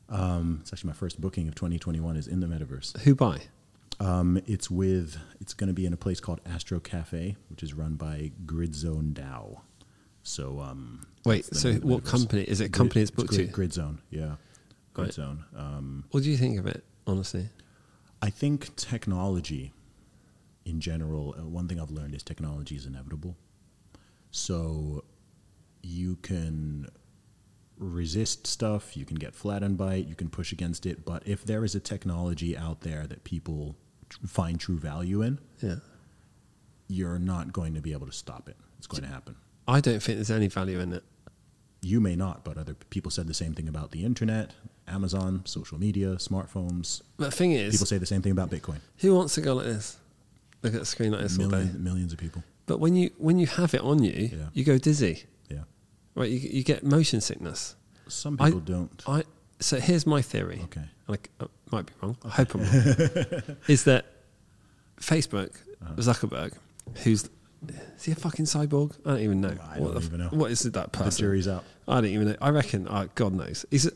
Um, 0.08 0.58
it's 0.62 0.72
actually 0.72 0.88
my 0.88 0.94
first 0.94 1.20
booking 1.20 1.48
of 1.48 1.54
2021 1.54 2.16
is 2.16 2.26
in 2.26 2.40
the 2.40 2.46
metaverse. 2.46 2.98
Who 3.00 3.14
by? 3.14 3.42
Um, 4.00 4.40
it's 4.46 4.70
with, 4.70 5.18
it's 5.40 5.54
going 5.54 5.68
to 5.68 5.74
be 5.74 5.84
in 5.86 5.92
a 5.92 5.96
place 5.96 6.20
called 6.20 6.40
Astro 6.46 6.80
Cafe, 6.80 7.36
which 7.50 7.62
is 7.62 7.74
run 7.74 7.94
by 7.94 8.30
Gridzone 8.46 9.12
DAO. 9.12 9.60
So, 10.22 10.60
um, 10.60 11.06
Wait, 11.24 11.44
so 11.44 11.68
the 11.68 11.68
name 11.68 11.76
of 11.76 11.82
the 11.82 11.86
what 11.88 12.04
metaverse. 12.04 12.10
company 12.10 12.42
is 12.42 12.60
it? 12.60 12.72
Company 12.72 13.02
it's 13.02 13.10
it's 13.10 13.16
booked 13.16 13.30
Grid, 13.30 13.46
to? 13.48 13.52
Grid 13.52 13.72
Zone, 13.72 13.98
yeah, 14.10 14.36
Gridzone. 14.94 15.44
Right. 15.52 15.60
Um, 15.62 16.04
What 16.10 16.22
do 16.22 16.30
you 16.30 16.36
think 16.36 16.58
of 16.58 16.66
it? 16.66 16.84
Honestly, 17.06 17.48
I 18.22 18.30
think 18.30 18.74
technology 18.76 19.72
in 20.68 20.80
general, 20.80 21.34
uh, 21.38 21.46
one 21.46 21.66
thing 21.66 21.80
I've 21.80 21.90
learned 21.90 22.14
is 22.14 22.22
technology 22.22 22.76
is 22.76 22.86
inevitable. 22.86 23.36
So 24.30 25.04
you 25.82 26.16
can 26.16 26.88
resist 27.78 28.46
stuff, 28.46 28.96
you 28.96 29.04
can 29.04 29.16
get 29.16 29.34
flattened 29.34 29.78
by 29.78 29.96
it, 29.96 30.06
you 30.06 30.14
can 30.14 30.28
push 30.28 30.52
against 30.52 30.84
it, 30.84 31.04
but 31.04 31.22
if 31.26 31.44
there 31.44 31.64
is 31.64 31.74
a 31.74 31.80
technology 31.80 32.56
out 32.56 32.80
there 32.82 33.06
that 33.06 33.24
people 33.24 33.76
tr- 34.08 34.18
find 34.26 34.60
true 34.60 34.78
value 34.78 35.22
in, 35.22 35.38
yeah. 35.62 35.76
you're 36.88 37.18
not 37.18 37.52
going 37.52 37.74
to 37.74 37.80
be 37.80 37.92
able 37.92 38.06
to 38.06 38.12
stop 38.12 38.48
it. 38.48 38.56
It's 38.78 38.86
going 38.86 39.04
to 39.04 39.08
happen. 39.08 39.36
I 39.66 39.80
don't 39.80 40.02
think 40.02 40.18
there's 40.18 40.30
any 40.30 40.48
value 40.48 40.80
in 40.80 40.92
it. 40.92 41.04
You 41.80 42.00
may 42.00 42.16
not, 42.16 42.44
but 42.44 42.58
other 42.58 42.74
people 42.74 43.10
said 43.10 43.28
the 43.28 43.34
same 43.34 43.54
thing 43.54 43.68
about 43.68 43.92
the 43.92 44.04
internet, 44.04 44.52
Amazon, 44.88 45.42
social 45.44 45.78
media, 45.78 46.16
smartphones. 46.16 47.02
But 47.16 47.26
the 47.26 47.36
thing 47.36 47.52
is, 47.52 47.74
People 47.74 47.86
say 47.86 47.98
the 47.98 48.06
same 48.06 48.22
thing 48.22 48.32
about 48.32 48.50
Bitcoin. 48.50 48.80
who 48.98 49.14
wants 49.14 49.34
to 49.36 49.40
go 49.40 49.54
like 49.54 49.66
this? 49.66 49.96
Look 50.62 50.74
at 50.74 50.80
the 50.80 50.86
screen 50.86 51.12
like 51.12 51.20
this 51.22 51.38
all 51.38 51.48
day. 51.48 51.56
Million, 51.58 51.84
millions 51.84 52.12
of 52.12 52.18
people. 52.18 52.42
But 52.66 52.80
when 52.80 52.94
you 52.96 53.10
when 53.18 53.38
you 53.38 53.46
have 53.46 53.74
it 53.74 53.80
on 53.80 54.02
you, 54.02 54.30
Yeah. 54.32 54.48
you 54.52 54.64
go 54.64 54.76
dizzy, 54.78 55.24
Yeah. 55.48 55.64
right? 56.14 56.28
You, 56.30 56.38
you 56.38 56.62
get 56.64 56.84
motion 56.84 57.20
sickness. 57.20 57.76
Some 58.08 58.36
I- 58.40 58.46
people 58.46 58.60
don't. 58.60 59.02
I 59.06 59.24
so 59.60 59.78
here's 59.80 60.06
my 60.06 60.22
theory. 60.22 60.60
Okay. 60.64 60.84
Like 61.06 61.30
I 61.40 61.46
might 61.70 61.86
be 61.86 61.92
wrong. 62.02 62.16
I 62.24 62.28
hope 62.28 62.54
I'm 62.54 62.60
wrong. 62.62 63.56
is 63.68 63.84
that 63.84 64.06
Facebook 65.00 65.50
Uh-huh. 65.80 65.94
Zuckerberg, 65.96 66.52
who's 67.04 67.28
is 67.96 68.04
he 68.04 68.12
a 68.12 68.14
fucking 68.14 68.44
cyborg? 68.44 68.96
I 69.04 69.10
don't 69.10 69.20
even 69.20 69.40
know. 69.40 69.56
I 69.62 69.78
What 69.80 69.92
don't 69.92 69.94
the 69.94 70.06
even 70.06 70.20
f- 70.22 70.32
know. 70.32 70.38
What 70.38 70.50
is 70.52 70.64
it 70.64 70.74
that 70.74 70.92
The 70.92 70.98
person? 70.98 71.22
jury's 71.24 71.48
out. 71.48 71.64
I 71.88 72.00
don't 72.00 72.10
even 72.10 72.28
know. 72.28 72.36
I 72.40 72.50
reckon. 72.50 72.86
Oh, 72.88 73.08
God 73.16 73.32
knows. 73.34 73.64
He's 73.70 73.86
uh, 73.86 73.90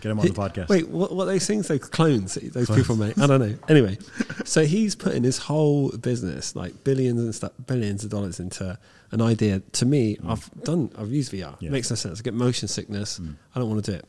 Get 0.00 0.10
him 0.10 0.18
on 0.18 0.26
the 0.26 0.32
podcast. 0.32 0.68
Wait, 0.68 0.88
what? 0.88 1.14
What 1.14 1.26
those 1.26 1.46
things? 1.46 1.68
Those 1.68 1.80
clones? 1.80 2.34
that 2.34 2.52
Those 2.52 2.70
people 2.70 2.96
make? 2.96 3.18
I 3.18 3.26
don't 3.26 3.40
know. 3.40 3.56
Anyway, 3.68 3.98
so 4.44 4.64
he's 4.64 4.94
putting 4.94 5.22
his 5.22 5.38
whole 5.38 5.90
business, 5.90 6.56
like 6.56 6.84
billions 6.84 7.20
and 7.20 7.34
stuff, 7.34 7.52
billions 7.66 8.04
of 8.04 8.10
dollars, 8.10 8.40
into 8.40 8.78
an 9.10 9.20
idea. 9.20 9.60
To 9.60 9.86
me, 9.86 10.16
mm. 10.16 10.30
I've 10.30 10.50
done. 10.64 10.90
I've 10.98 11.10
used 11.10 11.32
VR. 11.32 11.56
Yeah. 11.60 11.70
Makes 11.70 11.90
no 11.90 11.96
sense. 11.96 12.20
I 12.20 12.22
get 12.22 12.34
motion 12.34 12.68
sickness. 12.68 13.18
Mm. 13.18 13.36
I 13.54 13.58
don't 13.60 13.68
want 13.68 13.84
to 13.84 13.90
do 13.92 13.98
it. 13.98 14.04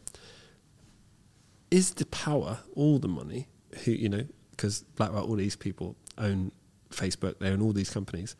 Is 1.69 1.91
the 1.91 2.05
power 2.07 2.59
all 2.75 2.99
the 2.99 3.07
money? 3.07 3.47
Who 3.83 3.91
you 3.91 4.09
know? 4.09 4.25
Because 4.51 4.83
BlackRock, 4.95 5.27
all 5.27 5.35
these 5.35 5.55
people 5.55 5.95
own 6.17 6.51
Facebook. 6.89 7.39
They 7.39 7.49
own 7.49 7.61
all 7.61 7.73
these 7.73 7.89
companies. 7.89 8.35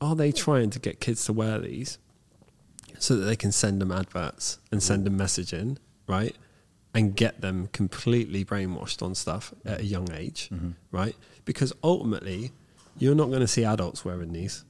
Are 0.00 0.16
they 0.16 0.32
trying 0.32 0.70
to 0.70 0.78
get 0.78 1.00
kids 1.00 1.24
to 1.26 1.32
wear 1.32 1.58
these 1.60 1.98
so 2.98 3.16
that 3.16 3.24
they 3.24 3.36
can 3.36 3.52
send 3.52 3.80
them 3.80 3.90
adverts 3.90 4.58
and 4.70 4.82
send 4.82 5.02
mm. 5.02 5.04
them 5.04 5.18
messaging, 5.18 5.76
right? 6.12 6.36
And 6.94 7.16
get 7.16 7.40
them 7.40 7.68
completely 7.72 8.44
brainwashed 8.44 9.02
on 9.02 9.14
stuff 9.14 9.54
at 9.64 9.80
a 9.80 9.84
young 9.84 10.12
age, 10.12 10.50
mm-hmm. 10.52 10.72
right? 10.90 11.16
Because 11.44 11.72
ultimately, 11.82 12.52
you're 12.98 13.14
not 13.14 13.28
going 13.28 13.40
to 13.40 13.48
see 13.48 13.64
adults 13.64 14.04
wearing 14.04 14.32
these, 14.32 14.64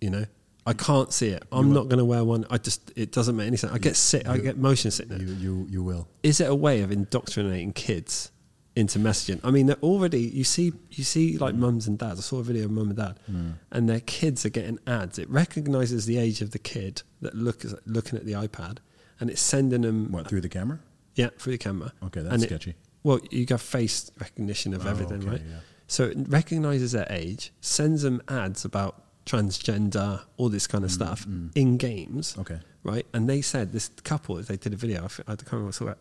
you 0.00 0.10
know? 0.10 0.24
I 0.66 0.74
can't 0.74 1.12
see 1.12 1.28
it. 1.28 1.42
I'm 1.50 1.72
not 1.72 1.88
going 1.88 1.98
to 1.98 2.04
wear 2.04 2.22
one. 2.22 2.44
I 2.50 2.58
just, 2.58 2.92
it 2.94 3.12
doesn't 3.12 3.34
make 3.34 3.46
any 3.46 3.56
sense. 3.56 3.72
I 3.72 3.78
get 3.78 3.96
sick. 3.96 4.28
I 4.28 4.36
get 4.38 4.58
motion 4.58 4.90
sickness. 4.90 5.22
You, 5.22 5.32
you, 5.34 5.66
you 5.70 5.82
will. 5.82 6.06
Is 6.22 6.40
it 6.40 6.50
a 6.50 6.54
way 6.54 6.82
of 6.82 6.92
indoctrinating 6.92 7.72
kids 7.72 8.30
into 8.76 8.98
messaging. 8.98 9.40
I 9.42 9.50
mean, 9.50 9.66
they're 9.66 9.76
already 9.76 10.20
you 10.20 10.44
see 10.44 10.72
you 10.90 11.04
see 11.04 11.38
like 11.38 11.54
mm. 11.54 11.58
mums 11.58 11.86
and 11.86 11.98
dads. 11.98 12.20
I 12.20 12.22
saw 12.22 12.38
a 12.38 12.42
video 12.42 12.66
of 12.66 12.70
mum 12.70 12.88
and 12.88 12.96
dad, 12.96 13.18
mm. 13.30 13.54
and 13.70 13.88
their 13.88 14.00
kids 14.00 14.46
are 14.46 14.50
getting 14.50 14.78
ads. 14.86 15.18
It 15.18 15.28
recognizes 15.28 16.06
the 16.06 16.18
age 16.18 16.40
of 16.40 16.52
the 16.52 16.58
kid 16.58 17.02
that 17.20 17.34
look 17.34 17.64
looking 17.86 18.18
at 18.18 18.24
the 18.24 18.32
iPad, 18.32 18.78
and 19.20 19.30
it's 19.30 19.40
sending 19.40 19.82
them 19.82 20.10
What 20.10 20.26
through 20.28 20.40
the 20.40 20.48
camera? 20.48 20.80
yeah 21.14 21.28
through 21.38 21.52
the 21.52 21.58
camera. 21.58 21.92
Okay, 22.04 22.20
that's 22.22 22.34
And 22.34 22.42
it- 22.42 22.46
sketchy. 22.48 22.74
well, 23.02 23.20
you 23.30 23.44
got 23.46 23.60
face 23.60 24.10
recognition 24.18 24.74
of 24.74 24.86
Oh, 24.86 24.90
everything, 24.90 25.20
okay, 25.22 25.30
right? 25.30 25.42
yeah. 25.48 25.60
So 25.86 26.04
it 26.04 26.18
recognizes 26.28 26.92
their 26.92 27.06
age, 27.10 27.52
sends 27.60 28.02
them 28.02 28.22
ads 28.28 28.64
about 28.64 29.04
transgender, 29.26 30.22
all 30.36 30.48
this 30.48 30.66
kind 30.66 30.84
of 30.84 30.90
stuff 30.92 31.26
in 31.54 31.76
games. 31.76 32.34
Mm, 32.34 32.40
Okay. 32.40 32.58
Right. 32.82 33.06
And 33.12 33.28
they 33.28 33.42
said 33.42 33.72
this 33.72 33.90
couple, 34.04 34.36
they 34.36 34.56
did 34.56 34.72
a 34.72 34.76
video, 34.76 35.04
I 35.04 35.08
can't 35.36 35.52
remember 35.52 35.72
what 35.84 35.92
it 35.92 35.98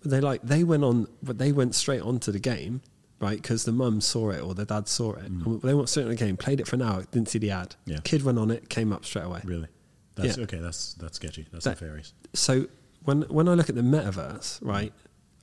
but 0.00 0.10
they 0.10 0.20
like, 0.20 0.42
they 0.42 0.62
went 0.64 0.84
on, 0.84 1.08
but 1.22 1.38
they 1.38 1.52
went 1.52 1.74
straight 1.74 2.00
onto 2.02 2.30
the 2.32 2.38
game, 2.38 2.80
right? 3.20 3.40
Because 3.42 3.64
the 3.64 3.72
mum 3.72 4.00
saw 4.00 4.30
it 4.30 4.40
or 4.40 4.54
the 4.54 4.64
dad 4.64 4.88
saw 4.88 5.12
it. 5.14 5.24
And 5.24 5.60
they 5.62 5.74
went 5.74 5.88
straight 5.88 6.04
on 6.04 6.10
the 6.10 6.16
game, 6.16 6.36
played 6.36 6.60
it 6.60 6.66
for 6.68 6.76
an 6.76 6.82
hour, 6.82 7.04
didn't 7.10 7.28
see 7.28 7.38
the 7.38 7.50
ad. 7.50 7.70
Mm. 7.86 7.92
Yeah. 7.92 7.98
Kid 8.04 8.22
went 8.22 8.38
on 8.38 8.50
it, 8.50 8.68
came 8.70 8.92
up 8.92 9.04
straight 9.04 9.24
away. 9.24 9.40
Really? 9.44 9.68
That's 10.16 10.36
Yeah. 10.36 10.44
okay. 10.44 10.58
That's 10.58 10.94
that's 10.94 11.16
sketchy. 11.16 11.46
That's 11.52 11.64
That- 11.64 11.80
nefarious. 11.80 12.12
So 12.34 12.66
when 13.04 13.22
when 13.22 13.48
I 13.48 13.54
look 13.54 13.68
at 13.68 13.74
the 13.76 13.82
metaverse, 13.82 14.58
right, 14.62 14.92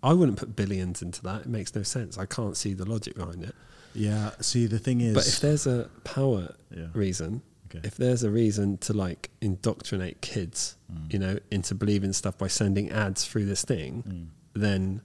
I 0.02 0.14
wouldn't 0.14 0.38
put 0.38 0.56
billions 0.56 1.02
into 1.02 1.22
that. 1.24 1.42
It 1.42 1.48
makes 1.48 1.74
no 1.76 1.84
sense. 1.84 2.18
I 2.18 2.26
can't 2.26 2.58
see 2.58 2.74
the 2.74 2.86
logic 2.86 3.16
behind 3.16 3.44
it. 3.44 3.56
Yeah. 3.94 4.32
See, 4.42 4.66
the 4.66 4.80
thing 4.80 5.02
is, 5.02 5.14
But 5.14 5.28
if 5.28 5.40
there's 5.40 5.66
a 5.68 5.90
power 6.04 6.56
Yeah. 6.76 6.88
reason, 6.94 7.42
Okay. 7.68 7.82
if 7.88 7.96
there's 7.96 8.24
a 8.24 8.30
reason 8.32 8.78
to 8.80 8.94
like 8.94 9.30
indoctrinate 9.42 10.22
kids, 10.22 10.76
Mm. 10.92 11.14
you 11.14 11.20
know, 11.20 11.40
into 11.52 11.76
believing 11.76 12.12
stuff 12.14 12.38
by 12.38 12.48
sending 12.48 12.90
ads 12.90 13.24
through 13.26 13.46
this 13.46 13.64
thing, 13.64 14.04
Mm. 14.08 14.60
then 14.60 15.02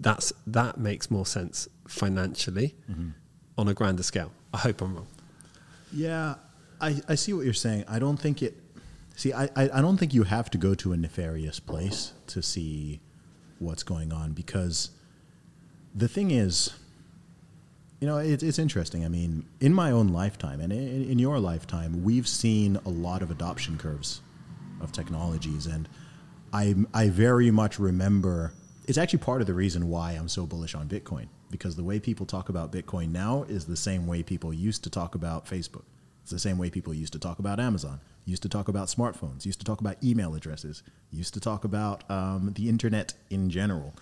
that's 0.00 0.32
that 0.46 0.78
makes 0.78 1.10
more 1.10 1.26
sense 1.26 1.66
financially 1.88 2.76
Mm-hmm. 2.90 3.08
on 3.58 3.68
a 3.68 3.74
grander 3.74 4.02
scale. 4.04 4.30
I 4.54 4.58
hope 4.58 4.80
I'm 4.82 4.94
wrong. 4.94 5.08
Yeah, 5.92 6.36
I, 6.80 7.00
I 7.08 7.14
see 7.16 7.32
what 7.32 7.44
you're 7.44 7.54
saying. 7.54 7.84
I 7.88 7.98
don't 7.98 8.18
think 8.18 8.42
it. 8.42 8.54
See, 9.18 9.32
I, 9.32 9.48
I, 9.56 9.82
don't 9.82 9.96
think 9.96 10.14
you 10.14 10.22
have 10.22 10.48
to 10.50 10.58
go 10.58 10.76
to 10.76 10.92
a 10.92 10.96
nefarious 10.96 11.58
place 11.58 12.12
to 12.28 12.40
see 12.40 13.00
what's 13.58 13.82
going 13.82 14.12
on 14.12 14.30
because 14.30 14.92
the 15.92 16.06
thing 16.06 16.30
is, 16.30 16.72
you 17.98 18.06
know, 18.06 18.18
it, 18.18 18.44
it's 18.44 18.60
interesting. 18.60 19.04
I 19.04 19.08
mean, 19.08 19.44
in 19.58 19.74
my 19.74 19.90
own 19.90 20.06
lifetime 20.06 20.60
and 20.60 20.72
in, 20.72 21.10
in 21.10 21.18
your 21.18 21.40
lifetime, 21.40 22.04
we've 22.04 22.28
seen 22.28 22.78
a 22.86 22.90
lot 22.90 23.20
of 23.20 23.32
adoption 23.32 23.76
curves 23.76 24.20
of 24.80 24.92
technologies. 24.92 25.66
And 25.66 25.88
I, 26.52 26.76
I 26.94 27.08
very 27.08 27.50
much 27.50 27.80
remember 27.80 28.52
it's 28.86 28.98
actually 28.98 29.18
part 29.18 29.40
of 29.40 29.48
the 29.48 29.54
reason 29.54 29.88
why 29.88 30.12
I'm 30.12 30.28
so 30.28 30.46
bullish 30.46 30.76
on 30.76 30.86
Bitcoin 30.86 31.26
because 31.50 31.74
the 31.74 31.82
way 31.82 31.98
people 31.98 32.24
talk 32.24 32.50
about 32.50 32.70
Bitcoin 32.70 33.10
now 33.10 33.46
is 33.48 33.64
the 33.64 33.76
same 33.76 34.06
way 34.06 34.22
people 34.22 34.54
used 34.54 34.84
to 34.84 34.90
talk 34.90 35.16
about 35.16 35.46
Facebook. 35.46 35.86
It's 36.22 36.30
the 36.30 36.38
same 36.38 36.56
way 36.56 36.70
people 36.70 36.94
used 36.94 37.14
to 37.14 37.18
talk 37.18 37.40
about 37.40 37.58
Amazon, 37.58 38.00
used 38.28 38.42
to 38.42 38.48
talk 38.48 38.68
about 38.68 38.88
smartphones, 38.88 39.46
used 39.46 39.58
to 39.60 39.64
talk 39.64 39.80
about 39.80 39.96
email 40.04 40.34
addresses, 40.34 40.82
used 41.10 41.32
to 41.34 41.40
talk 41.40 41.64
about 41.64 42.08
um, 42.10 42.52
the 42.54 42.68
internet 42.68 43.14
in 43.30 43.48
general. 43.50 43.94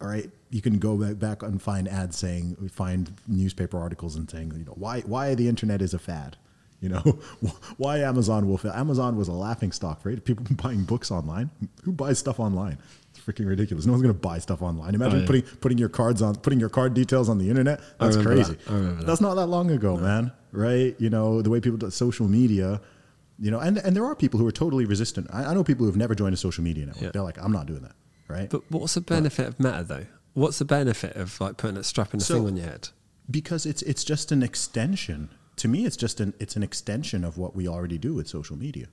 All 0.00 0.08
right, 0.08 0.28
you 0.50 0.60
can 0.60 0.78
go 0.78 0.96
back, 0.96 1.18
back 1.18 1.42
and 1.44 1.62
find 1.62 1.86
ads 1.88 2.16
saying, 2.16 2.56
find 2.72 3.12
newspaper 3.28 3.78
articles 3.78 4.16
and 4.16 4.28
saying, 4.28 4.52
you 4.56 4.64
know, 4.64 4.74
why 4.76 5.00
why 5.02 5.34
the 5.36 5.48
internet 5.48 5.80
is 5.80 5.94
a 5.94 5.98
fad. 5.98 6.36
You 6.80 6.88
know, 6.88 6.98
why 7.76 7.98
Amazon 7.98 8.48
will 8.48 8.58
fail. 8.58 8.72
Amazon 8.72 9.16
was 9.16 9.28
a 9.28 9.32
laughing 9.32 9.70
stock, 9.70 10.00
right? 10.02 10.22
People 10.24 10.44
buying 10.62 10.82
books 10.82 11.12
online. 11.12 11.48
Who 11.84 11.92
buys 11.92 12.18
stuff 12.18 12.40
online? 12.40 12.78
It's 13.10 13.20
freaking 13.20 13.46
ridiculous. 13.46 13.86
No 13.86 13.92
one's 13.92 14.02
going 14.02 14.12
to 14.12 14.20
buy 14.20 14.38
stuff 14.40 14.62
online. 14.62 14.96
Imagine 14.96 15.18
Oh, 15.18 15.20
yeah. 15.20 15.26
putting 15.26 15.42
putting 15.60 15.78
your 15.78 15.88
cards 15.88 16.20
on, 16.22 16.34
putting 16.34 16.58
your 16.58 16.68
card 16.70 16.94
details 16.94 17.28
on 17.28 17.38
the 17.38 17.48
internet. 17.48 17.80
That's 18.00 18.16
crazy. 18.16 18.54
that. 18.54 18.66
That. 18.98 19.06
That's 19.06 19.20
not 19.20 19.34
that 19.36 19.46
long 19.46 19.70
ago, 19.70 19.96
man. 19.96 20.32
Right? 20.50 20.96
You 20.98 21.10
know, 21.10 21.40
the 21.42 21.50
way 21.50 21.60
people 21.60 21.78
do 21.78 21.88
social 21.90 22.26
media. 22.26 22.80
You 23.44 23.50
know, 23.50 23.58
and 23.58 23.76
and 23.78 23.96
there 23.96 24.04
are 24.06 24.14
people 24.14 24.38
who 24.40 24.46
are 24.46 24.52
totally 24.64 24.84
resistant. 24.84 25.26
I, 25.32 25.44
I 25.46 25.54
know 25.54 25.64
people 25.64 25.84
who 25.84 25.90
have 25.90 25.96
never 26.04 26.14
joined 26.14 26.32
a 26.32 26.36
social 26.36 26.62
media 26.62 26.86
network. 26.86 27.02
Yeah. 27.02 27.10
They're 27.12 27.22
like, 27.30 27.38
I'm 27.44 27.50
not 27.52 27.66
doing 27.66 27.82
that. 27.82 27.96
Right? 28.28 28.48
But 28.48 28.62
what's 28.70 28.94
the 28.94 29.00
benefit 29.00 29.46
of 29.48 29.58
Meta 29.58 29.82
though? 29.82 30.06
What's 30.34 30.58
the 30.60 30.64
benefit 30.64 31.16
of 31.16 31.38
like 31.40 31.56
putting 31.56 31.76
a 31.76 31.82
strapping 31.84 32.20
a 32.20 32.24
So- 32.24 32.34
thing 32.36 32.46
on 32.46 32.56
your 32.56 32.66
head? 32.66 32.88
because 33.30 33.66
it's 33.66 33.82
it's 33.82 34.04
just 34.04 34.30
an 34.32 34.42
extension. 34.42 35.28
To 35.56 35.68
me, 35.68 35.86
it's 35.86 35.96
just 35.96 36.20
an 36.20 36.34
it's 36.38 36.54
an 36.56 36.62
extension 36.62 37.24
of 37.24 37.36
what 37.36 37.54
we 37.56 37.66
already 37.68 37.98
do 37.98 38.14
with 38.14 38.28
social 38.28 38.56
media. 38.56 38.86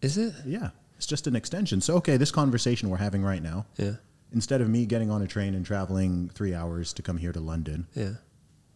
Is 0.00 0.16
it? 0.16 0.32
Yeah, 0.46 0.70
it's 0.96 1.06
just 1.06 1.26
an 1.26 1.34
extension. 1.36 1.80
So, 1.80 1.96
okay, 1.96 2.16
this 2.16 2.30
conversation 2.30 2.88
we're 2.88 2.96
having 3.08 3.22
right 3.22 3.42
now, 3.42 3.66
Yeah. 3.76 3.96
instead 4.32 4.60
of 4.60 4.68
me 4.68 4.86
getting 4.86 5.10
on 5.10 5.22
a 5.22 5.26
train 5.26 5.54
and 5.54 5.66
traveling 5.66 6.30
three 6.34 6.54
hours 6.54 6.92
to 6.94 7.02
come 7.02 7.18
here 7.18 7.32
to 7.32 7.40
London, 7.40 7.86
Yeah. 7.94 8.14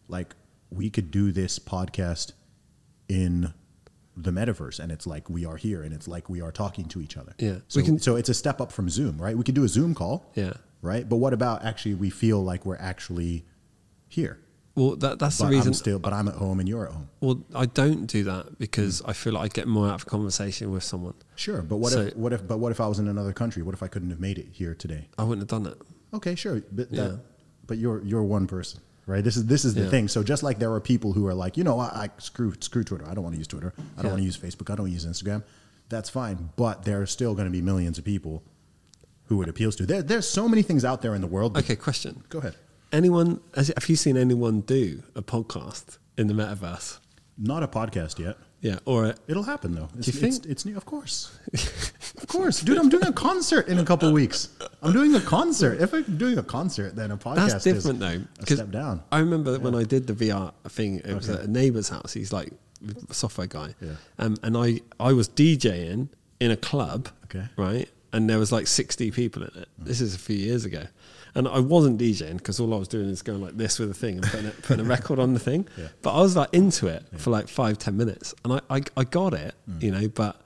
like 0.08 0.34
we 0.70 0.90
could 0.90 1.10
do 1.10 1.32
this 1.32 1.58
podcast 1.58 2.32
in 3.08 3.54
the 4.16 4.30
metaverse, 4.30 4.78
and 4.78 4.92
it's 4.92 5.06
like 5.06 5.28
we 5.28 5.44
are 5.44 5.56
here, 5.56 5.82
and 5.82 5.92
it's 5.92 6.06
like 6.06 6.28
we 6.28 6.40
are 6.40 6.52
talking 6.52 6.84
to 6.86 7.00
each 7.00 7.16
other. 7.16 7.34
Yeah. 7.38 7.58
So, 7.68 7.82
can- 7.82 7.98
so 7.98 8.16
it's 8.16 8.28
a 8.28 8.34
step 8.34 8.60
up 8.60 8.70
from 8.72 8.88
Zoom, 8.88 9.20
right? 9.20 9.36
We 9.36 9.44
could 9.44 9.54
do 9.54 9.64
a 9.64 9.68
Zoom 9.68 9.94
call, 9.94 10.30
Yeah. 10.34 10.52
right? 10.82 11.08
But 11.08 11.16
what 11.16 11.32
about 11.32 11.64
actually 11.64 11.94
we 11.94 12.10
feel 12.10 12.42
like 12.42 12.64
we're 12.64 12.76
actually 12.76 13.44
here? 14.08 14.38
Well, 14.76 14.96
that, 14.96 15.20
that's 15.20 15.38
But 15.38 15.46
the 15.46 15.50
reason. 15.52 15.68
I'm 15.68 15.74
still, 15.74 15.98
but 16.00 16.12
I'm 16.12 16.26
at 16.26 16.34
home 16.34 16.58
and 16.58 16.68
you're 16.68 16.86
at 16.86 16.92
home. 16.92 17.08
well, 17.20 17.40
I 17.54 17.66
don't 17.66 18.06
do 18.06 18.24
that 18.24 18.58
because 18.58 19.02
mm. 19.02 19.08
I 19.08 19.12
feel 19.12 19.32
like 19.34 19.44
I 19.44 19.48
get 19.48 19.68
more 19.68 19.86
out 19.88 19.94
of 19.94 20.02
a 20.02 20.06
conversation 20.10 20.72
with 20.72 20.82
someone. 20.82 21.14
Sure, 21.36 21.62
but 21.62 21.76
what 21.76 21.92
So- 21.92 22.00
if 22.02 22.16
what 22.16 22.32
if 22.32 22.46
but 22.46 22.58
what 22.58 22.72
if 22.72 22.80
I 22.80 22.88
was 22.88 22.98
in 22.98 23.06
another 23.06 23.32
country? 23.32 23.62
What 23.62 23.74
if 23.74 23.82
I 23.84 23.88
couldn't 23.88 24.10
have 24.10 24.18
made 24.20 24.36
it 24.38 24.48
here 24.52 24.74
today? 24.74 25.08
I 25.16 25.22
wouldn't 25.22 25.48
have 25.48 25.62
done 25.62 25.70
it. 25.72 25.80
Okay, 26.12 26.34
sure, 26.34 26.60
but 26.72 26.88
Yeah. 26.90 27.02
that, 27.08 27.20
but 27.68 27.78
you're 27.78 28.02
you're 28.02 28.24
one 28.24 28.46
person, 28.48 28.80
right? 29.06 29.22
This 29.24 29.36
is 29.36 29.46
this 29.46 29.64
is 29.64 29.74
the 29.74 29.82
Yeah. 29.82 29.90
thing. 29.90 30.08
So 30.08 30.22
just 30.22 30.42
like 30.42 30.58
there 30.58 30.72
are 30.72 30.80
people 30.80 31.12
who 31.12 31.26
are 31.26 31.34
like, 31.34 31.56
you 31.56 31.64
know, 31.64 31.78
I, 31.78 32.04
I 32.04 32.10
screw 32.18 32.52
screw 32.60 32.84
Twitter. 32.84 33.06
I 33.08 33.14
don't 33.14 33.24
want 33.24 33.34
to 33.34 33.38
use 33.38 33.46
Twitter. 33.46 33.72
I 33.76 34.02
don't 34.02 34.04
Yeah. 34.06 34.10
want 34.10 34.20
to 34.20 34.24
use 34.24 34.36
Facebook. 34.38 34.70
I 34.72 34.76
don't 34.76 34.90
use 34.90 35.06
Instagram. 35.06 35.42
That's 35.88 36.08
fine, 36.10 36.50
but 36.56 36.84
there 36.84 37.00
are 37.02 37.06
still 37.06 37.34
going 37.34 37.46
to 37.46 37.52
be 37.52 37.60
millions 37.62 37.98
of 37.98 38.04
people 38.04 38.42
who 39.26 39.40
it 39.42 39.48
appeals 39.48 39.76
to. 39.76 39.86
There, 39.86 40.02
there's 40.02 40.28
so 40.28 40.48
many 40.48 40.62
things 40.62 40.84
out 40.84 41.02
there 41.02 41.14
in 41.14 41.20
the 41.20 41.26
world. 41.26 41.56
Okay, 41.56 41.76
question. 41.76 42.24
go 42.28 42.38
ahead. 42.38 42.54
Anyone, 42.92 43.40
has, 43.54 43.68
have 43.68 43.88
you 43.88 43.96
seen 43.96 44.16
anyone 44.16 44.60
do 44.60 45.02
a 45.14 45.22
podcast 45.22 45.98
in 46.16 46.26
the 46.26 46.34
metaverse? 46.34 46.98
Not 47.36 47.62
a 47.62 47.68
podcast 47.68 48.18
yet. 48.18 48.36
Yeah. 48.64 48.78
Or 48.86 49.04
a, 49.04 49.14
It'll 49.28 49.42
happen 49.42 49.74
though. 49.74 49.88
It's, 49.98 50.06
you 50.08 50.12
think- 50.14 50.36
it's, 50.36 50.46
it's 50.46 50.64
new? 50.64 50.74
Of 50.76 50.86
course, 50.86 51.38
of 52.16 52.26
course, 52.28 52.60
dude. 52.62 52.78
I'm 52.78 52.88
doing 52.88 53.04
a 53.06 53.12
concert 53.12 53.68
in 53.68 53.78
a 53.78 53.84
couple 53.84 54.10
weeks. 54.12 54.48
I'm 54.82 54.92
doing 54.92 55.14
a 55.14 55.20
concert. 55.20 55.80
If 55.82 55.92
I'm 55.92 56.16
doing 56.16 56.38
a 56.38 56.42
concert, 56.42 56.96
then 56.96 57.10
a 57.10 57.16
podcast 57.18 57.50
that's 57.50 57.64
different 57.64 58.02
is 58.02 58.22
though. 58.22 58.24
a 58.42 58.56
step 58.56 58.70
down. 58.70 59.02
I 59.12 59.18
remember 59.18 59.52
that 59.52 59.60
when 59.62 59.74
I 59.74 59.84
did 59.84 60.06
the 60.06 60.14
VR 60.14 60.52
thing, 60.68 61.00
it 61.04 61.14
was 61.14 61.28
Okay. 61.28 61.38
at 61.42 61.46
a 61.46 61.50
neighbor's 61.50 61.90
house. 61.90 62.14
He's 62.14 62.32
like 62.32 62.52
a 63.10 63.14
software 63.14 63.46
guy. 63.46 63.74
Yeah. 63.82 63.90
Um, 64.18 64.36
and 64.42 64.56
I, 64.56 64.80
I 64.98 65.12
was 65.12 65.28
DJing 65.28 66.08
in 66.40 66.50
a 66.50 66.56
club. 66.56 67.08
Okay. 67.26 67.44
Right. 67.58 67.88
And 68.14 68.30
there 68.30 68.38
was 68.38 68.50
like 68.52 68.66
60 68.66 69.10
people 69.10 69.42
in 69.42 69.50
it. 69.62 69.68
This 69.76 70.00
is 70.00 70.14
a 70.14 70.18
few 70.18 70.36
years 70.36 70.64
ago. 70.64 70.84
And 71.36 71.48
I 71.48 71.58
wasn't 71.58 71.98
DJing 72.00 72.36
because 72.36 72.60
all 72.60 72.72
I 72.72 72.76
was 72.78 72.86
doing 72.88 73.08
is 73.08 73.22
going 73.22 73.40
like 73.42 73.56
this 73.56 73.78
with 73.80 73.90
a 73.90 73.94
thing 73.94 74.18
and 74.18 74.26
putting 74.26 74.46
a, 74.46 74.50
putting 74.50 74.86
a 74.86 74.88
record 74.88 75.18
on 75.18 75.34
the 75.34 75.40
thing. 75.40 75.66
Yeah. 75.76 75.88
But 76.02 76.14
I 76.16 76.20
was 76.20 76.36
like 76.36 76.50
into 76.52 76.86
it 76.86 77.04
for 77.16 77.30
like 77.30 77.48
five, 77.48 77.76
ten 77.78 77.96
minutes. 77.96 78.34
And 78.44 78.52
I, 78.54 78.60
I, 78.70 78.82
I 78.96 79.04
got 79.04 79.34
it, 79.34 79.54
Mm. 79.68 79.82
you 79.82 79.90
know, 79.90 80.08
but 80.08 80.40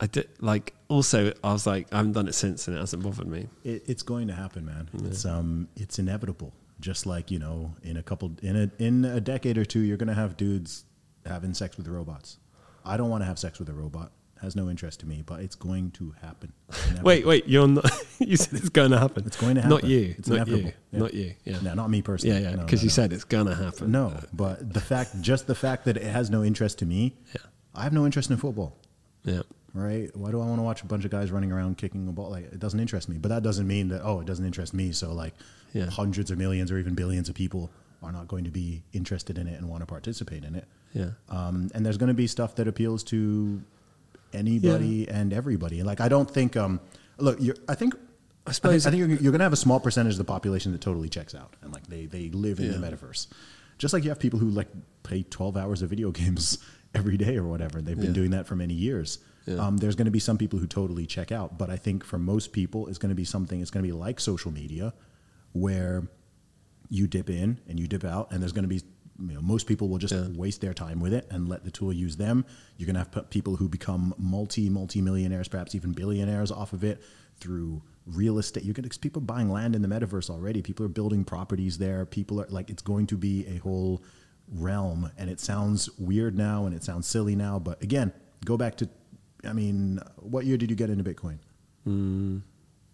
I 0.00 0.06
did 0.06 0.28
like 0.40 0.74
also 0.88 1.32
I 1.44 1.52
was 1.52 1.66
like, 1.66 1.86
I 1.92 1.98
haven't 1.98 2.12
done 2.12 2.26
it 2.26 2.34
since 2.34 2.66
and 2.66 2.76
it 2.76 2.80
hasn't 2.80 3.02
bothered 3.04 3.28
me. 3.28 3.46
It, 3.62 3.84
it's 3.86 4.02
going 4.02 4.26
to 4.28 4.34
happen, 4.34 4.64
man. 4.66 4.88
It's 5.04 5.24
um, 5.24 5.68
it's 5.76 5.98
inevitable. 6.00 6.52
Just 6.80 7.06
like 7.06 7.30
you 7.30 7.38
know, 7.38 7.72
in 7.84 7.96
a 7.96 8.02
couple, 8.02 8.32
in 8.42 8.56
a 8.56 8.70
in 8.82 9.04
a 9.04 9.20
decade 9.20 9.56
or 9.56 9.64
two, 9.64 9.78
you're 9.80 9.96
going 9.96 10.08
to 10.08 10.14
have 10.14 10.36
dudes 10.36 10.84
having 11.24 11.54
sex 11.54 11.76
with 11.76 11.86
robots. 11.86 12.38
I 12.84 12.96
don't 12.96 13.08
want 13.08 13.22
to 13.22 13.26
have 13.26 13.38
sex 13.38 13.60
with 13.60 13.68
a 13.68 13.72
robot. 13.72 14.10
Has 14.42 14.56
no 14.56 14.68
interest 14.68 15.00
to 15.00 15.06
me, 15.06 15.22
but 15.24 15.40
it's 15.40 15.54
going 15.54 15.92
to 15.92 16.14
happen. 16.20 16.52
Wait, 17.02 17.24
wait, 17.24 17.46
you're 17.46 17.68
not. 17.68 17.88
you 18.18 18.36
said 18.36 18.58
it's 18.58 18.68
going 18.68 18.90
to 18.90 18.98
happen. 18.98 19.24
It's 19.24 19.36
going 19.36 19.54
to 19.54 19.60
happen. 19.62 19.76
Not 19.76 19.84
you. 19.84 20.14
It's 20.18 20.28
not 20.28 20.34
inevitable. 20.48 20.64
you. 20.68 20.72
Yeah. 20.90 20.98
Not 20.98 21.14
you. 21.14 21.34
Yeah. 21.44 21.60
No, 21.62 21.74
not 21.74 21.90
me 21.90 22.02
personally. 22.02 22.42
Yeah, 22.42 22.50
yeah. 22.50 22.56
Because 22.56 22.80
no, 22.80 22.84
you 22.84 22.88
no. 22.88 22.92
said 22.92 23.12
it's 23.12 23.22
going 23.24 23.46
to 23.46 23.54
happen. 23.54 23.92
No, 23.92 24.12
but 24.32 24.72
the 24.72 24.80
fact, 24.80 25.20
just 25.20 25.46
the 25.46 25.54
fact 25.54 25.84
that 25.84 25.96
it 25.96 26.02
has 26.02 26.28
no 26.28 26.42
interest 26.42 26.78
to 26.80 26.86
me, 26.86 27.16
Yeah. 27.34 27.42
I 27.74 27.84
have 27.84 27.92
no 27.92 28.04
interest 28.04 28.30
in 28.30 28.36
football. 28.36 28.76
Yeah. 29.24 29.42
Right? 29.74 30.10
Why 30.16 30.30
do 30.32 30.40
I 30.40 30.44
want 30.46 30.58
to 30.58 30.62
watch 30.64 30.82
a 30.82 30.86
bunch 30.86 31.04
of 31.04 31.10
guys 31.12 31.30
running 31.30 31.52
around 31.52 31.78
kicking 31.78 32.06
a 32.08 32.12
ball? 32.12 32.30
Like 32.30 32.46
it 32.52 32.58
doesn't 32.58 32.80
interest 32.80 33.08
me. 33.08 33.18
But 33.18 33.28
that 33.28 33.42
doesn't 33.44 33.66
mean 33.68 33.88
that 33.88 34.02
oh, 34.02 34.20
it 34.20 34.26
doesn't 34.26 34.44
interest 34.44 34.74
me. 34.74 34.90
So 34.90 35.12
like 35.12 35.34
Yeah. 35.72 35.86
hundreds 35.86 36.30
of 36.32 36.38
millions 36.38 36.72
or 36.72 36.78
even 36.78 36.94
billions 36.94 37.28
of 37.28 37.36
people 37.36 37.70
are 38.02 38.10
not 38.12 38.26
going 38.26 38.42
to 38.44 38.50
be 38.50 38.82
interested 38.92 39.38
in 39.38 39.46
it 39.46 39.58
and 39.60 39.68
want 39.68 39.82
to 39.82 39.86
participate 39.86 40.42
in 40.44 40.56
it. 40.56 40.66
Yeah. 40.92 41.10
Um, 41.28 41.70
and 41.74 41.86
there's 41.86 41.96
going 41.96 42.08
to 42.08 42.14
be 42.14 42.26
stuff 42.26 42.56
that 42.56 42.66
appeals 42.66 43.04
to 43.04 43.62
anybody 44.32 45.08
and 45.08 45.32
everybody. 45.32 45.82
Like 45.82 46.00
I 46.00 46.08
don't 46.08 46.30
think. 46.30 46.56
Um, 46.56 46.80
look, 47.18 47.38
you're, 47.40 47.56
I 47.68 47.74
think. 47.74 47.94
I 47.94 48.50
I 48.50 48.52
suppose- 48.52 48.82
think, 48.84 48.86
I 48.86 48.90
think 48.90 48.98
you're, 48.98 49.08
you're 49.22 49.32
going 49.32 49.38
to 49.38 49.44
have 49.44 49.52
a 49.52 49.56
small 49.56 49.78
percentage 49.78 50.14
of 50.14 50.18
the 50.18 50.24
population 50.24 50.72
that 50.72 50.80
totally 50.80 51.08
checks 51.08 51.32
out 51.34 51.54
and 51.62 51.72
like 51.72 51.86
they 51.86 52.06
they 52.06 52.28
live 52.30 52.58
in 52.58 52.72
the 52.72 52.84
metaverse. 52.84 53.28
Just 53.78 53.94
like 53.94 54.02
you 54.04 54.10
have 54.10 54.18
people 54.18 54.38
who 54.40 54.48
like 54.50 54.68
play 55.04 55.22
12 55.22 55.56
hours 55.56 55.82
of 55.82 55.90
video 55.90 56.10
games 56.22 56.58
every 56.94 57.16
day 57.16 57.36
or 57.36 57.44
whatever. 57.44 57.80
They've 57.80 57.96
been 57.96 58.06
Yeah. 58.08 58.12
doing 58.12 58.30
that 58.32 58.46
for 58.46 58.56
many 58.56 58.74
years. 58.74 59.18
Yeah. 59.46 59.56
Um, 59.64 59.76
there's 59.76 59.94
going 59.96 60.04
to 60.06 60.10
be 60.12 60.18
some 60.20 60.38
people 60.38 60.58
who 60.58 60.66
totally 60.66 61.06
check 61.06 61.32
out, 61.32 61.56
but 61.58 61.68
I 61.70 61.76
think 61.76 62.04
for 62.04 62.18
most 62.18 62.52
people, 62.52 62.86
it's 62.88 62.98
going 62.98 63.08
to 63.10 63.14
be 63.16 63.24
something. 63.24 63.60
It's 63.60 63.70
going 63.72 63.82
to 63.84 63.88
be 63.88 63.92
like 63.92 64.20
social 64.20 64.52
media, 64.52 64.92
where 65.52 66.04
you 66.90 67.06
dip 67.06 67.28
in 67.30 67.58
and 67.68 67.78
you 67.80 67.86
dip 67.88 68.04
out, 68.04 68.30
and 68.32 68.40
there's 68.42 68.52
going 68.52 68.64
to 68.64 68.68
be 68.68 68.82
you 69.26 69.34
know, 69.34 69.40
most 69.42 69.66
people 69.66 69.88
will 69.88 69.98
just 69.98 70.14
Yeah. 70.14 70.28
waste 70.28 70.60
their 70.60 70.74
time 70.74 70.98
with 71.00 71.12
it 71.14 71.26
and 71.30 71.48
let 71.48 71.64
the 71.64 71.70
tool 71.70 71.92
use 71.92 72.16
them. 72.16 72.44
You're 72.76 72.86
going 72.86 72.94
to 72.94 73.00
have 73.00 73.12
p- 73.12 73.20
people 73.30 73.56
who 73.56 73.68
become 73.68 74.14
multi 74.18 74.68
multi 74.68 75.00
millionaires, 75.00 75.48
perhaps 75.48 75.74
even 75.74 75.92
billionaires 75.92 76.50
off 76.50 76.72
of 76.72 76.82
it 76.84 77.00
through 77.36 77.82
real 78.06 78.38
estate. 78.38 78.64
You're 78.64 78.74
going 78.74 78.88
to 78.88 78.98
people 78.98 79.22
buying 79.22 79.48
land 79.50 79.76
in 79.76 79.82
the 79.82 79.88
metaverse 79.88 80.28
already. 80.28 80.60
People 80.62 80.84
are 80.86 80.88
building 80.90 81.24
properties 81.24 81.78
there. 81.78 82.04
People 82.04 82.40
are 82.40 82.46
like 82.48 82.68
it's 82.70 82.82
going 82.82 83.06
to 83.08 83.16
be 83.16 83.46
a 83.46 83.58
whole 83.58 84.02
realm, 84.48 85.10
and 85.16 85.30
it 85.30 85.38
sounds 85.40 85.88
weird 85.98 86.36
now 86.36 86.66
and 86.66 86.74
it 86.74 86.82
sounds 86.82 87.06
silly 87.06 87.36
now. 87.36 87.58
But 87.58 87.80
again, 87.82 88.12
go 88.44 88.56
back 88.56 88.76
to, 88.78 88.88
I 89.44 89.52
mean, 89.52 90.00
what 90.16 90.44
year 90.46 90.56
did 90.56 90.68
you 90.70 90.76
get 90.76 90.90
into 90.90 91.04
Bitcoin? 91.04 91.38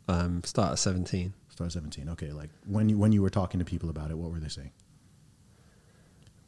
Um, 0.08 0.42
start 0.44 0.72
at 0.72 0.78
17. 0.78 1.32
Start 1.50 1.66
at 1.68 1.72
17. 1.72 2.08
Okay, 2.10 2.32
like 2.32 2.50
when 2.66 2.88
you 2.88 2.98
when 2.98 3.12
you 3.12 3.22
were 3.22 3.30
talking 3.30 3.58
to 3.60 3.64
people 3.64 3.90
about 3.90 4.10
it, 4.10 4.16
what 4.18 4.30
were 4.30 4.38
they 4.40 4.48
saying? 4.48 4.70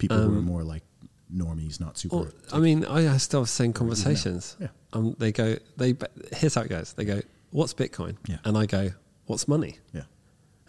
People 0.01 0.19
who 0.19 0.31
were 0.35 0.43
more 0.43 0.63
like 0.65 0.83
normies, 1.33 1.79
not 1.81 1.97
super. 1.99 2.17
Well, 2.17 2.29
I 2.53 2.59
mean, 2.59 2.85
I 2.85 3.15
I 3.15 3.17
still 3.19 3.41
have 3.41 3.47
the 3.49 3.53
same 3.53 3.73
conversations. 3.73 4.57
Yeah. 4.61 4.69
Um, 4.93 5.15
they 5.19 5.31
go, 5.33 5.57
they 5.77 5.95
here's 6.35 6.55
how 6.57 6.63
it 6.63 6.69
goes. 6.71 6.93
They 6.95 7.05
go, 7.05 7.21
what's 7.51 7.75
Bitcoin? 7.75 8.17
Yeah. 8.27 8.39
And 8.45 8.59
I 8.59 8.67
go, 8.67 8.91
what's 9.27 9.47
money? 9.47 9.79
yeah. 9.95 10.03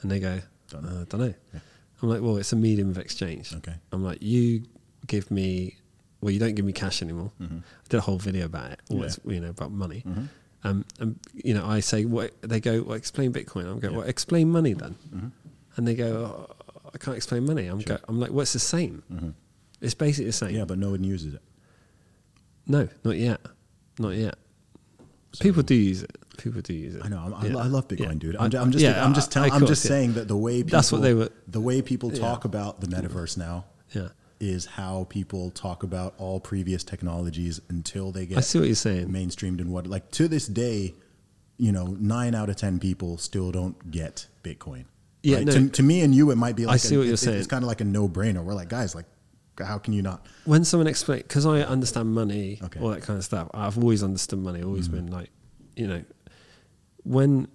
And 0.01 0.11
they 0.11 0.19
go, 0.19 0.39
Don't 0.69 0.83
don't 0.83 0.93
know. 0.93 1.01
Uh, 1.01 1.05
don't 1.09 1.21
know. 1.21 1.33
Yeah. 1.53 1.59
I'm 2.01 2.09
like, 2.09 2.21
well, 2.21 2.37
it's 2.37 2.51
a 2.53 2.55
medium 2.55 2.89
of 2.89 2.97
exchange. 2.97 3.53
Okay. 3.55 3.75
I'm 3.91 4.03
like, 4.03 4.21
you 4.23 4.63
give 5.07 5.29
me, 5.29 5.77
well, 6.19 6.31
you 6.31 6.39
don't 6.39 6.55
give 6.55 6.65
me 6.65 6.73
cash 6.73 7.01
anymore. 7.03 7.31
I 7.39 7.45
did 7.89 7.97
a 7.97 8.01
whole 8.01 8.17
video 8.17 8.45
about 8.45 8.71
it, 8.71 8.79
all 8.89 8.97
Mm-hmm. 8.97 9.29
Yeah. 9.29 9.35
you 9.35 9.41
know, 9.41 9.49
about 9.49 9.71
money. 9.71 9.99
Hmm. 10.01 10.23
Um, 10.63 10.85
and 10.99 11.19
you 11.33 11.53
know, 11.55 11.65
I 11.65 11.79
say, 11.79 12.05
what 12.05 12.31
they 12.41 12.59
go, 12.59 12.81
well, 12.83 12.95
explain 12.97 13.31
Bitcoin. 13.33 13.65
I'm 13.71 13.79
going, 13.79 13.93
Yeah. 13.93 13.99
well, 13.99 14.07
explain 14.07 14.49
money 14.51 14.73
then. 14.73 14.93
Hmm. 15.11 15.27
And 15.75 15.87
they 15.87 15.93
go, 15.95 16.07
oh, 16.49 16.55
I 16.93 16.97
can't 16.97 17.15
explain 17.17 17.45
money. 17.45 17.67
I'm 17.67 17.79
go, 17.79 17.97
I'm 18.07 18.19
like, 18.19 18.31
well, 18.31 18.41
it's 18.41 18.53
the 18.53 18.59
same. 18.59 19.03
Mm-hmm. 19.11 19.29
It's 19.81 19.93
basically 19.93 20.25
the 20.25 20.33
same. 20.33 20.55
Yeah, 20.55 20.65
but 20.65 20.77
no 20.77 20.91
one 20.91 21.03
uses 21.03 21.33
it. 21.35 21.41
No, 22.67 22.87
not 23.03 23.17
yet. 23.17 23.41
Not 23.99 24.09
yet. 24.15 24.35
People 25.39 25.63
do 25.63 25.73
use 25.75 26.03
it. 26.03 26.17
People 26.37 26.61
do 26.61 26.73
use 26.73 26.95
it. 26.95 27.01
I 27.03 27.07
know. 27.07 27.33
I'm, 27.35 27.51
Yeah. 27.51 27.57
I 27.57 27.67
love 27.67 27.87
Bitcoin, 27.87 27.99
Yeah. 27.99 28.13
dude. 28.19 28.35
I'm, 28.35 28.49
ju- 28.49 28.57
I'm 28.57 28.71
just. 28.71 28.83
yeah, 28.83 29.03
I'm 29.03 29.13
just 29.13 29.29
I- 29.31 29.33
telling. 29.47 29.51
I'm 29.53 29.65
just 29.65 29.83
saying 29.83 30.13
that 30.13 30.27
the 30.27 30.35
way 30.37 30.57
people, 30.63 30.77
That's 30.77 30.91
what 30.91 31.01
they 31.01 31.13
were- 31.13 31.29
The 31.47 31.61
way 31.61 31.81
people 31.81 32.11
talk 32.11 32.45
about 32.45 32.81
the 32.81 32.87
metaverse 32.87 33.37
now 33.37 33.65
Yeah. 33.91 34.09
is 34.39 34.65
how 34.65 35.05
people 35.09 35.51
talk 35.51 35.83
about 35.83 36.13
all 36.17 36.39
previous 36.39 36.83
technologies 36.83 37.61
until 37.69 38.11
they 38.11 38.25
get 38.25 38.37
I 38.39 38.41
see 38.41 38.59
what 38.59 38.67
you're 38.67 38.75
saying. 38.75 39.07
mainstreamed 39.09 39.59
and 39.61 39.71
what. 39.71 39.87
Like 39.87 40.11
to 40.11 40.27
this 40.27 40.47
day, 40.47 40.95
you 41.57 41.71
know, 41.71 41.95
nine 41.99 42.35
out 42.35 42.49
of 42.49 42.55
ten 42.57 42.79
people 42.79 43.17
still 43.17 43.51
don't 43.51 43.89
get 43.91 44.27
Bitcoin. 44.43 44.85
Yeah, 45.23 45.37
Right? 45.37 45.45
no. 45.45 45.51
to, 45.53 45.69
to 45.69 45.83
me 45.83 46.01
and 46.01 46.15
you, 46.15 46.31
it 46.31 46.35
might 46.35 46.55
be. 46.55 46.65
like 46.65 46.79
see 46.79 46.95
a- 46.95 46.97
what 46.97 47.05
you're 47.05 47.13
it- 47.13 47.17
saying. 47.17 47.37
It's 47.37 47.47
kind 47.47 47.63
of 47.63 47.67
like 47.67 47.81
a 47.81 47.85
no 47.85 48.09
brainer. 48.09 48.43
We're 48.43 48.53
like, 48.55 48.69
guys, 48.69 48.95
like, 48.95 49.05
how 49.59 49.77
can 49.77 49.93
you 49.93 50.01
not? 50.01 50.25
when 50.45 50.63
someone 50.65 50.87
explains, 50.87 51.23
because 51.23 51.45
I 51.45 51.61
understand 51.61 52.13
money, 52.13 52.59
Okay. 52.63 52.79
all 52.79 52.89
that 52.89 53.03
kind 53.03 53.17
of 53.19 53.23
stuff. 53.25 53.49
I've 53.53 53.77
always 53.77 54.01
understood 54.03 54.39
money. 54.39 54.63
Always 54.63 54.87
Mm-hmm. 54.87 54.95
been 55.05 55.11
like, 55.11 55.29
you 55.75 55.87
know, 55.87 56.03
when 57.03 57.47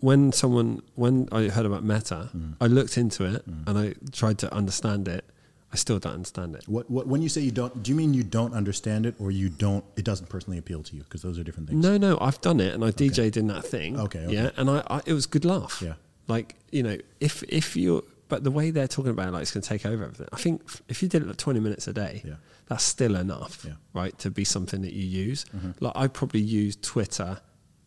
when 0.00 0.32
someone 0.32 0.82
when 0.96 1.28
I 1.32 1.48
heard 1.48 1.66
about 1.66 1.84
Meta, 1.84 2.30
Mm. 2.36 2.54
I 2.60 2.66
looked 2.66 2.98
into 2.98 3.24
it 3.24 3.46
and 3.46 3.78
I 3.78 3.94
tried 4.12 4.38
to 4.38 4.52
understand 4.52 5.08
it. 5.08 5.24
I 5.72 5.76
still 5.76 5.98
don't 5.98 6.12
understand 6.14 6.54
it. 6.54 6.68
What, 6.68 6.88
what 6.90 7.06
when 7.08 7.20
you 7.22 7.28
say 7.28 7.40
you 7.40 7.50
don't, 7.50 7.82
do 7.82 7.90
you 7.90 7.96
mean 7.96 8.14
you 8.14 8.22
don't 8.22 8.54
understand 8.54 9.06
it, 9.06 9.14
or 9.18 9.30
you 9.30 9.48
don't? 9.48 9.84
It 9.96 10.04
doesn't 10.04 10.28
personally 10.28 10.58
appeal 10.58 10.82
to 10.84 10.96
you 10.96 11.02
because 11.02 11.22
those 11.22 11.38
are 11.38 11.42
different 11.44 11.68
things. 11.68 11.82
No, 11.82 11.96
no, 11.96 12.18
I've 12.20 12.40
done 12.40 12.60
it 12.60 12.74
and 12.74 12.84
I 12.84 12.90
DJ'd 12.90 13.36
in 13.36 13.46
that 13.48 13.64
thing. 13.64 13.98
Okay, 13.98 14.20
okay. 14.20 14.32
yeah, 14.34 14.50
and 14.56 14.68
I, 14.70 14.82
I 14.88 15.00
it 15.06 15.12
was 15.14 15.26
good 15.26 15.44
laugh. 15.44 15.80
Yeah. 15.84 15.94
Like 16.28 16.54
you 16.72 16.82
know, 16.82 16.96
if 17.20 17.42
if 17.44 17.76
you 17.76 18.04
but 18.28 18.42
the 18.42 18.50
way 18.50 18.70
they're 18.70 18.88
talking 18.88 19.10
about 19.10 19.28
it, 19.28 19.32
like 19.32 19.42
it's 19.42 19.52
going 19.52 19.62
to 19.62 19.68
take 19.68 19.84
over 19.84 20.04
everything. 20.04 20.26
I 20.32 20.36
think 20.36 20.62
if 20.88 21.02
you 21.02 21.08
did 21.08 21.22
it 21.22 21.28
like 21.28 21.36
twenty 21.36 21.60
minutes 21.60 21.86
a 21.88 21.92
day, 21.92 22.22
Yeah. 22.24 22.34
that's 22.66 22.82
still 22.84 23.16
enough, 23.16 23.62
Yeah. 23.64 23.72
Mm-hmm. 23.72 23.98
right, 23.98 24.18
to 24.20 24.30
be 24.30 24.44
something 24.44 24.80
that 24.82 24.92
you 24.94 25.04
use. 25.06 25.44
Like 25.80 25.92
I 25.94 26.08
probably 26.08 26.40
use 26.40 26.76
Twitter 26.76 27.40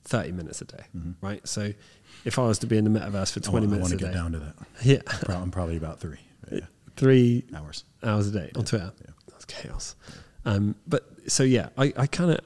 thirty 0.03 0.31
minutes 0.31 0.61
a 0.61 0.65
day, 0.65 0.83
right? 1.21 1.45
So 1.47 1.73
if 2.23 2.37
I 2.39 2.43
was 2.43 2.59
to 2.59 2.67
be 2.67 2.77
in 2.77 2.83
the 2.91 2.99
metaverse 2.99 3.31
for 3.33 3.39
20 3.39 3.47
I 3.49 3.51
want, 3.51 3.63
I 3.63 3.67
minutes 3.67 3.81
want 3.81 3.93
a 3.93 3.97
to 3.97 4.03
get 4.03 4.11
day, 4.11 4.13
down 4.17 4.31
to 4.33 4.39
that. 4.39 4.55
yeah, 4.83 5.01
I'm, 5.07 5.19
prob- 5.19 5.41
I'm 5.43 5.51
probably 5.51 5.77
about 5.77 5.99
three 5.99 6.19
yeah, 6.51 6.59
three 6.95 7.43
hours. 7.55 7.83
hours 8.03 8.27
a 8.27 8.31
day 8.31 8.51
on 8.55 8.63
Twitter. 8.65 8.91
Yeah. 9.01 9.11
That's 9.31 9.45
chaos. 9.45 9.95
Um, 10.45 10.75
but 10.87 11.07
so 11.27 11.43
yeah, 11.43 11.69
I, 11.77 11.91
I 11.97 12.07
kind 12.07 12.31
of, 12.31 12.39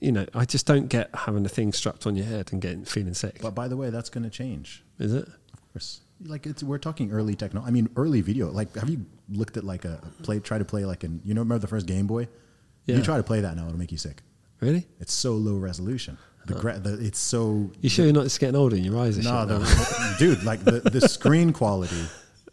you 0.00 0.12
know, 0.12 0.26
I 0.32 0.44
just 0.44 0.64
don't 0.66 0.86
get 0.88 1.10
having 1.14 1.44
a 1.44 1.48
thing 1.48 1.72
strapped 1.72 2.06
on 2.06 2.14
your 2.16 2.24
head 2.26 2.52
and 2.52 2.62
getting 2.62 2.84
feeling 2.84 3.14
sick. 3.14 3.38
But 3.42 3.54
by 3.54 3.66
the 3.68 3.76
way, 3.76 3.90
that's 3.90 4.08
going 4.10 4.22
to 4.24 4.30
change. 4.30 4.84
Is 5.02 5.12
it? 5.12 5.28
Of 5.52 5.72
course. 5.72 6.00
Like 6.24 6.46
it's 6.46 6.62
we're 6.62 6.78
talking 6.78 7.10
early 7.10 7.34
techno. 7.34 7.62
I 7.62 7.70
mean, 7.70 7.88
early 7.96 8.20
video. 8.20 8.50
Like, 8.50 8.74
have 8.76 8.88
you 8.88 9.04
looked 9.28 9.56
at 9.56 9.64
like 9.64 9.84
a 9.84 10.00
play? 10.22 10.38
Try 10.38 10.58
to 10.58 10.64
play 10.64 10.84
like 10.84 11.02
an. 11.02 11.20
You 11.24 11.34
know, 11.34 11.40
remember 11.40 11.60
the 11.60 11.68
first 11.68 11.86
Game 11.86 12.06
Boy? 12.06 12.28
Yeah. 12.86 12.96
You 12.96 13.02
try 13.02 13.16
to 13.16 13.22
play 13.22 13.40
that 13.40 13.56
now, 13.56 13.66
it'll 13.66 13.78
make 13.78 13.92
you 13.92 13.98
sick. 13.98 14.22
Really? 14.60 14.86
It's 15.00 15.12
so 15.12 15.32
low 15.32 15.56
resolution. 15.56 16.18
The, 16.46 16.54
gra- 16.54 16.78
the 16.78 16.94
it's 17.04 17.20
so 17.20 17.70
You 17.80 17.88
sure 17.88 18.04
you're 18.04 18.14
not 18.14 18.24
just 18.24 18.40
getting 18.40 18.56
older 18.56 18.74
and 18.74 18.84
your 18.84 18.98
eyes 18.98 19.18
are 19.18 19.22
no, 19.22 19.46
the, 19.46 19.58
now? 19.60 20.16
dude, 20.18 20.42
like 20.42 20.64
the, 20.64 20.80
the 20.80 21.00
screen 21.00 21.52
quality. 21.52 22.04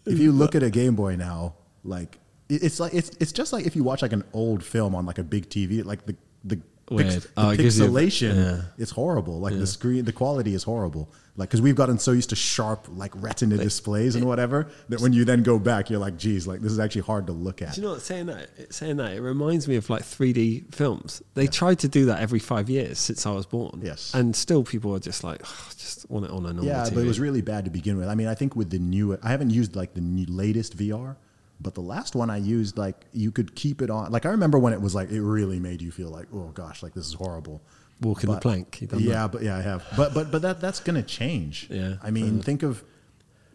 If 0.05 0.19
you 0.19 0.31
look 0.31 0.55
at 0.55 0.63
a 0.63 0.69
Game 0.69 0.95
Boy 0.95 1.15
now, 1.15 1.55
like 1.83 2.19
it's 2.49 2.79
like 2.79 2.93
it's 2.93 3.11
it's 3.19 3.31
just 3.31 3.53
like 3.53 3.65
if 3.65 3.75
you 3.75 3.83
watch 3.83 4.01
like 4.01 4.13
an 4.13 4.23
old 4.33 4.63
film 4.63 4.95
on 4.95 5.05
like 5.05 5.17
a 5.17 5.23
big 5.23 5.49
TV, 5.49 5.83
like 5.83 6.05
the 6.05 6.15
the. 6.43 6.59
Pix- 6.97 7.15
the 7.25 7.29
Oh, 7.37 7.49
it 7.49 7.57
gives 7.57 7.79
you 7.79 7.85
pixelation, 7.85 8.35
yeah. 8.35 8.61
it's 8.77 8.91
horrible. 8.91 9.39
Like 9.39 9.53
Yeah. 9.53 9.59
the 9.59 9.67
screen, 9.67 10.05
the 10.05 10.11
quality 10.13 10.53
is 10.53 10.63
horrible. 10.63 11.11
Like 11.37 11.49
because 11.49 11.61
we've 11.61 11.75
gotten 11.75 11.99
so 11.99 12.11
used 12.11 12.29
to 12.31 12.35
sharp 12.35 12.87
like 12.93 13.13
Retina 13.15 13.55
displays 13.57 14.15
and 14.15 14.25
whatever 14.25 14.67
that 14.89 14.99
when 14.99 15.13
you 15.13 15.23
then 15.23 15.41
go 15.41 15.57
back, 15.57 15.89
you're 15.89 15.99
like, 15.99 16.17
geez, 16.17 16.45
like 16.45 16.59
this 16.59 16.71
is 16.73 16.79
actually 16.79 17.03
hard 17.03 17.27
to 17.27 17.33
look 17.33 17.61
at. 17.61 17.75
Do 17.75 17.81
you 17.81 17.87
know 17.87 17.93
what? 17.93 18.01
Saying 18.01 18.25
that, 18.25 18.49
saying 18.73 18.97
that, 18.97 19.13
it 19.13 19.21
reminds 19.21 19.65
me 19.65 19.77
of 19.77 19.89
like 19.89 20.01
3D 20.03 20.73
films. 20.75 21.21
They 21.35 21.47
tried 21.47 21.79
to 21.79 21.87
do 21.87 22.07
that 22.07 22.19
every 22.19 22.39
five 22.39 22.69
years 22.69 22.99
since 22.99 23.25
I 23.25 23.31
was 23.31 23.45
born. 23.45 23.79
Yes. 23.81 24.13
And 24.13 24.35
still, 24.35 24.63
people 24.65 24.93
are 24.93 24.99
just 24.99 25.23
like, 25.23 25.41
"Oh, 25.45 25.69
just 25.77 26.09
want 26.09 26.25
it 26.25 26.31
on 26.31 26.39
a 26.45 26.51
normal 26.51 26.65
Yeah, 26.65 26.83
TV. 26.83 26.95
but 26.95 27.03
it 27.05 27.07
was 27.07 27.21
really 27.21 27.41
bad 27.41 27.63
to 27.65 27.71
begin 27.71 27.97
with. 27.97 28.09
I 28.09 28.15
mean, 28.15 28.27
I 28.27 28.35
think 28.35 28.57
with 28.57 28.69
the 28.71 28.79
new, 28.79 29.17
I 29.23 29.29
haven't 29.29 29.51
used 29.51 29.77
like 29.77 29.93
the 29.93 30.01
new, 30.01 30.25
latest 30.27 30.75
VR, 30.77 31.15
but 31.61 31.75
the 31.75 31.81
last 31.81 32.15
one 32.15 32.29
I 32.29 32.37
used, 32.37 32.77
like 32.77 33.05
you 33.11 33.31
could 33.31 33.55
keep 33.55 33.81
it 33.81 33.89
on. 33.89 34.11
Like 34.11 34.25
I 34.25 34.29
remember 34.29 34.57
when 34.59 34.73
it 34.73 34.81
was 34.81 34.95
like 34.95 35.09
it 35.11 35.21
really 35.21 35.59
made 35.59 35.81
you 35.81 35.91
feel 35.91 36.09
like, 36.09 36.27
oh 36.33 36.51
gosh, 36.53 36.81
like 36.81 36.93
this 36.93 37.07
is 37.07 37.13
horrible. 37.13 37.61
Walking 38.01 38.31
the 38.31 38.39
plank, 38.39 38.87
yeah, 38.95 39.27
but 39.27 39.41
yeah, 39.41 39.57
I 39.57 39.61
have. 39.61 39.85
But 39.97 40.13
but 40.13 40.31
but 40.31 40.41
that 40.43 40.61
that's 40.61 40.79
gonna 40.79 41.03
change. 41.03 41.67
Yeah. 41.69 41.95
I 42.01 42.11
mean, 42.11 42.41
think 42.41 42.63
of 42.63 42.83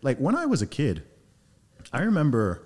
like 0.03 0.19
when 0.19 0.37
I 0.37 0.47
was 0.47 0.61
a 0.63 0.67
kid. 0.67 1.03
I 1.93 2.03
remember 2.03 2.63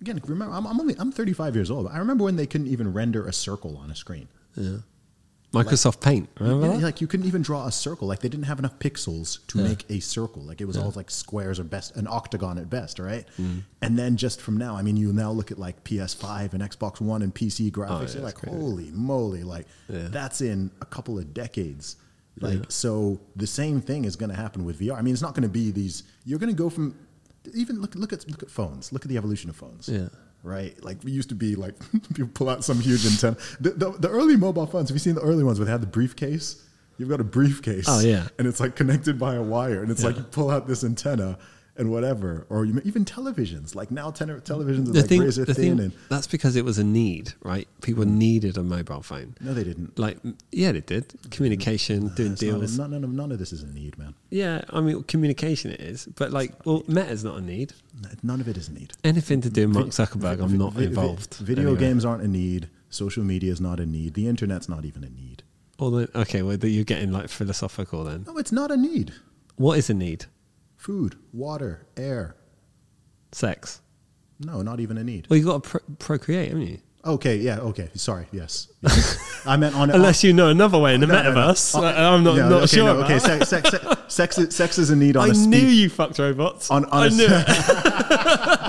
again. 0.00 0.20
Remember, 0.26 0.54
I'm, 0.54 0.66
I'm 0.66 0.80
only 0.80 0.94
I'm 0.98 1.10
35 1.12 1.54
years 1.54 1.70
old. 1.70 1.88
I 1.88 1.98
remember 1.98 2.24
when 2.24 2.36
they 2.36 2.46
couldn't 2.46 2.66
even 2.66 2.92
render 2.92 3.26
a 3.26 3.32
circle 3.32 3.78
on 3.78 3.90
a 3.90 3.94
screen. 3.94 4.28
Yeah. 4.56 4.78
Microsoft 5.52 6.00
Paint, 6.00 6.28
remember 6.40 6.66
Yeah, 6.66 6.72
that? 6.76 6.82
like 6.82 7.00
you 7.00 7.06
couldn't 7.06 7.26
even 7.26 7.42
draw 7.42 7.66
a 7.66 7.72
circle. 7.72 8.08
Like 8.08 8.20
they 8.20 8.28
didn't 8.28 8.46
have 8.46 8.58
enough 8.58 8.78
pixels 8.78 9.46
to 9.48 9.58
Yeah. 9.58 9.68
make 9.68 9.84
a 9.90 10.00
circle. 10.00 10.42
Like 10.42 10.60
it 10.60 10.64
was 10.64 10.76
all 10.76 10.92
like 10.96 11.10
squares 11.10 11.60
or 11.60 11.64
best 11.64 11.94
an 11.96 12.06
octagon 12.08 12.56
at 12.58 12.70
best, 12.70 12.98
right? 12.98 13.26
Mm. 13.38 13.62
And 13.82 13.98
then 13.98 14.16
just 14.16 14.40
from 14.40 14.56
now, 14.56 14.76
I 14.76 14.82
mean, 14.82 14.96
you 14.96 15.12
now 15.12 15.30
look 15.30 15.50
at 15.50 15.58
like 15.58 15.84
PS5 15.84 16.54
and 16.54 16.62
Xbox 16.62 17.00
One 17.00 17.20
and 17.22 17.34
PC 17.34 17.70
graphics. 17.70 17.90
Oh, 17.90 18.00
yeah, 18.02 18.12
you're 18.14 18.22
like, 18.22 18.34
crazy. 18.36 18.56
holy 18.56 18.90
moly! 18.92 19.42
Like 19.42 19.66
Yeah. 19.88 20.08
that's 20.08 20.40
in 20.40 20.70
a 20.80 20.86
couple 20.86 21.18
of 21.18 21.34
decades. 21.34 21.96
Like 22.40 22.58
Yeah. 22.58 22.64
so, 22.68 23.20
the 23.36 23.46
same 23.46 23.82
thing 23.82 24.06
is 24.06 24.16
going 24.16 24.30
to 24.30 24.36
happen 24.36 24.64
with 24.64 24.78
VR. 24.80 24.96
I 24.96 25.02
mean, 25.02 25.12
it's 25.12 25.20
not 25.22 25.34
going 25.34 25.42
to 25.42 25.50
be 25.50 25.70
these. 25.70 26.04
You're 26.24 26.38
going 26.38 26.54
to 26.54 26.56
go 26.56 26.70
from 26.70 26.94
even 27.54 27.80
look 27.80 27.94
look 27.94 28.12
at 28.12 28.26
look 28.30 28.42
at 28.42 28.50
phones. 28.50 28.90
Look 28.92 29.04
at 29.04 29.08
the 29.10 29.16
evolution 29.18 29.50
of 29.50 29.56
phones 29.56 29.88
Yeah. 29.88 30.08
Right? 30.42 30.82
Like 30.82 30.98
we 31.04 31.12
used 31.12 31.28
to 31.30 31.34
be 31.34 31.54
like 31.54 31.74
people 32.14 32.30
pull 32.32 32.48
out 32.48 32.64
some 32.64 32.80
huge 32.80 33.06
antenna. 33.06 33.36
The, 33.60 33.70
the, 33.70 33.90
the 33.92 34.08
early 34.08 34.36
mobile 34.36 34.66
phones. 34.66 34.88
Have 34.88 34.96
you 34.96 35.00
seen 35.00 35.14
the 35.14 35.22
early 35.22 35.44
ones 35.44 35.58
where 35.58 35.66
they 35.66 35.72
had 35.72 35.82
the 35.82 35.86
briefcase? 35.86 36.62
You've 36.98 37.08
got 37.08 37.20
a 37.20 37.24
briefcase. 37.24 37.86
Oh, 37.88 38.00
yeah. 38.00 38.28
and 38.38 38.46
it's 38.46 38.60
like 38.60 38.76
connected 38.76 39.18
by 39.18 39.34
a 39.34 39.42
wire, 39.42 39.82
and 39.82 39.90
it's 39.90 40.04
like 40.04 40.16
you 40.16 40.22
pull 40.22 40.50
out 40.50 40.68
this 40.68 40.84
antenna 40.84 41.38
and 41.76 41.90
whatever, 41.90 42.46
or 42.50 42.66
even 42.66 43.04
televisions. 43.04 43.74
Like 43.74 43.90
now, 43.90 44.10
ten, 44.10 44.28
televisions 44.28 44.88
are 44.88 44.92
The 44.92 45.00
like 45.00 45.08
thing, 45.08 45.20
razor 45.22 45.46
thin, 45.46 45.54
thing, 45.54 45.80
and 45.80 45.92
that's 46.10 46.26
because 46.26 46.54
it 46.56 46.64
was 46.64 46.78
a 46.78 46.84
need, 46.84 47.32
right? 47.42 47.66
People 47.80 48.04
mm. 48.04 48.10
needed 48.10 48.58
a 48.58 48.62
mobile 48.62 49.02
phone. 49.02 49.34
no, 49.40 49.54
they 49.54 49.64
didn't. 49.64 49.98
Like, 49.98 50.18
yeah, 50.50 50.72
they 50.72 50.80
did. 50.80 51.14
Communication, 51.30 52.08
doing 52.08 52.30
That's 52.30 52.42
not- 52.42 52.60
deals. 52.60 52.78
none, 52.78 52.92
of, 52.92 53.10
none 53.10 53.32
of 53.32 53.38
this 53.38 53.52
is 53.52 53.62
a 53.62 53.66
need, 53.68 53.96
man. 53.98 54.14
yeah, 54.30 54.62
I 54.70 54.80
mean, 54.80 55.02
communication 55.04 55.70
it 55.70 55.80
is. 55.80 56.06
But, 56.16 56.30
like, 56.30 56.52
well, 56.66 56.82
Meta's 56.88 57.24
not 57.24 57.38
a 57.38 57.40
need. 57.40 57.72
None 58.22 58.40
of 58.40 58.48
it 58.48 58.56
is 58.56 58.68
a 58.68 58.72
need. 58.72 58.92
Anything 59.02 59.40
to 59.40 59.50
do 59.50 59.66
with 59.66 59.74
Mark 59.76 59.86
Zuckerberg, 59.88 60.42
I'm 60.42 60.58
not 60.58 60.74
vi- 60.74 60.80
vi- 60.80 60.86
involved. 60.88 61.34
Video 61.36 61.68
anyway. 61.68 61.80
games 61.80 62.04
aren't 62.04 62.22
a 62.22 62.28
need. 62.28 62.68
Social 62.90 63.24
media 63.24 63.50
is 63.50 63.60
not 63.60 63.80
a 63.80 63.86
need. 63.86 64.14
The 64.14 64.28
internet's 64.28 64.68
not 64.68 64.84
even 64.84 65.04
a 65.04 65.08
need. 65.08 65.42
Although, 65.78 66.06
okay, 66.14 66.42
well, 66.42 66.56
you're 66.58 66.84
getting, 66.84 67.12
like, 67.12 67.28
philosophical 67.30 68.04
then. 68.04 68.24
No, 68.26 68.36
it's 68.36 68.52
not 68.52 68.70
a 68.70 68.76
need. 68.76 69.14
What 69.56 69.78
is 69.78 69.88
a 69.88 69.94
need? 69.94 70.26
Food, 70.82 71.14
water, 71.32 71.86
air. 71.96 72.34
Sex. 73.30 73.80
No, 74.40 74.62
not 74.62 74.80
even 74.80 74.98
a 74.98 75.04
need. 75.04 75.28
Well, 75.30 75.36
you've 75.36 75.46
got 75.46 75.62
to 75.62 75.68
pro- 75.70 75.94
procreate, 76.00 76.48
haven't 76.48 76.66
you? 76.66 76.78
Okay, 77.04 77.36
yeah, 77.36 77.60
okay. 77.60 77.88
Sorry, 77.94 78.26
yes. 78.32 78.66
yes. 78.80 79.42
I 79.46 79.56
meant 79.56 79.76
on 79.76 79.90
Unless 79.90 80.24
you 80.24 80.32
know 80.32 80.48
another 80.48 80.78
way 80.78 80.96
in 80.96 81.00
the 81.00 81.06
No, 81.06 81.14
no, 81.22 81.22
no. 81.22 81.40
metaverse, 81.40 81.76
Uh, 81.76 81.84
I'm 81.86 82.24
not 82.24 82.36
not 82.36 82.52
okay, 82.64 82.66
sure. 82.66 82.84
no, 82.94 83.00
okay, 83.04 83.20
sex, 83.20 83.48
sex, 83.48 83.70
sex, 83.70 83.86
sex, 84.08 84.38
is, 84.38 84.56
sex 84.56 84.78
is 84.78 84.90
a 84.90 84.96
need 84.96 85.16
on 85.16 85.22
I 85.28 85.28
a 85.28 85.32
knew 85.34 85.58
species 85.58 85.78
you 85.78 85.88
fucked 85.88 86.18
robots. 86.18 86.68
on, 86.68 86.84
on 86.86 87.02
I 87.02 87.06
a 87.06 87.10
knew 87.10 87.26
it. 87.28 87.46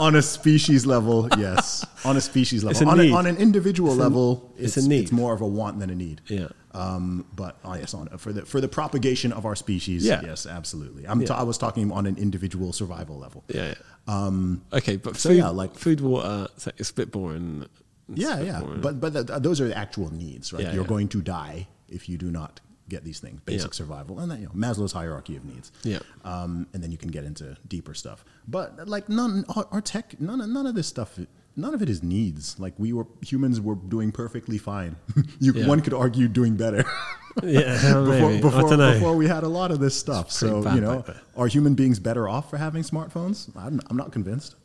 on 0.00 0.16
a 0.16 0.22
species 0.22 0.86
level. 0.86 1.28
Yes, 1.38 1.86
on 2.04 2.16
a 2.16 2.20
species 2.20 2.64
level. 2.64 2.72
It's 2.72 2.80
a 2.80 2.86
on, 2.86 2.98
need. 2.98 3.12
on 3.12 3.26
an 3.26 3.36
individual 3.36 3.94
level, 3.94 4.52
it's 4.56 4.76
it's, 4.76 4.86
a 4.86 4.88
need. 4.88 5.02
It's 5.02 5.12
more 5.12 5.32
of 5.32 5.40
a 5.40 5.46
want 5.46 5.78
than 5.78 5.90
a 5.90 5.94
need. 5.94 6.22
Yeah. 6.28 6.48
Um, 6.72 7.26
but 7.34 7.58
oh, 7.64 7.74
yes, 7.74 7.94
on 7.94 8.06
for 8.18 8.32
the 8.32 8.46
for 8.46 8.60
the 8.60 8.68
propagation 8.68 9.32
of 9.32 9.44
our 9.44 9.56
species. 9.56 10.04
Yeah. 10.06 10.20
Yes, 10.24 10.46
absolutely. 10.46 11.06
I'm 11.06 11.24
ta- 11.24 11.38
I 11.38 11.42
was 11.42 11.58
talking 11.58 11.90
on 11.92 12.06
an 12.06 12.16
individual 12.16 12.72
survival 12.72 13.18
level. 13.18 13.44
Yeah. 13.48 13.74
Um, 14.06 14.62
okay, 14.72 14.96
but 14.96 15.16
so 15.16 15.28
food, 15.30 15.38
yeah, 15.38 15.48
like- 15.48 15.74
food, 15.74 16.00
water, 16.00 16.48
it's 16.78 16.90
a 16.90 16.94
bit 16.94 17.10
boring. 17.12 17.66
It's 18.08 18.20
a 18.20 18.26
Yeah, 18.28 18.36
bit 18.36 18.46
yeah. 18.46 18.60
boring. 18.60 18.80
But 18.80 19.00
but 19.00 19.12
th- 19.12 19.42
those 19.42 19.60
are 19.60 19.68
the 19.68 19.76
actual 19.76 20.12
needs, 20.12 20.52
right? 20.52 20.62
Yeah, 20.62 20.72
You're 20.72 20.82
yeah. 20.82 20.88
going 20.88 21.08
to 21.08 21.20
die 21.22 21.68
if 21.88 22.08
you 22.08 22.16
do 22.18 22.30
not 22.30 22.60
get 22.90 23.04
these 23.04 23.18
things, 23.20 23.40
basic 23.46 23.70
Yeah. 23.72 23.76
survival, 23.76 24.18
and 24.20 24.30
then 24.30 24.40
you 24.42 24.46
know 24.46 24.52
Maslow's 24.54 24.92
hierarchy 24.92 25.36
of 25.36 25.44
needs. 25.46 25.72
Yeah. 25.82 26.00
Um, 26.24 26.66
and 26.74 26.82
then 26.82 26.92
you 26.92 26.98
can 26.98 27.10
get 27.10 27.24
into 27.24 27.56
deeper 27.66 27.94
stuff. 27.94 28.24
But 28.46 28.86
like 28.88 29.08
none, 29.08 29.44
our, 29.56 29.66
our 29.72 29.80
tech, 29.80 30.20
none, 30.20 30.40
of- 30.42 30.48
none 30.50 30.66
of 30.66 30.74
this 30.74 30.86
stuff, 30.88 31.18
none 31.56 31.72
of 31.74 31.80
it 31.82 31.88
is 31.88 32.02
needs. 32.02 32.58
Like 32.60 32.74
we 32.78 32.92
were 32.92 33.06
humans 33.22 33.60
were 33.60 33.76
doing 33.76 34.12
perfectly 34.12 34.58
fine. 34.58 34.96
you, 35.40 35.52
Yeah. 35.54 35.66
one 35.66 35.80
could 35.80 35.94
argue 35.94 36.28
doing 36.28 36.56
better. 36.56 36.84
yeah, 37.42 37.76
before 38.04 38.38
before, 38.40 38.76
before 38.76 39.16
we 39.16 39.26
had 39.28 39.44
a 39.44 39.48
lot 39.48 39.70
of 39.70 39.78
this 39.80 39.94
stuff. 39.94 40.26
It's 40.26 40.36
So 40.36 40.68
you 40.74 40.80
know, 40.80 41.04
are 41.36 41.46
human 41.46 41.74
beings 41.74 41.98
better 41.98 42.28
off 42.28 42.50
for 42.50 42.56
having 42.58 42.82
smartphones? 42.82 43.48
I'm, 43.56 43.80
I'm 43.88 43.96
not 43.96 44.10
convinced. 44.12 44.56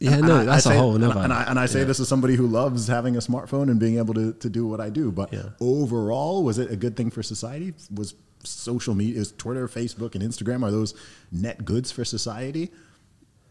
Yeah, 0.00 0.14
And 0.18 0.26
no, 0.26 0.36
I- 0.40 0.44
that's 0.44 0.66
I 0.66 0.70
a 0.72 0.74
say- 0.74 0.78
whole 0.80 0.94
and 0.94 1.04
another. 1.04 1.20
And 1.20 1.32
I, 1.32 1.42
and 1.44 1.58
I 1.58 1.66
say 1.66 1.84
this 1.84 2.00
as 2.00 2.08
somebody 2.08 2.36
who 2.36 2.46
loves 2.46 2.86
having 2.88 3.16
a 3.16 3.20
smartphone 3.20 3.70
and 3.70 3.78
being 3.80 3.98
able 3.98 4.14
to, 4.14 4.32
to 4.34 4.48
do 4.50 4.66
what 4.66 4.80
I 4.80 4.90
do. 4.90 5.10
But 5.12 5.32
Yeah. 5.32 5.50
overall, 5.60 6.42
was 6.44 6.58
it 6.58 6.70
a 6.70 6.76
good 6.76 6.96
thing 6.96 7.10
for 7.10 7.22
society? 7.22 7.74
Was 7.94 8.14
social 8.44 8.94
media, 8.94 9.20
is 9.20 9.32
Twitter, 9.32 9.66
Facebook, 9.68 10.14
and 10.14 10.22
Instagram, 10.22 10.62
are 10.62 10.70
those 10.70 10.94
net 11.32 11.64
goods 11.64 11.90
for 11.90 12.04
society? 12.04 12.70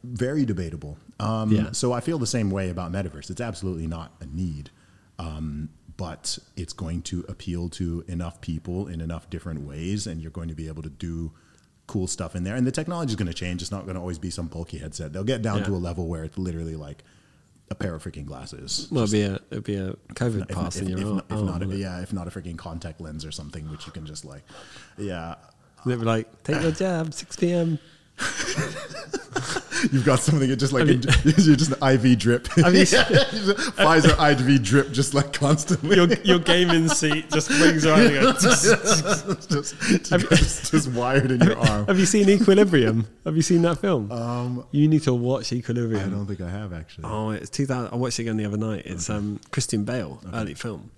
Very 0.03 0.45
debatable. 0.45 0.97
Um, 1.19 1.51
Yeah. 1.51 1.71
So 1.71 1.91
I 1.93 1.99
feel 1.99 2.19
the 2.19 2.27
same 2.27 2.49
way 2.51 2.69
about 2.69 2.91
metaverse. 2.91 3.29
It's 3.29 3.41
absolutely 3.41 3.87
not 3.87 4.13
a 4.21 4.25
need. 4.25 4.69
Um, 5.17 5.69
but 5.97 6.37
it's 6.57 6.73
going 6.73 7.01
to 7.03 7.23
appeal 7.29 7.69
to 7.69 8.03
enough 8.07 8.41
people 8.41 8.87
in 8.87 8.99
enough 8.99 9.29
different 9.29 9.61
ways, 9.61 10.05
and 10.05 10.21
you're 10.21 10.29
going 10.31 10.49
to 10.49 10.53
be 10.55 10.67
able 10.67 10.83
to 10.83 10.89
do 10.89 11.31
cool 11.87 12.07
stuff 12.07 12.35
in 12.35 12.43
there. 12.43 12.55
And 12.55 12.65
the 12.65 12.71
technology 12.71 13.11
is 13.11 13.15
going 13.15 13.27
to 13.27 13.33
change. 13.33 13.61
It's 13.61 13.71
not 13.71 13.83
going 13.83 13.95
to 13.95 14.01
always 14.01 14.19
be 14.19 14.29
some 14.29 14.47
bulky 14.47 14.77
headset. 14.77 15.13
They'll 15.13 15.23
get 15.23 15.41
down 15.41 15.59
Yeah. 15.59 15.65
to 15.65 15.75
a 15.75 15.77
level 15.77 16.07
where 16.07 16.23
it's 16.23 16.37
literally 16.37 16.75
like 16.75 17.03
a 17.69 17.75
pair 17.75 17.95
of 17.95 18.03
freaking 18.03 18.25
glasses. 18.25 18.87
well, 18.91 19.03
it'd 19.03 19.13
be 19.13 19.21
a 19.23 19.39
it'd 19.51 19.63
be 19.63 19.75
a 19.75 19.93
COVID 20.13 20.49
If, 20.49 20.55
pass 20.55 20.75
if, 20.77 20.83
in 20.83 20.89
your 20.89 20.99
if, 20.99 21.05
not, 21.05 21.25
if 21.25 21.31
not, 21.31 21.53
wouldn't 21.59 21.73
oh, 21.73 21.75
yeah, 21.75 22.01
if 22.01 22.13
not 22.13 22.27
a 22.27 22.31
freaking 22.31 22.57
contact 22.57 23.01
lens 23.01 23.25
or 23.25 23.31
something, 23.31 23.69
which 23.71 23.85
you 23.87 23.91
can 23.91 24.05
just 24.05 24.23
like, 24.25 24.43
yeah. 24.97 25.35
They'd 25.85 25.99
be 25.99 26.05
like, 26.05 26.43
take 26.43 26.61
your 26.63 26.71
jab, 26.71 27.13
6 27.13 27.35
p.m. 27.35 27.77
You've 29.91 30.05
got 30.05 30.19
something 30.19 30.49
that 30.49 30.55
just 30.57 30.73
like 30.73 30.87
Have 30.87 31.03
you- 31.25 31.33
you're 31.43 31.55
just 31.55 31.73
an 31.79 31.83
IV 31.93 32.17
drip. 32.17 32.47
Have 32.47 32.73
you 32.73 32.85
seen- 32.85 33.01
Pfizer 33.03 34.15
IV 34.49 34.63
drip 34.63 34.91
just 34.91 35.13
like 35.13 35.31
constantly. 35.33 35.95
your, 35.97 36.11
your 36.23 36.39
gaming 36.39 36.87
seat 36.87 37.29
just 37.29 37.49
rings 37.49 37.85
around 37.85 38.09
goes, 38.13 38.41
just, 39.49 39.79
just, 40.09 40.71
just 40.71 40.87
wired 40.91 41.29
in 41.31 41.41
your 41.41 41.57
arm. 41.59 41.85
Have 41.87 41.99
you 41.99 42.05
seen 42.05 42.29
Equilibrium? 42.29 43.07
Have 43.25 43.35
you 43.35 43.41
seen 43.41 43.61
that 43.63 43.77
film? 43.79 44.11
Um, 44.11 44.65
you 44.71 44.87
need 44.87 45.03
to 45.03 45.13
watch 45.13 45.51
Equilibrium. 45.53 46.01
I 46.09 46.09
don't 46.15 46.25
think 46.25 46.41
I 46.41 46.49
have 46.49 46.73
actually. 46.73 47.03
Oh, 47.05 47.29
it's 47.31 47.49
2000. 47.49 47.91
I 47.93 47.95
watched 47.95 48.17
it 48.19 48.23
again 48.23 48.37
the 48.37 48.45
other 48.45 48.57
night. 48.57 48.83
It's 48.85 49.09
um, 49.09 49.39
Christian 49.51 49.83
Bale, 49.83 50.19
early 50.33 50.53
film. 50.55 50.89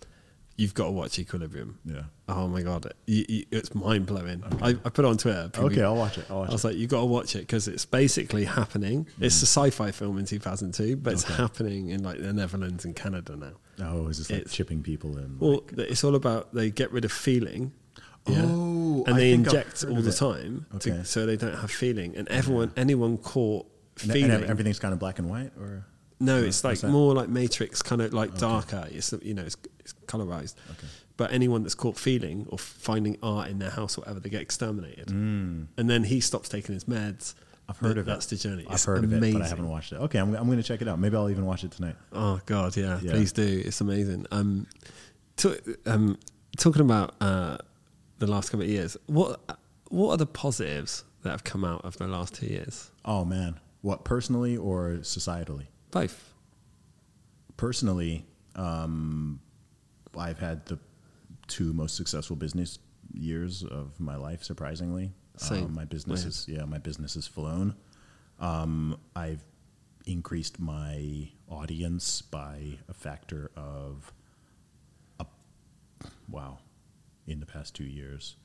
You've 0.57 0.73
got 0.73 0.85
to 0.85 0.91
watch 0.91 1.19
Equilibrium. 1.19 1.77
Yeah. 1.85 2.01
Oh 2.27 2.47
my 2.47 2.63
god, 2.63 2.91
you, 3.05 3.25
you, 3.29 3.45
it's 3.51 3.75
mind 3.75 4.07
blowing. 4.07 4.43
I, 4.61 4.69
I 4.69 4.73
put 4.89 4.99
it 4.99 5.05
on 5.05 5.17
Twitter. 5.17 5.49
People- 5.53 5.67
Okay, 5.67 5.83
I'll 5.83 5.95
watch 5.95 6.17
it. 6.17 6.25
I'll 6.31 6.39
watch 6.39 6.49
I 6.49 6.53
was 6.53 6.63
like, 6.65 6.75
you 6.75 6.87
got 6.87 7.01
to 7.01 7.05
watch 7.05 7.35
it 7.35 7.39
because 7.41 7.67
it's 7.67 7.85
basically 7.85 8.43
happening. 8.45 9.05
Mm-hmm. 9.05 9.23
It's 9.25 9.41
a 9.43 9.45
sci-fi 9.45 9.91
film 9.91 10.17
in 10.17 10.25
2002, 10.25 10.95
but 10.97 11.13
it's 11.13 11.23
happening 11.23 11.89
in 11.91 12.03
like 12.03 12.19
the 12.19 12.33
Netherlands 12.33 12.85
and 12.85 12.95
Canada 12.95 13.35
now. 13.35 13.51
Oh, 13.87 14.07
is 14.07 14.17
this 14.17 14.31
like 14.31 14.39
It's- 14.41 14.55
chipping 14.55 14.81
people 14.81 15.15
in? 15.19 15.37
Well, 15.39 15.61
it's 15.77 16.03
all 16.03 16.15
about 16.15 16.53
they 16.55 16.71
get 16.71 16.91
rid 16.91 17.05
of 17.05 17.11
feeling. 17.11 17.71
yeah, 18.25 18.41
Oh, 18.43 19.03
and 19.05 19.15
they 19.15 19.33
inject 19.33 19.85
all 19.87 20.01
the 20.01 20.09
it. 20.09 20.15
time 20.17 20.65
Okay. 20.77 20.89
to, 20.89 21.05
so 21.05 21.27
they 21.27 21.37
don't 21.37 21.55
have 21.55 21.69
feeling. 21.69 22.15
And 22.17 22.27
everyone, 22.29 22.71
anyone 22.75 23.19
caught 23.19 23.67
feeling, 23.95 24.31
and 24.31 24.45
everything's 24.45 24.79
kind 24.79 24.93
of 24.93 24.99
black 24.99 25.19
and 25.19 25.29
white, 25.29 25.51
or 25.59 25.85
no, 26.19 26.41
it's 26.41 26.63
like 26.63 26.83
more 26.83 27.13
like 27.13 27.29
Matrix, 27.29 27.83
kind 27.83 28.01
of 28.01 28.11
like 28.11 28.35
darker. 28.39 28.87
It's 28.89 29.13
you 29.21 29.35
know, 29.35 29.43
it's, 29.43 29.55
it's 29.79 29.93
colorized. 30.07 30.55
But 31.17 31.31
anyone 31.31 31.63
that's 31.63 31.75
caught 31.75 31.97
feeling 31.97 32.45
or 32.49 32.57
finding 32.59 33.17
art 33.23 33.49
in 33.49 33.59
their 33.59 33.71
house 33.71 33.97
or 33.97 34.01
whatever, 34.01 34.19
they 34.19 34.29
get 34.29 34.41
exterminated. 34.41 35.09
And 35.09 35.67
then 35.75 36.03
he 36.03 36.19
stops 36.19 36.47
taking 36.49 36.73
his 36.73 36.83
meds. 36.85 37.33
Mm. 37.33 37.35
I've 37.69 37.77
heard 37.79 37.97
of 37.97 38.05
That's 38.05 38.25
it. 38.27 38.29
the 38.29 38.35
journey. 38.49 38.65
I've 38.67 38.75
It's 38.75 38.85
heard 38.85 39.03
of 39.03 39.11
it, 39.11 39.33
but 39.33 39.41
I 39.41 39.47
haven't 39.47 39.67
watched 39.67 39.91
it. 39.91 39.97
Okay, 39.97 40.19
I'm, 40.19 40.33
I'm 40.35 40.45
going 40.45 40.57
to 40.57 40.63
check 40.63 40.81
it 40.81 40.87
out. 40.87 40.99
Maybe 40.99 41.17
I'll 41.17 41.29
even 41.29 41.45
watch 41.45 41.65
it 41.65 41.71
tonight. 41.71 41.95
Oh 42.13 42.39
God, 42.45 42.77
yeah, 42.77 42.97
Yeah. 43.01 43.11
please 43.11 43.33
do. 43.33 43.61
It's 43.65 43.81
amazing. 43.81 44.25
Um, 44.31 44.67
to, 45.37 45.59
um, 45.85 46.17
talking 46.55 46.81
about 46.81 47.15
uh, 47.19 47.57
the 48.19 48.27
last 48.27 48.51
couple 48.51 48.63
of 48.63 48.69
years, 48.69 48.95
what 49.07 49.41
what 49.89 50.11
are 50.11 50.17
the 50.17 50.25
positives 50.25 51.03
that 51.23 51.31
have 51.31 51.43
come 51.43 51.65
out 51.65 51.83
of 51.83 51.97
the 51.97 52.07
last 52.07 52.35
two 52.35 52.45
years? 52.47 52.89
Oh 53.03 53.25
man, 53.25 53.59
what 53.81 54.05
personally 54.05 54.55
or 54.55 54.99
societally? 55.01 55.65
Both. 55.91 56.33
Personally, 57.57 58.25
um, 58.55 59.39
I've 60.17 60.39
had 60.39 60.65
the 60.65 60.79
two 61.47 61.73
most 61.73 61.95
successful 61.95 62.35
business 62.35 62.79
years 63.13 63.63
of 63.63 63.99
my 63.99 64.15
life. 64.15 64.43
Surprisingly. 64.43 65.11
Um, 65.49 65.73
my 65.75 65.85
business 65.85 66.25
is 66.25 66.45
yeah, 66.47 66.65
my 66.65 66.79
business 66.79 67.13
has 67.13 67.27
flown. 67.27 67.75
Um, 68.39 68.97
I've 69.15 69.43
increased 70.05 70.59
my 70.59 71.29
audience 71.47 72.21
by 72.21 72.79
a 72.89 72.93
factor 72.93 73.51
of 73.55 74.11
a, 75.19 75.25
wow 76.27 76.59
in 77.27 77.39
the 77.39 77.45
past 77.45 77.75
two 77.75 77.83
years. 77.83 78.35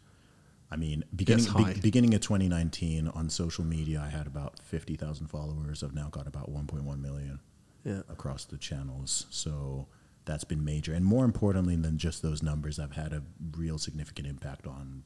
I 0.70 0.76
mean, 0.76 1.04
beginning 1.14 1.46
be- 1.56 1.80
beginning 1.80 2.14
of 2.14 2.20
2019 2.22 3.08
on 3.08 3.28
social 3.28 3.64
media, 3.64 4.02
I 4.04 4.08
had 4.08 4.26
about 4.26 4.58
50,000 4.64 5.26
followers. 5.28 5.82
I've 5.82 5.94
now 5.94 6.08
got 6.10 6.26
about 6.26 6.50
1.1 6.50 7.00
million 7.00 7.40
Yeah. 7.84 8.00
across 8.08 8.44
the 8.44 8.56
channels. 8.56 9.26
So 9.30 9.86
that's 10.24 10.44
been 10.44 10.64
major. 10.64 10.92
And 10.94 11.04
more 11.04 11.24
importantly 11.24 11.76
than 11.76 11.98
just 11.98 12.22
those 12.22 12.42
numbers, 12.42 12.78
I've 12.78 12.92
had 12.92 13.12
a 13.12 13.22
real 13.56 13.78
significant 13.78 14.26
impact 14.26 14.66
on 14.66 15.04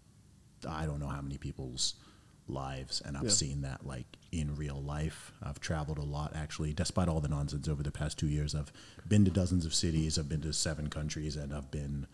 I 0.67 0.87
don't 0.87 0.99
know 1.01 1.09
how 1.09 1.21
many 1.21 1.39
people's 1.39 1.95
lives. 2.49 3.01
And 3.05 3.17
I've 3.17 3.25
Yeah. 3.25 3.31
seen 3.31 3.61
that 3.63 3.87
like 3.87 4.17
in 4.33 4.57
real 4.57 4.81
life. 4.83 5.33
I've 5.43 5.61
traveled 5.61 5.99
a 5.99 6.03
lot 6.03 6.35
actually, 6.35 6.73
despite 6.73 7.09
all 7.09 7.21
the 7.21 7.29
nonsense 7.29 7.69
over 7.69 7.83
the 7.83 7.91
past 7.93 8.19
two 8.19 8.29
years. 8.29 8.55
I've 8.55 8.73
been 9.09 9.25
to 9.25 9.31
dozens 9.31 9.65
of 9.65 9.75
cities, 9.75 10.19
I've 10.19 10.29
been 10.29 10.41
to 10.43 10.53
seven 10.53 10.89
countries, 10.89 11.37
and 11.37 11.53
I've 11.53 11.71
been, 11.71 12.07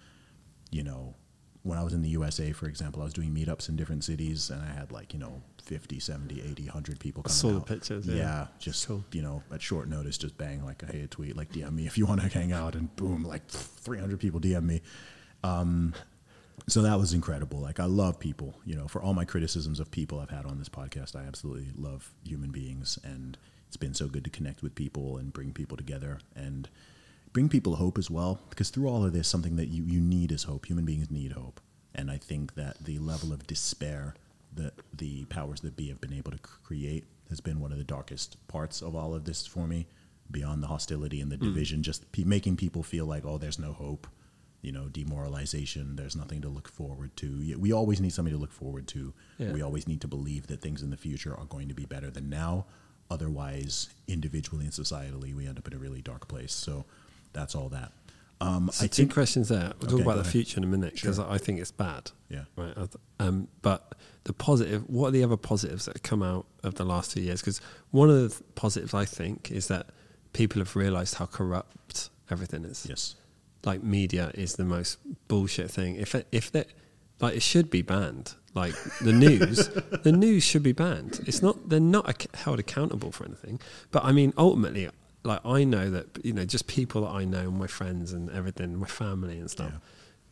you 0.70 0.82
know, 0.82 1.14
when 1.62 1.78
I 1.78 1.82
was 1.84 1.92
in 1.92 2.02
the 2.02 2.08
USA, 2.10 2.50
for 2.52 2.66
example, 2.66 3.02
I 3.02 3.04
was 3.04 3.14
doing 3.14 3.32
meetups 3.32 3.68
in 3.68 3.76
different 3.76 4.02
cities 4.04 4.50
and 4.50 4.60
I 4.60 4.66
had 4.72 4.90
like, 4.90 5.12
you 5.12 5.18
know, 5.20 5.42
50, 5.62 5.98
70, 6.00 6.42
80, 6.42 6.64
100 6.64 7.00
people 7.00 7.22
coming 7.22 7.34
saw 7.34 7.48
the 7.50 7.56
out. 7.56 7.66
pictures, 7.66 8.06
yeah. 8.06 8.14
Yeah, 8.14 8.46
just, 8.58 8.86
Cool. 8.86 9.04
you 9.12 9.22
know, 9.22 9.42
at 9.52 9.62
short 9.62 9.88
notice, 9.88 10.18
just 10.18 10.36
bang, 10.36 10.64
like, 10.64 10.82
hey, 10.90 11.00
a 11.02 11.06
tweet, 11.06 11.36
like, 11.36 11.52
DM 11.52 11.72
me 11.72 11.86
if 11.86 11.96
you 11.96 12.06
want 12.06 12.20
to 12.20 12.28
hang 12.28 12.52
out, 12.52 12.74
and 12.74 12.94
boom, 12.96 13.24
like 13.24 13.46
300 13.48 14.18
people 14.20 14.40
DM 14.40 14.64
me. 14.64 14.82
Um, 15.44 15.94
so 16.68 16.82
that 16.82 16.98
was 16.98 17.12
incredible. 17.12 17.58
Like, 17.60 17.80
I 17.80 17.86
love 17.86 18.18
people, 18.20 18.58
you 18.64 18.76
know, 18.76 18.86
for 18.88 19.02
all 19.02 19.14
my 19.14 19.24
criticisms 19.24 19.80
of 19.80 19.90
people 19.90 20.20
I've 20.20 20.30
had 20.30 20.44
on 20.46 20.58
this 20.58 20.68
podcast, 20.68 21.16
I 21.16 21.24
absolutely 21.26 21.68
love 21.76 22.12
human 22.24 22.50
beings. 22.50 22.98
And 23.02 23.36
it's 23.68 23.76
been 23.76 23.94
so 23.94 24.06
good 24.06 24.24
to 24.24 24.30
connect 24.30 24.62
with 24.62 24.74
people 24.74 25.16
and 25.16 25.32
bring 25.32 25.52
people 25.52 25.76
together 25.76 26.18
and 26.36 26.68
bring 27.32 27.48
people 27.48 27.76
hope 27.76 27.98
as 27.98 28.10
well. 28.10 28.40
Because 28.50 28.70
through 28.70 28.88
all 28.88 29.04
of 29.04 29.12
this, 29.12 29.26
something 29.26 29.56
that 29.56 29.68
you, 29.68 29.82
you 29.84 30.00
need 30.00 30.30
is 30.30 30.44
hope. 30.44 30.66
Human 30.66 30.84
beings 30.84 31.10
need 31.10 31.32
hope. 31.32 31.60
And 31.94 32.10
I 32.10 32.16
think 32.18 32.54
that 32.54 32.84
the 32.84 32.98
level 32.98 33.32
of 33.32 33.46
despair 33.46 34.14
that 34.54 34.74
the 34.92 35.24
powers 35.26 35.60
that 35.62 35.76
be 35.76 35.88
have 35.88 36.00
been 36.00 36.12
able 36.12 36.30
to 36.30 36.38
create 36.38 37.06
has 37.28 37.40
been 37.40 37.60
one 37.60 37.72
of 37.72 37.78
the 37.78 37.84
darkest 37.84 38.36
parts 38.48 38.82
of 38.82 38.94
all 38.94 39.14
of 39.14 39.24
this 39.24 39.46
for 39.46 39.66
me. 39.66 39.86
Beyond 40.30 40.62
the 40.62 40.66
hostility 40.66 41.20
and 41.20 41.30
the 41.30 41.36
hmm. 41.36 41.44
division, 41.44 41.82
just 41.82 42.10
pe- 42.12 42.24
making 42.24 42.56
people 42.56 42.82
feel 42.82 43.04
like, 43.04 43.24
oh, 43.26 43.38
there's 43.38 43.58
no 43.58 43.72
hope, 43.72 44.06
you 44.62 44.72
know, 44.72 44.88
demoralization. 44.88 45.96
There's 45.96 46.16
nothing 46.16 46.40
to 46.42 46.48
look 46.48 46.68
forward 46.68 47.14
to. 47.18 47.56
We 47.58 47.72
always 47.72 48.00
need 48.00 48.12
something 48.12 48.32
to 48.32 48.40
look 48.40 48.52
forward 48.52 48.86
to. 48.88 49.12
Yeah. 49.38 49.52
We 49.52 49.62
always 49.62 49.86
need 49.86 50.00
to 50.02 50.08
believe 50.08 50.46
that 50.46 50.62
things 50.62 50.82
in 50.82 50.90
the 50.90 50.96
future 50.96 51.36
are 51.36 51.44
going 51.44 51.68
to 51.68 51.74
be 51.74 51.84
better 51.84 52.10
than 52.10 52.30
now. 52.30 52.66
Otherwise, 53.10 53.90
individually 54.08 54.64
and 54.64 54.72
societally, 54.72 55.34
we 55.34 55.46
end 55.46 55.58
up 55.58 55.66
in 55.66 55.74
a 55.74 55.78
really 55.78 56.00
dark 56.00 56.28
place. 56.28 56.52
So 56.52 56.86
that's 57.34 57.54
all 57.54 57.68
that. 57.70 57.92
Um, 58.42 58.70
So 58.72 58.84
I 58.84 58.88
two 58.88 59.06
questions 59.08 59.48
there. 59.48 59.72
We'll 59.80 59.88
Okay, 59.88 59.90
talk 59.90 60.00
about 60.00 60.14
the 60.14 60.20
ahead. 60.22 60.32
future 60.32 60.58
in 60.58 60.64
a 60.64 60.66
minute 60.66 60.94
because 60.94 61.16
Sure. 61.16 61.30
I 61.30 61.38
think 61.38 61.60
it's 61.60 61.70
bad. 61.70 62.10
Yeah. 62.28 62.44
Right. 62.56 62.74
Um, 63.20 63.48
but 63.62 63.94
the 64.24 64.32
positive. 64.32 64.82
What 64.88 65.08
are 65.08 65.10
the 65.12 65.24
other 65.24 65.36
positives 65.36 65.84
that 65.86 65.96
have 65.96 66.02
come 66.02 66.22
out 66.22 66.46
of 66.62 66.74
the 66.74 66.84
last 66.84 67.12
two 67.12 67.20
years? 67.20 67.40
Because 67.40 67.60
one 67.90 68.10
of 68.10 68.16
the 68.22 68.28
th- 68.28 68.42
positives 68.54 68.94
I 68.94 69.04
think 69.04 69.50
is 69.50 69.66
that 69.68 69.86
people 70.32 70.60
have 70.60 70.74
realized 70.76 71.14
how 71.16 71.26
corrupt 71.26 72.10
everything 72.30 72.64
is. 72.64 72.86
Yes. 72.88 73.14
Like 73.64 73.82
media 73.82 74.30
is 74.34 74.54
the 74.56 74.64
most 74.64 74.98
bullshit 75.28 75.70
thing. 75.70 75.94
If 75.96 76.14
it, 76.14 76.26
if 76.32 76.50
that 76.52 76.66
like 77.20 77.36
it 77.36 77.42
should 77.42 77.70
be 77.70 77.82
banned. 77.82 78.34
Like 78.54 78.74
the 79.00 79.12
news, 79.14 79.68
the 80.02 80.12
news 80.12 80.42
should 80.42 80.62
be 80.62 80.72
banned. 80.72 81.20
It's 81.26 81.40
not 81.42 81.68
they're 81.70 81.80
not 81.80 82.06
ac- 82.08 82.28
held 82.34 82.58
accountable 82.58 83.10
for 83.12 83.24
anything. 83.24 83.60
But 83.92 84.04
I 84.04 84.12
mean, 84.12 84.34
ultimately, 84.36 84.88
like 85.24 85.44
I 85.44 85.64
know 85.64 85.90
that 85.90 86.24
you 86.24 86.32
know 86.32 86.44
just 86.44 86.66
people 86.66 87.02
that 87.02 87.10
I 87.10 87.24
know, 87.24 87.50
my 87.50 87.66
friends 87.66 88.12
and 88.12 88.30
everything, 88.30 88.76
my 88.78 88.86
family 88.86 89.38
and 89.38 89.50
stuff. 89.50 89.72
Yeah. 89.72 89.78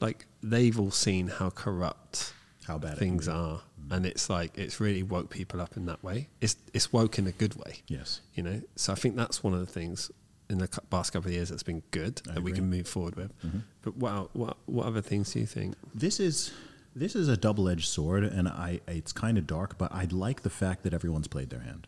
Like 0.01 0.27
they've 0.43 0.79
all 0.79 0.91
seen 0.91 1.29
how 1.29 1.51
corrupt 1.51 2.33
How 2.67 2.79
bad 2.79 2.97
things 2.97 3.29
are, 3.29 3.61
mm. 3.81 3.95
and 3.95 4.07
it's 4.07 4.31
like 4.31 4.57
it's 4.57 4.81
really 4.81 5.03
woke 5.03 5.31
people 5.31 5.61
up 5.61 5.77
in 5.77 5.87
that 5.87 6.03
way. 6.03 6.29
It's 6.41 6.57
it's 6.73 6.93
woke 6.93 7.19
in 7.19 7.27
a 7.27 7.33
good 7.33 7.55
way 7.57 7.83
Yes. 7.87 8.21
you 8.35 8.43
know 8.43 8.63
so 8.77 8.93
i 8.93 8.97
think 8.97 9.17
that's 9.17 9.43
one 9.43 9.53
of 9.53 9.61
the 9.61 9.67
things 9.67 10.11
in 10.49 10.59
the 10.59 10.69
past 10.91 11.13
couple 11.13 11.29
of 11.29 11.35
years 11.35 11.51
that's 11.51 11.63
been 11.63 11.83
good 11.91 12.23
I 12.29 12.35
that 12.35 12.43
we 12.43 12.53
can 12.53 12.69
move 12.69 12.89
forward 12.89 13.15
with 13.15 13.39
mm-hmm. 13.45 13.59
but 13.83 13.97
what, 13.97 14.35
what 14.35 14.57
what 14.67 14.87
other 14.87 15.03
things 15.03 15.33
do 15.33 15.41
you 15.41 15.47
think 15.47 15.77
This 15.95 16.19
is 16.19 16.53
this 16.95 17.15
is 17.15 17.29
a 17.29 17.37
double 17.37 17.69
edged 17.69 17.89
sword, 17.89 18.25
and 18.25 18.49
I 18.49 18.81
it's 18.89 19.13
kind 19.13 19.39
of 19.39 19.47
dark, 19.47 19.79
but 19.79 19.93
I 19.93 20.05
like 20.11 20.43
the 20.43 20.51
fact 20.51 20.83
that 20.83 20.93
everyone's 20.93 21.29
played 21.29 21.51
their 21.51 21.61
hand. 21.61 21.87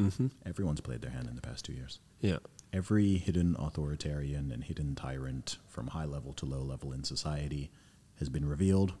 Mm-hmm. 0.00 0.26
Everyone's 0.46 0.80
played 0.80 1.02
their 1.02 1.10
hand 1.10 1.28
in 1.28 1.36
the 1.36 1.42
past 1.42 1.64
two 1.64 1.72
years. 1.72 2.00
yeah 2.20 2.38
Every 2.72 3.16
hidden 3.18 3.56
authoritarian 3.58 4.52
and 4.52 4.62
hidden 4.62 4.94
tyrant, 4.94 5.58
from 5.66 5.88
high 5.88 6.04
level 6.04 6.32
to 6.34 6.46
low 6.46 6.62
level 6.62 6.92
in 6.92 7.02
society, 7.04 7.70
has 8.18 8.28
been 8.28 8.46
revealed. 8.48 8.92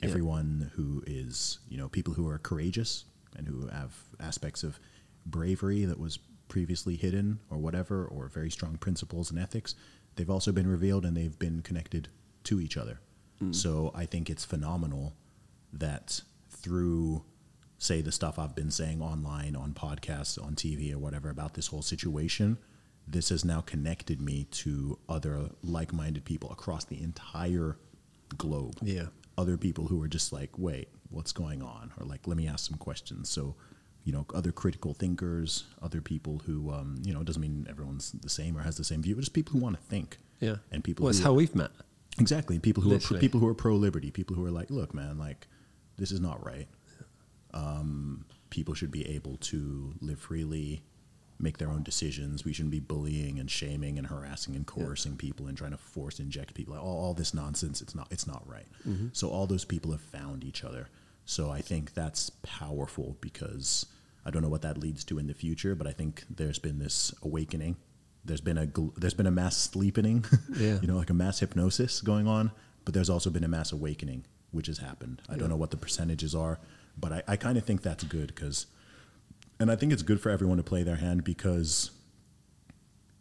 Yeah. 0.00 0.08
Everyone 0.08 0.70
who 0.74 1.02
is, 1.06 1.58
you 1.68 1.76
know, 1.78 1.88
people 1.88 2.14
who 2.14 2.28
are 2.28 2.38
courageous 2.38 3.04
and 3.36 3.48
who 3.48 3.66
have 3.66 3.92
aspects 4.20 4.62
of 4.62 4.78
bravery 5.26 5.84
that 5.84 5.98
was 5.98 6.20
previously 6.46 6.96
hidden 6.96 7.40
or 7.50 7.58
whatever, 7.58 8.04
or 8.04 8.28
very 8.28 8.50
strong 8.50 8.76
principles 8.76 9.30
and 9.30 9.38
ethics, 9.38 9.74
they've 10.14 10.30
also 10.30 10.52
been 10.52 10.68
revealed 10.68 11.04
and 11.04 11.16
they've 11.16 11.38
been 11.38 11.60
connected 11.62 12.08
to 12.44 12.60
each 12.60 12.76
other. 12.76 13.00
So 13.52 13.92
I 13.94 14.04
think 14.04 14.30
it's 14.30 14.44
phenomenal 14.44 15.14
that 15.72 16.22
through 16.50 17.22
say 17.78 18.00
the 18.00 18.12
stuff 18.12 18.38
I've 18.38 18.54
been 18.54 18.70
saying 18.70 19.00
online, 19.02 19.54
on 19.56 19.72
podcasts, 19.72 20.42
on 20.42 20.54
TV, 20.54 20.92
or 20.92 20.98
whatever 20.98 21.30
about 21.30 21.54
this 21.54 21.68
whole 21.68 21.82
situation, 21.82 22.58
this 23.06 23.28
has 23.30 23.44
now 23.44 23.60
connected 23.60 24.20
me 24.20 24.44
to 24.50 24.98
other 25.08 25.50
like 25.62 25.92
minded 25.92 26.24
people 26.24 26.50
across 26.50 26.84
the 26.84 27.00
entire 27.02 27.76
globe. 28.36 28.74
Yeah. 28.82 29.06
Other 29.36 29.56
people 29.56 29.86
who 29.86 30.02
are 30.02 30.08
just 30.08 30.32
like, 30.32 30.50
wait, 30.58 30.88
what's 31.10 31.32
going 31.32 31.62
on? 31.62 31.92
Or 31.98 32.04
like, 32.04 32.26
let 32.26 32.36
me 32.36 32.48
ask 32.48 32.68
some 32.68 32.76
questions. 32.78 33.30
So, 33.30 33.54
you 34.04 34.12
know, 34.12 34.26
other 34.34 34.52
critical 34.52 34.92
thinkers, 34.94 35.64
other 35.80 36.00
people 36.00 36.42
who, 36.44 36.72
um, 36.72 37.00
you 37.04 37.14
know, 37.14 37.20
it 37.20 37.26
doesn't 37.26 37.40
mean 37.42 37.66
everyone's 37.70 38.12
the 38.12 38.28
same 38.28 38.56
or 38.56 38.62
has 38.62 38.76
the 38.76 38.84
same 38.84 39.02
view, 39.02 39.14
but 39.14 39.20
just 39.22 39.32
people 39.32 39.52
who 39.52 39.60
want 39.60 39.76
to 39.76 39.82
think. 39.82 40.18
yeah 40.40 40.56
And 40.72 40.82
people 40.82 41.04
well 41.04 41.10
it's 41.10 41.18
who- 41.18 41.24
how 41.24 41.34
we've 41.34 41.54
met 41.54 41.70
Exactly. 42.20 42.58
People 42.58 42.82
who 42.82 42.90
are 42.90 42.94
Literally. 42.94 43.20
people 43.20 43.38
who 43.38 43.46
are 43.46 43.54
pro 43.54 43.76
liberty. 43.76 44.10
People 44.10 44.34
who 44.34 44.44
are 44.44 44.50
like, 44.50 44.70
look, 44.70 44.92
man, 44.92 45.18
like 45.18 45.46
this 45.98 46.10
is 46.10 46.18
not 46.20 46.44
right. 46.44 46.66
Um, 47.54 48.24
people 48.50 48.74
should 48.74 48.90
be 48.90 49.06
able 49.08 49.36
to 49.38 49.94
live 50.00 50.18
freely, 50.18 50.82
make 51.38 51.58
their 51.58 51.70
own 51.70 51.82
decisions. 51.82 52.44
We 52.44 52.52
shouldn't 52.52 52.72
be 52.72 52.80
bullying 52.80 53.38
and 53.38 53.50
shaming 53.50 53.98
and 53.98 54.06
harassing 54.06 54.56
and 54.56 54.66
coercing 54.66 55.16
people 55.16 55.46
and 55.46 55.56
trying 55.56 55.70
to 55.72 55.76
force 55.78 56.18
inject 56.20 56.54
people. 56.54 56.76
All, 56.76 57.04
all 57.04 57.14
this 57.14 57.32
nonsense. 57.34 57.80
It's 57.80 57.94
not. 57.94 58.08
It's 58.10 58.26
not 58.26 58.42
right. 58.46 58.66
So 59.12 59.28
all 59.30 59.46
those 59.46 59.64
people 59.64 59.92
have 59.92 60.00
found 60.00 60.44
each 60.44 60.64
other. 60.64 60.88
So 61.24 61.50
I 61.50 61.60
think 61.60 61.92
that's 61.94 62.30
powerful 62.42 63.16
because 63.20 63.84
I 64.24 64.30
don't 64.30 64.42
know 64.42 64.48
what 64.48 64.62
that 64.62 64.78
leads 64.78 65.04
to 65.04 65.18
in 65.18 65.26
the 65.26 65.34
future, 65.34 65.74
but 65.74 65.86
I 65.86 65.92
think 65.92 66.24
there's 66.30 66.58
been 66.58 66.78
this 66.78 67.14
awakening. 67.22 67.76
There's 68.24 68.40
been 68.40 68.58
a 68.58 68.66
gl- 68.66 68.94
there's 68.96 69.14
been 69.14 69.26
a 69.26 69.30
mass 69.30 69.56
sleepening, 69.56 70.24
Yeah. 70.56 70.78
you 70.80 70.88
know, 70.88 70.96
like 70.96 71.10
a 71.10 71.14
mass 71.14 71.38
hypnosis 71.40 72.00
going 72.00 72.26
on, 72.26 72.50
but 72.84 72.94
there's 72.94 73.08
also 73.10 73.30
been 73.30 73.44
a 73.44 73.48
mass 73.48 73.72
awakening, 73.72 74.24
which 74.50 74.66
has 74.66 74.78
happened. 74.78 75.22
I 75.28 75.32
Yeah. 75.32 75.38
don't 75.40 75.48
know 75.50 75.56
what 75.56 75.70
the 75.70 75.76
percentages 75.76 76.34
are, 76.34 76.58
but 76.98 77.12
I, 77.12 77.22
I 77.28 77.36
kind 77.36 77.56
of 77.58 77.64
think 77.64 77.82
that's 77.82 78.04
good 78.04 78.28
because, 78.28 78.66
and 79.60 79.70
I 79.70 79.76
think 79.76 79.92
it's 79.92 80.02
good 80.02 80.20
for 80.20 80.30
everyone 80.30 80.56
to 80.56 80.62
play 80.62 80.82
their 80.82 80.96
hand 80.96 81.24
because 81.24 81.90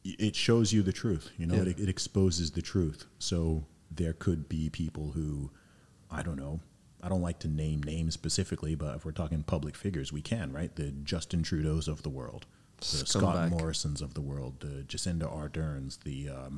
it 0.04 0.36
shows 0.36 0.72
you 0.72 0.82
the 0.84 0.94
truth. 0.94 1.32
You 1.38 1.46
know, 1.48 1.56
Yeah. 1.56 1.64
it, 1.72 1.80
it 1.80 1.90
exposes 1.90 2.52
the 2.52 2.62
truth. 2.62 3.06
So 3.20 3.66
there 3.92 4.14
could 4.14 4.48
be 4.48 4.70
people 4.70 5.12
who, 5.12 5.52
I 6.10 6.22
don't 6.24 6.38
know, 6.38 6.60
I 7.04 7.10
don't 7.10 7.22
like 7.22 7.40
to 7.40 7.48
name 7.48 7.84
names 7.84 8.14
specifically, 8.14 8.76
but 8.76 8.96
if 8.96 9.06
we're 9.06 9.12
talking 9.12 9.44
public 9.44 9.76
figures, 9.76 10.12
we 10.12 10.22
can, 10.22 10.52
right? 10.52 10.74
The 10.76 10.92
Justin 10.92 11.44
Trudeau's 11.44 11.88
of 11.88 12.04
the 12.04 12.10
world, 12.10 12.46
the 12.80 12.86
Scott. 12.86 13.50
Morrisons 13.50 14.02
of 14.02 14.14
the 14.14 14.22
world, 14.22 14.60
the 14.62 14.84
Jacinda 14.88 15.32
Ardern's, 15.32 15.98
the 15.98 16.30
uh, 16.30 16.50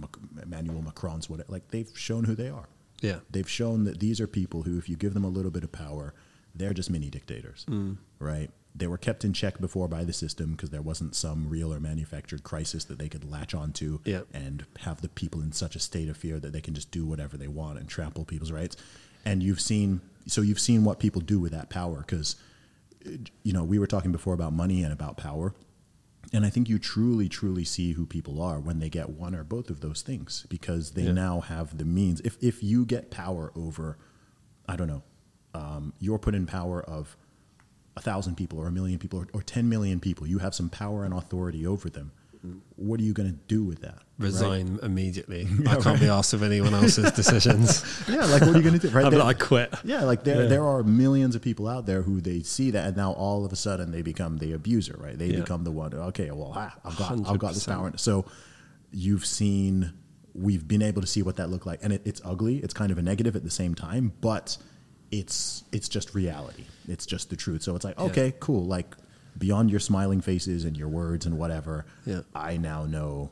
Emmanuel 0.42 0.82
Macron's, 0.82 1.30
what 1.30 1.48
like 1.50 1.70
they've 1.72 1.92
shown 1.98 2.24
who 2.26 2.36
they 2.36 2.50
are. 2.50 2.70
yeah 3.02 3.20
They've 3.30 3.50
shown 3.50 3.84
that 3.86 4.00
these 4.00 4.22
are 4.22 4.28
people 4.28 4.64
who, 4.64 4.78
if 4.78 4.88
you 4.88 4.96
give 4.96 5.14
them 5.14 5.26
a 5.26 5.30
little 5.30 5.52
bit 5.52 5.64
of 5.64 5.72
power, 5.72 6.14
they're 6.56 6.74
just 6.74 6.90
mini 6.90 7.10
dictators, 7.10 7.66
Mm. 7.70 7.98
right? 8.20 8.50
They 8.76 8.88
were 8.88 8.98
kept 8.98 9.26
in 9.26 9.34
check 9.34 9.60
before 9.60 9.88
by 9.88 10.04
the 10.04 10.14
system 10.14 10.52
because 10.52 10.70
there 10.70 10.82
wasn't 10.82 11.16
some 11.16 11.50
real 11.50 11.74
or 11.74 11.80
manufactured 11.80 12.44
crisis 12.44 12.84
that 12.86 13.00
they 13.00 13.10
could 13.10 13.24
latch 13.30 13.54
onto 13.54 14.00
Yeah. 14.06 14.22
and 14.34 14.66
have 14.82 15.02
the 15.02 15.10
people 15.10 15.42
in 15.42 15.52
such 15.52 15.76
a 15.76 15.80
state 15.80 16.08
of 16.10 16.18
fear 16.18 16.40
that 16.40 16.54
they 16.54 16.62
can 16.62 16.74
just 16.76 16.92
do 16.92 17.06
whatever 17.06 17.36
they 17.38 17.48
want 17.48 17.80
and 17.80 17.88
trample 17.90 18.26
people's 18.26 18.52
rights. 18.52 18.76
And 19.26 19.42
you've 19.44 19.60
seen, 19.62 20.02
so 20.28 20.42
you've 20.42 20.60
seen 20.60 20.84
what 20.84 21.00
people 21.00 21.22
do 21.22 21.40
with 21.40 21.52
that 21.52 21.70
power 21.70 22.00
because, 22.00 22.36
you 23.44 23.54
know, 23.54 23.64
we 23.64 23.80
were 23.80 23.88
talking 23.88 24.12
before 24.12 24.34
about 24.34 24.54
money 24.54 24.84
and 24.84 24.94
about 24.94 25.18
power. 25.18 25.54
And 26.32 26.46
I 26.46 26.50
think 26.50 26.70
you 26.70 26.78
truly, 26.78 27.28
truly 27.28 27.64
see 27.66 27.94
who 27.94 28.06
people 28.06 28.42
are 28.42 28.60
when 28.60 28.80
they 28.80 28.90
get 28.90 29.10
one 29.10 29.34
or 29.34 29.44
both 29.44 29.70
of 29.70 29.80
those 29.82 30.02
things 30.02 30.46
because 30.50 30.92
they 30.92 31.04
Yeah. 31.06 31.14
now 31.14 31.40
have 31.42 31.78
the 31.78 31.86
means. 31.86 32.22
If, 32.22 32.38
if 32.42 32.62
you 32.62 32.86
get 32.86 33.10
power 33.10 33.52
over, 33.56 33.98
I 34.68 34.76
don't 34.76 34.88
know, 34.88 35.04
um, 35.54 35.94
you're 36.00 36.20
put 36.20 36.36
in 36.36 36.46
power 36.46 36.82
of 36.84 37.16
a 37.98 38.02
thousand 38.02 38.36
people 38.36 38.60
or 38.60 38.68
a 38.68 38.72
million 38.72 39.00
people 39.00 39.20
or, 39.20 39.28
or 39.34 39.42
10 39.42 39.68
million 39.68 40.00
people, 40.00 40.26
you 40.28 40.40
have 40.40 40.54
some 40.56 40.70
power 40.70 41.04
and 41.04 41.14
authority 41.14 41.66
over 41.66 41.90
them. 41.90 42.12
What 42.78 43.02
are 43.02 43.04
you 43.04 43.12
going 43.14 43.30
to 43.30 43.38
do 43.48 43.64
with 43.66 43.82
that? 43.82 43.96
right? 43.96 44.04
resign 44.18 44.80
immediately 44.84 45.46
i 45.68 45.76
can't 45.78 46.00
be 46.00 46.08
asked 46.10 46.34
of 46.34 46.42
anyone 46.44 46.74
else's 46.74 47.10
decisions 47.14 47.84
Yeah, 48.10 48.26
like 48.26 48.42
what 48.42 48.50
are 48.56 48.58
you 48.58 48.62
going 48.62 48.80
to 48.80 48.88
do? 48.88 48.94
Right? 48.94 49.04
There- 49.10 49.20
like, 49.20 49.42
i 49.42 49.46
quit 49.46 49.74
Yeah, 49.84 50.04
like 50.04 50.24
there 50.24 50.44
Yeah. 50.44 50.48
there 50.50 50.66
are 50.66 50.84
millions 50.84 51.36
of 51.36 51.42
people 51.42 51.68
out 51.68 51.86
there 51.86 52.02
who 52.02 52.22
they 52.22 52.42
see 52.44 52.72
that, 52.72 52.88
and 52.88 52.96
now 52.98 53.12
all 53.14 53.44
of 53.46 53.52
a 53.52 53.56
sudden 53.58 53.92
they 53.92 54.02
become 54.02 54.38
the 54.38 54.54
abuser, 54.54 54.96
right? 54.98 55.18
They 55.18 55.28
Yeah. 55.28 55.40
become 55.42 55.64
the 55.66 55.72
one. 55.72 55.94
Okay, 55.94 56.32
well, 56.32 56.54
ah, 56.56 56.74
I've 56.86 56.96
got 56.98 57.12
I've 57.30 57.40
got 57.40 57.54
this 57.54 57.66
power. 57.66 57.92
So 57.98 58.26
you've 58.92 59.26
seen, 59.26 59.94
we've 60.34 60.66
been 60.68 60.82
able 60.82 61.02
to 61.02 61.08
see 61.08 61.22
what 61.22 61.36
that 61.38 61.50
looked 61.50 61.66
like, 61.66 61.80
and 61.84 61.92
it, 61.94 62.02
it's 62.06 62.22
ugly. 62.24 62.58
It's 62.58 62.74
kind 62.74 62.92
of 62.92 62.98
a 62.98 63.02
negative 63.02 63.36
at 63.36 63.44
the 63.44 63.52
same 63.52 63.76
time, 63.76 64.14
but 64.22 64.58
it's 65.12 65.64
it's 65.72 65.90
just 65.90 66.14
reality. 66.14 66.66
It's 66.88 67.06
just 67.06 67.30
the 67.30 67.36
truth. 67.36 67.62
So 67.64 67.76
it's 67.76 67.86
like, 67.86 67.96
Yeah. 67.98 68.06
okay, 68.06 68.34
cool. 68.40 68.66
Like 68.66 68.96
beyond 69.38 69.72
your 69.72 69.80
smiling 69.80 70.22
faces 70.22 70.66
and 70.66 70.76
your 70.78 70.88
words 70.90 71.26
and 71.26 71.38
whatever, 71.38 71.86
Yeah. 72.06 72.22
I 72.36 72.58
now 72.58 72.86
know 72.86 73.30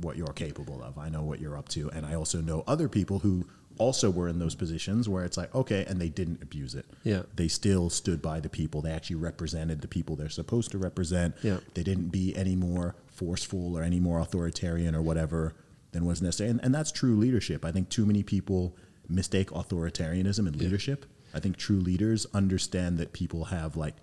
what 0.00 0.16
you're 0.16 0.26
capable 0.32 0.82
of. 0.82 0.98
I 0.98 1.08
know 1.08 1.22
what 1.22 1.40
you're 1.40 1.56
up 1.56 1.68
to, 1.70 1.90
and 1.90 2.04
I 2.04 2.14
also 2.14 2.40
know 2.40 2.64
other 2.66 2.88
people 2.88 3.20
who 3.20 3.46
also 3.78 4.08
were 4.10 4.28
in 4.28 4.38
those 4.38 4.54
positions 4.54 5.08
where 5.08 5.24
it's 5.24 5.36
like, 5.36 5.52
okay, 5.52 5.84
and 5.88 6.00
they 6.00 6.08
didn't 6.08 6.40
abuse 6.42 6.74
it. 6.76 6.86
Yeah. 7.02 7.22
they 7.34 7.48
still 7.48 7.90
stood 7.90 8.22
by 8.22 8.38
the 8.38 8.48
people. 8.48 8.80
They 8.82 8.92
actually 8.92 9.16
represented 9.16 9.80
the 9.80 9.88
people 9.88 10.14
they're 10.14 10.28
supposed 10.28 10.70
to 10.72 10.78
represent. 10.78 11.34
Yeah. 11.42 11.58
they 11.74 11.82
didn't 11.82 12.08
be 12.10 12.34
any 12.36 12.54
more 12.54 12.94
forceful 13.08 13.76
or 13.76 13.82
any 13.82 13.98
more 14.00 14.20
authoritarian 14.20 14.94
or 14.94 15.02
whatever 15.02 15.54
than 15.90 16.04
was 16.06 16.22
necessary. 16.22 16.50
And, 16.50 16.60
and 16.62 16.72
that's 16.74 16.92
true 16.92 17.16
leadership. 17.16 17.64
I 17.64 17.72
think 17.72 17.88
too 17.88 18.06
many 18.06 18.22
people 18.22 18.76
mistake 19.08 19.50
authoritarianism 19.50 20.46
and 20.46 20.56
leadership. 20.56 21.06
I 21.32 21.40
think 21.40 21.56
true 21.56 21.80
leaders 21.80 22.26
understand 22.32 22.98
that 22.98 23.12
people 23.12 23.46
have 23.46 23.76
like 23.76 23.94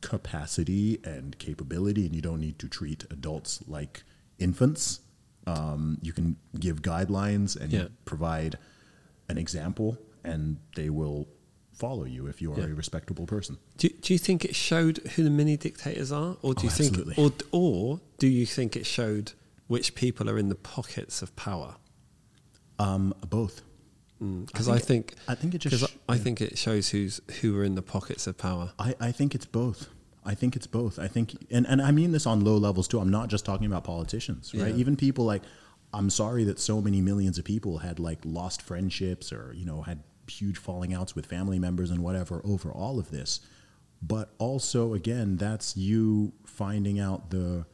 capacity 0.00 0.98
and 1.04 1.38
capability, 1.38 2.04
and 2.06 2.14
you 2.14 2.20
don't 2.22 2.40
need 2.40 2.58
to 2.58 2.68
treat 2.68 3.04
adults 3.10 3.62
like 3.66 4.02
infants. 4.38 5.00
Um, 5.46 5.98
you 6.02 6.12
can 6.12 6.36
give 6.58 6.82
guidelines 6.82 7.56
and 7.58 7.72
Yeah. 7.72 7.88
provide 8.04 8.58
an 9.28 9.38
example, 9.38 9.98
and 10.22 10.58
they 10.76 10.90
will 10.90 11.28
follow 11.72 12.04
you 12.04 12.26
if 12.26 12.40
you 12.42 12.52
are 12.52 12.58
Yeah. 12.60 12.66
a 12.66 12.74
respectable 12.74 13.26
person. 13.26 13.58
Do, 13.78 13.88
do 13.88 14.12
you 14.12 14.18
think 14.18 14.44
it 14.44 14.54
showed 14.54 14.98
who 15.16 15.24
the 15.24 15.30
mini 15.30 15.56
dictators 15.56 16.12
are, 16.12 16.36
or 16.42 16.54
do 16.54 16.60
Oh, 16.60 16.64
you 16.64 16.70
think, 16.70 16.90
absolutely. 16.96 17.14
or 17.24 17.32
or 17.52 18.00
do 18.18 18.26
you 18.28 18.46
think 18.46 18.76
it 18.76 18.86
showed 18.86 19.32
which 19.66 19.94
people 19.94 20.28
are 20.30 20.38
in 20.38 20.48
the 20.50 20.54
pockets 20.54 21.22
of 21.22 21.34
power? 21.36 21.76
Um, 22.78 23.14
both. 23.28 23.62
Because 24.46 24.68
I 24.68 24.74
I 24.74 24.78
think- 24.78 25.10
think, 25.12 25.20
I 25.28 25.34
think 25.34 25.54
it 25.54 25.58
just 25.58 25.90
sh- 25.90 25.96
I 26.08 26.18
think 26.18 26.40
it 26.40 26.56
shows 26.58 26.88
who's 26.90 27.20
who 27.40 27.56
are 27.58 27.64
in 27.64 27.74
the 27.74 27.82
pockets 27.82 28.26
of 28.26 28.36
power. 28.38 28.72
I, 28.78 28.94
I 29.00 29.12
think 29.12 29.34
it's 29.34 29.46
both. 29.46 29.88
I 30.24 30.34
think 30.34 30.56
it's 30.56 30.66
both. 30.66 30.98
I 30.98 31.06
think, 31.06 31.34
and, 31.50 31.66
and 31.66 31.82
I 31.82 31.90
mean 31.90 32.12
this 32.12 32.26
on 32.26 32.42
low 32.44 32.56
levels 32.56 32.88
too. 32.88 32.98
I'm 32.98 33.10
not 33.10 33.28
just 33.28 33.44
talking 33.44 33.66
about 33.66 33.84
politicians, 33.84 34.52
right? 34.54 34.68
Yeah. 34.72 34.76
Even 34.80 34.96
people 34.96 35.26
like, 35.26 35.42
I'm 35.92 36.08
sorry 36.08 36.44
that 36.44 36.58
so 36.58 36.80
many 36.80 37.00
millions 37.02 37.36
of 37.38 37.44
people 37.44 37.78
had 37.78 37.98
like 37.98 38.20
lost 38.24 38.62
friendships 38.62 39.32
or, 39.34 39.52
you 39.54 39.66
know, 39.66 39.82
had 39.82 40.02
huge 40.30 40.56
falling 40.56 40.94
outs 40.94 41.14
with 41.14 41.26
family 41.26 41.58
members 41.58 41.90
and 41.90 42.02
whatever 42.02 42.40
over 42.44 42.72
all 42.72 42.98
of 42.98 43.10
this. 43.10 43.40
But 44.00 44.30
also, 44.38 44.94
again, 44.94 45.36
that's 45.36 45.76
you 45.76 46.32
finding 46.46 46.98
out 46.98 47.28
the 47.30 47.66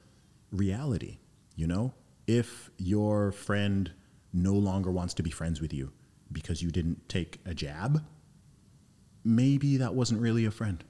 reality. 0.50 1.18
You 1.54 1.66
know, 1.68 1.94
if 2.26 2.70
your 2.78 3.30
friend 3.32 3.92
no 4.32 4.54
longer 4.54 4.90
wants 4.90 5.14
to 5.14 5.22
be 5.22 5.30
friends 5.30 5.60
with 5.60 5.72
you 5.72 5.92
because 6.32 6.62
you 6.62 6.70
didn't 6.70 7.08
take 7.08 7.40
a 7.44 7.54
jab, 7.54 8.04
maybe 9.24 9.76
that 9.78 9.94
wasn't 9.94 10.20
really 10.20 10.44
a 10.44 10.50
friend. 10.50 10.82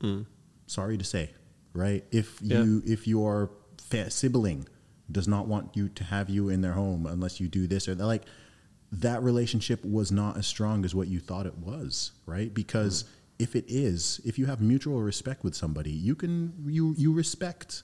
Mm. 0.00 0.26
Sorry 0.66 0.98
to 0.98 1.04
say, 1.04 1.30
right? 1.72 2.04
If 2.10 2.40
Yeah. 2.42 2.62
you 2.62 2.82
if 2.86 3.06
your 3.06 3.50
sibling 4.08 4.66
does 5.10 5.28
not 5.28 5.46
want 5.46 5.76
you 5.76 5.88
to 5.88 6.04
have 6.04 6.28
you 6.28 6.48
in 6.48 6.60
their 6.62 6.72
home 6.72 7.06
unless 7.06 7.38
you 7.38 7.46
do 7.46 7.66
this 7.66 7.88
or 7.88 7.94
that, 7.94 8.06
like 8.06 8.24
that 8.90 9.22
relationship 9.22 9.84
was 9.84 10.10
not 10.10 10.36
as 10.36 10.46
strong 10.46 10.84
as 10.84 10.94
what 10.94 11.08
you 11.08 11.20
thought 11.20 11.46
it 11.46 11.58
was, 11.58 12.12
right? 12.26 12.52
Because 12.52 13.04
mm. 13.04 13.08
if 13.38 13.56
it 13.56 13.64
is, 13.68 14.20
if 14.24 14.38
you 14.38 14.46
have 14.46 14.60
mutual 14.60 15.02
respect 15.02 15.44
with 15.44 15.54
somebody, 15.54 15.90
you 15.90 16.14
can 16.14 16.54
you 16.66 16.94
you 16.96 17.12
respect 17.12 17.82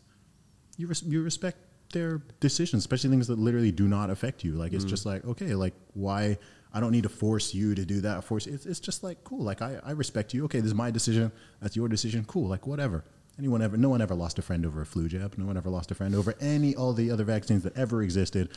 you 0.76 0.86
res- 0.86 1.02
you 1.02 1.22
respect 1.22 1.58
their 1.92 2.22
decisions, 2.40 2.82
especially 2.82 3.10
things 3.10 3.26
that 3.26 3.38
literally 3.38 3.72
do 3.72 3.88
not 3.88 4.10
affect 4.10 4.44
you. 4.44 4.52
Like 4.52 4.72
it's 4.72 4.84
mm. 4.84 4.88
just 4.88 5.06
like 5.06 5.24
okay, 5.24 5.54
like 5.54 5.74
why 5.94 6.38
I 6.72 6.80
don't 6.80 6.92
need 6.92 7.02
to 7.02 7.08
force 7.08 7.52
you 7.54 7.74
to 7.74 7.84
do 7.84 8.00
that. 8.02 8.24
Force 8.24 8.46
it's, 8.46 8.66
it's 8.66 8.80
just 8.80 9.02
like 9.02 9.24
cool. 9.24 9.42
Like 9.42 9.62
I, 9.62 9.78
I 9.84 9.92
respect 9.92 10.32
you. 10.34 10.44
Okay, 10.44 10.58
this 10.60 10.68
is 10.68 10.74
my 10.74 10.90
decision. 10.90 11.32
That's 11.60 11.76
your 11.76 11.88
decision. 11.88 12.24
Cool. 12.26 12.48
Like 12.48 12.66
whatever. 12.66 13.04
Anyone 13.38 13.62
ever? 13.62 13.76
No 13.76 13.88
one 13.88 14.02
ever 14.02 14.14
lost 14.14 14.38
a 14.38 14.42
friend 14.42 14.64
over 14.66 14.82
a 14.82 14.86
flu 14.86 15.08
jab. 15.08 15.36
No 15.38 15.46
one 15.46 15.56
ever 15.56 15.70
lost 15.70 15.90
a 15.90 15.94
friend 15.94 16.14
over 16.14 16.34
any 16.40 16.74
all 16.76 16.92
the 16.92 17.10
other 17.10 17.24
vaccines 17.24 17.62
that 17.62 17.76
ever 17.76 18.02
existed. 18.02 18.50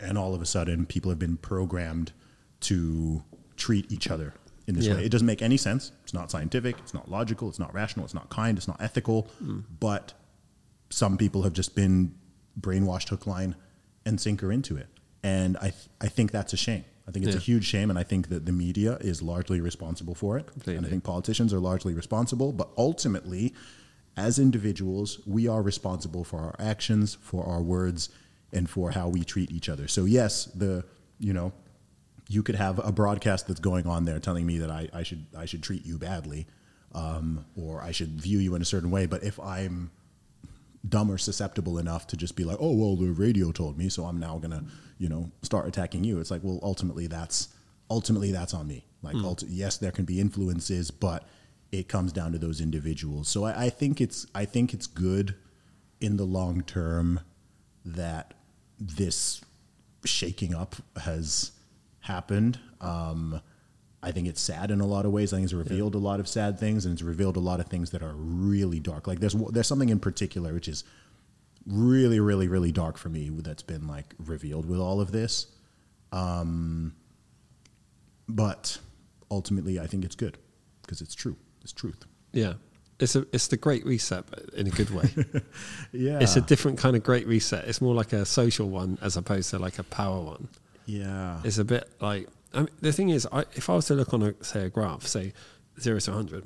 And 0.00 0.18
all 0.18 0.34
of 0.34 0.42
a 0.42 0.46
sudden, 0.46 0.86
people 0.86 1.10
have 1.10 1.18
been 1.20 1.36
programmed 1.36 2.12
to 2.60 3.22
treat 3.56 3.90
each 3.92 4.10
other 4.10 4.34
in 4.66 4.74
this 4.74 4.86
Yeah. 4.86 4.94
way. 4.94 5.04
It 5.04 5.10
doesn't 5.10 5.26
make 5.26 5.40
any 5.40 5.56
sense. 5.56 5.92
It's 6.02 6.12
not 6.12 6.30
scientific. 6.30 6.76
It's 6.80 6.92
not 6.94 7.10
logical. 7.10 7.48
It's 7.48 7.58
not 7.60 7.72
rational. 7.72 8.04
It's 8.04 8.14
not 8.14 8.28
kind. 8.28 8.58
It's 8.58 8.66
not 8.66 8.80
ethical. 8.82 9.28
Hmm. 9.38 9.60
But 9.78 10.14
some 10.90 11.16
people 11.16 11.42
have 11.42 11.52
just 11.52 11.74
been 11.74 12.14
brainwashed 12.60 13.08
hook, 13.10 13.26
line, 13.26 13.54
and 14.04 14.20
sinker 14.20 14.50
into 14.52 14.76
it. 14.76 14.88
And 15.22 15.56
I, 15.58 15.70
th- 15.70 15.88
I 16.00 16.08
think 16.08 16.30
that's 16.32 16.52
a 16.52 16.56
shame. 16.56 16.84
I 17.06 17.10
think 17.10 17.26
it's 17.26 17.36
a 17.36 17.44
huge 17.44 17.66
shame, 17.66 17.90
and 17.90 17.98
I 17.98 18.02
think 18.02 18.28
that 18.28 18.46
the 18.46 18.52
media 18.52 18.96
is 19.00 19.20
largely 19.22 19.60
responsible 19.60 20.14
for 20.14 20.38
it. 20.38 20.48
And 20.76 20.86
I 20.86 20.88
think 20.88 21.04
politicians 21.04 21.52
are 21.52 21.60
largely 21.60 21.92
responsible. 21.94 22.52
But 22.52 22.68
ultimately, 22.78 23.54
as 24.16 24.38
individuals, 24.38 25.20
we 25.26 25.46
are 25.46 25.60
responsible 25.60 26.24
for 26.24 26.38
our 26.38 26.56
actions, 26.58 27.18
for 27.20 27.44
our 27.44 27.60
words, 27.62 28.08
and 28.52 28.70
for 28.70 28.92
how 28.92 29.08
we 29.08 29.22
treat 29.24 29.50
each 29.50 29.68
other. 29.68 29.86
So 29.88 30.06
yes, 30.06 30.46
the 30.46 30.84
you 31.18 31.32
know, 31.32 31.52
you 32.28 32.42
could 32.42 32.54
have 32.54 32.78
a 32.78 32.92
broadcast 32.92 33.48
that's 33.48 33.60
going 33.60 33.86
on 33.86 34.04
there 34.04 34.18
telling 34.18 34.46
me 34.46 34.58
that 34.58 34.70
I, 34.70 34.88
I 34.92 35.02
should 35.02 35.26
I 35.36 35.44
should 35.44 35.62
treat 35.62 35.84
you 35.84 35.98
badly, 35.98 36.46
um, 36.94 37.44
or 37.56 37.82
I 37.82 37.92
should 37.92 38.20
view 38.20 38.38
you 38.38 38.54
in 38.54 38.62
a 38.62 38.64
certain 38.64 38.90
way. 38.90 39.06
But 39.06 39.22
if 39.24 39.38
I'm 39.40 39.90
dumb 40.88 41.10
or 41.10 41.18
susceptible 41.18 41.78
enough 41.78 42.06
to 42.08 42.16
just 42.16 42.36
be 42.36 42.44
like, 42.44 42.58
oh 42.60 42.72
well, 42.72 42.96
the 42.96 43.10
radio 43.10 43.52
told 43.52 43.76
me, 43.76 43.88
so 43.88 44.04
I'm 44.04 44.18
now 44.18 44.38
gonna, 44.38 44.64
you 44.98 45.08
know, 45.08 45.30
start 45.42 45.66
attacking 45.66 46.04
you. 46.04 46.20
It's 46.20 46.30
like, 46.30 46.42
well, 46.42 46.60
ultimately 46.62 47.06
that's 47.06 47.48
ultimately 47.90 48.32
that's 48.32 48.54
on 48.54 48.66
me. 48.66 48.86
Like, 49.02 49.16
ulti- 49.24 49.46
yes, 49.48 49.76
there 49.76 49.92
can 49.92 50.04
be 50.04 50.20
influences, 50.20 50.90
but 50.90 51.26
it 51.72 51.88
comes 51.88 52.12
down 52.12 52.32
to 52.32 52.38
those 52.38 52.60
individuals. 52.60 53.28
So 53.28 53.44
I, 53.44 53.64
I 53.64 53.70
think 53.70 54.00
it's 54.00 54.26
I 54.34 54.44
think 54.44 54.72
it's 54.72 54.86
good 54.86 55.34
in 56.00 56.16
the 56.16 56.24
long 56.24 56.62
term 56.62 57.20
that 57.84 58.34
this 58.78 59.42
shaking 60.04 60.54
up 60.54 60.76
has 60.96 61.52
happened. 62.00 62.58
Um, 62.80 63.40
I 64.02 64.12
think 64.12 64.28
it's 64.28 64.40
sad 64.40 64.70
in 64.70 64.80
a 64.80 64.86
lot 64.86 65.06
of 65.06 65.12
ways. 65.12 65.32
I 65.32 65.36
think 65.36 65.44
it's 65.44 65.54
revealed 65.54 65.94
a 65.94 65.98
lot 65.98 66.20
of 66.20 66.28
sad 66.28 66.58
things, 66.58 66.84
and 66.84 66.92
it's 66.92 67.02
revealed 67.02 67.36
a 67.36 67.40
lot 67.40 67.60
of 67.60 67.66
things 67.66 67.90
that 67.90 68.02
are 68.02 68.14
really 68.14 68.80
dark. 68.80 69.06
Like 69.06 69.20
there's 69.20 69.34
there's 69.34 69.66
something 69.66 69.88
in 69.88 69.98
particular 69.98 70.52
which 70.52 70.68
is 70.68 70.84
really, 71.66 72.20
really, 72.20 72.48
really 72.48 72.72
dark 72.72 72.98
for 72.98 73.08
me 73.08 73.30
that's 73.30 73.62
been 73.62 73.86
like 73.86 74.14
revealed 74.18 74.66
with 74.66 74.80
all 74.80 75.00
of 75.00 75.12
this. 75.12 75.46
Um, 76.12 76.94
but 78.28 78.78
ultimately, 79.30 79.78
I 79.80 79.86
think 79.86 80.04
it's 80.04 80.14
good 80.16 80.38
because 80.82 81.00
it's 81.00 81.14
true. 81.14 81.36
It's 81.62 81.72
truth. 81.72 82.04
Yeah. 82.32 82.54
It's 83.00 83.16
a 83.16 83.26
it's 83.32 83.48
the 83.48 83.56
great 83.56 83.84
reset 83.84 84.24
but 84.30 84.44
in 84.54 84.66
a 84.68 84.70
good 84.70 84.90
way. 84.90 85.10
Yeah, 85.92 86.20
It's 86.20 86.36
a 86.36 86.40
different 86.40 86.78
kind 86.78 86.94
of 86.96 87.02
great 87.02 87.26
reset. 87.26 87.64
It's 87.66 87.80
more 87.80 87.94
like 87.94 88.12
a 88.12 88.24
social 88.24 88.68
one 88.68 88.98
as 89.02 89.16
opposed 89.16 89.50
to 89.50 89.58
like 89.58 89.78
a 89.78 89.82
power 89.84 90.20
one. 90.20 90.48
yeah. 90.86 91.40
It's 91.44 91.58
a 91.58 91.64
bit 91.64 91.90
like 92.00 92.28
I 92.52 92.58
mean, 92.58 92.68
the 92.80 92.92
thing 92.92 93.10
is, 93.10 93.26
I, 93.32 93.40
if 93.54 93.68
I 93.68 93.74
was 93.74 93.86
to 93.86 93.94
look 93.94 94.14
on 94.14 94.22
a 94.22 94.44
say 94.44 94.64
a 94.66 94.68
graph, 94.68 95.02
say 95.08 95.32
zero 95.80 95.98
to 95.98 96.12
hundred, 96.12 96.44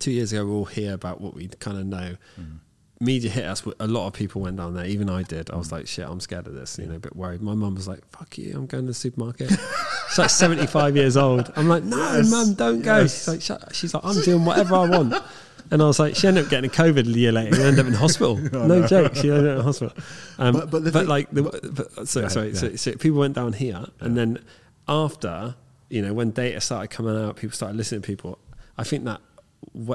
two 0.00 0.10
years 0.10 0.32
ago 0.32 0.44
we 0.44 0.50
all 0.50 0.64
hear 0.64 0.92
about 0.92 1.20
what 1.20 1.34
we 1.34 1.46
kind 1.46 1.78
of 1.78 1.86
know. 1.86 2.16
Media 3.00 3.30
hit 3.30 3.44
us. 3.44 3.62
A 3.80 3.86
lot 3.88 4.06
of 4.06 4.12
people 4.12 4.40
went 4.40 4.56
down 4.56 4.74
there. 4.74 4.86
Even 4.86 5.10
I 5.10 5.22
did. 5.24 5.50
I 5.50 5.56
was 5.56 5.72
like, 5.72 5.86
"Shit, 5.88 6.06
I'm 6.08 6.20
scared 6.20 6.46
of 6.46 6.54
this." 6.54 6.78
You 6.78 6.86
know, 6.86 6.94
a 6.94 6.98
bit 7.00 7.16
worried. 7.16 7.42
My 7.42 7.54
mum 7.54 7.74
was 7.74 7.88
like, 7.88 8.06
"Fuck 8.10 8.38
you, 8.38 8.52
I'm 8.54 8.66
going 8.66 8.84
to 8.84 8.88
the 8.88 8.94
supermarket." 8.94 9.50
She's 9.50 10.18
like 10.18 10.30
75 10.30 10.96
years 10.96 11.16
old. 11.16 11.52
I'm 11.56 11.68
like, 11.68 11.82
"No, 11.82 11.96
Yes, 11.96 12.30
mum, 12.30 12.54
don't 12.54 12.82
go." 12.82 13.02
She's 13.02 13.26
like, 13.28 13.42
Shut. 13.42 13.74
"She's 13.74 13.92
like, 13.94 14.04
I'm 14.04 14.20
doing 14.22 14.44
whatever 14.44 14.76
I 14.76 14.88
want." 14.88 15.14
And 15.70 15.82
I 15.82 15.86
was 15.86 15.98
like, 15.98 16.14
she 16.14 16.28
ended 16.28 16.44
up 16.44 16.50
getting 16.50 16.70
a 16.70 16.72
COVID 16.72 17.06
a 17.06 17.18
year 17.18 17.32
later 17.32 17.54
and 17.56 17.64
ended 17.64 17.80
up 17.80 17.86
in 17.86 17.94
hospital. 17.94 18.36
no 18.52 18.86
joke, 18.86 19.14
she 19.16 19.30
ended 19.30 19.48
up 19.48 19.58
in 19.60 19.64
hospital. 19.64 19.96
Um, 20.38 20.52
But- 20.52 20.70
but, 20.70 20.84
but 20.84 20.92
thing- 20.92 21.06
like, 21.08 21.30
the, 21.30 21.42
but, 21.42 22.06
so, 22.06 22.20
Go 22.20 22.26
ahead, 22.26 22.32
sorry, 22.32 22.48
go 22.52 22.54
so, 22.58 22.76
so 22.76 22.92
people 22.92 23.18
went 23.18 23.34
down 23.34 23.54
here, 23.54 23.86
and 24.00 24.16
then 24.16 24.38
after, 24.88 25.54
you 25.88 26.02
know, 26.02 26.12
when 26.12 26.30
data 26.30 26.60
started 26.60 26.88
coming 26.88 27.16
out, 27.16 27.36
people 27.36 27.54
started 27.56 27.76
listening 27.76 28.02
to 28.02 28.06
people. 28.06 28.38
I 28.76 28.84
think 28.84 29.04
that 29.04 29.20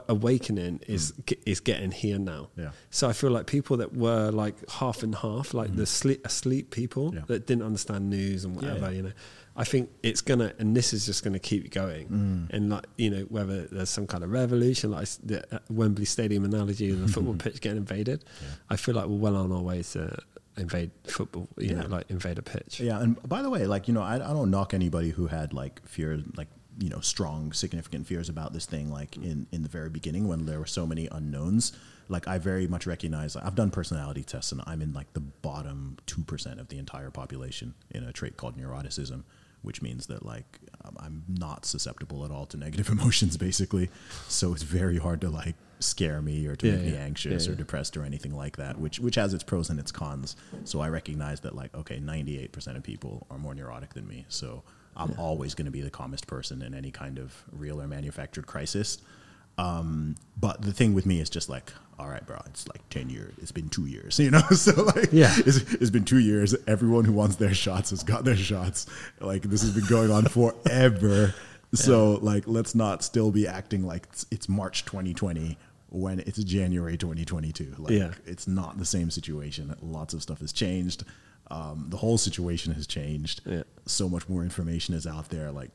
awakening 0.07 0.81
is 0.88 1.14
ge- 1.25 1.35
is 1.45 1.59
getting 1.59 1.91
here 1.91 2.19
now. 2.19 2.49
Yeah. 2.56 2.72
So 2.89 3.07
I 3.09 3.14
feel 3.14 3.31
like 3.31 3.45
people 3.48 3.77
that 3.77 3.95
were 3.95 4.31
like 4.31 4.56
half 4.69 5.03
and 5.03 5.15
half, 5.15 5.53
like 5.53 5.75
the 5.75 5.85
sleep 5.85 6.25
asleep 6.25 6.72
people. 6.72 7.14
Yeah. 7.14 7.22
that 7.27 7.48
didn't 7.48 7.64
understand 7.64 8.09
news 8.09 8.45
and 8.45 8.56
whatever, 8.56 8.88
yeah. 8.89 8.98
you 8.98 9.01
know. 9.03 9.11
I 9.56 9.64
think 9.65 9.89
it's 10.03 10.22
gonna, 10.22 10.53
and 10.59 10.75
this 10.75 10.93
is 10.93 11.06
just 11.06 11.23
gonna 11.23 11.39
keep 11.39 11.72
going, 11.72 12.07
Mm. 12.07 12.49
and 12.56 12.69
like 12.69 12.85
you 12.98 13.09
know, 13.09 13.22
whether 13.23 13.64
there's 13.67 13.89
some 13.89 14.07
kind 14.07 14.23
of 14.23 14.31
revolution, 14.31 14.91
like 14.91 15.07
the 15.23 15.43
uh, 15.53 15.59
Wembley 15.69 16.06
Stadium 16.06 16.45
analogy 16.45 16.91
and 16.91 17.03
the 17.07 17.07
football 17.11 17.33
pitch 17.35 17.59
getting 17.59 17.77
invaded, 17.77 18.23
I 18.69 18.77
feel 18.77 18.95
like 18.95 19.07
we're 19.07 19.17
well 19.17 19.35
on 19.35 19.51
our 19.51 19.61
way 19.61 19.83
to 19.83 20.17
invade 20.56 20.91
football, 21.06 21.48
you 21.57 21.69
Yeah. 21.69 21.81
know, 21.81 21.88
like 21.88 22.09
invade 22.09 22.38
a 22.38 22.41
pitch. 22.41 22.80
Yeah, 22.80 23.01
and 23.01 23.22
by 23.27 23.41
the 23.41 23.49
way, 23.49 23.65
like 23.67 23.88
you 23.89 23.93
know, 23.93 24.01
I, 24.03 24.15
I 24.15 24.33
don't 24.33 24.49
knock 24.51 24.73
anybody 24.73 25.09
who 25.09 25.27
had 25.27 25.51
like 25.53 25.85
fear, 25.85 26.22
like 26.38 26.48
you 26.80 26.90
know, 26.90 27.01
strong, 27.01 27.51
significant 27.53 28.08
fears 28.08 28.30
about 28.30 28.53
this 28.53 28.66
thing, 28.66 28.90
like 28.90 29.17
in 29.17 29.48
in 29.51 29.64
the 29.64 29.69
very 29.69 29.90
beginning 29.90 30.27
when 30.27 30.45
there 30.45 30.59
were 30.59 30.66
so 30.66 30.88
many 30.88 31.08
unknowns. 31.11 31.74
Like 32.08 32.27
I 32.27 32.38
very 32.40 32.67
much 32.67 32.88
recognize. 32.88 33.35
I've 33.35 33.53
done 33.56 33.69
personality 33.69 34.24
tests, 34.24 34.51
and 34.51 34.61
I'm 34.66 34.82
in 34.82 34.93
like 34.93 35.14
the 35.14 35.19
bottom 35.19 35.98
two 36.08 36.24
percent 36.24 36.59
of 36.59 36.69
the 36.69 36.77
entire 36.80 37.11
population 37.11 37.75
in 37.91 38.03
a 38.03 38.11
trait 38.11 38.35
called 38.38 38.58
neuroticism, 38.58 39.24
which 39.61 39.82
means 39.82 40.08
that 40.08 40.25
like 40.25 40.59
um, 40.83 40.95
I'm 40.99 41.24
not 41.27 41.66
susceptible 41.66 42.25
at 42.25 42.32
all 42.32 42.45
to 42.48 42.58
negative 42.58 42.90
emotions, 42.98 43.38
basically. 43.38 43.90
So 44.27 44.53
it's 44.53 44.64
very 44.64 44.98
hard 44.98 45.22
to 45.22 45.30
like 45.30 45.56
scare 45.82 46.22
me 46.22 46.45
or 46.48 46.56
to 46.58 46.67
Yeah, 46.67 46.75
make 46.77 46.85
me 46.85 46.95
anxious 46.98 47.45
Yeah, 47.45 47.53
or 47.53 47.56
depressed 47.56 47.95
or 47.95 48.03
anything 48.03 48.35
like 48.35 48.58
that, 48.58 48.80
which 48.80 48.99
which 48.99 49.16
has 49.16 49.33
its 49.33 49.43
pros 49.43 49.69
and 49.69 49.80
its 49.80 49.91
cons. 49.91 50.35
So 50.64 50.80
I 50.80 50.90
recognize 50.90 51.41
that 51.41 51.56
like 51.56 51.75
okay, 51.75 51.99
98% 51.99 52.75
of 52.75 52.83
people 52.83 53.27
are 53.30 53.38
more 53.38 53.53
neurotic 53.53 53.93
than 53.93 54.08
me. 54.08 54.25
So 54.30 54.64
I'm 55.00 55.16
always 55.18 55.56
going 55.56 55.66
to 55.66 55.72
be 55.72 55.82
the 55.82 55.90
calmest 55.90 56.28
person 56.28 56.61
in 56.61 56.74
any 56.74 56.92
kind 56.92 57.18
of 57.18 57.34
real 57.52 57.82
or 57.82 57.88
manufactured 57.88 58.45
crisis. 58.48 59.00
Um, 59.58 60.16
but 60.40 60.61
the 60.61 60.72
thing 60.72 60.94
with 60.94 61.06
me 61.06 61.19
is 61.19 61.30
just 61.30 61.50
like, 61.50 61.74
all 61.98 62.08
right, 62.08 62.26
bro, 62.26 62.40
it's 62.45 62.68
like 62.69 62.88
10 62.90 63.10
years. 63.10 63.34
It's 63.42 63.52
been 63.52 63.68
two 63.69 63.88
years, 63.88 64.18
you 64.24 64.32
know? 64.32 64.42
So 64.52 64.84
like, 64.84 65.10
Yeah. 65.11 65.34
it's, 65.38 65.58
it's 65.74 65.90
been 65.90 66.06
two 66.06 66.19
years. 66.19 66.56
Everyone 66.68 67.03
who 67.06 67.11
wants 67.14 67.36
their 67.38 67.53
shots 67.53 67.90
has 67.90 68.03
got 68.03 68.24
their 68.24 68.38
shots. 68.38 68.86
Like 69.19 69.42
this 69.44 69.61
has 69.61 69.72
been 69.72 69.86
going 69.88 70.11
on 70.11 70.26
forever. 70.26 71.34
So 71.72 72.14
like, 72.24 72.45
let's 72.48 72.74
not 72.74 73.03
still 73.03 73.30
be 73.30 73.45
acting 73.48 73.86
like 73.86 74.08
it's, 74.11 74.26
it's 74.32 74.50
March 74.50 74.86
2020 74.86 75.56
when 75.90 76.19
it's 76.22 76.44
January 76.44 76.98
2022. 76.98 77.76
Like 77.78 77.92
Yeah. 77.94 78.10
it's 78.26 78.48
not 78.48 78.80
the 78.80 78.86
same 78.86 79.11
situation. 79.11 79.76
Lots 79.80 80.16
of 80.16 80.24
stuff 80.24 80.40
has 80.40 80.52
changed. 80.52 81.03
Um, 81.52 81.88
the 81.90 81.98
whole 81.98 82.18
situation 82.18 82.74
has 82.74 82.86
changed. 82.86 83.42
Yeah. 83.45 83.64
So 83.86 84.08
much 84.08 84.30
more 84.30 84.44
information 84.44 84.94
is 84.94 85.08
out 85.08 85.30
there, 85.30 85.52
like 85.52 85.72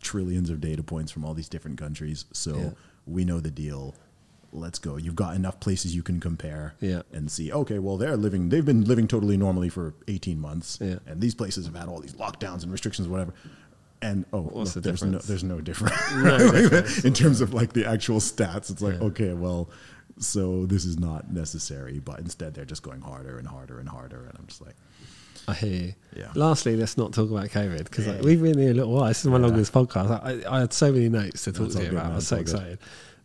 trillions 0.00 0.48
of 0.50 0.60
data 0.60 0.82
points 0.82 1.12
from 1.12 1.24
all 1.24 1.34
these 1.34 1.48
different 1.48 1.78
countries. 1.78 2.24
So 2.32 2.56
Yeah. 2.56 2.70
we 3.06 3.24
know 3.24 3.40
the 3.40 3.50
deal. 3.50 3.94
Let's 4.52 4.78
go. 4.78 4.96
You've 4.96 5.16
got 5.16 5.36
enough 5.36 5.60
places 5.60 5.94
you 5.94 6.02
can 6.02 6.20
compare 6.20 6.74
Yeah. 6.80 7.02
and 7.12 7.30
see, 7.30 7.52
okay, 7.52 7.78
well, 7.78 7.98
they're 7.98 8.16
living, 8.16 8.48
they've 8.48 8.64
been 8.64 8.84
living 8.84 9.06
totally 9.06 9.36
normally 9.36 9.68
for 9.68 9.92
18 10.06 10.40
months. 10.40 10.78
Yeah. 10.80 11.00
And 11.06 11.20
these 11.20 11.34
places 11.34 11.66
have 11.66 11.74
had 11.76 11.88
all 11.88 12.00
these 12.00 12.14
lockdowns 12.14 12.62
and 12.62 12.72
restrictions, 12.72 13.06
whatever. 13.08 13.34
And 14.00 14.24
oh, 14.32 14.50
look, 14.54 14.68
the 14.72 14.80
there's 14.80 15.02
no, 15.02 15.08
difference? 15.10 15.26
there's 15.26 15.44
no 15.44 15.60
difference. 15.60 15.94
No 16.14 16.38
difference. 16.52 17.04
in 17.04 17.12
terms 17.12 17.40
of 17.42 17.52
like 17.52 17.74
the 17.74 17.84
actual 17.84 18.20
stats. 18.20 18.70
It's 18.70 18.80
like, 18.80 19.00
okay, 19.02 19.34
well, 19.34 19.68
so 20.20 20.64
this 20.66 20.84
is 20.86 20.98
not 20.98 21.30
necessary, 21.32 21.98
but 21.98 22.18
instead 22.20 22.54
they're 22.54 22.64
just 22.64 22.82
going 22.82 23.02
harder 23.02 23.38
and 23.38 23.46
harder 23.46 23.78
and 23.80 23.88
harder. 23.88 24.24
And 24.24 24.38
I'm 24.38 24.46
just 24.46 24.64
like, 24.64 24.76
I 25.48 25.54
hear 25.54 25.72
you. 25.86 25.94
Yeah. 26.16 26.30
Lastly, 26.34 26.76
let's 26.76 26.96
not 26.98 27.12
talk 27.12 27.30
about 27.30 27.46
COVID 27.48 27.84
because 27.84 28.06
like, 28.06 28.22
we've 28.22 28.42
been 28.42 28.58
here 28.58 28.70
a 28.70 28.74
little 28.74 28.92
while. 28.92 29.06
This 29.08 29.20
is 29.20 29.26
my 29.26 29.38
Yeah. 29.38 29.46
longest 29.46 29.72
podcast. 29.72 30.10
I, 30.22 30.56
I 30.56 30.60
had 30.60 30.72
so 30.72 30.92
many 30.92 31.08
notes 31.08 31.44
to 31.44 31.52
talk 31.52 31.64
That's 31.68 31.76
to 31.76 31.82
you 31.84 31.88
about. 31.90 32.04
man. 32.04 32.12
I 32.12 32.16
was 32.16 32.26
so 32.28 32.36
excited. 32.36 32.78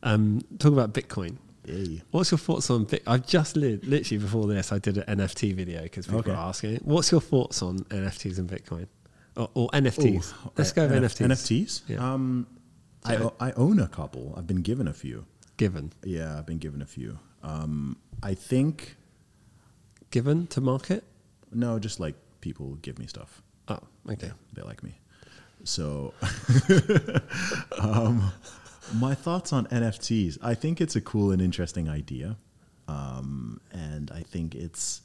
Um, 0.03 0.41
talk 0.59 0.73
about 0.73 0.93
Bitcoin. 0.93 1.37
Hey. 1.65 2.01
What's 2.11 2.31
your 2.31 2.37
thoughts 2.37 2.69
on? 2.69 2.85
Bitcoin? 2.85 3.01
I've 3.07 3.27
just 3.27 3.55
li- 3.55 3.79
literally 3.83 4.17
before 4.23 4.47
this, 4.47 4.71
I 4.71 4.79
did 4.79 4.97
an 4.97 5.19
NFT 5.19 5.53
video 5.55 5.83
because 5.83 6.05
people 6.05 6.19
Okay. 6.21 6.31
are 6.31 6.47
asking. 6.49 6.77
What's 6.83 7.11
your 7.11 7.21
thoughts 7.21 7.61
on 7.61 7.79
NFTs 7.85 8.37
and 8.37 8.49
Bitcoin, 8.49 8.87
or, 9.37 9.49
or 9.53 9.69
NFTs? 9.69 10.33
Ooh, 10.45 10.51
Let's 10.57 10.71
go 10.71 10.87
with 10.87 10.91
NF- 11.03 11.25
NFTs. 11.27 11.27
NFTs. 11.27 11.81
Yeah. 11.87 12.13
Um, 12.13 12.47
I 13.05 13.29
I 13.39 13.51
own 13.53 13.79
a 13.79 13.87
couple. 13.87 14.33
I've 14.37 14.47
been 14.47 14.61
given 14.61 14.87
a 14.87 14.93
few. 14.93 15.25
Given, 15.57 15.91
Yeah, 16.03 16.37
I've 16.37 16.45
been 16.45 16.57
given 16.57 16.81
a 16.81 16.85
few. 16.85 17.19
Um, 17.43 17.97
I 18.23 18.33
think 18.33 18.95
given 20.11 20.47
to 20.47 20.61
market. 20.61 21.03
No, 21.55 21.79
just 21.79 21.99
like 21.99 22.15
people 22.41 22.75
give 22.81 22.99
me 22.99 23.07
stuff. 23.07 23.41
Oh, 23.67 23.79
okay. 24.09 24.31
They 24.53 24.61
like 24.61 24.83
me. 24.83 24.99
So, 25.63 26.13
um, 27.79 28.31
my 28.93 29.15
thoughts 29.15 29.53
on 29.53 29.65
NFTs. 29.67 30.37
I 30.41 30.53
think 30.53 30.81
it's 30.81 30.95
a 30.95 31.01
cool 31.01 31.31
and 31.31 31.41
interesting 31.41 31.87
idea, 31.87 32.37
um, 32.87 33.61
and 33.71 34.11
I 34.11 34.21
think 34.21 34.55
it's. 34.55 35.01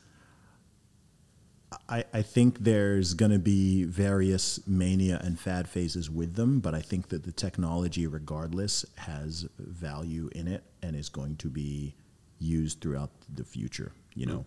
I, 1.87 2.05
I 2.15 2.23
think 2.23 2.61
there's 2.61 3.13
going 3.13 3.31
to 3.31 3.39
be 3.39 3.85
various 3.85 4.67
mania 4.67 5.21
and 5.23 5.39
fad 5.39 5.69
phases 5.69 6.11
with 6.11 6.35
them, 6.35 6.61
but 6.61 6.75
I 6.75 6.81
think 6.81 7.11
that 7.11 7.25
the 7.25 7.33
technology, 7.33 8.07
regardless, 8.07 8.87
has 8.97 9.47
value 9.59 10.31
in 10.35 10.49
it 10.49 10.65
and 10.83 10.97
is 10.97 11.11
going 11.11 11.37
to 11.37 11.49
be 11.49 11.95
used 12.39 12.81
throughout 12.81 13.11
the 13.33 13.45
future. 13.45 13.93
You 14.15 14.27
know, 14.27 14.47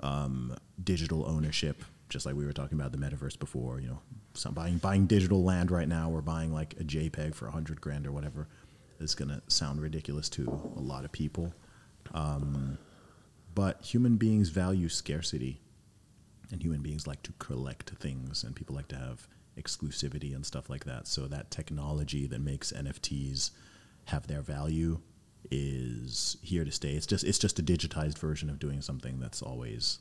um, 0.00 0.56
digital 0.82 1.26
ownership, 1.26 1.84
just 2.08 2.26
like 2.26 2.34
we 2.34 2.44
were 2.44 2.52
talking 2.52 2.78
about 2.78 2.92
the 2.92 2.98
metaverse 2.98 3.38
before. 3.38 3.80
You 3.80 3.88
know, 3.88 4.00
some 4.34 4.54
buying 4.54 4.78
buying 4.78 5.06
digital 5.06 5.42
land 5.42 5.70
right 5.70 5.88
now 5.88 6.10
or 6.10 6.22
buying 6.22 6.52
like 6.52 6.74
a 6.74 6.84
JPEG 6.84 7.34
for 7.34 7.46
a 7.46 7.50
hundred 7.50 7.80
grand 7.80 8.06
or 8.06 8.12
whatever 8.12 8.48
is 9.00 9.14
going 9.14 9.28
to 9.28 9.40
sound 9.48 9.80
ridiculous 9.80 10.28
to 10.28 10.72
a 10.76 10.80
lot 10.80 11.04
of 11.04 11.12
people. 11.12 11.52
Um, 12.14 12.78
but 13.54 13.82
human 13.84 14.16
beings 14.16 14.50
value 14.50 14.88
scarcity 14.88 15.60
and 16.50 16.62
human 16.62 16.80
beings 16.80 17.06
like 17.06 17.22
to 17.22 17.32
collect 17.38 17.90
things 17.90 18.44
and 18.44 18.54
people 18.54 18.74
like 18.74 18.88
to 18.88 18.96
have 18.96 19.28
exclusivity 19.56 20.34
and 20.34 20.46
stuff 20.46 20.70
like 20.70 20.84
that 20.84 21.06
so 21.06 21.26
that 21.26 21.50
technology 21.50 22.26
that 22.26 22.40
makes 22.40 22.72
nfts 22.72 23.50
have 24.04 24.26
their 24.28 24.40
value 24.40 25.00
is 25.50 26.36
here 26.42 26.64
to 26.64 26.70
stay 26.72 26.90
it's 26.94 27.06
just 27.06 27.24
it's 27.24 27.38
just 27.38 27.58
a 27.58 27.62
digitized 27.62 28.18
version 28.18 28.48
of 28.50 28.58
doing 28.58 28.80
something 28.80 29.18
that's 29.18 29.42
always 29.42 29.98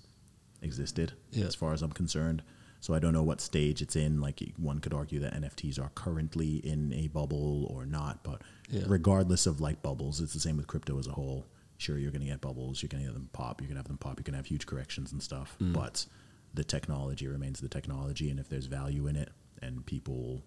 existed 0.62 1.14
Yeah. 1.32 1.46
as 1.46 1.56
far 1.56 1.74
as 1.74 1.82
i'm 1.82 1.92
concerned 1.92 2.42
so 2.80 2.94
i 2.94 3.00
don't 3.00 3.14
know 3.14 3.24
what 3.24 3.42
stage 3.42 3.82
it's 3.82 3.96
in 3.96 4.20
like 4.22 4.42
one 4.58 4.80
could 4.80 4.94
argue 4.94 5.20
that 5.20 5.34
nfts 5.34 5.80
are 5.80 5.92
currently 5.96 6.56
in 6.58 6.94
a 6.94 7.08
bubble 7.08 7.66
or 7.70 7.86
not 7.86 8.24
but 8.24 8.42
Yeah. 8.70 8.84
regardless 8.88 9.46
of 9.46 9.62
like 9.62 9.82
bubbles 9.82 10.20
it's 10.22 10.34
the 10.34 10.40
same 10.40 10.58
with 10.58 10.68
crypto 10.68 10.98
as 11.00 11.08
a 11.08 11.12
whole 11.14 11.46
sure 11.78 11.98
you're 12.00 12.12
going 12.12 12.22
to 12.24 12.28
get 12.28 12.42
bubbles 12.42 12.82
you're 12.82 12.90
going 12.90 13.04
to 13.04 13.08
get 13.10 13.14
them 13.14 13.30
pop 13.34 13.62
you're 13.62 13.68
going 13.68 13.76
to 13.76 13.80
have 13.80 13.88
them 13.88 13.98
pop 14.00 14.18
you're 14.18 14.24
going 14.24 14.34
to 14.34 14.38
have 14.38 14.48
huge 14.48 14.66
corrections 14.66 15.12
and 15.12 15.22
stuff 15.22 15.56
Mm. 15.62 15.74
but 15.74 16.06
the 16.54 16.64
technology 16.64 17.28
remains 17.28 17.60
the 17.60 17.70
technology 17.70 18.30
and 18.32 18.40
if 18.40 18.50
there's 18.50 18.66
value 18.66 19.06
in 19.06 19.16
it 19.16 19.30
and 19.62 19.86
people 19.86 20.44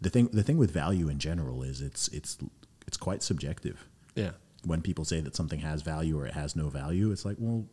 the 0.00 0.08
thing 0.08 0.28
the 0.32 0.42
thing 0.42 0.56
with 0.56 0.70
value 0.70 1.08
in 1.08 1.18
general 1.18 1.62
is 1.62 1.80
it's 1.82 2.08
it's 2.08 2.38
it's 2.86 2.96
quite 2.96 3.22
subjective 3.22 3.86
Yeah. 4.14 4.30
when 4.64 4.80
people 4.82 5.04
say 5.04 5.20
that 5.20 5.34
something 5.36 5.60
has 5.60 5.82
value 5.82 6.18
or 6.18 6.26
it 6.26 6.34
has 6.34 6.54
no 6.56 6.68
value 6.68 7.10
it's 7.12 7.24
like 7.24 7.36
well 7.38 7.66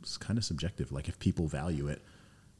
it's 0.00 0.16
kind 0.16 0.38
of 0.38 0.44
subjective 0.44 0.90
like 0.92 1.08
if 1.08 1.18
people 1.18 1.46
value 1.46 1.88
it 1.88 2.02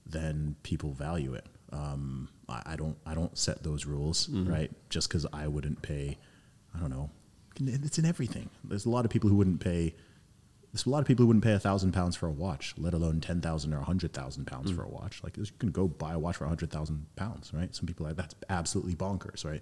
then 0.06 0.56
people 0.62 0.92
value 0.92 1.34
it 1.34 1.46
um, 1.72 2.28
I, 2.48 2.62
I 2.66 2.76
don't 2.76 2.96
i 3.06 3.14
don't 3.14 3.36
set 3.36 3.62
those 3.62 3.86
rules 3.86 4.28
right 4.28 4.70
just 4.90 5.08
because 5.08 5.26
i 5.32 5.46
wouldn't 5.48 5.80
pay 5.82 6.18
i 6.74 6.78
don't 6.78 6.90
know 6.90 7.10
it's 7.60 7.98
in 7.98 8.04
everything 8.04 8.50
there's 8.64 8.84
a 8.86 8.90
lot 8.90 9.04
of 9.04 9.10
people 9.10 9.30
who 9.30 9.36
wouldn't 9.36 9.60
pay 9.60 9.94
there's 10.72 10.86
a 10.86 10.90
lot 10.90 11.00
of 11.00 11.06
people 11.06 11.22
who 11.24 11.26
wouldn't 11.26 11.44
pay 11.44 11.52
a 11.52 11.58
thousand 11.58 11.92
pounds 11.92 12.16
for 12.16 12.26
a 12.26 12.30
watch, 12.32 12.72
let 12.78 12.94
alone 12.94 13.20
ten 13.20 13.42
thousand 13.42 13.74
or 13.74 13.80
a 13.80 13.84
hundred 13.84 14.14
thousand 14.14 14.46
pounds 14.46 14.70
for 14.70 14.82
a 14.82 14.88
watch. 14.88 15.20
Like 15.22 15.36
you 15.36 15.44
can 15.58 15.70
go 15.70 15.86
buy 15.86 16.14
a 16.14 16.18
watch 16.18 16.36
for 16.36 16.46
a 16.46 16.48
hundred 16.48 16.70
thousand 16.70 17.04
pounds, 17.14 17.52
right? 17.52 17.74
Some 17.76 17.84
people 17.86 18.06
are 18.06 18.08
like 18.08 18.16
that's 18.16 18.34
absolutely 18.48 18.94
bonkers, 18.94 19.44
right? 19.44 19.60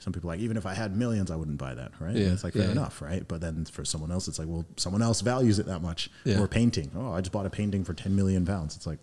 Some 0.00 0.12
people 0.12 0.30
are 0.30 0.34
like 0.34 0.40
even 0.40 0.56
if 0.56 0.64
I 0.66 0.74
had 0.74 0.96
millions, 0.96 1.30
I 1.30 1.36
wouldn't 1.36 1.58
buy 1.58 1.74
that, 1.74 1.92
right? 2.00 2.14
Yeah, 2.14 2.28
it's 2.32 2.44
like 2.44 2.52
fair 2.52 2.64
yeah. 2.66 2.70
enough, 2.72 3.02
right? 3.02 3.26
But 3.26 3.40
then 3.40 3.64
for 3.64 3.84
someone 3.84 4.12
else, 4.12 4.28
it's 4.28 4.38
like 4.38 4.46
well, 4.48 4.64
someone 4.76 5.02
else 5.02 5.20
values 5.22 5.58
it 5.58 5.66
that 5.66 5.80
much. 5.82 6.10
Yeah. 6.24 6.40
Or 6.40 6.46
painting. 6.48 6.90
Oh, 6.96 7.12
I 7.12 7.20
just 7.20 7.32
bought 7.32 7.46
a 7.46 7.50
painting 7.50 7.84
for 7.84 7.94
ten 7.94 8.14
million 8.14 8.46
pounds. 8.46 8.76
It's 8.76 8.86
like 8.86 8.98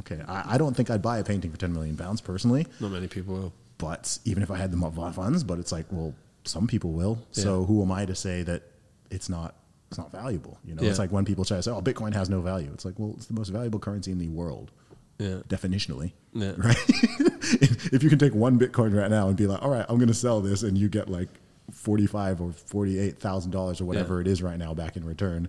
okay, 0.00 0.20
I, 0.26 0.54
I 0.54 0.58
don't 0.58 0.74
think 0.76 0.90
I'd 0.90 1.02
buy 1.02 1.18
a 1.18 1.24
painting 1.24 1.50
for 1.52 1.58
ten 1.58 1.72
million 1.72 1.96
pounds 1.96 2.20
personally 2.20 2.66
Not 2.80 2.90
many 2.90 3.06
people 3.08 3.34
will. 3.34 3.52
but 3.78 4.18
even 4.24 4.42
if 4.42 4.50
I 4.50 4.56
had 4.56 4.72
the 4.72 5.12
funds, 5.14 5.44
but 5.44 5.58
it's 5.58 5.70
like, 5.70 5.86
well, 5.90 6.14
some 6.44 6.66
people 6.66 6.92
will. 6.92 7.18
So 7.30 7.64
who 7.64 7.82
am 7.82 7.92
I 7.92 8.04
to 8.06 8.14
say 8.14 8.42
that 8.42 8.62
it's 9.10 9.28
not 9.28 9.54
it's 9.90 9.98
not 9.98 10.10
valuable? 10.10 10.58
You 10.64 10.74
know, 10.74 10.82
it's 10.82 10.98
like 10.98 11.12
when 11.12 11.24
people 11.24 11.44
try 11.44 11.58
to 11.58 11.62
say, 11.62 11.70
"Oh, 11.70 11.82
Bitcoin 11.82 12.14
has 12.14 12.28
no 12.30 12.40
value." 12.40 12.70
It's 12.74 12.84
like, 12.84 12.94
well, 12.98 13.12
it's 13.16 13.26
the 13.26 13.34
most 13.34 13.50
valuable 13.50 13.78
currency 13.78 14.10
in 14.10 14.18
the 14.18 14.28
world, 14.28 14.70
Yeah. 15.18 15.40
definitionally, 15.48 16.12
Yeah. 16.32 16.54
right? 16.56 16.76
if, 17.92 18.02
you 18.02 18.08
can 18.10 18.18
take 18.18 18.34
one 18.34 18.58
Bitcoin 18.58 18.98
right 18.98 19.10
now 19.10 19.28
and 19.28 19.36
be 19.36 19.46
like, 19.46 19.62
"All 19.62 19.70
right, 19.70 19.86
I'm 19.88 19.96
going 19.98 20.08
to 20.08 20.14
sell 20.14 20.40
this," 20.40 20.62
and 20.64 20.76
you 20.76 20.88
get 20.88 21.08
like 21.08 21.28
forty-five 21.70 22.40
or 22.40 22.52
forty-eight 22.52 23.18
thousand 23.18 23.50
dollars 23.52 23.80
or 23.80 23.84
whatever 23.84 24.16
Yeah. 24.16 24.22
it 24.22 24.26
is 24.26 24.42
right 24.42 24.58
now 24.58 24.74
back 24.74 24.96
in 24.96 25.04
return, 25.04 25.48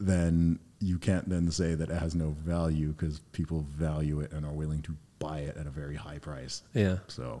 then 0.00 0.58
you 0.80 0.98
can't 0.98 1.28
then 1.28 1.50
say 1.50 1.74
that 1.74 1.90
it 1.90 1.96
has 1.96 2.14
no 2.14 2.30
value 2.44 2.88
because 2.92 3.20
people 3.32 3.64
value 3.70 4.20
it 4.20 4.32
and 4.32 4.44
are 4.44 4.52
willing 4.52 4.82
to 4.82 4.94
buy 5.18 5.38
it 5.40 5.56
at 5.56 5.66
a 5.66 5.70
very 5.70 5.94
high 5.96 6.18
price. 6.18 6.62
Yeah. 6.74 6.98
So 7.08 7.40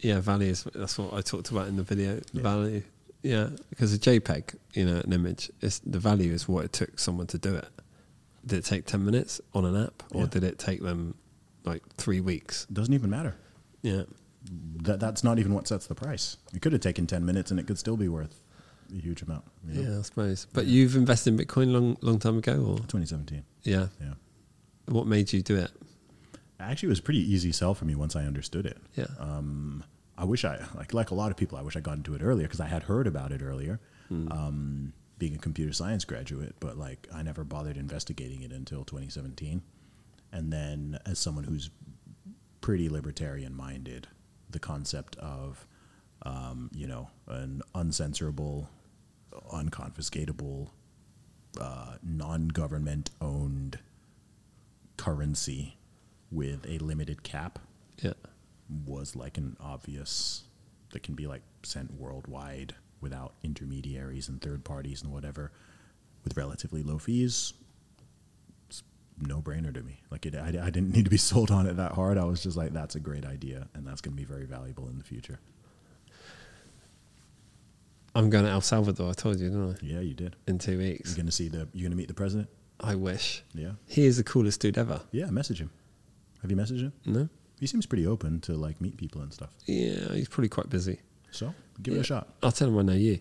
Yeah, 0.00 0.20
value 0.20 0.50
is 0.50 0.64
that's 0.74 0.98
what 0.98 1.12
I 1.14 1.20
talked 1.20 1.50
about 1.50 1.68
in 1.68 1.76
the 1.76 1.82
video. 1.82 2.20
Yeah. 2.32 2.42
Value, 2.42 2.82
yeah, 3.22 3.48
because 3.70 3.92
a 3.94 3.98
JPEG, 3.98 4.54
you 4.74 4.84
know, 4.86 4.96
an 5.04 5.12
image, 5.12 5.50
is 5.60 5.80
the 5.84 5.98
value 5.98 6.32
is 6.32 6.46
what 6.48 6.64
it 6.64 6.72
took 6.72 6.98
someone 6.98 7.26
to 7.28 7.38
do 7.38 7.54
it. 7.54 7.68
Did 8.46 8.58
it 8.60 8.64
take 8.64 8.86
ten 8.86 9.04
minutes 9.04 9.40
on 9.54 9.64
an 9.64 9.76
app, 9.82 10.02
or 10.12 10.22
Yeah. 10.22 10.26
did 10.28 10.44
it 10.44 10.58
take 10.58 10.82
them 10.82 11.14
like 11.64 11.82
three 11.96 12.20
weeks? 12.20 12.66
doesn't 12.66 12.94
even 12.94 13.10
matter. 13.10 13.36
Yeah, 13.82 14.02
that 14.82 15.00
that's 15.00 15.24
not 15.24 15.38
even 15.38 15.54
what 15.54 15.66
sets 15.68 15.86
the 15.86 15.94
price. 15.94 16.36
It 16.54 16.62
could 16.62 16.72
have 16.72 16.80
taken 16.82 17.06
ten 17.06 17.24
minutes, 17.24 17.50
and 17.50 17.58
it 17.60 17.66
could 17.66 17.78
still 17.78 17.96
be 17.96 18.08
worth 18.08 18.40
a 18.96 19.00
huge 19.00 19.22
amount. 19.22 19.44
you 19.66 19.82
know? 19.82 19.90
yeah, 19.92 19.98
I 19.98 20.02
suppose. 20.02 20.46
But 20.52 20.66
you've 20.66 20.94
invested 20.96 21.32
in 21.38 21.38
Bitcoin 21.46 21.72
long, 21.72 21.96
long 22.02 22.18
time 22.18 22.38
ago, 22.38 22.52
or 22.64 22.76
2017. 22.78 23.42
yeah, 23.62 23.88
Yeah, 24.00 24.14
what 24.86 25.06
made 25.06 25.32
you 25.32 25.42
do 25.42 25.56
it? 25.56 25.70
actually, 26.60 26.86
it 26.88 26.90
was 26.90 26.98
a 27.00 27.02
pretty 27.02 27.20
easy 27.20 27.52
sell 27.52 27.74
for 27.74 27.84
me 27.84 27.94
once 27.94 28.14
I 28.16 28.24
understood 28.24 28.64
it. 28.66 28.78
Yeah, 28.94 29.06
Um, 29.18 29.84
I 30.16 30.24
wish 30.24 30.44
I 30.44 30.60
like 30.76 30.94
like 30.94 31.10
a 31.10 31.14
lot 31.14 31.30
of 31.30 31.36
people. 31.36 31.58
I 31.58 31.62
wish 31.62 31.76
I 31.76 31.80
got 31.80 31.96
into 31.96 32.14
it 32.14 32.22
earlier 32.22 32.46
because 32.46 32.60
I 32.60 32.66
had 32.68 32.84
heard 32.84 33.06
about 33.06 33.32
it 33.32 33.42
earlier. 33.42 33.80
Um, 34.10 34.92
being 35.18 35.34
a 35.34 35.38
computer 35.38 35.72
science 35.72 36.04
graduate, 36.04 36.54
but 36.60 36.76
like 36.78 37.08
I 37.12 37.22
never 37.22 37.42
bothered 37.44 37.76
investigating 37.76 38.42
it 38.42 38.52
until 38.52 38.84
2017. 38.84 39.62
And 40.34 40.52
then, 40.52 40.98
as 41.06 41.20
someone 41.20 41.44
who's 41.44 41.70
pretty 42.60 42.88
libertarian 42.88 43.54
minded, 43.54 44.08
the 44.50 44.58
concept 44.58 45.16
of 45.16 45.64
um, 46.22 46.70
you 46.74 46.88
know 46.88 47.08
an 47.28 47.62
uncensorable, 47.74 48.66
unconfiscatable, 49.52 50.70
uh, 51.60 51.94
non-government 52.02 53.10
owned 53.20 53.78
currency 54.96 55.76
with 56.32 56.66
a 56.68 56.78
limited 56.78 57.22
cap 57.22 57.60
yeah, 58.02 58.12
was 58.86 59.14
like 59.14 59.38
an 59.38 59.56
obvious 59.60 60.44
that 60.90 61.04
can 61.04 61.14
be 61.14 61.28
like 61.28 61.42
sent 61.62 61.94
worldwide 61.94 62.74
without 63.00 63.34
intermediaries 63.44 64.28
and 64.28 64.40
third 64.40 64.64
parties 64.64 65.02
and 65.02 65.12
whatever 65.12 65.52
with 66.24 66.36
relatively 66.36 66.82
low 66.82 66.98
fees 66.98 67.52
no 69.20 69.40
brainer 69.40 69.72
to 69.72 69.82
me 69.82 70.00
like 70.10 70.26
it, 70.26 70.34
I, 70.34 70.48
I 70.48 70.70
didn't 70.70 70.90
need 70.92 71.04
to 71.04 71.10
be 71.10 71.16
sold 71.30 71.50
on 71.50 71.66
it 71.66 71.76
that 71.76 71.92
hard 71.92 72.18
i 72.18 72.24
was 72.24 72.42
just 72.42 72.56
like 72.56 72.72
that's 72.72 72.94
a 72.96 73.00
great 73.00 73.24
idea 73.24 73.68
and 73.74 73.86
that's 73.86 74.00
going 74.00 74.14
to 74.16 74.20
be 74.20 74.24
very 74.24 74.44
valuable 74.44 74.88
in 74.88 74.98
the 74.98 75.04
future 75.04 75.38
I'm 78.16 78.30
going 78.30 78.44
to 78.44 78.50
El 78.52 78.60
Salvador. 78.60 79.10
I 79.10 79.12
told 79.12 79.40
you, 79.40 79.48
didn't 79.48 79.72
I? 79.72 79.76
yeah 79.84 80.00
you 80.00 80.14
did 80.14 80.36
In 80.46 80.58
two 80.58 80.78
weeks, 80.78 81.10
you're 81.10 81.16
going 81.16 81.26
to 81.26 81.32
see 81.32 81.48
the 81.48 81.66
you're 81.72 81.82
going 81.82 81.90
to 81.90 81.96
meet 81.96 82.08
the 82.08 82.14
president 82.14 82.48
I 82.80 82.94
wish. 82.94 83.42
yeah 83.54 83.72
He 83.88 84.04
is 84.06 84.16
the 84.16 84.24
coolest 84.24 84.60
dude 84.60 84.78
ever. 84.78 85.00
yeah 85.10 85.26
message 85.26 85.60
him 85.60 85.70
have 86.42 86.50
you 86.50 86.56
messaged 86.56 86.80
him 86.82 86.92
No? 87.06 87.28
he 87.58 87.66
seems 87.66 87.86
pretty 87.86 88.06
open 88.06 88.40
to 88.42 88.52
like 88.54 88.80
meet 88.80 88.96
people 88.96 89.20
and 89.22 89.32
stuff 89.32 89.50
Yeah, 89.66 90.12
he's 90.12 90.28
probably 90.28 90.48
quite 90.48 90.70
busy. 90.70 91.00
so 91.30 91.54
give 91.82 91.94
it 91.94 92.00
a 92.00 92.04
shot 92.04 92.28
I'll 92.42 92.52
tell 92.52 92.68
him 92.68 92.78
I 92.78 92.82
know 92.82 92.92
you. 92.92 93.18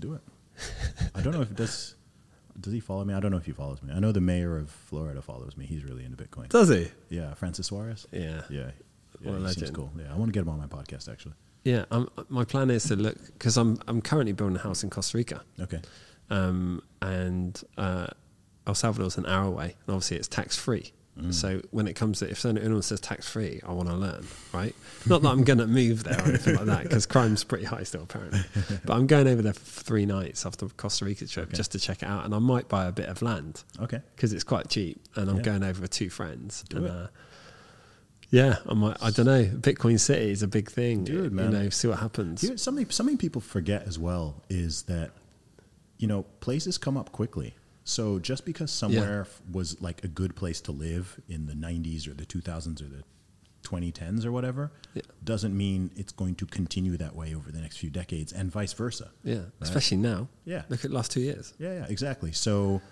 Do 0.00 0.14
it. 0.14 0.20
I 1.14 1.20
don't 1.20 1.32
know 1.32 1.42
if 1.42 1.54
does 1.54 1.94
does 2.60 2.72
he 2.72 2.80
follow 2.80 3.04
me? 3.04 3.14
I 3.14 3.20
don't 3.20 3.30
know 3.30 3.36
if 3.36 3.46
he 3.46 3.52
follows 3.52 3.82
me. 3.82 3.92
I 3.94 3.98
know 4.00 4.12
the 4.12 4.20
mayor 4.20 4.56
of 4.58 4.70
Florida 4.70 5.22
follows 5.22 5.56
me. 5.56 5.66
He's 5.66 5.84
really 5.84 6.04
into 6.04 6.16
Bitcoin. 6.22 6.48
Does 6.48 6.68
he? 6.68 6.88
Yeah, 7.08 7.34
Francis 7.34 7.66
Suarez. 7.68 8.06
Yeah. 8.12 8.42
Yeah. 8.50 8.70
Yeah, 9.20 9.38
he 9.38 9.52
seems 9.54 9.70
cool. 9.70 9.90
Yeah, 9.98 10.12
I 10.12 10.16
want 10.16 10.28
to 10.28 10.32
get 10.32 10.40
him 10.42 10.48
on 10.48 10.58
my 10.58 10.66
podcast 10.66 11.10
actually. 11.10 11.34
Yeah, 11.64 11.84
um, 11.90 12.08
my 12.28 12.44
plan 12.44 12.70
is 12.70 12.84
to 12.84 12.96
look 12.96 13.16
because 13.32 13.56
I'm 13.56 13.78
I'm 13.88 14.00
currently 14.00 14.32
building 14.32 14.56
a 14.56 14.60
house 14.60 14.84
in 14.84 14.90
Costa 14.90 15.16
Rica, 15.18 15.42
Okay. 15.60 15.80
um, 16.30 16.82
and 17.02 17.60
uh, 17.76 18.06
El 18.66 18.74
Salvador's 18.74 19.18
an 19.18 19.26
hour 19.26 19.46
away, 19.46 19.64
and 19.86 19.94
obviously 19.94 20.16
it's 20.18 20.28
tax 20.28 20.56
free. 20.56 20.92
So 21.30 21.60
when 21.72 21.88
it 21.88 21.94
comes 21.94 22.20
to 22.20 22.30
if 22.30 22.44
anyone 22.44 22.80
says 22.82 23.00
tax 23.00 23.28
free, 23.28 23.60
I 23.66 23.72
want 23.72 23.88
to 23.88 23.94
learn, 23.96 24.24
right? 24.52 24.74
Not 25.06 25.22
that 25.22 25.28
I'm 25.30 25.42
going 25.42 25.58
to 25.66 25.66
move 25.66 26.04
there 26.04 26.18
or 26.20 26.28
anything 26.28 26.54
like 26.54 26.66
that, 26.66 26.82
because 26.84 27.06
crime's 27.06 27.42
pretty 27.44 27.64
high 27.64 27.82
still 27.82 28.04
apparently. 28.04 28.40
But 28.84 28.94
I'm 28.94 29.06
going 29.08 29.26
over 29.26 29.42
there 29.42 29.52
for 29.52 29.82
three 29.82 30.06
nights 30.06 30.46
after 30.46 30.66
the 30.66 30.74
Costa 30.74 31.04
Rica 31.04 31.26
trip 31.26 31.48
Okay. 31.48 31.56
just 31.56 31.72
to 31.72 31.78
check 31.80 32.02
it 32.02 32.08
out, 32.08 32.24
and 32.24 32.34
I 32.34 32.38
might 32.38 32.68
buy 32.68 32.86
a 32.86 32.92
bit 32.92 33.08
of 33.08 33.20
land 33.20 33.64
Okay. 33.80 34.00
because 34.14 34.32
it's 34.32 34.44
quite 34.44 34.68
cheap, 34.68 35.00
and 35.16 35.28
I'm 35.28 35.38
Yeah. 35.38 35.42
going 35.42 35.64
over 35.64 35.80
with 35.82 35.90
two 35.90 36.08
friends. 36.08 36.64
Do 36.68 36.76
and, 36.78 36.86
it. 36.86 36.90
Uh, 36.92 37.06
yeah, 38.30 38.56
I 38.68 38.74
might. 38.74 38.96
I 39.02 39.10
don't 39.10 39.26
know. 39.26 39.44
Bitcoin 39.44 39.98
City 39.98 40.30
is 40.30 40.42
a 40.42 40.48
big 40.48 40.70
thing. 40.70 41.04
Dude, 41.04 41.24
You 41.24 41.30
man. 41.30 41.50
know, 41.52 41.68
see 41.70 41.88
what 41.88 41.98
happens. 41.98 42.42
You 42.42 42.50
know, 42.50 42.56
something 42.56 42.88
something 42.90 43.16
people 43.16 43.40
forget 43.40 43.84
as 43.88 43.98
well 43.98 44.42
is 44.50 44.82
that 44.82 45.10
you 45.98 46.06
know 46.06 46.24
places 46.40 46.78
come 46.78 46.96
up 46.96 47.10
quickly. 47.10 47.54
So 47.88 48.18
just 48.18 48.44
because 48.44 48.70
somewhere 48.70 49.22
f- 49.22 49.40
was 49.50 49.80
like 49.80 50.04
a 50.04 50.08
good 50.08 50.36
place 50.36 50.60
to 50.62 50.72
live 50.72 51.18
in 51.28 51.46
the 51.46 51.54
90s 51.54 52.06
or 52.06 52.12
the 52.14 52.26
2000s 52.26 52.82
or 52.82 52.88
the 52.88 53.02
2010s 53.64 54.24
or 54.26 54.32
whatever, 54.32 54.70
Yeah. 54.94 55.02
doesn't 55.24 55.56
mean 55.56 55.90
it's 55.96 56.12
going 56.12 56.34
to 56.36 56.46
continue 56.46 56.96
that 56.98 57.14
way 57.16 57.34
over 57.34 57.50
the 57.50 57.60
next 57.60 57.78
few 57.78 57.90
decades, 57.90 58.32
and 58.32 58.50
vice 58.50 58.72
versa. 58.74 59.10
yeah, 59.24 59.44
especially 59.60 59.96
now. 59.96 60.28
Yeah. 60.44 60.62
look 60.68 60.84
at 60.84 60.90
the 60.90 60.96
last 60.96 61.10
two 61.12 61.20
years. 61.20 61.54
Yeah, 61.58 61.74
yeah, 61.78 61.86
exactly. 61.88 62.32
So 62.32 62.82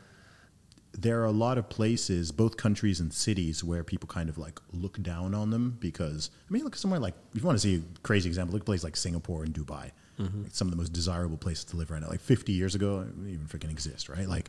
there 0.93 1.21
are 1.21 1.27
a 1.27 1.31
lot 1.47 1.59
of 1.59 1.69
places, 1.69 2.33
both 2.33 2.57
countries 2.57 2.99
and 3.01 3.13
cities, 3.13 3.63
where 3.63 3.85
people 3.85 4.07
kind 4.09 4.29
of 4.31 4.39
like 4.39 4.59
look 4.73 5.01
down 5.03 5.35
on 5.35 5.51
them 5.51 5.77
because 5.79 6.31
I 6.49 6.53
mean, 6.53 6.65
look 6.65 6.75
at 6.75 6.79
somewhere 6.81 7.01
like 7.01 7.15
if 7.35 7.43
you 7.43 7.47
want 7.47 7.59
to 7.61 7.63
see 7.69 7.77
a 7.77 7.83
crazy 8.03 8.29
example, 8.31 8.53
look 8.55 8.63
at 8.63 8.65
a 8.65 8.71
place 8.73 8.83
like 8.83 8.97
Singapore 8.97 9.45
and 9.45 9.53
Dubai, 9.55 9.91
mm-hmm. 10.19 10.45
like 10.45 10.55
some 10.55 10.67
of 10.69 10.73
the 10.73 10.79
most 10.79 10.95
desirable 10.95 11.37
places 11.37 11.65
to 11.67 11.77
live 11.77 11.91
right 11.91 12.01
now. 12.01 12.09
Like 12.09 12.21
50 12.23 12.53
years 12.53 12.75
ago, 12.75 13.07
even 13.29 13.47
freaking 13.47 13.71
exist, 13.71 14.09
right? 14.09 14.27
Like, 14.27 14.49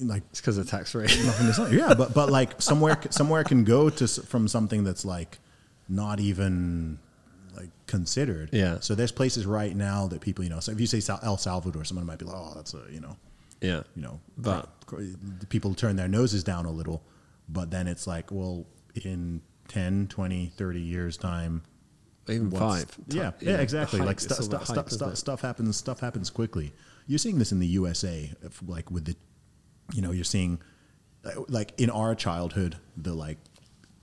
like 0.00 0.22
It's 0.30 0.40
because 0.40 0.58
of 0.58 0.68
tax 0.68 0.94
rate. 0.94 1.10
nothing 1.24 1.46
is 1.46 1.58
not- 1.58 1.72
yeah, 1.72 1.94
but 1.94 2.14
but 2.14 2.30
like 2.30 2.60
somewhere 2.62 2.98
somewhere 3.10 3.44
can 3.44 3.64
go 3.64 3.90
to 3.90 4.06
from 4.08 4.48
something 4.48 4.84
that's 4.84 5.04
like 5.04 5.38
not 5.88 6.20
even 6.20 6.98
like 7.56 7.70
considered. 7.86 8.50
Yeah. 8.52 8.78
So 8.80 8.94
there's 8.94 9.12
places 9.12 9.44
right 9.46 9.74
now 9.74 10.06
that 10.08 10.20
people, 10.20 10.44
you 10.44 10.50
know, 10.50 10.60
so 10.60 10.72
if 10.72 10.80
you 10.80 10.86
say 10.86 11.02
El 11.22 11.36
Salvador, 11.36 11.84
someone 11.84 12.06
might 12.06 12.18
be 12.18 12.24
like, 12.24 12.36
oh, 12.36 12.52
that's 12.54 12.74
a 12.74 12.82
you 12.90 13.00
know 13.00 13.16
yeah, 13.60 13.82
you 13.94 14.00
know, 14.02 14.20
But- 14.38 14.70
cr- 14.86 14.96
cr- 14.96 15.02
people 15.50 15.74
turn 15.74 15.96
their 15.96 16.08
noses 16.08 16.42
down 16.42 16.64
a 16.64 16.70
little, 16.70 17.02
but 17.48 17.70
then 17.70 17.88
it's 17.88 18.06
like, 18.06 18.30
well, 18.32 18.64
in 19.04 19.42
10, 19.68 20.06
20, 20.08 20.46
30 20.56 20.80
years 20.80 21.18
time, 21.18 21.62
even 22.26 22.48
what's- 22.48 22.64
five. 22.84 22.98
Yeah, 23.08 23.32
You 23.40 23.50
yeah, 23.50 23.58
exactly. 23.58 23.98
the 23.98 24.06
Like 24.06 24.18
hype, 24.20 24.24
it's 24.24 24.24
stuff, 24.24 24.38
all 24.38 24.44
stuff, 24.44 24.64
stuff, 24.66 24.86
isn't 24.86 24.98
stuff, 24.98 25.12
it? 25.12 25.16
stuff 25.16 25.40
happens. 25.42 25.76
Stuff 25.76 26.00
happens 26.00 26.30
quickly. 26.30 26.72
You're 27.06 27.18
seeing 27.18 27.38
this 27.38 27.52
in 27.52 27.58
the 27.58 27.66
USA, 27.66 28.32
if, 28.42 28.62
like 28.66 28.90
with 28.90 29.04
the, 29.04 29.16
you 29.92 30.02
know, 30.02 30.10
you're 30.12 30.24
seeing, 30.24 30.60
like 31.48 31.72
in 31.78 31.90
our 31.90 32.14
childhood, 32.14 32.76
the 32.96 33.14
like 33.14 33.38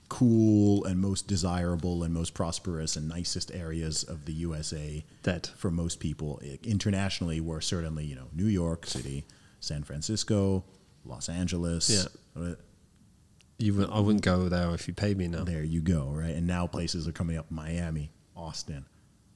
cool 0.08 0.84
and 0.86 0.98
most 1.00 1.26
desirable 1.26 2.02
and 2.02 2.14
most 2.14 2.32
prosperous 2.32 2.96
and 2.96 3.06
nicest 3.08 3.50
areas 3.54 4.02
of 4.04 4.24
the 4.24 4.32
USA 4.32 5.04
that 5.24 5.48
for 5.56 5.70
most 5.70 6.00
people. 6.00 6.40
Internationally, 6.62 7.40
were 7.40 7.60
certainly 7.60 8.04
you 8.04 8.14
know 8.16 8.28
New 8.32 8.46
York 8.46 8.86
City, 8.86 9.26
San 9.60 9.82
Francisco, 9.84 10.64
Los 11.04 11.28
Angeles. 11.28 11.90
Yeah. 12.36 12.54
You 13.60 13.74
would, 13.74 13.90
I 13.90 13.98
wouldn't 13.98 14.22
go 14.22 14.48
there 14.48 14.72
if 14.74 14.86
you 14.86 14.94
paid 14.94 15.18
me 15.18 15.26
now. 15.26 15.42
There 15.42 15.64
you 15.64 15.80
go, 15.80 16.10
right? 16.14 16.30
And 16.34 16.46
now 16.46 16.66
places 16.68 17.08
are 17.08 17.12
coming 17.12 17.36
up: 17.36 17.46
Miami, 17.50 18.12
Austin, 18.36 18.86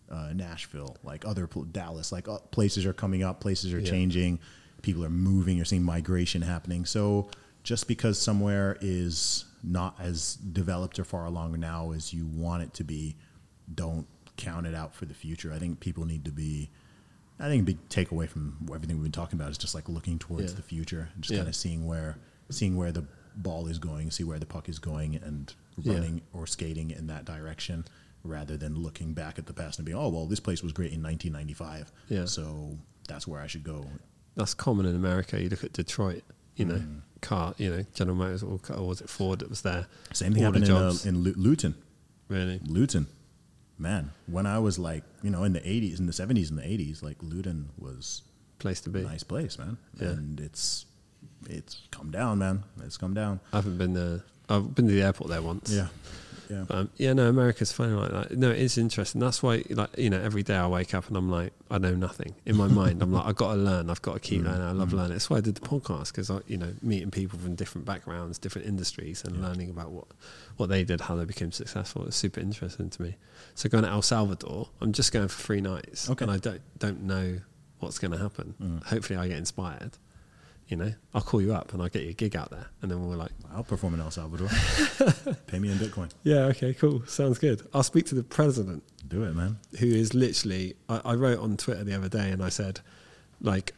uh, 0.09 0.31
Nashville, 0.33 0.97
like 1.03 1.25
other 1.27 1.49
pl- 1.49 1.65
Dallas. 1.65 2.13
Like 2.13 2.29
uh, 2.29 2.39
places 2.53 2.87
are 2.87 2.93
coming 2.93 3.25
up, 3.25 3.41
places 3.41 3.73
are 3.75 3.81
Yeah. 3.81 3.91
changing, 3.91 4.39
people 4.83 5.05
are 5.05 5.11
moving. 5.11 5.57
You're 5.57 5.65
seeing 5.65 5.83
migration 5.85 6.43
happening. 6.43 6.85
So 6.85 7.29
just 7.63 7.87
because 7.89 8.21
somewhere 8.21 8.77
is 8.81 9.45
not 9.63 9.97
as 10.01 10.35
developed 10.37 10.99
or 10.99 11.05
far 11.05 11.25
along 11.25 11.59
now 11.61 11.93
as 11.93 12.13
you 12.13 12.27
want 12.27 12.63
it 12.65 12.75
to 12.75 12.85
be, 12.85 13.17
don't 13.75 14.07
count 14.37 14.67
it 14.67 14.75
out 14.75 14.95
for 14.95 15.05
the 15.07 15.15
future. 15.15 15.53
I 15.53 15.59
think 15.59 15.79
people 15.81 16.05
need 16.05 16.25
to 16.25 16.33
be. 16.33 16.71
I 17.39 17.49
think 17.49 17.63
a 17.63 17.67
big 17.67 17.89
takeaway 17.89 18.29
from 18.29 18.57
everything 18.75 18.97
we've 18.97 19.05
been 19.05 19.13
talking 19.13 19.39
about 19.39 19.51
is 19.51 19.59
just 19.59 19.75
like 19.75 19.89
looking 19.89 20.19
towards 20.19 20.53
Yeah. 20.53 20.57
the 20.57 20.63
future, 20.63 21.09
and 21.15 21.23
just 21.23 21.33
Yeah. 21.33 21.39
kind 21.39 21.49
of 21.49 21.57
seeing 21.57 21.87
where 21.87 22.19
seeing 22.51 22.77
where 22.77 22.93
the 22.93 23.05
ball 23.37 23.67
is 23.67 23.79
going, 23.79 24.11
see 24.11 24.25
where 24.25 24.39
the 24.39 24.45
puck 24.47 24.69
is 24.69 24.79
going, 24.79 25.15
and 25.17 25.55
Yeah. 25.79 25.95
running 25.95 26.21
or 26.35 26.47
skating 26.47 26.91
in 26.91 27.07
that 27.07 27.25
direction, 27.25 27.85
rather 28.25 28.57
than 28.59 28.75
looking 28.77 29.15
back 29.15 29.39
at 29.39 29.47
the 29.47 29.55
past 29.55 29.79
and 29.79 29.87
being, 29.87 29.97
oh 29.97 30.09
well, 30.09 30.27
this 30.27 30.41
place 30.41 30.63
was 30.63 30.73
great 30.73 30.93
in 30.93 31.01
1995, 31.01 31.91
Yeah. 32.09 32.27
so 32.27 32.79
that's 33.09 33.27
where 33.27 33.41
I 33.41 33.47
should 33.47 33.65
go. 33.65 33.89
That's 34.37 34.55
common 34.55 34.87
in 34.87 34.95
America. 34.97 35.41
You 35.41 35.49
look 35.49 35.65
at 35.65 35.73
Detroit, 35.73 36.23
you 36.57 36.65
know, 36.65 36.77
Mm. 36.77 37.01
car, 37.21 37.55
you 37.59 37.71
know, 37.71 37.85
General 37.95 38.17
Motors 38.17 38.43
or, 38.43 38.59
or 38.75 38.87
was 38.89 39.01
it 39.01 39.09
Ford 39.11 39.41
that 39.41 39.51
was 39.51 39.63
there? 39.63 39.87
Same 40.13 40.33
thing 40.35 40.45
All 40.45 40.53
happened 40.53 40.69
in, 40.69 40.75
uh, 40.77 40.95
in 41.05 41.19
Lu- 41.23 41.35
Luton. 41.37 41.75
Really? 42.29 42.61
Luton, 42.65 43.07
man, 43.79 44.11
when 44.27 44.47
I 44.47 44.59
was 44.59 44.79
like, 44.79 45.05
you 45.23 45.31
know, 45.31 45.45
in 45.45 45.53
the 45.53 45.61
80s, 45.61 45.99
in 46.01 46.07
the 46.07 46.13
70s, 46.13 46.49
and 46.51 46.59
the 46.59 46.63
80s, 46.67 47.03
like 47.03 47.23
Luton 47.23 47.69
was 47.79 48.23
Place 48.59 48.81
to 48.83 48.91
be. 48.91 49.01
a 49.01 49.05
nice 49.05 49.23
place, 49.23 49.59
man, 49.59 49.77
Yeah. 50.01 50.09
and 50.09 50.41
it's 50.41 50.87
it's 51.49 51.89
come 51.91 52.11
down, 52.13 52.39
man. 52.39 52.63
It's 52.85 52.97
come 52.97 53.15
down. 53.15 53.41
I 53.53 53.57
haven't 53.57 53.77
been 53.77 53.95
there. 53.95 54.23
I've 54.49 54.75
been 54.77 54.87
to 54.87 54.93
the 54.93 55.03
airport 55.03 55.31
there 55.31 55.43
once. 55.43 55.71
Yeah, 55.71 55.89
yeah. 56.53 56.65
Um, 56.71 56.91
yeah, 56.97 57.13
no, 57.15 57.29
America's 57.29 57.73
funny 57.73 57.93
like 57.95 58.11
that. 58.11 58.37
No, 58.37 58.51
it's 58.51 58.77
interesting. 58.77 59.21
That's 59.21 59.43
why, 59.43 59.63
like, 59.71 59.97
you 59.99 60.11
know, 60.11 60.21
every 60.21 60.43
day 60.43 60.57
I 60.57 60.67
wake 60.67 60.93
up 60.95 61.09
and 61.09 61.17
I'm 61.17 61.31
like, 61.31 61.53
I 61.71 61.79
know 61.79 61.95
nothing. 61.95 62.35
In 62.45 62.57
my 62.57 62.69
mind, 62.69 63.01
I'm 63.03 63.13
like, 63.13 63.27
I've 63.27 63.37
got 63.37 63.53
to 63.55 63.59
learn. 63.61 63.89
I've 63.91 64.03
got 64.03 64.15
to 64.15 64.19
Mm, 64.21 64.23
keep 64.23 64.43
learning. 64.45 64.63
I 64.63 64.73
love 64.73 64.93
learning. 64.93 65.13
That's 65.13 65.31
why 65.31 65.39
I 65.39 65.41
did 65.41 65.55
the 65.55 65.67
podcast 65.67 66.09
because 66.09 66.31
I, 66.31 66.41
you 66.47 66.59
know, 66.59 66.73
meeting 66.83 67.11
people 67.11 67.39
from 67.39 67.55
different 67.55 67.87
backgrounds, 67.87 68.39
different 68.39 68.67
industries, 68.69 69.25
and 69.25 69.41
learning 69.43 69.71
about 69.71 69.91
what 69.91 70.07
what 70.59 70.69
they 70.69 70.85
did, 70.85 71.01
how 71.01 71.17
they 71.17 71.25
became 71.25 71.53
successful. 71.53 72.07
It's 72.07 72.17
super 72.17 72.41
interesting 72.41 72.91
to 72.91 73.03
me. 73.03 73.17
So 73.55 73.69
going 73.69 73.85
to 73.85 73.91
El 73.91 74.03
Salvador, 74.03 74.69
I'm 74.81 74.93
just 74.93 75.13
going 75.13 75.29
for 75.29 75.41
three 75.43 75.61
nights, 75.61 76.11
Okay. 76.11 76.25
and 76.25 76.31
I 76.33 76.39
don't 76.39 76.61
don't 76.79 77.03
know 77.05 77.39
what's 77.81 77.99
going 77.99 78.13
to 78.13 78.19
happen. 78.19 78.55
Mm. 78.63 78.85
Hopefully, 78.85 79.19
I 79.19 79.29
get 79.29 79.39
inspired. 79.39 79.97
You 80.73 80.77
know, 80.79 80.93
I'll 81.13 81.21
call 81.21 81.43
you 81.43 81.53
up 81.53 81.75
and 81.75 81.83
I'll 81.83 81.91
get 81.91 82.03
you 82.05 82.09
a 82.11 82.15
gig 82.15 82.35
out 82.35 82.49
there, 82.51 82.65
and 82.81 82.91
then 82.91 83.07
we're 83.07 83.15
like, 83.17 83.33
I'll 83.55 83.63
perform 83.63 83.93
in 83.93 84.01
El 84.01 84.11
Salvador. 84.11 84.49
Pay 85.47 85.59
me 85.59 85.71
in 85.71 85.77
Bitcoin. 85.77 86.11
yeah, 86.23 86.45
okay, 86.53 86.73
cool, 86.73 87.05
sounds 87.07 87.39
good. 87.39 87.61
I'll 87.75 87.83
speak 87.83 88.07
to 88.07 88.15
the 88.15 88.23
president 88.23 88.83
Do 89.07 89.23
it, 89.25 89.35
man. 89.37 89.59
who 89.81 89.87
is 89.87 90.15
literally 90.15 90.75
I, 90.89 91.01
I 91.05 91.15
wrote 91.15 91.41
on 91.41 91.59
Twitter 91.59 91.85
the 91.85 91.95
other 91.95 92.09
day 92.09 92.31
and 92.31 92.43
I 92.43 92.49
said 92.49 92.81
like 93.43 93.75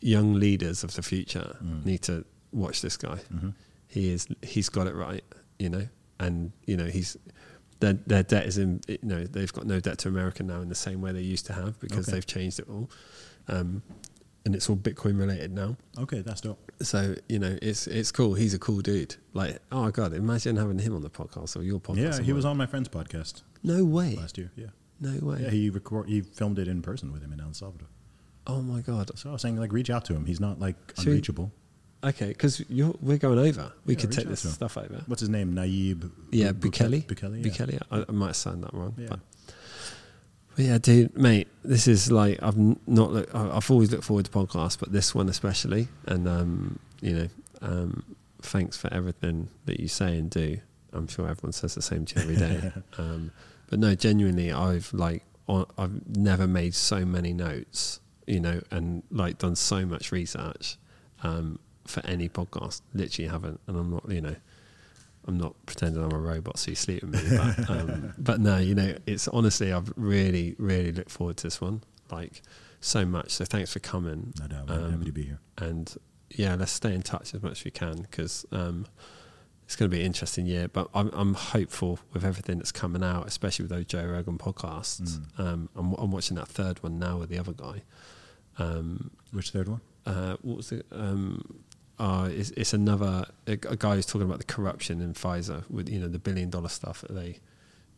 young 0.00 0.32
leaders 0.34 0.82
of 0.82 0.94
the 0.94 1.02
future 1.02 1.56
Mm. 1.62 1.84
need 1.84 2.00
to 2.04 2.24
watch 2.52 2.80
this 2.80 2.96
guy. 2.96 3.18
Mm-hmm. 3.34 3.50
He 3.88 4.10
is 4.10 4.26
he's 4.42 4.70
got 4.70 4.86
it 4.86 4.94
right, 4.94 5.24
you 5.58 5.68
know, 5.68 5.86
and 6.18 6.52
you 6.66 6.78
know 6.78 6.86
he's 6.86 7.18
their 7.80 7.92
their 8.06 8.22
debt 8.22 8.46
is 8.46 8.56
in 8.56 8.80
you 8.88 8.96
know 9.02 9.24
they've 9.24 9.52
got 9.52 9.66
no 9.66 9.78
debt 9.78 9.98
to 9.98 10.08
America 10.08 10.42
now 10.42 10.62
in 10.62 10.70
the 10.70 10.74
same 10.74 11.02
way 11.02 11.12
they 11.12 11.20
used 11.20 11.44
to 11.46 11.52
have 11.52 11.78
because 11.80 12.08
Okay. 12.08 12.12
they've 12.12 12.26
changed 12.26 12.60
it 12.60 12.68
all, 12.70 12.88
um, 13.48 13.82
and 14.44 14.54
it's 14.54 14.68
all 14.68 14.76
Bitcoin 14.76 15.18
related 15.18 15.52
now. 15.52 15.76
Okay, 15.98 16.20
that's 16.20 16.40
dope. 16.40 16.72
So 16.82 17.14
you 17.28 17.38
know 17.38 17.56
it's 17.62 17.86
it's 17.86 18.10
cool. 18.12 18.34
He's 18.34 18.54
a 18.54 18.58
cool 18.58 18.80
dude. 18.80 19.16
Like 19.32 19.58
oh 19.72 19.90
god, 19.90 20.12
imagine 20.12 20.56
having 20.56 20.78
him 20.78 20.94
on 20.94 21.02
the 21.02 21.10
podcast 21.10 21.56
or 21.56 21.62
your 21.62 21.80
podcast. 21.80 22.18
Yeah, 22.18 22.22
he 22.22 22.32
was 22.32 22.44
on 22.44 22.56
my 22.56 22.66
friend's 22.66 22.88
podcast 22.88 23.42
No 23.62 23.84
way. 23.84 24.16
last 24.16 24.36
year. 24.38 24.50
Yeah, 24.56 24.66
No 25.00 25.18
way. 25.26 25.40
yeah. 25.42 25.50
He 25.50 25.70
record 25.70 26.08
he 26.08 26.20
filmed 26.20 26.58
it 26.58 26.68
in 26.68 26.82
person 26.82 27.12
with 27.12 27.22
him 27.22 27.32
in 27.32 27.40
El 27.40 27.52
Salvador. 27.54 27.88
oh 28.46 28.60
my 28.60 28.80
god. 28.80 29.10
So 29.18 29.30
I 29.30 29.32
was 29.32 29.42
saying, 29.42 29.56
like, 29.56 29.72
reach 29.72 29.88
out 29.90 30.04
to 30.06 30.14
him. 30.14 30.26
He's 30.26 30.40
not 30.40 30.60
like 30.60 30.76
Should 30.96 31.06
we- 31.06 31.12
unreachable. 31.12 31.52
Okay, 32.02 32.28
because 32.28 32.62
we're 32.68 33.16
going 33.16 33.38
over. 33.38 33.72
We 33.86 33.94
Yeah, 33.94 34.00
could 34.00 34.12
take 34.12 34.28
this 34.28 34.46
stuff 34.52 34.76
over. 34.76 35.02
What's 35.06 35.20
his 35.20 35.30
name? 35.30 35.54
Nayib. 35.54 36.10
Yeah, 36.32 36.52
Bu- 36.52 36.68
Bukele. 36.70 37.02
Bukele. 37.06 37.42
Yeah. 37.42 37.50
Bukele. 37.50 37.80
I, 37.90 38.04
I 38.06 38.12
might 38.12 38.36
signed 38.36 38.62
that 38.62 38.74
wrong. 38.74 38.92
Yeah. 38.98 39.06
But, 39.08 39.20
but 40.54 40.64
yeah, 40.64 40.78
dude, 40.78 41.16
mate, 41.16 41.48
this 41.64 41.88
is 41.88 42.12
like 42.12 42.42
I've 42.42 42.56
not. 42.86 43.12
Look, 43.12 43.34
I've 43.34 43.70
always 43.70 43.90
looked 43.90 44.04
forward 44.04 44.26
to 44.26 44.30
podcasts, 44.30 44.78
but 44.78 44.92
this 44.92 45.14
one 45.14 45.28
especially. 45.28 45.88
And 46.06 46.28
um, 46.28 46.78
you 47.00 47.12
know, 47.12 47.28
um, 47.60 48.16
thanks 48.40 48.76
for 48.76 48.92
everything 48.92 49.48
that 49.66 49.80
you 49.80 49.88
say 49.88 50.16
and 50.16 50.30
do. 50.30 50.58
I'm 50.92 51.08
sure 51.08 51.28
everyone 51.28 51.52
says 51.52 51.74
the 51.74 51.82
same 51.82 52.04
to 52.04 52.14
you 52.14 52.22
every 52.22 52.36
day. 52.36 52.72
um, 52.98 53.32
but 53.68 53.80
no, 53.80 53.94
genuinely, 53.94 54.52
I've 54.52 54.92
like 54.92 55.24
on, 55.48 55.66
I've 55.76 56.16
never 56.16 56.46
made 56.46 56.74
so 56.74 57.04
many 57.04 57.32
notes, 57.32 58.00
you 58.26 58.38
know, 58.38 58.60
and 58.70 59.02
like 59.10 59.38
done 59.38 59.56
so 59.56 59.84
much 59.84 60.12
research 60.12 60.76
um, 61.24 61.58
for 61.84 62.04
any 62.06 62.28
podcast. 62.28 62.82
Literally 62.92 63.28
haven't, 63.28 63.60
and 63.66 63.76
I'm 63.76 63.90
not, 63.90 64.08
you 64.08 64.20
know, 64.20 64.36
I'm 65.26 65.38
not 65.38 65.54
pretending 65.66 66.02
I'm 66.02 66.12
a 66.12 66.18
robot, 66.18 66.58
so 66.58 66.70
you 66.70 66.74
sleep 66.74 67.02
with 67.02 67.14
me. 67.14 67.36
But, 67.36 67.70
um, 67.70 68.14
but 68.18 68.40
no, 68.40 68.58
you 68.58 68.74
know, 68.74 68.94
it's 69.06 69.28
honestly, 69.28 69.72
I've 69.72 69.92
really, 69.96 70.54
really 70.58 70.92
looked 70.92 71.10
forward 71.10 71.36
to 71.38 71.44
this 71.44 71.60
one, 71.60 71.82
like 72.10 72.42
so 72.80 73.04
much. 73.04 73.30
So 73.30 73.44
thanks 73.44 73.72
for 73.72 73.78
coming. 73.78 74.34
No 74.38 74.46
doubt. 74.46 74.70
Um, 74.70 74.92
Happy 74.92 75.04
to 75.06 75.12
be 75.12 75.22
here. 75.24 75.40
And 75.58 75.94
yeah, 76.30 76.54
let's 76.54 76.72
stay 76.72 76.94
in 76.94 77.02
touch 77.02 77.34
as 77.34 77.42
much 77.42 77.60
as 77.60 77.64
we 77.64 77.70
can 77.70 78.02
because 78.02 78.44
um, 78.52 78.86
it's 79.64 79.76
going 79.76 79.90
to 79.90 79.96
be 79.96 80.00
an 80.00 80.06
interesting 80.06 80.46
year. 80.46 80.68
But 80.68 80.88
I'm, 80.94 81.10
I'm 81.14 81.34
hopeful 81.34 81.98
with 82.12 82.24
everything 82.24 82.58
that's 82.58 82.72
coming 82.72 83.02
out, 83.02 83.26
especially 83.26 83.64
with 83.64 83.70
those 83.70 83.86
Joe 83.86 84.04
Rogan 84.04 84.38
podcasts. 84.38 85.18
Mm. 85.38 85.40
Um, 85.40 85.68
I'm, 85.74 85.92
I'm 85.94 86.10
watching 86.10 86.36
that 86.36 86.48
third 86.48 86.82
one 86.82 86.98
now 86.98 87.18
with 87.18 87.30
the 87.30 87.38
other 87.38 87.52
guy. 87.52 87.82
Um, 88.58 89.10
Which 89.32 89.50
third 89.50 89.68
one? 89.68 89.80
uh, 90.06 90.36
what 90.42 90.56
was 90.58 90.72
it? 90.72 90.86
Um, 90.92 91.64
uh, 91.98 92.28
it's, 92.30 92.50
it's 92.50 92.72
another 92.72 93.24
a, 93.46 93.52
a 93.52 93.76
guy 93.76 93.94
who's 93.96 94.06
talking 94.06 94.26
about 94.26 94.38
the 94.38 94.44
corruption 94.44 95.00
in 95.00 95.14
Pfizer 95.14 95.68
with 95.70 95.88
you 95.88 95.98
know 96.00 96.08
the 96.08 96.18
billion 96.18 96.50
dollar 96.50 96.68
stuff 96.68 97.00
that 97.02 97.12
they 97.14 97.38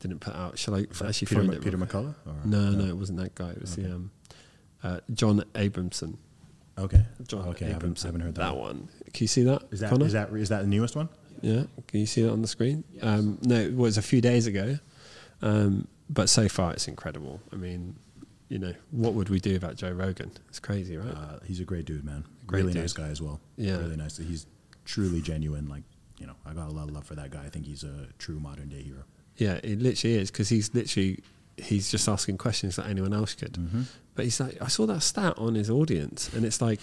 didn't 0.00 0.20
put 0.20 0.34
out. 0.34 0.58
Shall 0.58 0.74
I 0.74 0.80
actually 0.80 1.12
Peter, 1.12 1.34
find 1.36 1.46
Mc- 1.48 1.56
it? 1.58 1.64
Peter 1.64 1.76
real- 1.76 1.86
McCullough? 1.86 2.14
Or- 2.26 2.34
No, 2.46 2.70
no, 2.70 2.84
it 2.86 2.96
wasn't 2.96 3.18
that 3.20 3.34
guy. 3.34 3.50
It 3.50 3.60
was 3.62 3.76
the 3.76 3.86
um, 3.94 4.10
uh, 4.82 5.00
John 5.12 5.42
Abramson. 5.54 6.16
Okay. 6.78 7.02
John 7.26 7.48
okay. 7.48 7.66
I 7.66 7.72
haven't, 7.72 7.94
Abramson. 7.94 8.04
haven't 8.04 8.20
heard 8.20 8.34
that. 8.34 8.40
that 8.42 8.56
one. 8.56 8.76
one. 8.80 8.88
Can 9.14 9.24
you 9.24 9.28
see 9.28 9.44
that? 9.44 9.62
Is 9.70 9.80
that 9.80 9.88
Connor? 9.90 10.04
is 10.06 10.12
that 10.12 10.30
is 10.32 10.48
that 10.50 10.60
the 10.60 10.66
newest 10.68 10.94
one? 10.96 11.08
Yeah, 11.42 11.64
can 11.86 12.00
you 12.00 12.06
see 12.06 12.22
that 12.22 12.30
on 12.32 12.42
the 12.42 12.48
screen? 12.48 12.84
Yes. 12.92 13.04
Um, 13.04 13.38
no, 13.42 13.56
it 13.56 13.74
was 13.74 13.96
a 13.98 14.02
few 14.02 14.20
days 14.20 14.46
ago, 14.46 14.78
um, 15.42 15.86
but 16.10 16.28
so 16.28 16.48
far 16.48 16.72
it's 16.72 16.88
incredible. 16.88 17.40
I 17.52 17.56
mean, 17.56 17.96
you 18.48 18.58
know, 18.58 18.74
what 18.90 19.14
would 19.14 19.28
we 19.28 19.40
do 19.40 19.54
without 19.54 19.76
Joe 19.76 19.90
Rogan? 19.90 20.30
It's 20.48 20.60
crazy, 20.60 20.96
right? 20.96 21.14
Uh, 21.14 21.38
he's 21.44 21.60
a 21.60 21.64
great 21.64 21.84
dude, 21.84 22.04
man. 22.04 22.24
Great 22.46 22.60
really 22.60 22.72
dude. 22.72 22.82
nice 22.82 22.92
guy 22.92 23.08
as 23.08 23.20
well. 23.20 23.40
Yeah. 23.56 23.78
Really 23.78 23.96
nice. 23.96 24.16
He's 24.18 24.46
truly 24.84 25.20
genuine. 25.20 25.68
Like 25.68 25.82
you 26.18 26.26
know, 26.26 26.34
I 26.46 26.52
got 26.52 26.68
a 26.68 26.72
lot 26.72 26.88
of 26.88 26.94
love 26.94 27.04
for 27.04 27.14
that 27.14 27.30
guy. 27.30 27.44
I 27.44 27.48
think 27.48 27.66
he's 27.66 27.84
a 27.84 28.08
true 28.18 28.40
modern 28.40 28.68
day 28.68 28.82
hero. 28.82 29.04
yeah, 29.36 29.58
it 29.62 29.80
literally 29.80 30.16
is 30.16 30.30
because 30.30 30.48
he's 30.48 30.74
literally 30.74 31.22
he's 31.56 31.90
just 31.90 32.08
asking 32.08 32.38
questions 32.38 32.76
that 32.76 32.86
anyone 32.86 33.12
else 33.12 33.34
could. 33.34 33.52
Mm-hmm. 33.52 33.82
But 34.14 34.24
he's 34.24 34.40
like, 34.40 34.60
I 34.60 34.68
saw 34.68 34.86
that 34.86 35.02
stat 35.02 35.34
on 35.36 35.54
his 35.54 35.68
audience, 35.68 36.32
and 36.34 36.44
it's 36.44 36.62
like, 36.62 36.80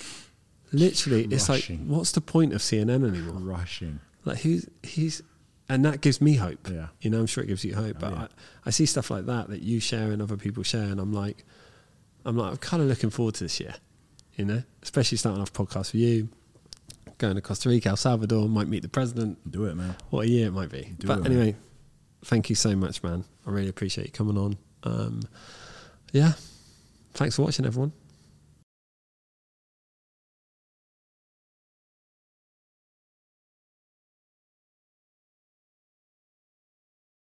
literally, 0.72 1.26
it's 1.32 1.50
like, 1.50 1.68
what's 1.86 2.12
the 2.12 2.22
point 2.22 2.54
of 2.54 2.62
CNN 2.62 3.08
anymore? 3.08 3.40
Rushing. 3.40 4.00
Like 4.26 4.40
who's 4.40 4.68
he's, 4.84 5.22
and 5.74 5.84
that 5.86 6.02
gives 6.02 6.22
me 6.22 6.36
hope. 6.36 6.70
Yeah. 6.70 6.88
You 7.02 7.10
know, 7.10 7.20
I'm 7.20 7.26
sure 7.26 7.44
it 7.44 7.48
gives 7.48 7.66
you 7.66 7.74
hope. 7.76 7.98
Oh, 7.98 8.00
But 8.02 8.12
yeah. 8.12 8.22
I, 8.22 8.28
I 8.68 8.70
see 8.70 8.86
stuff 8.86 9.10
like 9.10 9.26
that 9.26 9.50
that 9.50 9.62
you 9.62 9.80
share 9.80 10.12
and 10.12 10.22
other 10.22 10.38
people 10.38 10.62
share, 10.64 10.84
and 10.84 11.00
I'm 11.00 11.12
like, 11.14 11.44
I'm 12.26 12.38
like, 12.38 12.52
I'm 12.52 12.58
kind 12.58 12.84
of 12.84 12.90
looking 12.90 13.10
forward 13.10 13.36
to 13.36 13.46
this 13.46 13.60
year. 13.60 13.74
You 14.36 14.46
know, 14.46 14.64
especially 14.82 15.18
starting 15.18 15.42
off 15.42 15.52
podcast 15.54 15.92
for 15.92 15.98
you, 15.98 16.30
going 17.18 17.36
to 17.36 17.42
Costa 17.42 17.70
Rica, 17.70 17.90
El 17.90 17.98
Salvador, 17.98 18.48
might 18.50 18.68
meet 18.68 18.82
the 18.84 18.90
president. 18.90 19.50
Do 19.50 19.66
it, 19.66 19.76
man. 19.76 19.96
What 20.10 20.26
a 20.26 20.30
year 20.30 20.48
it 20.48 20.52
might 20.52 20.70
be. 20.72 20.94
Do 20.98 21.08
but 21.08 21.20
it, 21.20 21.24
man. 21.24 21.32
anyway, 21.32 21.56
thank 22.26 22.50
you 22.50 22.56
so 22.56 22.76
much, 22.76 23.04
man. 23.04 23.26
I 23.46 23.52
really 23.52 23.70
appreciate 23.70 24.06
you 24.08 24.12
coming 24.12 24.38
on. 24.38 24.58
Um, 24.84 25.22
yeah, 26.12 26.34
thanks 27.14 27.36
for 27.36 27.44
watching, 27.44 27.66
everyone. 27.66 27.94